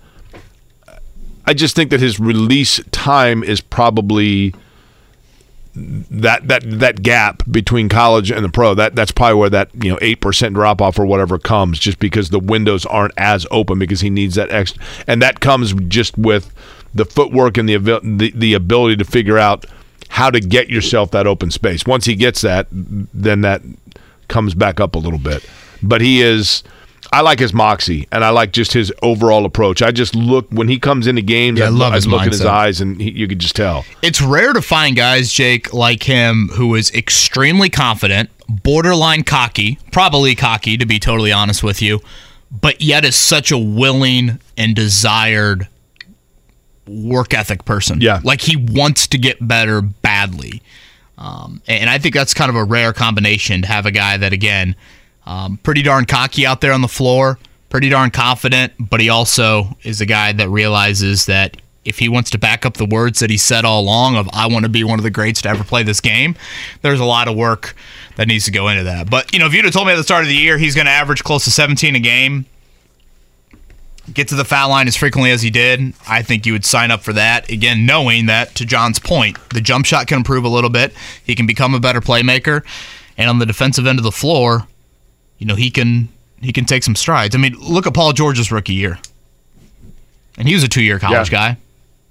I 1.46 1.54
just 1.54 1.76
think 1.76 1.90
that 1.90 2.00
his 2.00 2.20
release 2.20 2.80
time 2.92 3.44
is 3.44 3.60
probably 3.62 4.54
that 5.74 6.48
that 6.48 6.64
that 6.66 7.02
gap 7.02 7.44
between 7.50 7.88
college 7.88 8.30
and 8.30 8.44
the 8.44 8.50
pro 8.50 8.74
that 8.74 8.94
that's 8.94 9.12
probably 9.12 9.36
where 9.36 9.50
that 9.50 9.70
you 9.74 9.90
know 9.90 9.98
eight 10.02 10.20
percent 10.20 10.54
drop 10.54 10.82
off 10.82 11.00
or 11.00 11.06
whatever 11.06 11.40
comes 11.40 11.80
just 11.80 11.98
because 12.00 12.30
the 12.30 12.40
windows 12.40 12.86
aren't 12.86 13.14
as 13.16 13.48
open 13.52 13.80
because 13.80 14.02
he 14.02 14.10
needs 14.10 14.36
that 14.36 14.52
extra 14.52 14.84
and 15.08 15.22
that 15.22 15.40
comes 15.40 15.74
just 15.88 16.18
with 16.18 16.54
the 16.94 17.06
footwork 17.06 17.58
and 17.58 17.70
the 17.70 17.78
the, 17.78 18.32
the 18.36 18.54
ability 18.54 18.98
to 18.98 19.06
figure 19.06 19.38
out 19.38 19.66
how 20.10 20.30
to 20.30 20.42
get 20.42 20.70
yourself 20.70 21.12
that 21.12 21.26
open 21.26 21.50
space. 21.50 21.86
Once 21.86 22.06
he 22.06 22.16
gets 22.16 22.42
that 22.42 22.68
then 22.72 23.42
that 23.42 23.62
comes 24.28 24.54
back 24.54 24.80
up 24.80 24.96
a 24.96 25.00
little 25.00 25.20
bit. 25.20 25.46
But 25.82 26.02
he 26.02 26.22
is 26.22 26.64
I 27.14 27.22
like 27.22 27.40
his 27.40 27.54
moxie, 27.54 28.08
and 28.12 28.24
I 28.24 28.30
like 28.30 28.54
just 28.54 28.72
his 28.72 28.92
overall 29.02 29.46
approach. 29.46 29.82
I 29.82 29.92
just 29.92 30.16
look 30.16 30.48
when 30.50 30.70
he 30.70 30.80
comes 30.80 31.08
into 31.08 31.22
games. 31.22 31.60
Yeah, 31.60 31.66
I, 31.66 31.68
I 31.68 31.72
love 31.72 31.92
I 31.92 31.96
his 31.96 32.08
look 32.08 32.22
mindset. 32.22 32.26
in 32.26 32.32
his 32.32 32.46
eyes, 32.46 32.82
and 32.82 33.02
he, 33.02 33.12
you 33.12 33.28
could 33.28 33.40
just 33.40 33.56
tell. 33.56 33.84
It's 34.02 34.22
rare 34.22 34.54
to 34.54 34.62
find 34.62 34.96
guys, 34.96 35.32
Jake, 35.32 35.74
like 35.74 36.04
him 36.04 36.50
who 36.54 36.74
is 36.76 36.90
extremely 36.92 37.70
confident, 37.70 38.30
borderline 38.48 39.24
cocky, 39.24 39.78
probably 39.92 40.36
cocky 40.36 40.78
to 40.78 40.86
be 40.86 41.00
totally 41.00 41.34
honest 41.34 41.64
with 41.64 41.82
you, 41.82 42.00
but 42.50 42.82
yet 42.82 43.04
is 43.04 43.16
such 43.16 43.52
a 43.52 43.58
willing 43.58 44.40
and 44.58 44.76
desired 44.76 45.68
work 46.88 47.34
ethic 47.34 47.66
person. 47.66 48.00
Yeah. 48.00 48.22
Like 48.24 48.42
he 48.42 48.56
wants 48.56 49.08
to 49.08 49.18
get 49.18 49.46
better 49.46 49.82
badly. 49.82 50.62
Um, 51.18 51.62
and 51.68 51.90
I 51.90 51.98
think 51.98 52.16
that's 52.16 52.34
kind 52.34 52.50
of 52.50 52.56
a 52.56 52.64
rare 52.64 52.94
combination 52.94 53.62
to 53.62 53.68
have 53.68 53.86
a 53.86 53.92
guy 53.92 54.18
that, 54.18 54.34
again, 54.34 54.76
um, 55.26 55.58
pretty 55.58 55.82
darn 55.82 56.06
cocky 56.06 56.46
out 56.46 56.62
there 56.62 56.74
on 56.74 56.82
the 56.82 56.88
floor, 56.88 57.40
pretty 57.70 57.90
darn 57.90 58.12
confident, 58.12 58.74
but 58.80 59.00
he 59.00 59.10
also 59.10 59.78
is 59.84 60.02
a 60.02 60.06
guy 60.06 60.32
that 60.34 60.50
realizes 60.50 61.26
that 61.26 61.58
if 61.84 61.98
he 61.98 62.08
wants 62.08 62.30
to 62.30 62.38
back 62.38 62.66
up 62.66 62.76
the 62.76 62.86
words 62.86 63.20
that 63.20 63.30
he 63.30 63.38
said 63.38 63.66
all 63.66 63.82
along 63.82 64.16
of 64.16 64.30
I 64.34 64.48
want 64.48 64.64
to 64.64 64.70
be 64.70 64.84
one 64.84 65.00
of 65.00 65.04
the 65.04 65.10
greats 65.10 65.42
to 65.44 65.50
ever 65.50 65.64
play 65.64 65.84
this 65.84 66.00
game, 66.00 66.36
there's 66.82 67.00
a 67.00 67.06
lot 67.06 67.28
of 67.28 67.36
work 67.36 67.76
that 68.18 68.28
needs 68.28 68.46
to 68.46 68.52
go 68.52 68.68
into 68.68 68.84
that. 68.84 69.10
But 69.10 69.34
you 69.34 69.40
know, 69.40 69.48
if 69.48 69.54
you'd 69.54 69.66
have 69.66 69.74
told 69.74 69.88
me 69.88 69.94
at 69.94 69.96
the 69.96 70.04
start 70.04 70.24
of 70.24 70.28
the 70.28 70.36
year 70.36 70.58
he's 70.58 70.76
going 70.76 70.86
to 70.86 70.92
average 70.92 71.24
close 71.24 71.44
to 71.46 71.52
17 71.52 71.96
a 71.96 72.00
game, 72.00 72.46
get 74.14 74.28
to 74.28 74.36
the 74.36 74.46
foul 74.46 74.70
line 74.70 74.88
as 74.88 74.96
frequently 74.96 75.32
as 75.32 75.42
he 75.42 75.50
did, 75.50 75.94
I 76.08 76.22
think 76.22 76.46
you 76.46 76.54
would 76.54 76.66
sign 76.66 76.92
up 76.92 77.02
for 77.02 77.14
that. 77.14 77.50
Again, 77.50 77.86
knowing 77.86 78.28
that 78.28 78.54
to 78.56 78.66
John's 78.66 79.00
point, 79.00 79.38
the 79.50 79.62
jump 79.62 79.86
shot 79.86 80.08
can 80.08 80.18
improve 80.18 80.44
a 80.44 80.50
little 80.50 80.70
bit, 80.70 80.94
he 81.24 81.36
can 81.36 81.48
become 81.48 81.74
a 81.74 81.80
better 81.80 82.02
playmaker, 82.02 82.64
and 83.18 83.30
on 83.30 83.40
the 83.40 83.46
defensive 83.46 83.88
end 83.88 84.00
of 84.00 84.04
the 84.04 84.12
floor, 84.12 84.68
you 85.42 85.48
know, 85.48 85.56
he 85.56 85.72
can 85.72 86.08
he 86.40 86.54
can 86.54 86.66
take 86.66 86.84
some 86.84 86.96
strides. 86.96 87.36
I 87.36 87.40
mean, 87.40 87.56
look 87.60 87.88
at 87.88 87.94
Paul 87.96 88.14
George's 88.14 88.52
rookie 88.52 88.74
year. 88.76 89.00
And 90.38 90.48
he 90.48 90.54
was 90.54 90.64
a 90.64 90.68
two-year 90.68 90.98
college 91.00 91.32
Yeah. 91.32 91.54
guy. 91.54 91.58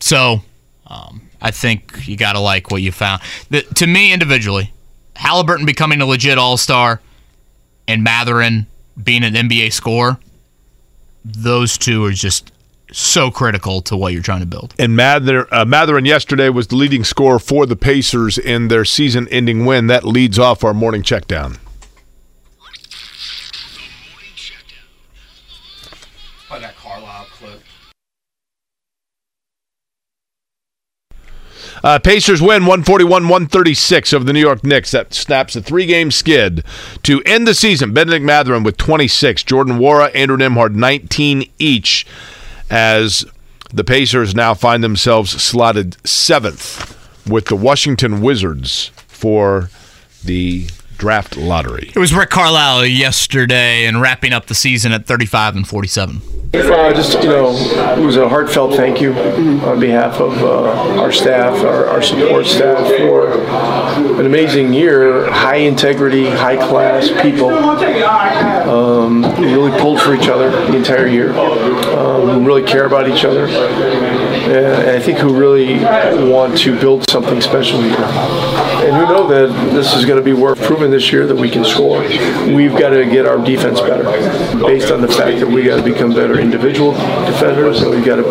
So, 0.01 0.43
um, 0.87 1.23
I 1.41 1.51
think 1.53 2.07
you 2.09 2.17
got 2.17 2.33
to 2.35 2.41
like 2.41 2.71
what 2.71 2.83
you 2.83 2.93
found. 2.93 3.23
The, 3.51 3.63
to 3.63 3.87
me 3.87 4.13
individually, 4.13 4.73
Halliburton 5.17 5.65
becoming 5.67 6.01
a 6.01 6.07
legit 6.07 6.39
all-star 6.39 7.01
and 7.89 8.03
Mathurin 8.05 8.67
being 9.03 9.25
an 9.25 9.35
NBA 9.35 9.73
scorer, 9.73 10.19
those 11.25 11.77
two 11.79 12.05
are 12.05 12.13
just 12.13 12.53
so 12.93 13.31
critical 13.31 13.81
to 13.83 13.97
what 13.97 14.13
you're 14.13 14.23
trying 14.23 14.41
to 14.41 14.47
build. 14.47 14.75
And 14.79 14.95
Mather, 14.97 15.53
uh, 15.53 15.65
Mathurin 15.65 16.05
yesterday 16.05 16.49
was 16.51 16.67
the 16.69 16.77
leading 16.77 17.05
scorer 17.05 17.39
for 17.39 17.65
the 17.67 17.77
Pacers 17.77 18.39
in 18.39 18.69
their 18.69 18.85
season-ending 18.85 19.65
win. 19.65 19.87
That 19.89 20.05
leads 20.05 20.39
off 20.39 20.63
our 20.65 20.75
morning 20.75 21.03
check 21.03 21.27
down. 21.27 21.59
Uh, 31.83 31.99
Pacers 31.99 32.41
win 32.41 32.67
141 32.67 33.25
136 33.25 34.13
over 34.13 34.25
the 34.25 34.33
New 34.33 34.41
York 34.41 34.63
Knicks. 34.65 34.91
That 34.91 35.15
snaps 35.15 35.57
a 35.57 35.63
three 35.63 35.87
game 35.87 36.11
skid 36.11 36.65
to 37.03 37.23
end 37.23 37.47
the 37.47 37.55
season. 37.55 37.93
Benedict 37.95 38.25
Mathurin 38.25 38.63
with 38.63 38.77
26, 38.77 39.43
Jordan 39.45 39.79
Nwora, 39.79 40.15
Andrew 40.15 40.37
Nembhard 40.37 40.75
19 40.75 41.49
each 41.59 42.07
as 42.69 43.25
The 43.73 43.85
Pacers 43.85 44.35
now 44.35 44.55
find 44.55 44.83
themselves 44.85 45.31
slotted 45.43 45.97
seventh 46.07 46.97
with 47.29 47.47
the 47.47 47.57
Washington 47.57 48.21
Wizards 48.21 48.91
for 49.09 49.71
the 50.25 50.69
draft 51.01 51.37
lottery. 51.37 51.91
It 51.95 51.99
was 51.99 52.13
Rick 52.15 52.29
Carlisle 52.29 52.85
yesterday 52.85 53.87
and 53.87 54.03
wrapping 54.03 54.35
up 54.35 54.47
the 54.47 54.55
season 54.55 54.93
at 54.93 55.07
35 55.07 55.57
and 55.57 55.67
47. 55.67 56.21
Uh, 56.53 56.93
just, 56.93 57.15
you 57.23 57.29
know, 57.29 57.51
it 57.97 58.05
was 58.05 58.17
a 58.17 58.29
heartfelt 58.29 58.75
thank 58.75 59.01
you 59.01 59.15
on 59.15 59.81
behalf 59.81 60.21
of 60.21 60.37
uh, 60.43 61.01
our 61.01 61.11
staff, 61.13 61.65
our, 61.65 61.87
our 61.87 62.03
support 62.03 62.45
staff, 62.45 62.87
for 62.99 63.41
an 64.21 64.27
amazing 64.27 64.75
year. 64.75 65.31
High 65.31 65.57
integrity, 65.57 66.29
high 66.29 66.57
class 66.57 67.09
people 67.23 67.51
um, 67.51 69.23
who 69.23 69.45
really 69.45 69.81
pulled 69.81 70.01
for 70.01 70.15
each 70.15 70.29
other 70.29 70.51
the 70.51 70.77
entire 70.77 71.07
year, 71.07 71.33
um, 71.33 72.29
who 72.29 72.45
really 72.45 72.65
care 72.65 72.85
about 72.85 73.09
each 73.09 73.25
other, 73.25 73.47
and 73.47 74.91
I 74.91 74.99
think 74.99 75.19
who 75.19 75.39
really 75.39 75.79
want 76.31 76.59
to 76.59 76.79
build 76.79 77.09
something 77.09 77.41
special 77.41 77.81
here. 77.81 77.97
And 78.81 78.97
who 78.97 79.03
know 79.13 79.27
that 79.29 79.73
this 79.73 79.95
is 79.95 80.05
going 80.05 80.19
to 80.19 80.25
be 80.25 80.33
worth 80.33 80.61
proving 80.63 80.91
this 80.91 81.13
year 81.13 81.27
that 81.27 81.37
we 81.37 81.51
can 81.51 81.65
score. 81.65 82.01
We've 82.01 82.73
got 82.73 82.91
to 82.91 83.05
get 83.05 83.27
our 83.27 83.39
defense 83.39 83.81
better 83.81 84.05
based 84.59 84.91
on 84.91 85.01
the 85.01 85.09
fact 85.09 85.41
that 85.41 85.49
we 85.49 85.65
got 85.65 85.77
to 85.77 85.83
become 85.83 86.15
better 86.15 86.39
individual 86.41 86.93
defenders 86.93 87.83
and 87.83 87.91
we've 87.91 88.05
got 88.05 88.17
to 88.17 88.23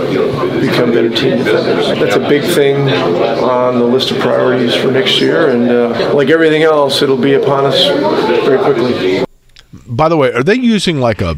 become 0.60 0.92
better 0.92 1.10
team 1.10 1.38
defenders. 1.38 1.88
That's 2.00 2.16
a 2.16 2.28
big 2.28 2.44
thing 2.44 2.90
on 2.90 3.80
the 3.80 3.86
list 3.86 4.12
of 4.12 4.20
priorities 4.20 4.76
for 4.76 4.92
next 4.92 5.22
year, 5.22 5.50
and 5.50 5.70
uh, 5.70 6.14
like 6.14 6.30
everything 6.30 6.64
else, 6.64 7.02
it'll 7.02 7.18
be 7.18 7.34
upon 7.34 7.66
us 7.66 7.86
very 8.46 8.60
quickly. 8.60 9.24
By 9.88 10.10
the 10.10 10.18
way, 10.18 10.32
are 10.34 10.44
they 10.44 10.56
using 10.56 11.00
like 11.00 11.22
a 11.22 11.38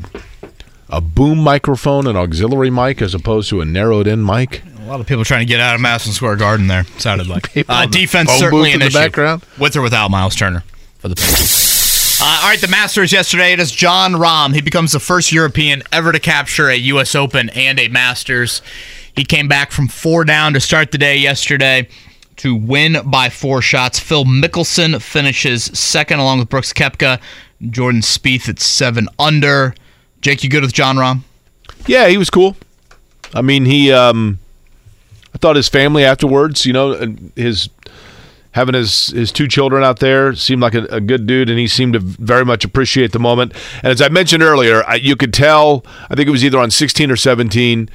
a 0.90 1.00
boom 1.00 1.40
microphone, 1.40 2.06
an 2.06 2.18
auxiliary 2.18 2.70
mic, 2.70 3.02
as 3.02 3.14
opposed 3.16 3.50
to 3.50 3.62
a 3.62 3.66
narrowed 3.66 4.08
in 4.08 4.26
mic? 4.26 4.62
A 4.92 4.96
lot 4.96 5.00
of 5.00 5.08
people 5.08 5.24
trying 5.24 5.40
to 5.40 5.46
get 5.46 5.62
out 5.62 5.74
of 5.74 5.80
Madison 5.80 6.12
Square 6.12 6.36
Garden 6.36 6.68
there. 6.68 6.84
Sounded 6.98 7.26
like 7.26 7.50
uh, 7.70 7.86
defense 7.86 8.30
certainly 8.30 8.66
booth 8.66 8.68
an 8.68 8.74
in 8.74 8.80
the 8.80 8.86
issue. 8.88 8.98
background? 8.98 9.46
with 9.58 9.78
or 9.78 9.82
without 9.82 10.12
Myles 10.12 10.36
Turner 10.36 10.66
for 11.00 11.08
the 11.08 11.16
Pacers. 11.16 12.20
Uh, 12.22 12.40
all 12.44 12.50
right, 12.50 12.60
the 12.60 12.68
Masters 12.68 13.14
yesterday. 13.14 13.54
It 13.54 13.62
is 13.62 13.72
Jon 13.72 14.12
Rahm. 14.12 14.54
He 14.54 14.60
becomes 14.60 14.92
the 14.92 15.00
first 15.00 15.32
European 15.32 15.82
ever 15.94 16.12
to 16.12 16.20
capture 16.20 16.68
a 16.68 16.76
U.S. 16.76 17.16
Open 17.16 17.48
and 17.52 17.80
a 17.80 17.88
Masters. 17.88 18.62
He 19.16 19.24
came 19.24 19.48
back 19.48 19.72
from 19.72 19.88
four 19.88 20.26
down 20.26 20.52
to 20.56 20.60
start 20.60 20.92
the 20.92 20.98
day 20.98 21.16
yesterday 21.16 21.88
to 22.36 22.54
win 22.54 22.98
by 23.06 23.30
four 23.30 23.62
shots. 23.62 23.98
Phil 23.98 24.26
Mickelson 24.26 25.02
finishes 25.02 25.64
second 25.64 26.20
along 26.20 26.40
with 26.40 26.50
Brooks 26.50 26.74
Koepka. 26.74 27.22
Jordan 27.70 28.02
Spieth 28.02 28.50
at 28.50 28.60
seven 28.60 29.08
under. 29.18 29.74
Jake, 30.20 30.44
you 30.44 30.50
good 30.50 30.64
with 30.64 30.74
Jon 30.74 30.98
Rahm? 30.98 31.22
Yeah, 31.88 32.10
he 32.10 32.18
was 32.18 32.30
cool. 32.30 32.58
I 33.34 33.42
mean, 33.42 33.64
he. 33.64 33.94
Um, 33.94 34.40
I 34.41 34.41
thought 35.42 35.56
his 35.56 35.68
family 35.68 36.06
afterwards, 36.06 36.66
you 36.66 36.74
know, 36.74 36.94
and 36.94 37.32
his 37.36 37.70
having 38.52 38.76
his 38.76 39.08
his 39.08 39.32
two 39.32 39.48
children 39.48 39.84
out 39.84 40.00
there 40.00 40.36
seemed 40.36 40.62
like 40.62 40.76
a, 40.76 40.84
a 40.86 41.02
good 41.02 41.26
dude, 41.26 41.50
and 41.50 41.58
he 41.58 41.68
seemed 41.68 41.94
to 41.94 42.00
very 42.00 42.46
much 42.46 42.64
appreciate 42.64 43.12
the 43.12 43.20
moment. 43.20 43.54
And 43.78 43.88
as 43.88 44.02
I 44.02 44.10
mentioned 44.10 44.44
earlier, 44.44 44.84
I, 44.86 44.96
you 44.96 45.16
could 45.16 45.34
tell. 45.34 45.86
I 46.10 46.16
think 46.16 46.28
it 46.28 46.32
was 46.32 46.46
either 46.46 46.60
on 46.60 46.72
16 46.72 47.12
or 47.12 47.16
17. 47.16 47.90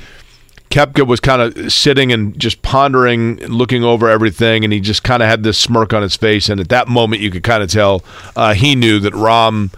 Koepka 0.69 1.07
was 1.07 1.21
kind 1.21 1.41
of 1.41 1.73
sitting 1.73 2.13
and 2.13 2.39
just 2.39 2.61
pondering, 2.61 3.37
looking 3.47 3.85
over 3.85 4.11
everything, 4.11 4.65
and 4.65 4.73
he 4.73 4.81
just 4.81 5.05
kind 5.05 5.23
of 5.23 5.29
had 5.29 5.45
this 5.45 5.57
smirk 5.59 5.95
on 5.95 6.03
his 6.03 6.17
face. 6.17 6.49
And 6.49 6.61
at 6.61 6.69
that 6.71 6.89
moment, 6.89 7.23
you 7.23 7.31
could 7.31 7.45
kind 7.45 7.63
of 7.63 7.71
tell 7.71 8.05
uh, 8.35 8.53
he 8.53 8.75
knew 8.75 8.99
that 8.99 9.13
Rahm 9.13 9.73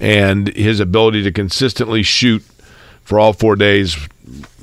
and 0.00 0.48
his 0.48 0.80
ability 0.80 1.22
to 1.22 1.32
consistently 1.32 2.02
shoot 2.02 2.42
for 3.02 3.18
all 3.18 3.32
four 3.32 3.56
days 3.56 3.96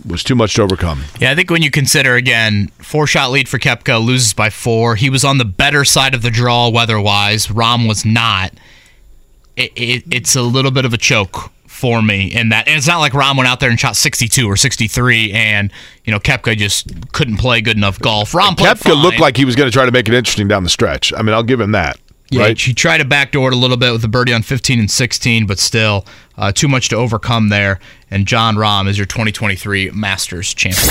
was 0.08 0.24
too 0.24 0.36
much 0.36 0.56
to 0.56 0.64
overcome. 0.64 1.04
Yeah, 1.20 1.32
I 1.32 1.36
think 1.36 1.50
when 1.50 1.62
you 1.62 1.72
consider 1.72 2.16
again, 2.16 2.68
four 2.80 3.08
shot 3.08 3.32
lead 3.32 3.48
for 3.48 3.60
Koepka, 3.60 4.04
loses 4.04 4.34
by 4.34 4.50
four. 4.50 4.96
He 4.96 5.10
was 5.10 5.24
on 5.24 5.38
the 5.38 5.46
better 5.46 5.86
side 5.86 6.14
of 6.14 6.22
the 6.22 6.32
draw 6.32 6.70
weather 6.70 7.00
wise. 7.00 7.48
Rahm 7.48 7.88
was 7.88 8.04
not. 8.06 8.54
It, 9.56 9.72
it, 9.76 10.04
it's 10.12 10.36
a 10.36 10.42
little 10.42 10.72
bit 10.72 10.86
of 10.86 10.94
a 10.94 10.98
choke 10.98 11.52
for 11.68 12.02
me 12.02 12.28
in 12.28 12.50
that. 12.50 12.68
And 12.68 12.78
it's 12.78 12.88
not 12.88 13.00
like 13.00 13.14
Rahm 13.14 13.38
went 13.38 13.48
out 13.48 13.60
there 13.60 13.70
and 13.70 13.80
shot 13.80 13.96
62 13.96 14.48
or 14.48 14.56
63, 14.56 15.32
and 15.32 15.72
you 16.06 16.12
know 16.12 16.20
Koepka 16.20 16.58
just 16.58 17.12
couldn't 17.12 17.38
play 17.38 17.62
good 17.62 17.78
enough 17.78 18.00
golf. 18.00 18.32
Rahm 18.32 18.56
Koepka 18.56 18.78
fine. 18.78 18.94
looked 18.94 19.20
like 19.20 19.38
he 19.38 19.46
was 19.46 19.56
going 19.56 19.68
to 19.68 19.74
try 19.74 19.86
to 19.86 19.92
make 19.92 20.08
it 20.08 20.14
interesting 20.14 20.48
down 20.48 20.64
the 20.64 20.70
stretch. 20.70 21.14
I 21.14 21.22
mean, 21.22 21.34
I'll 21.34 21.44
give 21.44 21.60
him 21.60 21.72
that. 21.72 22.00
Yeah, 22.32 22.44
right? 22.44 22.60
he 22.60 22.74
tried 22.74 23.00
to 23.00 23.06
backdoor 23.06 23.50
it 23.52 23.54
a 23.54 23.58
little 23.58 23.78
bit 23.78 23.92
with 23.92 24.02
the 24.02 24.08
birdie 24.08 24.34
on 24.34 24.42
15 24.42 24.80
and 24.80 24.90
16, 24.90 25.46
but 25.46 25.60
still 25.60 26.06
uh, 26.38 26.52
too 26.52 26.70
much 26.70 26.88
to 26.90 26.96
overcome 26.96 27.50
there. 27.50 27.80
And 28.10 28.26
Jon 28.26 28.56
Rahm 28.56 28.88
is 28.88 28.98
your 28.98 29.06
2023 29.06 29.92
Masters 29.92 30.54
champion. 30.54 30.88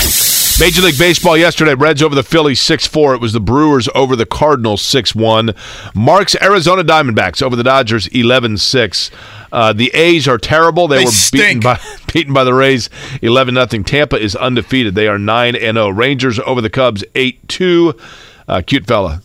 Major 0.59 0.83
League 0.83 0.99
Baseball 0.99 1.35
yesterday, 1.35 1.73
Reds 1.73 2.03
over 2.03 2.13
the 2.13 2.21
Phillies 2.23 2.61
6 2.61 2.85
4. 2.85 3.15
It 3.15 3.21
was 3.21 3.33
the 3.33 3.39
Brewers 3.39 3.89
over 3.95 4.15
the 4.15 4.27
Cardinals 4.27 4.83
6 4.83 5.15
1. 5.15 5.55
Mark's 5.95 6.35
Arizona 6.41 6.83
Diamondbacks 6.83 7.41
over 7.41 7.55
the 7.55 7.63
Dodgers 7.63 8.05
11 8.07 8.57
6. 8.57 9.11
Uh, 9.51 9.73
the 9.73 9.91
A's 9.95 10.27
are 10.27 10.37
terrible. 10.37 10.87
They, 10.87 10.99
They 10.99 11.05
were 11.05 11.11
beaten 11.31 11.59
by 11.59 11.79
beaten 12.13 12.33
by 12.33 12.43
the 12.43 12.53
Rays 12.53 12.89
11 13.23 13.55
0. 13.55 13.83
Tampa 13.83 14.19
is 14.19 14.35
undefeated. 14.35 14.93
They 14.93 15.07
are 15.07 15.17
9 15.17 15.53
0. 15.55 15.89
Rangers 15.89 16.39
over 16.39 16.61
the 16.61 16.69
Cubs 16.69 17.03
8 17.15 17.47
2. 17.47 17.95
Uh, 18.47 18.61
cute 18.65 18.85
fella. 18.85 19.21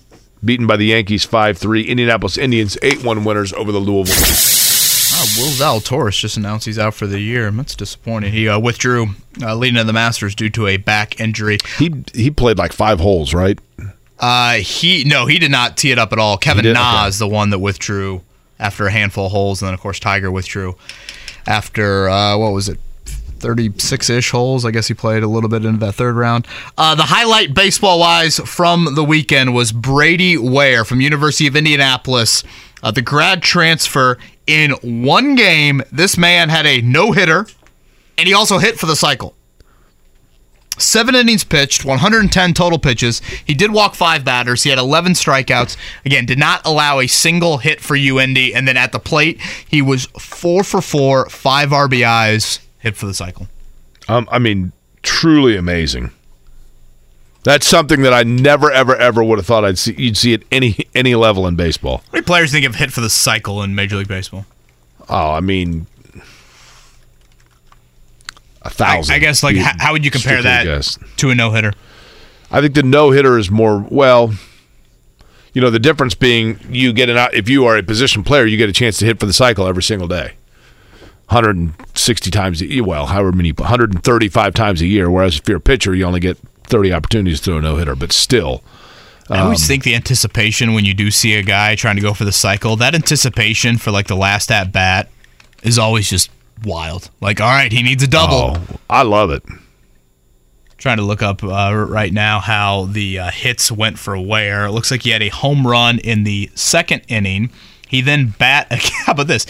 Beaten 0.46 0.66
by 0.66 0.76
the 0.76 0.86
Yankees 0.86 1.24
5 1.24 1.58
3. 1.58 1.82
Indianapolis 1.82 2.38
Indians 2.38 2.78
8 2.82 3.04
1 3.04 3.24
winners 3.24 3.52
over 3.52 3.72
the 3.72 3.78
Louisville. 3.80 4.14
Uh, 5.18 5.24
Will 5.38 5.50
Zalatoris 5.50 6.18
just 6.20 6.36
announced 6.36 6.66
he's 6.66 6.78
out 6.78 6.94
for 6.94 7.06
the 7.06 7.20
year. 7.20 7.50
That's 7.50 7.74
disappointing. 7.74 8.32
He 8.32 8.48
uh, 8.48 8.58
withdrew 8.58 9.08
uh, 9.42 9.54
leading 9.56 9.76
to 9.76 9.84
the 9.84 9.92
Masters 9.92 10.34
due 10.34 10.50
to 10.50 10.66
a 10.66 10.76
back 10.76 11.20
injury. 11.20 11.58
He 11.78 11.92
he 12.14 12.30
played 12.30 12.58
like 12.58 12.72
five 12.72 13.00
holes, 13.00 13.32
right? 13.34 13.58
Uh, 14.18 14.54
he 14.54 15.04
no, 15.04 15.26
he 15.26 15.38
did 15.38 15.50
not 15.50 15.76
tee 15.76 15.90
it 15.90 15.98
up 15.98 16.12
at 16.12 16.18
all. 16.18 16.36
Kevin? 16.38 16.70
Na 16.72 17.00
Okay. 17.00 17.08
is 17.08 17.18
the 17.18 17.28
one 17.28 17.50
that 17.50 17.58
withdrew 17.58 18.22
after 18.58 18.86
a 18.86 18.90
handful 18.90 19.26
of 19.26 19.32
holes, 19.32 19.60
and 19.62 19.66
then 19.68 19.74
of 19.74 19.80
course 19.80 19.98
Tiger 20.00 20.30
withdrew 20.30 20.76
after 21.46 22.08
uh, 22.08 22.36
what 22.36 22.52
was 22.52 22.68
it, 22.68 22.78
thirty 23.38 23.72
six 23.78 24.10
ish 24.10 24.30
holes. 24.30 24.64
I 24.64 24.70
guess 24.70 24.88
he 24.88 24.94
played 24.94 25.22
a 25.22 25.28
little 25.28 25.50
bit 25.50 25.64
into 25.64 25.78
that 25.80 25.94
third 25.94 26.16
round. 26.16 26.46
Uh, 26.76 26.94
the 26.94 27.04
highlight 27.04 27.54
baseball 27.54 28.00
wise 28.00 28.38
from 28.38 28.94
the 28.94 29.04
weekend 29.04 29.54
was 29.54 29.72
Brady 29.72 30.36
Ware 30.36 30.84
from 30.84 31.00
University 31.00 31.46
of 31.46 31.56
Indianapolis, 31.56 32.44
uh, 32.82 32.90
the 32.90 33.02
grad 33.02 33.42
transfer. 33.42 34.18
In 34.46 34.72
one 34.82 35.34
game, 35.34 35.82
this 35.90 36.16
man 36.16 36.50
had 36.50 36.66
a 36.66 36.80
no 36.80 37.10
hitter, 37.10 37.46
and 38.16 38.28
he 38.28 38.34
also 38.34 38.58
hit 38.58 38.78
for 38.78 38.86
the 38.86 38.94
cycle. 38.94 39.34
Seven 40.78 41.14
innings 41.14 41.42
pitched, 41.42 41.86
110 41.86 42.52
total 42.52 42.78
pitches. 42.78 43.20
He 43.46 43.54
did 43.54 43.72
walk 43.72 43.94
five 43.94 44.24
batters. 44.24 44.62
He 44.62 44.68
had 44.68 44.78
11 44.78 45.12
strikeouts. 45.12 45.76
Again, 46.04 46.26
did 46.26 46.38
not 46.38 46.60
allow 46.66 47.00
a 47.00 47.06
single 47.06 47.58
hit 47.58 47.80
for 47.80 47.96
UND. 47.96 48.36
And 48.36 48.68
then 48.68 48.76
at 48.76 48.92
the 48.92 48.98
plate, 48.98 49.40
he 49.40 49.80
was 49.80 50.04
four 50.18 50.62
for 50.62 50.82
four, 50.82 51.30
five 51.30 51.70
RBIs, 51.70 52.58
hit 52.86 52.96
for 52.96 53.06
the 53.06 53.14
cycle. 53.14 53.48
Um, 54.08 54.28
I 54.30 54.38
mean, 54.38 54.70
truly 55.02 55.56
amazing. 55.56 56.12
That's 57.42 57.66
something 57.66 58.02
that 58.02 58.12
I 58.12 58.22
never, 58.22 58.70
ever, 58.70 58.96
ever 58.96 59.22
would 59.22 59.38
have 59.38 59.46
thought 59.46 59.64
I'd 59.64 59.78
see. 59.78 59.94
You'd 59.98 60.16
see 60.16 60.34
at 60.34 60.42
any 60.50 60.78
any 60.94 61.14
level 61.14 61.46
in 61.46 61.56
baseball. 61.56 61.98
How 61.98 62.12
many 62.14 62.24
players 62.24 62.52
think 62.52 62.64
of 62.64 62.74
hit 62.76 62.92
for 62.92 63.00
the 63.00 63.10
cycle 63.10 63.62
in 63.62 63.74
Major 63.74 63.96
League 63.96 64.08
Baseball? 64.08 64.46
Oh, 65.08 65.32
I 65.32 65.40
mean, 65.40 65.86
a 68.62 68.70
thousand. 68.70 69.14
I 69.14 69.18
guess, 69.18 69.42
like, 69.42 69.56
how, 69.56 69.72
how 69.78 69.92
would 69.92 70.04
you 70.04 70.10
compare 70.10 70.42
that 70.42 70.64
guess. 70.64 70.98
to 71.18 71.30
a 71.30 71.34
no 71.34 71.50
hitter? 71.52 71.72
I 72.50 72.60
think 72.60 72.74
the 72.74 72.82
no 72.82 73.10
hitter 73.10 73.38
is 73.38 73.50
more 73.50 73.84
well. 73.90 74.32
You 75.52 75.60
know, 75.62 75.70
the 75.70 75.78
difference 75.78 76.14
being 76.14 76.58
you 76.68 76.92
get 76.92 77.08
an 77.08 77.30
if 77.32 77.48
you 77.48 77.64
are 77.66 77.76
a 77.76 77.82
position 77.82 78.24
player, 78.24 78.44
you 78.46 78.56
get 78.56 78.68
a 78.68 78.72
chance 78.72 78.98
to 78.98 79.04
hit 79.04 79.20
for 79.20 79.26
the 79.26 79.32
cycle 79.32 79.66
every 79.66 79.82
single 79.82 80.08
day. 80.08 80.34
160 81.28 82.30
times 82.30 82.62
a 82.62 82.80
well, 82.82 83.06
however 83.06 83.32
many, 83.32 83.52
135 83.52 84.54
times 84.54 84.80
a 84.80 84.86
year. 84.86 85.10
Whereas 85.10 85.38
if 85.38 85.48
you're 85.48 85.58
a 85.58 85.60
pitcher, 85.60 85.94
you 85.94 86.04
only 86.04 86.20
get 86.20 86.38
30 86.64 86.92
opportunities 86.92 87.40
to 87.40 87.44
throw 87.44 87.58
a 87.58 87.62
no 87.62 87.76
hitter. 87.76 87.96
But 87.96 88.12
still, 88.12 88.62
I 89.28 89.40
always 89.40 89.62
Um, 89.62 89.66
think 89.66 89.82
the 89.84 89.94
anticipation 89.94 90.72
when 90.72 90.84
you 90.84 90.94
do 90.94 91.10
see 91.10 91.34
a 91.34 91.42
guy 91.42 91.74
trying 91.74 91.96
to 91.96 92.02
go 92.02 92.14
for 92.14 92.24
the 92.24 92.32
cycle, 92.32 92.76
that 92.76 92.94
anticipation 92.94 93.76
for 93.78 93.90
like 93.90 94.06
the 94.06 94.16
last 94.16 94.50
at 94.52 94.70
bat 94.72 95.08
is 95.64 95.78
always 95.78 96.08
just 96.08 96.30
wild. 96.64 97.10
Like, 97.20 97.40
all 97.40 97.48
right, 97.50 97.72
he 97.72 97.82
needs 97.82 98.02
a 98.04 98.08
double. 98.08 98.56
oh, 98.56 98.76
I 98.88 99.02
love 99.02 99.30
it. 99.30 99.42
Trying 100.78 100.98
to 100.98 101.02
look 101.02 101.22
up 101.22 101.42
uh, 101.42 101.74
right 101.88 102.12
now 102.12 102.38
how 102.38 102.84
the 102.84 103.18
uh, 103.18 103.30
hits 103.30 103.72
went 103.72 103.98
for 103.98 104.16
where. 104.20 104.66
It 104.66 104.72
looks 104.72 104.90
like 104.90 105.02
he 105.02 105.10
had 105.10 105.22
a 105.22 105.28
home 105.30 105.66
run 105.66 105.98
in 105.98 106.22
the 106.24 106.50
second 106.54 107.02
inning. 107.08 107.50
He 107.88 108.00
then 108.02 108.34
bat. 108.38 108.66
How 109.06 109.12
about 109.12 109.26
this? 109.26 109.46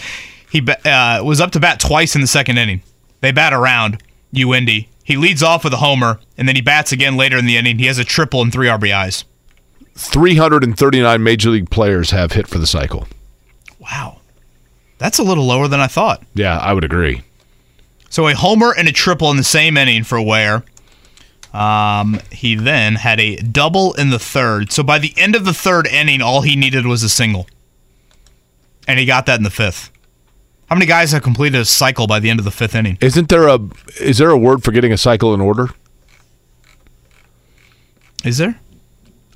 He 0.49 0.65
uh, 0.85 1.21
was 1.23 1.41
up 1.41 1.51
to 1.51 1.59
bat 1.59 1.79
twice 1.79 2.15
in 2.15 2.21
the 2.21 2.27
second 2.27 2.57
inning. 2.57 2.81
They 3.21 3.31
bat 3.31 3.53
around 3.53 4.01
UND. 4.35 4.69
He 5.03 5.17
leads 5.17 5.43
off 5.43 5.63
with 5.63 5.73
a 5.73 5.77
homer, 5.77 6.19
and 6.37 6.47
then 6.47 6.55
he 6.55 6.61
bats 6.61 6.91
again 6.91 7.17
later 7.17 7.37
in 7.37 7.45
the 7.45 7.57
inning. 7.57 7.79
He 7.79 7.85
has 7.85 7.97
a 7.97 8.03
triple 8.03 8.41
and 8.41 8.51
three 8.51 8.67
RBIs. 8.67 9.23
339 9.95 11.23
major 11.23 11.49
league 11.49 11.69
players 11.69 12.11
have 12.11 12.33
hit 12.33 12.47
for 12.47 12.59
the 12.59 12.67
cycle. 12.67 13.07
Wow, 13.79 14.19
that's 14.97 15.17
a 15.17 15.23
little 15.23 15.45
lower 15.45 15.67
than 15.67 15.79
I 15.79 15.87
thought. 15.87 16.23
Yeah, 16.33 16.57
I 16.57 16.73
would 16.73 16.83
agree. 16.83 17.23
So 18.09 18.27
a 18.27 18.33
homer 18.33 18.73
and 18.77 18.87
a 18.87 18.91
triple 18.91 19.31
in 19.31 19.37
the 19.37 19.43
same 19.43 19.77
inning 19.77 20.03
for 20.03 20.21
Ware. 20.21 20.63
Um, 21.53 22.19
he 22.31 22.55
then 22.55 22.95
had 22.95 23.19
a 23.19 23.37
double 23.37 23.93
in 23.93 24.09
the 24.09 24.19
third. 24.19 24.71
So 24.71 24.83
by 24.83 24.99
the 24.99 25.13
end 25.17 25.35
of 25.35 25.45
the 25.45 25.53
third 25.53 25.87
inning, 25.87 26.21
all 26.21 26.41
he 26.41 26.55
needed 26.55 26.85
was 26.85 27.03
a 27.03 27.09
single. 27.09 27.47
And 28.87 28.99
he 28.99 29.05
got 29.05 29.25
that 29.25 29.39
in 29.39 29.43
the 29.43 29.49
fifth. 29.49 29.91
How 30.67 30.75
many 30.75 30.85
guys 30.85 31.13
have 31.13 31.23
completed 31.23 31.59
a 31.59 31.65
cycle 31.65 32.07
by 32.07 32.19
the 32.19 32.29
end 32.29 32.39
of 32.39 32.45
the 32.45 32.51
fifth 32.51 32.75
inning? 32.75 32.97
Isn't 32.99 33.29
there 33.29 33.47
a 33.47 33.59
is 33.99 34.17
there 34.17 34.29
a 34.29 34.37
word 34.37 34.63
for 34.63 34.71
getting 34.71 34.91
a 34.91 34.97
cycle 34.97 35.33
in 35.33 35.41
order? 35.41 35.69
Is 38.25 38.37
there? 38.37 38.59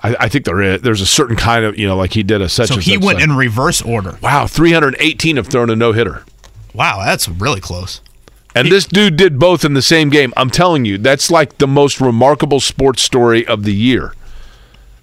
I, 0.04 0.16
I 0.22 0.30
think 0.30 0.46
there 0.46 0.62
is. 0.62 0.82
There's 0.82 1.02
a 1.02 1.06
certain 1.06 1.36
kind 1.38 1.64
of 1.64 1.78
you 1.78 1.88
know, 1.88 1.96
like 1.96 2.14
he 2.14 2.24
did 2.24 2.42
a 2.42 2.50
such. 2.50 2.68
So 2.68 2.78
he 2.78 2.98
went 2.98 3.20
cycle. 3.20 3.32
in 3.32 3.38
reverse 3.38 3.82
order. 3.82 4.18
Wow, 4.22 4.48
318 4.48 5.38
have 5.38 5.48
thrown 5.48 5.70
a 5.70 5.76
no 5.76 5.94
hitter. 5.94 6.26
Wow, 6.74 7.02
that's 7.04 7.30
really 7.30 7.62
close. 7.62 8.02
And 8.54 8.70
this 8.70 8.86
dude 8.86 9.16
did 9.16 9.40
both 9.40 9.64
in 9.64 9.76
the 9.76 9.82
same 9.82 10.10
game. 10.10 10.34
I'm 10.36 10.50
telling 10.50 10.84
you, 10.84 10.98
that's 10.98 11.32
like 11.32 11.58
the 11.58 11.68
most 11.68 12.02
remarkable 12.02 12.60
sports 12.60 13.02
story 13.02 13.48
of 13.48 13.64
the 13.64 13.74
year. 13.74 14.14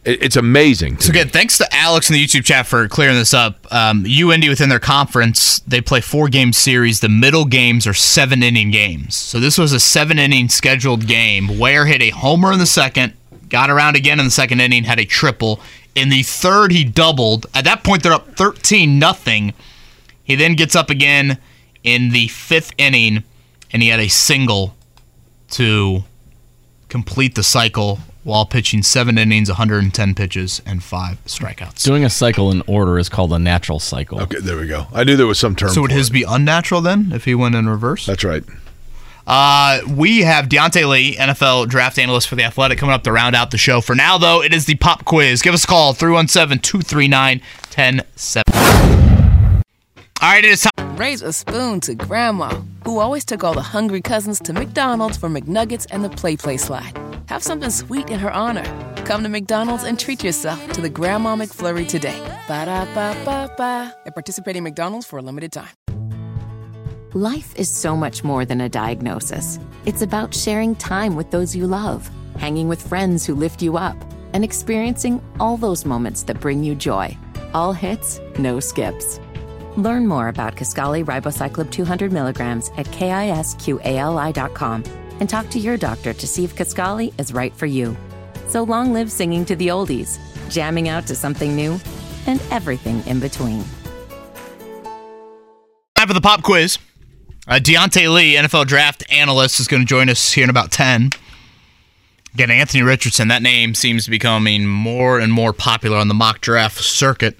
It, 0.08 0.22
it's 0.22 0.36
amazing. 0.36 0.98
So 1.00 1.10
again, 1.10 1.28
thanks 1.28 1.58
to 1.58 1.66
Alex 1.70 2.08
in 2.08 2.14
the 2.14 2.24
YouTube 2.24 2.44
chat 2.44 2.66
for 2.66 2.88
clearing 2.88 3.16
this 3.16 3.34
up. 3.34 3.66
Um, 3.70 4.06
UND 4.06 4.48
within 4.48 4.70
their 4.70 4.80
conference, 4.80 5.60
they 5.60 5.82
play 5.82 6.00
four 6.00 6.28
game 6.28 6.54
series. 6.54 7.00
The 7.00 7.10
middle 7.10 7.44
games 7.44 7.86
are 7.86 7.92
seven 7.92 8.42
inning 8.42 8.70
games. 8.70 9.14
So 9.14 9.38
this 9.38 9.58
was 9.58 9.74
a 9.74 9.80
seven 9.80 10.18
inning 10.18 10.48
scheduled 10.48 11.06
game. 11.06 11.58
Ware 11.58 11.84
hit 11.84 12.02
a 12.02 12.08
homer 12.10 12.52
in 12.52 12.58
the 12.58 12.66
second, 12.66 13.12
got 13.50 13.68
around 13.68 13.96
again 13.96 14.18
in 14.18 14.24
the 14.24 14.30
second 14.30 14.60
inning, 14.60 14.84
had 14.84 14.98
a 14.98 15.04
triple. 15.04 15.60
In 15.94 16.08
the 16.08 16.22
third, 16.22 16.72
he 16.72 16.84
doubled. 16.84 17.46
At 17.54 17.64
that 17.64 17.84
point, 17.84 18.02
they're 18.02 18.12
up 18.12 18.34
thirteen 18.34 18.98
nothing. 18.98 19.52
He 20.24 20.36
then 20.36 20.54
gets 20.54 20.74
up 20.74 20.88
again 20.88 21.38
in 21.84 22.10
the 22.10 22.28
fifth 22.28 22.72
inning, 22.78 23.24
and 23.72 23.82
he 23.82 23.88
had 23.88 24.00
a 24.00 24.08
single 24.08 24.74
to 25.50 26.04
complete 26.88 27.34
the 27.34 27.42
cycle 27.42 27.98
while 28.28 28.44
pitching 28.44 28.82
seven 28.82 29.16
innings, 29.16 29.48
110 29.48 30.14
pitches, 30.14 30.60
and 30.66 30.82
five 30.84 31.18
strikeouts. 31.24 31.82
Doing 31.82 32.04
a 32.04 32.10
cycle 32.10 32.50
in 32.50 32.62
order 32.66 32.98
is 32.98 33.08
called 33.08 33.32
a 33.32 33.38
natural 33.38 33.80
cycle. 33.80 34.20
Okay, 34.20 34.38
there 34.38 34.58
we 34.58 34.66
go. 34.66 34.86
I 34.92 35.02
knew 35.04 35.16
there 35.16 35.26
was 35.26 35.38
some 35.38 35.56
term. 35.56 35.70
So 35.70 35.80
would 35.80 35.90
for 35.90 35.96
his 35.96 36.10
it. 36.10 36.12
be 36.12 36.22
unnatural 36.24 36.82
then 36.82 37.10
if 37.12 37.24
he 37.24 37.34
went 37.34 37.54
in 37.54 37.68
reverse? 37.68 38.04
That's 38.04 38.24
right. 38.24 38.44
Uh, 39.26 39.80
we 39.94 40.20
have 40.20 40.48
Diante 40.48 40.84
Lee, 40.84 41.16
NFL 41.16 41.68
draft 41.68 41.98
analyst 41.98 42.28
for 42.28 42.36
The 42.36 42.44
Athletic, 42.44 42.78
coming 42.78 42.94
up 42.94 43.02
to 43.04 43.12
round 43.12 43.34
out 43.34 43.50
the 43.50 43.58
show. 43.58 43.80
For 43.80 43.94
now, 43.94 44.18
though, 44.18 44.42
it 44.42 44.54
is 44.54 44.66
the 44.66 44.74
pop 44.76 45.04
quiz. 45.04 45.42
Give 45.42 45.54
us 45.54 45.64
a 45.64 45.66
call, 45.66 45.92
317 45.94 46.60
239 46.60 47.40
1070. 47.74 48.58
All 50.20 50.28
right, 50.30 50.44
it 50.44 50.50
is 50.50 50.66
time. 50.76 50.96
Raise 50.96 51.22
a 51.22 51.32
spoon 51.32 51.80
to 51.80 51.94
Grandma, 51.94 52.60
who 52.84 52.98
always 52.98 53.24
took 53.24 53.44
all 53.44 53.54
the 53.54 53.62
hungry 53.62 54.00
cousins 54.00 54.40
to 54.40 54.52
McDonald's 54.52 55.16
for 55.16 55.28
McNuggets 55.28 55.86
and 55.90 56.04
the 56.04 56.10
Play 56.10 56.36
Play 56.36 56.56
slide. 56.56 57.07
Have 57.28 57.42
something 57.42 57.68
sweet 57.68 58.08
in 58.08 58.18
her 58.20 58.32
honor. 58.32 58.64
Come 59.04 59.22
to 59.22 59.28
McDonald's 59.28 59.84
and 59.84 59.98
treat 59.98 60.24
yourself 60.24 60.72
to 60.72 60.80
the 60.80 60.88
Grandma 60.88 61.36
McFlurry 61.36 61.86
today. 61.86 62.18
Ba 62.48 62.64
da 62.64 62.86
ba 62.94 63.14
ba 63.22 63.52
ba. 63.54 63.94
At 64.06 64.14
participating 64.14 64.62
McDonald's 64.62 65.06
for 65.06 65.18
a 65.18 65.22
limited 65.22 65.52
time. 65.52 65.68
Life 67.12 67.54
is 67.54 67.68
so 67.68 67.94
much 67.94 68.24
more 68.24 68.46
than 68.46 68.62
a 68.62 68.68
diagnosis. 68.70 69.58
It's 69.84 70.00
about 70.00 70.34
sharing 70.34 70.74
time 70.76 71.16
with 71.16 71.30
those 71.30 71.54
you 71.54 71.66
love, 71.66 72.10
hanging 72.38 72.66
with 72.66 72.80
friends 72.80 73.26
who 73.26 73.34
lift 73.34 73.60
you 73.60 73.76
up, 73.76 73.96
and 74.32 74.42
experiencing 74.42 75.20
all 75.38 75.58
those 75.58 75.84
moments 75.84 76.22
that 76.22 76.40
bring 76.40 76.64
you 76.64 76.74
joy. 76.74 77.14
All 77.52 77.74
hits, 77.74 78.20
no 78.38 78.58
skips. 78.58 79.20
Learn 79.76 80.06
more 80.06 80.28
about 80.28 80.56
Kisqali 80.56 81.04
Ribociclib 81.04 81.70
200 81.70 82.10
milligrams 82.10 82.70
at 82.78 82.86
kisqali.com 82.86 83.38
and 85.20 85.28
talk 85.28 85.48
to 85.50 85.58
your 85.58 85.76
doctor 85.76 86.12
to 86.12 86.26
see 86.26 86.44
if 86.44 86.54
Kisqali 86.54 87.18
is 87.18 87.32
right 87.32 87.54
for 87.54 87.66
you. 87.66 87.96
So 88.48 88.62
long 88.62 88.92
live 88.92 89.10
singing 89.12 89.44
to 89.46 89.56
the 89.56 89.68
oldies, 89.68 90.18
jamming 90.48 90.88
out 90.88 91.06
to 91.06 91.14
something 91.14 91.54
new, 91.54 91.78
and 92.26 92.40
everything 92.50 93.06
in 93.06 93.20
between. 93.20 93.64
Time 95.94 96.08
for 96.08 96.14
the 96.14 96.20
pop 96.20 96.42
quiz. 96.42 96.78
Uh, 97.46 97.58
Diante 97.58 98.06
Lee, 98.08 98.34
NFL 98.34 98.66
draft 98.66 99.04
analyst, 99.10 99.58
is 99.58 99.68
going 99.68 99.82
to 99.82 99.86
join 99.86 100.08
us 100.08 100.32
here 100.32 100.44
in 100.44 100.50
about 100.50 100.70
10. 100.70 101.10
Again, 102.34 102.50
Anthony 102.50 102.82
Richardson, 102.82 103.28
that 103.28 103.42
name 103.42 103.74
seems 103.74 104.04
to 104.04 104.10
be 104.10 104.16
becoming 104.16 104.66
more 104.66 105.18
and 105.18 105.32
more 105.32 105.52
popular 105.52 105.96
on 105.96 106.08
the 106.08 106.14
mock 106.14 106.40
draft 106.40 106.78
circuit. 106.78 107.38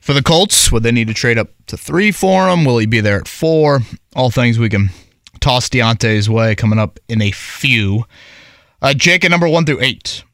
For 0.00 0.14
the 0.14 0.22
Colts, 0.22 0.72
would 0.72 0.82
they 0.82 0.90
need 0.90 1.08
to 1.08 1.14
trade 1.14 1.38
up 1.38 1.50
to 1.66 1.76
three 1.76 2.10
for 2.10 2.48
him? 2.48 2.64
Will 2.64 2.78
he 2.78 2.86
be 2.86 3.00
there 3.00 3.20
at 3.20 3.28
four? 3.28 3.80
All 4.16 4.30
things 4.30 4.58
we 4.58 4.70
can 4.70 4.88
toss 5.40 5.68
Diante's 5.68 6.28
way 6.28 6.54
coming 6.54 6.78
up 6.78 6.98
in 7.08 7.22
a 7.22 7.30
few. 7.30 8.04
Uh, 8.82 8.94
Jake 8.94 9.24
at 9.24 9.30
number 9.30 9.48
one 9.48 9.64
through 9.64 9.80
eight. 9.80 10.24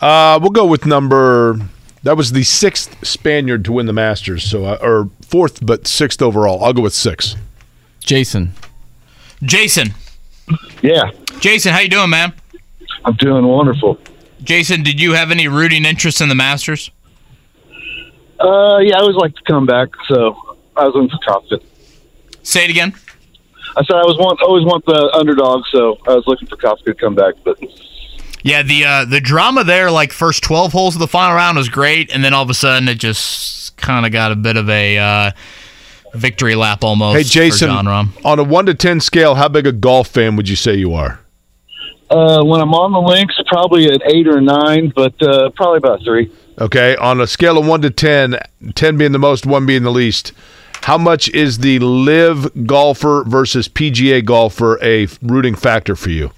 Uh, 0.00 0.38
we'll 0.40 0.50
go 0.50 0.66
with 0.66 0.86
number. 0.86 1.58
That 2.02 2.16
was 2.16 2.32
the 2.32 2.42
sixth 2.42 3.06
Spaniard 3.06 3.64
to 3.64 3.72
win 3.72 3.86
the 3.86 3.92
Masters, 3.92 4.44
so 4.44 4.64
uh, 4.64 4.78
or 4.82 5.08
fourth, 5.22 5.64
but 5.64 5.86
sixth 5.86 6.20
overall. 6.20 6.62
I'll 6.62 6.72
go 6.72 6.82
with 6.82 6.92
six. 6.92 7.36
Jason. 8.00 8.52
Jason. 9.42 9.94
Yeah. 10.82 11.10
Jason, 11.40 11.72
how 11.72 11.80
you 11.80 11.88
doing, 11.88 12.10
man? 12.10 12.34
I'm 13.04 13.14
doing 13.14 13.46
wonderful. 13.46 13.98
Jason, 14.42 14.82
did 14.82 15.00
you 15.00 15.12
have 15.12 15.30
any 15.30 15.48
rooting 15.48 15.84
interest 15.84 16.20
in 16.20 16.28
the 16.28 16.34
Masters? 16.34 16.90
Uh, 18.38 18.78
yeah, 18.78 18.96
I 18.96 19.00
always 19.00 19.16
like 19.16 19.34
to 19.36 19.42
come 19.44 19.64
back, 19.64 19.88
so 20.06 20.36
I 20.76 20.84
was 20.84 20.94
looking 20.94 21.10
for 21.10 21.40
Koepka. 21.40 21.62
Say 22.42 22.64
it 22.64 22.70
again. 22.70 22.94
I 23.76 23.84
said 23.84 23.96
I 23.96 24.04
was 24.04 24.16
want 24.18 24.40
always 24.42 24.64
want 24.64 24.84
the 24.86 25.10
underdog, 25.18 25.64
so 25.72 25.98
I 26.06 26.14
was 26.14 26.24
looking 26.26 26.48
for 26.48 26.56
Koepka 26.56 26.84
to 26.84 26.94
come 26.94 27.14
back, 27.14 27.34
but 27.44 27.58
Yeah, 28.42 28.62
the 28.62 28.84
uh, 28.84 29.04
the 29.04 29.20
drama 29.20 29.64
there, 29.64 29.90
like 29.90 30.12
first 30.12 30.42
twelve 30.42 30.72
holes 30.72 30.94
of 30.94 31.00
the 31.00 31.08
final 31.08 31.34
round 31.36 31.56
was 31.56 31.68
great, 31.68 32.12
and 32.14 32.24
then 32.24 32.32
all 32.34 32.42
of 32.42 32.50
a 32.50 32.54
sudden 32.54 32.88
it 32.88 32.96
just 32.96 33.76
kind 33.76 34.06
of 34.06 34.12
got 34.12 34.32
a 34.32 34.36
bit 34.36 34.56
of 34.56 34.68
a 34.70 34.98
uh, 34.98 35.30
victory 36.14 36.54
lap 36.54 36.84
almost. 36.84 37.16
Hey, 37.16 37.22
for 37.24 37.28
Jason, 37.28 37.68
Jon 37.68 37.86
Rahm. 37.86 38.24
on 38.24 38.38
a 38.38 38.44
one 38.44 38.66
to 38.66 38.74
ten 38.74 39.00
scale, 39.00 39.34
how 39.34 39.48
big 39.48 39.66
a 39.66 39.72
golf 39.72 40.08
fan 40.08 40.36
would 40.36 40.48
you 40.48 40.56
say 40.56 40.74
you 40.74 40.94
are? 40.94 41.20
uh, 42.10 42.44
when 42.44 42.60
I'm 42.60 42.74
on 42.74 42.92
the 42.92 43.00
links, 43.00 43.34
probably 43.46 43.88
an 43.88 44.00
eight 44.06 44.28
or 44.28 44.40
nine, 44.40 44.92
but 44.94 45.20
uh, 45.22 45.50
probably 45.50 45.78
about 45.78 46.02
three. 46.02 46.30
Okay, 46.60 46.94
on 46.96 47.20
a 47.20 47.26
scale 47.26 47.58
of 47.58 47.66
one 47.66 47.82
to 47.82 47.90
10, 47.90 48.38
10 48.74 48.96
being 48.96 49.10
the 49.12 49.18
most, 49.18 49.44
one 49.44 49.66
being 49.66 49.82
the 49.82 49.90
least, 49.90 50.32
how 50.84 50.98
much 50.98 51.30
is 51.30 51.58
the 51.58 51.78
LIV 51.78 52.66
golfer 52.66 53.24
versus 53.26 53.68
PGA 53.68 54.22
golfer 54.22 54.78
a 54.82 55.08
rooting 55.22 55.54
factor 55.54 55.96
for 55.96 56.10
you? 56.10 56.30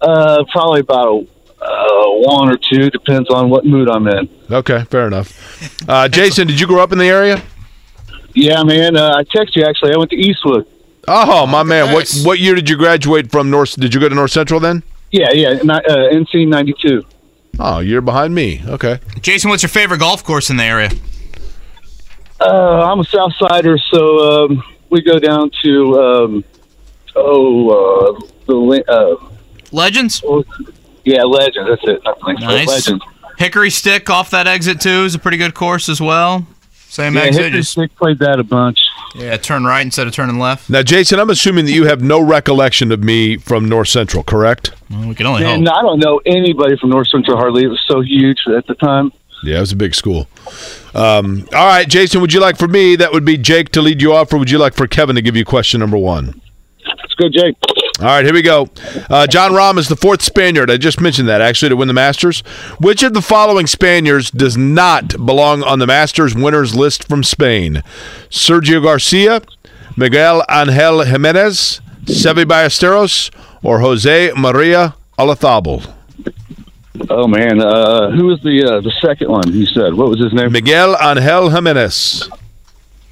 Uh, 0.00 0.42
probably 0.50 0.80
about 0.80 1.26
uh, 1.60 2.04
one 2.06 2.50
or 2.50 2.56
two, 2.56 2.88
depends 2.88 3.28
on 3.28 3.50
what 3.50 3.66
mood 3.66 3.90
I'm 3.90 4.06
in. 4.08 4.28
Okay, 4.50 4.84
fair 4.84 5.06
enough. 5.06 5.86
Uh, 5.86 6.08
Jason, 6.08 6.46
did 6.46 6.58
you 6.58 6.66
grow 6.66 6.82
up 6.82 6.92
in 6.92 6.98
the 6.98 7.08
area? 7.08 7.42
Yeah, 8.34 8.62
man. 8.62 8.96
Uh, 8.96 9.16
I 9.16 9.24
text 9.24 9.54
you 9.54 9.64
actually. 9.64 9.92
I 9.92 9.98
went 9.98 10.10
to 10.10 10.16
Eastwood. 10.16 10.66
Oh, 11.06 11.46
my 11.46 11.62
man. 11.62 11.92
What 11.92 12.10
what 12.22 12.38
year 12.38 12.54
did 12.54 12.70
you 12.70 12.76
graduate 12.76 13.30
from 13.30 13.50
North? 13.50 13.74
Did 13.76 13.92
you 13.94 14.00
go 14.00 14.08
to 14.08 14.14
North 14.14 14.30
Central 14.30 14.60
then? 14.60 14.82
Yeah, 15.10 15.32
yeah. 15.32 15.48
Uh, 15.50 16.12
NC 16.12 16.46
ninety 16.48 16.74
two. 16.80 17.04
Oh, 17.58 17.80
you're 17.80 18.02
behind 18.02 18.34
me. 18.34 18.62
Okay. 18.66 19.00
Jason, 19.20 19.50
what's 19.50 19.62
your 19.62 19.70
favorite 19.70 19.98
golf 19.98 20.22
course 20.22 20.48
in 20.48 20.56
the 20.56 20.64
area? 20.64 20.90
Uh, 22.40 22.90
I'm 22.92 23.00
a 23.00 23.04
South 23.04 23.32
Sider, 23.38 23.78
so 23.78 24.44
um, 24.44 24.62
we 24.90 25.02
go 25.02 25.18
down 25.18 25.50
to 25.62 26.00
um, 26.00 26.44
oh 27.16 28.16
uh, 28.16 28.20
the 28.46 28.84
uh, 28.88 29.28
Legends. 29.72 30.22
yeah, 31.04 31.22
Legends. 31.24 31.68
That's 31.68 31.82
it. 31.84 32.00
Not 32.04 32.18
the 32.20 32.26
links, 32.26 32.42
but 32.44 32.54
Nice. 32.54 32.68
Legends. 32.68 33.04
Hickory 33.38 33.70
Stick 33.70 34.10
off 34.10 34.30
that 34.30 34.46
exit 34.46 34.80
too 34.80 35.04
is 35.04 35.14
a 35.14 35.18
pretty 35.18 35.36
good 35.36 35.54
course 35.54 35.88
as 35.88 36.00
well. 36.00 36.46
Same 36.72 37.14
Yeah, 37.14 37.22
exit, 37.22 37.44
Hickory 37.44 37.58
just 37.60 37.72
Stick 37.72 37.94
played 37.96 38.18
that 38.20 38.38
a 38.40 38.44
bunch. 38.44 38.78
yeah, 39.14 39.36
turn 39.36 39.64
right 39.64 39.82
instead 39.84 40.06
of 40.06 40.12
turning 40.14 40.38
left. 40.38 40.70
Now, 40.70 40.82
Jason, 40.82 41.18
I'm 41.20 41.30
assuming 41.30 41.66
that 41.66 41.72
you 41.72 41.86
have 41.86 42.02
no 42.02 42.20
recollection 42.20 42.90
of 42.92 43.02
me 43.04 43.36
from 43.36 43.68
North 43.68 43.88
Central, 43.88 44.22
correct? 44.22 44.72
Well, 44.90 45.08
we 45.08 45.14
can 45.14 45.26
only 45.26 45.42
Man, 45.42 45.66
hope. 45.66 45.74
I 45.76 45.82
don't 45.82 45.98
know 45.98 46.20
anybody 46.24 46.76
from 46.78 46.90
North 46.90 47.08
Central 47.08 47.36
hardly. 47.36 47.64
It 47.64 47.68
was 47.68 47.84
so 47.86 48.00
huge 48.00 48.38
at 48.56 48.66
the 48.66 48.74
time. 48.74 49.12
Yeah, 49.42 49.58
it 49.58 49.60
was 49.60 49.72
a 49.72 49.76
big 49.76 49.94
school. 49.94 50.26
Um, 50.94 51.48
all 51.54 51.66
right, 51.66 51.88
Jason, 51.88 52.20
would 52.20 52.32
you 52.32 52.40
like 52.40 52.56
for 52.56 52.68
me, 52.68 52.96
that 52.96 53.12
would 53.12 53.24
be 53.24 53.36
Jake 53.36 53.70
to 53.70 53.82
lead 53.82 54.02
you 54.02 54.12
off, 54.14 54.32
or 54.32 54.38
would 54.38 54.50
you 54.50 54.58
like 54.58 54.74
for 54.74 54.86
Kevin 54.86 55.16
to 55.16 55.22
give 55.22 55.36
you 55.36 55.44
question 55.44 55.80
number 55.80 55.96
one? 55.96 56.40
Let's 56.86 57.14
go, 57.14 57.28
Jake. 57.28 57.56
All 58.00 58.06
right, 58.06 58.24
here 58.24 58.34
we 58.34 58.42
go. 58.42 58.68
Uh, 59.10 59.26
Jon 59.26 59.50
Rahm 59.50 59.76
is 59.76 59.88
the 59.88 59.96
fourth 59.96 60.22
Spaniard. 60.22 60.70
I 60.70 60.76
just 60.76 61.00
mentioned 61.00 61.28
that 61.28 61.40
actually 61.40 61.68
to 61.70 61.76
win 61.76 61.88
the 61.88 61.94
Masters. 61.94 62.40
Which 62.80 63.02
of 63.02 63.12
the 63.12 63.20
following 63.22 63.66
Spaniards 63.66 64.30
does 64.30 64.56
not 64.56 65.08
belong 65.26 65.64
on 65.64 65.80
the 65.80 65.86
Masters 65.86 66.34
winners 66.34 66.76
list 66.76 67.08
from 67.08 67.24
Spain? 67.24 67.82
Sergio 68.30 68.82
Garcia, 68.82 69.42
Miguel 69.96 70.44
Angel 70.48 71.02
Jimenez, 71.02 71.80
Seve 72.04 72.44
Ballesteros, 72.44 73.34
or 73.64 73.80
Jose 73.80 74.32
Maria 74.36 74.94
Olazabal? 75.18 75.92
Oh 77.10 77.26
man, 77.26 77.60
uh, 77.60 78.10
who 78.10 78.26
was 78.26 78.40
the 78.42 78.64
uh, 78.64 78.80
the 78.80 78.92
second 79.00 79.30
one? 79.30 79.52
You 79.52 79.66
said 79.66 79.94
what 79.94 80.08
was 80.08 80.18
his 80.22 80.32
name? 80.32 80.52
Miguel 80.52 80.96
Angel 81.00 81.50
Jimenez. 81.50 82.28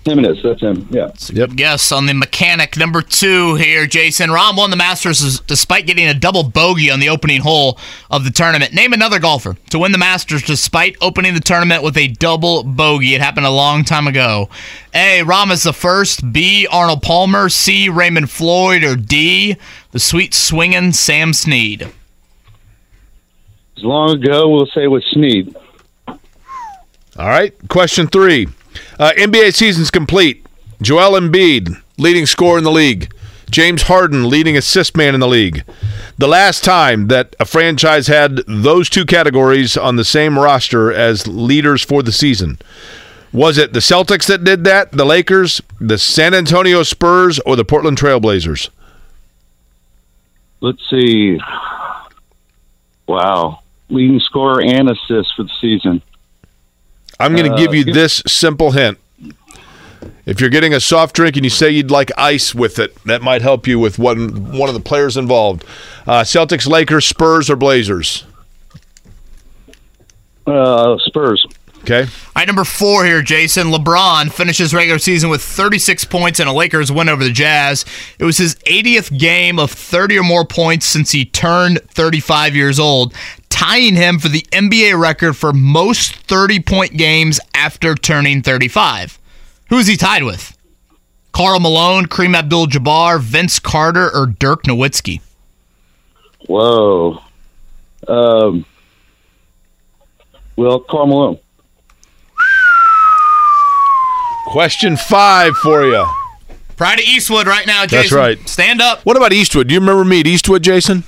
Jimenez, 0.07 0.41
that's 0.41 0.61
him. 0.61 0.87
Yeah. 0.91 1.11
Yep. 1.33 1.51
Yes, 1.57 1.91
on 1.91 2.07
the 2.07 2.15
mechanic 2.15 2.77
number 2.77 3.03
two 3.03 3.57
here, 3.57 3.89
Jason. 3.89 4.31
Rahm 4.31 4.57
won 4.57 4.71
the 4.71 4.77
Masters 4.77 5.41
despite 5.41 5.87
getting 5.87 6.07
a 6.07 6.15
double 6.15 6.45
bogey 6.45 6.93
on 6.93 7.01
the 7.01 7.09
opening 7.09 7.41
hole 7.41 7.77
of 8.09 8.23
the 8.23 8.31
tournament. 8.31 8.73
Name 8.73 8.93
another 8.93 9.19
golfer 9.19 9.57
to 9.71 9.81
win 9.81 9.91
the 9.91 9.99
Masters 9.99 10.45
despite 10.45 10.97
opening 11.01 11.35
the 11.35 11.41
tournament 11.41 11.83
with 11.83 11.97
a 11.97 12.07
double 12.07 12.63
bogey. 12.63 13.17
It 13.17 13.21
happened 13.21 13.47
a 13.47 13.51
long 13.51 13.83
time 13.83 14.07
ago. 14.07 14.49
A. 14.95 15.23
Rahm 15.25 15.51
is 15.51 15.65
the 15.65 15.73
first. 15.73 16.33
B. 16.33 16.69
Arnold 16.71 17.03
Palmer. 17.03 17.49
C. 17.49 17.89
Raymond 17.89 18.31
Floyd. 18.31 18.85
Or 18.85 18.95
D. 18.95 19.57
The 19.91 19.99
sweet 19.99 20.35
swinging 20.35 20.93
Sam 20.93 21.33
Snead. 21.33 21.91
As 23.77 23.85
long 23.85 24.11
ago, 24.11 24.49
we'll 24.49 24.67
say 24.67 24.87
with 24.87 25.05
Snead. 25.05 25.55
All 26.09 26.19
right. 27.29 27.55
Question 27.69 28.07
three. 28.07 28.49
Uh, 28.99 29.13
NBA 29.17 29.55
season's 29.55 29.91
complete. 29.91 30.45
Joel 30.83 31.19
Embiid, 31.19 31.81
leading 31.99 32.27
scorer 32.27 32.59
in 32.59 32.65
the 32.65 32.71
league. 32.71 33.13
James 33.51 33.83
Harden, 33.83 34.29
leading 34.29 34.57
assist 34.57 34.97
man 34.97 35.15
in 35.15 35.21
the 35.21 35.29
league. 35.29 35.65
The 36.19 36.27
last 36.27 36.65
time 36.65 37.09
that 37.09 37.37
a 37.39 37.45
franchise 37.45 38.09
had 38.09 38.39
those 38.47 38.91
two 38.91 39.07
categories 39.07 39.77
on 39.77 39.97
the 39.97 40.05
same 40.05 40.39
roster 40.39 40.93
as 40.93 41.27
leaders 41.27 41.83
for 41.83 42.03
the 42.03 42.13
season. 42.13 42.59
Was 43.33 43.59
it 43.59 43.73
the 43.73 43.81
Celtics 43.81 44.27
that 44.27 44.45
did 44.45 44.65
that, 44.65 44.93
the 44.93 45.05
Lakers, 45.05 45.61
the 45.81 45.99
San 45.99 46.35
Antonio 46.35 46.83
Spurs, 46.83 47.39
or 47.41 47.55
the 47.55 47.65
Portland 47.65 47.99
Trailblazers? 47.99 48.71
Let's 50.61 50.83
see. 50.89 51.39
Wow. 53.07 53.61
Leading 53.89 54.21
scorer 54.21 54.61
and 54.63 54.89
assist 54.91 55.35
for 55.37 55.45
the 55.45 55.51
season. 55.61 56.03
I'm 57.21 57.35
going 57.35 57.47
to 57.47 57.55
Uh, 57.55 57.57
give 57.57 57.75
you 57.75 57.85
this 57.85 58.23
simple 58.27 58.73
hint. 58.73 58.99
If 60.27 60.41
you're 60.41 60.51
getting 60.51 60.75
a 60.75 60.81
soft 60.81 61.15
drink 61.15 61.37
and 61.37 61.45
you 61.45 61.51
say 61.51 61.71
you'd 61.71 61.91
like 61.91 62.11
ice 62.19 62.53
with 62.55 62.79
it, 62.81 62.97
that 63.05 63.23
might 63.23 63.43
help 63.43 63.67
you 63.67 63.79
with 63.79 63.99
one 63.99 64.53
one 64.59 64.69
of 64.69 64.75
the 64.75 64.81
players 64.81 65.17
involved. 65.17 65.65
Uh, 66.07 66.23
Celtics, 66.23 66.69
Lakers, 66.69 67.07
Spurs, 67.07 67.49
or 67.49 67.55
Blazers. 67.57 68.25
Uh, 70.47 70.97
Spurs. 71.05 71.45
Okay. 71.83 72.03
All 72.03 72.09
right, 72.35 72.47
number 72.49 72.65
four 72.65 73.05
here, 73.05 73.23
Jason. 73.23 73.69
LeBron 73.69 74.33
finishes 74.33 74.75
regular 74.75 74.99
season 74.99 75.31
with 75.31 75.41
36 75.41 76.05
points 76.07 76.41
and 76.41 76.49
a 76.49 76.53
Lakers 76.53 76.91
win 76.91 77.09
over 77.09 77.23
the 77.23 77.31
Jazz. 77.31 77.85
It 78.19 78.25
was 78.25 78.39
his 78.39 78.57
80th 78.67 79.17
game 79.17 79.61
of 79.61 79.71
30 79.71 80.19
or 80.19 80.25
more 80.25 80.45
points 80.45 80.85
since 80.87 81.13
he 81.13 81.25
turned 81.25 81.81
35 81.91 82.57
years 82.57 82.81
old, 82.81 83.15
tying 83.49 83.95
him 83.95 84.19
for 84.19 84.29
the 84.29 84.43
NBA 84.53 84.99
record 85.01 85.35
for 85.35 85.53
most 85.53 86.15
30 86.15 86.61
point 86.61 86.97
games 86.97 87.41
after 87.55 87.95
turning 87.95 88.43
35. 88.43 89.19
Who 89.69 89.79
is 89.79 89.87
he 89.87 89.97
tied 89.97 90.23
with? 90.23 90.57
Karl 91.33 91.61
Malone, 91.61 92.07
Kareem 92.07 92.35
Abdul 92.35 92.67
Jabbar, 92.69 93.21
Vince 93.21 93.59
Carter, 93.59 94.11
or 94.15 94.27
Dirk 94.27 94.63
Nowitzki? 94.63 95.21
Whoa. 96.47 97.19
Um, 98.09 98.65
well, 100.57 100.81
Karl 100.81 101.07
Malone. 101.07 101.39
Question 104.47 104.97
five 104.97 105.57
for 105.57 105.85
you. 105.85 106.07
Pride 106.77 107.01
of 107.01 107.05
Eastwood 107.05 107.47
right 107.47 107.67
now, 107.67 107.83
Jason. 107.85 107.99
That's 107.99 108.13
right. 108.13 108.49
Stand 108.49 108.81
up. 108.81 109.01
What 109.05 109.17
about 109.17 109.33
Eastwood? 109.33 109.69
Do 109.69 109.75
you 109.75 109.81
remember 109.81 110.05
me 110.05 110.21
at 110.21 110.27
Eastwood, 110.27 110.63
Jason? 110.63 111.05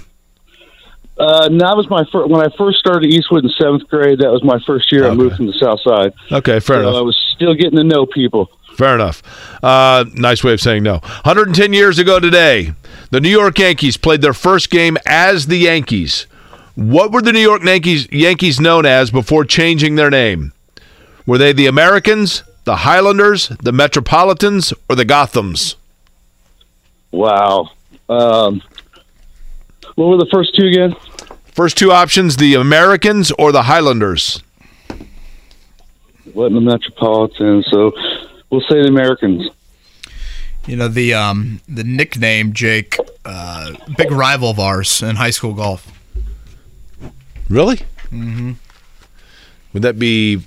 Uh, 1.18 1.48
that 1.48 1.76
was 1.76 1.90
my 1.90 2.04
first, 2.12 2.30
when 2.30 2.40
I 2.40 2.48
first 2.56 2.78
started 2.78 3.12
Eastwood 3.12 3.44
in 3.44 3.50
seventh 3.50 3.88
grade. 3.88 4.20
That 4.20 4.30
was 4.30 4.44
my 4.44 4.58
first 4.64 4.92
year. 4.92 5.08
I 5.08 5.14
moved 5.14 5.36
from 5.36 5.46
the 5.46 5.52
South 5.54 5.80
Side. 5.80 6.12
Okay, 6.30 6.60
fair 6.60 6.76
so 6.76 6.80
enough. 6.80 6.94
I 6.94 7.00
was 7.00 7.16
still 7.34 7.54
getting 7.54 7.76
to 7.76 7.84
know 7.84 8.06
people. 8.06 8.50
Fair 8.76 8.94
enough. 8.94 9.22
Uh, 9.62 10.04
nice 10.14 10.44
way 10.44 10.52
of 10.52 10.60
saying 10.60 10.84
no. 10.84 10.98
110 10.98 11.72
years 11.72 11.98
ago 11.98 12.20
today, 12.20 12.72
the 13.10 13.20
New 13.20 13.28
York 13.30 13.58
Yankees 13.58 13.96
played 13.96 14.22
their 14.22 14.32
first 14.32 14.70
game 14.70 14.96
as 15.04 15.46
the 15.46 15.56
Yankees. 15.56 16.28
What 16.76 17.10
were 17.10 17.20
the 17.20 17.32
New 17.32 17.40
York 17.40 17.64
Yankees, 17.64 18.06
Yankees 18.12 18.60
known 18.60 18.86
as 18.86 19.10
before 19.10 19.44
changing 19.44 19.96
their 19.96 20.10
name? 20.10 20.52
Were 21.26 21.38
they 21.38 21.52
the 21.52 21.66
Americans, 21.66 22.44
the 22.62 22.76
Highlanders, 22.76 23.48
the 23.48 23.72
Metropolitans, 23.72 24.72
or 24.88 24.94
the 24.94 25.04
Gothams? 25.04 25.74
Wow. 27.10 27.70
Um, 28.08 28.62
what 29.98 30.10
were 30.10 30.16
the 30.16 30.30
first 30.32 30.54
two 30.54 30.66
again? 30.66 30.94
First 31.46 31.76
two 31.76 31.90
options 31.90 32.36
the 32.36 32.54
Americans 32.54 33.32
or 33.32 33.50
the 33.50 33.62
Highlanders? 33.62 34.44
What 36.32 36.46
in 36.46 36.54
the 36.54 36.60
Metropolitan? 36.60 37.64
So 37.68 37.90
we'll 38.48 38.60
say 38.60 38.80
the 38.80 38.86
Americans. 38.86 39.50
You 40.68 40.76
know 40.76 40.86
the 40.86 41.14
um 41.14 41.60
the 41.68 41.82
nickname 41.82 42.52
Jake, 42.52 42.96
uh, 43.24 43.72
big 43.96 44.12
rival 44.12 44.50
of 44.50 44.60
ours 44.60 45.02
in 45.02 45.16
high 45.16 45.30
school 45.30 45.54
golf. 45.54 45.90
Really? 47.48 47.78
Mm-hmm. 48.12 48.52
Would 49.72 49.82
that 49.82 49.98
be 49.98 50.42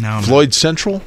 No, 0.00 0.20
Floyd 0.22 0.54
Central? 0.54 1.02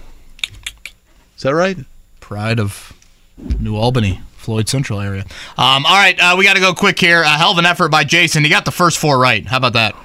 Is 1.38 1.44
that 1.44 1.56
right? 1.56 1.78
Pride 2.20 2.60
of 2.60 2.92
New 3.38 3.78
Albany, 3.78 4.20
Floyd 4.44 4.68
Central 4.68 5.00
area. 5.00 5.22
Um, 5.58 5.86
all 5.86 5.96
right, 5.96 6.20
uh, 6.20 6.36
we 6.38 6.44
got 6.44 6.56
to 6.56 6.60
go 6.60 6.74
quick 6.74 7.00
here. 7.00 7.22
A 7.22 7.30
hell 7.30 7.52
of 7.52 7.58
an 7.58 7.66
effort 7.66 7.90
by 7.90 8.04
Jason. 8.04 8.44
He 8.44 8.50
got 8.50 8.66
the 8.66 8.72
first 8.72 8.98
four 9.00 9.18
right. 9.18 9.46
How 9.46 9.58
about 9.58 9.74
that? 9.74 9.96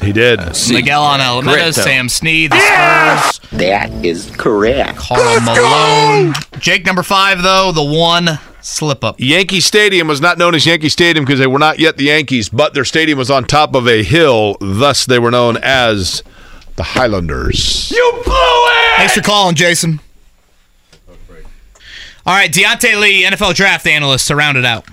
He 0.00 0.12
did. 0.12 0.40
Miguel 0.70 1.02
on 1.02 1.20
Alameda, 1.22 1.56
Correcto. 1.70 1.72
Sam 1.82 2.08
Snead, 2.10 2.52
the 2.52 2.60
Spurs, 2.60 3.50
That 3.58 3.90
is 4.04 4.30
correct. 4.36 4.98
Karl 4.98 5.40
Malone. 5.40 6.34
Jake 6.58 6.84
number 6.84 7.02
five 7.02 7.42
though, 7.42 7.72
the 7.72 7.82
one 7.82 8.38
slip 8.60 9.02
up. 9.02 9.16
Yankee 9.18 9.60
Stadium 9.60 10.06
was 10.06 10.20
not 10.20 10.36
known 10.36 10.54
as 10.54 10.66
Yankee 10.66 10.90
Stadium 10.90 11.24
because 11.24 11.38
they 11.38 11.46
were 11.46 11.58
not 11.58 11.78
yet 11.78 11.96
the 11.96 12.04
Yankees, 12.04 12.50
but 12.50 12.74
their 12.74 12.84
stadium 12.84 13.16
was 13.16 13.30
on 13.30 13.44
top 13.44 13.74
of 13.74 13.88
a 13.88 14.02
hill. 14.02 14.56
Thus, 14.60 15.06
they 15.06 15.18
were 15.18 15.30
known 15.30 15.56
as 15.62 16.22
the 16.74 16.82
Highlanders. 16.82 17.90
You 17.90 18.10
blew 18.22 18.34
it. 18.34 18.96
Thanks 18.98 19.14
for 19.14 19.22
calling, 19.22 19.54
Jason. 19.54 20.00
All 22.28 22.34
right, 22.34 22.52
Diante 22.52 22.96
Lee, 22.96 23.22
NFL 23.22 23.54
draft 23.54 23.86
analyst, 23.86 24.26
to 24.26 24.34
round 24.34 24.58
it 24.58 24.64
out. 24.64 24.84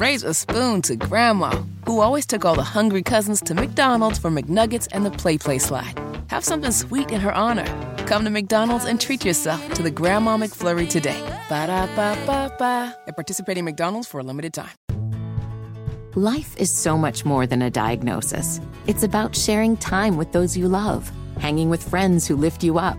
Raise 0.00 0.24
a 0.24 0.34
spoon 0.34 0.82
to 0.82 0.96
Grandma, 0.96 1.62
who 1.86 2.00
always 2.00 2.26
took 2.26 2.44
all 2.44 2.56
the 2.56 2.64
hungry 2.64 3.00
cousins 3.04 3.40
to 3.42 3.54
McDonald's 3.54 4.18
for 4.18 4.28
McNuggets 4.28 4.88
and 4.90 5.06
the 5.06 5.12
Play 5.12 5.38
Play 5.38 5.58
slide. 5.58 5.96
Have 6.30 6.44
something 6.44 6.72
sweet 6.72 7.12
in 7.12 7.20
her 7.20 7.32
honor. 7.32 7.64
Come 8.08 8.24
to 8.24 8.30
McDonald's 8.30 8.86
and 8.86 9.00
treat 9.00 9.24
yourself 9.24 9.72
to 9.74 9.84
the 9.84 9.90
Grandma 9.92 10.36
McFlurry 10.36 10.88
today. 10.88 11.20
Ba 11.48 11.68
da 11.68 11.86
ba 11.94 12.18
ba 12.26 12.52
ba. 12.58 12.96
At 13.06 13.14
participating 13.14 13.64
McDonald's 13.64 14.08
for 14.08 14.18
a 14.18 14.24
limited 14.24 14.52
time. 14.52 14.74
Life 16.16 16.56
is 16.56 16.72
so 16.72 16.98
much 16.98 17.24
more 17.24 17.46
than 17.46 17.62
a 17.62 17.70
diagnosis. 17.70 18.60
It's 18.88 19.04
about 19.04 19.36
sharing 19.36 19.76
time 19.76 20.16
with 20.16 20.32
those 20.32 20.56
you 20.56 20.66
love, 20.66 21.12
hanging 21.38 21.70
with 21.70 21.88
friends 21.88 22.26
who 22.26 22.34
lift 22.34 22.64
you 22.64 22.78
up, 22.78 22.98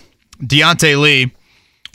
Diante 0.45 0.95
Lee, 0.95 1.31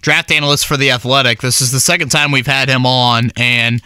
draft 0.01 0.31
analyst 0.31 0.67
for 0.67 0.77
The 0.77 0.91
Athletic. 0.91 1.41
This 1.41 1.61
is 1.61 1.73
the 1.73 1.81
second 1.81 2.11
time 2.11 2.31
we've 2.31 2.47
had 2.47 2.69
him 2.69 2.87
on, 2.87 3.31
and 3.37 3.83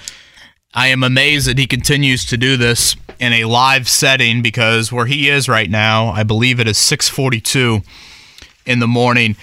I 0.74 0.88
am 0.88 1.02
amazed 1.02 1.46
that 1.48 1.58
he 1.58 1.66
continues 1.66 2.24
to 2.26 2.36
do 2.36 2.56
this 2.56 2.96
in 3.18 3.32
a 3.32 3.44
live 3.44 3.88
setting 3.88 4.42
because 4.42 4.92
where 4.92 5.06
he 5.06 5.28
is 5.28 5.48
right 5.48 5.70
now, 5.70 6.08
I 6.08 6.22
believe 6.22 6.60
it 6.60 6.68
is 6.68 6.78
642 6.78 7.82
in 8.66 8.78
the 8.78 8.86
morning. 8.86 9.36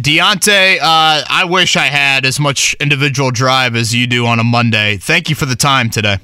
Diante, 0.00 0.78
uh, 0.78 1.22
I 1.28 1.44
wish 1.48 1.76
I 1.76 1.86
had 1.86 2.24
as 2.24 2.40
much 2.40 2.74
individual 2.80 3.30
drive 3.30 3.76
as 3.76 3.94
you 3.94 4.06
do 4.06 4.26
on 4.26 4.38
a 4.38 4.44
Monday. 4.44 4.96
Thank 4.96 5.28
you 5.28 5.34
for 5.34 5.46
the 5.46 5.56
time 5.56 5.90
today. 5.90 6.16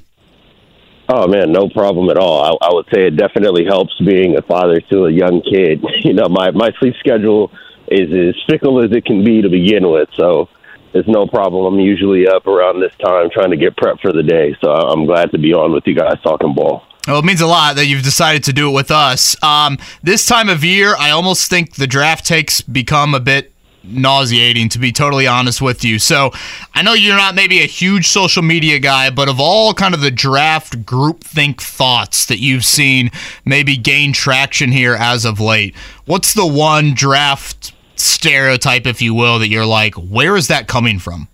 Oh 1.07 1.27
man, 1.27 1.51
no 1.51 1.69
problem 1.69 2.09
at 2.09 2.17
all. 2.17 2.43
I, 2.43 2.67
I 2.67 2.73
would 2.73 2.85
say 2.93 3.07
it 3.07 3.15
definitely 3.15 3.65
helps 3.65 3.93
being 3.99 4.37
a 4.37 4.41
father 4.43 4.79
to 4.91 5.05
a 5.05 5.11
young 5.11 5.41
kid. 5.41 5.83
You 6.03 6.13
know, 6.13 6.29
my 6.29 6.51
my 6.51 6.71
sleep 6.79 6.95
schedule 6.99 7.51
is 7.89 8.11
as 8.11 8.35
fickle 8.47 8.83
as 8.83 8.91
it 8.91 9.05
can 9.05 9.23
be 9.23 9.41
to 9.41 9.49
begin 9.49 9.89
with, 9.89 10.09
so 10.15 10.47
it's 10.93 11.07
no 11.07 11.27
problem. 11.27 11.73
I'm 11.73 11.79
usually 11.79 12.27
up 12.27 12.47
around 12.47 12.79
this 12.79 12.93
time 13.03 13.29
trying 13.31 13.51
to 13.51 13.57
get 13.57 13.75
prepped 13.75 14.01
for 14.01 14.11
the 14.11 14.23
day. 14.23 14.55
So 14.63 14.71
I'm 14.71 15.05
glad 15.05 15.31
to 15.31 15.37
be 15.37 15.53
on 15.53 15.71
with 15.71 15.83
you 15.85 15.95
guys 15.95 16.17
talking 16.23 16.53
ball. 16.53 16.83
Well, 17.07 17.19
it 17.19 17.25
means 17.25 17.41
a 17.41 17.47
lot 17.47 17.75
that 17.75 17.85
you've 17.85 18.03
decided 18.03 18.43
to 18.45 18.53
do 18.53 18.69
it 18.69 18.73
with 18.73 18.91
us. 18.91 19.41
Um, 19.43 19.77
this 20.03 20.25
time 20.25 20.49
of 20.49 20.63
year, 20.63 20.95
I 20.97 21.11
almost 21.11 21.49
think 21.49 21.75
the 21.75 21.87
draft 21.87 22.25
takes 22.25 22.61
become 22.61 23.13
a 23.15 23.19
bit 23.19 23.53
nauseating, 23.83 24.69
to 24.69 24.79
be 24.79 24.91
totally 24.91 25.25
honest 25.25 25.61
with 25.61 25.83
you. 25.83 25.99
So 25.99 26.31
I 26.75 26.81
know 26.81 26.93
you're 26.93 27.15
not 27.15 27.33
maybe 27.33 27.61
a 27.61 27.65
huge 27.65 28.07
social 28.07 28.43
media 28.43 28.77
guy, 28.77 29.09
but 29.09 29.29
of 29.29 29.39
all 29.39 29.73
kind 29.73 29.93
of 29.93 30.01
the 30.01 30.11
draft 30.11 30.83
groupthink 30.85 31.61
thoughts 31.61 32.25
that 32.25 32.39
you've 32.39 32.65
seen 32.65 33.09
maybe 33.45 33.77
gain 33.77 34.11
traction 34.11 34.71
here 34.71 34.95
as 34.95 35.25
of 35.25 35.39
late, 35.39 35.75
what's 36.05 36.33
the 36.33 36.45
one 36.45 36.93
draft 36.93 37.71
stereotype, 37.99 38.85
if 38.85 39.01
you 39.01 39.13
will, 39.13 39.39
that 39.39 39.49
you're 39.49 39.65
like, 39.65 39.95
where 39.95 40.35
is 40.35 40.47
that 40.47 40.67
coming 40.67 40.99
from? 40.99 41.27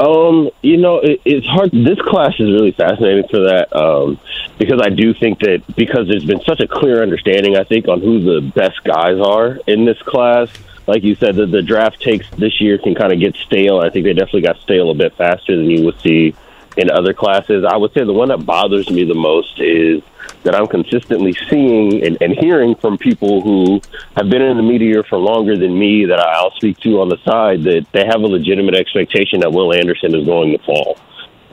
Um, 0.00 0.48
you 0.62 0.78
know, 0.78 0.98
it, 1.00 1.20
it's 1.26 1.46
hard. 1.46 1.72
This 1.72 2.00
class 2.00 2.32
is 2.38 2.50
really 2.50 2.72
fascinating 2.72 3.28
for 3.28 3.40
that 3.40 3.76
um, 3.76 4.18
because 4.58 4.80
I 4.82 4.88
do 4.88 5.12
think 5.12 5.40
that 5.40 5.62
because 5.76 6.08
there's 6.08 6.24
been 6.24 6.40
such 6.40 6.60
a 6.60 6.66
clear 6.66 7.02
understanding, 7.02 7.56
I 7.56 7.64
think, 7.64 7.86
on 7.86 8.00
who 8.00 8.20
the 8.20 8.50
best 8.52 8.82
guys 8.82 9.18
are 9.20 9.58
in 9.66 9.84
this 9.84 10.00
class. 10.02 10.48
Like 10.86 11.02
you 11.02 11.14
said, 11.16 11.36
the, 11.36 11.44
the 11.44 11.60
draft 11.60 12.00
takes 12.00 12.28
this 12.30 12.60
year 12.62 12.78
can 12.78 12.94
kind 12.94 13.12
of 13.12 13.20
get 13.20 13.36
stale. 13.36 13.80
I 13.80 13.90
think 13.90 14.06
they 14.06 14.14
definitely 14.14 14.40
got 14.40 14.58
stale 14.60 14.90
a 14.90 14.94
bit 14.94 15.14
faster 15.16 15.54
than 15.54 15.68
you 15.68 15.84
would 15.84 16.00
see 16.00 16.34
in 16.78 16.90
other 16.90 17.12
classes. 17.12 17.64
I 17.68 17.76
would 17.76 17.92
say 17.92 18.02
the 18.02 18.12
one 18.12 18.28
that 18.28 18.46
bothers 18.46 18.90
me 18.90 19.04
the 19.04 19.14
most 19.14 19.60
is 19.60 20.02
that 20.42 20.54
I'm 20.54 20.66
consistently 20.66 21.36
seeing 21.48 22.04
and, 22.04 22.16
and 22.20 22.32
hearing 22.32 22.74
from 22.74 22.96
people 22.96 23.42
who 23.42 23.80
have 24.16 24.30
been 24.30 24.42
in 24.42 24.56
the 24.56 24.62
media 24.62 25.02
for 25.02 25.18
longer 25.18 25.56
than 25.56 25.78
me 25.78 26.06
that 26.06 26.18
I'll 26.18 26.52
speak 26.52 26.78
to 26.80 27.00
on 27.00 27.08
the 27.08 27.18
side 27.24 27.62
that 27.64 27.86
they 27.92 28.06
have 28.06 28.22
a 28.22 28.26
legitimate 28.26 28.74
expectation 28.74 29.40
that 29.40 29.52
Will 29.52 29.74
Anderson 29.74 30.14
is 30.14 30.24
going 30.24 30.56
to 30.56 30.64
fall. 30.64 30.98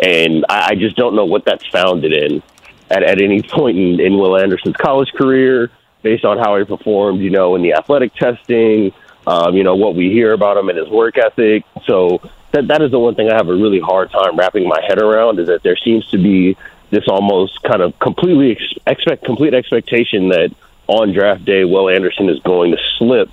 And 0.02 0.46
I, 0.48 0.70
I 0.70 0.76
just 0.76 0.96
don't 0.96 1.16
know 1.16 1.26
what 1.26 1.44
that's 1.44 1.66
founded 1.68 2.14
in 2.14 2.42
at, 2.90 3.04
at 3.04 3.22
any 3.22 3.42
point 3.42 3.78
in, 3.78 4.00
in 4.00 4.18
Will 4.18 4.38
Anderson's 4.38 4.78
college 4.78 5.12
career, 5.14 5.70
based 6.02 6.24
on 6.24 6.38
how 6.38 6.58
he 6.58 6.64
performed, 6.64 7.20
you 7.20 7.30
know, 7.30 7.56
in 7.56 7.62
the 7.62 7.74
athletic 7.74 8.14
testing, 8.14 8.94
um, 9.26 9.56
you 9.56 9.64
know, 9.64 9.76
what 9.76 9.96
we 9.96 10.10
hear 10.10 10.32
about 10.32 10.56
him 10.56 10.70
and 10.70 10.78
his 10.78 10.88
work 10.88 11.18
ethic. 11.18 11.64
So 11.86 12.22
that 12.52 12.68
that 12.68 12.82
is 12.82 12.92
the 12.92 13.00
one 13.00 13.16
thing 13.16 13.30
I 13.30 13.36
have 13.36 13.50
a 13.50 13.56
really 13.56 13.80
hard 13.80 14.12
time 14.12 14.38
wrapping 14.38 14.68
my 14.68 14.82
head 14.88 15.02
around 15.02 15.40
is 15.40 15.48
that 15.48 15.64
there 15.64 15.76
seems 15.76 16.08
to 16.12 16.18
be 16.18 16.56
this 16.90 17.08
almost 17.08 17.62
kind 17.64 17.82
of 17.82 17.98
completely 18.00 18.52
ex- 18.52 18.74
expect 18.86 19.26
complete 19.26 19.54
expectation 19.54 20.30
that 20.30 20.54
on 20.88 21.14
draft 21.14 21.46
day, 21.46 21.66
Will 21.66 21.90
Anderson 21.90 22.30
is 22.30 22.40
going 22.40 22.72
to 22.72 22.78
slip 22.98 23.30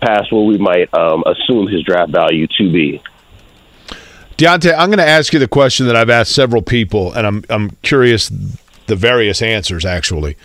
past 0.00 0.30
what 0.32 0.42
we 0.42 0.58
might 0.58 0.92
um, 0.94 1.24
assume 1.26 1.66
his 1.66 1.82
draft 1.82 2.12
value 2.12 2.46
to 2.58 2.70
be. 2.70 3.02
Diante, 4.36 4.72
I'm 4.72 4.88
going 4.88 4.98
to 4.98 5.08
ask 5.08 5.32
you 5.32 5.38
the 5.38 5.48
question 5.48 5.86
that 5.86 5.96
I've 5.96 6.10
asked 6.10 6.32
several 6.32 6.62
people, 6.62 7.12
and 7.12 7.26
I'm 7.26 7.44
I'm 7.50 7.70
curious 7.82 8.30
the 8.86 8.94
various 8.94 9.42
answers. 9.42 9.84
Actually, 9.84 10.36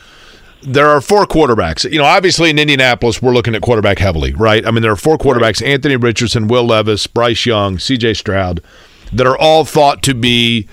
there 0.63 0.87
are 0.87 0.99
four 0.99 1.25
quarterbacks. 1.27 1.89
You 1.89 1.99
know, 1.99 2.05
obviously 2.05 2.49
in 2.49 2.57
Indianapolis, 2.57 3.21
we're 3.21 3.33
looking 3.33 3.53
at 3.53 3.61
quarterback 3.61 3.99
heavily, 3.99 4.33
right? 4.33 4.65
I 4.65 4.71
mean, 4.71 4.81
there 4.81 4.91
are 4.91 4.95
four 4.95 5.19
quarterbacks: 5.19 5.63
Anthony 5.63 5.95
Richardson, 5.95 6.47
Will 6.47 6.63
Levis, 6.63 7.05
Bryce 7.05 7.45
Young, 7.45 7.77
C.J. 7.77 8.15
Stroud, 8.15 8.63
that 9.11 9.27
are 9.27 9.37
all 9.37 9.63
thought 9.63 10.01
to 10.03 10.15
be 10.15 10.67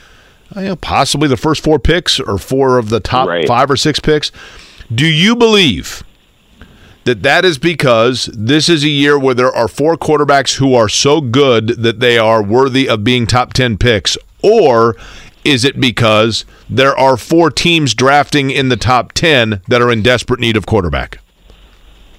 Uh, 0.54 0.60
you 0.60 0.68
know, 0.68 0.76
possibly 0.76 1.28
the 1.28 1.36
first 1.36 1.62
four 1.62 1.78
picks 1.78 2.18
or 2.18 2.38
four 2.38 2.78
of 2.78 2.88
the 2.88 3.00
top 3.00 3.28
right. 3.28 3.46
five 3.46 3.70
or 3.70 3.76
six 3.76 4.00
picks. 4.00 4.32
Do 4.92 5.06
you 5.06 5.36
believe 5.36 6.02
that 7.04 7.22
that 7.22 7.44
is 7.44 7.58
because 7.58 8.28
this 8.32 8.68
is 8.68 8.84
a 8.84 8.88
year 8.88 9.18
where 9.18 9.34
there 9.34 9.52
are 9.52 9.68
four 9.68 9.96
quarterbacks 9.96 10.56
who 10.56 10.74
are 10.74 10.88
so 10.88 11.20
good 11.20 11.68
that 11.68 12.00
they 12.00 12.18
are 12.18 12.42
worthy 12.42 12.88
of 12.88 13.04
being 13.04 13.26
top 13.26 13.52
10 13.52 13.78
picks? 13.78 14.18
Or 14.42 14.96
is 15.44 15.64
it 15.64 15.80
because 15.80 16.44
there 16.68 16.96
are 16.98 17.16
four 17.16 17.50
teams 17.50 17.94
drafting 17.94 18.50
in 18.50 18.68
the 18.68 18.76
top 18.76 19.12
10 19.12 19.62
that 19.68 19.80
are 19.80 19.90
in 19.90 20.02
desperate 20.02 20.40
need 20.40 20.56
of 20.56 20.66
quarterback? 20.66 21.20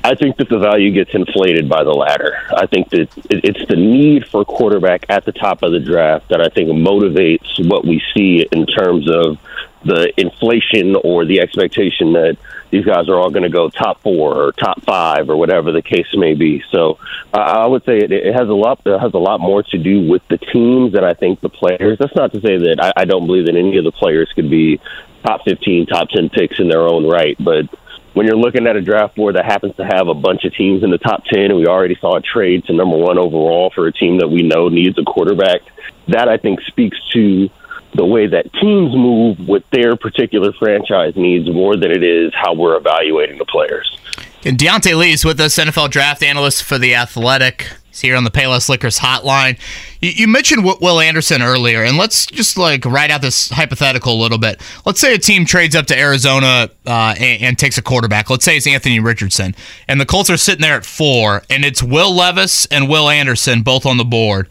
I 0.04 0.16
think 0.16 0.38
that 0.38 0.50
the 0.50 0.58
value 0.58 0.92
gets 0.92 1.14
inflated 1.14 1.70
by 1.70 1.84
the 1.84 1.92
latter. 1.92 2.36
I 2.56 2.66
think 2.66 2.90
that 2.90 3.10
it's 3.30 3.68
the 3.68 3.76
need 3.76 4.28
for 4.28 4.44
quarterback 4.44 5.06
at 5.10 5.26
the 5.26 5.32
top 5.32 5.62
of 5.62 5.72
the 5.72 5.80
draft 5.80 6.30
that 6.30 6.42
I 6.42 6.50
think 6.50 6.70
motivates 6.70 7.68
what 7.70 7.86
we 7.86 8.02
see 8.16 8.48
in 8.52 8.66
terms 8.66 9.10
of 9.10 9.38
the 9.84 10.12
inflation 10.20 10.96
or 10.96 11.26
the 11.26 11.42
expectation 11.42 12.14
that 12.14 12.38
these 12.70 12.86
guys 12.86 13.10
are 13.10 13.16
all 13.16 13.30
going 13.30 13.44
to 13.44 13.50
go 13.50 13.70
top 13.70 14.00
four 14.02 14.36
or 14.36 14.52
top 14.54 14.82
five 14.84 15.30
or 15.30 15.36
whatever 15.36 15.72
the 15.72 15.82
case 15.82 16.08
may 16.16 16.34
be. 16.34 16.64
So 16.72 16.98
uh, 17.34 17.38
I 17.38 17.68
would 17.68 17.84
say 17.86 17.98
it, 17.98 18.12
it 18.12 18.34
has 18.34 18.48
a 18.48 18.54
lot 18.54 18.82
it 18.86 19.00
has 19.00 19.14
a 19.14 19.20
lot 19.20 19.40
more 19.40 19.64
to 19.64 19.78
do 19.78 20.08
with 20.08 20.26
the 20.30 20.38
teams 20.38 20.94
than 20.94 21.04
I 21.04 21.14
think 21.14 21.42
the 21.42 21.50
players. 21.50 21.98
That's 22.00 22.16
not 22.16 22.32
to 22.34 22.42
say 22.42 22.58
that 22.58 22.78
I, 22.80 23.02
I 23.02 23.06
don't 23.06 23.26
believe 23.26 23.46
that 23.48 23.56
any 23.56 23.78
of 23.78 23.84
the 23.84 23.92
players 23.92 24.32
could 24.34 24.50
be 24.50 24.80
top 25.24 25.44
fifteen, 25.44 25.86
top 25.86 26.10
ten 26.10 26.30
picks 26.30 26.60
in 26.60 26.70
their 26.70 26.88
own 26.88 27.08
right, 27.08 27.36
but 27.40 27.68
when 28.14 28.25
you're 28.25 28.35
looking 28.35 28.67
at 28.67 28.75
a 28.75 28.81
draft 28.81 29.15
board 29.15 29.35
that 29.35 29.45
happens 29.45 29.75
to 29.77 29.85
have 29.85 30.07
a 30.07 30.14
bunch 30.14 30.43
of 30.43 30.53
teams 30.53 30.83
in 30.83 30.90
the 30.90 30.98
top 30.98 31.23
10, 31.25 31.45
and 31.45 31.57
we 31.57 31.65
already 31.67 31.95
saw 31.99 32.17
a 32.17 32.22
trade 32.22 32.65
to 32.65 32.73
number 32.73 32.98
one 32.98 33.17
overall 33.17 33.72
for 33.73 33.88
a 33.88 33.91
team 33.91 34.19
that 34.19 34.27
we 34.27 34.41
know 34.41 34.69
needs 34.69 34.98
a 34.98 35.03
quarterback, 35.03 35.61
that 36.07 36.27
I 36.27 36.38
think 36.38 36.61
speaks 36.61 36.98
to 37.14 37.49
the 37.93 38.06
way 38.06 38.27
that 38.27 38.51
teams 38.53 38.95
move 38.95 39.40
with 39.48 39.64
their 39.72 39.95
particular 39.95 40.53
franchise 40.53 41.14
needs 41.15 41.49
more 41.49 41.75
than 41.75 41.91
it 41.91 42.03
is 42.03 42.33
how 42.33 42.53
we're 42.53 42.77
evaluating 42.77 43.38
the 43.38 43.45
players. 43.45 43.98
And 44.43 44.57
Diante 44.57 44.93
Lee 44.93 45.14
is 45.14 45.23
with 45.23 45.40
us, 45.40 45.57
NFL 45.57 45.91
draft 45.91 46.23
analyst 46.23 46.64
for 46.64 46.77
The 46.77 46.95
Athletic. 46.95 47.67
He's 47.92 48.00
here 48.00 48.16
on 48.16 48.24
the 48.24 48.32
Payless 48.32 48.70
Liquors 48.70 48.98
hotline. 48.98 49.60
You, 50.00 50.11
you 50.11 50.28
mentioned 50.28 50.64
Will 50.64 51.02
Anderson 51.02 51.42
earlier, 51.42 51.84
and 51.84 51.98
let's 51.98 52.26
just 52.26 52.58
like 52.58 52.86
write 52.86 53.11
out 53.11 53.22
this 53.22 53.50
hypothetical 53.50 54.14
a 54.14 54.20
little 54.22 54.38
bit. 54.38 54.61
Let's 54.86 55.02
say 55.02 55.14
a 55.14 55.18
team 55.18 55.44
trades 55.44 55.76
up 55.76 55.88
to 55.88 56.00
Arizona 56.00 56.70
uh, 56.88 57.16
and, 57.20 57.42
and, 57.42 57.60
takes 57.60 57.78
a 57.78 57.82
quarterback. 57.82 58.30
Let's 58.30 58.45
say 58.45 58.56
it's 58.56 58.66
Anthony 58.66 59.02
Richardson, 59.02 59.56
and 59.90 60.00
the 60.00 60.06
Colts 60.06 60.30
are 60.30 60.38
sitting 60.38 60.61
there 60.61 60.78
at 60.78 60.86
four, 60.86 61.44
and 61.50 61.66
it's 61.66 61.84
Will 61.84 62.16
Levis 62.16 62.66
and 62.68 62.88
Will 62.88 63.10
Anderson 63.10 63.61
both 63.61 63.86
on 63.86 63.98
the 63.98 64.06
board. 64.06 64.48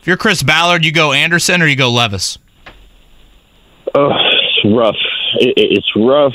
If 0.00 0.08
you're 0.08 0.16
Chris 0.16 0.42
Ballard, 0.42 0.84
you 0.84 0.90
go 0.90 1.12
Anderson 1.12 1.62
or 1.62 1.68
you 1.68 1.76
go 1.76 1.92
Levis? 1.92 2.38
Oh, 3.94 4.10
it's 4.10 4.74
rough. 4.74 4.96
It, 5.34 5.54
it's 5.56 5.92
rough 5.94 6.34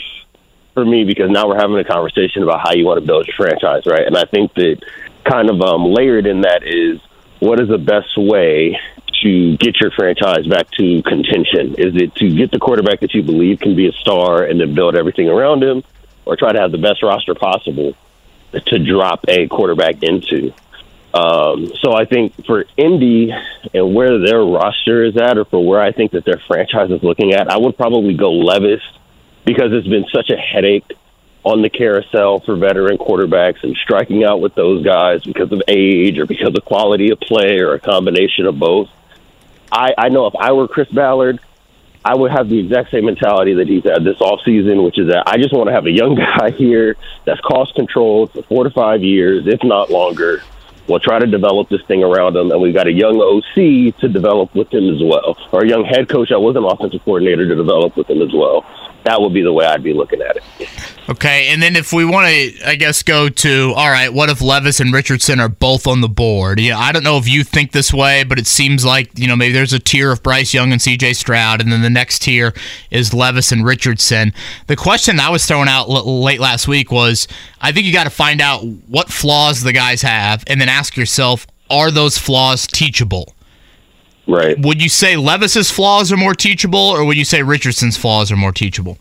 for 0.74 0.86
me 0.86 1.04
because 1.04 1.30
now 1.30 1.50
we're 1.50 1.60
having 1.60 1.78
a 1.78 1.84
conversation 1.84 2.44
about 2.44 2.62
how 2.62 2.74
you 2.74 2.86
want 2.86 3.02
to 3.02 3.06
build 3.06 3.28
your 3.28 3.36
franchise, 3.36 3.86
right? 3.86 4.08
And 4.08 4.16
I 4.16 4.24
think 4.24 4.54
that 4.54 4.78
kind 5.26 5.50
of 5.50 5.62
um, 5.62 5.86
layered 5.86 6.28
in 6.28 6.42
that 6.42 6.64
is 6.64 7.02
what 7.40 7.60
is 7.60 7.68
the 7.68 7.78
best 7.78 8.18
way 8.18 8.80
to 9.22 9.58
get 9.58 9.80
your 9.82 9.92
franchise 9.92 10.48
back 10.48 10.70
to 10.72 11.02
contention? 11.04 11.76
Is 11.78 11.96
it 11.96 12.16
to 12.16 12.36
get 12.36 12.52
the 12.52 12.60
quarterback 12.60 13.00
that 13.02 13.14
you 13.14 13.24
believe 13.24 13.60
can 13.60 13.76
be 13.76 13.88
a 13.88 13.92
star 13.94 14.44
and 14.44 14.60
then 14.60 14.74
build 14.74 14.96
everything 14.96 15.28
around 15.30 15.64
him, 15.64 15.84
or 16.26 16.36
try 16.36 16.52
to 16.52 16.60
have 16.60 16.72
the 16.72 16.78
best 16.78 17.04
roster 17.04 17.36
possible 17.36 17.94
to 18.54 18.80
drop 18.80 19.26
a 19.28 19.48
quarterback 19.48 20.04
into? 20.04 20.54
Um, 21.14 21.72
so 21.82 21.94
I 21.94 22.06
think 22.06 22.46
for 22.46 22.66
Indy 22.76 23.32
and 23.74 23.96
where 23.96 24.20
their 24.20 24.44
roster 24.44 25.06
is 25.06 25.16
at, 25.18 25.38
or 25.38 25.46
for 25.46 25.66
where 25.66 25.82
I 25.82 25.92
think 25.92 26.12
that 26.12 26.26
their 26.26 26.42
franchise 26.46 26.92
is 26.92 27.02
looking 27.04 27.34
at, 27.34 27.50
I 27.50 27.58
would 27.58 27.78
probably 27.78 28.16
go 28.16 28.32
Levis 28.32 28.82
because 29.46 29.72
it's 29.72 29.88
been 29.88 30.06
such 30.14 30.30
a 30.30 30.36
headache 30.36 30.92
on 31.46 31.62
the 31.62 31.70
carousel 31.70 32.40
for 32.40 32.56
veteran 32.56 32.98
quarterbacks 32.98 33.64
and 33.64 33.78
striking 33.78 34.24
out 34.24 34.42
with 34.42 34.56
those 34.56 34.84
guys 34.84 35.24
because 35.24 35.52
of 35.52 35.62
age 35.68 36.18
or 36.18 36.26
because 36.26 36.56
of 36.58 36.66
quality 36.66 37.12
of 37.12 37.20
play 37.20 37.60
or 37.60 37.76
a 37.76 37.80
combination 37.80 38.48
of 38.48 38.58
both. 38.58 38.90
I, 39.72 39.94
I 39.96 40.10
know 40.10 40.26
if 40.26 40.34
I 40.36 40.54
were 40.54 40.68
Chris 40.68 40.90
Ballard, 40.90 41.40
I 42.04 42.16
would 42.16 42.32
have 42.32 42.50
the 42.50 42.60
exact 42.60 42.90
same 42.90 43.06
mentality 43.06 43.54
that 43.56 43.68
he's 43.68 43.84
had 43.84 44.04
this 44.04 44.20
off 44.22 44.42
season, 44.44 44.84
which 44.84 44.98
is 44.98 45.10
that 45.10 45.24
I 45.28 45.38
just 45.38 45.54
want 45.54 45.68
to 45.70 45.74
have 45.74 45.86
a 45.86 45.92
young 45.92 46.16
guy 46.40 46.50
here 46.50 46.98
that's 47.26 47.42
cost 47.42 47.76
controlled 47.76 48.32
for 48.34 48.42
four 48.44 48.64
to 48.64 48.72
five 48.72 49.04
years, 49.04 49.46
if 49.46 49.64
not 49.64 49.92
longer. 49.92 50.42
We'll 50.88 51.00
try 51.00 51.20
to 51.20 51.28
develop 51.28 51.70
this 51.70 51.82
thing 51.84 52.04
around 52.04 52.36
him, 52.36 52.52
and 52.52 52.62
we've 52.62 52.74
got 52.74 52.88
a 52.88 52.92
young 52.92 53.20
OC 53.20 54.00
to 54.02 54.08
develop 54.08 54.54
with 54.56 54.72
him 54.72 54.88
as 54.94 55.02
well, 55.02 55.38
or 55.52 55.64
a 55.64 55.68
young 55.68 55.84
head 55.84 56.10
coach 56.10 56.30
that 56.30 56.40
was 56.40 56.56
an 56.56 56.64
offensive 56.64 57.04
coordinator 57.04 57.48
to 57.48 57.56
develop 57.56 57.98
with 57.98 58.08
him 58.08 58.22
as 58.22 58.32
well 58.34 58.66
that 59.06 59.22
would 59.22 59.34
be 59.34 59.42
the 59.42 59.54
way 59.54 59.66
I'd 59.66 59.84
be 59.84 59.94
looking 59.94 60.22
at 60.22 60.38
it. 60.38 60.44
Okay, 61.08 61.50
and 61.50 61.62
then 61.62 61.76
if 61.76 61.94
we 61.94 62.04
want 62.04 62.28
to, 62.28 62.68
I 62.68 62.76
guess, 62.76 63.04
go 63.04 63.30
to 63.30 63.74
all 63.76 63.90
right, 63.90 64.12
what 64.12 64.30
if 64.30 64.42
Levis 64.42 64.80
and 64.80 64.92
Richardson 64.92 65.40
are 65.40 65.48
both 65.48 65.86
on 65.86 66.02
the 66.02 66.10
board? 66.10 66.60
Yeah, 66.60 66.80
I 66.80 66.92
don't 66.92 67.04
know 67.04 67.18
if 67.18 67.28
you 67.28 67.44
think 67.44 67.72
this 67.72 67.94
way, 67.94 68.24
but 68.24 68.40
it 68.40 68.48
seems 68.48 68.84
like 68.84 69.18
you 69.18 69.28
know 69.28 69.36
maybe 69.36 69.54
there's 69.54 69.74
a 69.74 69.80
tier 69.80 70.12
of 70.12 70.24
Bryce 70.24 70.54
Young 70.54 70.72
and 70.72 70.82
C.J. 70.82 71.14
Stroud, 71.14 71.62
and 71.62 71.72
then 71.72 71.84
the 71.84 71.90
next 71.90 72.24
tier 72.24 72.54
is 72.90 73.14
Levis 73.14 73.52
and 73.52 73.64
Richardson. 73.64 74.34
The 74.66 74.76
question 74.76 75.20
I 75.20 75.30
was 75.30 75.46
throwing 75.46 75.70
out 75.70 75.88
l- 75.88 76.24
late 76.24 76.40
last 76.40 76.68
week 76.68 76.92
was, 76.92 77.28
I 77.62 77.72
think 77.72 77.86
you 77.86 77.94
got 77.94 78.06
to 78.06 78.10
find 78.10 78.42
out 78.42 78.66
what 78.88 79.10
flaws 79.10 79.62
the 79.62 79.74
guys 79.74 80.02
have, 80.02 80.44
and 80.48 80.60
then 80.60 80.70
ask 80.70 80.98
yourself, 80.98 81.46
are 81.70 81.92
those 81.92 82.18
flaws 82.18 82.66
teachable? 82.66 83.36
Right. 84.28 84.58
Would 84.60 84.82
you 84.82 84.90
say 84.90 85.18
Levis's 85.18 85.70
flaws 85.70 86.12
are 86.12 86.18
more 86.18 86.34
teachable, 86.34 86.80
or 86.80 87.06
would 87.06 87.18
you 87.18 87.26
say 87.26 87.44
Richardson's 87.44 87.96
flaws 87.96 88.32
are 88.32 88.36
more 88.36 88.52
teachable? 88.52 88.98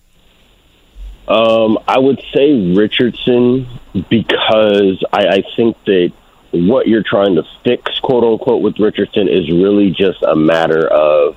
Um, 1.27 1.79
I 1.89 1.99
would 1.99 2.23
say 2.35 2.75
Richardson 2.75 3.67
because 4.11 5.03
I, 5.13 5.27
I 5.29 5.45
think 5.57 5.83
that 5.87 6.13
what 6.53 6.87
you're 6.87 7.03
trying 7.03 7.37
to 7.37 7.45
fix, 7.65 7.99
quote 8.01 8.23
unquote, 8.23 8.63
with 8.63 8.79
Richardson 8.79 9.29
is 9.29 9.51
really 9.51 9.91
just 9.91 10.23
a 10.23 10.37
matter 10.37 10.87
of 10.87 11.37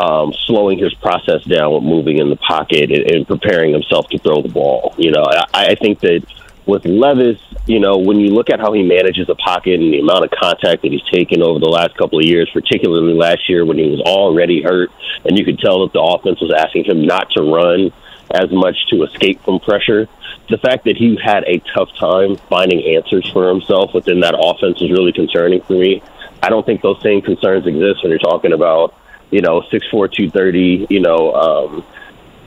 um, 0.00 0.32
slowing 0.46 0.78
his 0.78 0.92
process 0.94 1.44
down 1.44 1.72
with 1.72 1.84
moving 1.84 2.18
in 2.18 2.30
the 2.30 2.36
pocket 2.36 2.90
and, 2.90 3.10
and 3.10 3.26
preparing 3.26 3.72
himself 3.72 4.08
to 4.08 4.18
throw 4.18 4.42
the 4.42 4.48
ball. 4.48 4.94
You 4.98 5.12
know, 5.12 5.24
I, 5.24 5.68
I 5.70 5.74
think 5.76 6.00
that 6.00 6.24
With 6.66 6.84
Levis, 6.84 7.40
you 7.68 7.78
know, 7.78 7.98
when 7.98 8.18
you 8.18 8.30
look 8.30 8.48
at 8.48 8.60
how 8.60 8.72
he 8.72 8.82
manages 8.82 9.26
the 9.26 9.34
pocket 9.34 9.78
and 9.78 9.92
the 9.92 10.00
amount 10.00 10.24
of 10.24 10.30
contact 10.30 10.80
that 10.82 10.90
he's 10.90 11.04
taken 11.12 11.42
over 11.42 11.58
the 11.58 11.68
last 11.68 11.94
couple 11.98 12.18
of 12.18 12.24
years, 12.24 12.48
particularly 12.50 13.12
last 13.12 13.46
year 13.46 13.66
when 13.66 13.76
he 13.76 13.90
was 13.90 14.00
already 14.00 14.62
hurt, 14.62 14.90
and 15.26 15.38
you 15.38 15.44
could 15.44 15.58
tell 15.58 15.80
that 15.82 15.92
the 15.92 16.00
offense 16.00 16.40
was 16.40 16.50
asking 16.50 16.84
him 16.84 17.04
not 17.04 17.30
to 17.32 17.42
run 17.42 17.92
as 18.30 18.50
much 18.50 18.74
to 18.88 19.02
escape 19.02 19.42
from 19.44 19.60
pressure. 19.60 20.08
The 20.48 20.56
fact 20.56 20.84
that 20.84 20.96
he 20.96 21.18
had 21.22 21.44
a 21.44 21.58
tough 21.74 21.90
time 21.98 22.36
finding 22.48 22.96
answers 22.96 23.30
for 23.30 23.50
himself 23.50 23.92
within 23.92 24.20
that 24.20 24.34
offense 24.34 24.80
is 24.80 24.90
really 24.90 25.12
concerning 25.12 25.60
for 25.60 25.74
me. 25.74 26.02
I 26.42 26.48
don't 26.48 26.64
think 26.64 26.80
those 26.80 27.02
same 27.02 27.20
concerns 27.20 27.66
exist 27.66 28.02
when 28.02 28.10
you're 28.10 28.18
talking 28.18 28.54
about, 28.54 28.94
you 29.30 29.42
know, 29.42 29.62
six 29.70 29.86
four 29.90 30.08
two 30.08 30.30
thirty, 30.30 30.86
you 30.88 31.00
know, 31.00 31.34
um, 31.34 31.84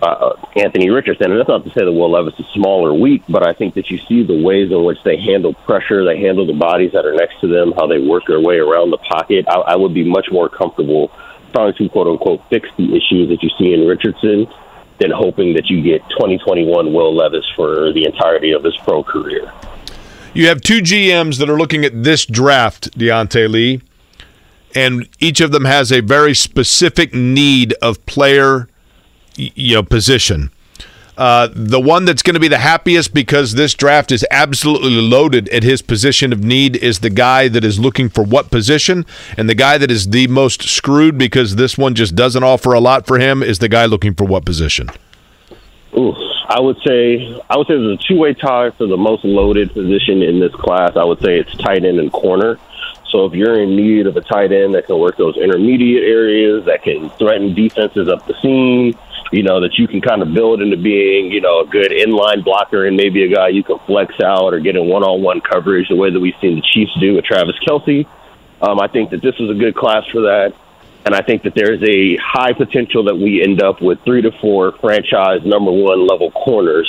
uh, 0.02 0.36
Anthony 0.56 0.90
Richardson. 0.90 1.32
And 1.32 1.40
that's 1.40 1.50
not 1.50 1.64
to 1.64 1.70
say 1.72 1.86
that 1.86 1.92
Will 1.92 2.12
Levis 2.12 2.40
is 2.40 2.46
small 2.54 2.86
or 2.86 2.94
weak, 2.98 3.24
but 3.30 3.46
I 3.46 3.54
think 3.54 3.76
that 3.76 3.90
you 3.90 3.98
see 4.08 4.24
the 4.24 4.42
ways 4.42 4.72
in 4.72 4.84
which 4.84 4.98
they 5.04 5.18
handle 5.18 5.54
pressure, 5.54 6.06
they 6.06 6.20
handle 6.20 6.46
the 6.46 6.54
bodies 6.54 6.92
that 6.94 7.06
are 7.06 7.14
next 7.14 7.40
to 7.42 7.48
them, 7.48 7.74
how 7.74 7.88
they 7.88 8.00
work 8.00 8.24
their 8.28 8.40
way 8.40 8.58
around 8.58 8.92
the 8.92 8.98
pocket. 8.98 9.46
I, 9.48 9.56
I 9.60 9.76
would 9.76 9.94
be 9.94 10.04
much 10.04 10.28
more 10.32 10.50
comfortable 10.50 11.12
trying 11.54 11.74
to 11.74 11.90
quote 11.90 12.08
unquote 12.08 12.42
fix 12.50 12.70
the 12.78 12.96
issues 12.96 13.30
that 13.30 13.44
you 13.44 13.50
see 13.58 13.74
in 13.74 13.88
Richardson 13.88 14.48
than 15.00 15.12
hoping 15.12 15.54
that 15.56 15.70
you 15.70 15.82
get 15.82 16.02
2021 16.10 16.94
Will 16.94 17.16
Levis 17.16 17.46
for 17.56 17.92
the 17.92 18.06
entirety 18.06 18.52
of 18.52 18.64
his 18.64 18.78
pro 18.78 19.04
career. 19.04 19.52
You 20.34 20.48
have 20.48 20.62
two 20.62 20.80
GMs 20.80 21.40
that 21.40 21.50
are 21.50 21.58
looking 21.58 21.84
at 21.84 22.04
this 22.04 22.26
draft, 22.26 22.98
Diante 22.98 23.48
Lee, 23.48 23.82
and 24.74 25.10
each 25.20 25.42
of 25.42 25.52
them 25.52 25.66
has 25.66 25.92
a 25.92 26.00
very 26.02 26.34
specific 26.34 27.14
need 27.14 27.74
of 27.82 28.06
player, 28.06 28.70
you 29.36 29.76
know, 29.76 29.84
position. 29.84 30.52
Uh, 31.18 31.50
the 31.54 31.80
one 31.80 32.06
that's 32.06 32.24
going 32.24 32.34
to 32.34 32.40
be 32.40 32.48
the 32.48 32.58
happiest 32.58 33.14
because 33.14 33.54
this 33.54 33.74
draft 33.74 34.12
is 34.12 34.26
absolutely 34.32 34.90
loaded 34.90 35.48
at 35.50 35.62
his 35.62 35.82
position 35.82 36.32
of 36.32 36.44
need 36.44 36.76
is 36.78 37.00
the 37.00 37.10
guy 37.10 37.48
that 37.48 37.64
is 37.64 37.80
looking 37.80 38.10
for 38.10 38.24
what 38.24 38.50
position, 38.50 39.06
and 39.38 39.50
the 39.50 39.56
guy 39.56 39.78
that 39.78 39.92
is 39.92 40.10
the 40.10 40.26
most 40.28 40.64
screwed 40.64 41.18
because 41.18 41.58
this 41.58 41.78
one 41.78 41.94
just 41.96 42.16
doesn't 42.16 42.44
offer 42.44 42.74
a 42.74 42.80
lot 42.80 43.06
for 43.06 43.20
him 43.20 43.44
is 43.44 43.60
the 43.60 43.70
guy 43.70 43.86
looking 43.86 44.14
for 44.14 44.24
what 44.24 44.46
position. 44.46 44.90
Ooh, 45.98 46.16
I 46.48 46.60
would 46.60 46.78
say 46.86 47.40
I 47.50 47.58
would 47.58 47.68
say 47.68 47.74
there's 47.74 48.00
a 48.00 48.04
two 48.08 48.18
way 48.18 48.34
tie 48.34 48.72
for 48.72 48.88
the 48.88 48.98
most 48.98 49.26
loaded 49.26 49.74
position 49.74 50.24
in 50.24 50.40
this 50.40 50.54
class. 50.56 50.96
I 50.96 51.04
would 51.04 51.22
say 51.22 51.38
it's 51.38 51.56
tight 51.58 51.84
end 51.84 52.00
and 52.00 52.12
corner. 52.12 52.58
So 53.10 53.26
if 53.26 53.34
you're 53.34 53.62
in 53.62 53.76
need 53.76 54.08
of 54.08 54.16
a 54.16 54.22
tight 54.22 54.54
end 54.54 54.74
that 54.74 54.88
can 54.88 54.98
work 54.98 55.18
those 55.18 55.36
intermediate 55.36 56.04
areas, 56.04 56.66
that 56.66 56.82
can 56.84 57.10
threaten 57.12 57.54
defenses 57.54 58.08
up 58.08 58.26
the 58.26 58.34
seam, 58.42 58.98
you 59.32 59.44
know, 59.44 59.62
that 59.62 59.78
you 59.78 59.88
can 59.88 60.02
kind 60.02 60.22
of 60.22 60.34
build 60.34 60.62
into 60.62 60.78
being, 60.78 61.32
you 61.32 61.42
know, 61.42 61.62
a 61.62 61.66
good 61.66 61.92
inline 61.92 62.44
blocker 62.44 62.86
and 62.86 62.98
maybe 62.98 63.24
a 63.24 63.34
guy 63.34 63.48
you 63.48 63.64
can 63.64 63.80
flex 63.80 64.14
out 64.20 64.54
or 64.54 64.60
get 64.60 64.76
in 64.76 64.88
one 64.88 65.04
on 65.04 65.22
one 65.22 65.40
coverage 65.42 65.88
the 65.88 65.96
way 65.96 66.12
that 66.12 66.20
we've 66.20 66.36
seen 66.42 66.56
the 66.56 66.62
Chiefs 66.74 66.92
do 67.00 67.16
with 67.16 67.26
Travis 67.26 67.56
Kelce. 67.66 68.06
Um, 68.62 68.80
I 68.80 68.88
think 68.88 69.10
that 69.12 69.22
this 69.22 69.36
is 69.40 69.50
a 69.50 69.54
good 69.54 69.76
class 69.76 70.06
for 70.08 70.22
that. 70.22 70.54
And 71.06 71.16
I 71.16 71.22
think 71.22 71.44
that 71.44 71.56
there's 71.56 71.82
a 71.82 72.18
high 72.18 72.54
potential 72.54 73.06
that 73.06 73.16
we 73.16 73.42
end 73.42 73.62
up 73.64 73.82
with 73.82 74.04
three 74.04 74.22
to 74.22 74.32
four 74.40 74.74
franchise 74.74 75.44
number 75.44 75.72
one 75.72 76.06
level 76.06 76.30
corners 76.30 76.88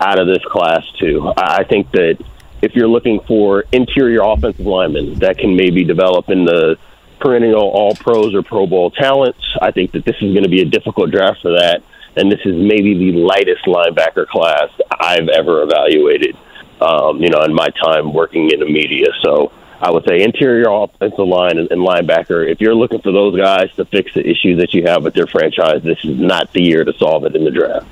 out 0.00 0.18
of 0.18 0.26
this 0.26 0.42
class, 0.46 0.82
too. 0.98 1.32
I 1.36 1.64
think 1.64 1.90
that 1.90 2.18
if 2.62 2.74
you're 2.74 2.88
looking 2.88 3.20
for 3.26 3.64
interior 3.72 4.22
offensive 4.22 4.64
linemen 4.64 5.18
that 5.18 5.36
can 5.36 5.54
maybe 5.54 5.84
develop 5.84 6.30
in 6.30 6.44
the 6.44 6.78
perennial 7.22 7.62
all 7.62 7.94
pros 7.94 8.34
or 8.34 8.42
Pro 8.42 8.66
Bowl 8.66 8.90
talents, 8.90 9.40
I 9.62 9.70
think 9.70 9.92
that 9.92 10.04
this 10.04 10.16
is 10.16 10.32
going 10.32 10.42
to 10.42 10.50
be 10.50 10.60
a 10.60 10.66
difficult 10.66 11.10
draft 11.10 11.40
for 11.40 11.52
that. 11.52 11.82
And 12.16 12.30
this 12.30 12.40
is 12.44 12.54
maybe 12.54 12.92
the 12.98 13.18
lightest 13.18 13.64
linebacker 13.64 14.26
class 14.26 14.68
I've 15.00 15.28
ever 15.28 15.62
evaluated, 15.62 16.36
um, 16.80 17.22
you 17.22 17.30
know, 17.30 17.42
in 17.42 17.54
my 17.54 17.68
time 17.82 18.12
working 18.12 18.50
in 18.50 18.60
the 18.60 18.66
media. 18.66 19.06
So 19.22 19.50
I 19.80 19.90
would 19.90 20.04
say 20.06 20.22
interior 20.22 20.68
offensive 20.68 21.26
line 21.26 21.56
and, 21.58 21.70
linebacker. 21.70 22.46
If 22.50 22.60
you're 22.60 22.74
looking 22.74 23.00
for 23.00 23.12
those 23.12 23.36
guys 23.38 23.74
to 23.76 23.86
fix 23.86 24.12
the 24.12 24.28
issues 24.28 24.58
that 24.58 24.74
you 24.74 24.82
have 24.86 25.04
with 25.04 25.14
their 25.14 25.26
franchise, 25.26 25.82
this 25.82 25.98
is 26.04 26.18
not 26.18 26.52
the 26.52 26.62
year 26.62 26.84
to 26.84 26.92
solve 26.98 27.24
it 27.24 27.34
in 27.34 27.44
the 27.44 27.50
draft. 27.50 27.86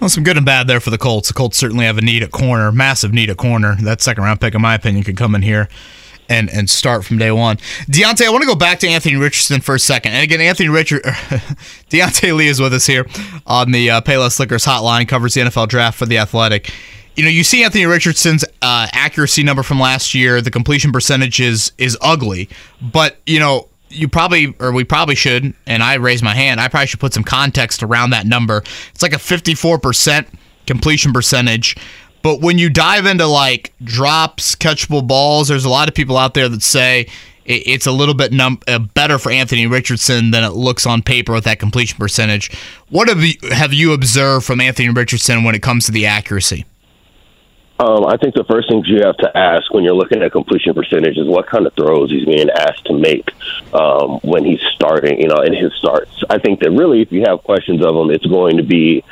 Well, 0.00 0.10
some 0.10 0.24
good 0.24 0.36
and 0.36 0.44
bad 0.44 0.66
there 0.66 0.80
for 0.80 0.90
the 0.90 0.98
Colts. 0.98 1.28
The 1.28 1.34
Colts 1.34 1.56
certainly 1.56 1.86
have 1.86 1.96
a 1.96 2.02
need 2.02 2.22
at 2.24 2.32
corner, 2.32 2.72
massive 2.72 3.12
need 3.12 3.30
at 3.30 3.36
corner. 3.36 3.76
That 3.76 4.02
second 4.02 4.24
round 4.24 4.40
pick, 4.40 4.54
in 4.54 4.60
my 4.60 4.74
opinion, 4.74 5.04
could 5.04 5.16
come 5.16 5.34
in 5.34 5.42
here 5.42 5.68
and 6.32 6.50
and 6.50 6.68
start 6.70 7.04
from 7.04 7.18
day 7.18 7.30
one. 7.30 7.58
Diante, 7.88 8.26
I 8.26 8.30
want 8.30 8.42
to 8.42 8.48
go 8.48 8.54
back 8.54 8.78
to 8.80 8.88
Anthony 8.88 9.16
Richardson 9.16 9.60
for 9.60 9.74
a 9.74 9.78
second. 9.78 10.12
And 10.12 10.22
again, 10.22 10.40
Anthony 10.40 10.68
Richard, 10.68 11.02
Diante 11.90 12.32
Lee 12.32 12.48
is 12.48 12.60
with 12.60 12.72
us 12.72 12.86
here 12.86 13.06
on 13.46 13.72
the 13.72 13.90
uh, 13.90 14.00
Payless 14.00 14.40
Liquors 14.40 14.64
hotline, 14.64 15.06
covers 15.06 15.34
the 15.34 15.42
NFL 15.42 15.68
draft 15.68 15.98
for 15.98 16.06
the 16.06 16.18
Athletic 16.18 16.72
you 17.16 17.24
know, 17.24 17.28
you 17.28 17.44
see 17.44 17.62
Anthony 17.62 17.84
Richardson's 17.84 18.44
uh, 18.62 18.86
accuracy 18.92 19.42
number 19.42 19.62
from 19.62 19.78
last 19.78 20.14
year. 20.14 20.40
The 20.40 20.50
completion 20.50 20.92
percentage 20.92 21.40
is 21.40 21.72
is 21.78 21.96
ugly, 22.00 22.48
but 22.80 23.18
you 23.26 23.38
know, 23.38 23.68
you 23.90 24.08
probably 24.08 24.54
or 24.58 24.72
we 24.72 24.84
probably 24.84 25.14
should, 25.14 25.54
and 25.66 25.82
I 25.82 25.94
raise 25.94 26.22
my 26.22 26.34
hand. 26.34 26.60
I 26.60 26.68
probably 26.68 26.86
should 26.86 27.00
put 27.00 27.12
some 27.12 27.24
context 27.24 27.82
around 27.82 28.10
that 28.10 28.26
number. 28.26 28.62
It's 28.92 29.02
like 29.02 29.12
a 29.12 29.18
fifty 29.18 29.54
four 29.54 29.78
percent 29.78 30.28
completion 30.66 31.12
percentage. 31.12 31.76
But 32.22 32.40
when 32.40 32.58
you 32.58 32.70
dive 32.70 33.06
into 33.06 33.26
like 33.26 33.72
drops, 33.82 34.54
catchable 34.54 35.06
balls, 35.06 35.48
there's 35.48 35.64
a 35.64 35.70
lot 35.70 35.88
of 35.88 35.94
people 35.94 36.16
out 36.16 36.34
there 36.34 36.48
that 36.48 36.62
say 36.62 37.08
it's 37.44 37.86
a 37.86 37.92
little 37.92 38.14
bit 38.14 38.32
num- 38.32 38.60
uh, 38.68 38.78
better 38.78 39.18
for 39.18 39.32
Anthony 39.32 39.66
Richardson 39.66 40.30
than 40.30 40.44
it 40.44 40.52
looks 40.52 40.86
on 40.86 41.02
paper 41.02 41.32
with 41.32 41.44
that 41.44 41.58
completion 41.58 41.98
percentage. 41.98 42.56
What 42.88 43.08
have 43.08 43.22
you, 43.22 43.34
have 43.50 43.72
you 43.72 43.92
observed 43.92 44.46
from 44.46 44.60
Anthony 44.60 44.90
Richardson 44.90 45.42
when 45.42 45.54
it 45.54 45.62
comes 45.62 45.86
to 45.86 45.92
the 45.92 46.06
accuracy? 46.06 46.64
Um, 47.80 48.06
I 48.06 48.16
think 48.16 48.34
the 48.34 48.44
first 48.44 48.68
thing 48.68 48.84
you 48.86 49.02
have 49.02 49.16
to 49.16 49.36
ask 49.36 49.72
when 49.74 49.82
you're 49.82 49.94
looking 49.94 50.22
at 50.22 50.30
completion 50.30 50.72
percentage 50.72 51.16
is 51.18 51.26
what 51.26 51.48
kind 51.48 51.66
of 51.66 51.72
throws 51.74 52.10
he's 52.12 52.24
being 52.24 52.48
asked 52.48 52.84
to 52.86 52.92
make 52.92 53.28
um, 53.74 54.20
when 54.22 54.44
he's 54.44 54.60
starting, 54.72 55.20
you 55.20 55.26
know, 55.26 55.40
in 55.42 55.52
his 55.52 55.74
starts. 55.74 56.22
I 56.30 56.38
think 56.38 56.60
that 56.60 56.70
really, 56.70 57.02
if 57.02 57.10
you 57.10 57.24
have 57.26 57.42
questions 57.42 57.84
of 57.84 57.96
him, 57.96 58.10
it's 58.10 58.26
going 58.26 58.58
to 58.58 58.62
be 58.62 59.02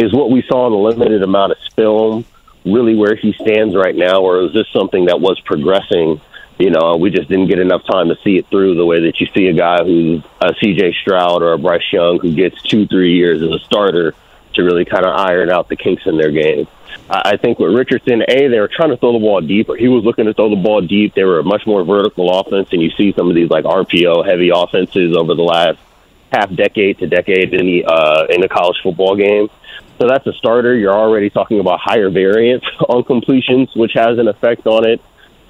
is 0.00 0.12
what 0.12 0.30
we 0.30 0.42
saw 0.42 0.66
in 0.66 0.72
a 0.72 0.76
limited 0.76 1.22
amount 1.22 1.52
of 1.52 1.58
film 1.76 2.24
really 2.64 2.94
where 2.94 3.16
he 3.16 3.32
stands 3.32 3.74
right 3.74 3.94
now, 3.94 4.20
or 4.20 4.42
is 4.42 4.52
this 4.52 4.66
something 4.72 5.06
that 5.06 5.20
was 5.20 5.38
progressing? 5.40 6.20
You 6.58 6.70
know, 6.70 6.96
we 6.96 7.10
just 7.10 7.28
didn't 7.28 7.48
get 7.48 7.58
enough 7.58 7.84
time 7.86 8.08
to 8.08 8.16
see 8.22 8.36
it 8.36 8.46
through 8.48 8.74
the 8.74 8.84
way 8.84 9.00
that 9.00 9.20
you 9.20 9.26
see 9.34 9.46
a 9.46 9.52
guy 9.52 9.82
who's 9.82 10.22
a 10.40 10.52
CJ 10.52 10.94
Stroud 11.00 11.42
or 11.42 11.52
a 11.52 11.58
Bryce 11.58 11.90
Young 11.92 12.18
who 12.20 12.34
gets 12.34 12.60
two, 12.62 12.86
three 12.86 13.14
years 13.14 13.42
as 13.42 13.50
a 13.50 13.58
starter 13.60 14.14
to 14.54 14.62
really 14.62 14.84
kind 14.84 15.06
of 15.06 15.14
iron 15.14 15.50
out 15.50 15.68
the 15.68 15.76
kinks 15.76 16.06
in 16.06 16.18
their 16.18 16.30
game. 16.30 16.66
I 17.08 17.36
think 17.36 17.58
with 17.58 17.74
Richardson, 17.74 18.22
A, 18.28 18.48
they 18.48 18.60
were 18.60 18.68
trying 18.68 18.90
to 18.90 18.96
throw 18.96 19.12
the 19.12 19.18
ball 19.18 19.40
deeper. 19.40 19.74
He 19.76 19.88
was 19.88 20.04
looking 20.04 20.26
to 20.26 20.34
throw 20.34 20.50
the 20.50 20.56
ball 20.56 20.80
deep. 20.80 21.14
They 21.14 21.24
were 21.24 21.38
a 21.38 21.44
much 21.44 21.66
more 21.66 21.84
vertical 21.84 22.30
offense, 22.38 22.68
and 22.72 22.82
you 22.82 22.90
see 22.90 23.12
some 23.12 23.28
of 23.28 23.34
these 23.34 23.50
like 23.50 23.64
RPO 23.64 24.26
heavy 24.26 24.50
offenses 24.54 25.16
over 25.16 25.34
the 25.34 25.42
last 25.42 25.78
half 26.32 26.54
decade 26.54 26.98
to 26.98 27.06
decade 27.06 27.52
in 27.54 27.66
the 27.66 27.84
uh, 27.84 28.26
in 28.28 28.40
the 28.40 28.48
college 28.48 28.76
football 28.82 29.16
game. 29.16 29.48
So 30.00 30.08
that's 30.08 30.26
a 30.26 30.32
starter. 30.32 30.74
You're 30.74 30.94
already 30.94 31.28
talking 31.28 31.60
about 31.60 31.78
higher 31.78 32.08
variance 32.08 32.64
on 32.88 33.04
completions, 33.04 33.68
which 33.76 33.92
has 33.94 34.18
an 34.18 34.28
effect 34.28 34.66
on 34.66 34.86
it. 34.86 35.00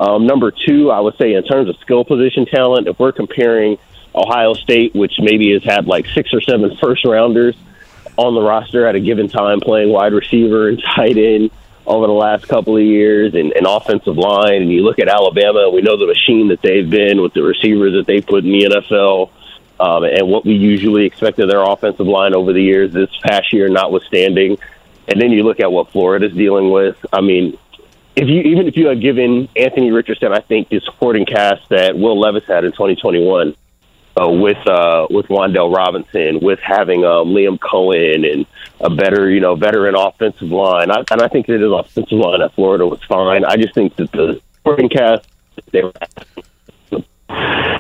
Um, 0.01 0.27
number 0.27 0.51
two, 0.51 0.91
I 0.91 0.99
would 0.99 1.17
say 1.19 1.35
in 1.35 1.45
terms 1.45 1.69
of 1.69 1.77
skill 1.77 2.05
position 2.05 2.47
talent, 2.47 2.89
if 2.89 2.99
we're 2.99 3.13
comparing 3.13 3.79
Ohio 4.13 4.55
State, 4.55 4.95
which 4.95 5.21
maybe 5.21 5.53
has 5.53 5.63
had 5.63 5.87
like 5.87 6.07
six 6.07 6.35
or 6.35 6.41
seven 6.41 6.77
first 6.81 7.05
rounders 7.05 7.55
on 8.17 8.35
the 8.35 8.41
roster 8.41 8.87
at 8.87 8.97
a 8.97 9.01
given 9.01 9.29
time 9.29 9.61
playing 9.61 9.91
wide 9.91 10.13
receiver 10.13 10.69
and 10.69 10.83
tight 10.97 11.17
end 11.17 11.51
over 11.87 12.07
the 12.07 12.13
last 12.13 12.49
couple 12.49 12.77
of 12.77 12.83
years 12.83 13.35
and, 13.35 13.53
and 13.53 13.67
offensive 13.67 14.17
line. 14.17 14.63
And 14.63 14.73
you 14.73 14.83
look 14.83 14.99
at 14.99 15.09
Alabama, 15.09 15.71
we 15.71 15.81
know 15.81 15.97
the 15.97 16.07
machine 16.07 16.49
that 16.49 16.61
they've 16.61 16.89
been 16.89 17.23
with 17.23 17.35
the 17.35 17.43
receivers 17.43 17.93
that 17.93 18.07
they 18.07 18.21
put 18.21 18.45
in 18.45 18.51
the 18.51 18.65
NFL 18.65 19.31
um, 19.81 20.05
and 20.05 20.29
what 20.29 20.45
we 20.45 20.55
usually 20.55 21.07
expect 21.07 21.39
of 21.39 21.49
their 21.49 21.63
offensive 21.63 22.07
line 22.07 22.35
over 22.35 22.53
the 22.53 22.63
years, 22.63 22.93
this 22.93 23.11
past 23.23 23.53
year 23.53 23.69
notwithstanding. 23.69 24.59
And 25.09 25.21
then 25.21 25.33
you 25.33 25.43
look 25.43 25.59
at 25.59 25.73
what 25.73 25.91
Florida's 25.91 26.35
dealing 26.35 26.71
with. 26.71 26.97
I 27.13 27.23
mean, 27.23 27.59
if 28.15 28.29
you 28.29 28.43
even 28.43 28.69
if 28.69 28.77
you 28.77 28.87
had 28.87 29.01
given 29.01 29.49
Anthony 29.57 29.91
Richardson, 29.91 30.33
I 30.33 30.41
think 30.41 30.69
the 30.69 30.81
supporting 30.81 31.25
cast 31.25 31.69
that 31.71 31.97
Will 31.97 32.21
Levis 32.21 32.45
had 32.47 32.65
in 32.65 32.73
2021, 32.73 33.57
uh, 34.21 34.29
with 34.29 34.67
uh, 34.67 35.07
with 35.09 35.27
Wan'Dale 35.29 35.75
Robinson, 35.75 36.41
with 36.41 36.61
having 36.61 37.05
um, 37.05 37.29
Liam 37.29 37.59
Coen 37.59 38.31
and 38.31 38.47
a 38.81 38.91
better, 38.91 39.31
you 39.31 39.41
know, 39.41 39.55
veteran 39.55 39.95
offensive 39.97 40.51
line. 40.51 40.91
I, 40.91 41.03
and 41.11 41.23
I 41.23 41.29
think 41.29 41.47
that 41.47 41.61
his 41.61 41.73
offensive 41.73 42.19
line 42.19 42.43
at 42.43 42.53
Florida 42.55 42.87
was 42.87 43.03
fine. 43.05 43.45
I 43.45 43.57
just 43.57 43.75
think 43.75 43.97
that 43.97 44.13
the 44.13 44.41
supporting 44.57 44.91
cast 44.91 45.27
they 45.73 45.83
were 45.83 45.93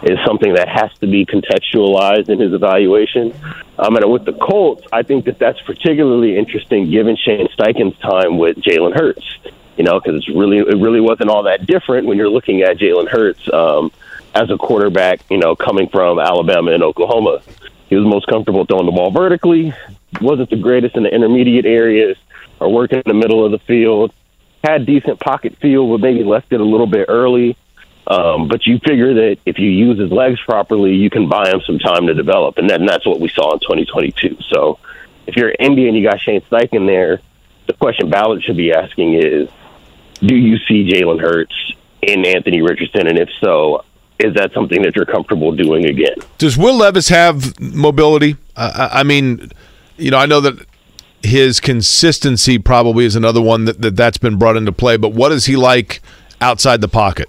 is 0.03 0.19
something 0.27 0.55
that 0.55 0.69
has 0.69 0.93
to 1.01 1.07
be 1.07 1.27
contextualized 1.27 2.29
in 2.29 2.41
his 2.41 2.53
evaluation. 2.53 3.35
Um, 3.79 3.97
and 3.97 4.11
with 4.11 4.25
the 4.25 4.33
Colts, 4.33 4.87
I 4.93 5.03
think 5.03 5.27
that 5.27 5.39
that's 5.39 5.61
particularly 5.62 6.37
interesting 6.39 6.91
given 6.91 7.17
Shane 7.17 7.49
Steichen's 7.49 7.99
time 7.99 8.39
with 8.39 8.57
Jalen 8.59 8.95
Hurts. 8.95 9.39
You 9.77 9.85
know, 9.85 9.99
because 9.99 10.17
it's 10.17 10.29
really 10.29 10.59
it 10.59 10.77
really 10.77 11.01
wasn't 11.01 11.31
all 11.31 11.45
that 11.45 11.65
different 11.65 12.07
when 12.07 12.19
you're 12.19 12.29
looking 12.29 12.61
at 12.62 12.77
Jalen 12.77 13.09
Hurts. 13.09 13.49
Um, 13.53 13.91
as 14.35 14.51
a 14.51 14.57
quarterback, 14.57 15.20
you 15.31 15.39
know, 15.39 15.57
coming 15.57 15.89
from 15.89 16.19
Alabama 16.19 16.73
and 16.73 16.83
Oklahoma. 16.83 17.43
He 17.89 17.97
was 17.97 18.05
most 18.05 18.27
comfortable 18.27 18.65
throwing 18.65 18.87
the 18.87 18.93
ball 18.93 19.11
vertically, 19.11 19.75
wasn't 20.20 20.51
the 20.51 20.57
greatest 20.57 20.97
in 20.97 21.03
the 21.03 21.12
intermediate 21.15 21.67
areas 21.67 22.17
or 22.61 22.73
working 22.73 22.99
in 22.99 23.05
the 23.07 23.15
middle 23.15 23.45
of 23.45 23.51
the 23.51 23.59
field. 23.59 24.12
had 24.62 24.87
decent 24.87 25.19
pocket 25.19 25.57
feel, 25.61 25.89
but 25.91 26.01
maybe 26.01 26.23
left 26.23 26.53
it 26.53 26.61
a 26.61 26.65
little 26.65 26.87
bit 26.87 27.07
early. 27.09 27.57
Um, 28.11 28.49
but 28.49 28.67
you 28.67 28.81
figure 28.81 29.15
that 29.15 29.39
if 29.47 29.61
you 29.61 29.71
use 29.71 29.97
his 29.97 30.11
legs 30.11 30.41
properly, 30.41 30.97
you 30.97 31.11
can 31.11 31.29
buy 31.29 31.49
him 31.49 31.61
some 31.65 31.79
time 31.79 32.09
to 32.09 32.15
develop, 32.15 32.59
and, 32.59 32.69
then 32.69 32.85
that's 32.85 33.07
what 33.07 33.21
we 33.21 33.29
saw 33.29 33.53
in 33.53 33.61
2022. 33.61 34.39
So, 34.49 34.81
if 35.29 35.37
you're 35.37 35.51
an 35.51 35.57
Indian, 35.61 35.95
you 35.95 36.09
got 36.11 36.21
Shane 36.21 36.41
Steichen 36.41 36.89
there. 36.89 37.21
The 37.69 37.73
question 37.75 38.11
Ballard 38.11 38.43
should 38.43 38.57
be 38.57 38.73
asking 38.73 39.15
is, 39.15 39.49
do 40.19 40.35
you 40.35 40.59
see 40.67 40.91
Jalen 40.91 41.21
Hurts 41.21 41.55
in 42.03 42.27
Anthony 42.27 42.63
Richardson, 42.63 43.07
and 43.07 43.17
if 43.17 43.29
so, 43.41 43.85
is 44.19 44.35
that 44.35 44.53
something 44.55 44.83
that 44.83 44.97
you're 44.97 45.07
comfortable 45.07 45.53
doing 45.53 45.85
again? 45.85 46.17
Does 46.39 46.59
Will 46.59 46.79
Levis 46.79 47.11
have 47.11 47.61
mobility? 47.61 48.37
Uh, 48.57 48.89
I 48.91 49.05
mean, 49.05 49.53
you 49.99 50.11
know, 50.11 50.19
I 50.19 50.27
know 50.27 50.41
that 50.41 50.67
his 51.23 51.61
consistency 51.61 52.59
probably 52.59 53.05
is 53.05 53.15
another 53.15 53.41
one 53.41 53.67
that, 53.67 53.81
that 53.83 53.95
that's 53.95 54.19
been 54.19 54.37
brought 54.37 54.57
into 54.57 54.73
play. 54.73 54.97
But 54.97 55.13
what 55.13 55.31
is 55.31 55.47
he 55.47 55.55
like 55.55 56.01
outside 56.41 56.81
the 56.81 56.89
pocket? 56.89 57.29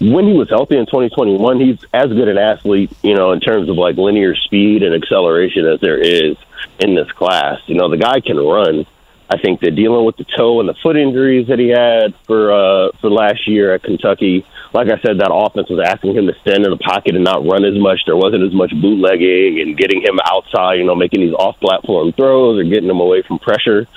When 0.00 0.26
he 0.26 0.34
was 0.34 0.50
healthy 0.50 0.76
in 0.76 0.84
2021, 0.86 1.60
he's 1.60 1.78
as 1.94 2.08
good 2.08 2.28
an 2.28 2.36
athlete, 2.36 2.92
you 3.02 3.14
know, 3.14 3.32
in 3.32 3.40
terms 3.40 3.68
of 3.70 3.76
like 3.76 3.96
linear 3.96 4.34
speed 4.34 4.82
and 4.82 4.94
acceleration 4.94 5.66
as 5.66 5.80
there 5.80 5.98
is 5.98 6.36
in 6.80 6.94
this 6.94 7.10
class. 7.12 7.60
You 7.66 7.76
know, 7.76 7.88
the 7.88 7.96
guy 7.96 8.20
can 8.20 8.36
run. 8.36 8.86
I 9.28 9.38
think 9.38 9.60
that 9.60 9.72
dealing 9.72 10.04
with 10.04 10.16
the 10.16 10.26
toe 10.36 10.60
and 10.60 10.68
the 10.68 10.74
foot 10.82 10.96
injuries 10.96 11.48
that 11.48 11.58
he 11.58 11.68
had 11.68 12.14
for 12.26 12.52
uh, 12.52 12.92
for 13.00 13.10
last 13.10 13.48
year 13.48 13.74
at 13.74 13.82
Kentucky, 13.82 14.46
like 14.72 14.86
I 14.86 15.00
said, 15.00 15.18
that 15.18 15.32
offense 15.32 15.68
was 15.68 15.80
asking 15.84 16.14
him 16.14 16.26
to 16.26 16.34
stand 16.42 16.64
in 16.64 16.70
the 16.70 16.76
pocket 16.76 17.14
and 17.16 17.24
not 17.24 17.44
run 17.44 17.64
as 17.64 17.76
much. 17.76 18.00
There 18.06 18.16
wasn't 18.16 18.44
as 18.44 18.52
much 18.52 18.70
bootlegging 18.70 19.60
and 19.60 19.76
getting 19.76 20.02
him 20.02 20.20
outside, 20.24 20.74
you 20.74 20.84
know, 20.84 20.94
making 20.94 21.22
these 21.22 21.34
off-platform 21.34 22.12
throws 22.12 22.60
or 22.60 22.64
getting 22.64 22.88
him 22.88 23.00
away 23.00 23.22
from 23.22 23.38
pressure 23.38 23.88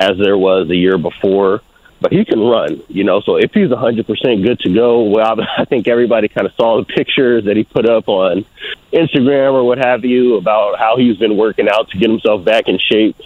as 0.00 0.16
there 0.18 0.38
was 0.38 0.66
the 0.66 0.76
year 0.76 0.98
before. 0.98 1.60
But 2.02 2.12
he 2.12 2.24
can 2.24 2.40
run, 2.40 2.82
you 2.88 3.04
know. 3.04 3.20
So 3.20 3.36
if 3.36 3.52
he's 3.52 3.68
100% 3.68 4.44
good 4.44 4.58
to 4.60 4.74
go, 4.74 5.04
well, 5.04 5.40
I 5.56 5.64
think 5.68 5.86
everybody 5.86 6.28
kind 6.28 6.46
of 6.46 6.52
saw 6.54 6.78
the 6.78 6.84
pictures 6.84 7.44
that 7.44 7.56
he 7.56 7.64
put 7.64 7.88
up 7.88 8.08
on 8.08 8.44
Instagram 8.92 9.52
or 9.52 9.64
what 9.64 9.78
have 9.78 10.04
you 10.04 10.36
about 10.36 10.78
how 10.78 10.96
he's 10.96 11.16
been 11.16 11.36
working 11.36 11.68
out 11.68 11.88
to 11.90 11.98
get 11.98 12.10
himself 12.10 12.44
back 12.44 12.68
in 12.68 12.78
shape 12.78 13.16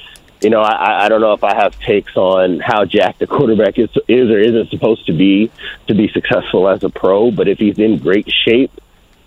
you 0.43 0.51
know, 0.51 0.61
I, 0.61 1.07
I 1.07 1.09
don't 1.09 1.21
know 1.21 1.33
if 1.33 1.43
I 1.45 1.55
have 1.55 1.79
takes 1.81 2.17
on 2.17 2.61
how 2.61 2.85
Jack 2.85 3.19
the 3.19 3.27
quarterback 3.27 3.79
is, 3.79 3.89
is 4.07 4.31
or 4.31 4.39
isn't 4.39 4.71
supposed 4.71 5.07
to 5.07 5.13
be 5.13 5.51
to 5.89 5.95
be 5.95 6.09
successful 6.09 6.69
as 6.69 6.85
a 6.85 6.91
pro. 6.91 7.31
But 7.31 7.49
if 7.49 7.59
he's 7.59 7.79
in 7.79 7.99
great 7.99 8.31
shape 8.31 8.71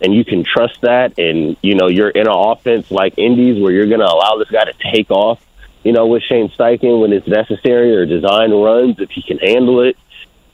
and 0.01 0.13
you 0.13 0.23
can 0.23 0.43
trust 0.43 0.81
that, 0.81 1.17
and 1.17 1.57
you 1.61 1.75
know 1.75 1.87
you're 1.87 2.09
in 2.09 2.27
an 2.27 2.33
offense 2.33 2.91
like 2.91 3.17
Indies 3.17 3.61
where 3.61 3.71
you're 3.71 3.87
going 3.87 3.99
to 3.99 4.05
allow 4.05 4.37
this 4.37 4.49
guy 4.49 4.65
to 4.65 4.73
take 4.93 5.09
off, 5.09 5.43
you 5.83 5.91
know, 5.91 6.07
with 6.07 6.23
Shane 6.23 6.49
Steichen 6.49 7.01
when 7.01 7.13
it's 7.13 7.27
necessary 7.27 7.95
or 7.95 8.05
design 8.05 8.51
runs 8.51 8.99
if 8.99 9.09
he 9.11 9.21
can 9.21 9.37
handle 9.37 9.81
it. 9.81 9.97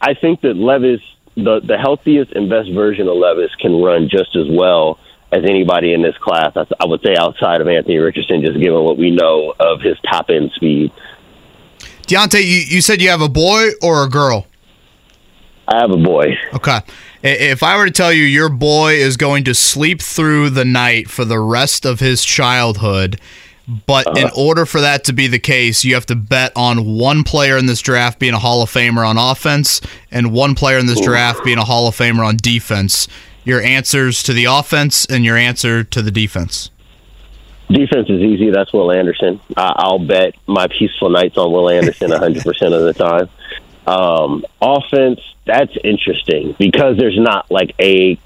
I 0.02 0.14
think 0.14 0.42
that 0.42 0.56
Levis, 0.56 1.02
the 1.36 1.62
the 1.62 1.78
healthiest 1.78 2.32
and 2.34 2.50
best 2.50 2.72
version 2.72 3.08
of 3.08 3.16
Levis, 3.16 3.54
can 3.56 3.82
run 3.82 4.10
just 4.10 4.36
as 4.36 4.48
well 4.50 5.00
as 5.32 5.44
anybody 5.44 5.94
in 5.94 6.02
this 6.02 6.18
class. 6.18 6.56
I 6.56 6.86
would 6.86 7.02
say 7.02 7.16
outside 7.18 7.62
of 7.62 7.68
Anthony 7.68 7.98
Richardson, 7.98 8.42
just 8.42 8.60
given 8.60 8.84
what 8.84 8.98
we 8.98 9.12
know 9.12 9.54
of 9.60 9.82
his 9.82 9.98
top 10.10 10.30
end 10.30 10.52
speed. 10.56 10.92
Diante, 12.06 12.40
you, 12.40 12.60
you 12.60 12.82
said 12.82 13.02
you 13.02 13.10
have 13.10 13.22
a 13.22 13.30
boy 13.30 13.70
or 13.82 14.04
a 14.04 14.10
girl? 14.10 14.45
I 15.68 15.80
have 15.80 15.90
a 15.90 15.98
boy. 15.98 16.38
Okay. 16.54 16.80
If 17.24 17.64
I 17.64 17.76
were 17.76 17.86
to 17.86 17.92
tell 17.92 18.14
you 18.14 18.24
your 18.24 18.50
boy 18.50 18.94
is 18.94 19.18
going 19.18 19.45
to 19.45 19.56
sleep 19.56 20.00
through 20.00 20.52
the 20.52 20.66
night 20.66 21.10
for 21.10 21.26
the 21.26 21.40
rest 21.40 21.84
of 21.86 22.00
his 22.00 22.24
childhood, 22.24 23.20
but 23.85 24.08
uh-huh. 24.08 24.27
in 24.27 24.32
order 24.38 24.66
for 24.66 24.82
that 24.82 25.03
to 25.06 25.14
be 25.14 25.27
the 25.27 25.40
case, 25.40 25.84
you 25.84 25.94
have 25.95 26.06
to 26.08 26.16
bet 26.16 26.52
on 26.56 26.98
one 26.98 27.24
player 27.24 27.58
in 27.58 27.66
this 27.66 27.82
draft 27.82 28.19
being 28.19 28.34
a 28.34 28.40
Hall 28.40 28.61
of 28.61 28.69
Famer 28.69 29.08
on 29.08 29.18
offense 29.18 29.82
and 30.11 30.32
one 30.32 30.56
player 30.56 30.77
in 30.77 30.85
this 30.85 31.00
Ooh. 31.02 31.06
draft 31.06 31.44
being 31.44 31.58
a 31.58 31.66
Hall 31.66 31.88
of 31.88 31.95
Famer 31.95 32.26
on 32.26 32.38
defense 32.38 33.08
your 33.45 33.61
answers 33.61 34.24
to 34.24 34.34
the 34.34 34.45
offense 34.45 35.06
and 35.06 35.24
your 35.24 35.38
answer 35.38 35.84
to 35.84 36.02
the 36.02 36.11
defense? 36.11 36.72
Defense 37.69 38.10
is 38.10 38.22
easy. 38.22 38.50
That's 38.50 38.74
Will 38.74 38.92
Anderson. 38.92 39.40
I'll 39.56 40.00
bet 40.00 40.35
my 40.48 40.68
peaceful 40.68 41.10
nights 41.10 41.38
on 41.38 41.52
Will 41.52 41.69
Anderson 41.69 42.11
100% 42.11 42.45
of 42.74 42.84
the 42.84 42.94
time. 42.94 43.30
Um, 43.88 44.44
offense, 44.61 45.19
that's 45.45 45.76
interesting 45.84 46.56
because 46.60 46.98
there's 46.98 47.18
not 47.18 47.50
like 47.50 47.74
a 47.80 48.19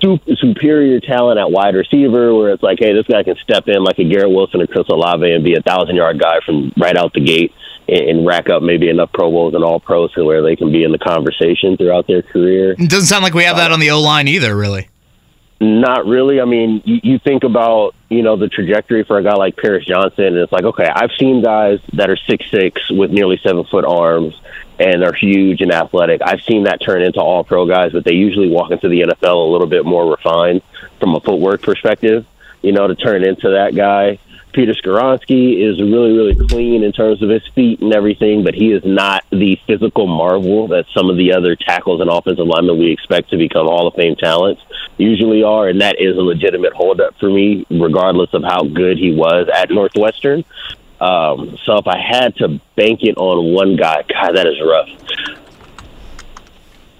superior 0.00 1.00
talent 1.00 1.38
at 1.38 1.50
wide 1.50 1.74
receiver 1.74 2.34
where 2.34 2.52
it's 2.52 2.62
like, 2.62 2.78
hey, 2.80 2.92
this 2.92 3.06
guy 3.06 3.22
can 3.22 3.36
step 3.36 3.68
in 3.68 3.82
like 3.84 3.98
a 3.98 4.04
Garrett 4.04 4.30
Wilson 4.30 4.60
or 4.60 4.66
Chris 4.66 4.88
Olave 4.88 5.30
and 5.30 5.44
be 5.44 5.54
a 5.54 5.62
thousand 5.62 5.96
yard 5.96 6.18
guy 6.20 6.40
from 6.44 6.72
right 6.76 6.96
out 6.96 7.12
the 7.14 7.20
gate 7.20 7.52
and, 7.88 8.26
rack 8.26 8.48
up 8.48 8.62
maybe 8.62 8.88
enough 8.88 9.10
Pro 9.12 9.30
Bowls 9.30 9.54
and 9.54 9.64
All 9.64 9.80
Pros 9.80 10.12
to 10.12 10.24
where 10.24 10.42
they 10.42 10.54
can 10.54 10.70
be 10.70 10.84
in 10.84 10.92
the 10.92 10.98
conversation 10.98 11.76
throughout 11.76 12.06
their 12.06 12.22
career. 12.22 12.72
It 12.78 12.88
doesn't 12.88 13.06
sound 13.06 13.24
like 13.24 13.34
we 13.34 13.44
have 13.44 13.56
that 13.56 13.72
on 13.72 13.80
the 13.80 13.90
O 13.90 14.00
line 14.00 14.28
either, 14.28 14.56
really. 14.56 14.88
Not 15.60 16.06
really. 16.06 16.40
I 16.40 16.46
mean, 16.46 16.82
you, 16.84 17.00
you 17.02 17.18
think 17.18 17.44
about 17.44 17.94
you 18.08 18.22
know 18.22 18.36
the 18.36 18.48
trajectory 18.48 19.04
for 19.04 19.18
a 19.18 19.22
guy 19.22 19.34
like 19.34 19.56
Paris 19.56 19.84
Johnson, 19.84 20.24
and 20.24 20.36
it's 20.38 20.52
like, 20.52 20.64
okay, 20.64 20.86
I've 20.86 21.10
seen 21.18 21.42
guys 21.42 21.80
that 21.94 22.08
are 22.08 22.16
six 22.16 22.50
six 22.50 22.90
with 22.90 23.10
nearly 23.10 23.38
seven 23.42 23.64
foot 23.64 23.84
arms 23.84 24.34
and 24.80 25.04
are 25.04 25.12
huge 25.12 25.60
and 25.60 25.70
athletic. 25.70 26.22
I've 26.24 26.40
seen 26.42 26.64
that 26.64 26.80
turn 26.80 27.02
into 27.02 27.20
all 27.20 27.44
pro 27.44 27.66
guys, 27.66 27.92
but 27.92 28.04
they 28.04 28.14
usually 28.14 28.48
walk 28.48 28.70
into 28.70 28.88
the 28.88 29.02
NFL 29.02 29.46
a 29.46 29.50
little 29.52 29.66
bit 29.66 29.84
more 29.84 30.10
refined 30.10 30.62
from 30.98 31.14
a 31.14 31.20
footwork 31.20 31.62
perspective. 31.62 32.26
You 32.62 32.72
know, 32.72 32.88
to 32.88 32.94
turn 32.94 33.24
into 33.24 33.50
that 33.50 33.74
guy. 33.74 34.18
Peter 34.52 34.74
Skoronski 34.74 35.60
is 35.60 35.80
really, 35.80 36.12
really 36.12 36.34
clean 36.48 36.82
in 36.82 36.92
terms 36.92 37.22
of 37.22 37.30
his 37.30 37.46
feet 37.54 37.80
and 37.80 37.94
everything, 37.94 38.42
but 38.42 38.54
he 38.54 38.72
is 38.72 38.84
not 38.84 39.24
the 39.30 39.58
physical 39.66 40.06
marvel 40.06 40.66
that 40.68 40.86
some 40.92 41.08
of 41.08 41.16
the 41.16 41.32
other 41.32 41.54
tackles 41.54 42.00
and 42.00 42.10
offensive 42.10 42.46
linemen 42.46 42.78
we 42.78 42.90
expect 42.90 43.30
to 43.30 43.36
become 43.36 43.66
Hall 43.66 43.86
of 43.86 43.94
Fame 43.94 44.16
talents 44.16 44.60
usually 44.98 45.42
are, 45.42 45.68
and 45.68 45.80
that 45.80 46.00
is 46.00 46.16
a 46.16 46.20
legitimate 46.20 46.72
holdup 46.72 47.16
for 47.18 47.30
me, 47.30 47.64
regardless 47.70 48.34
of 48.34 48.42
how 48.42 48.64
good 48.64 48.98
he 48.98 49.14
was 49.14 49.48
at 49.54 49.70
Northwestern. 49.70 50.44
Um, 51.00 51.58
so 51.64 51.78
if 51.78 51.86
I 51.86 51.98
had 51.98 52.36
to 52.36 52.60
bank 52.76 53.00
it 53.02 53.16
on 53.16 53.54
one 53.54 53.76
guy, 53.76 54.04
God, 54.08 54.36
that 54.36 54.46
is 54.46 54.60
rough. 54.60 54.88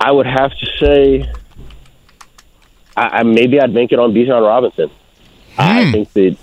I 0.01 0.11
would 0.11 0.27
have 0.27 0.53
to 0.53 0.67
say, 0.79 1.31
I, 2.97 3.20
I 3.20 3.23
maybe 3.23 3.61
I'd 3.61 3.75
bank 3.75 3.93
it 3.93 3.99
on 3.99 4.12
Bijan 4.12 4.47
Robinson. 4.47 4.89
Mm. 4.89 4.95
I 5.59 5.85
hmm. 5.85 5.93
think 5.93 6.12
that 6.15 6.37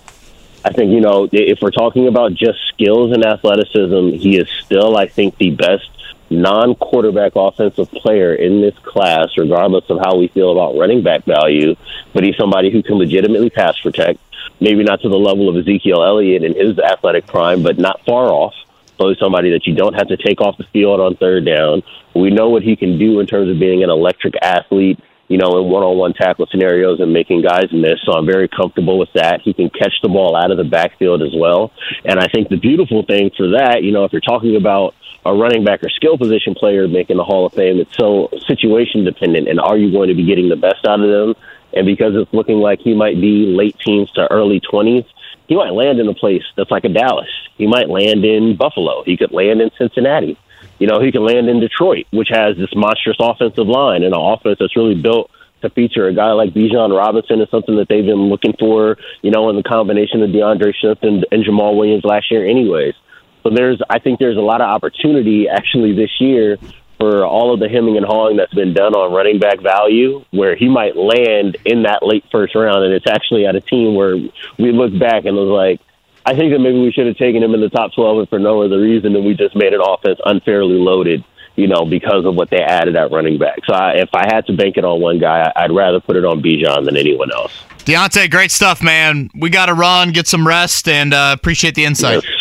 I 0.68 0.74
think, 0.74 0.92
you 0.92 1.00
know, 1.02 1.30
if 1.32 1.60
we're 1.62 1.72
talking 1.72 2.08
about 2.08 2.34
just 2.34 2.60
skills 2.74 3.14
and 3.14 3.24
athleticism, 3.26 4.10
he 4.18 4.38
is 4.38 4.50
still, 4.66 4.98
I 4.98 5.08
think, 5.08 5.38
the 5.38 5.52
best 5.52 5.90
non 6.30 6.76
quarterback 6.76 7.34
offensive 7.36 7.90
player 7.92 8.36
in 8.36 8.62
this 8.62 8.78
class, 8.80 9.30
regardless 9.38 9.90
of 9.90 10.00
how 10.00 10.18
we 10.18 10.28
feel 10.28 10.52
about 10.52 10.78
running 10.78 11.04
back 11.04 11.24
value. 11.24 11.76
But 12.14 12.24
he's 12.24 12.36
somebody 12.36 12.70
who 12.70 12.84
can 12.84 12.96
legitimately 12.96 13.50
pass 13.50 13.80
protect, 13.80 14.20
maybe 14.60 14.84
not 14.84 15.02
to 15.02 15.10
the 15.10 15.18
level 15.18 15.50
of 15.50 15.56
Ezekiel 15.56 16.04
Elliott 16.04 16.44
in 16.44 16.56
his 16.56 16.80
athletic 16.80 17.28
prime, 17.28 17.64
but 17.64 17.78
not 17.78 18.04
far 18.06 18.30
off. 18.30 18.54
So 18.98 19.14
somebody 19.14 19.52
that 19.52 19.68
you 19.68 19.76
don't 19.76 19.94
have 19.94 20.08
to 20.08 20.18
take 20.18 20.42
off 20.42 20.58
the 20.58 20.64
field 20.66 21.00
on 21.00 21.16
third 21.16 21.46
down. 21.46 21.84
We 22.16 22.32
know 22.32 22.50
what 22.50 22.64
he 22.64 22.76
can 22.76 22.98
do 22.98 23.20
in 23.20 23.28
terms 23.28 23.50
of 23.50 23.60
being 23.60 23.84
an 23.84 23.90
electric 23.90 24.34
athlete 24.42 25.00
you 25.28 25.38
know, 25.38 25.58
in 25.58 25.70
one-on-one 25.70 26.14
tackle 26.14 26.48
scenarios 26.48 27.00
and 27.00 27.12
making 27.12 27.42
guys 27.42 27.72
miss. 27.72 28.00
So 28.06 28.14
I'm 28.14 28.26
very 28.26 28.48
comfortable 28.48 28.98
with 28.98 29.12
that. 29.14 29.42
He 29.42 29.54
can 29.54 29.70
catch 29.70 29.94
the 30.02 30.08
ball 30.08 30.36
out 30.36 30.52
of 30.52 30.58
the 30.58 30.64
backfield 30.64 31.22
as 31.22 31.34
well. 31.36 31.72
And 32.06 32.20
I 32.20 32.28
think 32.28 32.50
the 32.50 32.58
beautiful 32.58 33.04
thing 33.04 33.32
for 33.36 33.50
that, 33.50 33.84
you 33.84 33.92
know, 33.92 34.06
if 34.06 34.14
you're 34.14 34.22
talking 34.22 34.56
about 34.56 34.96
a 35.26 35.34
running 35.34 35.66
back 35.66 35.84
or 35.84 35.90
skill 35.90 36.18
position 36.18 36.56
player 36.56 36.88
making 36.88 37.18
the 37.18 37.24
Hall 37.24 37.46
of 37.46 37.54
Fame, 37.54 37.80
it's 37.80 37.96
so 37.98 38.30
situation 38.48 39.04
dependent. 39.04 39.50
And 39.50 39.60
are 39.60 39.78
you 39.78 39.92
going 39.92 40.08
to 40.08 40.16
be 40.16 40.26
getting 40.26 40.48
the 40.48 40.56
best 40.56 40.86
out 40.88 41.02
of 41.02 41.10
them? 41.10 41.36
And 41.74 41.86
because 41.86 42.14
it's 42.16 42.34
looking 42.34 42.58
like 42.58 42.80
he 42.80 42.94
might 42.94 43.20
be 43.20 43.46
late 43.48 43.78
teens 43.84 44.12
to 44.12 44.32
early 44.32 44.62
20s, 44.62 45.06
he 45.48 45.56
might 45.56 45.74
land 45.74 46.00
in 46.00 46.08
a 46.08 46.14
place 46.14 46.44
that's 46.56 46.72
like 46.72 46.86
a 46.86 46.90
Dallas. 46.90 47.30
He 47.58 47.68
might 47.68 47.90
land 47.90 48.26
in 48.26 48.56
Buffalo. 48.56 49.04
He 49.04 49.18
could 49.18 49.32
land 49.32 49.62
in 49.62 49.70
Cincinnati 49.78 50.38
you 50.80 50.88
know, 50.88 51.02
he 51.02 51.12
could 51.12 51.22
land 51.22 51.50
in 51.50 51.60
Detroit, 51.60 52.06
which 52.12 52.30
has 52.30 52.56
this 52.58 52.70
monstrous 52.76 53.18
offensive 53.20 53.68
line 53.68 54.04
and 54.04 54.14
an 54.14 54.20
offense 54.20 54.58
that's 54.60 54.76
really 54.76 54.96
built 54.96 55.32
to 55.62 55.70
feature 55.72 56.08
a 56.08 56.14
guy 56.14 56.32
like 56.34 56.54
Bijan 56.54 56.96
Robinson 56.96 57.42
is 57.42 57.50
something 57.50 57.78
that 57.78 57.88
they've 57.88 58.06
been 58.06 58.30
looking 58.30 58.54
for, 58.60 58.98
you 59.24 59.32
know, 59.32 59.50
in 59.50 59.56
the 59.56 59.64
combination 59.64 60.22
of 60.22 60.32
D'Andre 60.32 60.72
Swift 60.80 61.04
and, 61.04 61.26
and 61.32 61.44
Jamaal 61.44 61.76
Williams 61.76 62.04
last 62.04 62.30
year 62.30 62.48
anyways. 62.48 62.94
So 63.42 63.50
there's 63.50 63.82
I 63.90 63.98
think 63.98 64.20
there's 64.20 64.38
a 64.38 64.42
lot 64.42 64.62
of 64.62 64.68
opportunity 64.68 65.48
actually 65.50 65.94
this 65.94 66.12
year 66.20 66.58
for 66.98 67.26
all 67.26 67.54
of 67.54 67.60
the 67.60 67.70
hemming 67.70 67.98
and 67.98 68.06
hawing 68.06 68.38
that's 68.38 68.54
been 68.54 68.74
done 68.74 68.94
on 68.94 69.14
running 69.14 69.40
back 69.40 69.62
value, 69.62 70.24
where 70.32 70.56
he 70.56 70.68
might 70.68 70.96
land 70.96 71.58
in 71.66 71.84
that 71.84 72.04
late 72.04 72.26
first 72.32 72.56
round, 72.56 72.84
and 72.84 72.94
it's 72.94 73.08
actually 73.08 73.46
at 73.46 73.56
a 73.56 73.62
team 73.62 73.96
where 73.96 74.16
we 74.58 74.72
look 74.72 74.98
back 74.98 75.26
and 75.26 75.36
was 75.36 75.50
like, 75.50 75.80
I 76.26 76.36
think 76.36 76.52
that 76.52 76.60
maybe 76.60 76.82
we 76.82 76.92
should 76.92 77.08
have 77.08 77.16
taken 77.16 77.42
him 77.42 77.54
in 77.54 77.62
the 77.62 77.70
top 77.70 77.94
12 77.94 78.20
and 78.20 78.30
for 78.30 78.38
no 78.38 78.62
other 78.62 78.82
reason 78.82 79.14
than 79.14 79.24
we 79.24 79.34
just 79.34 79.56
made 79.56 79.74
an 79.74 79.80
offense 79.82 80.20
unfairly 80.26 80.76
loaded, 80.76 81.24
you 81.56 81.68
know, 81.68 81.86
because 81.86 82.26
of 82.26 82.36
what 82.36 82.50
they 82.50 82.62
added 82.62 82.98
at 82.98 83.12
running 83.12 83.38
back. 83.38 83.60
So 83.66 83.74
I, 83.74 83.94
if 83.94 84.10
I 84.14 84.26
had 84.28 84.46
to 84.48 84.54
bank 84.54 84.76
it 84.76 84.84
on 84.84 85.00
one 85.00 85.20
guy, 85.20 85.50
I'd 85.56 85.72
rather 85.72 86.02
put 86.02 86.18
it 86.18 86.26
on 86.26 86.42
Bijan 86.42 86.84
than 86.84 86.98
anyone 86.98 87.32
else. 87.32 87.54
Diante, 87.86 88.28
great 88.28 88.52
stuff, 88.52 88.84
man. 88.84 89.30
We 89.36 89.50
got 89.50 89.68
to 89.68 89.74
run, 89.74 90.12
get 90.12 90.28
some 90.28 90.46
rest, 90.46 90.90
and 90.90 91.14
uh, 91.14 91.34
appreciate 91.38 91.76
the 91.76 91.86
insight. 91.86 92.22
Yes. 92.22 92.34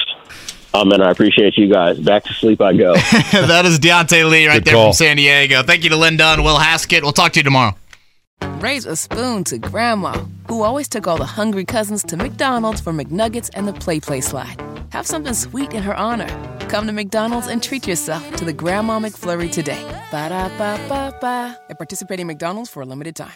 Um, 0.77 0.89
oh 0.89 0.91
man, 0.91 1.01
I 1.01 1.11
appreciate 1.11 1.57
you 1.57 1.73
guys. 1.73 1.99
Back 1.99 2.25
to 2.25 2.35
sleep 2.35 2.61
I 2.61 2.77
go. 2.77 2.95
that 3.33 3.65
is 3.65 3.79
Diante 3.79 4.25
Lee 4.25 4.47
right 4.47 4.55
Good 4.57 4.65
there 4.67 4.75
call. 4.75 4.87
from 4.89 4.93
San 4.93 5.17
Diego. 5.17 5.63
Thank 5.63 5.85
you 5.85 5.91
to 5.91 5.97
Lin 5.97 6.17
Dunn 6.17 6.35
and 6.35 6.45
Will 6.45 6.59
Haskett. 6.59 7.03
We'll 7.03 7.13
talk 7.13 7.33
to 7.33 7.41
you 7.41 7.45
tomorrow. 7.45 7.75
Raise 8.59 8.85
a 8.85 8.97
spoon 8.97 9.45
to 9.45 9.59
Grandma, 9.59 10.13
who 10.49 10.63
always 10.63 10.89
took 10.89 11.07
all 11.07 11.17
the 11.17 11.25
hungry 11.25 11.65
cousins 11.65 12.03
to 12.05 12.17
McDonald's 12.17 12.81
for 12.81 12.93
McNuggets 12.93 13.49
and 13.55 13.67
the 13.67 13.73
Play 13.73 14.01
Play 14.01 14.21
slide. 14.21 14.61
Have 14.91 15.07
something 15.07 15.33
sweet 15.35 15.73
in 15.73 15.83
her 15.83 15.95
honor. 15.97 16.29
Come 16.69 16.87
to 16.87 16.93
McDonald's 16.93 17.47
and 17.47 17.63
treat 17.63 17.87
yourself 17.87 18.37
to 18.37 18.45
the 18.45 18.53
Grandma 18.53 18.99
McFlurry 18.99 19.51
today. 19.51 19.83
Ba 20.11 20.29
da 20.29 20.49
ba 20.59 20.79
ba 20.89 21.17
ba. 21.21 21.59
At 21.71 21.79
participating 21.79 22.27
McDonald's 22.27 22.69
for 22.69 22.83
a 22.83 22.87
limited 22.87 23.17
time. 23.17 23.33